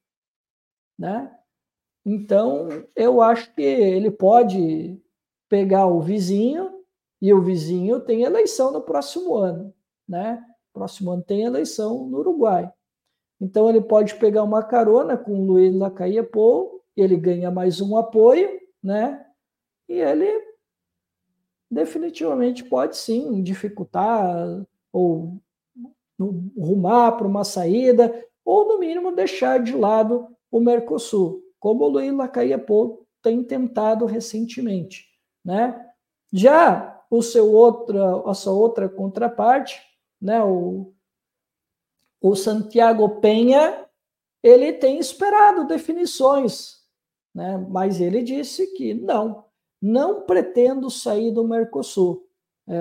Né? 0.99 1.34
Então, 2.09 2.68
eu 2.94 3.20
acho 3.20 3.52
que 3.52 3.62
ele 3.62 4.12
pode 4.12 4.97
pegar 5.49 5.86
o 5.86 6.01
vizinho, 6.01 6.73
e 7.20 7.35
o 7.35 7.43
vizinho 7.43 7.99
tem 7.99 8.23
eleição 8.23 8.70
no 8.70 8.81
próximo 8.81 9.35
ano. 9.35 9.75
Né? 10.09 10.41
Próximo 10.73 11.10
ano 11.10 11.25
tem 11.25 11.43
eleição 11.43 12.07
no 12.07 12.18
Uruguai. 12.18 12.73
Então, 13.41 13.68
ele 13.68 13.81
pode 13.81 14.15
pegar 14.15 14.44
uma 14.44 14.62
carona 14.62 15.17
com 15.17 15.33
o 15.33 15.44
Luiz 15.44 15.75
Lacaille 15.75 16.23
Pou, 16.23 16.81
ele 16.97 17.17
ganha 17.17 17.51
mais 17.51 17.81
um 17.81 17.97
apoio, 17.97 18.49
né? 18.81 19.26
e 19.89 19.94
ele 19.94 20.31
definitivamente 21.68 22.62
pode 22.62 22.97
sim 22.97 23.43
dificultar 23.43 24.65
ou 24.93 25.41
rumar 26.57 27.17
para 27.17 27.26
uma 27.26 27.43
saída, 27.43 28.25
ou 28.44 28.68
no 28.68 28.78
mínimo 28.78 29.10
deixar 29.10 29.59
de 29.59 29.75
lado 29.76 30.28
o 30.51 30.60
Mercosul, 30.60 31.43
como 31.67 31.86
o 31.86 31.89
Luiz 31.89 32.15
Lacaille 32.15 32.55
tem 33.20 33.43
tentado 33.43 34.07
recentemente, 34.07 35.05
né? 35.45 35.85
Já 36.33 37.05
o 37.11 37.20
seu 37.20 37.53
outra, 37.53 38.23
a 38.25 38.35
sua 38.35 38.53
outra 38.53 38.89
contraparte, 38.89 39.83
né, 40.23 40.41
o, 40.45 40.95
o 42.20 42.36
Santiago 42.36 43.20
Penha, 43.20 43.85
ele 44.45 44.75
tem 44.75 45.01
esperado 45.01 45.67
definições, 45.67 46.85
né? 47.35 47.59
Mas 47.69 48.01
ele 48.01 48.23
disse 48.23 48.69
que 48.77 48.95
não, 48.95 49.45
não 49.83 50.20
pretendo 50.20 50.89
sair 50.89 51.33
do 51.33 51.43
Mercosul. 51.43 52.28
É, 52.69 52.77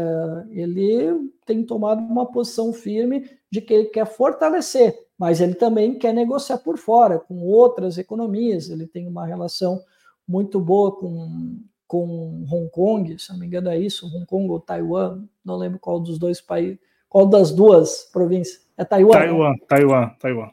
ele 0.52 1.32
tem 1.44 1.66
tomado 1.66 2.02
uma 2.02 2.32
posição 2.32 2.72
firme 2.72 3.28
de 3.52 3.62
que 3.62 3.74
ele 3.74 3.86
quer 3.86 4.06
fortalecer, 4.06 5.05
mas 5.18 5.40
ele 5.42 5.56
também 5.56 5.98
quer 5.98 6.14
negociar 6.14 6.58
por 6.58 6.78
fora 6.78 7.20
com 7.20 7.42
outras 7.42 7.98
economias. 7.98 8.70
Ele 8.70 8.86
tem 8.86 9.08
uma 9.08 9.26
relação 9.26 9.82
muito 10.28 10.60
boa 10.60 10.92
com, 10.92 11.60
com 11.88 12.46
Hong 12.52 12.70
Kong, 12.70 13.18
se 13.20 13.32
não 13.32 13.40
me 13.40 13.48
engano 13.48 13.70
é 13.70 13.78
isso, 13.78 14.08
Hong 14.08 14.26
Kong 14.26 14.50
ou 14.50 14.60
Taiwan, 14.60 15.24
não 15.44 15.56
lembro 15.56 15.80
qual 15.80 16.00
dos 16.00 16.18
dois 16.18 16.42
países, 16.42 16.80
qual 17.08 17.26
das 17.26 17.52
duas 17.52 18.10
províncias. 18.12 18.66
É 18.78 18.84
Taiwan? 18.84 19.12
Taiwan, 19.12 19.52
né? 19.52 19.58
Taiwan, 19.68 20.10
Taiwan. 20.20 20.50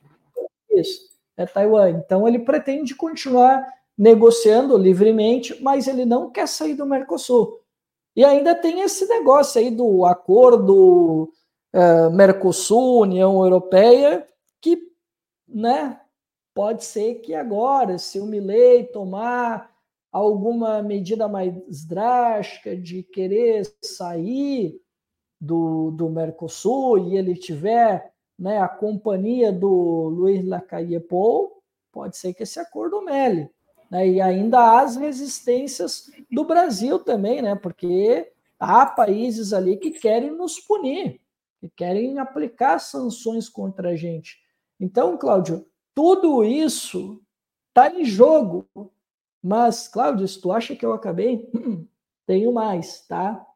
Isso, 0.70 1.00
é 1.36 1.44
Taiwan. 1.44 1.90
Então 1.90 2.28
ele 2.28 2.38
pretende 2.38 2.94
continuar 2.94 3.66
negociando 3.96 4.76
livremente, 4.78 5.60
mas 5.62 5.86
ele 5.86 6.04
não 6.04 6.30
quer 6.30 6.46
sair 6.46 6.74
do 6.74 6.86
Mercosul. 6.86 7.60
E 8.14 8.24
ainda 8.24 8.54
tem 8.54 8.82
esse 8.82 9.06
negócio 9.06 9.60
aí 9.60 9.70
do 9.70 10.04
acordo 10.04 11.30
uh, 11.74 12.10
Mercosul-União 12.10 13.42
Europeia, 13.42 14.26
que 14.62 14.90
né, 15.46 16.00
pode 16.54 16.84
ser 16.84 17.16
que 17.16 17.34
agora, 17.34 17.98
se 17.98 18.18
o 18.18 18.24
Milley 18.24 18.84
tomar 18.84 19.70
alguma 20.10 20.82
medida 20.82 21.26
mais 21.26 21.52
drástica 21.84 22.76
de 22.76 23.02
querer 23.02 23.70
sair 23.82 24.80
do, 25.40 25.90
do 25.90 26.08
Mercosul 26.08 26.98
e 26.98 27.16
ele 27.16 27.34
tiver 27.34 28.12
né, 28.38 28.60
a 28.60 28.68
companhia 28.68 29.50
do 29.50 30.08
Luiz 30.08 30.46
Lacaille 30.46 31.00
Pou, 31.00 31.62
pode 31.90 32.16
ser 32.16 32.34
que 32.34 32.42
esse 32.42 32.60
acordo 32.60 33.02
mele. 33.02 33.50
Né? 33.90 34.08
E 34.08 34.20
ainda 34.20 34.58
há 34.58 34.82
as 34.82 34.96
resistências 34.96 36.10
do 36.30 36.44
Brasil 36.44 36.98
também, 36.98 37.40
né? 37.40 37.54
porque 37.54 38.30
há 38.58 38.84
países 38.86 39.52
ali 39.52 39.76
que 39.76 39.90
querem 39.90 40.30
nos 40.30 40.60
punir, 40.60 41.20
que 41.60 41.70
querem 41.70 42.18
aplicar 42.18 42.78
sanções 42.78 43.48
contra 43.48 43.90
a 43.90 43.96
gente. 43.96 44.41
Então, 44.82 45.16
Cláudio, 45.16 45.64
tudo 45.94 46.42
isso 46.42 47.22
está 47.68 47.88
em 47.88 48.04
jogo. 48.04 48.68
Mas, 49.40 49.86
Cláudio, 49.86 50.26
se 50.26 50.40
tu 50.40 50.50
acha 50.50 50.74
que 50.74 50.84
eu 50.84 50.92
acabei, 50.92 51.48
tenho 52.26 52.52
mais, 52.52 53.06
tá? 53.06 53.46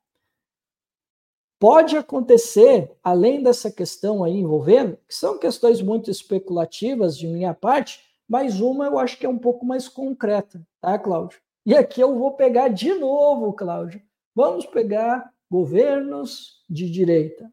Pode 1.59 1.97
acontecer, 1.97 2.97
além 3.03 3.43
dessa 3.43 3.73
questão 3.73 4.23
aí 4.23 4.35
envolvendo, 4.35 4.97
que 5.09 5.15
são 5.17 5.37
questões 5.37 5.83
muito 5.83 6.13
especulativas 6.13 7.19
de 7.19 7.27
minha 7.27 7.53
parte, 7.53 8.05
mas 8.29 8.61
uma 8.61 8.87
eu 8.87 8.97
acho 8.97 9.19
que 9.19 9.27
é 9.27 9.29
um 9.29 9.39
pouco 9.39 9.67
mais 9.67 9.89
concreta, 9.89 10.65
tá, 10.81 10.97
Cláudio? 10.97 11.41
E 11.65 11.75
aqui 11.75 12.01
eu 12.01 12.17
vou 12.17 12.35
pegar 12.35 12.69
de 12.69 12.95
novo, 12.95 13.53
Cláudio. 13.53 14.01
Vamos 14.33 14.65
pegar 14.65 15.35
governos 15.51 16.63
de 16.71 16.89
direita. 16.89 17.53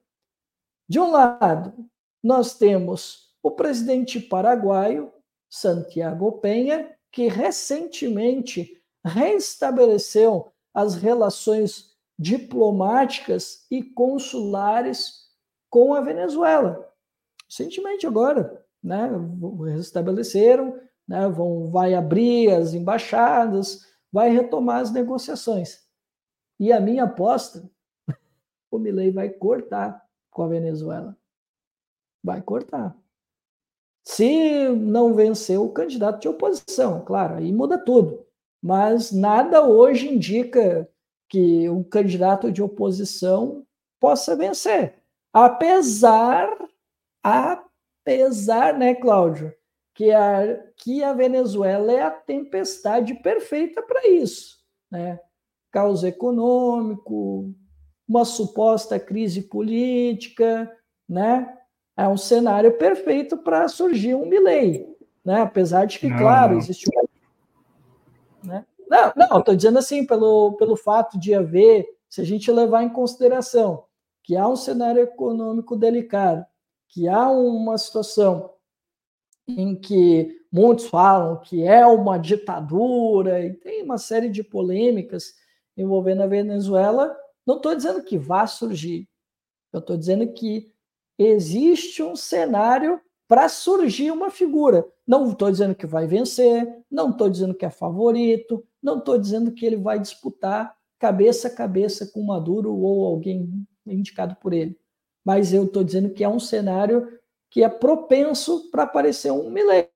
De 0.88 1.00
um 1.00 1.10
lado, 1.10 1.74
nós 2.22 2.56
temos 2.56 3.33
o 3.44 3.52
presidente 3.52 4.22
paraguaio, 4.22 5.12
Santiago 5.50 6.32
Penha, 6.40 6.90
que 7.12 7.28
recentemente 7.28 8.82
restabeleceu 9.06 10.52
as 10.74 10.96
relações 10.96 11.94
diplomáticas 12.18 13.68
e 13.70 13.84
consulares 13.84 15.30
com 15.70 15.94
a 15.94 16.00
Venezuela. 16.00 16.90
Recentemente 17.50 18.08
agora, 18.08 18.66
né, 18.82 19.10
restabeleceram, 19.76 20.80
né, 21.08 21.28
vão, 21.28 21.70
vai 21.70 21.94
abrir 21.94 22.50
as 22.50 22.74
embaixadas, 22.74 23.86
vai 24.12 24.30
retomar 24.30 24.80
as 24.80 24.92
negociações. 24.92 25.84
E 26.60 26.72
a 26.72 26.80
minha 26.80 27.04
aposta, 27.04 27.70
o 28.72 28.80
Milei 28.80 29.12
vai 29.12 29.30
cortar 29.30 30.04
com 30.32 30.44
a 30.44 30.48
Venezuela. 30.48 31.18
Vai 32.24 32.42
cortar. 32.42 32.98
Se 34.06 34.70
não 34.70 35.14
vencer 35.14 35.60
o 35.60 35.70
candidato 35.70 36.22
de 36.22 36.28
oposição, 36.28 37.04
claro, 37.06 37.36
aí 37.36 37.52
muda 37.52 37.78
tudo. 37.78 38.26
Mas 38.62 39.12
nada 39.12 39.62
hoje 39.66 40.08
indica 40.14 40.88
que 41.30 41.70
um 41.70 41.84
candidato 41.84 42.52
de 42.52 42.62
oposição 42.62 43.66
possa 44.00 44.36
vencer. 44.36 44.96
Apesar, 45.34 46.50
Apesar, 47.24 48.78
né, 48.78 48.94
Cláudio, 48.94 49.54
que 49.96 50.12
a, 50.12 50.62
que 50.76 51.02
a 51.02 51.14
Venezuela 51.14 51.92
é 51.92 52.02
a 52.02 52.12
tempestade 52.12 53.14
perfeita 53.16 53.82
para 53.82 54.06
isso, 54.10 54.58
né? 54.92 55.20
Caos 55.72 56.04
econômico, 56.04 57.56
uma 58.08 58.26
suposta 58.26 59.00
crise 59.00 59.44
política, 59.44 60.70
né? 61.08 61.58
É 61.96 62.08
um 62.08 62.18
cenário 62.18 62.78
perfeito 62.78 63.38
para 63.38 63.68
surgir 63.68 64.16
um 64.16 64.26
Milley, 64.26 64.88
né? 65.24 65.42
Apesar 65.42 65.86
de 65.86 66.00
que, 66.00 66.08
não, 66.08 66.18
claro, 66.18 66.54
não. 66.54 66.60
existe 66.60 66.90
um... 66.90 68.48
né? 68.48 68.66
Não, 68.90 69.14
não, 69.16 69.40
estou 69.40 69.56
dizendo 69.56 69.80
assim, 69.80 70.06
pelo, 70.06 70.54
pelo 70.54 70.76
fato 70.76 71.20
de 71.20 71.34
haver, 71.34 71.88
se 72.10 72.22
a 72.22 72.24
gente 72.24 72.52
levar 72.52 72.84
em 72.84 72.90
consideração 72.90 73.86
que 74.24 74.38
há 74.38 74.48
um 74.48 74.56
cenário 74.56 75.02
econômico 75.02 75.76
delicado, 75.76 76.46
que 76.88 77.08
há 77.08 77.30
uma 77.30 77.78
situação 77.78 78.52
em 79.48 79.76
que 79.76 80.40
muitos 80.52 80.88
falam 80.88 81.42
que 81.42 81.64
é 81.64 81.86
uma 81.86 82.18
ditadura 82.18 83.44
e 83.44 83.54
tem 83.54 83.84
uma 83.84 83.98
série 83.98 84.30
de 84.30 84.44
polêmicas 84.44 85.34
envolvendo 85.76 86.22
a 86.22 86.28
Venezuela, 86.28 87.16
não 87.46 87.58
estou 87.58 87.76
dizendo 87.76 88.04
que 88.04 88.18
vá 88.18 88.48
surgir. 88.48 89.10
Eu 89.72 89.80
estou 89.80 89.98
dizendo 89.98 90.32
que 90.34 90.73
existe 91.18 92.02
um 92.02 92.16
cenário 92.16 93.00
para 93.28 93.50
surgir 93.50 94.12
uma 94.12 94.30
figura. 94.30 94.86
Não 95.08 95.32
estou 95.32 95.50
dizendo 95.50 95.76
que 95.76 95.86
vai 95.86 96.08
vencer, 96.08 96.68
não 96.90 97.10
estou 97.10 97.30
dizendo 97.30 97.54
que 97.54 97.66
é 97.66 97.70
favorito, 97.70 98.64
não 98.82 99.00
estou 99.00 99.18
dizendo 99.18 99.52
que 99.52 99.66
ele 99.66 99.78
vai 99.78 100.00
disputar 100.00 100.76
cabeça 101.00 101.48
a 101.48 101.56
cabeça 101.56 102.06
com 102.06 102.24
Maduro 102.24 102.74
ou 102.74 103.06
alguém 103.06 103.66
indicado 103.86 104.36
por 104.38 104.54
ele 104.54 104.78
mas 105.24 105.54
eu 105.54 105.64
estou 105.64 105.84
dizendo 105.84 106.10
que 106.10 106.24
é 106.24 106.30
um 106.30 106.40
cenário 106.40 107.20
que 107.50 107.64
é 107.64 107.70
propenso 107.70 108.70
para 108.72 108.84
aparecer 108.84 109.32
um 109.32 109.50
Milley. 109.50 109.88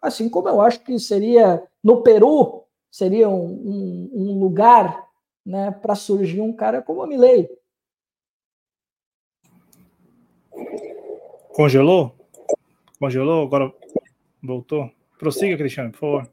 Assim 0.00 0.28
como 0.28 0.48
eu 0.48 0.60
acho 0.60 0.80
que 0.80 0.98
seria 0.98 1.62
no 1.82 2.02
Peru, 2.02 2.64
seria 2.90 3.28
um, 3.28 3.44
um, 3.44 4.10
um 4.14 4.38
lugar 4.38 5.08
né, 5.44 5.70
para 5.70 5.94
surgir 5.94 6.40
um 6.40 6.52
cara 6.52 6.80
como 6.80 7.02
o 7.02 7.06
Milley. 7.06 7.48
Congelou? 11.52 12.16
Congelou? 12.98 13.44
Agora 13.44 13.72
voltou? 14.42 14.90
Prossiga, 15.18 15.56
Cristiano, 15.56 15.92
por 15.92 15.98
favor. 15.98 16.30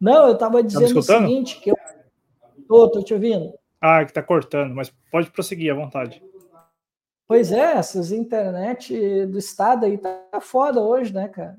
Não, 0.00 0.28
eu 0.28 0.34
estava 0.34 0.62
tá 0.62 0.66
dizendo 0.66 0.94
tá 0.94 1.00
o 1.00 1.02
seguinte, 1.02 1.60
que 1.60 1.70
eu... 1.70 1.76
Estou 2.58 3.02
te 3.02 3.14
ouvindo. 3.14 3.52
Ah, 3.80 4.04
que 4.04 4.12
tá 4.12 4.22
cortando, 4.22 4.74
mas 4.74 4.90
pode 5.10 5.30
prosseguir 5.30 5.72
à 5.72 5.74
vontade. 5.74 6.22
Pois 7.26 7.52
é, 7.52 7.76
essas 7.76 8.10
internet 8.10 9.26
do 9.26 9.38
estado 9.38 9.84
aí 9.84 9.98
tá 9.98 10.40
foda 10.40 10.80
hoje, 10.80 11.12
né, 11.12 11.28
cara? 11.28 11.58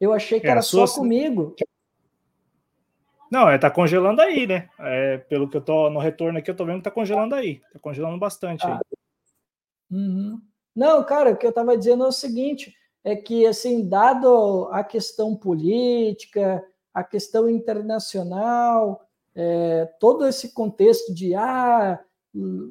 Eu 0.00 0.12
achei 0.12 0.40
que 0.40 0.46
é, 0.46 0.50
era 0.50 0.62
só 0.62 0.86
sua... 0.86 1.02
comigo. 1.02 1.54
Não, 3.30 3.48
é, 3.48 3.58
tá 3.58 3.70
congelando 3.70 4.20
aí, 4.20 4.46
né? 4.46 4.68
É, 4.78 5.18
pelo 5.18 5.48
que 5.48 5.56
eu 5.56 5.60
tô 5.60 5.88
no 5.90 6.00
retorno 6.00 6.38
aqui, 6.38 6.50
eu 6.50 6.56
tô 6.56 6.64
vendo 6.64 6.78
que 6.78 6.84
tá 6.84 6.90
congelando 6.90 7.34
aí. 7.34 7.60
Tá 7.72 7.78
congelando 7.78 8.18
bastante 8.18 8.66
ah. 8.66 8.74
aí. 8.74 8.99
Uhum. 9.90 10.40
Não, 10.74 11.04
cara, 11.04 11.32
o 11.32 11.36
que 11.36 11.46
eu 11.46 11.52
tava 11.52 11.76
dizendo 11.76 12.04
é 12.04 12.08
o 12.08 12.12
seguinte: 12.12 12.74
é 13.02 13.16
que, 13.16 13.46
assim, 13.46 13.88
dado 13.88 14.68
a 14.70 14.84
questão 14.84 15.36
política, 15.36 16.64
a 16.94 17.02
questão 17.02 17.48
internacional, 17.48 19.00
é, 19.34 19.86
todo 19.98 20.26
esse 20.26 20.52
contexto 20.52 21.14
de 21.14 21.34
ah, 21.34 22.00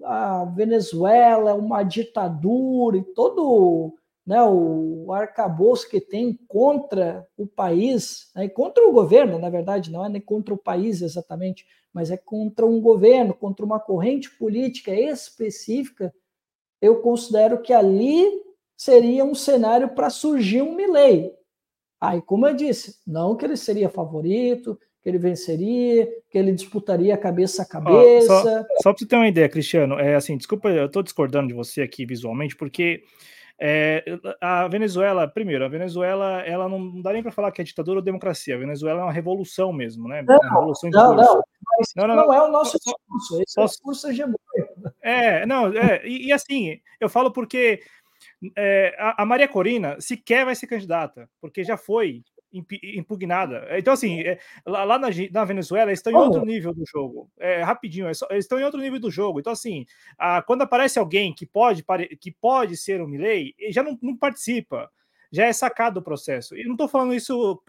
a 0.04 0.46
Venezuela 0.46 1.52
é 1.52 1.54
uma 1.54 1.84
ditadura 1.84 2.98
e 2.98 3.04
todo 3.04 3.96
né, 4.26 4.42
o 4.44 5.12
arcabouço 5.12 5.90
que 5.90 6.00
tem 6.00 6.38
contra 6.48 7.28
o 7.36 7.48
país, 7.48 8.30
né, 8.36 8.48
contra 8.48 8.88
o 8.88 8.92
governo, 8.92 9.40
na 9.40 9.50
verdade, 9.50 9.92
não 9.92 10.06
é 10.06 10.10
nem 10.10 10.22
contra 10.22 10.54
o 10.54 10.58
país 10.58 11.02
exatamente, 11.02 11.66
mas 11.92 12.12
é 12.12 12.18
contra 12.18 12.66
um 12.66 12.80
governo, 12.80 13.34
contra 13.34 13.66
uma 13.66 13.80
corrente 13.80 14.30
política 14.38 14.94
específica, 14.94 16.14
eu 16.82 17.02
considero 17.02 17.62
que 17.62 17.74
ali 17.74 18.26
seria 18.76 19.26
um 19.26 19.36
cenário 19.36 19.90
para 19.90 20.10
surgir 20.10 20.62
um 20.62 20.76
Milley. 20.76 21.32
Aí, 22.00 22.22
como 22.22 22.48
eu 22.48 22.54
disse, 22.54 22.96
não 23.06 23.36
que 23.36 23.46
ele 23.46 23.58
seria 23.58 23.90
favorito, 23.90 24.80
que 25.02 25.10
ele 25.10 25.18
venceria, 25.18 26.08
que 26.30 26.38
ele 26.38 26.52
disputaria 26.54 27.18
cabeça 27.18 27.64
a 27.64 27.66
cabeça. 27.66 28.34
Ó, 28.34 28.42
só, 28.42 28.66
só 28.84 28.94
para 28.94 29.00
você 29.00 29.06
ter 29.06 29.16
uma 29.16 29.28
ideia, 29.28 29.50
Cristiano, 29.50 30.00
é 30.00 30.16
assim, 30.16 30.38
desculpa, 30.38 30.70
eu 30.70 30.86
estou 30.86 31.04
discordando 31.04 31.50
de 31.50 31.54
você 31.54 31.82
aqui 31.82 32.06
visualmente, 32.06 32.56
porque 32.56 33.04
é, 33.62 34.06
a 34.40 34.68
Venezuela, 34.70 35.28
primeiro, 35.28 35.66
a 35.66 35.68
Venezuela, 35.68 36.42
ela 36.42 36.70
não 36.70 37.02
dá 37.02 37.12
nem 37.12 37.22
para 37.22 37.32
falar 37.32 37.52
que 37.52 37.62
é 37.62 37.64
ditadura 37.64 38.00
ou 38.00 38.04
democracia. 38.04 38.56
A 38.56 38.60
Venezuela 38.60 39.02
é 39.02 39.04
uma 39.04 39.12
revolução 39.12 39.74
mesmo, 39.74 40.08
né? 40.08 40.24
Não, 40.26 40.38
uma 40.38 40.50
revolução 40.50 40.90
não, 40.90 41.14
não, 41.14 41.44
não, 41.96 42.08
não, 42.08 42.16
não, 42.16 42.34
é 42.34 42.42
o 42.42 42.52
nosso 42.52 42.78
discurso, 42.78 43.42
esse 43.42 43.60
é 43.60 43.64
o 43.64 43.66
discurso 43.66 44.08
hegemônico. 44.08 44.40
É, 45.02 45.46
não, 45.46 45.68
é, 45.76 46.02
e, 46.08 46.28
e, 46.28 46.32
assim, 46.32 46.80
eu 47.02 47.10
falo 47.10 47.32
porque 47.32 47.82
é, 48.58 48.96
a, 48.98 49.24
a 49.24 49.26
Maria 49.26 49.48
Corina 49.48 50.00
sequer 50.00 50.46
vai 50.46 50.56
ser 50.56 50.68
candidata, 50.68 51.30
porque 51.42 51.64
já 51.64 51.76
foi 51.76 52.24
impugnada. 52.52 53.68
Então, 53.78 53.94
assim, 53.94 54.22
é, 54.22 54.40
lá, 54.66 54.84
lá 54.84 55.00
na, 55.00 55.08
na, 55.32 55.46
Venezuela, 55.46 55.90
eles 55.90 56.00
estão 56.00 56.12
em 56.12 56.16
outro 56.16 56.46
nível 56.46 56.74
do 56.74 56.84
jogo. 56.86 57.30
É, 57.38 57.62
rapidinho, 57.62 58.08
é 58.08 58.14
só, 58.14 58.28
eles 58.30 58.46
estão 58.46 58.60
em 58.60 58.64
outro 58.64 58.80
nível 58.80 59.00
do 59.00 59.12
jogo. 59.12 59.40
Então, 59.40 59.54
assim, 59.54 59.86
a, 60.18 60.42
quando 60.42 60.64
aparece 60.64 60.98
alguém 60.98 61.34
que 61.34 61.46
pode, 61.46 61.84
que 62.20 62.32
pode 62.32 62.76
ser 62.76 63.02
o 63.02 63.08
Milley, 63.08 63.56
já 63.70 63.84
não, 63.84 63.98
não 64.02 64.18
participa. 64.18 64.90
Já 65.32 65.46
é 65.46 65.54
sacado 65.54 66.00
o 66.00 66.04
processo. 66.04 66.58
E 66.58 66.64
não 66.64 66.72
estou 66.72 66.88
falando 66.88 67.14
isso 67.14 67.62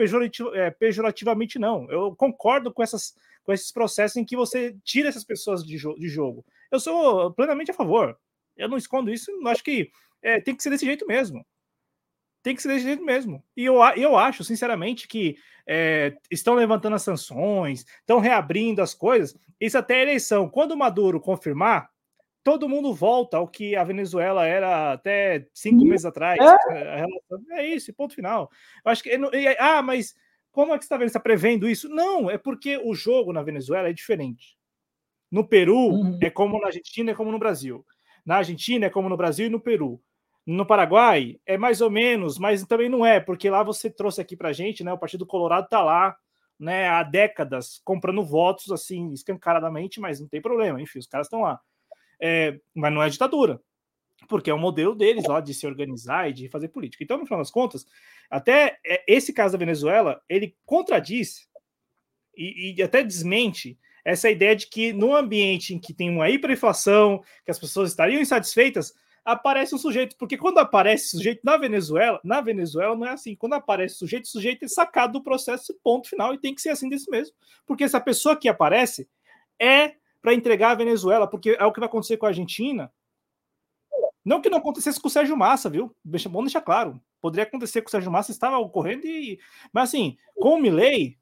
é, 0.54 0.70
pejorativamente, 0.70 1.58
não. 1.58 1.90
Eu 1.90 2.16
concordo 2.16 2.72
com, 2.72 2.82
essas, 2.82 3.14
com 3.44 3.52
esses 3.52 3.70
processos 3.70 4.16
em 4.16 4.24
que 4.24 4.34
você 4.34 4.74
tira 4.82 5.10
essas 5.10 5.24
pessoas 5.24 5.62
de, 5.62 5.76
jo 5.76 5.94
de 5.94 6.08
jogo. 6.08 6.44
Eu 6.70 6.80
sou 6.80 7.30
plenamente 7.32 7.70
a 7.70 7.74
favor. 7.74 8.18
Eu 8.56 8.68
não 8.68 8.78
escondo 8.78 9.12
isso. 9.12 9.30
Acho 9.46 9.62
que 9.62 9.90
é, 10.22 10.40
tem 10.40 10.56
que 10.56 10.62
ser 10.62 10.70
desse 10.70 10.86
jeito 10.86 11.06
mesmo 11.06 11.44
tem 12.42 12.54
que 12.54 12.62
ser 12.62 12.68
desse 12.68 12.84
jeito 12.84 13.04
mesmo. 13.04 13.44
E 13.56 13.64
eu, 13.64 13.76
eu 13.96 14.16
acho, 14.16 14.42
sinceramente, 14.42 15.06
que 15.06 15.36
é, 15.66 16.16
estão 16.30 16.54
levantando 16.54 16.96
as 16.96 17.02
sanções, 17.02 17.84
estão 18.00 18.18
reabrindo 18.18 18.82
as 18.82 18.94
coisas. 18.94 19.36
Isso 19.60 19.76
até 19.76 19.96
a 19.96 20.02
eleição. 20.02 20.48
Quando 20.48 20.72
o 20.72 20.76
Maduro 20.76 21.20
confirmar, 21.20 21.88
todo 22.42 22.68
mundo 22.68 22.94
volta 22.94 23.36
ao 23.36 23.46
que 23.46 23.76
a 23.76 23.84
Venezuela 23.84 24.46
era 24.46 24.92
até 24.92 25.46
cinco 25.52 25.84
meses 25.84 26.06
atrás. 26.06 26.38
É, 26.70 27.04
é 27.52 27.66
isso, 27.66 27.92
ponto 27.92 28.14
final. 28.14 28.50
Eu 28.84 28.90
acho 28.90 29.02
que. 29.02 29.10
Ah, 29.58 29.82
mas 29.82 30.14
como 30.50 30.72
é 30.74 30.78
que 30.78 30.84
você 30.84 30.86
está 30.86 30.96
vendo? 30.96 31.06
está 31.06 31.20
prevendo 31.20 31.68
isso? 31.68 31.88
Não, 31.88 32.30
é 32.30 32.38
porque 32.38 32.78
o 32.78 32.94
jogo 32.94 33.32
na 33.32 33.42
Venezuela 33.42 33.88
é 33.88 33.92
diferente. 33.92 34.58
No 35.30 35.46
Peru 35.46 35.90
uhum. 35.90 36.18
é 36.20 36.28
como 36.28 36.58
na 36.60 36.66
Argentina, 36.66 37.12
é 37.12 37.14
como 37.14 37.30
no 37.30 37.38
Brasil. 37.38 37.86
Na 38.24 38.36
Argentina 38.36 38.86
é 38.86 38.90
como 38.90 39.08
no 39.08 39.16
Brasil 39.16 39.46
e 39.46 39.50
no 39.50 39.60
Peru. 39.60 40.02
No 40.50 40.66
Paraguai 40.66 41.38
é 41.46 41.56
mais 41.56 41.80
ou 41.80 41.88
menos, 41.88 42.36
mas 42.36 42.64
também 42.64 42.88
não 42.88 43.06
é, 43.06 43.20
porque 43.20 43.48
lá 43.48 43.62
você 43.62 43.88
trouxe 43.88 44.20
aqui 44.20 44.36
para 44.36 44.52
gente, 44.52 44.82
né? 44.82 44.92
O 44.92 44.98
Partido 44.98 45.24
Colorado 45.24 45.66
está 45.66 45.80
lá, 45.80 46.16
né? 46.58 46.88
Há 46.88 47.04
décadas 47.04 47.80
comprando 47.84 48.24
votos 48.24 48.72
assim 48.72 49.12
escancaradamente, 49.12 50.00
mas 50.00 50.18
não 50.18 50.26
tem 50.26 50.42
problema. 50.42 50.82
Enfim, 50.82 50.98
os 50.98 51.06
caras 51.06 51.28
estão 51.28 51.42
lá. 51.42 51.60
É, 52.20 52.58
mas 52.74 52.92
não 52.92 53.00
é 53.00 53.08
ditadura, 53.08 53.60
porque 54.28 54.50
é 54.50 54.54
o 54.54 54.58
modelo 54.58 54.92
deles 54.92 55.24
lá 55.24 55.40
de 55.40 55.54
se 55.54 55.68
organizar 55.68 56.28
e 56.28 56.32
de 56.32 56.48
fazer 56.48 56.66
política. 56.66 57.04
Então, 57.04 57.16
no 57.16 57.24
final 57.24 57.38
das 57.38 57.50
contas, 57.52 57.86
até 58.28 58.80
é, 58.84 59.04
esse 59.06 59.32
caso 59.32 59.52
da 59.52 59.58
Venezuela 59.58 60.20
ele 60.28 60.56
contradiz 60.66 61.48
e, 62.36 62.74
e 62.76 62.82
até 62.82 63.04
desmente 63.04 63.78
essa 64.04 64.28
ideia 64.28 64.56
de 64.56 64.66
que 64.66 64.92
no 64.92 65.14
ambiente 65.14 65.74
em 65.74 65.78
que 65.78 65.94
tem 65.94 66.10
uma 66.10 66.28
hiperinflação, 66.28 67.22
que 67.44 67.52
as 67.52 67.58
pessoas 67.58 67.90
estariam 67.90 68.20
insatisfeitas, 68.20 68.98
aparece 69.24 69.74
um 69.74 69.78
sujeito, 69.78 70.16
porque 70.16 70.36
quando 70.36 70.58
aparece 70.58 71.10
sujeito 71.10 71.40
na 71.44 71.56
Venezuela, 71.56 72.20
na 72.24 72.40
Venezuela 72.40 72.96
não 72.96 73.06
é 73.06 73.10
assim. 73.10 73.34
Quando 73.36 73.54
aparece 73.54 73.96
sujeito, 73.96 74.28
sujeito 74.28 74.64
é 74.64 74.68
sacado 74.68 75.14
do 75.14 75.22
processo, 75.22 75.74
ponto 75.82 76.08
final, 76.08 76.34
e 76.34 76.38
tem 76.38 76.54
que 76.54 76.62
ser 76.62 76.70
assim 76.70 76.88
desse 76.88 77.10
mesmo. 77.10 77.34
Porque 77.66 77.84
essa 77.84 78.00
pessoa 78.00 78.36
que 78.36 78.48
aparece 78.48 79.08
é 79.58 79.94
para 80.20 80.34
entregar 80.34 80.72
a 80.72 80.74
Venezuela, 80.74 81.26
porque 81.26 81.56
é 81.58 81.64
o 81.64 81.72
que 81.72 81.80
vai 81.80 81.88
acontecer 81.88 82.16
com 82.16 82.26
a 82.26 82.30
Argentina. 82.30 82.92
Não 84.24 84.40
que 84.40 84.50
não 84.50 84.58
acontecesse 84.58 85.00
com 85.00 85.08
o 85.08 85.10
Sérgio 85.10 85.36
Massa, 85.36 85.70
viu? 85.70 85.94
Bom 86.04 86.42
deixar 86.42 86.60
claro. 86.60 87.00
Poderia 87.20 87.44
acontecer 87.44 87.82
com 87.82 87.88
o 87.88 87.90
Sérgio 87.90 88.10
Massa, 88.10 88.30
estava 88.30 88.58
ocorrendo 88.58 89.06
e. 89.06 89.38
Mas 89.72 89.90
assim, 89.90 90.16
com 90.34 90.54
o 90.54 90.58
Milley, 90.58 91.18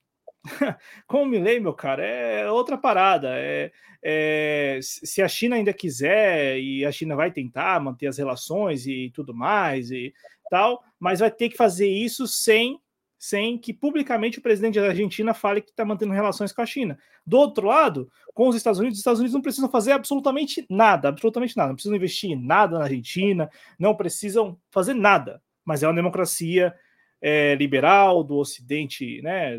com 1.07 1.23
o 1.23 1.27
Milley, 1.27 1.61
meu 1.61 1.73
cara, 1.75 2.05
é 2.05 2.51
outra 2.51 2.77
parada. 2.77 3.31
É, 3.33 3.71
é, 4.03 4.79
se 4.83 5.23
a 5.23 5.29
China 5.29 5.57
ainda 5.57 5.73
quiser, 5.73 6.59
e 6.59 6.85
a 6.85 6.93
China 6.93 7.17
vai 7.17 7.31
tentar 7.31 7.81
manter 7.81 8.07
as 8.07 8.19
relações 8.19 8.87
e 8.87 9.11
tudo 9.15 9.35
mais 9.35 9.91
e 9.91 10.13
tal, 10.51 10.83
mas 10.99 11.21
vai 11.21 11.31
ter 11.31 11.49
que 11.49 11.57
fazer 11.57 11.89
isso 11.89 12.27
sem, 12.27 12.81
sem 13.19 13.59
que 13.59 13.73
publicamente 13.73 14.39
o 14.39 14.43
presidente 14.43 14.81
da 14.81 14.89
Argentina 14.89 15.35
fale 15.35 15.61
que 15.61 15.71
está 15.71 15.85
mantendo 15.85 16.13
relações 16.13 16.53
com 16.53 16.63
a 16.63 16.67
China. 16.67 16.99
Do 17.27 17.37
outro 17.37 17.67
lado, 17.67 18.11
com 18.33 18.49
os 18.49 18.57
Estados 18.57 18.79
Unidos, 18.79 18.97
os 18.97 19.01
Estados 19.01 19.21
Unidos 19.21 19.35
não 19.35 19.43
precisam 19.43 19.69
fazer 19.69 19.93
absolutamente 19.93 20.65
nada, 20.71 21.09
absolutamente 21.09 21.57
nada. 21.57 21.69
Não 21.69 21.75
precisam 21.75 21.97
investir 21.97 22.31
em 22.31 22.37
nada 22.37 22.79
na 22.79 22.85
Argentina, 22.85 23.51
não 23.79 23.95
precisam 23.95 24.59
fazer 24.71 24.95
nada. 24.95 25.43
Mas 25.65 25.83
é 25.83 25.89
uma 25.89 25.95
democracia, 25.95 26.75
é, 27.21 27.55
liberal, 27.55 28.23
do 28.23 28.37
Ocidente, 28.37 29.21
né? 29.23 29.57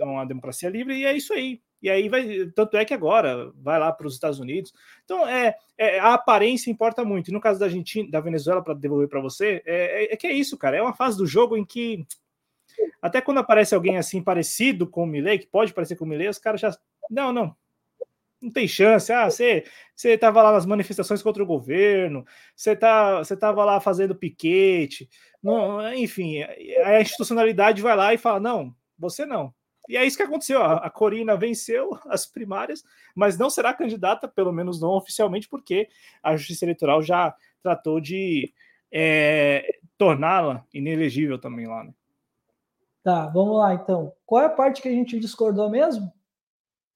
É 0.00 0.04
uma 0.04 0.24
democracia 0.24 0.68
livre, 0.68 0.96
e 0.96 1.04
é 1.04 1.16
isso 1.16 1.32
aí. 1.32 1.60
E 1.82 1.90
aí 1.90 2.08
vai, 2.08 2.46
tanto 2.54 2.76
é 2.76 2.84
que 2.84 2.94
agora 2.94 3.52
vai 3.54 3.78
lá 3.78 3.92
para 3.92 4.06
os 4.06 4.14
Estados 4.14 4.40
Unidos. 4.40 4.72
Então, 5.04 5.26
é, 5.28 5.54
é, 5.76 6.00
a 6.00 6.14
aparência 6.14 6.70
importa 6.70 7.04
muito. 7.04 7.28
E 7.28 7.32
no 7.32 7.40
caso 7.40 7.60
da 7.60 7.66
Argentina, 7.66 8.10
da 8.10 8.20
Venezuela, 8.20 8.62
para 8.62 8.74
devolver 8.74 9.08
para 9.08 9.20
você, 9.20 9.62
é, 9.64 10.04
é, 10.04 10.12
é, 10.14 10.16
que 10.16 10.26
é 10.26 10.32
isso, 10.32 10.56
cara. 10.56 10.76
É 10.76 10.82
uma 10.82 10.94
fase 10.94 11.16
do 11.16 11.26
jogo 11.26 11.56
em 11.56 11.64
que 11.64 12.06
até 13.00 13.20
quando 13.20 13.38
aparece 13.38 13.74
alguém 13.74 13.98
assim 13.98 14.22
parecido 14.22 14.86
com 14.86 15.04
o 15.04 15.06
Milley, 15.06 15.38
que 15.38 15.46
pode 15.46 15.72
parecer 15.72 15.96
com 15.96 16.04
o 16.04 16.08
Milley, 16.08 16.28
os 16.28 16.38
caras 16.38 16.60
já 16.60 16.76
não, 17.10 17.32
não, 17.32 17.56
não 18.40 18.50
tem 18.50 18.66
chance. 18.66 19.12
Ah, 19.12 19.30
você 19.30 19.64
você 19.94 20.10
estava 20.10 20.42
lá 20.42 20.52
nas 20.52 20.66
manifestações 20.66 21.22
contra 21.22 21.42
o 21.42 21.46
governo, 21.46 22.24
você 22.54 22.74
tá 22.74 23.18
você 23.18 23.34
estava 23.34 23.64
lá 23.64 23.80
fazendo 23.80 24.14
piquete, 24.14 25.08
não, 25.46 25.94
enfim, 25.94 26.42
a 26.42 27.00
institucionalidade 27.00 27.80
vai 27.80 27.94
lá 27.94 28.12
e 28.12 28.18
fala 28.18 28.40
não, 28.40 28.74
você 28.98 29.24
não. 29.24 29.54
E 29.88 29.96
é 29.96 30.04
isso 30.04 30.16
que 30.16 30.22
aconteceu. 30.24 30.60
A 30.60 30.90
Corina 30.90 31.36
venceu 31.36 31.96
as 32.10 32.26
primárias, 32.26 32.82
mas 33.14 33.38
não 33.38 33.48
será 33.48 33.72
candidata, 33.72 34.26
pelo 34.26 34.52
menos 34.52 34.80
não 34.80 34.90
oficialmente, 34.90 35.48
porque 35.48 35.88
a 36.20 36.36
Justiça 36.36 36.64
Eleitoral 36.64 37.00
já 37.00 37.32
tratou 37.62 38.00
de 38.00 38.52
é, 38.90 39.78
torná-la 39.96 40.64
inelegível 40.74 41.38
também 41.38 41.68
lá. 41.68 41.84
Né? 41.84 41.94
Tá, 43.04 43.26
vamos 43.26 43.56
lá 43.58 43.72
então. 43.74 44.12
Qual 44.24 44.42
é 44.42 44.46
a 44.46 44.50
parte 44.50 44.82
que 44.82 44.88
a 44.88 44.92
gente 44.92 45.20
discordou 45.20 45.70
mesmo? 45.70 46.12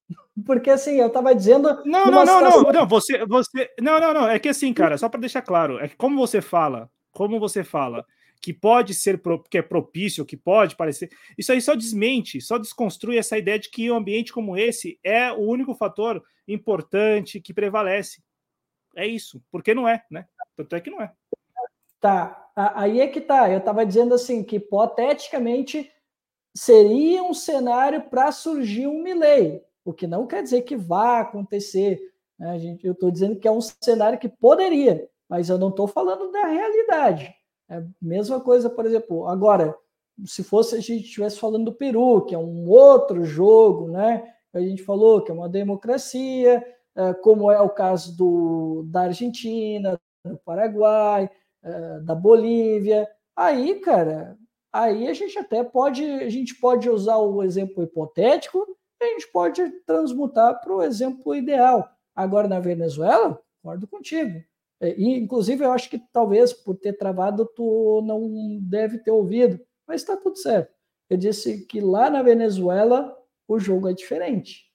Porque 0.45 0.69
assim, 0.69 0.99
eu 0.99 1.07
estava 1.07 1.33
dizendo. 1.33 1.69
Não, 1.85 2.07
não, 2.07 2.25
não, 2.25 2.41
não, 2.41 2.63
não, 2.63 2.85
você, 2.85 3.25
você. 3.25 3.73
Não, 3.79 3.97
não, 3.97 4.13
não. 4.13 4.27
É 4.27 4.37
que 4.39 4.49
assim, 4.49 4.73
cara, 4.73 4.97
só 4.97 5.07
para 5.07 5.21
deixar 5.21 5.41
claro, 5.41 5.79
é 5.79 5.87
que 5.87 5.95
como 5.95 6.17
você 6.17 6.41
fala, 6.41 6.89
como 7.13 7.39
você 7.39 7.63
fala 7.63 8.05
que 8.41 8.51
pode 8.51 8.93
ser 8.93 9.21
que 9.49 9.57
é 9.57 9.61
propício, 9.61 10.25
que 10.25 10.35
pode 10.35 10.75
parecer. 10.75 11.11
Isso 11.37 11.51
aí 11.51 11.61
só 11.61 11.75
desmente, 11.75 12.41
só 12.41 12.57
desconstrui 12.57 13.17
essa 13.17 13.37
ideia 13.37 13.59
de 13.59 13.69
que 13.69 13.91
um 13.91 13.95
ambiente 13.95 14.33
como 14.33 14.57
esse 14.57 14.99
é 15.03 15.31
o 15.31 15.41
único 15.41 15.75
fator 15.75 16.23
importante 16.47 17.39
que 17.39 17.53
prevalece. 17.53 18.21
É 18.95 19.05
isso, 19.05 19.41
porque 19.51 19.75
não 19.75 19.87
é, 19.87 20.03
né? 20.09 20.25
Tanto 20.57 20.75
é 20.75 20.81
que 20.81 20.89
não 20.89 21.01
é. 21.01 21.11
Tá, 21.99 22.51
aí 22.55 22.99
é 22.99 23.07
que 23.07 23.21
tá. 23.21 23.49
Eu 23.49 23.59
estava 23.59 23.85
dizendo 23.85 24.15
assim 24.15 24.43
que 24.43 24.55
hipoteticamente 24.55 25.89
seria 26.55 27.23
um 27.23 27.33
cenário 27.33 28.09
para 28.09 28.31
surgir 28.31 28.87
um 28.87 29.03
Milley, 29.03 29.63
o 29.85 29.93
que 29.93 30.07
não 30.07 30.25
quer 30.25 30.41
dizer 30.41 30.63
que 30.63 30.75
vá 30.75 31.19
acontecer. 31.19 32.01
Né? 32.39 32.79
Eu 32.83 32.93
estou 32.93 33.11
dizendo 33.11 33.39
que 33.39 33.47
é 33.47 33.51
um 33.51 33.61
cenário 33.61 34.17
que 34.17 34.27
poderia, 34.27 35.07
mas 35.29 35.47
eu 35.47 35.59
não 35.59 35.69
estou 35.69 35.87
falando 35.87 36.31
da 36.31 36.47
realidade. 36.47 37.33
É 37.71 37.81
mesma 38.01 38.41
coisa, 38.41 38.69
por 38.69 38.85
exemplo, 38.85 39.25
agora, 39.27 39.73
se 40.25 40.43
fosse 40.43 40.75
a 40.75 40.79
gente 40.81 41.05
estivesse 41.05 41.39
falando 41.39 41.65
do 41.65 41.73
Peru, 41.73 42.25
que 42.25 42.35
é 42.35 42.37
um 42.37 42.67
outro 42.69 43.23
jogo, 43.23 43.87
né? 43.87 44.35
A 44.53 44.59
gente 44.59 44.83
falou 44.83 45.23
que 45.23 45.31
é 45.31 45.33
uma 45.33 45.47
democracia, 45.47 46.61
é, 46.93 47.13
como 47.13 47.49
é 47.49 47.61
o 47.61 47.69
caso 47.69 48.17
do, 48.17 48.83
da 48.87 49.03
Argentina, 49.03 49.97
do 50.25 50.37
Paraguai, 50.39 51.29
é, 51.63 51.99
da 52.01 52.13
Bolívia. 52.13 53.07
Aí, 53.37 53.79
cara, 53.79 54.37
aí 54.73 55.07
a 55.07 55.13
gente 55.13 55.39
até 55.39 55.63
pode, 55.63 56.03
a 56.03 56.29
gente 56.29 56.53
pode 56.55 56.89
usar 56.89 57.19
o 57.19 57.41
exemplo 57.41 57.83
hipotético, 57.83 58.67
a 59.01 59.05
gente 59.05 59.31
pode 59.31 59.65
transmutar 59.85 60.59
para 60.59 60.75
o 60.75 60.83
exemplo 60.83 61.33
ideal. 61.33 61.89
Agora, 62.13 62.49
na 62.49 62.59
Venezuela, 62.59 63.41
concordo 63.63 63.87
contigo. 63.87 64.43
É, 64.81 64.95
e, 64.99 65.19
inclusive, 65.19 65.63
eu 65.63 65.71
acho 65.71 65.89
que 65.89 65.99
talvez 66.11 66.51
por 66.51 66.75
ter 66.75 66.93
travado, 66.93 67.45
tu 67.55 68.01
não 68.03 68.59
deve 68.59 68.97
ter 68.97 69.11
ouvido, 69.11 69.59
mas 69.87 70.01
está 70.01 70.17
tudo 70.17 70.37
certo. 70.37 70.73
Eu 71.07 71.17
disse 71.17 71.65
que 71.67 71.79
lá 71.79 72.09
na 72.09 72.23
Venezuela 72.23 73.15
o 73.47 73.59
jogo 73.59 73.87
é 73.87 73.93
diferente, 73.93 74.65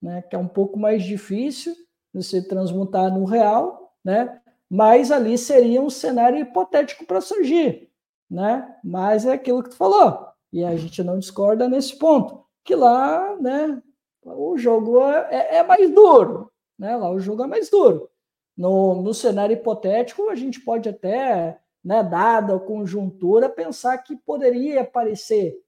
né? 0.00 0.22
que 0.22 0.34
é 0.34 0.38
um 0.38 0.48
pouco 0.48 0.78
mais 0.78 1.02
difícil 1.04 1.74
de 2.14 2.22
se 2.22 2.48
transmutar 2.48 3.12
no 3.12 3.24
real, 3.24 3.92
né? 4.02 4.40
mas 4.70 5.12
ali 5.12 5.36
seria 5.36 5.82
um 5.82 5.90
cenário 5.90 6.38
hipotético 6.38 7.04
para 7.04 7.20
surgir. 7.20 7.90
Né? 8.30 8.66
Mas 8.82 9.26
é 9.26 9.32
aquilo 9.32 9.62
que 9.62 9.70
tu 9.70 9.76
falou. 9.76 10.26
E 10.52 10.64
a 10.64 10.74
gente 10.76 11.02
não 11.02 11.18
discorda 11.18 11.68
nesse 11.68 11.98
ponto, 11.98 12.44
que 12.64 12.74
lá, 12.74 13.36
né, 13.36 13.82
o 14.24 14.56
jogo 14.56 15.02
é, 15.04 15.56
é 15.56 15.62
mais 15.62 15.92
duro, 15.92 16.50
né? 16.78 16.96
Lá 16.96 17.10
o 17.10 17.18
jogo 17.18 17.42
é 17.42 17.46
mais 17.46 17.68
duro. 17.68 18.08
No, 18.56 19.02
no 19.02 19.12
cenário 19.12 19.54
hipotético, 19.54 20.30
a 20.30 20.34
gente 20.34 20.60
pode 20.60 20.88
até, 20.88 21.60
né, 21.84 22.02
dada 22.02 22.56
a 22.56 22.60
conjuntura, 22.60 23.48
pensar 23.48 23.98
que 23.98 24.16
poderia 24.16 24.80
aparecer, 24.80 25.60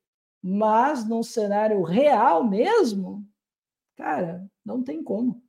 mas 0.42 1.06
no 1.06 1.22
cenário 1.22 1.82
real 1.82 2.42
mesmo, 2.44 3.26
cara, 3.96 4.48
não 4.64 4.82
tem 4.82 5.02
como. 5.02 5.42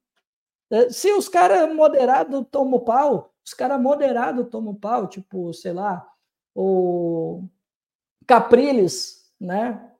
É, 0.70 0.90
se 0.90 1.12
os 1.14 1.30
caras 1.30 1.74
moderados 1.74 2.46
tomam 2.52 2.80
pau, 2.80 3.34
os 3.46 3.54
caras 3.54 3.82
moderados 3.82 4.48
tomam 4.50 4.76
pau, 4.76 5.08
tipo, 5.08 5.54
sei 5.54 5.74
lá, 5.74 6.08
o 6.54 7.44
Capriles, 8.28 9.32
né? 9.40 9.92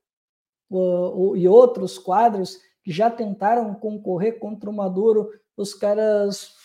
O, 0.70 1.30
o, 1.30 1.38
e 1.38 1.48
outros 1.48 1.98
quadros 1.98 2.60
que 2.84 2.92
já 2.92 3.10
tentaram 3.10 3.74
concorrer 3.74 4.38
contra 4.38 4.70
o 4.70 4.74
Maduro, 4.74 5.32
os 5.58 5.74
caras. 5.74 6.56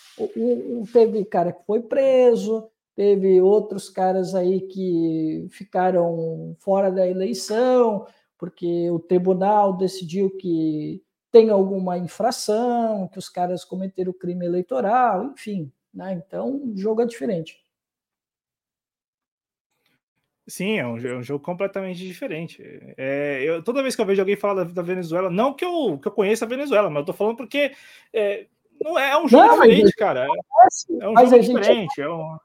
Teve 0.92 1.24
cara 1.24 1.52
que 1.52 1.64
foi 1.64 1.80
preso, 1.82 2.68
teve 2.94 3.40
outros 3.40 3.90
caras 3.90 4.34
aí 4.34 4.60
que 4.60 5.46
ficaram 5.50 6.56
fora 6.60 6.90
da 6.90 7.06
eleição, 7.06 8.06
porque 8.38 8.90
o 8.90 8.98
tribunal 8.98 9.76
decidiu 9.76 10.30
que 10.36 11.02
tem 11.30 11.50
alguma 11.50 11.98
infração, 11.98 13.08
que 13.08 13.18
os 13.18 13.28
caras 13.28 13.64
cometeram 13.64 14.12
crime 14.12 14.46
eleitoral, 14.46 15.24
enfim. 15.32 15.72
Né? 15.92 16.12
Então, 16.14 16.70
o 16.72 16.76
jogo 16.76 17.02
é 17.02 17.06
diferente. 17.06 17.64
Sim, 20.46 20.78
é 20.78 20.86
um, 20.86 20.98
é 20.98 21.16
um, 21.16 21.22
jogo 21.22 21.42
completamente 21.42 22.06
diferente. 22.06 22.62
É, 22.98 23.42
eu, 23.42 23.62
toda 23.62 23.82
vez 23.82 23.96
que 23.96 24.02
eu 24.02 24.06
vejo 24.06 24.20
alguém 24.20 24.36
falar 24.36 24.62
da, 24.62 24.70
da, 24.70 24.82
Venezuela, 24.82 25.30
não 25.30 25.54
que 25.54 25.64
eu, 25.64 25.98
que 25.98 26.06
eu 26.06 26.12
conheça 26.12 26.44
a 26.44 26.48
Venezuela, 26.48 26.90
mas 26.90 27.00
eu 27.00 27.06
tô 27.06 27.12
falando 27.14 27.36
porque 27.36 27.72
é, 28.12 28.46
não 28.84 28.98
é, 28.98 29.12
é 29.12 29.18
um 29.18 29.26
jogo 29.26 29.46
não, 29.46 29.62
diferente, 29.62 29.92
cara. 29.96 30.26
É, 30.26 31.08
um 31.08 31.26
jogo 31.26 31.40
diferente. 31.40 32.02
É 32.02 32.08
um... 32.08 32.36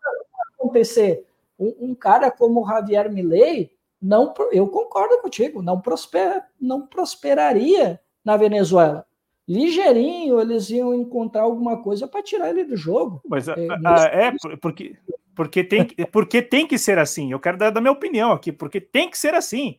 acontecer 0.58 1.26
um, 1.60 1.90
um, 1.90 1.96
cara 1.96 2.32
como 2.32 2.66
Javier 2.66 3.12
Milei, 3.12 3.72
não, 4.02 4.34
eu 4.54 4.66
concordo 4.70 5.22
contigo, 5.22 5.62
não, 5.62 5.82
prosper, 5.82 6.46
não 6.60 6.88
prosperaria 6.88 8.00
na 8.24 8.38
Venezuela. 8.38 9.06
Ligeirinho, 9.46 10.40
eles 10.40 10.70
iam 10.70 10.94
encontrar 10.94 11.42
alguma 11.42 11.82
coisa 11.82 12.08
para 12.08 12.24
tirar 12.24 12.52
ele 12.52 12.64
do 12.64 12.78
jogo. 12.78 13.20
Mas 13.28 13.48
é, 13.50 13.56
é, 13.56 14.28
é 14.28 14.58
porque, 14.62 14.96
porque, 15.36 15.64
tem, 15.64 15.88
porque 16.12 16.42
tem 16.42 16.66
que 16.66 16.78
ser 16.78 16.98
assim. 16.98 17.32
Eu 17.32 17.40
quero 17.40 17.58
dar 17.58 17.76
a 17.76 17.82
minha 17.82 17.92
opinião 17.92 18.32
aqui, 18.32 18.52
porque 18.52 18.80
tem 18.80 19.10
que 19.10 19.18
ser 19.18 19.34
assim. 19.34 19.78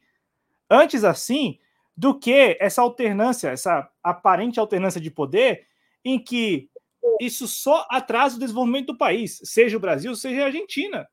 Antes 0.69 1.05
assim 1.05 1.59
do 1.97 2.19
que 2.19 2.57
essa 2.61 2.83
alternância, 2.83 3.49
essa 3.49 3.89
aparente 4.03 4.59
alternância 4.59 5.01
de 5.01 5.11
poder, 5.11 5.67
em 6.05 6.23
que 6.23 6.69
isso 7.21 7.47
só 7.47 7.87
atrasa 7.91 8.37
o 8.37 8.41
desenvolvimento 8.41 8.89
do 8.89 8.99
país, 8.99 9.41
seja 9.45 9.77
o 9.77 9.81
Brasil, 9.81 10.15
seja 10.15 10.43
a 10.43 10.47
Argentina. 10.47 11.09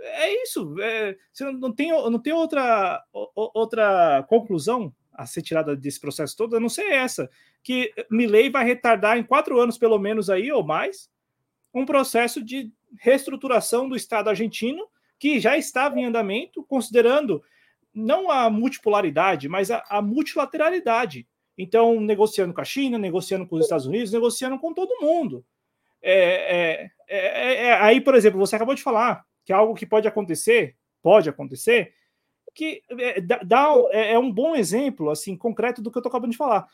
É 0.00 0.42
isso. 0.42 0.74
É, 0.80 1.16
não 1.58 1.72
tem, 1.72 1.90
não 1.90 2.18
tem 2.18 2.32
outra, 2.32 3.02
outra 3.34 4.24
conclusão 4.28 4.94
a 5.12 5.26
ser 5.26 5.42
tirada 5.42 5.74
desse 5.74 6.00
processo 6.00 6.36
todo, 6.36 6.56
a 6.56 6.60
não 6.60 6.68
ser 6.68 6.92
essa, 6.92 7.28
que 7.62 7.92
Milley 8.08 8.50
vai 8.50 8.64
retardar 8.64 9.18
em 9.18 9.24
quatro 9.24 9.58
anos, 9.58 9.76
pelo 9.76 9.98
menos 9.98 10.30
aí, 10.30 10.52
ou 10.52 10.62
mais, 10.62 11.10
um 11.74 11.84
processo 11.84 12.42
de 12.42 12.72
reestruturação 13.00 13.88
do 13.88 13.96
Estado 13.96 14.30
argentino 14.30 14.86
que 15.18 15.40
já 15.40 15.58
estava 15.58 15.98
em 15.98 16.04
andamento, 16.04 16.62
considerando 16.62 17.42
não 17.92 18.30
a 18.30 18.48
multipolaridade, 18.48 19.48
mas 19.48 19.72
a, 19.72 19.84
a 19.88 20.00
multilateralidade. 20.00 21.26
Então, 21.58 22.00
negociando 22.00 22.54
com 22.54 22.60
a 22.60 22.64
China, 22.64 22.96
negociando 22.96 23.44
com 23.46 23.56
os 23.56 23.64
Estados 23.64 23.84
Unidos, 23.84 24.12
negociando 24.12 24.56
com 24.58 24.72
todo 24.72 25.00
mundo. 25.00 25.44
É, 26.00 26.56
é, 26.56 26.90
é, 27.08 27.66
é 27.66 27.72
aí, 27.74 28.00
por 28.00 28.14
exemplo, 28.14 28.38
você 28.38 28.54
acabou 28.54 28.76
de 28.76 28.82
falar 28.82 29.26
que 29.44 29.52
é 29.52 29.56
algo 29.56 29.74
que 29.74 29.86
pode 29.86 30.06
acontecer, 30.06 30.76
pode 31.02 31.26
acontecer, 31.26 31.94
que 32.54 32.82
é, 32.90 33.18
dá, 33.18 33.72
é, 33.92 34.12
é, 34.12 34.18
um 34.18 34.30
bom 34.30 34.54
exemplo, 34.54 35.08
assim, 35.08 35.34
concreto 35.34 35.80
do 35.80 35.90
que 35.90 35.96
eu 35.96 36.00
estou 36.00 36.10
acabando 36.10 36.32
de 36.32 36.36
falar. 36.36 36.68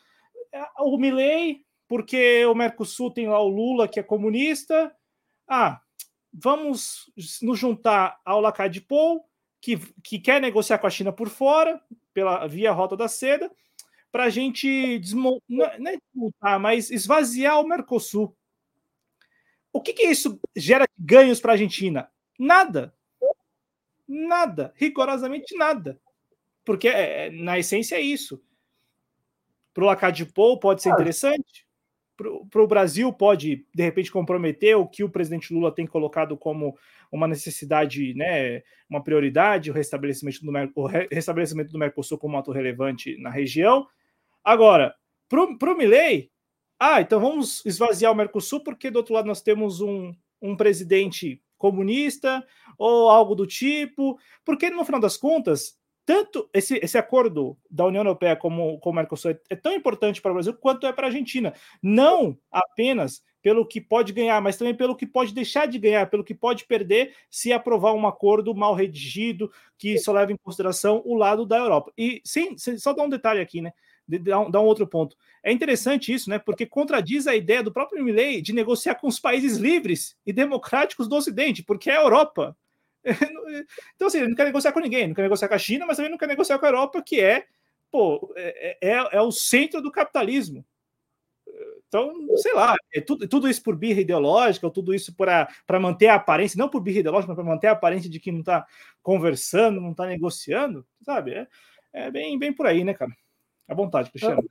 É, 0.51 0.61
o 0.79 0.97
Milley, 0.97 1.61
porque 1.87 2.45
o 2.45 2.53
Mercosul 2.53 3.11
tem 3.11 3.27
lá 3.27 3.39
o 3.39 3.47
Lula, 3.47 3.87
que 3.87 3.97
é 3.97 4.03
comunista. 4.03 4.93
Ah, 5.47 5.79
vamos 6.33 7.09
nos 7.41 7.57
juntar 7.57 8.19
ao 8.25 8.41
Lacadipol, 8.41 9.23
que, 9.61 9.77
que 10.03 10.19
quer 10.19 10.41
negociar 10.41 10.77
com 10.77 10.87
a 10.87 10.89
China 10.89 11.13
por 11.13 11.29
fora, 11.29 11.81
pela 12.13 12.45
via 12.45 12.73
Rota 12.73 12.97
da 12.97 13.07
Seda, 13.07 13.49
para 14.15 14.23
a 14.23 14.29
gente 14.29 14.97
desmontar, 14.99 15.43
não 15.77 15.91
é 15.91 15.97
desmontar, 15.97 16.57
mas 16.57 16.89
esvaziar 16.89 17.59
o 17.59 17.67
Mercosul. 17.67 18.33
O 19.73 19.81
que, 19.81 19.91
que 19.91 20.07
isso 20.07 20.39
gera 20.55 20.87
ganhos 20.97 21.41
para 21.41 21.51
a 21.51 21.55
Argentina? 21.55 22.09
Nada. 22.39 22.95
Nada, 24.07 24.73
rigorosamente 24.77 25.53
nada. 25.57 25.99
Porque 26.63 26.87
é, 26.87 27.27
é 27.27 27.29
na 27.29 27.59
essência 27.59 27.97
é 27.97 27.99
isso. 27.99 28.41
Para 29.73 29.83
o 29.83 29.89
Acadipol 29.89 30.61
pode 30.61 30.81
ser 30.81 30.91
interessante, 30.91 31.67
para 32.15 32.63
o 32.63 32.67
Brasil 32.67 33.11
pode, 33.11 33.67
de 33.75 33.83
repente, 33.83 34.09
comprometer 34.09 34.77
o 34.77 34.87
que 34.87 35.03
o 35.03 35.09
presidente 35.09 35.53
Lula 35.53 35.75
tem 35.75 35.85
colocado 35.85 36.37
como 36.37 36.77
uma 37.11 37.27
necessidade, 37.27 38.13
né, 38.13 38.63
uma 38.89 39.03
prioridade, 39.03 39.69
o 39.69 39.73
restabelecimento 39.73 40.39
do, 40.39 40.53
o 40.73 40.85
restabelecimento 40.85 41.73
do 41.73 41.77
Mercosul 41.77 42.17
como 42.17 42.37
ato 42.37 42.53
relevante 42.53 43.17
na 43.17 43.29
região. 43.29 43.85
Agora, 44.45 44.93
para 45.27 45.73
o 45.73 45.75
Milley, 45.75 46.29
ah, 46.79 47.01
então 47.01 47.19
vamos 47.19 47.65
esvaziar 47.65 48.11
o 48.11 48.15
Mercosul, 48.15 48.61
porque 48.63 48.91
do 48.91 48.97
outro 48.97 49.15
lado 49.15 49.25
nós 49.25 49.41
temos 49.41 49.81
um, 49.81 50.13
um 50.39 50.55
presidente 50.55 51.41
comunista 51.57 52.45
ou 52.77 53.09
algo 53.09 53.33
do 53.33 53.47
tipo, 53.47 54.19
porque 54.45 54.69
no 54.69 54.85
final 54.85 55.01
das 55.01 55.17
contas, 55.17 55.79
tanto 56.05 56.47
esse, 56.53 56.75
esse 56.83 56.95
acordo 56.95 57.57
da 57.71 57.85
União 57.85 58.01
Europeia 58.01 58.35
como 58.35 58.77
com 58.79 58.91
o 58.91 58.93
Mercosul 58.93 59.31
é, 59.31 59.39
é 59.49 59.55
tão 59.55 59.73
importante 59.73 60.21
para 60.21 60.29
o 60.29 60.35
Brasil 60.35 60.53
quanto 60.53 60.85
é 60.85 60.93
para 60.93 61.07
a 61.07 61.09
Argentina. 61.09 61.51
Não 61.81 62.37
apenas 62.51 63.23
pelo 63.41 63.65
que 63.65 63.79
pode 63.79 64.11
ganhar, 64.13 64.39
mas 64.41 64.57
também 64.57 64.75
pelo 64.75 64.95
que 64.95 65.05
pode 65.07 65.33
deixar 65.33 65.67
de 65.67 65.79
ganhar, 65.79 66.09
pelo 66.09 66.23
que 66.23 66.35
pode 66.35 66.65
perder 66.65 67.15
se 67.29 67.53
aprovar 67.53 67.93
um 67.93 68.07
acordo 68.07 68.53
mal 68.53 68.73
redigido 68.73 69.51
que 69.77 69.97
só 69.97 70.11
leva 70.11 70.31
em 70.31 70.37
consideração 70.37 71.01
o 71.05 71.15
lado 71.15 71.45
da 71.45 71.57
Europa. 71.57 71.91
E 71.97 72.21
sim, 72.23 72.55
só 72.57 72.93
dar 72.93 73.03
um 73.03 73.09
detalhe 73.09 73.39
aqui, 73.39 73.61
né? 73.61 73.71
Dar 74.07 74.39
um, 74.39 74.49
um, 74.49 74.65
outro 74.65 74.87
ponto. 74.87 75.15
É 75.43 75.51
interessante 75.51 76.13
isso, 76.13 76.29
né? 76.29 76.39
Porque 76.39 76.65
contradiz 76.65 77.27
a 77.27 77.35
ideia 77.35 77.63
do 77.63 77.71
próprio 77.71 78.03
Milley 78.03 78.41
de 78.41 78.53
negociar 78.53 78.95
com 78.95 79.07
os 79.07 79.19
países 79.19 79.57
livres 79.57 80.15
e 80.25 80.33
democráticos 80.33 81.07
do 81.07 81.15
Ocidente, 81.15 81.63
porque 81.63 81.89
é 81.89 81.97
a 81.97 82.01
Europa. 82.01 82.55
Então, 83.95 84.07
assim, 84.07 84.17
ele 84.17 84.29
não 84.29 84.35
quer 84.35 84.45
negociar 84.45 84.71
com 84.71 84.79
ninguém, 84.79 85.07
não 85.07 85.13
quer 85.13 85.21
negociar 85.21 85.47
com 85.47 85.53
a 85.53 85.59
China, 85.59 85.85
mas 85.85 85.95
também 85.95 86.11
não 86.11 86.17
quer 86.17 86.27
negociar 86.27 86.57
com 86.57 86.65
a 86.65 86.69
Europa, 86.69 87.03
que 87.03 87.21
é, 87.21 87.45
pô, 87.91 88.33
é, 88.35 88.77
é, 88.81 89.17
é 89.17 89.21
o 89.21 89.31
centro 89.31 89.79
do 89.79 89.91
capitalismo. 89.91 90.65
Então, 91.87 92.11
sei 92.35 92.53
lá, 92.53 92.75
é 92.93 92.99
tudo, 92.99 93.27
tudo 93.27 93.49
isso 93.49 93.63
por 93.63 93.75
birra 93.75 94.01
ideológica, 94.01 94.65
ou 94.65 94.71
tudo 94.71 94.93
isso 94.93 95.15
para 95.15 95.47
manter 95.79 96.07
a 96.07 96.15
aparência, 96.15 96.57
não 96.57 96.67
por 96.67 96.81
birra 96.81 96.99
ideológica, 96.99 97.29
mas 97.29 97.35
para 97.35 97.49
manter 97.49 97.67
a 97.67 97.71
aparência 97.71 98.09
de 98.09 98.19
que 98.19 98.31
não 98.31 98.39
está 98.39 98.65
conversando, 99.01 99.79
não 99.79 99.91
está 99.91 100.05
negociando, 100.05 100.85
sabe? 101.03 101.33
É, 101.33 101.47
é 101.93 102.11
bem, 102.11 102.37
bem 102.37 102.51
por 102.51 102.65
aí, 102.65 102.83
né, 102.83 102.93
cara? 102.93 103.15
À 103.67 103.73
vontade, 103.73 104.09
Cristiano. 104.09 104.43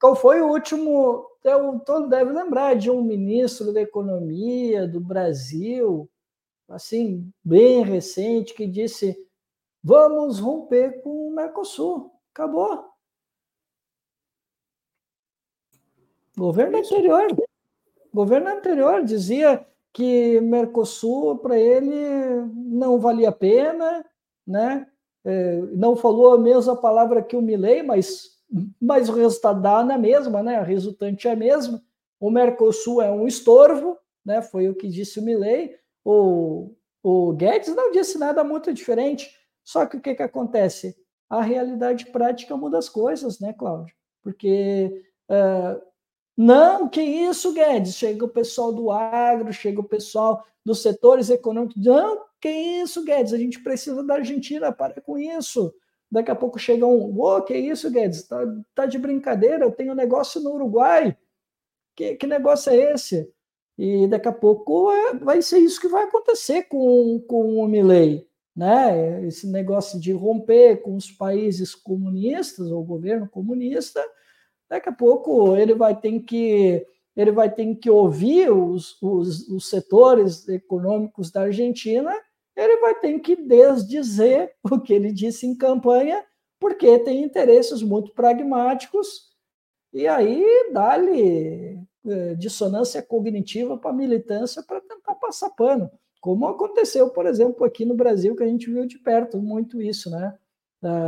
Qual 0.00 0.14
foi 0.14 0.40
o 0.40 0.48
último? 0.48 1.26
Eu, 1.42 1.80
todo 1.80 2.08
deve 2.08 2.32
lembrar 2.32 2.76
de 2.76 2.90
um 2.90 3.02
ministro 3.02 3.72
da 3.72 3.80
Economia 3.80 4.86
do 4.86 5.00
Brasil, 5.00 6.08
assim, 6.68 7.30
bem 7.44 7.82
recente, 7.82 8.54
que 8.54 8.66
disse: 8.66 9.16
vamos 9.82 10.38
romper 10.38 11.02
com 11.02 11.28
o 11.28 11.34
Mercosul. 11.34 12.12
Acabou. 12.32 12.88
Governo 16.36 16.78
anterior. 16.78 17.26
Governo 18.14 18.48
anterior 18.48 19.02
dizia 19.02 19.66
que 19.92 20.40
Mercosul 20.40 21.38
para 21.38 21.58
ele 21.58 22.42
não 22.54 23.00
valia 23.00 23.30
a 23.30 23.32
pena, 23.32 24.04
né? 24.46 24.86
É, 25.24 25.56
não 25.72 25.96
falou 25.96 26.34
a 26.34 26.38
mesma 26.38 26.76
palavra 26.76 27.22
que 27.22 27.36
o 27.36 27.42
Milley, 27.42 27.82
mas 27.82 28.37
mas 28.80 29.08
o 29.08 29.14
resultado 29.14 29.60
dá 29.60 29.84
na 29.84 29.98
mesma, 29.98 30.42
né? 30.42 30.56
A 30.56 30.62
resultante 30.62 31.28
é 31.28 31.32
a 31.32 31.36
mesma. 31.36 31.82
O 32.18 32.30
Mercosul 32.30 33.02
é 33.02 33.10
um 33.10 33.26
estorvo, 33.26 33.98
né? 34.24 34.40
Foi 34.40 34.68
o 34.68 34.74
que 34.74 34.88
disse 34.88 35.20
o 35.20 35.22
Milley. 35.22 35.76
O, 36.04 36.74
o 37.02 37.32
Guedes 37.32 37.74
não 37.74 37.90
disse 37.92 38.18
nada 38.18 38.42
muito 38.42 38.72
diferente. 38.72 39.30
Só 39.62 39.84
que 39.84 39.98
o 39.98 40.00
que, 40.00 40.14
que 40.14 40.22
acontece? 40.22 40.96
A 41.28 41.42
realidade 41.42 42.06
prática 42.06 42.56
muda 42.56 42.78
as 42.78 42.88
coisas, 42.88 43.38
né, 43.38 43.52
Cláudio? 43.52 43.94
Porque 44.22 45.04
uh, 45.30 45.80
não, 46.36 46.88
que 46.88 47.02
isso, 47.02 47.52
Guedes? 47.52 47.94
Chega 47.94 48.24
o 48.24 48.28
pessoal 48.28 48.72
do 48.72 48.90
agro, 48.90 49.52
chega 49.52 49.80
o 49.80 49.88
pessoal 49.88 50.42
dos 50.64 50.80
setores 50.80 51.28
econômicos. 51.28 51.84
Não, 51.84 52.24
que 52.40 52.48
isso, 52.48 53.04
Guedes? 53.04 53.34
A 53.34 53.38
gente 53.38 53.62
precisa 53.62 54.02
da 54.02 54.14
Argentina, 54.14 54.72
para 54.72 55.00
com 55.02 55.18
isso 55.18 55.74
Daqui 56.10 56.30
a 56.30 56.34
pouco 56.34 56.58
chega 56.58 56.86
um, 56.86 57.18
ô, 57.18 57.36
oh, 57.36 57.42
que 57.42 57.54
isso, 57.54 57.90
Guedes? 57.90 58.26
Tá, 58.26 58.38
tá 58.74 58.86
de 58.86 58.98
brincadeira, 58.98 59.64
eu 59.64 59.70
tenho 59.70 59.94
negócio 59.94 60.40
no 60.40 60.54
Uruguai. 60.54 61.16
Que, 61.94 62.14
que 62.16 62.26
negócio 62.26 62.70
é 62.70 62.92
esse? 62.92 63.30
E 63.76 64.08
daqui 64.08 64.28
a 64.28 64.32
pouco 64.32 64.90
é, 64.90 65.14
vai 65.14 65.42
ser 65.42 65.58
isso 65.58 65.80
que 65.80 65.88
vai 65.88 66.04
acontecer 66.04 66.64
com, 66.64 67.22
com 67.28 67.58
o 67.58 67.68
Milley. 67.68 68.26
Né? 68.56 69.24
Esse 69.26 69.46
negócio 69.46 70.00
de 70.00 70.12
romper 70.12 70.82
com 70.82 70.96
os 70.96 71.10
países 71.10 71.74
comunistas, 71.74 72.70
ou 72.72 72.82
governo 72.82 73.28
comunista, 73.28 74.04
daqui 74.68 74.88
a 74.88 74.92
pouco 74.92 75.56
ele 75.56 75.74
vai 75.74 75.98
ter 75.98 76.18
que 76.20 76.84
ele 77.16 77.32
vai 77.32 77.52
ter 77.52 77.74
que 77.74 77.90
ouvir 77.90 78.48
os, 78.48 78.96
os, 79.02 79.48
os 79.48 79.68
setores 79.68 80.48
econômicos 80.48 81.32
da 81.32 81.42
Argentina, 81.42 82.12
ele 82.58 82.80
vai 82.80 82.94
ter 82.96 83.18
que 83.20 83.36
desdizer 83.36 84.52
o 84.70 84.80
que 84.80 84.92
ele 84.92 85.12
disse 85.12 85.46
em 85.46 85.56
campanha, 85.56 86.24
porque 86.60 86.98
tem 86.98 87.22
interesses 87.22 87.82
muito 87.82 88.12
pragmáticos, 88.12 89.28
e 89.92 90.08
aí 90.08 90.70
dá-lhe 90.72 91.78
é, 92.06 92.34
dissonância 92.34 93.00
cognitiva 93.00 93.78
para 93.78 93.90
a 93.90 93.94
militância 93.94 94.62
para 94.62 94.80
tentar 94.80 95.14
passar 95.14 95.50
pano. 95.50 95.90
Como 96.20 96.46
aconteceu, 96.46 97.10
por 97.10 97.26
exemplo, 97.26 97.64
aqui 97.64 97.84
no 97.84 97.94
Brasil, 97.94 98.34
que 98.34 98.42
a 98.42 98.46
gente 98.46 98.70
viu 98.70 98.84
de 98.86 98.98
perto 98.98 99.38
muito 99.38 99.80
isso, 99.80 100.10
né? 100.10 100.36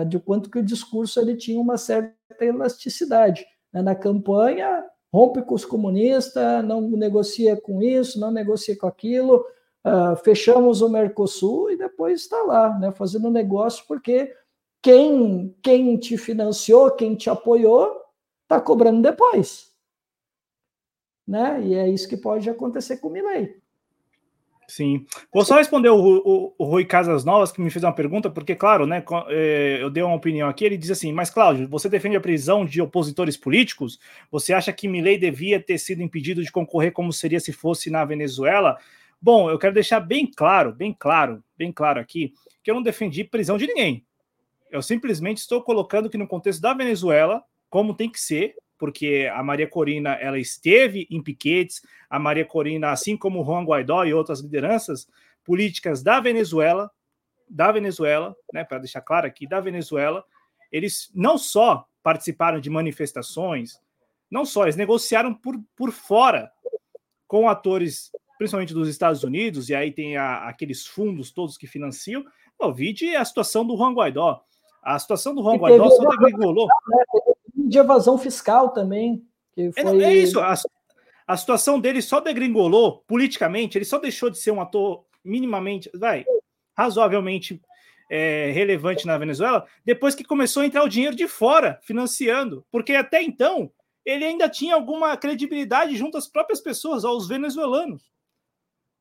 De 0.08 0.18
quanto 0.18 0.50
que 0.50 0.58
o 0.58 0.64
discurso 0.64 1.20
ele 1.20 1.36
tinha 1.36 1.60
uma 1.60 1.76
certa 1.76 2.14
elasticidade. 2.40 3.44
Né? 3.72 3.82
Na 3.82 3.94
campanha, 3.94 4.84
rompe 5.12 5.42
com 5.42 5.54
os 5.54 5.64
comunistas, 5.64 6.64
não 6.64 6.80
negocia 6.90 7.60
com 7.60 7.82
isso, 7.82 8.18
não 8.20 8.30
negocia 8.30 8.76
com 8.76 8.86
aquilo, 8.86 9.44
uh, 9.84 10.17
fechamos 10.25 10.81
o 10.81 10.89
Mercosul 10.89 11.70
e 11.70 11.76
depois 11.76 12.23
está 12.23 12.42
lá, 12.42 12.78
né, 12.78 12.92
fazendo 12.92 13.31
negócio, 13.31 13.84
porque 13.86 14.34
quem, 14.83 15.55
quem 15.62 15.97
te 15.97 16.17
financiou, 16.17 16.91
quem 16.92 17.15
te 17.15 17.28
apoiou, 17.28 18.00
está 18.42 18.60
cobrando 18.60 19.02
depois. 19.02 19.70
Né? 21.26 21.62
E 21.62 21.75
é 21.75 21.89
isso 21.89 22.09
que 22.09 22.17
pode 22.17 22.49
acontecer 22.49 22.97
com 22.97 23.09
o 23.09 23.12
Milley. 23.12 23.60
Sim. 24.70 25.05
Vou 25.33 25.44
só 25.44 25.57
responder 25.57 25.89
o, 25.89 25.97
o, 25.99 26.55
o, 26.57 26.65
Rui 26.65 26.84
Casas 26.84 27.25
Novas, 27.25 27.50
que 27.50 27.60
me 27.60 27.70
fez 27.70 27.83
uma 27.83 27.92
pergunta, 27.92 28.31
porque, 28.31 28.55
claro, 28.55 28.86
né, 28.86 29.02
é, 29.28 29.78
eu 29.81 29.91
dei 29.91 30.00
uma 30.00 30.15
opinião 30.15 30.49
aqui, 30.49 30.65
ele 30.65 30.76
diz 30.76 30.92
assim, 30.92 31.12
mas, 31.12 31.28
Cláudio, 31.28 31.68
você 31.68 31.89
defende 31.89 32.15
a 32.15 32.20
prisão 32.20 32.65
de 32.65 32.81
opositores 32.81 33.36
políticos? 33.36 33.99
Você 34.31 34.52
acha 34.52 34.73
que 34.73 34.86
Milei 34.86 35.18
devia 35.18 35.60
ter 35.60 35.76
sido 35.76 36.02
impedido 36.02 36.41
de 36.41 36.52
concorrer 36.52 36.92
como 36.92 37.12
seria 37.12 37.41
se 37.41 37.52
fosse 37.52 37.91
na 37.91 38.05
Venezuela? 38.05 38.78
Bom, 39.20 39.50
eu 39.50 39.58
quero 39.58 39.74
deixar 39.74 40.00
bem 40.00 40.26
claro, 40.26 40.73
bem 40.73 40.94
claro, 40.99 41.44
bem 41.57 41.70
claro 41.70 42.00
aqui, 42.00 42.32
que 42.62 42.70
eu 42.70 42.74
não 42.74 42.82
defendi 42.82 43.23
prisão 43.23 43.58
de 43.58 43.66
ninguém. 43.66 44.07
Eu 44.70 44.81
simplesmente 44.81 45.39
estou 45.39 45.62
colocando 45.62 46.08
que 46.08 46.16
no 46.16 46.26
contexto 46.26 46.60
da 46.60 46.73
Venezuela, 46.73 47.44
como 47.68 47.94
tem 47.94 48.10
que 48.10 48.20
ser, 48.20 48.57
porque 48.78 49.31
a 49.34 49.42
Maria 49.42 49.68
Corina 49.68 50.15
ela 50.15 50.39
esteve 50.39 51.07
em 51.10 51.23
piquetes, 51.23 51.82
a 52.08 52.18
Maria 52.18 52.47
Corina, 52.47 52.92
assim 52.92 53.15
como 53.15 53.44
Juan 53.44 53.65
Guaidó 53.65 54.05
e 54.05 54.15
outras 54.15 54.40
lideranças 54.40 55.07
políticas 55.44 56.02
da 56.02 56.18
Venezuela, 56.18 56.90
da 57.47 57.70
Venezuela, 57.70 58.34
né, 58.55 58.65
para 58.65 58.78
deixar 58.78 59.02
claro 59.02 59.26
aqui, 59.26 59.47
da 59.47 59.60
Venezuela, 59.60 60.24
eles 60.73 61.10
não 61.15 61.36
só 61.36 61.86
participaram 62.02 62.58
de 62.58 62.70
manifestações, 62.70 63.78
não 64.31 64.47
só, 64.47 64.62
eles 64.62 64.76
negociaram 64.76 65.34
por, 65.34 65.60
por 65.76 65.90
fora 65.90 66.50
com 67.26 67.49
atores, 67.49 68.10
principalmente 68.40 68.72
dos 68.72 68.88
Estados 68.88 69.22
Unidos, 69.22 69.68
e 69.68 69.74
aí 69.74 69.92
tem 69.92 70.16
a, 70.16 70.48
aqueles 70.48 70.86
fundos 70.86 71.30
todos 71.30 71.58
que 71.58 71.66
financiam. 71.66 72.24
O 72.58 72.72
vide 72.72 73.14
a 73.14 73.22
situação 73.22 73.66
do 73.66 73.76
Juan 73.76 73.92
Guaidó. 73.92 74.42
A 74.82 74.98
situação 74.98 75.34
do 75.34 75.42
Juan 75.42 75.56
Guaidó 75.58 75.90
só 75.90 76.08
degringolou. 76.08 76.66
Né? 76.66 77.04
de 77.68 77.78
evasão 77.78 78.16
fiscal 78.16 78.70
também. 78.70 79.22
Que 79.52 79.70
foi... 79.72 80.02
é, 80.02 80.04
é 80.04 80.14
isso, 80.14 80.40
a, 80.40 80.54
a 81.26 81.36
situação 81.36 81.78
dele 81.78 82.00
só 82.00 82.18
degringolou 82.18 83.04
politicamente, 83.06 83.76
ele 83.76 83.84
só 83.84 83.98
deixou 83.98 84.30
de 84.30 84.38
ser 84.38 84.52
um 84.52 84.62
ator 84.62 85.04
minimamente, 85.22 85.90
vai, 85.94 86.24
razoavelmente 86.74 87.60
é, 88.10 88.50
relevante 88.52 89.06
na 89.06 89.18
Venezuela, 89.18 89.66
depois 89.84 90.14
que 90.14 90.24
começou 90.24 90.62
a 90.62 90.66
entrar 90.66 90.82
o 90.82 90.88
dinheiro 90.88 91.14
de 91.14 91.28
fora 91.28 91.78
financiando, 91.82 92.64
porque 92.70 92.94
até 92.94 93.22
então 93.22 93.70
ele 94.02 94.24
ainda 94.24 94.48
tinha 94.48 94.74
alguma 94.74 95.14
credibilidade 95.18 95.94
junto 95.94 96.16
às 96.16 96.26
próprias 96.26 96.62
pessoas, 96.62 97.04
aos 97.04 97.28
venezuelanos. 97.28 98.10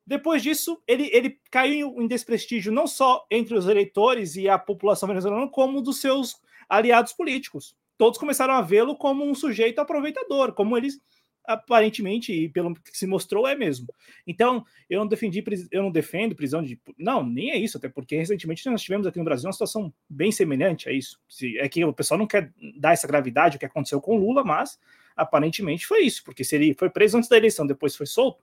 Depois 0.09 0.41
disso, 0.41 0.81
ele, 0.87 1.09
ele 1.13 1.39
caiu 1.51 2.01
em 2.01 2.07
desprestígio 2.07 2.71
não 2.71 2.87
só 2.87 3.25
entre 3.29 3.55
os 3.55 3.67
eleitores 3.67 4.35
e 4.35 4.49
a 4.49 4.57
população 4.57 5.07
venezuelana, 5.07 5.47
como 5.47 5.81
dos 5.81 6.01
seus 6.01 6.35
aliados 6.67 7.13
políticos 7.13 7.75
todos 7.99 8.17
começaram 8.17 8.53
a 8.53 8.61
vê-lo 8.61 8.95
como 8.95 9.25
um 9.25 9.35
sujeito 9.35 9.79
aproveitador, 9.79 10.53
como 10.53 10.77
eles 10.77 11.01
aparentemente 11.45 12.31
e 12.31 12.47
pelo 12.47 12.73
que 12.75 12.97
se 12.97 13.05
mostrou 13.05 13.45
é 13.45 13.55
mesmo. 13.55 13.87
Então, 14.25 14.63
eu 14.89 14.99
não 14.99 15.07
defendi, 15.07 15.43
eu 15.69 15.83
não 15.83 15.91
defendo 15.91 16.33
prisão 16.33 16.63
de, 16.63 16.79
não, 16.97 17.25
nem 17.25 17.51
é 17.51 17.57
isso, 17.57 17.77
até 17.77 17.89
porque 17.89 18.15
recentemente 18.15 18.65
nós 18.69 18.81
tivemos 18.81 19.05
aqui 19.05 19.17
no 19.17 19.25
Brasil 19.25 19.47
uma 19.47 19.51
situação 19.51 19.93
bem 20.07 20.31
semelhante 20.31 20.87
a 20.87 20.93
isso. 20.93 21.19
É 21.57 21.67
que 21.67 21.83
o 21.83 21.91
pessoal 21.91 22.17
não 22.17 22.27
quer 22.27 22.53
dar 22.77 22.93
essa 22.93 23.07
gravidade 23.07 23.57
o 23.57 23.59
que 23.59 23.65
aconteceu 23.65 23.99
com 23.99 24.15
Lula, 24.15 24.45
mas 24.45 24.79
aparentemente 25.13 25.85
foi 25.85 26.03
isso, 26.03 26.23
porque 26.23 26.45
se 26.45 26.55
ele 26.55 26.73
foi 26.73 26.89
preso 26.89 27.17
antes 27.17 27.29
da 27.29 27.35
eleição, 27.35 27.67
depois 27.67 27.97
foi 27.97 28.05
solto, 28.05 28.41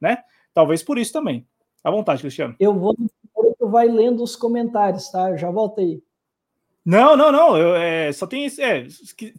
né? 0.00 0.18
Talvez 0.54 0.82
por 0.82 0.96
isso 0.96 1.12
também. 1.12 1.46
À 1.82 1.90
vontade, 1.90 2.22
Cristiano. 2.22 2.56
Eu 2.58 2.72
vou 2.72 2.96
tu 3.64 3.68
vai 3.68 3.88
lendo 3.88 4.22
os 4.22 4.36
comentários, 4.36 5.10
tá? 5.10 5.30
Eu 5.30 5.38
já 5.38 5.50
voltei. 5.50 6.02
Não, 6.84 7.16
não, 7.16 7.32
não. 7.32 7.56
Eu, 7.56 7.74
é, 7.76 8.12
só 8.12 8.26
tem 8.26 8.44
isso. 8.44 8.60
É, 8.60 8.86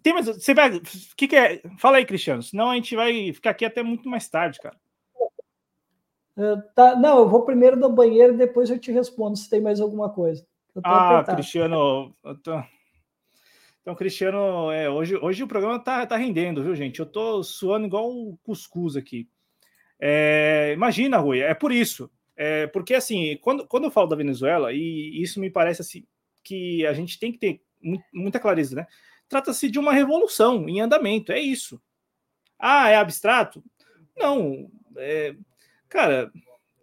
tem 0.02 0.14
mais. 0.14 0.26
Você 0.26 0.54
vai. 0.54 0.80
Que, 1.16 1.28
que 1.28 1.36
é? 1.36 1.62
Fala 1.78 1.98
aí, 1.98 2.06
Cristiano. 2.06 2.42
Senão 2.42 2.72
a 2.72 2.76
gente 2.76 2.96
vai 2.96 3.32
ficar 3.32 3.52
aqui 3.52 3.64
até 3.64 3.84
muito 3.84 4.10
mais 4.10 4.28
tarde, 4.28 4.60
cara. 4.60 4.76
Uh, 6.36 6.62
tá, 6.74 6.96
não, 6.96 7.20
eu 7.20 7.30
vou 7.30 7.46
primeiro 7.46 7.78
no 7.78 7.90
banheiro 7.90 8.34
e 8.34 8.38
depois 8.38 8.70
eu 8.70 8.80
te 8.80 8.92
respondo 8.92 9.38
se 9.38 9.50
tem 9.50 9.62
mais 9.62 9.80
alguma 9.80 10.10
coisa. 10.10 10.46
Ah, 10.84 11.12
apertado. 11.12 11.38
Cristiano. 11.38 12.14
Tô... 12.44 12.62
Então, 13.82 13.96
Cristiano, 13.96 14.72
é, 14.72 14.90
hoje, 14.90 15.16
hoje 15.16 15.44
o 15.44 15.48
programa 15.48 15.80
tá, 15.80 16.04
tá 16.08 16.18
rendendo, 16.18 16.64
viu, 16.64 16.76
gente? 16.76 17.00
Eu 17.00 17.06
tô 17.06 17.44
suando 17.44 17.86
igual 17.86 18.10
o 18.10 18.36
cuscuz 18.44 18.96
aqui. 18.96 19.30
É, 20.00 20.72
imagina, 20.74 21.18
Rui, 21.18 21.40
é 21.40 21.54
por 21.54 21.72
isso. 21.72 22.10
É, 22.36 22.68
porque, 22.68 22.94
assim, 22.94 23.38
quando, 23.42 23.66
quando 23.68 23.86
eu 23.86 23.92
falo 23.92 24.08
da 24.08 24.16
Venezuela, 24.16 24.74
e 24.74 25.22
isso 25.22 25.40
me 25.40 25.50
parece 25.50 25.82
assim, 25.82 26.06
que 26.44 26.86
a 26.86 26.94
gente 26.94 27.18
tem 27.18 27.32
que 27.32 27.38
ter 27.38 27.62
muita 28.14 28.40
clareza, 28.40 28.76
né? 28.76 28.88
Trata-se 29.28 29.70
de 29.70 29.80
uma 29.80 29.94
revolução 29.94 30.68
em 30.70 30.82
andamento, 30.82 31.32
é 31.32 31.40
isso. 31.40 31.82
Ah, 32.60 32.90
é 32.90 32.96
abstrato? 32.96 33.64
Não, 34.16 34.70
é, 34.98 35.36
cara, 35.90 36.32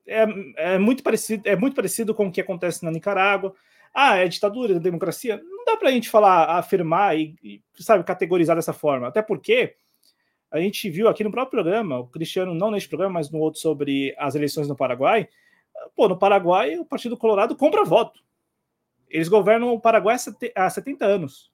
é, 0.07 0.25
é, 0.57 0.79
muito 0.79 1.03
parecido, 1.03 1.49
é 1.49 1.57
muito 1.57 1.75
parecido 1.75 2.15
com 2.15 2.27
o 2.27 2.33
que 2.33 2.41
acontece 2.41 2.85
na 2.85 2.91
Nicarágua. 2.91 3.55
Ah, 3.95 4.17
é 4.17 4.27
ditadura, 4.27 4.81
democracia? 4.81 5.41
Não 5.43 5.65
dá 5.65 5.77
para 5.77 5.89
a 5.89 5.93
gente 5.93 6.09
falar, 6.09 6.59
afirmar 6.59 7.17
e, 7.19 7.37
e, 7.43 7.63
sabe, 7.79 8.05
categorizar 8.05 8.57
dessa 8.57 8.73
forma. 8.73 9.09
Até 9.09 9.23
porque 9.23 9.77
a 10.53 10.61
gente 10.61 10.91
viu 10.91 11.09
aqui 11.09 11.25
no 11.25 11.31
próprio 11.31 11.63
programa, 11.63 11.99
o 11.99 12.07
Cristiano, 12.07 12.55
não 12.55 12.71
neste 12.71 12.87
programa, 12.87 13.15
mas 13.15 13.31
no 13.31 13.39
outro 13.39 13.59
sobre 13.59 14.15
as 14.19 14.35
eleições 14.35 14.69
no 14.69 14.77
Paraguai. 14.77 15.27
Pô, 15.97 16.09
no 16.09 16.19
Paraguai, 16.19 16.79
o 16.79 16.85
Partido 16.85 17.17
Colorado 17.17 17.57
compra 17.57 17.83
voto. 17.85 18.23
Eles 19.09 19.29
governam 19.29 19.73
o 19.73 19.81
Paraguai 19.81 20.17
há 20.55 20.71
70 20.71 21.07
anos. 21.07 21.51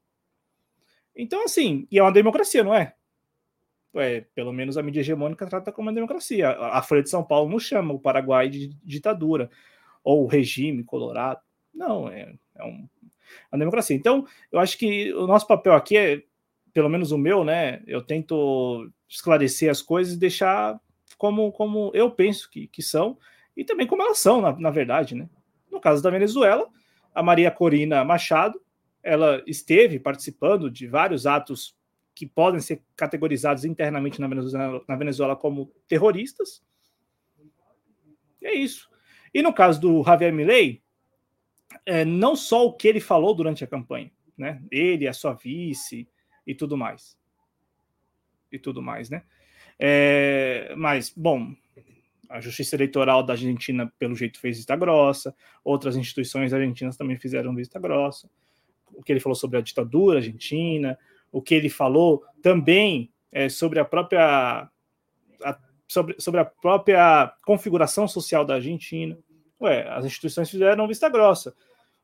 Então, 1.14 1.44
assim, 1.44 1.86
e 1.92 1.98
é 1.98 2.02
uma 2.02 2.10
democracia, 2.10 2.64
não 2.64 2.74
é? 2.74 2.94
é 3.94 4.22
pelo 4.34 4.52
menos 4.52 4.76
a 4.76 4.82
mídia 4.82 5.00
hegemônica 5.00 5.46
trata 5.46 5.70
como 5.70 5.88
uma 5.88 5.94
democracia. 5.94 6.50
A 6.50 6.82
Folha 6.82 7.02
de 7.02 7.10
São 7.10 7.22
Paulo 7.22 7.48
não 7.48 7.60
chama 7.60 7.94
o 7.94 8.00
Paraguai 8.00 8.48
de 8.48 8.68
ditadura 8.84 9.48
ou 10.02 10.26
regime 10.26 10.82
colorado. 10.82 11.40
Não, 11.72 12.08
é, 12.08 12.34
é, 12.56 12.64
um, 12.64 12.88
é 13.22 13.54
uma 13.54 13.58
democracia. 13.60 13.94
Então, 13.94 14.26
eu 14.50 14.58
acho 14.58 14.76
que 14.76 15.12
o 15.14 15.24
nosso 15.28 15.46
papel 15.46 15.74
aqui 15.74 15.96
é, 15.96 16.22
pelo 16.72 16.88
menos 16.88 17.12
o 17.12 17.18
meu, 17.18 17.44
né? 17.44 17.82
Eu 17.86 18.02
tento 18.02 18.90
esclarecer 19.08 19.70
as 19.70 19.82
coisas 19.82 20.14
e 20.14 20.18
deixar 20.18 20.80
como, 21.16 21.50
como 21.52 21.90
eu 21.94 22.10
penso 22.10 22.50
que, 22.50 22.66
que 22.68 22.82
são 22.82 23.18
e 23.56 23.64
também 23.64 23.86
como 23.86 24.02
elas 24.02 24.18
são, 24.18 24.40
na, 24.40 24.56
na 24.58 24.70
verdade, 24.70 25.14
né? 25.14 25.28
No 25.70 25.80
caso 25.80 26.02
da 26.02 26.10
Venezuela, 26.10 26.68
a 27.14 27.22
Maria 27.22 27.50
Corina 27.50 28.04
Machado, 28.04 28.60
ela 29.02 29.42
esteve 29.46 29.98
participando 29.98 30.70
de 30.70 30.86
vários 30.86 31.26
atos 31.26 31.76
que 32.14 32.26
podem 32.26 32.60
ser 32.60 32.82
categorizados 32.96 33.64
internamente 33.64 34.20
na 34.20 34.28
Venezuela, 34.28 34.82
na 34.88 34.96
Venezuela 34.96 35.36
como 35.36 35.72
terroristas. 35.86 36.62
E 38.40 38.46
é 38.46 38.54
isso. 38.54 38.88
E 39.32 39.42
no 39.42 39.52
caso 39.52 39.80
do 39.80 40.02
Javier 40.02 40.32
Milei, 40.32 40.82
é, 41.84 42.04
não 42.04 42.34
só 42.34 42.66
o 42.66 42.72
que 42.72 42.88
ele 42.88 43.00
falou 43.00 43.34
durante 43.34 43.62
a 43.62 43.66
campanha, 43.68 44.10
né? 44.36 44.62
Ele, 44.70 45.06
a 45.06 45.12
sua 45.12 45.34
vice 45.34 46.08
e 46.48 46.54
tudo 46.54 46.78
mais. 46.78 47.16
E 48.50 48.58
tudo 48.58 48.80
mais, 48.80 49.10
né? 49.10 49.22
É, 49.78 50.74
mas, 50.74 51.12
bom, 51.14 51.54
a 52.28 52.40
Justiça 52.40 52.74
Eleitoral 52.74 53.22
da 53.22 53.34
Argentina, 53.34 53.92
pelo 53.98 54.16
jeito, 54.16 54.40
fez 54.40 54.56
vista 54.56 54.74
grossa, 54.74 55.34
outras 55.62 55.94
instituições 55.94 56.54
argentinas 56.54 56.96
também 56.96 57.18
fizeram 57.18 57.54
vista 57.54 57.78
grossa. 57.78 58.28
o 58.94 59.02
que 59.02 59.12
ele 59.12 59.20
falou 59.20 59.36
sobre 59.36 59.58
a 59.58 59.60
ditadura 59.60 60.18
argentina, 60.18 60.98
o 61.30 61.42
que 61.42 61.54
ele 61.54 61.68
falou 61.68 62.24
também 62.42 63.12
é, 63.30 63.50
sobre 63.50 63.78
a 63.78 63.84
própria 63.84 64.68
a, 65.44 65.58
sobre, 65.86 66.18
sobre 66.18 66.40
a 66.40 66.44
própria 66.46 67.30
configuração 67.44 68.08
social 68.08 68.44
da 68.44 68.54
Argentina. 68.54 69.16
Ué, 69.60 69.86
as 69.90 70.06
instituições 70.06 70.50
fizeram 70.50 70.88
vista 70.88 71.08
grossa. 71.10 71.54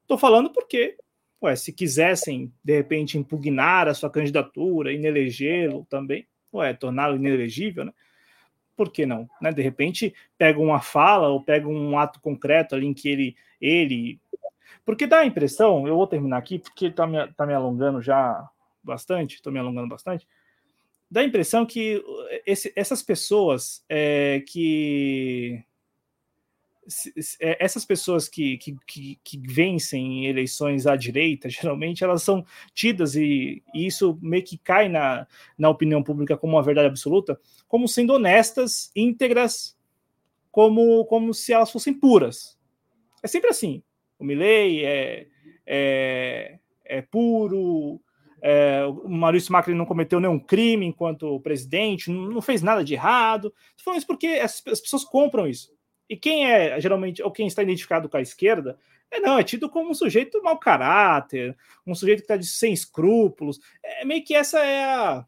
Estou 0.03 0.19
falando 0.19 0.51
porque, 0.51 0.99
ué, 1.43 1.57
se 1.57 1.73
quisessem, 1.73 2.53
de 2.63 2.75
repente, 2.75 3.19
impugnar 3.19 3.89
a 3.89 3.95
sua 3.95 4.11
candidatura, 4.11 4.93
inelegê-lo 4.93 5.87
também, 5.89 6.27
ué, 6.53 6.73
torná-lo 6.75 7.17
inelegível, 7.17 7.85
né? 7.85 7.93
Por 8.77 8.91
que 8.91 9.07
não? 9.07 9.29
Né? 9.41 9.53
De 9.53 9.63
repente, 9.63 10.15
pega 10.37 10.59
uma 10.59 10.81
fala 10.81 11.29
ou 11.29 11.41
pega 11.41 11.69
um 11.69 11.97
ato 11.99 12.21
concreto 12.21 12.75
ali 12.75 12.87
em 12.87 12.95
que 12.95 13.09
ele, 13.09 13.37
ele. 13.61 14.21
Porque 14.85 15.07
dá 15.07 15.21
a 15.21 15.27
impressão, 15.27 15.87
eu 15.87 15.97
vou 15.97 16.07
terminar 16.07 16.39
aqui, 16.39 16.59
porque 16.59 16.87
está 16.87 17.07
me, 17.07 17.27
tá 17.35 17.47
me 17.47 17.55
alongando 17.55 18.03
já 18.03 18.49
bastante, 18.83 19.37
estou 19.37 19.53
me 19.53 19.59
alongando 19.59 19.89
bastante, 19.89 20.27
dá 21.11 21.21
a 21.21 21.25
impressão 21.25 21.65
que 21.65 22.03
esse, 22.45 22.73
essas 22.77 23.03
pessoas 23.03 23.85
é, 23.89 24.43
que 24.47 25.65
essas 27.41 27.85
pessoas 27.85 28.29
que, 28.29 28.59
que, 28.59 28.77
que, 28.87 29.19
que, 29.23 29.39
vencem 29.39 30.27
eleições 30.27 30.87
à 30.87 30.97
direita, 30.97 31.49
geralmente 31.51 32.05
elas 32.05 32.23
são 32.23 32.45
tidas, 32.73 33.15
e, 33.15 33.63
e, 33.75 33.87
isso 33.87 34.19
meio 34.21 34.43
que 34.43 34.59
cai 34.59 34.89
na, 34.89 35.27
na 35.57 35.69
opinião 35.69 36.03
pública 36.03 36.37
como 36.37 36.55
uma 36.55 36.63
verdade 36.63 36.89
absoluta, 36.89 37.39
como 37.69 37.89
sendo 37.89 38.13
honestas, 38.13 38.91
íntegras, 38.95 39.77
como, 40.51 41.05
como 41.07 41.35
se 41.35 41.53
elas 41.53 41.71
fossem 41.71 41.93
puras. 41.93 42.59
É 43.23 43.27
sempre 43.27 43.51
assim. 43.51 43.83
O 44.19 44.25
Milley 44.25 44.85
é, 44.85 45.27
é, 45.67 46.59
é 46.85 47.03
puro, 47.03 48.01
é, 48.47 48.85
o 48.85 49.09
Maurício 49.09 49.51
Macri 49.51 49.75
não 49.75 49.87
cometeu 49.87 50.21
nenhum 50.21 50.39
crime 50.39 50.85
enquanto 50.85 51.41
presidente, 51.41 52.11
não, 52.11 52.29
não 52.29 52.43
fez 52.43 52.61
nada 52.61 52.85
de 52.85 52.93
errado. 52.93 53.53
Estou 53.71 53.85
falando 53.85 53.99
isso 53.99 54.07
porque 54.07 54.27
as, 54.27 54.63
as 54.67 54.81
pessoas 54.83 55.03
compram 55.03 55.47
isso. 55.47 55.74
E 56.09 56.17
quem 56.17 56.51
é 56.51 56.81
geralmente, 56.81 57.23
ou 57.23 57.31
quem 57.31 57.47
está 57.47 57.63
identificado 57.63 58.09
com 58.09 58.17
a 58.17 58.23
esquerda, 58.23 58.79
é 59.11 59.21
não, 59.21 59.39
é 59.39 59.45
tido 59.45 59.69
como 59.71 59.91
um 59.91 59.95
sujeito 59.95 60.43
mau 60.43 60.59
caráter, 60.59 61.57
um 61.87 61.95
sujeito 61.95 62.25
que 62.25 62.33
está 62.33 62.43
sem 62.43 62.73
escrúpulos. 62.73 63.61
É 63.83 64.05
meio 64.05 64.25
que 64.25 64.35
essa 64.35 64.59
é 64.59 64.85
a, 64.85 65.27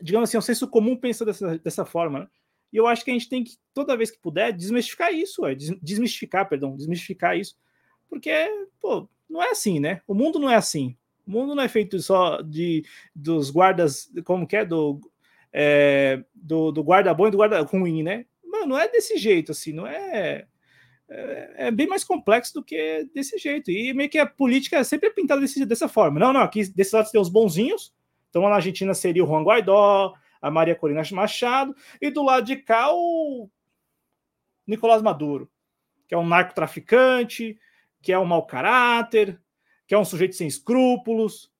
digamos 0.00 0.28
assim, 0.28 0.38
o 0.38 0.42
senso 0.42 0.68
comum 0.68 0.96
pensa 0.96 1.24
dessa, 1.24 1.58
dessa 1.58 1.84
forma, 1.84 2.20
né? 2.20 2.28
E 2.72 2.76
eu 2.76 2.86
acho 2.86 3.04
que 3.04 3.10
a 3.10 3.14
gente 3.14 3.28
tem 3.28 3.42
que, 3.42 3.56
toda 3.72 3.96
vez 3.96 4.10
que 4.10 4.18
puder, 4.18 4.52
desmistificar 4.52 5.12
isso, 5.12 5.46
é, 5.46 5.54
desmistificar, 5.54 6.48
perdão, 6.48 6.76
desmistificar 6.76 7.36
isso. 7.36 7.56
Porque, 8.08 8.30
pô, 8.78 9.08
não 9.28 9.42
é 9.42 9.50
assim, 9.50 9.80
né? 9.80 10.02
O 10.06 10.14
mundo 10.14 10.38
não 10.38 10.50
é 10.50 10.56
assim. 10.56 10.96
O 11.26 11.30
mundo 11.30 11.54
não 11.54 11.62
é 11.62 11.68
feito 11.68 11.98
só 12.00 12.42
de 12.42 12.84
dos 13.14 13.50
guardas, 13.50 14.10
como 14.24 14.46
que 14.46 14.56
é? 14.56 14.64
Do, 14.64 15.00
é, 15.52 16.22
do, 16.34 16.70
do 16.72 16.82
guarda 16.84 17.14
bom 17.14 17.28
e 17.28 17.30
do 17.30 17.38
guarda 17.38 17.60
ruim, 17.62 18.02
né? 18.02 18.26
Não 18.66 18.78
é 18.78 18.88
desse 18.88 19.16
jeito, 19.16 19.52
assim, 19.52 19.72
não 19.72 19.86
é, 19.86 20.46
é. 21.08 21.54
É, 21.56 21.70
bem 21.70 21.86
mais 21.86 22.04
complexo 22.04 22.52
do 22.54 22.62
que 22.62 23.08
desse 23.14 23.38
jeito. 23.38 23.70
E 23.70 23.94
meio 23.94 24.10
que 24.10 24.18
a 24.18 24.26
política 24.26 24.76
é 24.76 24.84
sempre 24.84 25.10
pintada 25.10 25.40
desse, 25.40 25.64
dessa 25.64 25.88
forma. 25.88 26.20
Não, 26.20 26.32
não, 26.32 26.42
aqui 26.42 26.68
desse 26.70 26.94
lado 26.94 27.10
tem 27.10 27.20
os 27.20 27.30
bonzinhos. 27.30 27.94
Então 28.28 28.42
lá 28.42 28.50
na 28.50 28.56
Argentina 28.56 28.92
seria 28.92 29.24
o 29.24 29.26
Juan 29.26 29.42
Guaidó, 29.42 30.14
a 30.40 30.50
Maria 30.50 30.74
Corina 30.74 31.02
Machado, 31.12 31.74
e 32.00 32.10
do 32.10 32.22
lado 32.22 32.44
de 32.44 32.56
cá 32.56 32.92
o 32.92 33.48
Nicolás 34.66 35.02
Maduro, 35.02 35.50
que 36.06 36.14
é 36.14 36.18
um 36.18 36.26
narcotraficante, 36.26 37.58
que 38.02 38.12
é 38.12 38.18
um 38.18 38.26
mau 38.26 38.46
caráter, 38.46 39.40
que 39.86 39.94
é 39.94 39.98
um 39.98 40.04
sujeito 40.04 40.36
sem 40.36 40.46
escrúpulos. 40.46 41.50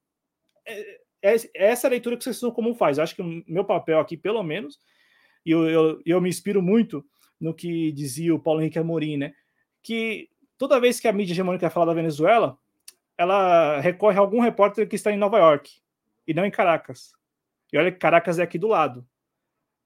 É, 0.66 1.00
é, 1.22 1.34
é 1.34 1.70
essa 1.70 1.88
leitura 1.88 2.16
que 2.16 2.20
o 2.20 2.24
senso 2.24 2.52
comum 2.52 2.74
faz. 2.74 2.98
Eu 2.98 3.04
acho 3.04 3.14
que 3.14 3.22
o 3.22 3.42
meu 3.46 3.64
papel 3.64 3.98
aqui, 3.98 4.16
pelo 4.16 4.42
menos, 4.42 4.78
e 5.48 5.50
eu, 5.50 5.66
eu, 5.66 6.02
eu 6.04 6.20
me 6.20 6.28
inspiro 6.28 6.60
muito 6.60 7.02
no 7.40 7.54
que 7.54 7.90
dizia 7.92 8.34
o 8.34 8.38
Paulo 8.38 8.60
Henrique 8.60 8.78
Amorim, 8.78 9.16
né? 9.16 9.32
Que 9.82 10.28
toda 10.58 10.78
vez 10.78 11.00
que 11.00 11.08
a 11.08 11.12
mídia 11.12 11.32
hegemônica 11.32 11.70
fala 11.70 11.86
da 11.86 11.94
Venezuela, 11.94 12.58
ela 13.16 13.80
recorre 13.80 14.18
a 14.18 14.20
algum 14.20 14.40
repórter 14.40 14.86
que 14.86 14.94
está 14.94 15.10
em 15.10 15.16
Nova 15.16 15.38
York 15.38 15.80
e 16.26 16.34
não 16.34 16.44
em 16.44 16.50
Caracas. 16.50 17.14
E 17.72 17.78
olha 17.78 17.90
que 17.90 17.96
Caracas 17.96 18.38
é 18.38 18.42
aqui 18.42 18.58
do 18.58 18.68
lado. 18.68 19.08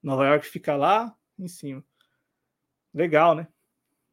Nova 0.03 0.27
York 0.27 0.45
fica 0.49 0.75
lá 0.75 1.17
em 1.39 1.47
cima. 1.47 1.85
Legal, 2.93 3.37
né? 3.37 3.47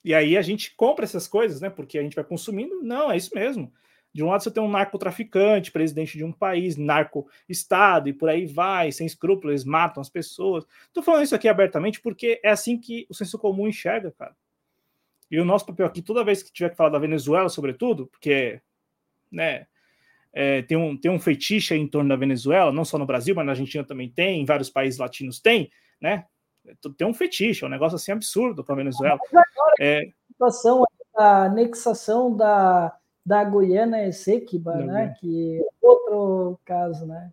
E 0.03 0.13
aí 0.13 0.37
a 0.37 0.43
gente 0.43 0.75
compra 0.75 1.03
essas 1.03 1.27
coisas, 1.27 1.59
né? 1.59 1.71
Porque 1.71 1.97
a 1.97 2.03
gente 2.03 2.15
vai 2.15 2.23
consumindo. 2.23 2.83
Não, 2.83 3.11
é 3.11 3.17
isso 3.17 3.33
mesmo. 3.33 3.73
De 4.13 4.23
um 4.23 4.27
lado 4.27 4.43
você 4.43 4.51
tem 4.51 4.61
um 4.61 4.69
narcotraficante, 4.69 5.71
presidente 5.71 6.17
de 6.17 6.23
um 6.23 6.31
país, 6.31 6.75
narco-estado, 6.77 8.09
e 8.09 8.13
por 8.13 8.29
aí 8.29 8.45
vai, 8.45 8.91
sem 8.91 9.05
escrúpulos, 9.05 9.63
matam 9.63 10.01
as 10.01 10.09
pessoas. 10.09 10.65
Estou 10.87 11.03
falando 11.03 11.23
isso 11.23 11.35
aqui 11.35 11.47
abertamente 11.47 12.01
porque 12.01 12.39
é 12.43 12.49
assim 12.49 12.77
que 12.77 13.05
o 13.09 13.13
senso 13.13 13.37
comum 13.37 13.67
enxerga, 13.67 14.11
cara. 14.11 14.35
E 15.29 15.39
o 15.39 15.45
nosso 15.45 15.65
papel 15.65 15.85
aqui, 15.85 16.01
toda 16.01 16.23
vez 16.23 16.41
que 16.41 16.51
tiver 16.51 16.69
que 16.69 16.75
falar 16.75 16.89
da 16.89 16.97
Venezuela, 16.97 17.49
sobretudo, 17.49 18.07
porque 18.07 18.59
né, 19.31 19.67
é, 20.33 20.63
tem, 20.63 20.75
um, 20.75 20.97
tem 20.97 21.11
um 21.11 21.19
fetiche 21.19 21.75
em 21.75 21.87
torno 21.87 22.09
da 22.09 22.15
Venezuela, 22.15 22.71
não 22.71 22.83
só 22.83 22.97
no 22.97 23.05
Brasil, 23.05 23.35
mas 23.35 23.45
na 23.45 23.51
Argentina 23.51 23.83
também 23.83 24.09
tem, 24.09 24.41
em 24.41 24.45
vários 24.45 24.71
países 24.71 24.99
latinos 24.99 25.39
tem, 25.39 25.71
né? 26.01 26.25
Tem 26.97 27.07
um 27.07 27.13
fetiche, 27.13 27.63
é 27.63 27.67
um 27.67 27.71
negócio 27.71 27.95
assim 27.95 28.11
absurdo 28.11 28.63
com 28.63 28.71
a 28.71 28.75
Venezuela. 28.75 29.17
Mas 29.31 29.43
agora, 29.53 29.75
é, 29.79 30.01
a 30.01 30.31
situação, 30.31 30.83
a 31.15 31.43
anexação 31.43 32.35
da 32.35 32.98
da 33.29 33.43
Guiana 33.43 34.01
Esequiba, 34.07 34.73
né? 34.73 34.83
Guiana. 34.85 35.13
Que 35.19 35.59
é 35.59 35.87
outro 35.87 36.59
caso, 36.65 37.05
né? 37.05 37.29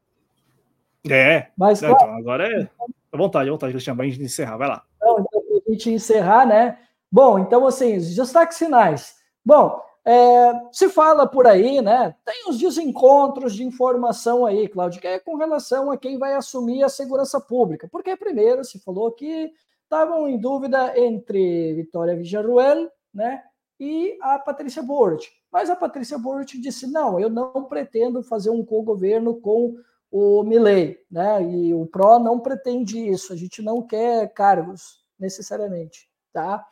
É, 1.08 1.46
mas 1.56 1.80
não, 1.80 1.92
então, 1.92 2.14
agora 2.16 2.46
é. 2.46 2.68
À 3.10 3.16
vontade, 3.16 3.48
à 3.48 3.52
vontade, 3.52 3.72
Cristiano, 3.72 3.96
para 3.96 4.04
a 4.04 4.10
gente 4.10 4.22
encerrar, 4.22 4.58
vai 4.58 4.68
lá. 4.68 4.84
Então, 4.96 5.20
então 5.20 5.42
a 5.66 5.72
gente 5.72 5.90
encerrar, 5.90 6.44
né? 6.44 6.78
Bom, 7.10 7.38
então, 7.38 7.66
assim, 7.66 7.96
os 7.96 8.14
destaques 8.14 8.58
finais. 8.58 9.16
Bom, 9.42 9.80
é, 10.04 10.52
se 10.70 10.90
fala 10.90 11.26
por 11.26 11.46
aí, 11.46 11.80
né? 11.80 12.14
Tem 12.26 12.44
os 12.46 12.58
desencontros 12.58 13.54
de 13.54 13.64
informação 13.64 14.44
aí, 14.44 14.68
Cláudio, 14.68 15.00
que 15.00 15.06
é 15.06 15.18
com 15.18 15.36
relação 15.36 15.90
a 15.90 15.96
quem 15.96 16.18
vai 16.18 16.34
assumir 16.34 16.84
a 16.84 16.90
segurança 16.90 17.40
pública. 17.40 17.88
Porque, 17.90 18.14
primeiro, 18.16 18.62
se 18.64 18.78
falou 18.80 19.10
que 19.12 19.50
estavam 19.84 20.28
em 20.28 20.36
dúvida 20.36 20.92
entre 21.00 21.72
Vitória 21.72 22.14
Villarruel, 22.14 22.90
né? 23.14 23.42
E 23.80 24.18
a 24.20 24.38
Patrícia 24.38 24.82
Bort. 24.82 25.26
Mas 25.56 25.70
a 25.70 25.74
Patrícia 25.74 26.18
Bort 26.18 26.52
disse: 26.58 26.86
não, 26.86 27.18
eu 27.18 27.30
não 27.30 27.64
pretendo 27.64 28.22
fazer 28.22 28.50
um 28.50 28.62
co-governo 28.62 29.40
com 29.40 29.74
o 30.10 30.42
Milley, 30.42 31.00
né? 31.10 31.42
E 31.42 31.72
o 31.72 31.86
PRO 31.86 32.18
não 32.18 32.38
pretende 32.38 32.98
isso, 33.08 33.32
a 33.32 33.36
gente 33.36 33.62
não 33.62 33.80
quer 33.80 34.34
cargos 34.34 35.02
necessariamente, 35.18 36.10
tá? 36.30 36.62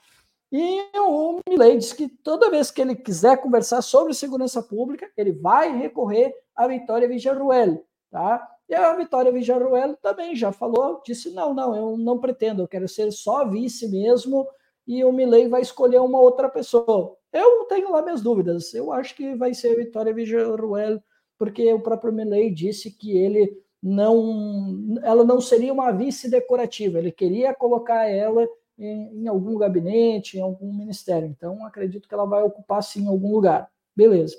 E 0.52 0.82
o 0.98 1.40
Milley 1.48 1.78
disse 1.78 1.94
que 1.94 2.10
toda 2.10 2.50
vez 2.50 2.70
que 2.70 2.82
ele 2.82 2.94
quiser 2.94 3.38
conversar 3.38 3.80
sobre 3.80 4.12
segurança 4.12 4.62
pública, 4.62 5.10
ele 5.16 5.32
vai 5.32 5.74
recorrer 5.74 6.34
à 6.54 6.68
Vitória 6.68 7.08
Villarruel, 7.08 7.86
tá? 8.10 8.46
E 8.68 8.74
a 8.74 8.94
Vitória 8.94 9.32
Villarruel 9.32 9.96
também 9.96 10.36
já 10.36 10.52
falou, 10.52 11.00
disse: 11.06 11.30
não, 11.30 11.54
não, 11.54 11.74
eu 11.74 11.96
não 11.96 12.18
pretendo, 12.18 12.60
eu 12.60 12.68
quero 12.68 12.86
ser 12.86 13.10
só 13.12 13.46
vice 13.46 13.88
mesmo, 13.88 14.46
e 14.86 15.02
o 15.06 15.10
Milley 15.10 15.48
vai 15.48 15.62
escolher 15.62 16.00
uma 16.00 16.20
outra 16.20 16.50
pessoa. 16.50 17.16
Eu 17.34 17.64
tenho 17.64 17.90
lá 17.90 18.00
minhas 18.00 18.22
dúvidas. 18.22 18.72
Eu 18.72 18.92
acho 18.92 19.12
que 19.16 19.34
vai 19.34 19.52
ser 19.52 19.76
Vitória 19.76 20.14
Villarruel, 20.14 21.02
porque 21.36 21.72
o 21.72 21.80
próprio 21.80 22.12
Milley 22.12 22.54
disse 22.54 22.92
que 22.92 23.10
ele 23.10 23.60
não, 23.82 24.96
ela 25.02 25.24
não 25.24 25.40
seria 25.40 25.72
uma 25.72 25.90
vice 25.90 26.30
decorativa. 26.30 26.98
Ele 27.00 27.10
queria 27.10 27.52
colocar 27.52 28.08
ela 28.08 28.48
em, 28.78 29.22
em 29.22 29.28
algum 29.28 29.58
gabinete, 29.58 30.38
em 30.38 30.40
algum 30.40 30.72
ministério. 30.72 31.26
Então, 31.26 31.66
acredito 31.66 32.08
que 32.08 32.14
ela 32.14 32.24
vai 32.24 32.44
ocupar 32.44 32.84
sim 32.84 33.02
em 33.02 33.08
algum 33.08 33.32
lugar. 33.32 33.68
Beleza. 33.96 34.36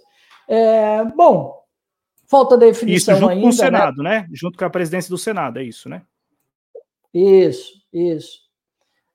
É, 0.48 1.04
bom, 1.04 1.62
falta 2.26 2.58
definição 2.58 3.14
isso, 3.14 3.22
junto 3.22 3.32
ainda. 3.32 3.42
com 3.42 3.48
o 3.48 3.52
né? 3.52 3.56
Senado, 3.56 4.04
né? 4.04 4.20
né? 4.22 4.28
Junto 4.32 4.58
com 4.58 4.64
a 4.64 4.70
presidência 4.70 5.10
do 5.10 5.18
Senado, 5.18 5.60
é 5.60 5.64
isso, 5.64 5.90
né? 5.90 6.02
Isso, 7.14 7.74
isso. 7.92 8.45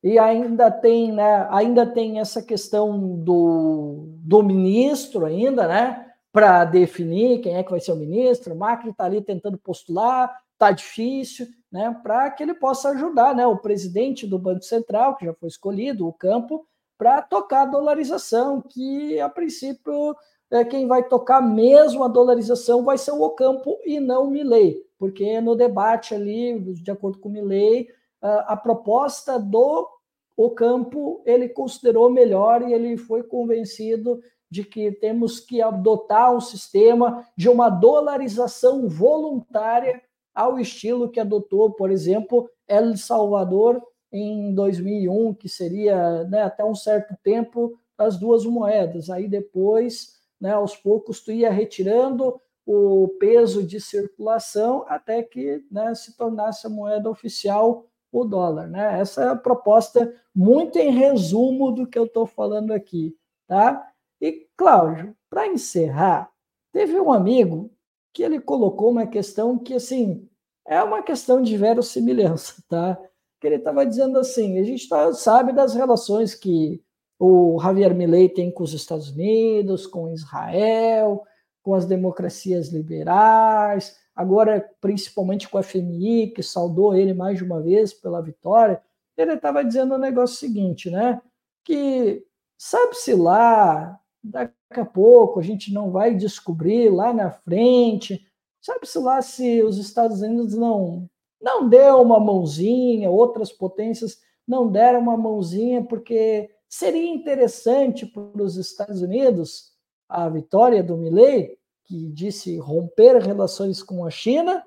E 0.03 0.19
ainda 0.19 0.71
tem, 0.71 1.13
né, 1.13 1.47
ainda 1.51 1.87
tem 1.87 2.21
essa 2.21 2.43
questão 2.43 3.17
do, 3.17 4.07
do 4.19 4.43
ministro 4.43 5.27
ainda, 5.27 5.69
né? 5.69 6.07
Para 6.33 6.65
definir 6.65 7.41
quem 7.41 7.57
é 7.57 7.63
que 7.63 7.71
vai 7.71 7.81
ser 7.81 7.93
o 7.93 7.97
ministro. 7.97 8.55
O 8.55 8.59
Macri 8.59 8.91
está 8.91 9.05
ali 9.05 9.21
tentando 9.21 9.59
postular, 9.59 10.35
está 10.53 10.71
difícil, 10.71 11.49
né? 11.71 11.95
Para 12.03 12.31
que 12.31 12.43
ele 12.43 12.55
possa 12.55 12.91
ajudar 12.91 13.35
né, 13.35 13.47
o 13.47 13.59
presidente 13.59 14.27
do 14.27 14.39
Banco 14.39 14.63
Central, 14.63 15.17
que 15.17 15.27
já 15.27 15.35
foi 15.35 15.49
escolhido, 15.49 16.07
o 16.07 16.13
campo, 16.13 16.67
para 16.97 17.21
tocar 17.21 17.63
a 17.63 17.67
dolarização, 17.67 18.63
que 18.63 19.21
a 19.21 19.29
princípio 19.29 20.15
é, 20.51 20.65
quem 20.65 20.87
vai 20.87 21.05
tocar 21.05 21.41
mesmo 21.41 22.03
a 22.03 22.09
dolarização 22.09 22.85
vai 22.85 22.99
ser 22.99 23.13
o 23.13 23.23
Ocampo 23.23 23.79
e 23.87 24.01
não 24.01 24.27
o 24.27 24.31
Milley, 24.31 24.83
porque 24.99 25.41
no 25.41 25.55
debate 25.55 26.15
ali, 26.15 26.59
de 26.75 26.91
acordo 26.91 27.19
com 27.19 27.29
o 27.29 27.33
Milley, 27.33 27.89
a 28.23 28.57
proposta 28.57 29.39
do 29.39 29.89
Ocampo 30.37 31.23
ele 31.27 31.49
considerou 31.49 32.11
melhor 32.11 32.63
e 32.63 32.73
ele 32.73 32.97
foi 32.97 33.23
convencido 33.23 34.21
de 34.51 34.65
que 34.65 34.91
temos 34.91 35.39
que 35.39 35.63
adotar 35.63 36.35
um 36.35 36.41
sistema 36.41 37.27
de 37.37 37.49
uma 37.49 37.71
dolarização 37.71 38.89
voluntária 38.89 40.03
ao 40.35 40.59
estilo 40.59 41.11
que 41.11 41.21
adotou, 41.21 41.71
por 41.73 41.91
exemplo, 41.91 42.51
El 42.67 42.97
Salvador 42.97 43.83
em 44.13 44.53
2001, 44.55 45.35
que 45.35 45.49
seria 45.49 46.25
né, 46.25 46.43
até 46.43 46.65
um 46.65 46.75
certo 46.75 47.15
tempo 47.23 47.79
as 47.97 48.17
duas 48.17 48.45
moedas. 48.45 49.09
Aí 49.09 49.29
depois, 49.29 50.19
né, 50.41 50.53
aos 50.53 50.77
poucos, 50.77 51.21
tu 51.21 51.31
ia 51.31 51.51
retirando 51.51 52.41
o 52.67 53.09
peso 53.21 53.63
de 53.63 53.81
circulação 53.81 54.85
até 54.89 55.23
que 55.23 55.65
né, 55.71 55.95
se 55.95 56.17
tornasse 56.17 56.67
a 56.67 56.71
moeda 56.71 57.11
oficial 57.11 57.85
o 58.13 58.25
dólar. 58.25 58.69
Né? 58.69 59.01
Essa 59.01 59.25
é 59.25 59.29
a 59.29 59.37
proposta, 59.37 60.15
muito 60.35 60.79
em 60.79 60.91
resumo 60.91 61.71
do 61.71 61.87
que 61.87 61.99
eu 61.99 62.05
estou 62.05 62.27
falando 62.27 62.73
aqui. 62.73 63.17
Tá? 63.47 63.87
E, 64.21 64.47
Cláudio, 64.57 65.17
para 65.29 65.47
encerrar, 65.47 66.31
teve 66.73 67.01
um 67.01 67.13
amigo 67.13 67.71
que 68.13 68.23
ele 68.23 68.41
colocou 68.41 68.91
uma 68.91 69.07
questão 69.07 69.59
que, 69.59 69.75
assim, 69.75 70.29
é 70.67 70.83
uma 70.83 71.03
questão 71.03 71.43
de 71.43 71.57
verossimilhança, 71.57 72.63
tá? 72.69 73.01
Que 73.41 73.47
ele 73.47 73.57
estava 73.57 73.87
dizendo 73.87 74.19
assim, 74.19 74.59
a 74.59 74.65
gente 74.65 74.89
tá, 74.89 75.13
sabe 75.13 75.53
das 75.53 75.75
relações 75.75 76.35
que 76.35 76.83
o 77.19 77.59
Javier 77.61 77.95
Milei 77.95 78.29
tem 78.29 78.51
com 78.51 78.63
os 78.63 78.73
Estados 78.73 79.11
Unidos, 79.11 79.87
com 79.87 80.11
Israel, 80.11 81.23
com 81.63 81.75
as 81.75 81.85
democracias 81.85 82.69
liberais, 82.69 83.97
agora 84.15 84.69
principalmente 84.81 85.49
com 85.49 85.59
a 85.59 85.63
FMI, 85.63 86.29
que 86.29 86.43
saudou 86.43 86.95
ele 86.95 87.15
mais 87.15 87.39
de 87.39 87.45
uma 87.45 87.61
vez 87.61 87.93
pela 87.93 88.23
vitória. 88.23 88.83
Ele 89.17 89.35
estava 89.35 89.65
dizendo 89.65 89.95
o 89.95 89.99
negócio 89.99 90.37
seguinte, 90.37 90.91
né? 90.91 91.21
Que 91.65 92.25
sabe-se 92.59 93.15
lá 93.15 93.99
daqui 94.23 94.55
a 94.71 94.85
pouco 94.85 95.41
a 95.41 95.43
gente 95.43 95.73
não 95.73 95.91
vai 95.91 96.15
descobrir 96.15 96.91
lá 96.91 97.13
na 97.13 97.31
frente. 97.31 98.27
Sabe-se 98.61 98.99
lá 98.99 99.23
se 99.23 99.63
os 99.63 99.79
Estados 99.79 100.21
Unidos 100.21 100.55
não 100.55 101.09
não 101.41 101.69
deu 101.69 102.03
uma 102.03 102.21
mãozinha, 102.21 103.11
outras 103.11 103.51
potências 103.51 104.21
não 104.47 104.71
deram 104.71 105.01
uma 105.01 105.17
mãozinha, 105.17 105.83
porque 105.83 106.51
seria 106.69 107.09
interessante 107.09 108.05
para 108.05 108.43
os 108.43 108.57
Estados 108.57 109.01
Unidos 109.01 109.73
a 110.09 110.29
vitória 110.29 110.83
do 110.83 110.97
Milley, 110.97 111.57
que 111.91 112.09
disse 112.13 112.57
romper 112.57 113.17
relações 113.17 113.83
com 113.83 114.07
a 114.07 114.11
China, 114.11 114.65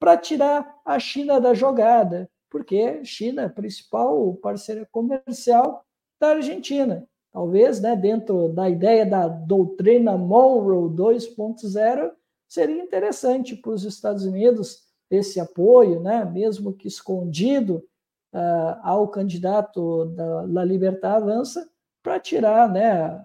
para 0.00 0.16
tirar 0.16 0.80
a 0.86 0.98
China 0.98 1.38
da 1.38 1.52
jogada, 1.52 2.30
porque 2.50 3.04
China 3.04 3.42
é 3.42 3.44
a 3.44 3.50
principal 3.50 4.34
parceira 4.36 4.88
comercial 4.90 5.84
da 6.18 6.28
Argentina. 6.28 7.06
Talvez, 7.30 7.78
né, 7.78 7.94
dentro 7.94 8.48
da 8.48 8.70
ideia 8.70 9.04
da 9.04 9.28
doutrina 9.28 10.16
Monroe 10.16 10.88
2.0, 10.88 12.10
seria 12.48 12.82
interessante 12.82 13.54
para 13.54 13.72
os 13.72 13.84
Estados 13.84 14.24
Unidos 14.24 14.86
esse 15.10 15.38
apoio, 15.38 16.00
né, 16.00 16.24
mesmo 16.24 16.72
que 16.72 16.88
escondido, 16.88 17.84
uh, 18.32 18.80
ao 18.82 19.08
candidato 19.08 20.06
da 20.06 20.42
La 20.46 20.64
Libertad 20.64 21.22
Avança, 21.22 21.68
para 22.02 22.18
tirar 22.18 22.72
né, 22.72 23.22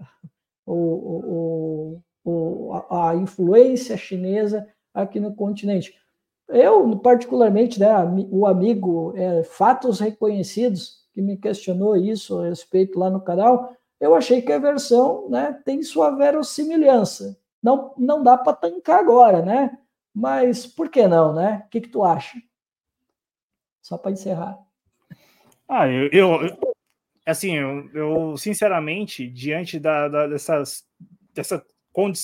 o, 0.66 0.74
o, 0.74 2.04
a 2.90 3.16
influência 3.16 3.98
chinesa 3.98 4.68
aqui 4.94 5.20
no 5.20 5.34
continente. 5.34 5.94
Eu, 6.48 6.98
particularmente, 7.00 7.80
né, 7.80 7.88
o 8.32 8.46
amigo 8.46 9.14
é, 9.16 9.44
Fatos 9.44 10.00
Reconhecidos, 10.00 11.06
que 11.14 11.22
me 11.22 11.38
questionou 11.38 11.98
isso 11.98 12.40
a 12.40 12.48
respeito 12.48 12.98
lá 12.98 13.10
no 13.10 13.22
canal, 13.22 13.76
eu 14.00 14.16
achei 14.16 14.42
que 14.42 14.52
a 14.52 14.60
versão 14.60 15.28
né, 15.30 15.60
tem 15.66 15.82
sua 15.82 16.12
verossimilhança. 16.12 17.38
Não, 17.62 17.94
não 17.98 18.24
dá 18.24 18.38
para 18.38 18.56
tancar 18.56 19.00
agora, 19.00 19.42
né? 19.42 19.78
Mas 20.14 20.66
por 20.66 20.90
que 20.90 21.08
não, 21.08 21.34
né? 21.34 21.64
O 21.66 21.70
que, 21.70 21.82
que 21.82 21.90
tu 21.90 22.04
acha? 22.04 22.38
Só 23.82 23.98
para 23.98 24.12
encerrar. 24.12 24.58
Ah, 25.68 25.88
eu, 25.88 26.10
eu 26.12 26.58
assim, 27.26 27.56
eu, 27.56 27.90
eu, 27.94 28.38
sinceramente, 28.38 29.28
diante 29.28 29.80
da, 29.80 30.08
da, 30.08 30.28
dessas, 30.28 30.86
dessa, 31.34 31.64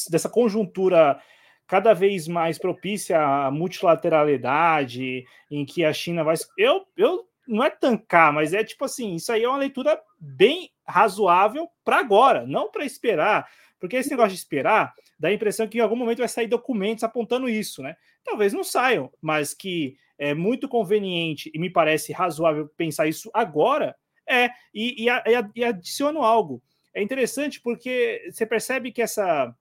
dessa 0.09 0.29
conjuntura 0.29 1.19
cada 1.67 1.93
vez 1.93 2.27
mais 2.27 2.57
propícia 2.57 3.19
à 3.19 3.51
multilateralidade, 3.51 5.25
em 5.49 5.65
que 5.65 5.83
a 5.83 5.93
China 5.93 6.23
vai. 6.23 6.35
Eu, 6.57 6.85
eu 6.95 7.27
não 7.47 7.63
é 7.63 7.69
tancar, 7.69 8.31
mas 8.31 8.53
é 8.53 8.63
tipo 8.63 8.85
assim, 8.85 9.15
isso 9.15 9.31
aí 9.31 9.43
é 9.43 9.49
uma 9.49 9.57
leitura 9.57 9.99
bem 10.19 10.69
razoável 10.87 11.67
para 11.83 11.97
agora, 11.97 12.45
não 12.45 12.69
para 12.69 12.85
esperar, 12.85 13.49
porque 13.79 13.97
esse 13.97 14.09
negócio 14.09 14.31
de 14.31 14.37
esperar 14.37 14.93
dá 15.17 15.29
a 15.29 15.33
impressão 15.33 15.67
que 15.67 15.77
em 15.77 15.81
algum 15.81 15.95
momento 15.95 16.19
vai 16.19 16.27
sair 16.27 16.47
documentos 16.47 17.03
apontando 17.03 17.49
isso, 17.49 17.81
né? 17.81 17.95
Talvez 18.23 18.53
não 18.53 18.63
saiam, 18.63 19.11
mas 19.21 19.53
que 19.53 19.95
é 20.17 20.33
muito 20.33 20.67
conveniente 20.67 21.51
e 21.53 21.59
me 21.59 21.69
parece 21.69 22.13
razoável 22.13 22.69
pensar 22.77 23.07
isso 23.07 23.29
agora, 23.33 23.95
é, 24.27 24.49
e, 24.73 25.05
e, 25.05 25.09
e 25.55 25.63
adiciono 25.63 26.21
algo. 26.21 26.61
É 26.93 27.01
interessante 27.01 27.59
porque 27.59 28.29
você 28.31 28.45
percebe 28.45 28.91
que 28.91 29.01
essa 29.01 29.53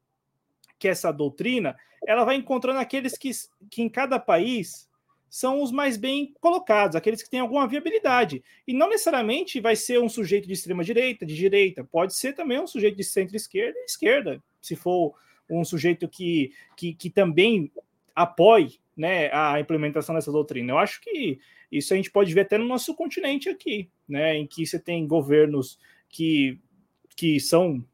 que 0.82 0.88
essa 0.88 1.12
doutrina 1.12 1.76
ela 2.04 2.24
vai 2.24 2.34
encontrando 2.34 2.80
aqueles 2.80 3.16
que, 3.16 3.30
que 3.70 3.82
em 3.82 3.88
cada 3.88 4.18
país 4.18 4.90
são 5.30 5.62
os 5.62 5.70
mais 5.70 5.96
bem 5.96 6.34
colocados, 6.40 6.96
aqueles 6.96 7.22
que 7.22 7.30
têm 7.30 7.38
alguma 7.38 7.68
viabilidade. 7.68 8.42
E 8.66 8.74
não 8.74 8.88
necessariamente 8.88 9.60
vai 9.60 9.76
ser 9.76 10.00
um 10.00 10.08
sujeito 10.08 10.48
de 10.48 10.54
extrema 10.54 10.82
direita, 10.82 11.24
de 11.24 11.36
direita, 11.36 11.84
pode 11.84 12.16
ser 12.16 12.32
também 12.32 12.58
um 12.58 12.66
sujeito 12.66 12.96
de 12.96 13.04
centro-esquerda 13.04 13.78
e 13.78 13.84
esquerda, 13.84 14.42
se 14.60 14.74
for 14.74 15.14
um 15.48 15.64
sujeito 15.64 16.08
que, 16.08 16.52
que, 16.76 16.92
que 16.94 17.08
também 17.08 17.70
apoie 18.12 18.80
né, 18.96 19.32
a 19.32 19.60
implementação 19.60 20.16
dessa 20.16 20.32
doutrina. 20.32 20.72
Eu 20.72 20.78
acho 20.78 21.00
que 21.00 21.38
isso 21.70 21.94
a 21.94 21.96
gente 21.96 22.10
pode 22.10 22.34
ver 22.34 22.40
até 22.40 22.58
no 22.58 22.66
nosso 22.66 22.92
continente 22.96 23.48
aqui, 23.48 23.88
né, 24.08 24.36
em 24.36 24.48
que 24.48 24.66
você 24.66 24.80
tem 24.80 25.06
governos 25.06 25.78
que, 26.08 26.58
que 27.14 27.38
são 27.38 27.84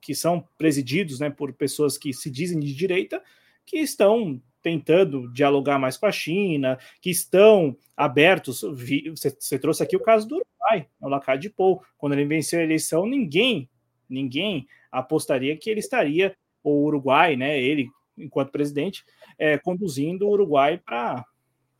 que 0.00 0.14
são 0.14 0.46
presididos 0.56 1.20
né, 1.20 1.30
por 1.30 1.52
pessoas 1.52 1.96
que 1.98 2.12
se 2.12 2.30
dizem 2.30 2.58
de 2.58 2.74
direita, 2.74 3.22
que 3.64 3.78
estão 3.78 4.40
tentando 4.62 5.32
dialogar 5.32 5.78
mais 5.78 5.96
com 5.96 6.06
a 6.06 6.12
China, 6.12 6.78
que 7.00 7.10
estão 7.10 7.76
abertos. 7.96 8.62
Você, 9.10 9.58
trouxe 9.58 9.82
aqui 9.82 9.96
o 9.96 10.02
caso 10.02 10.26
do 10.28 10.36
Uruguai, 10.36 10.88
o 11.00 11.08
Lacade 11.08 11.50
Pou. 11.50 11.82
Quando 11.96 12.14
ele 12.14 12.24
venceu 12.24 12.60
a 12.60 12.64
eleição, 12.64 13.06
ninguém, 13.06 13.68
ninguém 14.08 14.66
apostaria 14.90 15.56
que 15.56 15.70
ele 15.70 15.80
estaria, 15.80 16.36
o 16.62 16.84
Uruguai, 16.84 17.36
né, 17.36 17.60
ele, 17.60 17.88
enquanto 18.16 18.50
presidente, 18.50 19.04
é, 19.38 19.56
conduzindo 19.58 20.26
o 20.26 20.30
Uruguai 20.30 20.78
para 20.78 21.24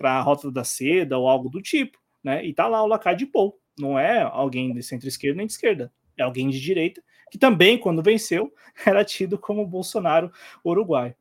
a 0.00 0.20
Rota 0.20 0.50
da 0.50 0.65
Seda 0.65 1.18
ou 1.18 1.28
algo 1.28 1.49
do 1.49 1.60
tipo. 1.60 1.99
Né? 2.23 2.44
E 2.47 2.55
tá 2.55 2.67
lá 2.67 2.83
o 2.83 2.86
Lacade 2.86 3.26
Pou. 3.26 3.58
Não 3.78 3.99
é 3.99 4.23
alguém 4.23 4.73
de 4.73 4.83
centro-esquerda 4.83 5.36
nem 5.36 5.47
de 5.47 5.52
esquerda, 5.52 5.92
é 6.17 6.23
alguém 6.23 6.49
de 6.49 6.60
direita, 6.60 7.02
que 7.31 7.39
também, 7.39 7.78
quando 7.78 8.02
venceu, 8.02 8.52
era 8.86 9.05
tido 9.05 9.39
como 9.39 9.66
Bolsonaro 9.66 10.32
Uruguai. 10.65 11.15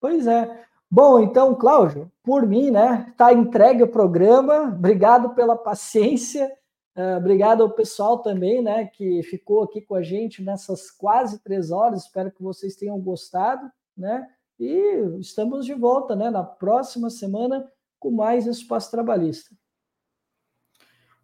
Pois 0.00 0.26
é. 0.26 0.64
Bom, 0.90 1.18
então, 1.18 1.54
Cláudio, 1.54 2.12
por 2.22 2.46
mim, 2.46 2.70
né, 2.70 3.12
tá 3.16 3.32
entregue 3.32 3.82
o 3.82 3.88
programa. 3.88 4.64
Obrigado 4.64 5.30
pela 5.30 5.56
paciência. 5.56 6.52
Uh, 6.96 7.16
obrigado 7.16 7.62
ao 7.62 7.70
pessoal 7.70 8.18
também, 8.18 8.62
né, 8.62 8.86
que 8.86 9.22
ficou 9.24 9.64
aqui 9.64 9.80
com 9.80 9.96
a 9.96 10.02
gente 10.02 10.40
nessas 10.42 10.90
quase 10.90 11.42
três 11.42 11.72
horas. 11.72 12.04
Espero 12.04 12.30
que 12.30 12.42
vocês 12.42 12.76
tenham 12.76 13.00
gostado, 13.00 13.68
né? 13.96 14.28
E 14.60 15.18
estamos 15.18 15.66
de 15.66 15.74
volta, 15.74 16.14
né, 16.14 16.30
na 16.30 16.44
próxima 16.44 17.10
semana 17.10 17.68
com 17.98 18.10
mais 18.12 18.46
espaço 18.46 18.90
trabalhista. 18.90 19.56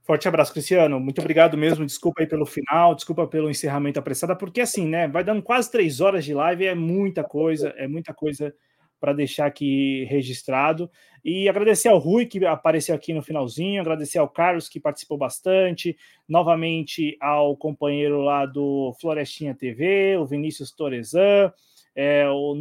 Forte 0.02 0.26
abraço, 0.26 0.52
Cristiano. 0.52 0.98
Muito 0.98 1.20
obrigado 1.20 1.56
mesmo. 1.56 1.84
Desculpa 1.84 2.22
aí 2.22 2.26
pelo 2.26 2.46
final, 2.46 2.94
desculpa 2.94 3.26
pelo 3.26 3.50
encerramento 3.50 3.98
apressado, 3.98 4.36
porque 4.36 4.60
assim, 4.60 4.86
né? 4.86 5.06
Vai 5.06 5.22
dando 5.22 5.42
quase 5.42 5.70
três 5.70 6.00
horas 6.00 6.24
de 6.24 6.34
live, 6.34 6.66
é 6.66 6.74
muita 6.74 7.22
coisa, 7.22 7.68
é 7.76 7.86
muita 7.86 8.14
coisa 8.14 8.54
para 9.00 9.12
deixar 9.14 9.46
aqui 9.46 10.04
registrado. 10.04 10.90
E 11.24 11.48
agradecer 11.48 11.88
ao 11.88 11.98
Rui, 11.98 12.26
que 12.26 12.44
apareceu 12.44 12.94
aqui 12.94 13.12
no 13.12 13.22
finalzinho, 13.22 13.80
agradecer 13.80 14.18
ao 14.18 14.28
Carlos, 14.28 14.68
que 14.68 14.78
participou 14.78 15.16
bastante, 15.16 15.96
novamente 16.28 17.16
ao 17.20 17.56
companheiro 17.56 18.20
lá 18.20 18.46
do 18.46 18.94
Florestinha 19.00 19.54
TV, 19.54 20.16
o 20.16 20.26
Vinícius 20.26 20.70
Torezan, 20.70 21.52
é, 21.94 22.28
o 22.28 22.54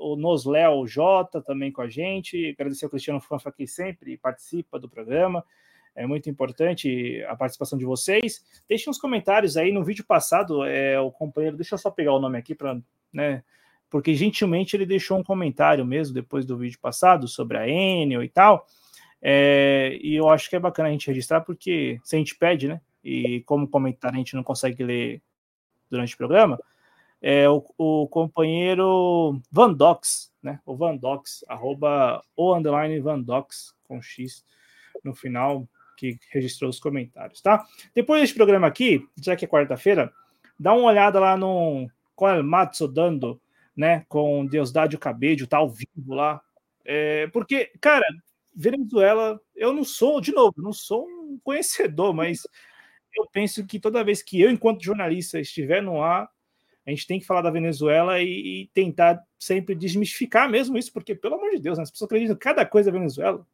o 0.00 0.16
Nosléo 0.16 0.86
J 0.86 1.40
também 1.42 1.72
com 1.72 1.82
a 1.82 1.88
gente, 1.88 2.50
agradecer 2.50 2.84
ao 2.84 2.90
Cristiano 2.90 3.20
Fanfa, 3.20 3.52
que 3.52 3.66
sempre 3.66 4.16
participa 4.16 4.78
do 4.78 4.88
programa. 4.88 5.44
É 6.00 6.06
muito 6.06 6.28
importante 6.30 7.22
a 7.28 7.36
participação 7.36 7.78
de 7.78 7.84
vocês. 7.84 8.44
Deixem 8.68 8.90
uns 8.90 8.98
comentários 8.98 9.56
aí 9.56 9.72
no 9.72 9.84
vídeo 9.84 10.04
passado. 10.04 10.64
É, 10.64 10.98
o 11.00 11.10
companheiro, 11.10 11.56
deixa 11.56 11.74
eu 11.74 11.78
só 11.78 11.90
pegar 11.90 12.12
o 12.12 12.20
nome 12.20 12.38
aqui 12.38 12.54
para 12.54 12.78
né, 13.12 13.42
porque 13.88 14.14
gentilmente 14.14 14.76
ele 14.76 14.86
deixou 14.86 15.18
um 15.18 15.24
comentário 15.24 15.84
mesmo 15.84 16.14
depois 16.14 16.46
do 16.46 16.56
vídeo 16.56 16.78
passado 16.80 17.26
sobre 17.26 17.58
a 17.58 17.68
Enel 17.68 18.22
e 18.22 18.28
tal. 18.28 18.66
É, 19.20 19.98
e 20.00 20.14
eu 20.14 20.28
acho 20.28 20.48
que 20.48 20.56
é 20.56 20.60
bacana 20.60 20.88
a 20.88 20.92
gente 20.92 21.08
registrar, 21.08 21.40
porque 21.40 22.00
se 22.04 22.16
a 22.16 22.18
gente 22.18 22.36
pede, 22.36 22.68
né? 22.68 22.80
e 23.02 23.40
como 23.42 23.68
comentar 23.68 24.12
a 24.12 24.16
gente 24.16 24.34
não 24.34 24.42
consegue 24.42 24.84
ler 24.84 25.22
durante 25.90 26.14
o 26.14 26.18
programa, 26.18 26.58
é 27.20 27.48
o, 27.48 27.64
o 27.76 28.08
companheiro 28.08 29.40
Vandox, 29.50 30.32
né? 30.42 30.60
O 30.64 30.76
Vandox, 30.76 31.44
arroba 31.48 32.24
o 32.36 32.54
underline 32.54 32.98
Vandox, 33.00 33.74
com 33.84 34.00
X 34.00 34.44
no 35.04 35.14
final, 35.14 35.68
que 36.00 36.18
registrou 36.30 36.70
os 36.70 36.80
comentários, 36.80 37.42
tá? 37.42 37.64
Depois 37.94 38.22
desse 38.22 38.34
programa 38.34 38.66
aqui, 38.66 39.06
já 39.22 39.36
que 39.36 39.44
é 39.44 39.48
quarta-feira, 39.48 40.10
dá 40.58 40.72
uma 40.72 40.86
olhada 40.88 41.20
lá 41.20 41.36
no 41.36 41.90
Matzo 42.42 42.88
Dando, 42.88 43.40
né? 43.76 44.04
Com 44.08 44.46
Deusdade 44.46 44.96
o 44.96 44.98
Cabedio, 44.98 45.46
tá 45.46 45.58
ao 45.58 45.68
vivo 45.68 46.14
lá. 46.14 46.40
É, 46.84 47.26
porque, 47.28 47.70
cara, 47.80 48.04
Venezuela, 48.54 49.38
eu 49.54 49.72
não 49.72 49.84
sou, 49.84 50.20
de 50.20 50.32
novo, 50.32 50.54
não 50.56 50.72
sou 50.72 51.06
um 51.06 51.38
conhecedor, 51.44 52.14
mas 52.14 52.42
eu 53.14 53.26
penso 53.30 53.66
que 53.66 53.78
toda 53.78 54.04
vez 54.04 54.22
que 54.22 54.40
eu, 54.40 54.50
enquanto 54.50 54.82
jornalista, 54.82 55.38
estiver 55.38 55.82
no 55.82 56.02
ar, 56.02 56.30
a 56.86 56.90
gente 56.90 57.06
tem 57.06 57.20
que 57.20 57.26
falar 57.26 57.42
da 57.42 57.50
Venezuela 57.50 58.20
e, 58.20 58.62
e, 58.62 58.66
tentar 58.72 59.22
sempre 59.38 59.74
desmistificar 59.74 60.48
mesmo 60.48 60.78
isso, 60.78 60.92
porque, 60.92 61.14
pelo 61.14 61.34
amor 61.34 61.50
de 61.50 61.60
Deus, 61.60 61.76
né, 61.76 61.82
as 61.82 61.90
pessoas 61.90 62.08
acreditam 62.08 62.34
que 62.34 62.42
cada 62.42 62.64
coisa 62.64 62.88
é 62.88 62.92
Venezuela. 62.92 63.46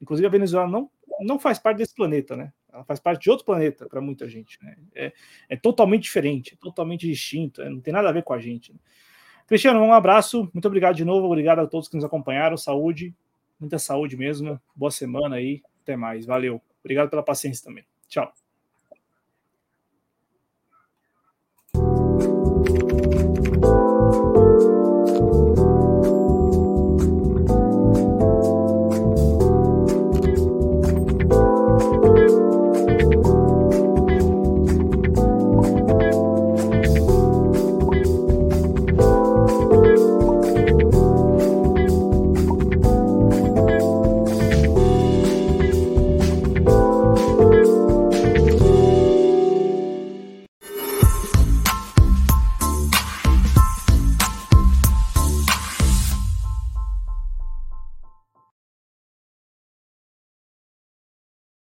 Inclusive, 0.00 0.26
a 0.26 0.30
Venezuela 0.30 0.68
não, 0.68 0.90
não 1.20 1.38
faz 1.38 1.58
parte 1.58 1.78
desse 1.78 1.94
planeta, 1.94 2.36
né? 2.36 2.52
Ela 2.72 2.84
faz 2.84 3.00
parte 3.00 3.22
de 3.22 3.30
outro 3.30 3.44
planeta 3.44 3.86
para 3.88 4.00
muita 4.00 4.28
gente. 4.28 4.58
Né? 4.62 4.76
É, 4.94 5.12
é, 5.48 5.56
totalmente 5.56 6.02
diferente, 6.02 6.54
é 6.54 6.56
totalmente 6.56 7.06
distinto, 7.06 7.62
é, 7.62 7.70
não 7.70 7.80
tem 7.80 7.92
nada 7.92 8.08
a 8.08 8.12
ver 8.12 8.22
com 8.22 8.34
a 8.34 8.38
gente. 8.38 8.72
Né? 8.72 8.78
Cristiano, 9.46 9.80
um 9.80 9.92
abraço, 9.92 10.50
muito 10.52 10.66
obrigado 10.66 10.96
de 10.96 11.04
novo, 11.04 11.26
obrigado 11.26 11.60
a 11.60 11.66
todos 11.66 11.88
que 11.88 11.96
nos 11.96 12.04
acompanharam, 12.04 12.56
saúde, 12.56 13.14
muita 13.58 13.78
saúde 13.78 14.16
mesmo, 14.16 14.60
boa 14.74 14.90
semana 14.90 15.36
aí, 15.36 15.62
até 15.82 15.96
mais, 15.96 16.26
valeu. 16.26 16.60
Obrigado 16.80 17.08
pela 17.08 17.22
paciência 17.22 17.64
também. 17.64 17.84
Tchau. 18.08 18.45